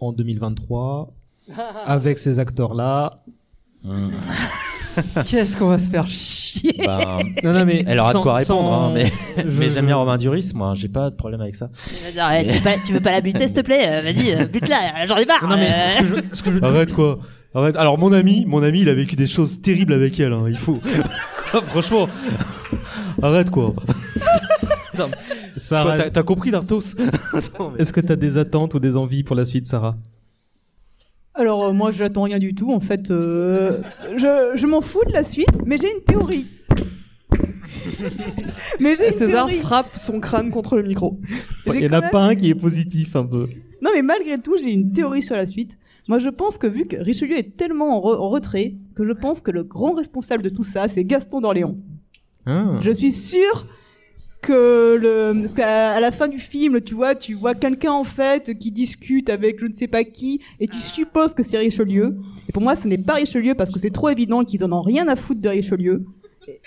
en 0.00 0.12
2023 0.12 1.14
avec 1.86 2.18
ces 2.18 2.38
acteurs-là. 2.40 3.16
Hum. 3.86 4.10
Qu'est-ce 5.26 5.56
qu'on 5.56 5.68
va 5.68 5.78
se 5.78 5.88
faire 5.90 6.08
chier 6.08 6.74
Ben, 6.84 7.18
Non, 7.44 7.52
non, 7.52 7.64
mais 7.64 7.84
elle 7.86 7.98
aura 8.00 8.12
sans- 8.12 8.18
de 8.18 8.22
quoi 8.24 8.34
répondre, 8.34 8.60
sans- 8.68 8.88
hein, 8.88 8.92
mais, 8.94 9.12
j'aime 9.36 9.70
je- 9.70 9.80
bien 9.80 9.96
Romain 9.96 10.16
Duris, 10.16 10.52
moi, 10.54 10.72
j'ai 10.74 10.88
pas 10.88 11.10
de 11.10 11.14
problème 11.16 11.40
avec 11.40 11.54
ça. 11.54 11.68
Arrête, 12.18 12.46
tu, 12.48 12.54
veux 12.54 12.60
pas, 12.62 12.74
tu 12.86 12.92
veux 12.92 13.00
pas 13.00 13.12
la 13.12 13.20
buter, 13.20 13.40
s'il 13.46 13.52
te 13.54 13.60
plaît 13.60 13.84
Euh, 13.88 14.02
Vas-y, 14.02 14.32
euh, 14.32 14.44
bute-la, 14.46 15.06
j'en 15.06 15.16
ai 15.16 15.26
marre 15.26 15.42
Non, 15.42 15.50
non, 15.50 15.56
mais 15.56 15.70
euh. 15.70 15.88
ce 15.90 15.98
que 15.98 16.06
je, 16.06 16.14
ce 16.36 16.42
que 16.42 16.52
je- 16.52 16.62
Arrête 16.64 16.92
quoi 16.92 17.18
Arrête. 17.54 17.76
Alors 17.76 17.96
mon 17.98 18.12
ami, 18.12 18.44
mon 18.46 18.62
ami, 18.62 18.80
il 18.82 18.88
a 18.90 18.94
vécu 18.94 19.16
des 19.16 19.26
choses 19.26 19.62
terribles 19.62 19.94
avec 19.94 20.20
elle. 20.20 20.32
hein, 20.34 20.44
Il 20.48 20.58
faut. 20.58 20.78
Franchement. 21.66 22.06
Arrête 23.22 23.48
quoi. 23.50 23.72
Sarah, 25.56 25.96
T'as 25.96 26.10
t'as 26.10 26.22
compris 26.22 26.50
Dartos 26.50 26.80
est-ce 27.78 27.92
que 27.92 28.00
tu 28.00 28.12
as 28.12 28.16
des 28.16 28.38
attentes 28.38 28.74
ou 28.74 28.78
des 28.78 28.96
envies 28.96 29.22
pour 29.22 29.36
la 29.36 29.44
suite, 29.44 29.66
Sarah? 29.66 29.94
Alors 31.36 31.64
euh, 31.66 31.72
moi 31.72 31.92
j'attends 31.92 32.22
rien 32.22 32.38
du 32.38 32.54
tout 32.54 32.72
en 32.72 32.80
fait. 32.80 33.10
euh, 33.10 33.80
je 34.16 34.52
je 34.56 34.66
m'en 34.66 34.80
fous 34.80 35.04
de 35.06 35.12
la 35.12 35.24
suite, 35.24 35.48
mais 35.64 35.76
j'ai 35.78 35.92
une 35.92 36.02
théorie. 36.02 36.46
mais 38.80 38.96
j'ai 38.96 39.08
une 39.08 39.12
César 39.14 39.46
théorie. 39.46 39.60
frappe 39.62 39.96
son 39.96 40.20
crâne 40.20 40.50
contre 40.50 40.76
le 40.76 40.82
micro. 40.82 41.20
Il 41.66 41.72
J'ai 41.72 41.80
y 41.82 41.86
en 41.86 41.88
quand 41.90 41.96
a 41.96 42.00
même- 42.02 42.10
pas 42.10 42.22
un 42.22 42.34
qui 42.36 42.48
est 42.50 42.54
positif 42.54 43.16
un 43.16 43.24
peu. 43.24 43.48
Non 43.82 43.90
mais 43.94 44.02
malgré 44.02 44.38
tout 44.38 44.56
j'ai 44.62 44.72
une 44.72 44.92
théorie 44.92 45.22
sur 45.22 45.36
la 45.36 45.46
suite. 45.46 45.78
Moi 46.08 46.18
je 46.18 46.28
pense 46.28 46.56
que 46.58 46.66
vu 46.66 46.86
que 46.86 46.96
Richelieu 46.96 47.36
est 47.36 47.56
tellement 47.56 47.96
en, 47.96 48.00
re- 48.00 48.16
en 48.18 48.28
retrait 48.28 48.74
que 48.94 49.04
je 49.06 49.12
pense 49.12 49.40
que 49.40 49.50
le 49.50 49.64
grand 49.64 49.92
responsable 49.92 50.42
de 50.42 50.48
tout 50.48 50.64
ça 50.64 50.88
c'est 50.88 51.04
Gaston 51.04 51.40
d'Orléans. 51.40 51.76
Ah. 52.46 52.78
Je 52.80 52.90
suis 52.92 53.12
sûre 53.12 53.66
que 54.46 54.94
le 54.94 55.40
parce 55.40 55.54
qu'à 55.54 55.98
la 55.98 56.12
fin 56.12 56.28
du 56.28 56.38
film, 56.38 56.80
tu 56.80 56.94
vois, 56.94 57.14
tu 57.16 57.34
vois 57.34 57.54
quelqu'un 57.54 57.92
en 57.92 58.04
fait 58.04 58.56
qui 58.56 58.70
discute 58.70 59.28
avec 59.28 59.58
je 59.60 59.66
ne 59.66 59.74
sais 59.74 59.88
pas 59.88 60.04
qui 60.04 60.40
et 60.60 60.68
tu 60.68 60.78
supposes 60.78 61.34
que 61.34 61.42
c'est 61.42 61.58
Richelieu. 61.58 62.16
Et 62.48 62.52
pour 62.52 62.62
moi, 62.62 62.76
ce 62.76 62.86
n'est 62.86 62.98
pas 62.98 63.14
Richelieu 63.14 63.54
parce 63.54 63.72
que 63.72 63.80
c'est 63.80 63.90
trop 63.90 64.08
évident 64.08 64.44
qu'ils 64.44 64.64
en 64.64 64.70
ont 64.72 64.82
rien 64.82 65.08
à 65.08 65.16
foutre 65.16 65.40
de 65.40 65.48
Richelieu. 65.48 66.06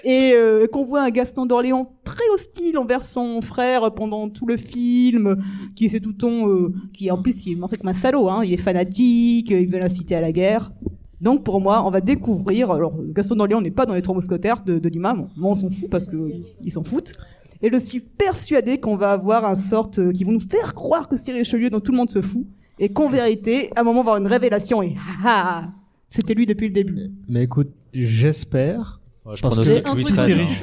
Et 0.04 0.34
euh, 0.34 0.68
qu'on 0.68 0.84
voit 0.84 1.04
un 1.04 1.10
Gaston 1.10 1.46
d'Orléans 1.46 1.94
très 2.04 2.28
hostile 2.34 2.78
envers 2.78 3.06
son 3.06 3.42
frère 3.42 3.94
pendant 3.94 4.28
tout 4.28 4.46
le 4.46 4.58
film, 4.58 5.38
qui 5.78 5.86
est 5.86 6.02
tout 6.02 6.12
ton, 6.12 6.50
euh, 6.50 6.74
qui 6.94 7.10
en 7.10 7.22
plus 7.22 7.46
il 7.46 7.54
est 7.54 7.56
montré 7.56 7.78
comme 7.78 7.88
un 7.88 7.94
salaud, 7.94 8.28
hein, 8.28 8.42
il 8.44 8.52
est 8.52 8.58
fanatique, 8.58 9.52
il 9.52 9.70
veut 9.70 9.80
l'inciter 9.80 10.16
à 10.16 10.22
la 10.22 10.34
guerre. 10.34 10.74
Donc 11.22 11.46
pour 11.46 11.62
moi, 11.62 11.86
on 11.86 11.92
va 11.92 12.02
découvrir. 12.02 12.72
Alors 12.72 12.94
Gaston 13.14 13.38
d'Orléans 13.38 13.62
n'est 13.62 13.72
pas 13.72 13.86
dans 13.86 13.94
les 13.94 14.02
Trois 14.02 14.16
Mousquetaires 14.16 14.64
de, 14.66 14.80
de 14.80 14.90
Dumas, 14.90 15.14
moi 15.14 15.52
on 15.52 15.56
s'en 15.56 15.70
fout 15.70 15.90
parce 15.90 16.10
que 16.10 16.18
ils 16.62 16.72
s'en 16.74 16.84
foutent. 16.84 17.14
Et 17.62 17.70
je 17.72 17.80
suis 17.80 18.00
persuadé 18.00 18.80
qu'on 18.80 18.96
va 18.96 19.12
avoir 19.12 19.46
un 19.46 19.56
sorte 19.56 20.00
euh, 20.00 20.12
qui 20.12 20.24
vont 20.24 20.32
nous 20.32 20.40
faire 20.40 20.74
croire 20.74 21.10
que 21.10 21.18
c'est 21.18 21.34
Richelieu 21.34 21.70
dont 21.70 21.82
tout 21.82 21.92
le 21.92 21.98
monde 21.98 22.10
se 22.10 22.22
fout, 22.22 22.46
et 22.80 22.90
qu'en 22.90 23.10
vérité, 23.10 23.70
à 23.76 23.82
un 23.82 23.84
moment, 23.84 24.00
on 24.00 24.04
va 24.04 24.12
avoir 24.12 24.18
une 24.18 24.32
révélation 24.32 24.82
et 24.82 24.96
ah, 25.26 25.68
c'était 26.10 26.34
lui 26.34 26.46
depuis 26.46 26.68
le 26.68 26.74
début. 26.74 27.12
Mais 27.28 27.44
écoute, 27.44 27.72
j'espère. 27.94 28.99
Ouais, 29.30 29.36
je 29.36 29.42
Parce 29.44 29.56
que, 29.58 29.62
truc 29.62 29.74
si 29.76 29.82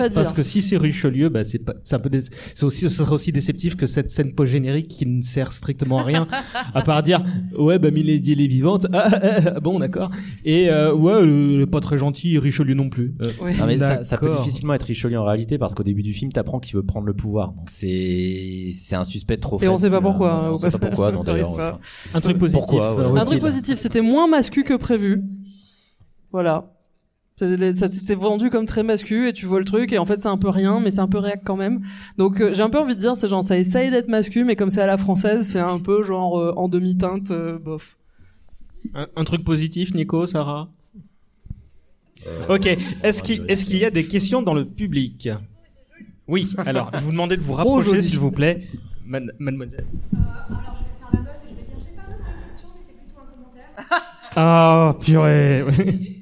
hein. 0.01 0.09
dire. 0.09 0.22
parce 0.22 0.32
que 0.32 0.43
si 0.43 0.60
c'est 0.60 0.76
Richelieu, 0.76 1.28
bah 1.28 1.44
c'est 1.44 1.60
pas, 1.60 1.74
c'est 1.84 1.94
un 1.94 2.01
peu, 2.01 2.10
dé- 2.10 2.20
c'est 2.55 2.64
aussi, 2.64 2.80
ce 2.80 2.88
sera 2.88 3.12
aussi 3.12 3.30
déceptif 3.30 3.76
que 3.76 3.86
cette 3.86 4.10
scène 4.10 4.32
post 4.34 4.51
générique 4.51 4.88
qui 4.88 5.06
ne 5.06 5.22
sert 5.22 5.52
strictement 5.52 6.01
à 6.01 6.02
rien, 6.02 6.26
à 6.74 6.82
part 6.82 7.05
dire 7.05 7.22
ouais 7.56 7.78
bah 7.78 7.93
Milady 7.93 8.32
elle 8.32 8.40
est 8.40 8.47
vivante, 8.48 8.86
ah, 8.93 9.09
ah, 9.12 9.20
ah, 9.56 9.60
bon 9.60 9.78
d'accord, 9.78 10.10
et 10.44 10.68
euh, 10.68 10.93
ouais 10.93 11.24
le, 11.24 11.59
le 11.59 11.66
pas 11.66 11.78
très 11.80 11.97
gentil 11.97 12.38
Richelieu 12.38 12.74
non 12.74 12.88
plus. 12.88 13.14
Euh. 13.22 13.52
Non, 13.59 13.66
mais 13.66 13.78
ça, 13.78 14.02
ça 14.02 14.16
peut 14.16 14.34
difficilement 14.38 14.74
être 14.74 14.82
Richelieu 14.82 15.18
en 15.18 15.24
réalité 15.24 15.59
parce 15.59 15.74
qu'au 15.74 15.84
début 15.84 16.02
du 16.02 16.12
film, 16.12 16.32
t'apprends 16.32 16.59
qu'il 16.59 16.74
veut 16.74 16.82
prendre 16.82 17.06
le 17.06 17.14
pouvoir. 17.14 17.52
Donc 17.52 17.70
c'est 17.70 18.70
c'est 18.74 18.97
un 18.97 19.05
suspect 19.05 19.36
trop 19.36 19.62
Et 19.62 19.68
on 19.68 19.76
sait 19.76 19.90
pas 19.90 20.01
pourquoi, 20.01 20.32
hein. 20.32 20.43
hein, 20.47 20.51
On 20.52 20.56
sait 20.56 20.70
pas 20.70 20.78
pourquoi, 20.78 21.12
non 21.12 21.22
d'ailleurs. 21.24 21.51
Enfin. 21.51 21.78
Un 22.14 22.20
truc 22.20 22.38
positif. 22.38 22.59
Pourquoi, 22.59 22.97
ouais. 22.97 23.05
euh, 23.05 23.14
Un 23.16 23.24
truc 23.24 23.40
positif, 23.40 23.76
c'était 23.78 24.01
moins 24.01 24.26
mascu 24.26 24.64
que 24.64 24.74
prévu. 24.74 25.22
Voilà. 26.32 26.72
Ça 27.38 27.90
s'était 27.90 28.14
vendu 28.14 28.48
comme 28.48 28.64
très 28.64 28.82
mascu 28.82 29.28
et 29.28 29.34
tu 29.34 29.44
vois 29.44 29.58
le 29.58 29.66
truc 29.66 29.92
et 29.92 29.98
en 29.98 30.06
fait 30.06 30.18
c'est 30.18 30.28
un 30.28 30.38
peu 30.38 30.48
rien 30.48 30.80
mais 30.80 30.90
c'est 30.90 31.00
un 31.00 31.06
peu 31.08 31.18
réac 31.18 31.42
quand 31.44 31.56
même. 31.56 31.82
Donc 32.16 32.40
euh, 32.40 32.54
j'ai 32.54 32.62
un 32.62 32.70
peu 32.70 32.78
envie 32.78 32.94
de 32.94 33.00
dire 33.00 33.14
c'est 33.14 33.28
genre 33.28 33.44
ça 33.44 33.58
essaye 33.58 33.90
d'être 33.90 34.08
mascu 34.08 34.42
mais 34.44 34.56
comme 34.56 34.70
c'est 34.70 34.80
à 34.80 34.86
la 34.86 34.96
française 34.96 35.46
c'est 35.46 35.60
un 35.60 35.78
peu 35.78 36.02
genre 36.02 36.38
euh, 36.38 36.54
en 36.56 36.68
demi-teinte 36.68 37.30
euh, 37.32 37.58
bof. 37.58 37.98
Un, 38.94 39.06
un 39.16 39.24
truc 39.24 39.44
positif, 39.44 39.92
Nico, 39.94 40.26
Sarah? 40.26 40.70
Ok. 42.48 42.66
Est-ce 43.02 43.22
qu'il 43.22 43.44
est-ce 43.48 43.66
qu'il 43.66 43.76
y 43.76 43.84
a 43.84 43.90
des 43.90 44.06
questions 44.06 44.40
dans 44.40 44.54
le 44.54 44.64
public? 44.64 45.28
Oui. 46.28 46.54
Alors, 46.64 46.90
je 46.94 47.00
vous 47.00 47.10
demandais 47.12 47.36
de 47.36 47.42
vous 47.42 47.52
rapprocher, 47.52 48.00
s'il 48.00 48.18
vous 48.18 48.30
plaît, 48.30 48.66
Man- 49.06 49.30
mademoiselle. 49.38 49.84
Ah, 54.34 54.96
purée. 55.00 55.64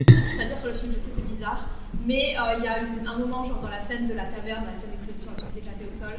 Je 0.00 0.36
pas 0.36 0.44
dire 0.44 0.58
sur 0.58 0.68
le 0.68 0.74
film, 0.74 0.92
je 0.96 1.00
sais 1.00 1.10
c'est 1.14 1.34
bizarre, 1.34 1.68
mais 2.06 2.34
euh, 2.38 2.56
il 2.58 2.64
y 2.64 2.68
a 2.68 2.78
une- 2.80 3.06
un 3.06 3.18
moment 3.18 3.44
genre 3.46 3.60
dans 3.62 3.68
la 3.70 3.82
scène 3.82 4.08
de 4.08 4.14
la 4.14 4.24
taverne, 4.24 4.64
la 4.64 4.72
scène 4.80 4.90
d'exposition 4.92 5.30
avec 5.36 5.54
les 5.54 5.60
éclatés 5.60 5.86
au 5.88 5.92
sol, 5.98 6.16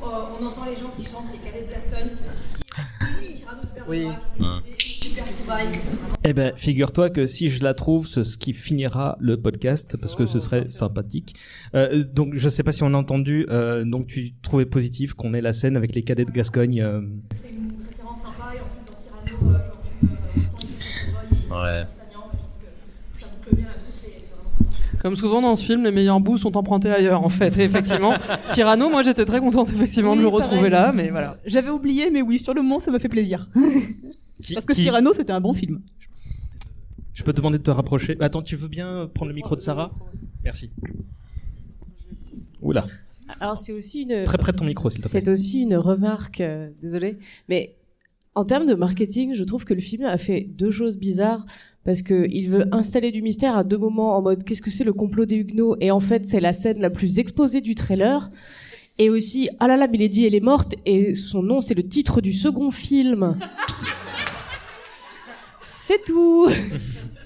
où 0.00 0.06
euh, 0.06 0.36
on 0.40 0.46
entend 0.46 0.64
les 0.66 0.76
gens 0.76 0.90
qui 0.96 1.04
chantent 1.04 1.30
les 1.32 1.38
cadets 1.38 1.66
de 1.66 1.70
Gascogne, 1.72 2.10
qui 4.78 5.14
qui 5.14 5.14
trouvailles. 5.40 5.68
Eh 6.24 6.32
ben, 6.34 6.52
figure-toi 6.56 7.08
que 7.10 7.26
si 7.26 7.48
je 7.48 7.62
la 7.64 7.72
trouve, 7.74 8.06
c'est 8.06 8.24
ce 8.24 8.36
qui 8.36 8.52
finira 8.52 9.16
le 9.20 9.40
podcast 9.40 9.96
parce 9.96 10.14
que 10.14 10.26
ce 10.26 10.38
serait 10.40 10.66
sympathique. 10.70 11.34
Euh, 11.74 12.04
donc, 12.04 12.34
je 12.34 12.48
sais 12.50 12.62
pas 12.62 12.72
si 12.72 12.82
on 12.82 12.92
a 12.92 12.96
entendu. 12.98 13.46
Euh, 13.48 13.84
donc, 13.84 14.06
tu 14.08 14.34
trouvais 14.42 14.66
positif 14.66 15.14
qu'on 15.14 15.32
ait 15.34 15.40
la 15.40 15.52
scène 15.54 15.76
avec 15.76 15.94
les 15.94 16.02
cadets 16.02 16.26
de 16.26 16.30
Gascogne. 16.30 16.82
euh, 16.82 17.00
C'est 17.30 17.48
une 17.50 17.72
référence 17.88 18.20
sympa 18.20 18.52
et 18.54 18.60
en 18.60 18.64
plus 18.66 18.84
dans 18.92 18.96
Cyrano, 18.98 19.54
euh, 19.54 19.58
genre 19.58 19.80
tu 19.88 20.06
euh, 20.06 20.42
entends 20.44 20.58
les 20.60 20.80
choses 20.80 21.50
Ouais. 21.50 21.80
D'Artagnan, 21.80 22.30
je 22.30 22.36
pense 22.36 22.58
que 22.60 23.20
ça 23.20 23.26
vous 23.32 23.40
plaît 23.42 23.56
bien 23.56 23.66
à 23.66 23.72
tous 23.72 24.06
et 24.06 24.12
c'est 24.20 24.34
vraiment 24.34 24.52
sympa. 24.58 24.87
Comme 25.00 25.16
souvent 25.16 25.40
dans 25.40 25.54
ce 25.54 25.64
film 25.64 25.84
les 25.84 25.90
meilleurs 25.90 26.20
bouts 26.20 26.38
sont 26.38 26.56
empruntés 26.56 26.90
ailleurs 26.90 27.22
en 27.22 27.28
fait 27.28 27.56
et 27.58 27.62
effectivement 27.62 28.14
Cyrano 28.44 28.90
moi 28.90 29.02
j'étais 29.02 29.24
très 29.24 29.40
contente 29.40 29.68
effectivement 29.72 30.16
de 30.16 30.20
le 30.22 30.28
retrouver 30.28 30.70
pareil. 30.70 30.70
là 30.72 30.92
mais 30.92 31.08
voilà. 31.10 31.36
J'avais 31.46 31.70
oublié, 31.70 32.10
mais 32.10 32.22
oui, 32.22 32.38
sur 32.38 32.52
le 32.54 32.62
moment, 32.62 32.80
ça 32.80 32.90
m'a 32.90 32.98
fait 32.98 33.08
plaisir. 33.08 33.48
qui- 34.42 34.54
Parce 34.54 34.66
que 34.66 34.72
qui- 34.74 34.82
Cyrano, 34.82 35.12
c'était 35.12 35.32
un 35.32 35.40
bon 35.40 35.52
film. 35.54 35.80
Je 37.14 37.22
peux 37.24 37.32
te 37.32 37.38
demander 37.38 37.58
de 37.58 37.62
te 37.64 37.70
rapprocher. 37.70 38.16
Attends, 38.20 38.42
tu 38.42 38.54
veux 38.54 38.68
bien 38.68 39.10
prendre 39.12 39.28
le 39.30 39.34
micro 39.34 39.56
de 39.56 39.60
Sarah? 39.60 39.90
Merci. 40.44 40.70
Oula, 42.60 42.86
Alors 43.40 43.56
c'est 43.56 43.72
aussi 43.72 44.02
une 44.02 44.24
très 44.24 44.38
près 44.38 44.52
de 44.52 44.56
ton 44.56 44.64
micro, 44.64 44.90
s'il 44.90 45.00
te 45.02 45.08
plaît. 45.08 45.20
c'est 45.24 45.30
aussi 45.30 45.60
une 45.60 45.76
remarque 45.76 46.40
euh, 46.40 46.70
désolée 46.82 47.18
mais 47.48 47.76
en 48.34 48.44
termes 48.44 48.66
de 48.66 48.74
marketing, 48.74 49.34
je 49.34 49.42
trouve 49.44 49.64
que 49.64 49.74
le 49.74 49.80
film 49.80 50.04
a 50.04 50.16
fait 50.18 50.46
deux 50.48 50.70
choses 50.70 50.96
bizarres 50.96 51.44
parce 51.88 52.02
que 52.02 52.28
il 52.30 52.50
veut 52.50 52.66
installer 52.70 53.10
du 53.12 53.22
mystère 53.22 53.56
à 53.56 53.64
deux 53.64 53.78
moments 53.78 54.14
en 54.18 54.20
mode 54.20 54.44
qu'est-ce 54.44 54.60
que 54.60 54.70
c'est 54.70 54.84
le 54.84 54.92
complot 54.92 55.24
des 55.24 55.36
Huguenots? 55.36 55.74
Et 55.80 55.90
en 55.90 56.00
fait 56.00 56.26
c'est 56.26 56.38
la 56.38 56.52
scène 56.52 56.82
la 56.82 56.90
plus 56.90 57.18
exposée 57.18 57.62
du 57.62 57.74
trailer 57.74 58.30
et 58.98 59.08
aussi 59.08 59.48
ah 59.58 59.68
là 59.68 59.78
là 59.78 59.88
Milady 59.88 60.26
elle 60.26 60.34
est 60.34 60.40
morte 60.40 60.74
et 60.84 61.14
son 61.14 61.42
nom 61.42 61.62
c'est 61.62 61.72
le 61.72 61.88
titre 61.88 62.20
du 62.20 62.34
second 62.34 62.70
film. 62.70 63.38
c'est 65.62 66.04
tout. 66.04 66.50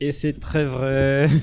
Et 0.00 0.12
c'est 0.12 0.38
très 0.38 0.64
vrai. 0.64 1.28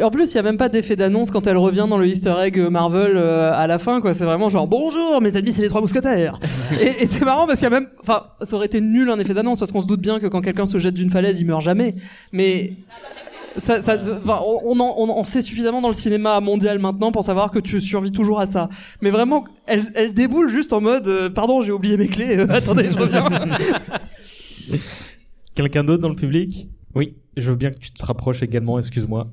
En 0.00 0.12
plus, 0.12 0.30
il 0.32 0.36
y 0.36 0.38
a 0.38 0.44
même 0.44 0.58
pas 0.58 0.68
d'effet 0.68 0.94
d'annonce 0.94 1.32
quand 1.32 1.48
elle 1.48 1.56
revient 1.56 1.86
dans 1.90 1.98
le 1.98 2.06
Easter 2.06 2.32
egg 2.40 2.56
Marvel 2.56 3.16
euh, 3.16 3.50
à 3.52 3.66
la 3.66 3.80
fin, 3.80 4.00
quoi. 4.00 4.14
C'est 4.14 4.24
vraiment 4.24 4.48
genre 4.48 4.68
bonjour, 4.68 5.20
mes 5.20 5.34
amis, 5.36 5.50
c'est 5.50 5.60
les 5.62 5.68
trois 5.68 5.80
mousquetaires. 5.80 6.38
et 6.80 7.02
et 7.02 7.06
c'est 7.06 7.24
marrant 7.24 7.48
parce 7.48 7.58
qu'il 7.58 7.64
y 7.64 7.66
a 7.66 7.70
même, 7.80 7.88
enfin, 8.00 8.26
ça 8.42 8.54
aurait 8.54 8.66
été 8.66 8.80
nul 8.80 9.10
un 9.10 9.18
effet 9.18 9.34
d'annonce 9.34 9.58
parce 9.58 9.72
qu'on 9.72 9.82
se 9.82 9.88
doute 9.88 10.00
bien 10.00 10.20
que 10.20 10.26
quand 10.28 10.40
quelqu'un 10.40 10.66
se 10.66 10.78
jette 10.78 10.94
d'une 10.94 11.10
falaise, 11.10 11.40
il 11.40 11.46
meurt 11.46 11.62
jamais. 11.62 11.96
Mais 12.30 12.74
ça, 13.56 13.82
ça, 13.82 13.98
enfin, 14.22 14.38
on, 14.46 14.60
on, 14.66 14.78
en, 14.78 14.94
on 14.98 15.08
en 15.10 15.24
sait 15.24 15.40
suffisamment 15.40 15.80
dans 15.80 15.88
le 15.88 15.94
cinéma 15.94 16.38
mondial 16.38 16.78
maintenant 16.78 17.10
pour 17.10 17.24
savoir 17.24 17.50
que 17.50 17.58
tu 17.58 17.80
survis 17.80 18.12
toujours 18.12 18.38
à 18.38 18.46
ça. 18.46 18.68
Mais 19.02 19.10
vraiment, 19.10 19.46
elle, 19.66 19.82
elle 19.96 20.14
déboule 20.14 20.48
juste 20.48 20.72
en 20.72 20.80
mode, 20.80 21.08
euh, 21.08 21.28
pardon, 21.28 21.60
j'ai 21.60 21.72
oublié 21.72 21.96
mes 21.96 22.06
clés. 22.06 22.36
euh, 22.38 22.46
attendez, 22.50 22.88
je 22.88 22.98
reviens. 22.98 23.28
Quelqu'un 25.56 25.82
d'autre 25.82 26.02
dans 26.02 26.08
le 26.08 26.14
public? 26.14 26.68
Oui, 26.98 27.14
je 27.36 27.50
veux 27.52 27.56
bien 27.56 27.70
que 27.70 27.78
tu 27.78 27.92
te 27.92 28.04
rapproches 28.04 28.42
également, 28.42 28.76
excuse-moi. 28.78 29.28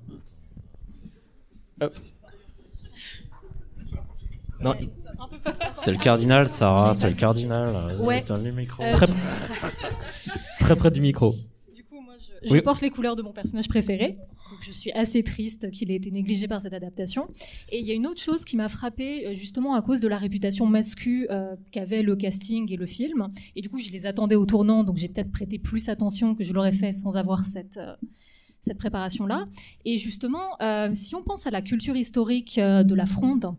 C'est 5.78 5.92
le 5.92 5.98
cardinal, 5.98 6.48
Sarah, 6.48 6.94
c'est 6.94 7.10
le 7.10 7.16
cardinal. 7.16 7.96
Ouais. 8.00 8.24
Donne 8.28 8.44
le 8.46 8.52
micro. 8.52 8.84
Euh, 8.84 8.94
très, 8.94 9.08
très 10.60 10.76
près 10.76 10.92
du 10.92 11.02
micro. 11.02 11.36
Du 11.76 11.84
coup, 11.84 12.02
moi, 12.02 12.14
je, 12.20 12.48
je 12.48 12.54
Oui. 12.54 12.62
porte 12.62 12.82
les 12.82 12.90
couleurs 12.90 13.16
de 13.16 13.22
mon 13.22 13.32
personnage 13.32 13.68
préféré. 13.68 14.18
Donc, 14.52 14.60
je 14.62 14.72
suis 14.72 14.92
assez 14.92 15.24
triste 15.24 15.72
qu'il 15.72 15.90
ait 15.92 15.96
été 15.96 16.12
négligé 16.12 16.48
par 16.48 16.62
cette 16.62 16.74
adaptation. 16.74 17.28
Et 17.70 17.80
il 17.80 17.88
y 17.88 17.92
a 17.92 17.96
une 17.96 18.06
autre 18.06 18.22
chose 18.22 18.46
qui 18.46 18.56
m'a 18.56 18.70
frappée, 18.70 19.28
euh, 19.28 19.34
justement, 19.34 19.74
à 19.74 19.82
cause 19.82 20.00
de 20.00 20.08
la 20.08 20.18
réputation 20.18 20.68
mascu 20.68 21.28
euh, 21.32 21.56
qu'avait 21.72 22.04
le 22.04 22.16
casting 22.16 22.72
et 22.72 22.78
le 22.78 22.86
film. 22.86 23.28
Et 23.56 23.62
du 23.62 23.70
coup, 23.70 23.80
je 23.80 23.90
les 23.90 24.06
attendais 24.06 24.36
au 24.36 24.46
tournant, 24.46 24.84
donc 24.84 24.98
j'ai 24.98 25.08
peut-être 25.08 25.32
prêté 25.32 25.58
plus 25.58 25.90
attention 25.90 26.36
que 26.36 26.44
je 26.44 26.54
l'aurais 26.54 26.72
fait 26.72 26.92
sans 26.92 27.18
avoir 27.18 27.44
cette, 27.44 27.78
euh, 27.78 27.96
cette 28.62 28.78
préparation-là. 28.78 29.48
Et 29.84 29.98
justement, 29.98 30.62
euh, 30.62 30.92
si 30.94 31.16
on 31.16 31.24
pense 31.24 31.48
à 31.48 31.52
la 31.52 31.64
culture 31.64 31.96
historique 31.96 32.60
de 32.60 32.96
la 32.96 33.06
fronde 33.08 33.56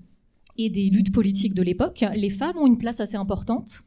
et 0.57 0.71
des 0.71 0.89
luttes 0.89 1.13
politiques 1.13 1.55
de 1.55 1.63
l'époque, 1.63 2.05
les 2.15 2.31
femmes 2.31 2.59
ont 2.59 2.67
une 2.67 2.79
place 2.79 3.01
assez 3.01 3.17
importante. 3.17 3.83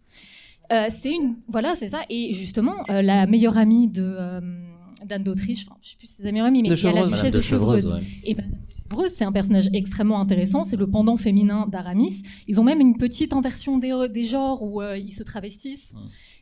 C'est 0.89 1.11
une 1.11 1.38
voilà 1.47 1.73
c'est 1.73 1.89
ça 1.89 2.03
et 2.11 2.31
justement 2.31 2.84
la 2.89 3.26
meilleure 3.26 3.57
amie 3.57 3.88
de 3.88 4.39
d'Anne 5.05 5.23
d'Autriche 5.23 5.65
enfin 5.67 5.77
je 5.81 5.89
sais 5.89 5.95
plus 5.97 6.07
si 6.07 6.21
meilleure 6.23 6.47
amie 6.47 6.61
mais 6.61 6.69
De 6.69 6.76
il 6.76 6.84
y 6.84 6.88
a 6.88 6.91
la 6.91 7.03
duchesse 7.03 7.17
Madame 7.17 7.31
de 7.31 7.38
de 7.38 7.41
Chevreuse, 7.41 7.91
ouais. 7.91 8.01
et 8.23 8.35
Chevreuse 8.89 9.11
c'est 9.11 9.23
un 9.23 9.31
personnage 9.31 9.69
extrêmement 9.73 10.19
intéressant 10.19 10.63
c'est 10.63 10.76
le 10.77 10.88
pendant 10.88 11.17
féminin 11.17 11.67
d'Aramis. 11.67 12.23
Ils 12.47 12.59
ont 12.59 12.63
même 12.63 12.80
une 12.80 12.97
petite 12.97 13.34
inversion 13.34 13.77
des, 13.77 13.93
des 14.11 14.26
genres 14.26 14.63
où 14.63 14.81
euh, 14.81 14.97
ils 14.97 15.11
se 15.11 15.23
travestissent. 15.23 15.93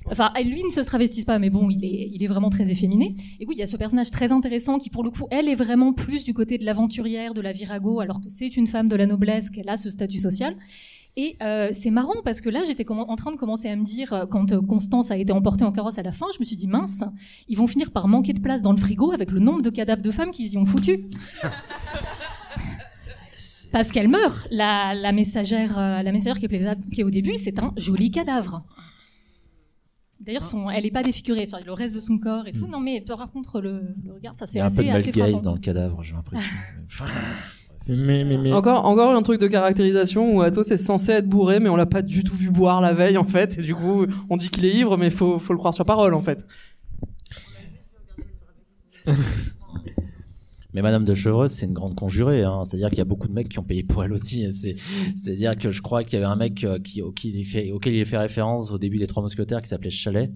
Enfin 0.10 0.32
lui 0.44 0.64
ne 0.64 0.70
se 0.70 0.80
travestisse 0.80 1.26
pas 1.26 1.40
mais 1.40 1.50
bon 1.50 1.70
il 1.70 1.84
est 1.84 2.10
il 2.14 2.24
est 2.24 2.28
vraiment 2.28 2.50
très 2.50 2.72
efféminé. 2.72 3.16
Et 3.40 3.46
oui 3.46 3.56
il 3.56 3.60
y 3.60 3.64
a 3.64 3.66
ce 3.66 3.78
personnage 3.78 4.12
très 4.12 4.32
intéressant 4.32 4.78
qui 4.78 4.90
pour 4.90 5.04
le 5.04 5.10
coup 5.10 5.28
elle 5.30 5.50
est 5.50 5.56
vraiment 5.56 5.94
plus 5.94 6.24
du 6.24 6.34
côté 6.34 6.58
de 6.58 6.66
l'aventurière 6.66 7.34
de 7.34 7.42
la 7.42 7.52
virago 7.52 8.00
alors 8.00 8.22
que 8.22 8.30
c'est 8.30 8.56
une 8.56 8.68
femme 8.68 8.88
de 8.88 8.96
la 8.96 9.06
noblesse 9.06 9.50
qu'elle 9.50 9.70
a 9.70 9.78
ce 9.78 9.90
statut 9.90 10.20
social 10.20 10.56
Et 11.20 11.36
euh, 11.42 11.72
c'est 11.74 11.90
marrant 11.90 12.22
parce 12.24 12.42
que 12.42 12.50
là, 12.50 12.62
j'étais 12.68 12.86
en 12.90 13.16
train 13.16 13.32
de 13.32 13.38
commencer 13.38 13.68
à 13.68 13.76
me 13.76 13.84
dire, 13.84 14.14
euh, 14.14 14.28
quand 14.28 14.52
euh, 14.52 14.62
Constance 14.62 15.10
a 15.10 15.18
été 15.18 15.34
emportée 15.34 15.66
en 15.66 15.72
carrosse 15.72 15.98
à 15.98 16.04
la 16.04 16.12
fin, 16.12 16.28
je 16.32 16.40
me 16.40 16.46
suis 16.46 16.56
dit, 16.56 16.68
mince, 16.68 17.04
ils 17.48 17.58
vont 17.58 17.66
finir 17.66 17.90
par 17.90 18.08
manquer 18.08 18.34
de 18.34 18.40
place 18.40 18.62
dans 18.62 18.72
le 18.72 18.78
frigo 18.78 19.12
avec 19.12 19.32
le 19.32 19.40
nombre 19.40 19.64
de 19.64 19.72
cadavres 19.72 20.04
de 20.04 20.12
femmes 20.12 20.30
qu'ils 20.30 20.54
y 20.54 20.58
ont 20.58 20.66
foutu. 20.66 21.06
Parce 23.72 23.92
qu'elle 23.92 24.10
meurt. 24.10 24.48
La, 24.52 24.94
la 24.94 25.12
messagère, 25.12 25.80
euh, 25.80 26.04
la 26.04 26.12
messagère 26.12 26.38
qui 26.38 26.46
est, 26.46 26.92
qui 26.92 27.02
est 27.02 27.04
au 27.04 27.10
début, 27.10 27.36
c'est 27.38 27.58
un 27.64 27.74
joli 27.78 28.12
cadavre. 28.12 28.64
D'ailleurs, 30.20 30.46
son, 30.46 30.70
elle 30.70 30.84
n'est 30.84 30.92
pas 30.92 31.02
défigurée. 31.04 31.50
Enfin, 31.52 31.64
le 31.66 31.74
reste 31.74 31.96
de 31.96 32.00
son 32.00 32.20
corps 32.20 32.48
et 32.48 32.54
tout. 32.54 32.68
Non, 32.68 32.80
mais 32.80 33.02
par 33.02 33.28
contre, 33.32 33.60
le, 33.60 33.96
le 34.06 34.14
regard, 34.14 34.36
ça 34.38 34.46
Il 34.46 34.50
c'est 34.50 34.60
y 34.60 34.62
a 34.62 34.66
un 34.66 34.68
peu 34.70 34.82
assez, 35.00 35.12
de 35.12 35.22
assez 35.22 35.42
dans 35.42 35.54
le 35.54 35.60
cadavre, 35.60 36.04
j'ai 36.04 36.14
l'impression. 36.14 36.48
Mais, 37.90 38.24
mais, 38.24 38.38
mais... 38.38 38.52
Encore, 38.52 38.86
encore 38.86 39.16
un 39.16 39.22
truc 39.22 39.40
de 39.40 39.48
caractérisation 39.48 40.36
où 40.36 40.42
Athos 40.42 40.64
est 40.64 40.78
censé 40.78 41.12
être 41.14 41.28
bourré, 41.28 41.60
mais 41.60 41.70
on 41.70 41.76
l'a 41.76 41.86
pas 41.86 42.02
du 42.02 42.24
tout 42.24 42.36
vu 42.36 42.50
boire 42.50 42.82
la 42.82 42.94
veille 42.94 43.18
en 43.18 43.24
fait. 43.24 43.58
Et 43.58 43.62
du 43.62 43.74
coup, 43.76 44.06
on 44.30 44.38
dit 44.38 44.50
qu'il 44.50 44.66
est 44.66 44.74
ivre, 44.74 44.98
mais 44.98 45.10
faut, 45.10 45.40
faut 45.40 45.54
le 45.54 45.60
croire 45.60 45.74
sur 45.74 45.86
parole 45.86 46.14
en 46.14 46.22
fait. 46.22 46.46
Mais 50.74 50.84
Madame 50.84 51.06
de 51.06 51.16
Chevreuse, 51.16 51.54
c'est 51.54 51.66
une 51.66 51.74
grande 51.74 51.96
conjurée. 51.96 52.44
Hein. 52.44 52.62
C'est-à-dire 52.64 52.90
qu'il 52.90 53.00
y 53.00 53.02
a 53.02 53.06
beaucoup 53.06 53.28
de 53.28 53.34
mecs 53.34 53.50
qui 53.50 53.58
ont 53.58 53.64
payé 53.64 53.82
pour 53.82 54.04
elle 54.04 54.14
aussi. 54.14 54.46
C'est-à-dire 54.52 55.58
que 55.58 55.72
je 55.72 55.82
crois 55.82 56.04
qu'il 56.04 56.20
y 56.20 56.22
avait 56.22 56.32
un 56.32 56.36
mec 56.36 56.64
euh, 56.64 56.78
qui, 56.78 57.02
auquel, 57.02 57.36
il 57.36 57.46
fait, 57.46 57.72
auquel 57.72 57.96
il 57.96 58.06
fait 58.06 58.20
référence 58.20 58.70
au 58.70 58.78
début 58.78 58.98
des 58.98 59.08
Trois 59.08 59.24
Mousquetaires 59.24 59.64
qui 59.64 59.70
s'appelait 59.70 59.90
Chalet, 59.90 60.32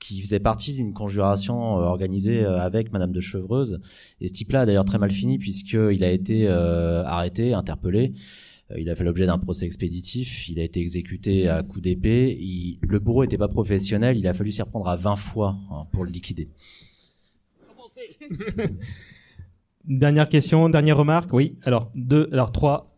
qui 0.00 0.20
faisait 0.20 0.40
partie 0.40 0.72
d'une 0.74 0.92
conjuration 0.92 1.78
euh, 1.78 1.82
organisée 1.82 2.44
euh, 2.44 2.58
avec 2.60 2.92
Madame 2.92 3.12
de 3.12 3.20
Chevreuse. 3.20 3.80
Et 4.20 4.28
ce 4.28 4.32
type-là 4.32 4.60
a 4.62 4.66
d'ailleurs 4.66 4.84
très 4.84 4.98
mal 4.98 5.10
fini 5.10 5.38
puisqu'il 5.38 6.04
a 6.04 6.10
été 6.10 6.46
euh, 6.48 7.02
arrêté, 7.04 7.52
interpellé. 7.54 8.12
Euh, 8.70 8.78
Il 8.78 8.90
a 8.90 8.94
fait 8.94 9.04
l'objet 9.04 9.26
d'un 9.26 9.38
procès 9.38 9.64
expéditif. 9.66 10.48
Il 10.48 10.60
a 10.60 10.64
été 10.64 10.80
exécuté 10.80 11.48
à 11.48 11.62
coups 11.62 11.82
d'épée. 11.82 12.36
Il- 12.40 12.78
Le 12.82 12.98
bourreau 12.98 13.24
était 13.24 13.38
pas 13.38 13.48
professionnel. 13.48 14.16
Il 14.18 14.26
a 14.26 14.34
fallu 14.34 14.50
s'y 14.52 14.62
reprendre 14.62 14.88
à 14.88 14.96
20 14.96 15.16
fois 15.16 15.56
hein, 15.70 15.86
pour 15.92 16.04
le 16.04 16.10
liquider. 16.10 16.48
Dernière 19.84 20.28
question, 20.28 20.68
dernière 20.68 20.96
remarque. 20.96 21.32
Oui. 21.32 21.56
Alors 21.62 21.90
deux, 21.94 22.28
alors 22.32 22.50
trois. 22.52 22.92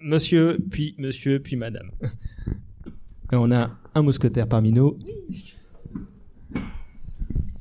Monsieur, 0.00 0.58
puis 0.70 0.94
monsieur, 0.98 1.40
puis 1.40 1.56
madame. 1.56 1.90
Et 3.32 3.36
on 3.36 3.50
a 3.50 3.72
un 3.94 4.02
mousquetaire 4.02 4.46
parmi 4.48 4.70
nous. 4.72 4.96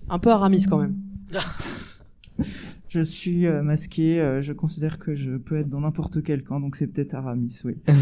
Un 0.09 0.19
peu 0.19 0.31
Aramis 0.31 0.65
quand 0.69 0.79
même. 0.79 0.95
Je 2.89 3.01
suis 3.01 3.45
euh, 3.45 3.63
masqué, 3.63 4.21
euh, 4.21 4.41
je 4.41 4.53
considère 4.53 4.97
que 4.97 5.13
je 5.13 5.31
peux 5.31 5.57
être 5.57 5.67
dans 5.67 5.81
n'importe 5.81 6.23
quel 6.23 6.41
camp, 6.45 6.61
donc 6.61 6.77
c'est 6.77 6.87
peut-être 6.87 7.15
Aramis, 7.15 7.59
oui. 7.65 7.75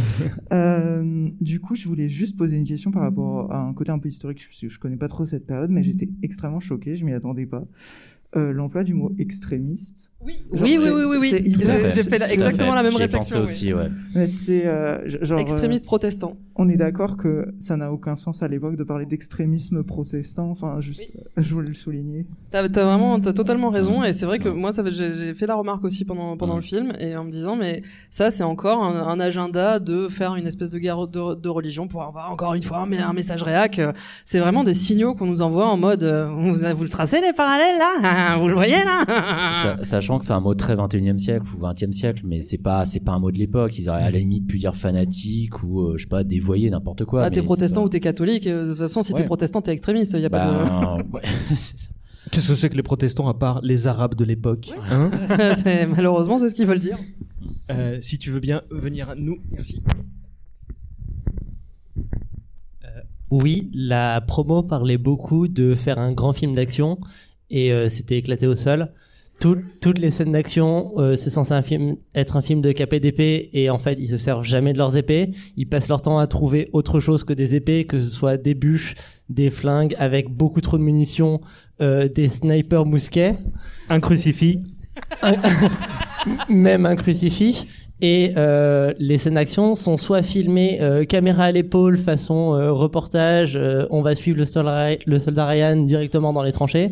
Euh, 0.54 1.30
du 1.42 1.60
coup, 1.60 1.74
je 1.74 1.88
voulais 1.88 2.08
juste 2.08 2.38
poser 2.38 2.56
une 2.56 2.66
question 2.66 2.92
par 2.92 3.02
rapport 3.02 3.52
à 3.52 3.62
un 3.62 3.74
côté 3.74 3.92
un 3.92 3.98
peu 3.98 4.10
historique, 4.10 4.46
parce 4.48 4.62
que 4.62 4.70
je 4.70 4.80
connais 4.80 4.96
pas 4.96 5.08
trop 5.08 5.26
cette 5.26 5.48
période, 5.48 5.72
mais 5.72 5.82
j'étais 5.82 6.08
extrêmement 6.22 6.60
choqué, 6.60 6.96
je 6.96 7.04
m'y 7.04 7.14
attendais 7.14 7.48
pas. 7.48 7.66
Euh, 8.36 8.52
L'emploi 8.52 8.84
du 8.84 8.94
mot 8.94 9.12
extrémiste. 9.18 10.12
Oui, 10.26 10.40
Genre, 10.54 10.68
oui, 10.68 10.78
oui, 10.82 11.04
oui, 11.08 11.18
oui, 11.20 11.56
J'ai- 11.94 12.04
fait 12.04 12.34
exactement 12.34 12.74
la 12.74 12.82
même 12.84 12.96
réflexion. 12.96 13.38
pensé 13.38 13.54
aussi, 13.54 13.74
ouais. 13.74 13.90
Mais 14.16 14.28
c'est 14.28 14.66
euh, 14.66 15.08
genre. 15.22 15.38
euh, 15.38 15.42
Extrémiste 15.42 15.86
protestant. 15.86 16.36
On 16.56 16.68
est 16.70 16.78
d'accord 16.78 17.18
que 17.18 17.48
ça 17.60 17.76
n'a 17.78 17.92
aucun 17.92 18.16
sens 18.16 18.42
à 18.42 18.48
l'époque 18.48 18.76
de 18.76 18.84
parler 18.84 19.06
d'extrémisme 19.06 19.84
protestant, 19.84 20.50
enfin, 20.50 20.80
juste, 20.80 21.02
euh, 21.02 21.22
je 21.42 21.54
voulais 21.54 21.68
le 21.68 21.74
souligner. 21.74 22.26
T'as 22.50 22.64
as 22.64 22.68
vraiment, 22.70 23.20
t'as 23.20 23.34
totalement 23.34 23.70
raison, 23.70 24.04
et 24.04 24.14
c'est 24.14 24.26
vrai 24.26 24.40
que 24.40 24.50
moi, 24.50 24.72
ça, 24.72 24.84
j'ai 24.90 25.34
fait 25.34 25.46
la 25.48 25.56
remarque 25.56 25.84
aussi 25.84 26.06
pendant 26.06 26.38
pendant 26.38 26.56
le 26.56 26.62
film, 26.62 26.94
et 27.00 27.16
en 27.16 27.26
me 27.26 27.30
disant, 27.30 27.56
mais 27.56 27.82
ça, 28.10 28.32
c'est 28.32 28.44
encore 28.44 28.84
un, 28.84 29.08
un 29.08 29.20
agenda 29.20 29.80
de 29.80 30.08
faire 30.10 30.36
une 30.36 30.48
espèce 30.48 30.70
de 30.70 30.80
guerre 30.80 31.08
de, 31.08 31.36
de 31.36 31.50
religion 31.50 31.88
pour 31.88 32.04
avoir 32.04 32.32
encore 32.32 32.54
une 32.56 32.64
fois 32.64 32.80
un, 32.80 32.92
un 32.92 33.14
message 33.14 33.44
réac. 33.44 33.80
C'est 34.24 34.40
vraiment 34.40 34.64
des 34.64 34.74
signaux 34.74 35.14
qu'on 35.14 35.26
nous 35.28 35.42
envoie 35.42 35.68
en 35.68 35.78
mode, 35.78 36.04
vous, 36.04 36.54
vous 36.56 36.84
le 36.84 36.90
tracez 36.90 37.22
les 37.22 37.34
parallèles 37.34 37.78
là, 37.78 38.38
vous 38.40 38.48
le 38.48 38.54
voyez 38.54 38.78
là? 38.84 39.04
Sa- 39.84 40.02
Que 40.20 40.26
c'est 40.26 40.34
un 40.34 40.40
mot 40.40 40.54
très 40.56 40.76
21e 40.76 41.18
siècle 41.18 41.46
ou 41.56 41.60
20e 41.62 41.92
siècle, 41.92 42.22
mais 42.26 42.42
c'est 42.42 42.58
pas 42.58 42.86
c'est 42.86 43.00
pas 43.00 43.12
un 43.14 43.20
mot 43.20 43.32
de 43.32 43.38
l'époque. 43.38 43.78
Ils 43.78 43.90
auraient 43.90 44.04
à 44.04 44.12
la 44.12 44.20
limite 44.20 44.48
pu 44.48 44.58
dire 44.58 44.76
fanatique 44.76 45.62
ou 45.64 45.82
euh, 45.82 45.94
je 45.98 46.04
sais 46.04 46.10
pas 46.10 46.24
dévoyé 46.24 46.70
n'importe 46.70 47.06
quoi. 47.06 47.24
Ah, 47.24 47.30
t'es 47.30 47.42
protestant 47.42 47.82
c'est 47.82 47.86
ou 47.86 47.90
t'es 47.90 48.00
catholique, 48.00 48.48
euh, 48.48 48.66
de 48.66 48.70
toute 48.72 48.80
façon, 48.80 49.04
si 49.04 49.14
Ouais. 49.14 49.20
t'es 49.20 49.26
protestant, 49.26 49.62
t'es 49.62 49.72
extrémiste, 49.72 50.14
y 50.14 50.26
a 50.26 50.30
pas 50.30 50.46
de. 50.48 51.04
ouais. 51.14 51.22
Qu'est-ce 52.32 52.48
que 52.48 52.56
c'est 52.56 52.70
que 52.70 52.76
les 52.76 52.84
protestants 52.84 53.28
à 53.28 53.36
part 53.36 53.62
les 53.62 53.86
arabes 53.88 54.16
de 54.16 54.24
l'époque 54.26 54.72
hein 54.92 55.12
malheureusement, 55.96 56.38
c'est 56.40 56.50
ce 56.50 56.56
qu'ils 56.56 56.66
veulent 56.66 56.80
dire. 56.80 56.98
Euh, 57.72 58.00
Si 58.02 58.18
tu 58.18 58.32
veux 58.32 58.40
bien 58.40 58.64
venir 58.72 59.10
à 59.10 59.16
nous, 59.16 59.38
merci. 59.52 59.82
Oui, 63.32 63.70
la 63.74 64.22
promo 64.22 64.62
parlait 64.64 64.98
beaucoup 65.00 65.48
de 65.48 65.74
faire 65.76 65.98
un 66.00 66.12
grand 66.14 66.32
film 66.34 66.54
d'action 66.54 67.00
et 67.50 67.72
euh, 67.74 67.90
c'était 67.90 68.18
éclaté 68.18 68.48
au 68.48 68.56
sol. 68.56 68.92
Tout- 69.40 69.58
toutes 69.82 70.00
les 70.00 70.12
scènes 70.12 70.32
d'action, 70.32 70.94
euh, 70.98 71.16
c'est 71.16 71.30
censé 71.30 71.52
un 71.54 71.62
film, 71.62 71.98
être 72.16 72.38
un 72.38 72.42
film 72.42 72.62
de 72.62 72.72
capé 72.72 73.00
d'épée 73.02 73.50
et 73.54 73.70
en 73.70 73.78
fait 73.78 73.98
ils 74.00 74.08
se 74.08 74.18
servent 74.18 74.46
jamais 74.46 74.72
de 74.72 74.78
leurs 74.78 74.96
épées. 74.96 75.32
Ils 75.58 75.68
passent 75.68 75.90
leur 75.90 76.02
temps 76.02 76.18
à 76.18 76.26
trouver 76.28 76.70
autre 76.74 77.00
chose 77.02 77.24
que 77.26 77.34
des 77.34 77.54
épées, 77.54 77.84
que 77.86 78.00
ce 78.00 78.10
soit 78.10 78.38
des 78.38 78.54
bûches, 78.54 78.96
des 79.30 79.50
flingues 79.50 79.94
avec 80.00 80.30
beaucoup 80.30 80.62
trop 80.62 80.78
de 80.78 80.84
munitions, 80.84 81.42
euh, 81.82 82.08
des 82.08 82.30
snipers 82.30 82.86
mousquets. 82.86 83.36
Un 83.90 84.00
crucifix. 84.00 84.60
Même 86.50 86.86
un 86.86 86.96
crucifix. 86.96 87.68
Et 88.02 88.32
euh, 88.38 88.94
les 89.00 89.18
scènes 89.18 89.36
d'action 89.36 89.76
sont 89.76 89.98
soit 89.98 90.22
filmées 90.22 90.80
euh, 90.82 91.06
caméra 91.06 91.46
à 91.46 91.52
l'épaule 91.52 91.98
façon 91.98 92.54
euh, 92.54 92.72
reportage, 92.74 93.56
euh, 93.56 93.86
on 93.90 94.02
va 94.02 94.16
suivre 94.16 94.38
le 94.38 94.46
soldat, 94.46 94.90
le 95.06 95.18
soldat 95.20 95.46
Ryan 95.46 95.78
directement 95.78 96.34
dans 96.34 96.44
les 96.44 96.52
tranchées, 96.52 96.92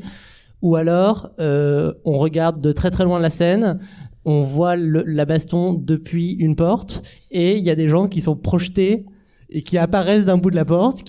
ou 0.64 0.77
alors 0.77 1.30
euh, 1.40 1.94
on 2.06 2.18
regarde 2.18 2.61
de 2.61 2.72
très 2.72 2.90
très 2.90 3.03
loin 3.03 3.19
la 3.19 3.30
scène, 3.30 3.80
on 4.26 4.44
voit 4.44 4.77
la 4.77 5.26
baston 5.26 5.73
depuis 5.73 6.31
une 6.31 6.56
porte, 6.56 7.03
et 7.30 7.57
il 7.57 7.64
y 7.64 7.69
a 7.69 7.76
des 7.76 7.90
gens 7.90 8.07
qui 8.07 8.22
sont 8.22 8.38
projetés 8.38 9.06
et 9.49 9.61
qui 9.61 9.77
apparaissent 9.77 10.26
d'un 10.26 10.38
bout 10.38 10.49
de 10.49 10.56
la 10.56 10.65
porte, 10.65 11.03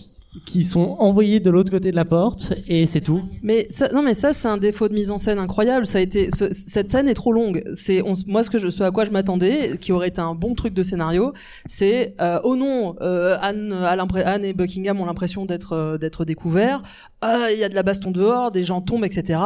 qui 0.46 0.64
sont 0.64 0.96
envoyés 0.98 1.38
de 1.40 1.48
l'autre 1.50 1.70
côté 1.70 1.90
de 1.90 1.96
la 1.96 2.04
porte, 2.04 2.52
et 2.66 2.86
c'est 2.86 3.00
tout. 3.00 3.22
Mais 3.42 3.66
ça, 3.70 3.88
non, 3.92 4.02
mais 4.02 4.14
ça, 4.14 4.32
c'est 4.32 4.48
un 4.48 4.56
défaut 4.58 4.88
de 4.88 4.94
mise 4.94 5.10
en 5.10 5.18
scène 5.18 5.38
incroyable. 5.38 5.86
Ça 5.86 5.98
a 5.98 6.00
été, 6.00 6.28
ce- 6.30 6.52
cette 6.52 6.90
scène 6.90 7.08
est 7.08 7.14
trop 7.14 7.32
longue. 7.32 7.62
C'est, 7.72 8.02
moi, 8.26 8.42
ce 8.42 8.50
que 8.50 8.58
je, 8.58 8.68
ce 8.68 8.82
à 8.82 8.90
quoi 8.90 9.04
je 9.04 9.10
m'attendais, 9.10 9.78
qui 9.80 9.92
aurait 9.92 10.08
été 10.08 10.20
un 10.20 10.34
bon 10.34 10.54
truc 10.54 10.74
de 10.74 10.82
scénario, 10.82 11.32
c'est, 11.66 12.14
euh, 12.20 12.40
oh 12.44 12.56
non, 12.56 12.96
euh, 13.00 13.36
Anne, 13.40 13.72
Anne 13.72 14.44
et 14.44 14.52
Buckingham 14.52 15.00
ont 15.00 15.06
l'impression 15.06 15.44
d'être, 15.46 15.72
euh, 15.74 15.98
d'être 15.98 16.24
découverts. 16.24 16.82
Ah, 17.20 17.46
il 17.52 17.58
y 17.58 17.64
a 17.64 17.68
de 17.68 17.74
la 17.74 17.82
baston 17.82 18.10
dehors, 18.10 18.50
des 18.50 18.64
gens 18.64 18.80
tombent, 18.82 19.04
etc. 19.04 19.38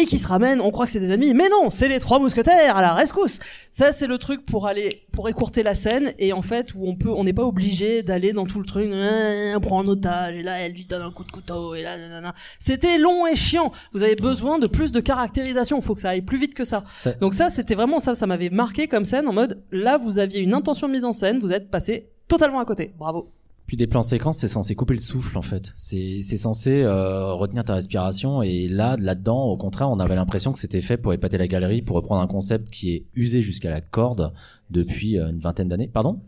Et 0.00 0.04
qui 0.06 0.18
se 0.18 0.26
ramènent. 0.28 0.60
On 0.60 0.70
croit 0.70 0.86
que 0.86 0.92
c'est 0.92 1.00
des 1.00 1.10
amis, 1.12 1.34
mais 1.34 1.48
non, 1.50 1.68
c'est 1.70 1.88
les 1.88 1.98
trois 1.98 2.18
mousquetaires 2.18 2.76
à 2.76 2.80
la 2.80 2.94
rescousse. 2.94 3.38
Ça, 3.70 3.92
c'est 3.92 4.06
le 4.06 4.16
truc 4.18 4.46
pour 4.46 4.66
aller, 4.66 5.02
pour 5.12 5.28
écourter 5.28 5.62
la 5.62 5.74
scène 5.74 6.12
et 6.18 6.32
en 6.32 6.42
fait 6.42 6.74
où 6.74 6.88
on 6.88 6.94
peut, 6.96 7.10
on 7.10 7.24
n'est 7.24 7.32
pas 7.34 7.44
obligé 7.44 8.02
d'aller 8.02 8.32
dans 8.32 8.46
tout 8.46 8.60
le 8.60 8.64
truc. 8.66 8.88
Ah, 8.94 9.56
On 9.56 9.60
prend 9.60 9.82
un 9.82 9.88
otage 9.88 10.27
et 10.34 10.42
là, 10.42 10.60
elle 10.60 10.72
lui 10.72 10.84
donne 10.84 11.02
un 11.02 11.10
coup 11.10 11.24
de 11.24 11.30
couteau 11.30 11.74
et 11.74 11.82
là, 11.82 11.96
nanana. 11.96 12.34
C'était 12.58 12.98
long 12.98 13.26
et 13.26 13.36
chiant. 13.36 13.72
Vous 13.92 14.02
avez 14.02 14.16
besoin 14.16 14.58
de 14.58 14.66
plus 14.66 14.92
de 14.92 15.00
caractérisation. 15.00 15.78
Il 15.78 15.84
faut 15.84 15.94
que 15.94 16.00
ça 16.00 16.10
aille 16.10 16.22
plus 16.22 16.38
vite 16.38 16.54
que 16.54 16.64
ça. 16.64 16.84
Donc 17.20 17.34
ça, 17.34 17.50
c'était 17.50 17.74
vraiment 17.74 18.00
ça. 18.00 18.14
Ça 18.14 18.26
m'avait 18.26 18.50
marqué 18.50 18.86
comme 18.86 19.04
scène 19.04 19.26
en 19.28 19.32
mode 19.32 19.62
là, 19.72 19.98
vous 19.98 20.18
aviez 20.18 20.40
une 20.40 20.54
intention 20.54 20.88
de 20.88 20.92
mise 20.92 21.04
en 21.04 21.12
scène, 21.12 21.38
vous 21.38 21.52
êtes 21.52 21.70
passé 21.70 22.10
totalement 22.26 22.60
à 22.60 22.64
côté. 22.64 22.92
Bravo. 22.98 23.30
Puis 23.66 23.76
des 23.76 23.86
plans 23.86 24.02
séquences, 24.02 24.38
c'est 24.38 24.48
censé 24.48 24.74
couper 24.74 24.94
le 24.94 25.00
souffle 25.00 25.36
en 25.36 25.42
fait. 25.42 25.74
C'est 25.76 26.20
c'est 26.22 26.38
censé 26.38 26.82
euh, 26.82 27.34
retenir 27.34 27.64
ta 27.64 27.74
respiration 27.74 28.42
et 28.42 28.66
là 28.66 28.96
là-dedans, 28.98 29.44
au 29.44 29.58
contraire, 29.58 29.90
on 29.90 30.00
avait 30.00 30.14
l'impression 30.14 30.52
que 30.52 30.58
c'était 30.58 30.80
fait 30.80 30.96
pour 30.96 31.12
épater 31.12 31.36
la 31.36 31.46
galerie, 31.48 31.82
pour 31.82 31.96
reprendre 31.96 32.22
un 32.22 32.26
concept 32.26 32.70
qui 32.70 32.94
est 32.94 33.04
usé 33.14 33.42
jusqu'à 33.42 33.68
la 33.68 33.82
corde 33.82 34.32
depuis 34.70 35.18
euh, 35.18 35.28
une 35.28 35.38
vingtaine 35.38 35.68
d'années. 35.68 35.90
Pardon? 35.92 36.20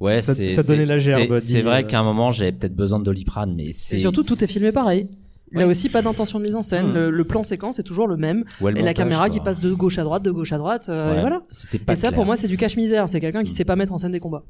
Ouais, 0.00 0.20
Ça- 0.22 0.34
ça 0.34 0.62
donnait 0.62 0.86
la 0.86 0.96
gerbe, 0.96 1.38
c'est- 1.40 1.62
vrai 1.62 1.82
euh. 1.82 1.86
qu'à 1.86 1.98
un 1.98 2.04
moment, 2.04 2.30
j'avais 2.30 2.52
peut-être 2.52 2.74
besoin 2.76 2.98
de 3.00 3.04
doliprane, 3.04 3.54
mais 3.56 3.66
Et 3.68 3.72
c'est 3.72 3.98
surtout, 3.98 4.22
tout 4.22 4.42
est 4.44 4.46
filmé 4.46 4.70
pareil. 4.70 5.08
Il 5.50 5.58
y 5.58 5.62
a 5.62 5.64
Ouais. 5.64 5.70
aussi 5.70 5.88
pas 5.88 6.02
d'intention 6.02 6.38
de 6.38 6.44
mise 6.44 6.54
en 6.54 6.62
scène. 6.62 6.90
Hmm. 6.90 6.94
Le, 6.94 7.10
le 7.10 7.24
plan 7.24 7.42
séquence 7.42 7.78
est 7.78 7.82
toujours 7.82 8.06
le 8.06 8.16
même. 8.18 8.44
Ouais, 8.60 8.70
le 8.70 8.78
et 8.78 8.82
la 8.82 8.92
caméra 8.94 9.26
quoi. 9.28 9.34
qui 9.38 9.40
passe 9.42 9.60
de 9.60 9.72
gauche 9.72 9.98
à 9.98 10.04
droite, 10.04 10.22
de 10.22 10.30
gauche 10.30 10.52
à 10.52 10.58
droite. 10.58 10.88
euh, 10.90 11.12
Ouais, 11.12 11.16
et 11.18 11.20
voilà. 11.22 11.42
c'était 11.50 11.78
pas 11.78 11.94
Et 11.94 11.96
ça, 11.96 12.08
clair. 12.08 12.16
pour 12.16 12.26
moi, 12.26 12.36
c'est 12.36 12.48
du 12.48 12.58
cache-misère. 12.58 13.08
C'est 13.08 13.18
quelqu'un 13.18 13.42
qui 13.42 13.50
sait 13.50 13.64
pas 13.64 13.74
mettre 13.74 13.92
en 13.94 13.98
scène 13.98 14.12
des 14.12 14.20
combats. 14.20 14.44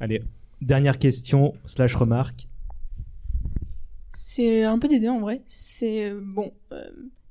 Allez, 0.00 0.20
dernière 0.62 0.98
question 0.98 1.52
slash 1.66 1.94
remarque. 1.94 2.48
C'est 4.12 4.64
un 4.64 4.78
peu 4.78 4.88
des 4.88 4.98
deux 5.00 5.08
en 5.10 5.20
vrai. 5.20 5.42
C'est 5.46 6.06
euh, 6.10 6.20
bon, 6.22 6.50
euh, 6.72 6.82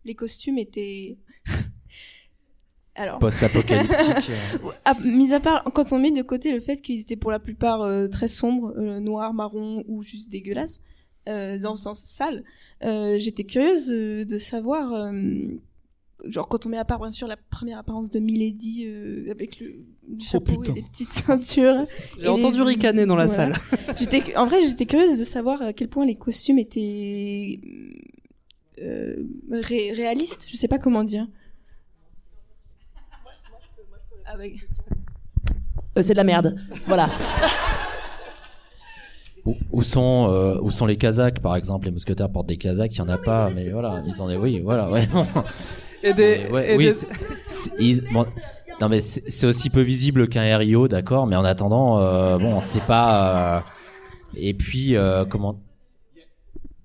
les 0.05 0.13
costumes 0.15 0.57
étaient. 0.59 1.17
Alors. 2.99 3.17
Post-apocalyptique, 3.19 4.29
euh. 4.29 4.69
Ah, 4.85 4.93
mis 5.03 5.33
à 5.33 5.39
part 5.39 5.63
quand 5.73 5.93
on 5.93 5.99
met 5.99 6.11
de 6.11 6.21
côté 6.21 6.51
le 6.51 6.59
fait 6.59 6.81
qu'ils 6.81 6.99
étaient 7.01 7.15
pour 7.15 7.31
la 7.31 7.39
plupart 7.39 7.81
euh, 7.81 8.07
très 8.07 8.27
sombres, 8.27 8.73
euh, 8.77 8.99
noirs, 8.99 9.33
marron 9.33 9.83
ou 9.87 10.03
juste 10.03 10.29
dégueulasses, 10.29 10.79
euh, 11.27 11.57
dans 11.57 11.71
le 11.71 11.77
sens 11.77 12.03
sale, 12.03 12.43
j'étais 12.81 13.43
curieuse 13.45 13.87
de 13.87 14.37
savoir 14.39 15.11
genre 16.25 16.49
quand 16.49 16.65
on 16.65 16.69
met 16.69 16.77
à 16.77 16.83
part 16.83 16.99
bien 16.99 17.11
sûr 17.11 17.27
la 17.27 17.37
première 17.37 17.77
apparence 17.79 18.09
de 18.09 18.19
Milady 18.19 18.85
avec 19.29 19.59
le, 19.59 19.75
Oh, 20.11 20.15
chapeau 20.19 20.63
et 20.63 20.71
les 20.71 20.81
petites 20.81 21.13
ceintures. 21.13 21.83
J'ai 22.17 22.27
entendu 22.27 22.57
les- 22.57 22.63
ricaner 22.63 23.05
dans 23.05 23.15
la 23.15 23.27
salle. 23.27 23.55
j'étais, 23.99 24.35
en 24.35 24.45
vrai, 24.47 24.65
j'étais 24.65 24.87
curieuse 24.87 25.19
de 25.19 25.23
savoir 25.23 25.61
à 25.61 25.71
quel 25.71 25.87
point 25.87 26.05
les 26.05 26.15
costumes 26.15 26.57
étaient 26.57 27.59
euh, 28.81 29.23
ré- 29.51 29.91
réalistes. 29.91 30.45
Je 30.47 30.55
sais 30.57 30.67
pas 30.67 30.79
comment 30.79 31.03
dire. 31.03 31.27
Euh, 35.97 36.01
c'est 36.01 36.13
de 36.13 36.17
la 36.17 36.23
merde. 36.23 36.55
Voilà. 36.85 37.09
Où, 39.45 39.55
où 39.71 39.81
sont 39.81 40.27
euh, 40.29 40.59
où 40.61 40.69
sont 40.69 40.85
les 40.85 40.97
Kazakhs 40.97 41.39
par 41.39 41.55
exemple? 41.55 41.85
Les 41.85 41.91
mousquetaires 41.91 42.29
portent 42.29 42.47
des 42.47 42.57
Kazakhs, 42.57 42.93
il 42.95 42.99
y 42.99 43.01
en 43.01 43.09
a 43.09 43.17
pas, 43.17 43.49
mais 43.55 43.69
voilà, 43.69 43.99
ils 44.05 44.21
en 44.21 44.29
est 44.29 44.35
oui, 44.37 44.59
voilà, 44.59 44.89
ouais. 44.89 45.07
Et 46.03 46.13
des- 46.13 46.13
C'est- 46.13 46.51
ouais, 46.51 46.73
et 46.73 46.77
oui, 46.77 46.85
des- 46.85 47.71
ils- 47.79 48.03
bon, 48.13 48.25
non 48.79 48.87
mais 48.89 49.01
c'est 49.01 49.45
aussi 49.47 49.69
peu 49.69 49.81
visible 49.81 50.29
qu'un 50.29 50.57
RIO, 50.57 50.87
d'accord, 50.87 51.25
mais 51.27 51.35
en 51.35 51.43
attendant, 51.45 51.99
euh, 51.99 52.37
bon, 52.37 52.59
c'est 52.59 52.83
pas. 52.83 53.57
euh, 53.57 53.61
et 54.35 54.53
puis 54.53 54.95
euh, 54.95 55.25
comment? 55.25 55.59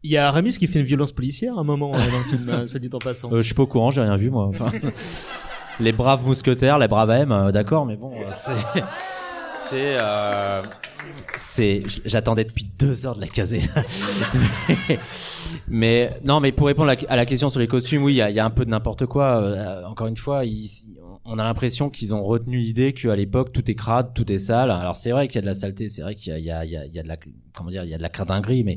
Il 0.03 0.11
y 0.11 0.17
a 0.17 0.29
Aramis 0.29 0.57
qui 0.57 0.67
fait 0.67 0.81
une 0.81 0.85
violence 0.87 1.13
policière 1.13 1.57
à 1.57 1.61
un 1.61 1.65
moment 1.65 1.93
dans 1.93 1.99
le 1.99 2.25
film, 2.29 2.69
se 2.69 2.79
dit 2.79 2.91
en 2.93 2.99
passant. 2.99 3.33
Euh, 3.33 3.37
je 3.41 3.43
suis 3.47 3.55
pas 3.55 3.63
au 3.63 3.67
courant, 3.67 3.91
j'ai 3.91 4.03
rien 4.03 4.17
vu 4.17 4.31
moi. 4.31 4.47
Enfin, 4.47 4.67
les 5.81 5.93
braves 5.93 6.25
mousquetaires, 6.25 6.79
les 6.79 6.89
braves 6.89 7.11
M, 7.11 7.33
euh, 7.33 7.53
d'accord, 7.53 7.87
mais 7.87 7.97
bon, 7.97 8.13
euh, 8.13 8.31
c'est. 8.37 8.83
C'est. 9.71 9.97
euh, 9.99 10.63
c'est. 11.39 11.83
J'attendais 12.05 12.45
depuis 12.45 12.67
deux 12.79 13.07
heures 13.07 13.17
de 13.17 13.23
la 13.23 13.29
caser. 13.29 13.61
mais, 14.69 14.99
mais- 15.69 16.11
non, 16.23 16.39
mais 16.41 16.53
pour 16.53 16.67
répondre 16.67 16.93
à 17.09 17.17
la, 17.17 17.25
question 17.25 17.49
sur 17.49 17.61
les 17.61 17.67
costumes, 17.67 18.03
oui, 18.03 18.13
il 18.13 18.17
y 18.17 18.23
a, 18.23 18.29
il 18.29 18.37
y 18.37 18.41
a 18.41 18.45
un 18.45 18.51
peu 18.51 18.67
de 18.67 18.71
n'importe 18.71 19.07
quoi. 19.07 19.41
Euh, 19.43 19.85
encore 19.87 20.07
une 20.07 20.19
fois, 20.19 20.45
ils- 20.45 20.69
on 21.25 21.39
a 21.39 21.45
l'impression 21.45 21.89
qu'ils 21.89 22.15
ont 22.15 22.23
retenu 22.23 22.59
l'idée 22.59 22.93
qu'à 22.93 23.17
l'époque 23.17 23.53
tout 23.53 23.69
est 23.71 23.75
crade, 23.75 24.13
tout 24.15 24.31
est 24.31 24.37
sale. 24.39 24.71
Alors 24.71 24.97
c'est 24.97 25.13
vrai 25.13 25.29
qu'il 25.29 25.37
y 25.37 25.39
a 25.39 25.43
de 25.43 25.47
la 25.47 25.55
saleté, 25.55 25.89
c'est 25.89 26.03
vrai 26.03 26.15
qu'il 26.15 26.33
y 26.33 26.37
a, 26.37 26.39
y 26.39 26.51
a, 26.51 26.65
il 26.67 26.71
y 26.71 26.77
a- 26.77 26.85
il 26.85 26.93
y 26.93 26.99
a 26.99 27.03
de 27.03 27.09
la, 27.09 27.17
comment 27.55 27.71
dire, 27.71 27.85
il 27.85 27.91
y 27.91 27.95
a 27.95 27.99
de 27.99 28.03
la 28.03 28.11
cradinguerie, 28.11 28.65
mais 28.65 28.77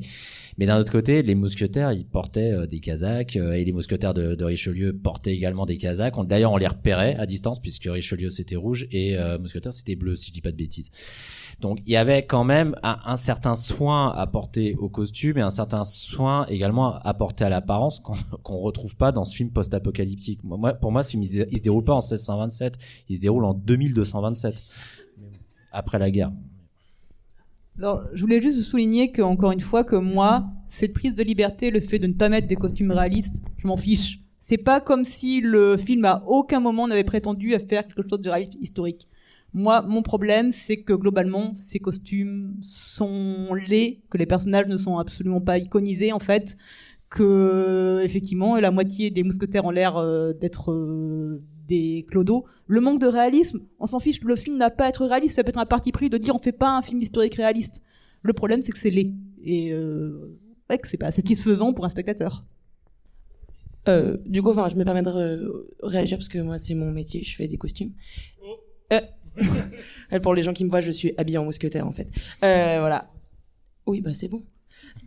mais 0.58 0.66
d'un 0.66 0.80
autre 0.80 0.92
côté, 0.92 1.22
les 1.22 1.36
mousquetaires, 1.36 1.92
ils 1.92 2.06
portaient 2.06 2.52
euh, 2.52 2.66
des 2.66 2.80
casaques 2.80 3.36
euh, 3.36 3.54
et 3.54 3.64
les 3.64 3.72
mousquetaires 3.72 4.14
de, 4.14 4.44
Richelieu 4.44 4.94
portaient 4.94 5.34
également 5.34 5.66
des 5.66 5.78
casaques. 5.78 6.16
D'ailleurs, 6.26 6.52
on 6.52 6.58
les 6.58 6.68
repérait 6.68 7.16
à 7.16 7.26
distance 7.26 7.60
puisque 7.60 7.86
Richelieu 7.86 8.30
c'était 8.30 8.56
rouge 8.56 8.88
et 8.92 9.18
euh, 9.18 9.38
mousquetaire 9.38 9.74
c'était 9.74 9.96
bleu, 9.96 10.16
si 10.16 10.30
je 10.30 10.34
dis 10.34 10.42
pas 10.42 10.52
de 10.52 10.58
bêtises. 10.58 10.90
Donc 11.60 11.80
il 11.86 11.92
y 11.92 11.96
avait 11.96 12.24
quand 12.24 12.44
même 12.44 12.76
un, 12.84 13.16
certain 13.18 13.56
soin 13.56 14.12
apporté 14.12 14.76
au 14.76 14.90
costume 14.90 15.38
et 15.38 15.42
un 15.42 15.50
certain 15.50 15.84
soin 15.84 16.46
également 16.48 16.96
apporté 17.00 17.44
à 17.44 17.50
l'apparence 17.50 18.00
qu'on 18.00 18.14
qu'on 18.44 18.58
retrouve 18.58 18.96
pas 18.96 19.12
dans 19.12 19.24
ce 19.24 19.36
film 19.36 19.50
post-apocalyptique. 19.50 20.42
Pour 20.82 20.92
moi, 20.92 21.04
ce 21.04 21.12
film 21.12 21.24
il, 21.24 21.48
il 21.52 21.58
se 21.58 21.64
déroule 21.64 21.84
pas 21.84 21.94
en 21.94 22.02
1627, 22.02 22.78
il 23.10 23.16
se 23.16 23.22
déroule 23.22 23.46
en 23.46 23.56
2227 23.56 24.64
après 25.72 25.98
la 25.98 26.12
guerre. 26.12 26.32
Alors, 27.78 28.04
je 28.14 28.22
voulais 28.22 28.42
juste 28.42 28.62
souligner 28.64 29.12
que, 29.12 29.22
encore 29.22 29.52
une 29.52 29.62
fois, 29.62 29.84
que 29.84 29.96
moi, 29.96 30.48
cette 30.68 30.94
prise 30.94 31.14
de 31.14 31.22
liberté, 31.22 31.70
le 31.70 31.80
fait 31.80 32.00
de 32.00 32.08
ne 32.08 32.14
pas 32.14 32.28
mettre 32.28 32.48
des 32.48 32.56
costumes 32.56 32.92
réalistes, 32.92 33.42
je 33.58 33.68
m'en 33.68 33.78
fiche. 33.78 34.20
C'est 34.40 34.58
pas 34.58 34.82
comme 34.82 35.04
si 35.04 35.42
le 35.42 35.78
film 35.78 36.06
à 36.06 36.24
aucun 36.26 36.60
moment 36.60 36.88
n'avait 36.88 37.04
prétendu 37.04 37.54
à 37.54 37.60
faire 37.60 37.86
quelque 37.86 38.10
chose 38.10 38.22
de 38.22 38.30
réaliste 38.30 38.56
historique. 38.60 39.08
Moi, 39.54 39.82
mon 39.82 40.02
problème, 40.02 40.52
c'est 40.52 40.78
que 40.78 40.94
globalement, 40.94 41.54
ces 41.54 41.80
costumes 41.80 42.56
sont 42.62 43.54
laids, 43.54 44.02
que 44.10 44.18
les 44.18 44.26
personnages 44.26 44.68
ne 44.68 44.78
sont 44.78 44.98
absolument 44.98 45.42
pas 45.42 45.58
iconisés 45.58 46.12
en 46.14 46.20
fait, 46.20 46.58
que 47.10 48.02
effectivement 48.04 48.60
la 48.60 48.72
moitié 48.72 49.10
des 49.12 49.24
mousquetaires 49.24 49.66
ont 49.66 49.72
l'air 49.72 49.98
euh, 49.98 50.34
d'être 50.34 50.72
euh, 50.72 51.42
des 51.68 52.06
clodos. 52.10 52.46
Le 52.66 52.82
manque 52.82 53.00
de 53.00 53.08
réalisme, 53.08 53.62
on 53.80 53.86
s'en 53.86 54.00
fiche. 54.00 54.22
Le 54.22 54.36
film 54.36 54.58
n'a 54.58 54.70
pas 54.70 54.86
à 54.86 54.90
être 54.90 55.06
réaliste, 55.06 55.36
ça 55.36 55.44
peut 55.44 55.50
être 55.50 55.60
un 55.60 55.66
parti 55.66 55.92
pris 55.92 56.10
de 56.10 56.18
dire 56.18 56.36
on 56.36 56.40
fait 56.40 56.52
pas 56.52 56.78
un 56.78 56.82
film 56.82 57.02
historique 57.02 57.36
réaliste. 57.36 57.82
Le 58.22 58.34
problème, 58.34 58.62
c'est 58.62 58.72
que 58.72 58.80
c'est 58.80 58.90
laid 58.90 59.14
et 59.44 59.72
euh, 59.72 60.38
ouais, 60.70 60.78
que 60.78 60.88
c'est 60.88 60.98
pas 60.98 61.12
satisfaisant 61.12 61.74
pour 61.74 61.86
un 61.86 61.90
spectateur. 61.90 62.46
Euh, 63.88 64.18
du 64.26 64.42
coup, 64.42 64.52
enfin, 64.52 64.68
je 64.70 64.76
me 64.76 64.84
permets 64.84 65.02
de 65.02 65.70
réagir 65.82 66.18
parce 66.18 66.28
que 66.28 66.40
moi, 66.40 66.58
c'est 66.58 66.76
mon 66.76 66.92
métier, 66.92 67.24
je 67.24 67.36
fais 67.36 67.48
des 67.48 67.58
costumes. 67.58 67.94
Euh, 68.92 69.02
pour 70.22 70.34
les 70.34 70.44
gens 70.44 70.54
qui 70.54 70.66
me 70.66 70.70
voient, 70.70 70.82
je 70.82 70.92
suis 70.92 71.14
habillée 71.18 71.38
en 71.38 71.46
mousquetaire, 71.46 71.88
en 71.88 71.92
fait. 71.92 72.08
Euh, 72.44 72.80
voilà. 72.80 73.10
Oui, 73.86 74.02
bah, 74.02 74.14
c'est 74.14 74.28
bon. 74.28 74.42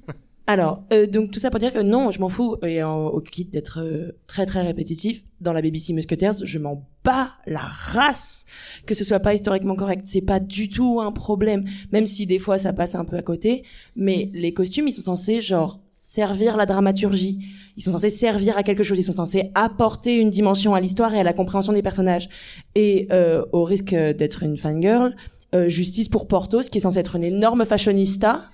Alors, 0.50 0.82
euh, 0.92 1.06
donc 1.06 1.30
tout 1.30 1.38
ça 1.38 1.48
pour 1.48 1.60
dire 1.60 1.72
que 1.72 1.78
non, 1.78 2.10
je 2.10 2.18
m'en 2.18 2.28
fous, 2.28 2.56
et 2.64 2.82
au 2.82 3.20
kit 3.20 3.44
d'être 3.44 3.78
euh, 3.82 4.18
très 4.26 4.46
très 4.46 4.62
répétitif. 4.62 5.22
Dans 5.40 5.52
la 5.52 5.62
BBC 5.62 5.92
Musketeers, 5.92 6.42
je 6.42 6.58
m'en 6.58 6.88
bats 7.04 7.30
la 7.46 7.60
race 7.60 8.46
que 8.84 8.94
ce 8.94 9.04
soit 9.04 9.20
pas 9.20 9.32
historiquement 9.32 9.76
correct. 9.76 10.02
C'est 10.06 10.20
pas 10.20 10.40
du 10.40 10.68
tout 10.68 11.00
un 11.00 11.12
problème, 11.12 11.66
même 11.92 12.04
si 12.04 12.26
des 12.26 12.40
fois 12.40 12.58
ça 12.58 12.72
passe 12.72 12.96
un 12.96 13.04
peu 13.04 13.16
à 13.16 13.22
côté. 13.22 13.62
Mais 13.94 14.28
les 14.34 14.52
costumes, 14.52 14.88
ils 14.88 14.92
sont 14.92 15.02
censés 15.02 15.40
genre 15.40 15.78
servir 15.92 16.56
la 16.56 16.66
dramaturgie. 16.66 17.38
Ils 17.76 17.84
sont 17.84 17.92
censés 17.92 18.10
servir 18.10 18.58
à 18.58 18.64
quelque 18.64 18.82
chose. 18.82 18.98
Ils 18.98 19.04
sont 19.04 19.14
censés 19.14 19.52
apporter 19.54 20.16
une 20.16 20.30
dimension 20.30 20.74
à 20.74 20.80
l'histoire 20.80 21.14
et 21.14 21.20
à 21.20 21.22
la 21.22 21.32
compréhension 21.32 21.72
des 21.72 21.82
personnages. 21.82 22.28
Et 22.74 23.06
euh, 23.12 23.44
au 23.52 23.62
risque 23.62 23.94
d'être 23.94 24.42
une 24.42 24.56
fangirl, 24.56 25.14
euh, 25.54 25.68
justice 25.68 26.08
pour 26.08 26.26
Portos, 26.26 26.62
qui 26.62 26.78
est 26.78 26.80
censé 26.80 26.98
être 26.98 27.14
une 27.14 27.24
énorme 27.24 27.64
fashionista 27.64 28.50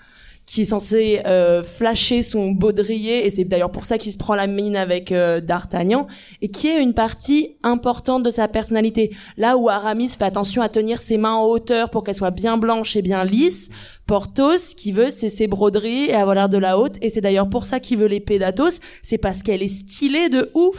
qui 0.47 0.63
est 0.63 0.67
censé 0.67 1.21
euh, 1.27 1.65
flasher 1.65 2.23
son 2.23 2.53
baudrier 2.53 3.27
et 3.27 3.31
c'est 3.31 3.45
d'ailleurs 3.45 3.73
pour 3.73 3.85
ça 3.85 3.99
qu'il 3.99 4.13
se 4.13 4.17
prend 4.17 4.37
la 4.37 4.47
mine 4.47 4.77
avec 4.77 5.11
euh, 5.11 5.41
D'Artagnan 5.41 6.07
et 6.41 6.49
qui 6.49 6.69
est 6.69 6.81
une 6.81 6.95
partie 6.95 7.57
importante 7.65 8.23
de 8.23 8.31
sa 8.31 8.47
personnalité. 8.47 9.11
Là 9.37 9.57
où 9.57 9.69
Aramis 9.69 10.09
fait 10.09 10.25
attention 10.25 10.63
à 10.63 10.69
tenir 10.69 11.01
ses 11.01 11.19
mains 11.19 11.35
en 11.35 11.45
hauteur 11.45 11.91
pour 11.91 12.05
qu'elles 12.05 12.15
soient 12.15 12.31
bien 12.31 12.57
blanches 12.59 12.95
et 12.95 13.03
bien 13.03 13.25
lisses, 13.25 13.71
Porthos, 14.07 14.59
ce 14.59 14.75
qu'il 14.77 14.95
veut, 14.95 15.11
c'est 15.11 15.29
ses 15.29 15.49
broderies 15.49 16.11
et 16.11 16.15
avoir 16.15 16.37
l'air 16.37 16.49
de 16.49 16.59
la 16.59 16.79
haute 16.79 16.95
et 17.03 17.11
c'est 17.11 17.21
d'ailleurs 17.21 17.51
pour 17.51 17.67
ça 17.67 17.81
qu'il 17.81 17.99
veut 17.99 18.07
l'épée 18.07 18.39
d'Athos, 18.39 18.79
c'est 19.03 19.19
parce 19.19 19.43
qu'elle 19.43 19.65
est 19.65 19.69
stylée 19.69 20.29
de 20.29 20.51
ouf. 20.55 20.79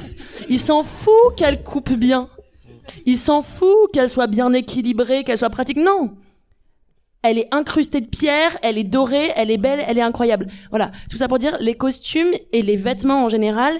Il 0.49 0.59
s'en 0.59 0.83
fout 0.83 1.35
qu'elle 1.35 1.61
coupe 1.61 1.91
bien. 1.93 2.29
Il 3.05 3.17
s'en 3.17 3.41
fout 3.41 3.91
qu'elle 3.91 4.09
soit 4.09 4.27
bien 4.27 4.53
équilibrée, 4.53 5.25
qu'elle 5.25 5.37
soit 5.37 5.49
pratique. 5.49 5.77
Non, 5.77 6.11
elle 7.23 7.37
est 7.37 7.47
incrustée 7.53 8.01
de 8.01 8.07
pierres, 8.07 8.57
elle 8.61 8.77
est 8.77 8.83
dorée, 8.83 9.31
elle 9.35 9.51
est 9.51 9.57
belle, 9.57 9.83
elle 9.87 9.97
est 9.97 10.01
incroyable. 10.01 10.47
Voilà, 10.69 10.91
tout 11.09 11.17
ça 11.17 11.27
pour 11.27 11.39
dire 11.39 11.57
les 11.59 11.75
costumes 11.75 12.31
et 12.53 12.61
les 12.61 12.75
vêtements 12.75 13.25
en 13.25 13.29
général, 13.29 13.73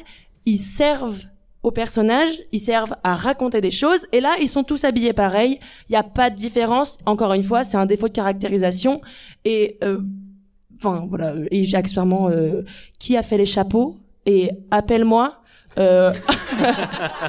ils 0.45 0.59
servent 0.59 1.23
aux 1.63 1.71
personnages, 1.71 2.41
ils 2.51 2.59
servent 2.59 2.95
à 3.03 3.15
raconter 3.15 3.61
des 3.61 3.71
choses 3.71 4.07
et 4.11 4.21
là 4.21 4.35
ils 4.39 4.49
sont 4.49 4.63
tous 4.63 4.83
habillés 4.83 5.13
pareil, 5.13 5.59
il 5.89 5.93
y 5.93 5.95
a 5.95 6.03
pas 6.03 6.29
de 6.29 6.35
différence. 6.35 6.97
Encore 7.05 7.33
une 7.33 7.43
fois, 7.43 7.63
c'est 7.63 7.77
un 7.77 7.85
défaut 7.85 8.07
de 8.07 8.13
caractérisation 8.13 9.01
et 9.43 9.77
euh, 9.83 9.99
enfin 10.77 11.05
voilà 11.07 11.33
et 11.51 11.63
j'ai 11.63 11.77
accessoirement 11.77 12.29
euh, 12.29 12.63
qui 12.99 13.17
a 13.17 13.23
fait 13.23 13.37
les 13.37 13.45
chapeaux 13.45 13.97
et 14.25 14.51
appelle-moi 14.71 15.41
euh, 15.77 16.13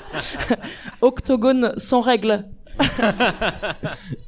octogone 1.01 1.73
sans 1.77 2.01
règle. 2.01 2.45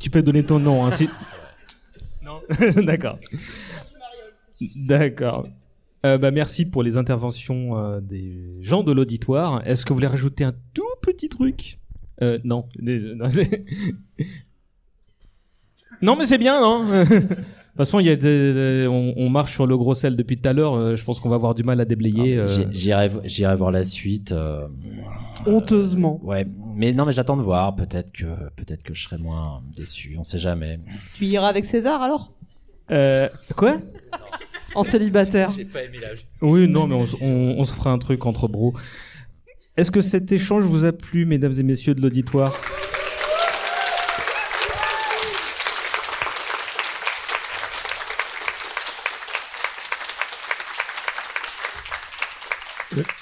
Tu 0.00 0.10
peux 0.10 0.22
donner 0.22 0.44
ton 0.44 0.58
nom, 0.58 0.84
hein, 0.84 0.90
si... 0.90 1.08
Non 2.24 2.40
D'accord. 2.82 3.18
D'accord. 4.88 5.46
Euh, 6.06 6.16
bah, 6.16 6.30
merci 6.30 6.64
pour 6.64 6.82
les 6.82 6.96
interventions 6.96 7.76
euh, 7.78 8.00
des 8.00 8.58
gens 8.62 8.82
de 8.82 8.92
l'auditoire. 8.92 9.62
Est-ce 9.66 9.84
que 9.84 9.90
vous 9.90 9.96
voulez 9.96 10.06
rajouter 10.06 10.44
un 10.44 10.54
tout 10.74 10.82
petit 11.02 11.28
truc? 11.28 11.78
Euh, 12.22 12.38
Non. 12.44 12.66
Non, 16.02 16.16
mais 16.16 16.24
c'est 16.24 16.38
bien, 16.38 16.62
non 16.62 16.82
De 16.84 17.18
toute 17.84 17.88
façon, 17.88 18.00
il 18.00 18.06
y 18.06 18.10
a 18.10 18.16
des- 18.16 18.52
des- 18.54 18.86
on, 18.88 19.14
on 19.16 19.28
marche 19.28 19.52
sur 19.52 19.66
le 19.66 19.76
gros 19.76 19.94
sel 19.94 20.16
depuis 20.16 20.38
tout 20.38 20.48
à 20.48 20.52
l'heure. 20.52 20.74
euh, 20.74 20.96
je 20.96 21.04
pense 21.04 21.20
qu'on 21.20 21.28
va 21.28 21.36
avoir 21.36 21.54
du 21.54 21.62
mal 21.62 21.80
à 21.80 21.84
déblayer. 21.84 22.36
euh. 22.38 22.48
J'ai- 22.48 22.66
J'irai 22.70 23.08
vo- 23.08 23.20
j'irai 23.24 23.56
voir 23.56 23.70
la 23.70 23.84
suite. 23.84 24.32
euh, 24.32 24.66
Honteusement. 25.46 26.20
Ouais, 26.22 26.46
mais 26.76 26.92
non, 26.92 27.04
mais 27.06 27.12
j'attends 27.12 27.36
de 27.36 27.42
voir. 27.42 27.74
Peut-être 27.74 28.12
que 28.12 28.26
peut-être 28.56 28.82
que 28.82 28.94
je 28.94 29.02
serai 29.04 29.18
moins 29.18 29.62
déçu. 29.76 30.16
On 30.18 30.24
sait 30.24 30.38
jamais. 30.38 30.78
Tu 31.16 31.24
iras 31.26 31.48
avec 31.48 31.64
César 31.64 32.02
alors? 32.02 32.32
Euh, 32.90 33.28
quoi? 33.56 33.76
En 34.74 34.82
célibataire. 34.82 35.48
pas 35.72 35.82
aimé 35.84 35.98
la 36.00 36.08
Oui, 36.46 36.68
non, 36.68 36.86
mais 36.86 36.94
on- 37.22 37.58
on 37.58 37.64
se 37.64 37.72
fera 37.72 37.90
un 37.90 37.98
truc 37.98 38.26
entre 38.26 38.48
bros. 38.48 38.74
Est-ce 39.76 39.90
que 39.90 40.00
cet 40.02 40.30
échange 40.32 40.64
vous 40.64 40.84
a 40.84 40.92
plu, 40.92 41.24
mesdames 41.24 41.54
et 41.58 41.62
messieurs 41.62 41.94
de 41.94 42.02
l'auditoire? 42.02 42.52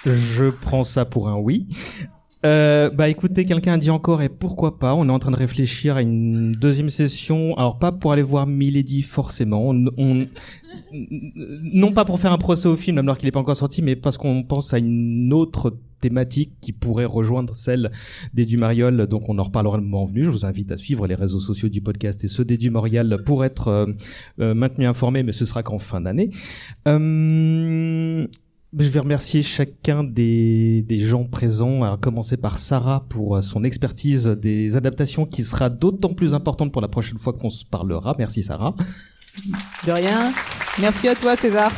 Je 0.07 0.51
prends 0.51 0.85
ça 0.85 1.05
pour 1.05 1.29
un 1.29 1.37
oui. 1.37 1.67
Euh, 2.47 2.89
bah 2.91 3.09
écoutez, 3.09 3.45
quelqu'un 3.45 3.73
a 3.73 3.79
dit 3.79 3.91
encore 3.91 4.23
et 4.23 4.29
pourquoi 4.29 4.79
pas. 4.79 4.95
On 4.95 5.09
est 5.09 5.13
en 5.13 5.19
train 5.19 5.33
de 5.33 5.37
réfléchir 5.37 5.97
à 5.97 6.03
une 6.03 6.53
deuxième 6.53 6.89
session. 6.89 7.57
Alors 7.57 7.81
pas 7.81 7.91
pour 7.91 8.13
aller 8.13 8.23
voir 8.23 8.47
Milady 8.47 9.03
forcément. 9.03 9.69
On, 9.69 9.87
on- 9.97 10.23
non 10.93 11.93
pas 11.93 12.05
pour 12.05 12.21
faire 12.21 12.33
un 12.33 12.39
procès 12.39 12.69
au 12.69 12.77
film 12.77 12.99
alors 12.99 13.19
qu'il 13.19 13.27
n'est 13.27 13.33
pas 13.33 13.41
encore 13.41 13.57
sorti, 13.57 13.83
mais 13.83 13.97
parce 13.97 14.17
qu'on 14.19 14.45
pense 14.45 14.73
à 14.73 14.79
une 14.79 15.33
autre 15.33 15.77
thématique 16.01 16.53
qui 16.61 16.71
pourrait 16.73 17.05
rejoindre 17.07 17.57
celle 17.57 17.91
des 18.35 18.47
Dumariol. 18.47 19.09
Donc 19.09 19.29
on 19.29 19.37
en 19.41 19.43
reparlera 19.43 19.77
le 19.77 19.83
moment 19.83 20.05
venu. 20.05 20.25
Je 20.25 20.31
vous 20.31 20.47
invite 20.47 20.71
à 20.71 20.77
suivre 20.77 21.09
les 21.09 21.17
réseaux 21.17 21.41
sociaux 21.41 21.69
du 21.69 21.81
podcast 21.81 22.23
et 22.23 22.29
ceux 22.29 22.45
des 22.45 22.57
Dumariol 22.57 23.21
pour 23.27 23.45
être 23.45 23.67
euh, 23.67 23.87
euh, 24.41 24.55
maintenu 24.55 24.87
informé, 24.87 25.25
mais 25.25 25.33
ce 25.33 25.45
sera 25.45 25.65
qu'en 25.65 25.81
fin 25.81 26.01
d'année. 26.01 26.31
Euh, 26.87 28.29
je 28.77 28.89
vais 28.91 29.01
remercier 29.01 29.43
chacun 29.43 30.05
des, 30.05 30.83
des 30.83 30.99
gens 31.01 31.25
présents, 31.25 31.83
à 31.85 31.97
commencer 31.97 32.37
par 32.37 32.59
Sarah 32.59 33.07
pour 33.09 33.37
euh, 33.37 33.43
son 33.43 33.65
expertise 33.65 34.27
des 34.27 34.77
adaptations 34.77 35.25
qui 35.27 35.45
sera 35.45 35.71
d'autant 35.71 36.13
plus 36.15 36.35
importante 36.35 36.71
pour 36.73 36.83
la 36.83 36.89
prochaine 36.89 37.19
fois 37.19 37.33
qu'on 37.33 37.51
se 37.51 37.65
parlera. 37.65 38.15
Merci 38.19 38.43
Sarah. 38.43 38.75
De 39.87 39.93
rien. 39.93 40.33
Merci 40.81 41.09
à 41.09 41.15
toi, 41.15 41.37
César. 41.37 41.73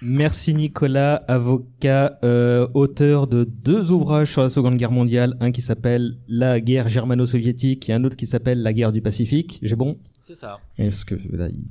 Merci 0.00 0.54
Nicolas, 0.54 1.16
avocat, 1.26 2.20
euh, 2.22 2.68
auteur 2.72 3.26
de 3.26 3.42
deux 3.42 3.90
ouvrages 3.90 4.30
sur 4.30 4.42
la 4.42 4.50
Seconde 4.50 4.76
Guerre 4.76 4.92
mondiale, 4.92 5.36
un 5.40 5.50
qui 5.50 5.60
s'appelle 5.60 6.18
La 6.28 6.60
guerre 6.60 6.88
germano-soviétique 6.88 7.88
et 7.90 7.92
un 7.92 8.04
autre 8.04 8.14
qui 8.16 8.28
s'appelle 8.28 8.62
La 8.62 8.72
guerre 8.72 8.92
du 8.92 9.00
Pacifique. 9.02 9.58
J'ai 9.60 9.74
bon? 9.74 9.98
C'est 10.22 10.36
ça. 10.36 10.58
Parce 10.76 11.02
que 11.04 11.16
là, 11.32 11.48
il- 11.48 11.64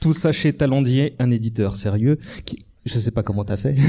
Tout 0.00 0.12
ça 0.12 0.32
chez 0.32 0.52
Talendier, 0.52 1.14
un 1.18 1.30
éditeur 1.30 1.76
sérieux. 1.76 2.18
Qui... 2.44 2.64
Je 2.86 2.98
sais 2.98 3.10
pas 3.10 3.22
comment 3.22 3.44
t'as 3.44 3.56
fait. 3.56 3.74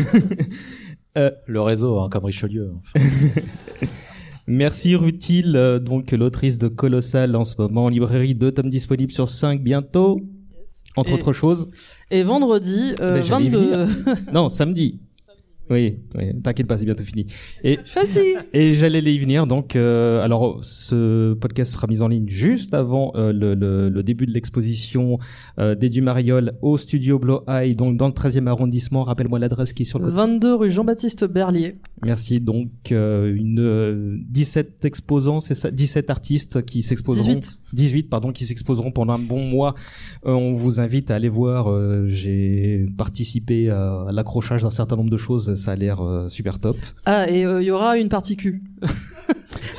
Euh, 1.18 1.32
Le 1.48 1.60
réseau, 1.60 1.98
hein, 2.00 2.08
comme 2.08 2.26
Richelieu. 2.26 2.72
Merci 4.48 4.96
Rutil, 4.96 5.56
euh, 5.56 5.80
donc 5.80 6.12
l'autrice 6.12 6.60
de 6.60 6.68
Colossal 6.68 7.36
en 7.36 7.44
ce 7.44 7.56
moment 7.58 7.86
en 7.86 7.90
librairie, 7.90 8.36
deux 8.36 8.52
tomes 8.52 8.70
disponibles 8.70 9.12
sur 9.12 9.30
cinq 9.30 9.62
bientôt, 9.64 10.22
entre 10.96 11.10
Et- 11.10 11.14
autres 11.14 11.34
choses. 11.34 11.70
Et 12.12 12.24
vendredi, 12.24 12.94
euh, 13.00 13.16
Ben, 13.16 13.24
j'allais 13.24 13.46
y 13.46 13.50
22. 13.50 13.76
venir. 13.86 14.16
non, 14.34 14.50
samedi. 14.50 15.00
Oui, 15.70 15.98
oui, 16.16 16.42
t'inquiète 16.42 16.68
pas, 16.68 16.78
c'est 16.78 16.86
bientôt 16.86 17.04
fini. 17.04 17.28
Et, 17.64 17.78
et 18.54 18.74
j'allais 18.74 19.00
y 19.02 19.20
venir, 19.20 19.46
donc, 19.46 19.76
euh, 19.76 20.22
alors, 20.24 20.64
ce 20.64 21.34
podcast 21.36 21.74
sera 21.74 21.86
mis 21.88 22.02
en 22.02 22.08
ligne 22.08 22.28
juste 22.28 22.74
avant 22.74 23.12
euh, 23.16 23.32
le, 23.32 23.54
le, 23.54 23.90
le 23.90 24.04
début 24.04 24.26
de 24.26 24.32
l'exposition 24.32 25.20
euh, 25.60 25.76
des 25.76 25.90
Dumariol 25.90 26.54
au 26.62 26.78
studio 26.78 27.20
Blow 27.20 27.44
Eye, 27.48 27.76
donc 27.76 27.98
dans 27.98 28.08
le 28.08 28.14
13e 28.14 28.48
arrondissement. 28.48 29.04
Rappelle-moi 29.04 29.40
l'adresse 29.40 29.74
qui 29.74 29.84
est 29.84 29.86
sur 29.86 30.00
le 30.00 30.06
côté. 30.06 30.16
22 30.18 30.56
rue 30.56 30.70
Jean-Baptiste 30.70 31.26
Berlier. 31.26 31.76
Merci. 32.04 32.40
Donc, 32.40 32.92
euh, 32.92 33.34
une 33.36 33.60
euh, 33.60 34.18
17 34.30 34.86
exposants, 34.86 35.40
c'est 35.40 35.56
ça? 35.56 35.70
17 35.72 36.10
artistes 36.10 36.66
qui 36.66 36.82
s'exposeront. 36.82 37.24
18. 37.24 37.59
18, 37.74 38.10
pardon, 38.10 38.32
qui 38.32 38.46
s'exposeront 38.46 38.92
pendant 38.92 39.14
un 39.14 39.20
bon 39.20 39.44
mois. 39.44 39.76
Euh, 40.26 40.32
on 40.32 40.54
vous 40.54 40.80
invite 40.80 41.12
à 41.12 41.16
aller 41.16 41.30
voir. 41.30 41.70
euh, 41.70 42.08
J'ai 42.10 42.86
participé 42.98 43.70
à, 43.70 44.06
à 44.08 44.12
l'accrochage 44.12 44.64
d'un 44.64 44.70
certain 44.70 44.96
nombre 44.96 45.10
de 45.10 45.18
choses. 45.18 45.54
Ça 45.56 45.72
a 45.72 45.76
l'air 45.76 46.02
euh, 46.02 46.30
super 46.30 46.60
top. 46.60 46.78
Ah, 47.06 47.30
et 47.30 47.46
euh, 47.46 47.62
il 47.62 47.66
y 47.66 47.72
aura 47.72 47.98
une 47.98 48.10
partie 48.10 48.36
Q. 48.38 48.64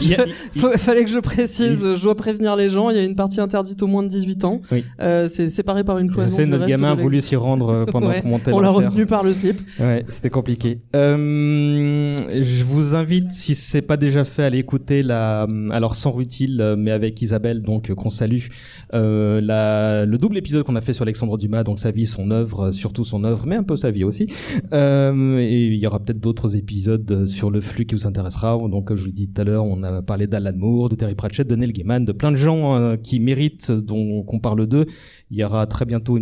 Il 0.00 0.10
y 0.12 0.16
Je- 0.54 0.66
fallait 0.78 1.04
que 1.04 1.10
je 1.10 1.18
précise, 1.18 1.94
je 1.94 2.02
dois 2.02 2.14
prévenir 2.14 2.56
les 2.56 2.68
gens, 2.68 2.90
il 2.90 2.96
y 2.96 3.00
a 3.00 3.04
une 3.04 3.14
partie 3.16 3.40
interdite 3.40 3.82
aux 3.82 3.86
moins 3.86 4.02
de 4.02 4.08
18 4.08 4.44
ans. 4.44 4.60
Oui. 4.72 4.84
Euh, 5.00 5.28
c'est 5.28 5.50
séparé 5.50 5.84
par 5.84 5.98
une 5.98 6.08
Je 6.08 6.14
cloison. 6.14 6.36
sais, 6.36 6.44
du 6.44 6.50
notre 6.50 6.66
gamin 6.66 6.92
a 6.92 6.94
voulu 6.94 7.20
s'y 7.20 7.36
rendre 7.36 7.68
euh, 7.70 7.84
pendant 7.86 8.08
Ouais, 8.08 8.22
qu'on 8.22 8.28
montait 8.28 8.52
On 8.52 8.60
l'a 8.60 8.70
retenu 8.70 9.06
par 9.06 9.22
le 9.24 9.32
slip. 9.32 9.60
Ouais, 9.78 10.04
c'était 10.08 10.30
compliqué. 10.30 10.78
Euh, 10.96 12.16
je 12.40 12.64
vous 12.64 12.94
invite, 12.94 13.32
si 13.32 13.54
c'est 13.54 13.82
pas 13.82 13.96
déjà 13.96 14.24
fait, 14.24 14.42
à 14.42 14.46
aller 14.46 14.58
écouter 14.58 15.02
la, 15.02 15.46
alors 15.70 15.96
sans 15.96 16.10
Rutil, 16.12 16.74
mais 16.78 16.90
avec 16.90 17.20
Isabelle, 17.22 17.62
donc 17.62 17.92
qu'on 17.94 18.10
salue, 18.10 18.46
euh, 18.94 19.40
la, 19.40 20.04
le 20.06 20.18
double 20.18 20.36
épisode 20.38 20.64
qu'on 20.64 20.76
a 20.76 20.80
fait 20.80 20.92
sur 20.94 21.02
Alexandre 21.02 21.36
Dumas, 21.38 21.62
donc 21.64 21.78
sa 21.78 21.90
vie, 21.90 22.06
son 22.06 22.30
œuvre, 22.30 22.72
surtout 22.72 23.04
son 23.04 23.24
œuvre, 23.24 23.44
mais 23.46 23.56
un 23.56 23.62
peu 23.62 23.76
sa 23.76 23.90
vie 23.90 24.04
aussi. 24.04 24.28
Et 24.72 25.66
il 25.66 25.74
y 25.76 25.86
aura 25.86 25.98
peut-être 26.00 26.20
d'autres 26.20 26.56
épisodes 26.56 27.26
sur 27.26 27.50
le 27.50 27.60
flux 27.60 27.86
qui 27.86 27.94
vous 27.94 28.06
intéressera. 28.06 28.56
Donc, 28.58 28.86
comme 28.86 28.96
je 28.96 29.02
vous 29.02 29.06
l'ai 29.08 29.12
dit 29.12 29.28
tout 29.28 29.40
à 29.40 29.44
l'heure, 29.44 29.64
on 29.64 29.82
a 29.82 29.89
parlé 30.00 30.26
d'Alan 30.26 30.56
Moore, 30.56 30.88
de 30.88 30.94
Terry 30.94 31.14
Pratchett, 31.14 31.46
de 31.46 31.56
Neil 31.56 31.72
Gaiman, 31.72 32.04
de 32.04 32.12
plein 32.12 32.30
de 32.30 32.36
gens 32.36 32.76
euh, 32.76 32.96
qui 32.96 33.20
méritent, 33.20 33.70
dont 33.72 34.22
qu'on 34.22 34.38
parle 34.40 34.66
d'eux. 34.66 34.86
Il 35.30 35.38
y 35.38 35.44
aura 35.44 35.66
très 35.66 35.84
bientôt 35.84 36.18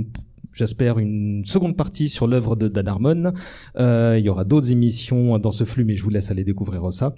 j'espère, 0.55 0.99
une 0.99 1.45
seconde 1.47 1.77
partie 1.77 2.09
sur 2.09 2.27
l'œuvre 2.27 2.57
de 2.57 2.67
Dan 2.67 2.89
Harmon. 2.89 3.33
Euh, 3.79 4.17
il 4.19 4.25
y 4.25 4.29
aura 4.29 4.45
d'autres 4.45 4.73
émissions 4.73 5.39
dans 5.39 5.53
ce 5.53 5.63
flux, 5.65 5.85
mais 5.85 5.95
je 5.95 6.03
vous 6.03 6.11
laisse 6.11 6.31
aller 6.33 6.43
découvrir 6.43 6.93
ça. 6.93 7.15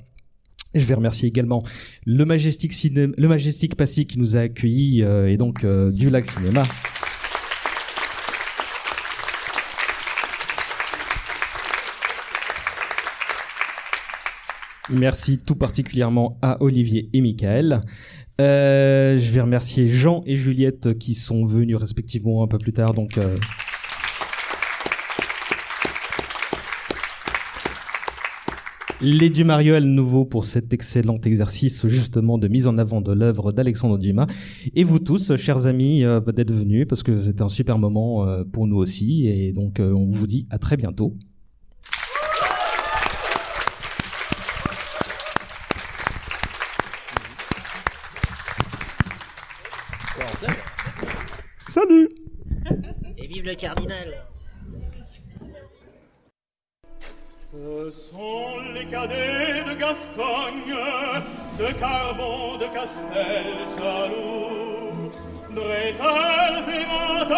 Je 0.74 0.84
vais 0.84 0.94
remercier 0.94 1.28
également 1.28 1.62
le 2.04 2.24
Majestic, 2.24 2.72
Ciné- 2.72 3.12
le 3.16 3.28
Majestic 3.28 3.76
Passy 3.76 4.06
qui 4.06 4.18
nous 4.18 4.36
a 4.36 4.40
accueillis 4.40 5.02
euh, 5.02 5.30
et 5.30 5.36
donc 5.36 5.64
euh, 5.64 5.90
du 5.90 6.10
Lac 6.10 6.26
Cinéma. 6.26 6.64
Merci 14.92 15.38
tout 15.38 15.54
particulièrement 15.54 16.36
à 16.42 16.60
Olivier 16.62 17.08
et 17.12 17.20
Michael. 17.20 17.82
Euh, 18.40 19.16
je 19.18 19.30
vais 19.30 19.40
remercier 19.40 19.86
Jean 19.86 20.22
et 20.26 20.36
Juliette 20.36 20.98
qui 20.98 21.14
sont 21.14 21.44
venus 21.44 21.76
respectivement 21.76 22.42
un 22.42 22.48
peu 22.48 22.58
plus 22.58 22.72
tard. 22.72 22.92
Donc, 22.92 23.16
euh, 23.16 23.36
les 29.00 29.30
Dumario 29.30 29.74
à 29.74 29.80
nouveau 29.80 30.24
pour 30.24 30.44
cet 30.44 30.72
excellent 30.72 31.20
exercice 31.24 31.86
justement 31.86 32.36
de 32.36 32.48
mise 32.48 32.66
en 32.66 32.76
avant 32.76 33.00
de 33.00 33.12
l'œuvre 33.12 33.52
d'Alexandre 33.52 33.96
Dumas. 33.96 34.26
Et 34.74 34.82
vous 34.82 34.98
tous, 34.98 35.36
chers 35.36 35.66
amis, 35.66 36.02
euh, 36.02 36.20
d'être 36.20 36.52
venus 36.52 36.86
parce 36.88 37.04
que 37.04 37.16
c'était 37.16 37.42
un 37.42 37.48
super 37.48 37.78
moment 37.78 38.26
pour 38.50 38.66
nous 38.66 38.76
aussi. 38.76 39.28
Et 39.28 39.52
donc, 39.52 39.78
on 39.78 40.08
vous 40.10 40.26
dit 40.26 40.48
à 40.50 40.58
très 40.58 40.76
bientôt. 40.76 41.16
Salut. 51.70 52.08
Et 53.16 53.28
vive 53.28 53.44
le 53.44 53.54
cardinal. 53.54 54.26
Ce 57.38 57.90
sont 57.90 58.60
les 58.74 58.86
cadets 58.86 59.62
de 59.68 59.74
Gascogne, 59.78 60.74
de 61.60 61.72
Carbon, 61.78 62.58
de 62.58 62.66
Castel, 62.74 63.46
jaloux, 63.78 65.10
bretelles 65.52 66.74
et 66.74 66.84
menteurs 66.90 67.28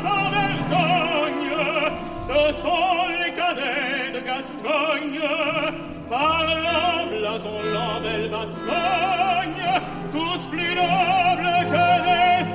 sans 0.00 0.30
vergogne. 0.38 1.52
Ce 2.20 2.40
sont 2.62 3.08
les 3.22 3.32
cadets 3.34 4.10
de 4.18 4.20
Gascogne, 4.24 5.20
parlant 6.08 7.06
blason 7.10 7.60
belle 8.02 8.30
Bascogne, 8.30 9.68
tous 10.12 10.42
plus 10.48 10.74
nobles 10.74 11.66
que 11.72 11.86
des 12.06 12.39